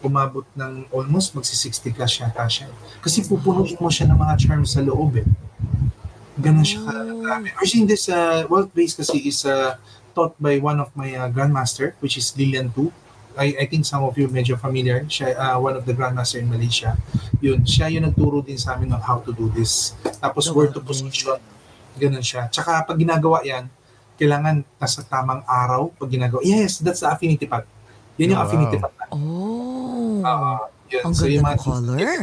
umabot 0.00 0.46
ng 0.54 0.86
almost 0.88 1.32
magsi 1.32 1.58
60 1.58 1.90
plus 1.90 2.12
yata 2.18 2.46
siya 2.46 2.70
kasi 3.00 3.22
pupunuin 3.22 3.74
mo 3.76 3.88
siya 3.88 4.06
ng 4.06 4.16
mga 4.16 4.34
charms 4.38 4.72
sa 4.72 4.80
loob 4.80 5.18
eh. 5.18 5.26
Ganun 6.38 6.62
siya 6.62 6.80
Oh. 6.80 7.18
karami. 7.18 7.50
Originally 7.58 7.88
this 7.88 8.06
uh, 8.06 8.46
wealth 8.46 8.70
base 8.70 8.94
kasi 8.94 9.18
is 9.20 9.42
uh, 9.42 9.74
taught 10.12 10.38
by 10.38 10.56
one 10.56 10.78
of 10.78 10.94
my 10.94 11.10
uh, 11.12 11.26
grandmaster 11.26 11.98
which 11.98 12.14
is 12.14 12.30
Lilian 12.32 12.70
Tu. 12.70 12.94
I, 13.34 13.54
I 13.54 13.64
think 13.66 13.82
some 13.82 14.02
of 14.02 14.14
you 14.14 14.26
medyo 14.26 14.54
familiar. 14.54 15.02
Siya 15.04 15.34
uh, 15.34 15.58
one 15.58 15.74
of 15.74 15.82
the 15.82 15.92
grandmaster 15.92 16.38
in 16.38 16.46
Malaysia. 16.46 16.94
Yun 17.38 17.62
siya 17.62 17.86
yung 17.88 18.02
nagturo 18.04 18.38
din 18.40 18.54
sa 18.54 18.74
amin 18.74 18.90
on 18.92 18.98
how 19.00 19.18
to 19.18 19.30
do 19.30 19.50
this. 19.50 19.94
Tapos 20.18 20.46
The 20.46 20.54
word 20.54 20.74
to 20.74 20.80
base. 20.80 21.02
position 21.02 21.38
ganun 21.94 22.22
siya. 22.22 22.46
Tsaka 22.46 22.82
pag 22.84 22.94
ginagawa 22.94 23.42
yan 23.42 23.66
kailangan 24.14 24.62
nasa 24.74 25.02
tamang 25.02 25.42
araw 25.42 25.90
pag 25.92 26.06
ginagawa. 26.08 26.38
Yes 26.42 26.78
that's 26.78 27.02
the 27.02 27.10
affinity 27.10 27.46
pot 27.46 27.66
yun 28.14 28.30
yung 28.30 28.38
Wow. 28.38 28.46
affinity 28.46 28.76
pot 28.76 28.94
Oh. 29.10 29.77
Ah, 30.20 30.58
yun. 30.86 31.02
ang 31.02 31.12
So, 31.12 31.24
yung 31.24 31.40
ganda 31.40 31.52
ng 31.52 31.58
mga- 31.58 31.64
color. 31.64 32.18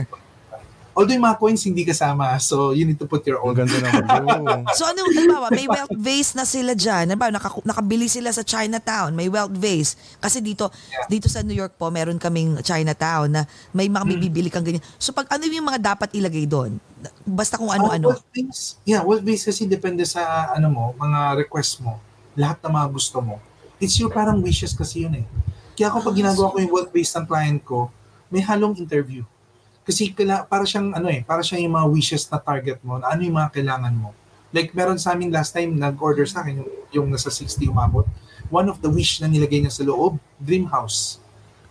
although 0.91 1.12
yung 1.12 1.28
mga 1.28 1.38
coins 1.38 1.60
hindi 1.62 1.84
kasama 1.84 2.40
so 2.40 2.72
you 2.72 2.82
need 2.82 2.95
to 2.95 3.03
put 3.03 3.20
your 3.24 3.36
Ang 3.38 3.52
own 3.52 3.56
ganda 3.57 3.78
naman. 3.78 4.03
Oh. 4.16 4.64
So 4.72 4.86
ano, 4.86 5.03
halimbawa, 5.06 5.52
may 5.52 5.68
wealth 5.68 5.91
vase 5.94 6.32
na 6.34 6.45
sila 6.45 6.72
dyan. 6.74 7.06
Halimbawa, 7.06 7.30
naka, 7.30 7.52
nakabili 7.62 8.07
sila 8.07 8.32
sa 8.32 8.41
Chinatown, 8.41 9.12
may 9.12 9.28
wealth 9.28 9.52
vase. 9.52 9.94
Kasi 10.18 10.40
dito, 10.40 10.72
dito 11.06 11.28
sa 11.28 11.41
New 11.41 11.53
York 11.53 11.76
po, 11.76 11.90
meron 11.90 12.16
kaming 12.16 12.62
Chinatown 12.62 13.28
na 13.30 13.41
may 13.72 13.86
mga 13.86 14.07
Hmm. 14.07 14.24
bibili 14.24 14.48
kang 14.48 14.64
ganyan. 14.64 14.80
So 14.95 15.12
pag 15.12 15.28
ano 15.28 15.44
yung 15.44 15.68
mga 15.68 15.84
dapat 15.86 16.10
ilagay 16.12 16.45
doon? 16.45 16.80
Basta 17.22 17.56
kung 17.56 17.68
Oh, 17.68 17.76
ano-ano. 17.76 18.16
wealth 18.16 18.28
base, 18.32 18.80
yeah, 18.84 19.03
wealth 19.03 19.22
base 19.22 19.44
kasi 19.44 19.66
depende 19.66 20.02
sa 20.03 20.24
ano 20.49 20.68
mo, 20.70 20.84
mga 20.95 21.20
request 21.38 21.80
mo. 21.80 21.99
Lahat 22.34 22.56
ng 22.62 22.72
mga 22.72 22.88
gusto 22.90 23.20
mo. 23.20 23.36
It's 23.78 23.99
your 23.99 24.10
parang 24.10 24.40
wishes 24.40 24.72
kasi 24.72 25.03
yun 25.03 25.20
eh. 25.20 25.26
Kaya 25.76 25.91
ako 25.91 25.97
pag 26.07 26.15
ginagawa 26.15 26.47
ko 26.49 26.57
yung 26.64 26.72
base 26.88 27.11
ng 27.19 27.26
client 27.27 27.60
ko, 27.61 27.91
may 28.31 28.39
halong 28.41 28.80
interview. 28.80 29.27
Kasi 29.85 30.10
kaila, 30.10 30.47
para 30.47 30.65
siyang 30.65 30.95
ano 30.95 31.11
eh, 31.11 31.22
para 31.22 31.45
siyang 31.45 31.68
yung 31.69 31.76
mga 31.77 31.88
wishes 31.93 32.26
na 32.31 32.41
target 32.41 32.81
mo, 32.81 32.97
na 32.97 33.14
ano 33.14 33.22
yung 33.22 33.38
mga 33.38 33.53
kailangan 33.53 33.93
mo. 33.93 34.15
Like 34.49 34.72
meron 34.72 34.97
sa 34.97 35.14
amin 35.14 35.30
last 35.30 35.53
time 35.53 35.76
nag-order 35.76 36.26
sa 36.26 36.41
akin 36.41 36.64
yung, 36.64 36.69
yung 36.89 37.07
nasa 37.11 37.30
60 37.30 37.69
umabot. 37.69 38.07
One 38.49 38.72
of 38.72 38.80
the 38.80 38.89
wish 38.89 39.19
na 39.19 39.27
nilagay 39.27 39.61
niya 39.61 39.73
sa 39.76 39.84
loob, 39.84 40.18
dream 40.39 40.65
house. 40.72 41.19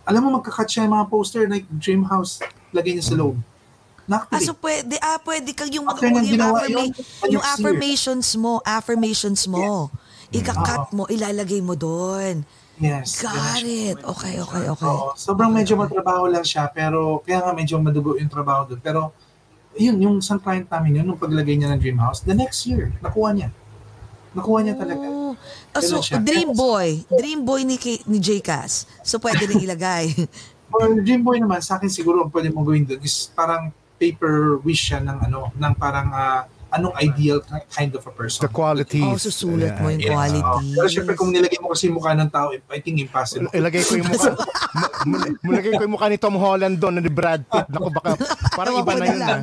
Alam 0.05 0.29
mo 0.29 0.39
magkakat 0.39 0.69
siya 0.69 0.85
yung 0.85 0.95
mga 0.95 1.07
poster 1.09 1.43
like 1.49 1.65
dream 1.81 2.05
house, 2.05 2.39
lagay 2.71 2.93
niya 2.95 3.09
sa 3.09 3.17
loob. 3.17 3.35
Ah, 4.05 4.21
Nakakabig. 4.21 4.45
so 4.45 4.53
pwede, 4.61 4.95
ah, 5.01 5.17
pwede 5.17 5.49
kang 5.57 5.71
yung, 5.73 5.89
After 5.89 6.05
yung, 6.05 6.21
ginawa 6.21 6.61
affirma- 6.61 6.69
yun, 6.69 6.89
yung 7.33 7.41
year. 7.41 7.53
affirmations 7.57 8.27
mo, 8.37 8.61
affirmations 8.61 9.49
mo. 9.49 9.89
Ikakat 10.29 10.93
mo, 10.93 11.09
ilalagay 11.09 11.57
mo 11.65 11.73
doon. 11.73 12.45
Yes. 12.75 13.23
Got 13.23 13.63
it. 13.63 13.97
Okay, 14.03 14.35
okay, 14.43 14.63
okay. 14.67 14.87
Oo, 14.91 15.15
sobrang 15.15 15.47
medyo 15.47 15.79
matrabaho 15.79 16.27
lang 16.27 16.43
siya, 16.43 16.67
pero 16.67 17.23
kaya 17.23 17.39
nga 17.39 17.51
medyo 17.55 17.79
madugo 17.79 18.19
yung 18.19 18.27
trabaho 18.27 18.67
doon. 18.67 18.81
Pero 18.83 19.01
yun, 19.79 19.95
yung 19.99 20.15
isang 20.19 20.39
client 20.39 20.67
namin 20.67 20.99
yun, 20.99 21.05
nung 21.07 21.19
paglagay 21.19 21.55
niya 21.55 21.71
ng 21.71 21.79
dream 21.79 21.99
house, 21.99 22.19
the 22.23 22.35
next 22.35 22.67
year, 22.67 22.91
nakuha 22.99 23.31
niya. 23.31 23.49
Nakuha 24.35 24.59
niya 24.67 24.75
talaga. 24.75 25.07
Oh. 25.07 25.33
Ah, 25.71 25.79
so, 25.79 26.03
siya. 26.03 26.19
Dream 26.19 26.51
Boy. 26.51 27.07
Dream 27.07 27.47
Boy 27.47 27.63
ni, 27.63 27.79
K- 27.79 28.03
ni 28.07 28.19
Jcas. 28.19 28.83
So, 29.03 29.19
pwede 29.23 29.47
rin 29.47 29.63
ilagay. 29.63 30.11
For 30.71 30.91
Dream 30.99 31.23
Boy 31.23 31.39
naman, 31.39 31.63
sa 31.63 31.79
akin 31.79 31.87
siguro 31.87 32.27
ang 32.27 32.31
pwede 32.35 32.51
mo 32.51 32.67
gawin 32.67 32.83
doon 32.83 32.99
is 32.99 33.31
parang 33.31 33.71
paper 33.95 34.59
wish 34.67 34.91
siya 34.91 34.99
ng 34.99 35.31
ano, 35.31 35.55
ng 35.55 35.73
parang 35.79 36.11
ah, 36.11 36.43
anong 36.75 36.93
ideal 36.99 37.39
kind 37.71 37.95
of 37.95 38.03
a 38.03 38.11
person. 38.11 38.43
The 38.43 38.51
qualities. 38.51 39.01
oh, 39.01 39.15
susulat 39.15 39.79
mo 39.79 39.87
yung 39.87 40.03
Yes. 40.03 40.11
quality. 40.11 40.41
Pero 40.75 40.87
syempre 40.91 41.13
kung 41.15 41.31
nilagay 41.31 41.57
mo 41.57 41.71
kasi 41.71 41.87
yung 41.87 41.97
mukha 41.97 42.11
ng 42.11 42.27
tao, 42.27 42.51
I 42.51 42.79
think 42.79 42.99
impossible. 42.99 43.47
Ilagay 43.49 43.81
ko 43.81 43.95
yung 43.95 44.09
mukha. 44.11 44.31
mu- 45.07 45.15
mu- 45.15 45.35
Mulagay 45.45 45.71
ko 45.71 45.81
yung 45.81 45.93
mukha 45.95 46.07
ni 46.11 46.19
Tom 46.19 46.35
Holland 46.35 46.75
doon, 46.75 46.99
ni 46.99 47.07
Brad 47.07 47.47
Pitt. 47.47 47.67
Naku, 47.71 47.89
baka 47.89 48.09
parang 48.53 48.75
iba 48.77 48.93
na 48.93 49.05
yun. 49.07 49.41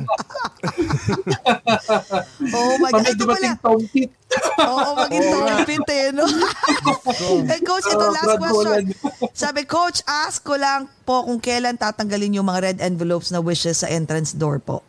Oh 2.53 2.73
my 2.77 2.91
God. 2.91 3.01
Ito 3.03 3.09
pala. 3.09 3.17
dumating 3.17 3.55
Tom 3.59 3.81
Pitt, 3.89 4.11
Oo, 4.63 4.89
maging 4.97 5.25
tongpit 5.29 5.87
eh, 5.89 6.07
no? 6.09 6.25
eh, 7.53 7.59
Coach, 7.61 7.87
ito 7.87 8.05
last 8.09 8.25
Brad 8.25 8.41
question. 8.41 8.83
Holland. 8.87 8.87
Sabi, 9.33 9.61
Coach, 9.65 10.01
ask 10.05 10.41
ko 10.41 10.55
lang 10.55 10.89
po 11.03 11.25
kung 11.25 11.37
kailan 11.37 11.77
tatanggalin 11.77 12.37
yung 12.37 12.47
mga 12.47 12.61
red 12.63 12.77
envelopes 12.81 13.29
na 13.29 13.37
wishes 13.37 13.81
sa 13.81 13.87
entrance 13.89 14.33
door 14.33 14.57
po. 14.57 14.81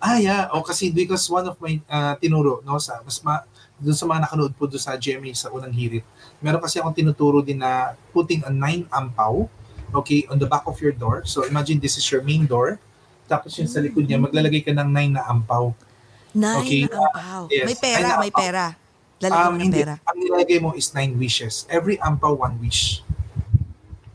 Ah, 0.00 0.16
yeah. 0.16 0.48
O 0.50 0.64
kasi 0.64 0.88
because 0.90 1.28
one 1.28 1.44
of 1.44 1.60
my 1.60 1.76
uh, 1.86 2.16
tinuro, 2.16 2.64
no, 2.64 2.80
sa, 2.80 3.04
mas 3.04 3.20
ma, 3.20 3.44
dun 3.76 3.92
sa 3.92 4.04
mga 4.04 4.24
nakanood 4.24 4.52
po 4.52 4.64
dun 4.64 4.80
sa 4.80 4.96
GMA 4.96 5.32
sa 5.34 5.48
unang 5.48 5.70
hirit, 5.70 6.04
meron 6.40 6.56
kasi 6.58 6.80
akong 6.80 6.96
tinuturo 6.96 7.40
din 7.40 7.60
na 7.60 7.92
putting 8.08 8.40
a 8.42 8.50
9 8.50 8.88
ampaw, 8.88 9.44
okay, 9.92 10.24
on 10.26 10.36
the 10.36 10.48
back 10.48 10.64
of 10.64 10.76
your 10.78 10.92
door. 10.92 11.20
So 11.24 11.44
imagine 11.44 11.76
this 11.78 11.96
is 11.96 12.06
your 12.06 12.20
main 12.20 12.44
door. 12.44 12.80
Tapos 13.26 13.52
yung 13.54 13.68
sa 13.68 13.78
likod 13.78 14.04
niya, 14.04 14.16
maglalagay 14.16 14.64
ka 14.64 14.72
ng 14.72 14.88
9 14.88 15.16
na 15.16 15.22
ampaw. 15.22 15.76
Nine 16.32 16.64
Okay, 16.64 16.80
na 16.86 16.96
ampaw. 16.96 17.42
yes. 17.48 17.66
May 17.68 17.76
pera, 17.76 18.08
Ay, 18.08 18.18
may 18.18 18.32
pera. 18.32 18.64
Lalagyan 19.20 19.36
Um, 19.38 19.52
mo 19.52 19.56
ng 19.58 19.64
hindi. 19.68 19.78
pera. 19.78 19.94
Ang 20.02 20.16
nilalagay 20.18 20.58
mo 20.58 20.70
is 20.72 20.88
9 20.90 21.12
wishes. 21.14 21.68
Every 21.68 22.00
ampaw, 22.00 22.32
one 22.34 22.56
wish. 22.56 23.04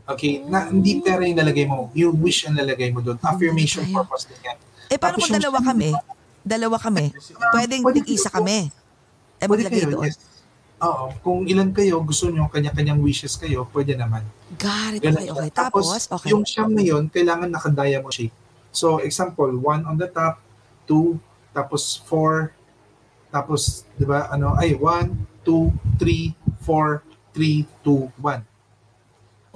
Okay? 0.02 0.42
Na, 0.42 0.66
hindi 0.66 0.98
pera 0.98 1.22
yung 1.22 1.38
lalagay 1.38 1.62
mo. 1.64 1.90
Yung 1.92 2.18
wish 2.18 2.42
ang 2.42 2.54
lalagay 2.54 2.90
mo 2.90 2.98
doon. 2.98 3.18
Affirmation 3.20 3.82
tayo. 3.82 4.02
purpose 4.02 4.26
din 4.26 4.42
yan. 4.42 4.58
Eh, 4.86 4.96
paano 4.96 5.18
Tapos 5.18 5.26
kung 5.26 5.34
yung- 5.34 5.38
dalawa 5.42 5.58
kami? 5.62 5.90
Dalawa 6.46 6.76
kami. 6.78 7.04
Pwedeng 7.50 7.82
Pwede 7.82 7.98
tig-isa 8.06 8.30
kami. 8.30 8.70
Eh, 9.36 9.46
Pwede 9.50 9.66
maglagay 9.66 9.80
kayo, 9.82 9.90
doon. 9.98 10.06
yes. 10.06 10.16
Oo. 10.76 11.04
Kung 11.24 11.38
ilan 11.48 11.72
kayo, 11.72 12.04
gusto 12.04 12.28
nyo, 12.28 12.46
kanya-kanyang 12.52 13.00
wishes 13.00 13.34
kayo, 13.34 13.64
pwede 13.72 13.96
naman. 13.96 14.22
Got 14.60 15.00
it. 15.00 15.02
Okay, 15.02 15.26
okay. 15.32 15.50
Tapos, 15.50 15.88
okay. 16.06 16.30
yung 16.30 16.44
siyam 16.44 16.70
na 16.70 16.84
yun, 16.84 17.08
kailangan 17.08 17.48
naka-diamond 17.48 18.12
shape. 18.12 18.34
So, 18.70 19.00
example, 19.00 19.48
one 19.56 19.88
on 19.88 19.96
the 19.96 20.06
top, 20.06 20.38
two, 20.84 21.16
tapos 21.56 21.96
four, 22.04 22.52
tapos, 23.32 23.88
di 23.96 24.04
ba, 24.04 24.28
ano, 24.28 24.52
ay, 24.60 24.76
one, 24.76 25.16
two, 25.42 25.72
three, 25.96 26.36
four, 26.60 27.00
three, 27.32 27.64
two, 27.80 28.12
one. 28.20 28.44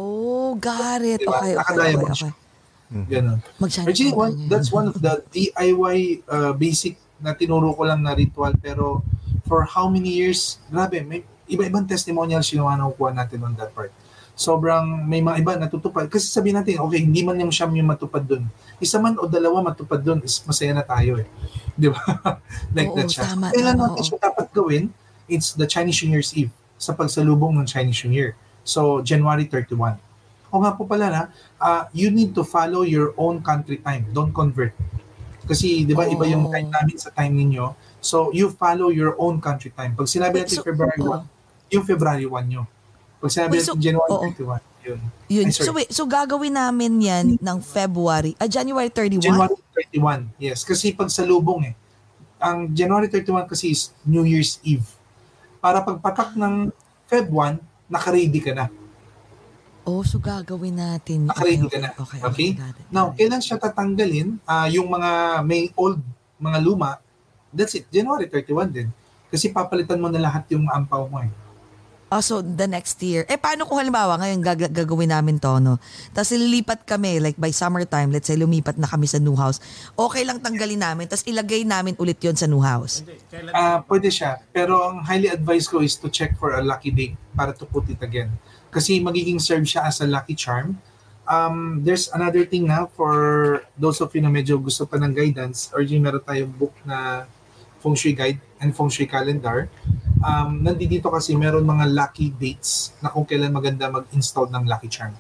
Oh, 0.01 0.57
got 0.57 1.05
it. 1.05 1.21
Diba? 1.21 1.37
Okay, 1.37 1.53
okay, 1.55 1.77
okay. 1.77 1.95
Okay. 2.01 2.33
Ganon. 2.91 3.39
Mag-shine 3.63 3.87
Actually, 3.87 4.15
one, 4.15 4.35
that's 4.51 4.75
one 4.75 4.91
of 4.91 4.99
the 4.99 5.23
DIY 5.31 6.27
uh, 6.27 6.53
basic 6.59 6.99
na 7.23 7.39
tinuro 7.39 7.71
ko 7.77 7.87
lang 7.87 8.03
na 8.03 8.19
ritual 8.19 8.51
pero 8.59 9.07
for 9.47 9.63
how 9.63 9.87
many 9.87 10.11
years, 10.11 10.59
grabe, 10.67 11.03
may 11.07 11.23
iba-ibang 11.51 11.87
testimonials 11.87 12.51
yung 12.55 12.67
mga 12.67 12.87
nakukuha 12.87 13.11
natin 13.15 13.39
on 13.47 13.55
that 13.55 13.71
part. 13.75 13.91
Sobrang 14.35 15.05
may 15.05 15.21
mga 15.21 15.37
iba 15.43 15.53
natutupad. 15.59 16.07
Kasi 16.07 16.31
sabihin 16.31 16.59
natin, 16.63 16.81
okay, 16.81 17.03
hindi 17.03 17.21
man 17.27 17.37
yung 17.39 17.53
siyam 17.53 17.75
yung 17.75 17.91
matupad 17.91 18.25
dun. 18.25 18.47
Isa 18.81 18.97
man 18.97 19.19
o 19.21 19.27
dalawa 19.27 19.71
matupad 19.71 20.01
dun, 20.01 20.23
is 20.25 20.41
masaya 20.47 20.73
na 20.73 20.87
tayo 20.87 21.21
eh. 21.21 21.27
Di 21.81 21.91
ba? 21.93 22.01
like 22.77 22.89
Oo, 22.91 22.97
that 22.97 23.11
siya. 23.11 23.23
tama, 23.27 23.53
Kailan 23.53 23.77
tama, 23.77 23.85
natin 23.91 24.03
siya 24.07 24.19
dapat 24.19 24.47
gawin? 24.55 24.85
It's 25.31 25.55
the 25.55 25.69
Chinese 25.69 26.01
New 26.03 26.15
Year's 26.15 26.33
Eve 26.35 26.51
sa 26.81 26.97
pagsalubong 26.97 27.55
ng 27.61 27.67
Chinese 27.69 28.03
New 28.03 28.17
Year. 28.17 28.33
So, 28.65 29.05
January 29.05 29.45
31. 29.47 30.10
O 30.51 30.59
nga 30.59 30.75
po 30.75 30.83
pala 30.85 31.07
na, 31.09 31.23
uh, 31.57 31.87
you 31.95 32.11
need 32.11 32.35
to 32.35 32.43
follow 32.43 32.83
your 32.83 33.15
own 33.15 33.39
country 33.39 33.79
time. 33.79 34.11
Don't 34.11 34.35
convert. 34.35 34.75
Kasi, 35.47 35.83
di 35.87 35.95
ba, 35.95 36.07
iba 36.07 36.27
yung 36.27 36.47
Oh. 36.47 36.53
time 36.53 36.71
namin 36.71 36.95
sa 36.99 37.11
time 37.11 37.35
ninyo. 37.35 37.75
So, 38.03 38.31
you 38.35 38.51
follow 38.55 38.91
your 38.91 39.15
own 39.19 39.39
country 39.39 39.71
time. 39.75 39.95
Pag 39.95 40.11
sinabi 40.11 40.43
natin 40.43 40.63
so- 40.63 40.67
February 40.67 40.99
1, 40.99 41.23
oo. 41.23 41.27
yung 41.71 41.85
February 41.87 42.27
1 42.27 42.45
nyo. 42.47 42.63
Pag 43.19 43.31
sinabi 43.31 43.59
Wait, 43.59 43.67
natin 43.67 43.75
so- 43.75 43.83
January 43.83 44.11
oo. 44.11 44.23
31, 44.27 44.63
yun. 44.83 45.01
Yun. 45.31 45.47
Ay. 45.47 45.55
So, 45.55 45.73
wait, 45.75 45.91
so 45.93 46.03
gagawin 46.09 46.55
namin 46.57 46.93
yan 46.99 47.27
ng 47.39 47.59
February, 47.63 48.35
ah, 48.41 48.49
January 48.51 48.91
31? 48.91 49.23
January 49.23 49.57
31, 49.77 50.21
yes. 50.41 50.67
Kasi 50.67 50.91
pag 50.97 51.13
salubong 51.13 51.71
eh. 51.71 51.75
Ang 52.41 52.73
January 52.73 53.07
31 53.07 53.45
kasi 53.45 53.71
is 53.71 53.93
New 54.03 54.25
Year's 54.25 54.59
Eve. 54.65 54.87
Para 55.61 55.85
pagpatak 55.85 56.35
ng 56.35 56.73
Feb 57.05 57.29
1, 57.29 57.61
nakaready 57.93 58.41
ka 58.41 58.57
na. 58.57 58.67
Oh, 59.89 60.05
so 60.05 60.21
gagawin 60.21 60.77
natin. 60.77 61.27
Nakaready 61.27 61.67
ka 61.67 61.79
na. 61.81 61.91
Okay. 61.97 62.21
Okay? 62.21 62.49
got 62.53 62.77
it, 62.77 62.87
Now, 62.93 63.07
it. 63.11 63.17
kailan 63.17 63.41
siya 63.41 63.57
tatanggalin? 63.57 64.37
Ah, 64.45 64.69
yung 64.69 64.87
mga 64.87 65.41
may 65.43 65.73
old, 65.75 65.99
mga 66.37 66.59
luma, 66.61 67.01
that's 67.51 67.75
it. 67.75 67.89
January 67.89 68.29
31 68.29 68.69
din. 68.71 68.89
Kasi 69.31 69.49
papalitan 69.49 69.97
mo 69.97 70.13
na 70.13 70.21
lahat 70.21 70.45
yung 70.53 70.69
ampaw 70.69 71.07
mo 71.07 71.23
eh. 71.23 71.33
Oh, 72.11 72.19
so 72.19 72.43
the 72.43 72.67
next 72.67 72.99
year. 73.07 73.23
Eh, 73.31 73.39
paano 73.39 73.63
kung 73.63 73.79
halimbawa, 73.79 74.19
ngayon 74.19 74.43
gag- 74.43 74.75
gagawin 74.75 75.15
namin 75.15 75.39
to, 75.39 75.63
no? 75.63 75.79
Tapos 76.11 76.35
lilipat 76.35 76.83
kami, 76.83 77.23
like 77.23 77.39
by 77.39 77.55
summertime, 77.55 78.11
let's 78.11 78.27
say 78.27 78.35
lumipat 78.35 78.75
na 78.75 78.91
kami 78.91 79.07
sa 79.07 79.23
new 79.23 79.39
house. 79.39 79.63
Okay 79.95 80.27
lang 80.27 80.43
tanggalin 80.43 80.83
namin, 80.83 81.07
tapos 81.07 81.23
ilagay 81.23 81.63
namin 81.63 81.95
ulit 82.03 82.19
yon 82.19 82.35
sa 82.35 82.51
new 82.51 82.59
house. 82.59 83.07
Ah, 83.55 83.87
pwede 83.87 84.11
siya. 84.11 84.43
Pero 84.51 84.91
ang 84.91 85.07
highly 85.07 85.31
advised 85.31 85.71
ko 85.71 85.87
is 85.87 85.95
to 85.95 86.11
check 86.11 86.35
for 86.35 86.59
a 86.59 86.63
lucky 86.67 86.91
date 86.91 87.15
para 87.31 87.55
to 87.55 87.63
put 87.63 87.87
it 87.87 88.03
again. 88.03 88.35
Kasi 88.71 89.03
magiging 89.03 89.43
serve 89.43 89.67
siya 89.67 89.87
as 89.87 90.01
a 90.01 90.07
lucky 90.07 90.39
charm. 90.39 90.79
Um, 91.31 91.87
there's 91.87 92.11
another 92.11 92.43
thing 92.43 92.67
na 92.67 92.91
for 92.91 93.63
those 93.79 94.03
of 94.03 94.11
you 94.15 94.23
na 94.23 94.31
medyo 94.31 94.59
gusto 94.59 94.83
pa 94.87 94.99
ng 94.99 95.15
guidance, 95.15 95.71
or 95.71 95.83
yung 95.83 96.03
meron 96.03 96.23
tayong 96.23 96.51
book 96.51 96.75
na 96.83 97.27
Feng 97.79 97.95
Shui 97.95 98.15
Guide 98.15 98.43
and 98.59 98.75
Feng 98.75 98.91
Shui 98.91 99.07
Calendar. 99.07 99.71
Um, 100.21 100.61
nandito 100.61 101.09
kasi 101.09 101.33
meron 101.39 101.65
mga 101.65 101.87
lucky 101.91 102.35
dates 102.35 102.93
na 103.01 103.09
kung 103.09 103.25
kailan 103.25 103.55
maganda 103.55 103.89
mag-install 103.89 104.51
ng 104.53 104.67
lucky 104.67 104.91
charm. 104.91 105.15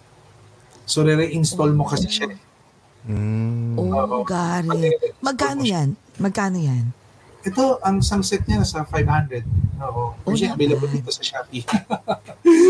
So, 0.84 1.06
re-reinstall 1.06 1.70
mo 1.72 1.86
kasi 1.86 2.10
siya. 2.10 2.34
Mm. 3.06 3.78
Oh, 3.80 4.26
got 4.26 4.66
it. 4.76 5.14
Magkano 5.24 5.62
yan? 5.64 5.96
Magkano 6.20 6.58
yan? 6.60 6.92
Ito, 7.40 7.80
ang 7.80 8.04
isang 8.04 8.20
set 8.20 8.44
niya 8.44 8.60
nasa 8.60 8.84
500. 8.84 9.44
Oo. 9.80 10.12
Oh, 10.12 10.32
not 10.36 10.52
available 10.52 10.90
dito 10.92 11.08
sa 11.08 11.24
Shopee. 11.24 11.64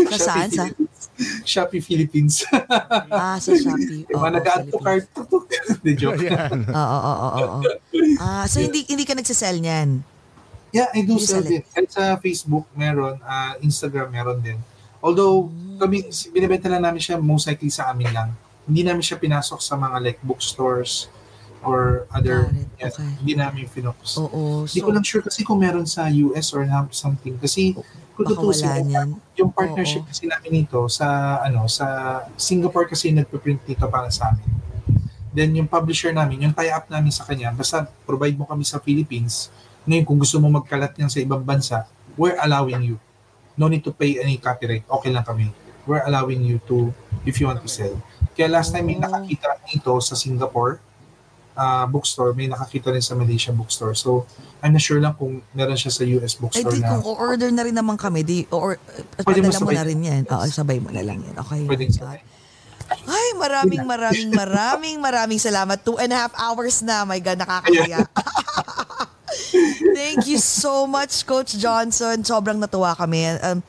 Sa 0.07 0.17
saan? 0.17 0.47
Sa, 0.47 0.63
Shopee 1.43 1.83
Philippines. 1.83 2.47
ah, 3.11 3.35
sa 3.35 3.51
Shopee. 3.51 4.07
Oo, 4.15 4.23
mga 4.23 4.31
nag-add 4.39 4.63
to 4.71 4.79
cart. 4.79 5.05
Hindi, 5.83 5.91
joke. 5.99 6.23
Oo, 6.71 6.99
oo, 7.03 7.27
oo. 7.35 7.59
Ah, 8.21 8.47
so 8.47 8.63
hindi 8.63 8.87
hindi 8.87 9.03
ka 9.03 9.17
nagsisell 9.17 9.59
niyan? 9.59 10.05
Yeah, 10.71 10.87
I 10.95 11.03
do 11.03 11.19
You 11.19 11.23
sell 11.23 11.43
sell 11.43 11.51
it. 11.51 11.67
Kahit 11.67 11.91
sa 11.91 12.15
Facebook, 12.23 12.63
meron. 12.71 13.19
ah, 13.27 13.59
Instagram, 13.59 14.07
meron 14.07 14.39
din. 14.39 14.55
Although, 15.03 15.51
kami, 15.81 16.07
binibenta 16.31 16.71
na 16.71 16.79
namin 16.79 17.01
siya 17.03 17.19
most 17.19 17.49
likely 17.49 17.67
sa 17.67 17.91
amin 17.91 18.07
lang. 18.13 18.29
Hindi 18.63 18.87
namin 18.87 19.03
siya 19.03 19.19
pinasok 19.19 19.59
sa 19.59 19.75
mga 19.75 19.97
like 19.99 20.19
bookstores 20.23 21.11
or 21.61 22.09
other, 22.09 22.49
Got 22.49 22.57
it. 22.57 22.67
yeah, 22.75 22.89
Okay. 22.89 23.09
hindi 23.21 23.33
namin 23.35 23.63
finokus. 23.65 24.17
Oo. 24.17 24.65
Hindi 24.65 24.79
So, 24.79 24.85
ko 24.85 24.91
lang 24.91 25.05
sure 25.05 25.21
kasi 25.21 25.41
kung 25.41 25.59
meron 25.59 25.85
sa 25.85 26.09
US 26.09 26.51
or 26.51 26.65
something. 26.89 27.37
Kasi 27.37 27.77
kung 28.11 28.25
tutusin, 28.27 28.85
niyan. 28.85 29.17
yung 29.35 29.49
partnership 29.49 30.01
Oo. 30.01 30.09
kasi 30.09 30.25
namin 30.25 30.51
nito 30.59 30.81
sa 30.87 31.05
ano 31.39 31.65
sa 31.65 31.85
Singapore 32.35 32.85
kasi 32.85 33.09
nagpe-print 33.09 33.61
nito 33.65 33.85
para 33.85 34.09
sa 34.09 34.29
amin. 34.29 34.49
Then 35.31 35.55
yung 35.55 35.65
publisher 35.65 36.11
namin, 36.11 36.43
yung 36.43 36.53
tie-up 36.53 36.85
namin 36.87 37.09
sa 37.09 37.23
kanya, 37.23 37.49
basta 37.51 37.87
provide 38.03 38.35
mo 38.35 38.43
kami 38.43 38.61
sa 38.61 38.77
Philippines. 38.77 39.47
Ngayon 39.83 40.03
kung 40.03 40.19
gusto 40.19 40.37
mo 40.37 40.51
magkalat 40.51 40.91
yan 40.93 41.07
sa 41.07 41.17
ibang 41.17 41.41
bansa, 41.41 41.87
we're 42.13 42.35
allowing 42.37 42.83
you. 42.83 42.97
No 43.55 43.65
need 43.65 43.81
to 43.81 43.91
pay 43.91 44.17
any 44.17 44.35
copyright. 44.35 44.83
Okay 44.83 45.09
lang 45.09 45.23
kami. 45.23 45.49
We're 45.83 46.03
allowing 46.03 46.41
you 46.41 46.59
to 46.67 46.91
if 47.23 47.37
you 47.37 47.45
want 47.45 47.57
to 47.57 47.69
sell. 47.69 47.95
Kaya 48.31 48.51
last 48.51 48.69
time 48.69 48.85
may 48.85 48.95
Oh. 48.95 49.01
nakakita 49.01 49.57
nito 49.65 49.93
sa 49.99 50.13
Singapore 50.13 50.77
ah, 51.55 51.85
bookstore, 51.87 52.31
may 52.33 52.47
nakakita 52.47 52.91
rin 52.91 53.03
sa 53.03 53.15
Malaysia 53.15 53.51
bookstore. 53.51 53.95
So, 53.95 54.25
I'm 54.61 54.77
not 54.77 54.83
sure 54.83 55.01
lang 55.01 55.17
kung 55.17 55.41
meron 55.57 55.75
siya 55.75 55.91
sa 55.91 56.03
US 56.21 56.37
bookstore 56.37 56.77
di 56.77 56.85
na 56.85 57.01
kung 57.01 57.17
order 57.17 57.49
na 57.49 57.65
rin 57.65 57.73
naman 57.73 57.97
kami, 57.97 58.21
di 58.21 58.45
or 58.53 58.77
Pwede 59.25 59.41
mo 59.41 59.49
padala 59.49 59.57
mo 59.57 59.69
sabay. 59.69 59.75
na 59.75 59.83
rin 59.85 59.99
yan. 59.99 60.21
Oo, 60.29 60.45
sabay 60.47 60.77
mo 60.77 60.89
na 60.93 61.01
lang 61.01 61.19
yan. 61.19 61.35
Okay. 61.41 61.61
pwedeng 61.65 61.91
sabay. 61.91 62.21
Ay, 63.07 63.27
maraming, 63.39 63.83
maraming, 63.87 64.29
maraming, 64.41 64.97
maraming 64.99 65.39
salamat. 65.39 65.79
Two 65.81 65.97
and 65.97 66.11
a 66.11 66.17
half 66.17 66.33
hours 66.35 66.83
na. 66.83 67.07
My 67.07 67.17
God, 67.23 67.39
nakakaya. 67.39 68.05
Thank 69.95 70.27
you 70.27 70.39
so 70.39 70.85
much, 70.87 71.23
Coach 71.23 71.55
Johnson. 71.55 72.23
Sobrang 72.23 72.59
natuwa 72.59 72.95
kami. 72.95 73.31
Um, 73.39 73.63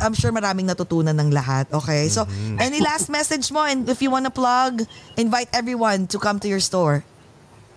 I'm 0.00 0.16
sure 0.16 0.32
maraming 0.32 0.64
natutunan 0.64 1.12
ng 1.12 1.28
lahat. 1.28 1.68
Okay? 1.68 2.08
So, 2.08 2.24
any 2.56 2.80
last 2.80 3.12
message 3.12 3.52
mo? 3.52 3.68
And 3.68 3.84
if 3.84 4.00
you 4.00 4.08
wanna 4.08 4.32
plug, 4.32 4.82
invite 5.20 5.52
everyone 5.52 6.08
to 6.08 6.16
come 6.16 6.40
to 6.40 6.48
your 6.48 6.60
store. 6.60 7.04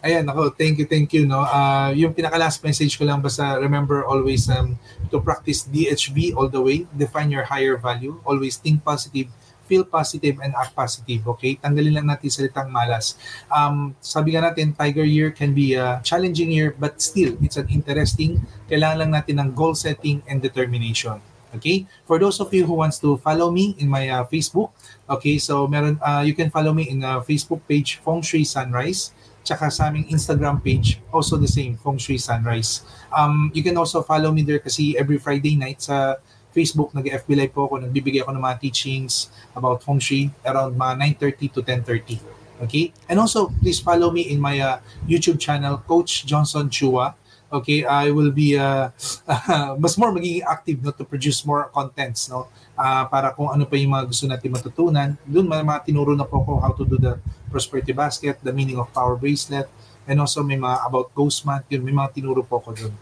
Ayan, 0.05 0.29
ako, 0.29 0.53
thank 0.53 0.77
you, 0.77 0.85
thank 0.85 1.09
you. 1.09 1.25
No? 1.25 1.41
Ah, 1.41 1.89
yung 1.89 2.13
pinaka-last 2.13 2.61
message 2.61 3.01
ko 3.01 3.03
lang, 3.03 3.17
basta 3.17 3.57
remember 3.57 4.05
always 4.05 4.45
um, 4.45 4.77
to 5.09 5.17
practice 5.17 5.65
DHB 5.65 6.37
all 6.37 6.45
the 6.45 6.61
way. 6.61 6.85
Define 6.93 7.33
your 7.33 7.41
higher 7.49 7.81
value. 7.81 8.13
Always 8.21 8.61
think 8.61 8.85
positive, 8.85 9.25
feel 9.65 9.81
positive, 9.81 10.37
and 10.37 10.53
act 10.53 10.77
positive. 10.77 11.25
Okay? 11.33 11.57
Tanggalin 11.57 11.97
lang 11.97 12.07
natin 12.13 12.29
salitang 12.29 12.69
malas. 12.69 13.17
Um, 13.49 13.97
sabi 13.97 14.37
nga 14.37 14.45
natin, 14.45 14.77
Tiger 14.77 15.05
Year 15.05 15.33
can 15.33 15.57
be 15.57 15.73
a 15.73 15.97
challenging 16.05 16.53
year, 16.53 16.77
but 16.77 17.01
still, 17.01 17.33
it's 17.41 17.57
an 17.57 17.65
interesting. 17.73 18.37
Kailangan 18.69 18.97
lang 19.01 19.11
natin 19.17 19.41
ng 19.41 19.49
goal 19.57 19.73
setting 19.73 20.21
and 20.29 20.45
determination. 20.45 21.17
Okay? 21.57 21.89
For 22.05 22.21
those 22.21 22.37
of 22.37 22.53
you 22.53 22.69
who 22.69 22.77
wants 22.77 23.01
to 23.01 23.17
follow 23.17 23.49
me 23.49 23.73
in 23.81 23.89
my 23.89 24.05
uh, 24.13 24.29
Facebook, 24.29 24.69
okay, 25.09 25.41
so 25.41 25.65
meron, 25.65 25.97
uh, 26.05 26.21
you 26.21 26.37
can 26.37 26.53
follow 26.53 26.69
me 26.69 26.85
in 26.85 27.01
uh, 27.01 27.17
Facebook 27.25 27.65
page 27.65 27.97
Feng 28.05 28.21
Shui 28.21 28.45
Sunrise 28.45 29.16
tsaka 29.47 29.71
sa 29.71 29.87
aming 29.87 30.11
Instagram 30.11 30.59
page, 30.59 30.99
also 31.15 31.39
the 31.39 31.47
same, 31.47 31.79
Feng 31.79 31.95
Shui 31.95 32.19
Sunrise. 32.19 32.83
Um, 33.15 33.47
you 33.55 33.63
can 33.63 33.79
also 33.79 34.03
follow 34.03 34.35
me 34.35 34.43
there 34.43 34.59
kasi 34.59 34.99
every 34.99 35.15
Friday 35.15 35.55
night 35.55 35.79
sa 35.79 36.19
Facebook, 36.51 36.91
nag-FB 36.91 37.29
Live 37.39 37.55
po 37.55 37.71
ako, 37.71 37.87
nagbibigay 37.87 38.27
ako 38.27 38.35
ng 38.35 38.43
mga 38.43 38.57
teachings 38.59 39.31
about 39.55 39.79
Feng 39.79 40.03
Shui 40.03 40.27
around 40.43 40.75
mga 40.75 41.15
9.30 41.15 41.55
to 41.55 41.59
10.30. 41.63 42.19
Okay? 42.67 42.91
And 43.07 43.23
also, 43.23 43.47
please 43.63 43.79
follow 43.79 44.11
me 44.11 44.27
in 44.27 44.43
my 44.43 44.59
uh, 44.59 44.83
YouTube 45.07 45.39
channel, 45.39 45.79
Coach 45.87 46.27
Johnson 46.27 46.67
Chua. 46.67 47.15
Okay, 47.47 47.87
I 47.87 48.11
will 48.11 48.35
be 48.35 48.59
uh, 48.59 48.91
mas 49.79 49.95
more 49.95 50.11
magiging 50.11 50.43
active 50.43 50.83
no, 50.83 50.91
to 50.91 51.07
produce 51.07 51.47
more 51.47 51.71
contents 51.71 52.27
no 52.27 52.51
Ah, 52.77 53.09
para 53.09 53.33
kung 53.33 53.49
ano 53.49 53.65
pa 53.65 53.73
yung 53.73 53.89
mga 53.89 54.05
gusto 54.05 54.29
natin 54.29 54.53
matutunan. 54.53 55.09
Doon 55.25 55.49
may 55.49 55.65
mga 55.65 55.81
tinuro 55.81 56.13
na 56.13 56.29
po 56.29 56.45
ako 56.45 56.61
how 56.61 56.71
to 56.77 56.85
do 56.85 57.01
the 57.01 57.17
prosperity 57.49 57.95
basket, 57.95 58.37
the 58.43 58.53
meaning 58.53 58.77
of 58.77 58.91
power 58.91 59.15
bracelet, 59.15 59.67
and 60.07 60.19
also 60.19 60.43
may 60.43 60.55
mga 60.55 60.87
about 60.87 61.11
ghost 61.15 61.43
month, 61.43 61.67
yun, 61.67 61.83
may 61.83 61.95
mga 61.95 62.15
tinuro 62.15 62.43
po 62.43 62.59
ako 62.63 62.71
doon. 62.75 62.93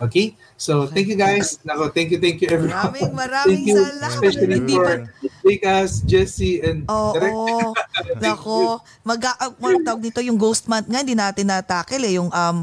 Okay? 0.00 0.32
So, 0.56 0.84
thank 0.84 1.08
you 1.08 1.16
guys. 1.16 1.60
Nako, 1.60 1.88
thank 1.88 2.08
you, 2.08 2.16
thank 2.16 2.40
you 2.40 2.48
everyone. 2.48 2.72
Maraming, 2.72 3.12
maraming 3.12 3.64
thank 3.64 3.68
you, 3.68 3.76
salamat. 3.76 4.12
Especially 4.12 4.56
Hindi 4.56 4.74
for 4.74 4.88
pa- 4.88 5.08
Lucas, 5.40 5.90
Jesse, 6.04 6.60
and 6.60 6.84
Oo. 6.84 7.12
Direk. 7.16 7.32
Nako, 8.24 8.80
mag 9.00 9.20
uh, 9.20 9.52
mga 9.56 9.78
tawag 9.82 10.02
dito 10.04 10.20
yung 10.20 10.36
ghost 10.36 10.68
month 10.68 10.84
nga 10.84 11.00
hindi 11.00 11.16
natin 11.16 11.48
natakil 11.48 12.00
eh 12.04 12.20
yung 12.20 12.28
um 12.28 12.56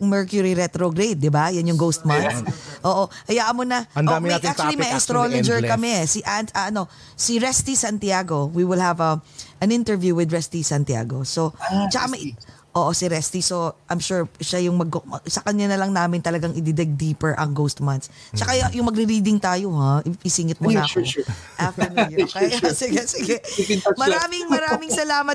Mercury 0.00 0.52
retrograde, 0.52 1.16
'di 1.16 1.32
ba? 1.32 1.48
Yan 1.48 1.64
yung 1.64 1.80
ghost 1.80 2.04
month. 2.04 2.44
Oo, 2.84 3.08
hayaan 3.24 3.56
mo 3.56 3.64
na. 3.64 3.88
Ang 3.96 4.04
Oh, 4.04 4.12
dami 4.16 4.28
may, 4.28 4.36
nating 4.36 4.52
actually 4.52 4.76
topic, 4.76 4.84
may 4.84 4.92
astrologer 4.92 5.58
kami 5.64 5.90
eh. 5.96 6.04
Si 6.04 6.20
Ant, 6.20 6.52
ah, 6.52 6.68
ano, 6.68 6.88
si 7.16 7.40
Resty 7.40 7.72
Santiago. 7.72 8.52
We 8.52 8.68
will 8.68 8.80
have 8.80 9.00
a 9.00 9.20
an 9.60 9.72
interview 9.72 10.12
with 10.12 10.28
Resty 10.28 10.60
Santiago. 10.60 11.24
So, 11.24 11.52
Ah, 11.56 11.88
tsaka 11.88 12.08
may, 12.08 12.32
Oo, 12.70 12.94
si 12.94 13.10
Resty. 13.10 13.42
So, 13.42 13.74
I'm 13.90 13.98
sure 13.98 14.30
siya 14.38 14.62
yung 14.62 14.78
mag... 14.78 14.86
Sa 15.26 15.42
kanya 15.42 15.66
na 15.66 15.74
lang 15.74 15.90
namin 15.90 16.22
talagang 16.22 16.54
ididig 16.54 16.94
deeper 16.94 17.34
ang 17.34 17.50
ghost 17.50 17.82
months. 17.82 18.06
Tsaka 18.30 18.54
y- 18.54 18.78
yung 18.78 18.86
magre-reading 18.86 19.42
tayo, 19.42 19.74
ha? 19.74 19.98
Isingit 20.22 20.62
mo 20.62 20.70
Yeah, 20.70 20.82
na 20.82 20.86
ako. 20.86 21.02
sure, 21.02 21.26
sure. 21.26 21.26
After 21.58 21.90
New 21.90 22.06
Year. 22.14 22.30
Okay? 22.30 22.46
Sure, 22.54 22.70
sure. 22.70 22.74
sige, 22.78 23.02
sige. 23.04 23.36
Maraming, 23.98 24.46
maraming 24.46 24.86
salamat. 24.86 25.34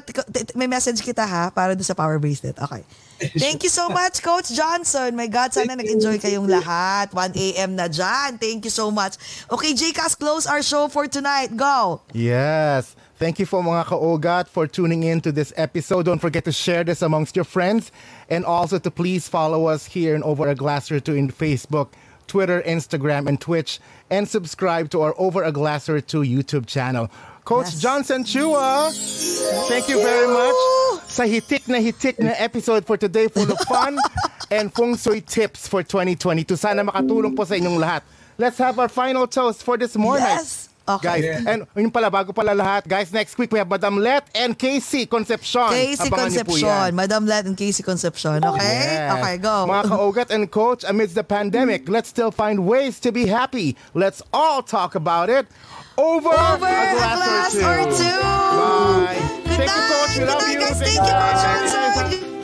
May 0.55 0.71
message 0.71 1.03
kita, 1.03 1.27
ha? 1.27 1.51
Para 1.51 1.75
doon 1.75 1.83
sa 1.83 1.91
power 1.91 2.15
bracelet. 2.23 2.55
Okay. 2.55 2.87
Thank 3.43 3.63
you 3.63 3.71
so 3.71 3.87
much, 3.87 4.19
Coach 4.19 4.51
Johnson. 4.51 5.11
My 5.11 5.27
God, 5.27 5.51
sana 5.51 5.75
nag-enjoy 5.75 6.19
kayong 6.19 6.47
lahat. 6.47 7.11
1 7.11 7.35
a.m. 7.35 7.71
na 7.75 7.87
dyan. 7.87 8.35
Thank 8.35 8.63
you 8.63 8.71
so 8.71 8.91
much. 8.91 9.19
Okay, 9.47 9.71
JCast, 9.71 10.19
close 10.19 10.43
our 10.43 10.59
show 10.59 10.87
for 10.87 11.07
tonight. 11.07 11.51
Go! 11.51 11.99
Yes. 12.11 12.95
Thank 13.17 13.39
you 13.39 13.45
for 13.45 13.63
mga 13.63 13.85
kaogat 13.85 14.47
for 14.49 14.67
tuning 14.67 15.03
in 15.03 15.21
to 15.21 15.31
this 15.31 15.53
episode. 15.55 16.03
Don't 16.05 16.19
forget 16.19 16.43
to 16.45 16.51
share 16.51 16.83
this 16.83 17.01
amongst 17.01 17.35
your 17.35 17.45
friends 17.45 17.91
and 18.29 18.43
also 18.43 18.77
to 18.77 18.91
please 18.91 19.29
follow 19.29 19.67
us 19.67 19.85
here 19.85 20.15
in 20.15 20.23
Over 20.23 20.49
a 20.49 20.55
Glass 20.55 20.91
or 20.91 20.99
Two 20.99 21.15
in 21.15 21.31
Facebook, 21.31 21.95
Twitter, 22.27 22.61
Instagram, 22.67 23.27
and 23.27 23.39
Twitch, 23.39 23.79
and 24.09 24.27
subscribe 24.27 24.89
to 24.91 25.01
our 25.01 25.15
Over 25.17 25.43
a 25.43 25.53
Glass 25.53 25.87
or 25.87 26.01
Two 26.01 26.27
YouTube 26.27 26.67
channel. 26.67 27.09
Coach 27.45 27.71
Yes. 27.71 27.79
Johnson 27.79 28.23
Chua, 28.25 28.91
thank 29.69 29.87
you 29.87 30.01
very 30.01 30.27
much 30.27 30.55
sa 31.07 31.23
hitik 31.23 31.69
na 31.69 31.77
hitik 31.77 32.19
na 32.19 32.33
episode 32.35 32.83
for 32.83 32.97
today 32.97 33.29
full 33.29 33.47
of 33.47 33.59
fun 33.69 33.95
and 34.51 34.73
feng 34.73 34.97
shui 34.97 35.21
tips 35.21 35.69
for 35.69 35.83
2022. 35.83 36.57
Sana 36.57 36.83
makatulong 36.83 37.31
po 37.37 37.45
sa 37.47 37.55
inyong 37.55 37.79
lahat. 37.79 38.01
Let's 38.35 38.57
have 38.57 38.75
our 38.81 38.89
final 38.89 39.23
toast 39.29 39.63
for 39.63 39.77
this 39.77 39.95
morning. 39.95 40.27
Yes! 40.27 40.64
Okay. 40.87 41.21
Guys, 41.21 41.45
and 41.49 41.65
yun 41.75 41.89
pala, 41.89 42.11
bago 42.13 42.29
pala 42.29 42.53
lahat, 42.53 42.85
guys, 42.87 43.09
next 43.11 43.37
week 43.37 43.51
we 43.51 43.57
have 43.57 43.69
Madam 43.69 43.97
Let 43.97 44.29
and 44.37 44.53
Casey 44.57 45.05
Concepcion. 45.09 45.69
Casey 45.69 46.09
Abangan 46.09 46.29
Concepcion. 46.29 46.95
Madam 46.95 47.25
Let 47.25 47.45
and 47.49 47.57
Casey 47.57 47.81
Concepcion. 47.81 48.45
Okay? 48.45 48.61
Yes. 48.61 49.17
Okay, 49.17 49.37
go. 49.41 49.65
Mga 49.65 49.83
kaogat 49.89 50.29
and 50.29 50.45
coach, 50.51 50.85
amidst 50.85 51.15
the 51.15 51.23
pandemic, 51.23 51.89
let's 51.89 52.09
still 52.09 52.29
find 52.29 52.67
ways 52.69 52.99
to 53.01 53.11
be 53.11 53.25
happy. 53.25 53.75
Let's 53.97 54.21
all 54.31 54.61
talk 54.61 54.93
about 54.93 55.29
it. 55.29 55.47
over, 55.97 56.29
Over 56.29 56.65
a 56.69 56.85
glass, 56.93 57.55
or 57.55 57.81
two. 57.89 58.21
Bye. 58.21 59.17
Good 59.49 59.57
Thank 59.57 59.59
you, 59.59 59.65
night. 59.65 59.89
Coach. 59.89 60.13
We 60.13 60.19
Good 60.19 60.27
love 60.29 60.41
night, 60.41 60.53
you. 60.53 60.59
guys. 60.59 60.79
Thank 60.79 60.97
Thank 60.97 61.01
you, 61.01 61.01
you. 61.01 61.09
Coach. 61.09 62.21
Johnson. 62.21 62.34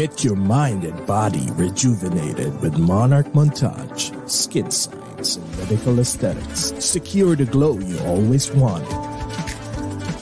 Get 0.00 0.24
your 0.24 0.34
mind 0.34 0.84
and 0.84 1.06
body 1.06 1.46
rejuvenated 1.56 2.58
with 2.62 2.78
Monarch 2.78 3.26
Montage, 3.34 4.30
Skin 4.30 4.70
Science 4.70 5.36
and 5.36 5.58
Medical 5.58 6.00
Aesthetics. 6.00 6.72
Secure 6.82 7.36
the 7.36 7.44
glow 7.44 7.78
you 7.78 7.98
always 8.06 8.50
wanted. 8.52 8.88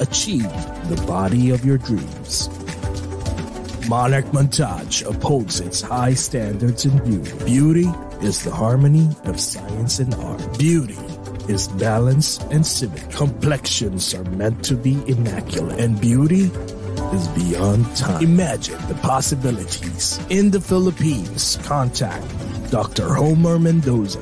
Achieve 0.01 0.51
the 0.89 1.01
body 1.07 1.51
of 1.51 1.65
your 1.65 1.79
dreams. 1.79 2.49
Monarch 3.89 4.25
Montage 4.33 5.09
upholds 5.09 5.61
its 5.61 5.81
high 5.81 6.15
standards 6.15 6.85
in 6.85 6.99
beauty. 7.05 7.45
Beauty 7.45 7.89
is 8.21 8.43
the 8.43 8.51
harmony 8.51 9.09
of 9.27 9.39
science 9.39 10.01
and 10.01 10.13
art. 10.17 10.59
Beauty 10.59 10.99
is 11.49 11.69
balance 11.69 12.39
and 12.51 12.67
symmetry. 12.67 13.13
Complexions 13.13 14.13
are 14.13 14.25
meant 14.25 14.65
to 14.65 14.75
be 14.75 15.01
immaculate, 15.07 15.79
and 15.79 16.01
beauty 16.01 16.51
is 17.15 17.29
beyond 17.29 17.87
time. 17.97 18.23
Imagine 18.23 18.79
the 18.89 18.95
possibilities. 18.97 20.21
In 20.31 20.51
the 20.51 20.61
Philippines, 20.61 21.57
contact 21.65 22.27
Dr. 22.71 23.15
Homer 23.15 23.59
Mendoza. 23.59 24.21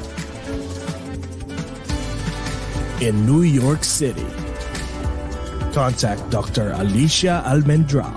In 3.00 3.26
New 3.26 3.42
York 3.42 3.82
City, 3.84 4.26
contact 5.72 6.30
Dr. 6.30 6.72
Alicia 6.72 7.42
Almendrao. 7.44 8.14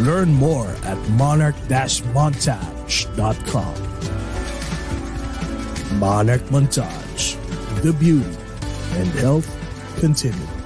Learn 0.00 0.32
more 0.32 0.68
at 0.84 0.98
monarch-montage.com. 1.10 3.74
Monarch 5.98 6.42
Montage, 6.42 7.36
the 7.82 7.92
beauty 7.92 8.36
and 8.96 9.08
health 9.20 9.48
continue. 9.98 10.59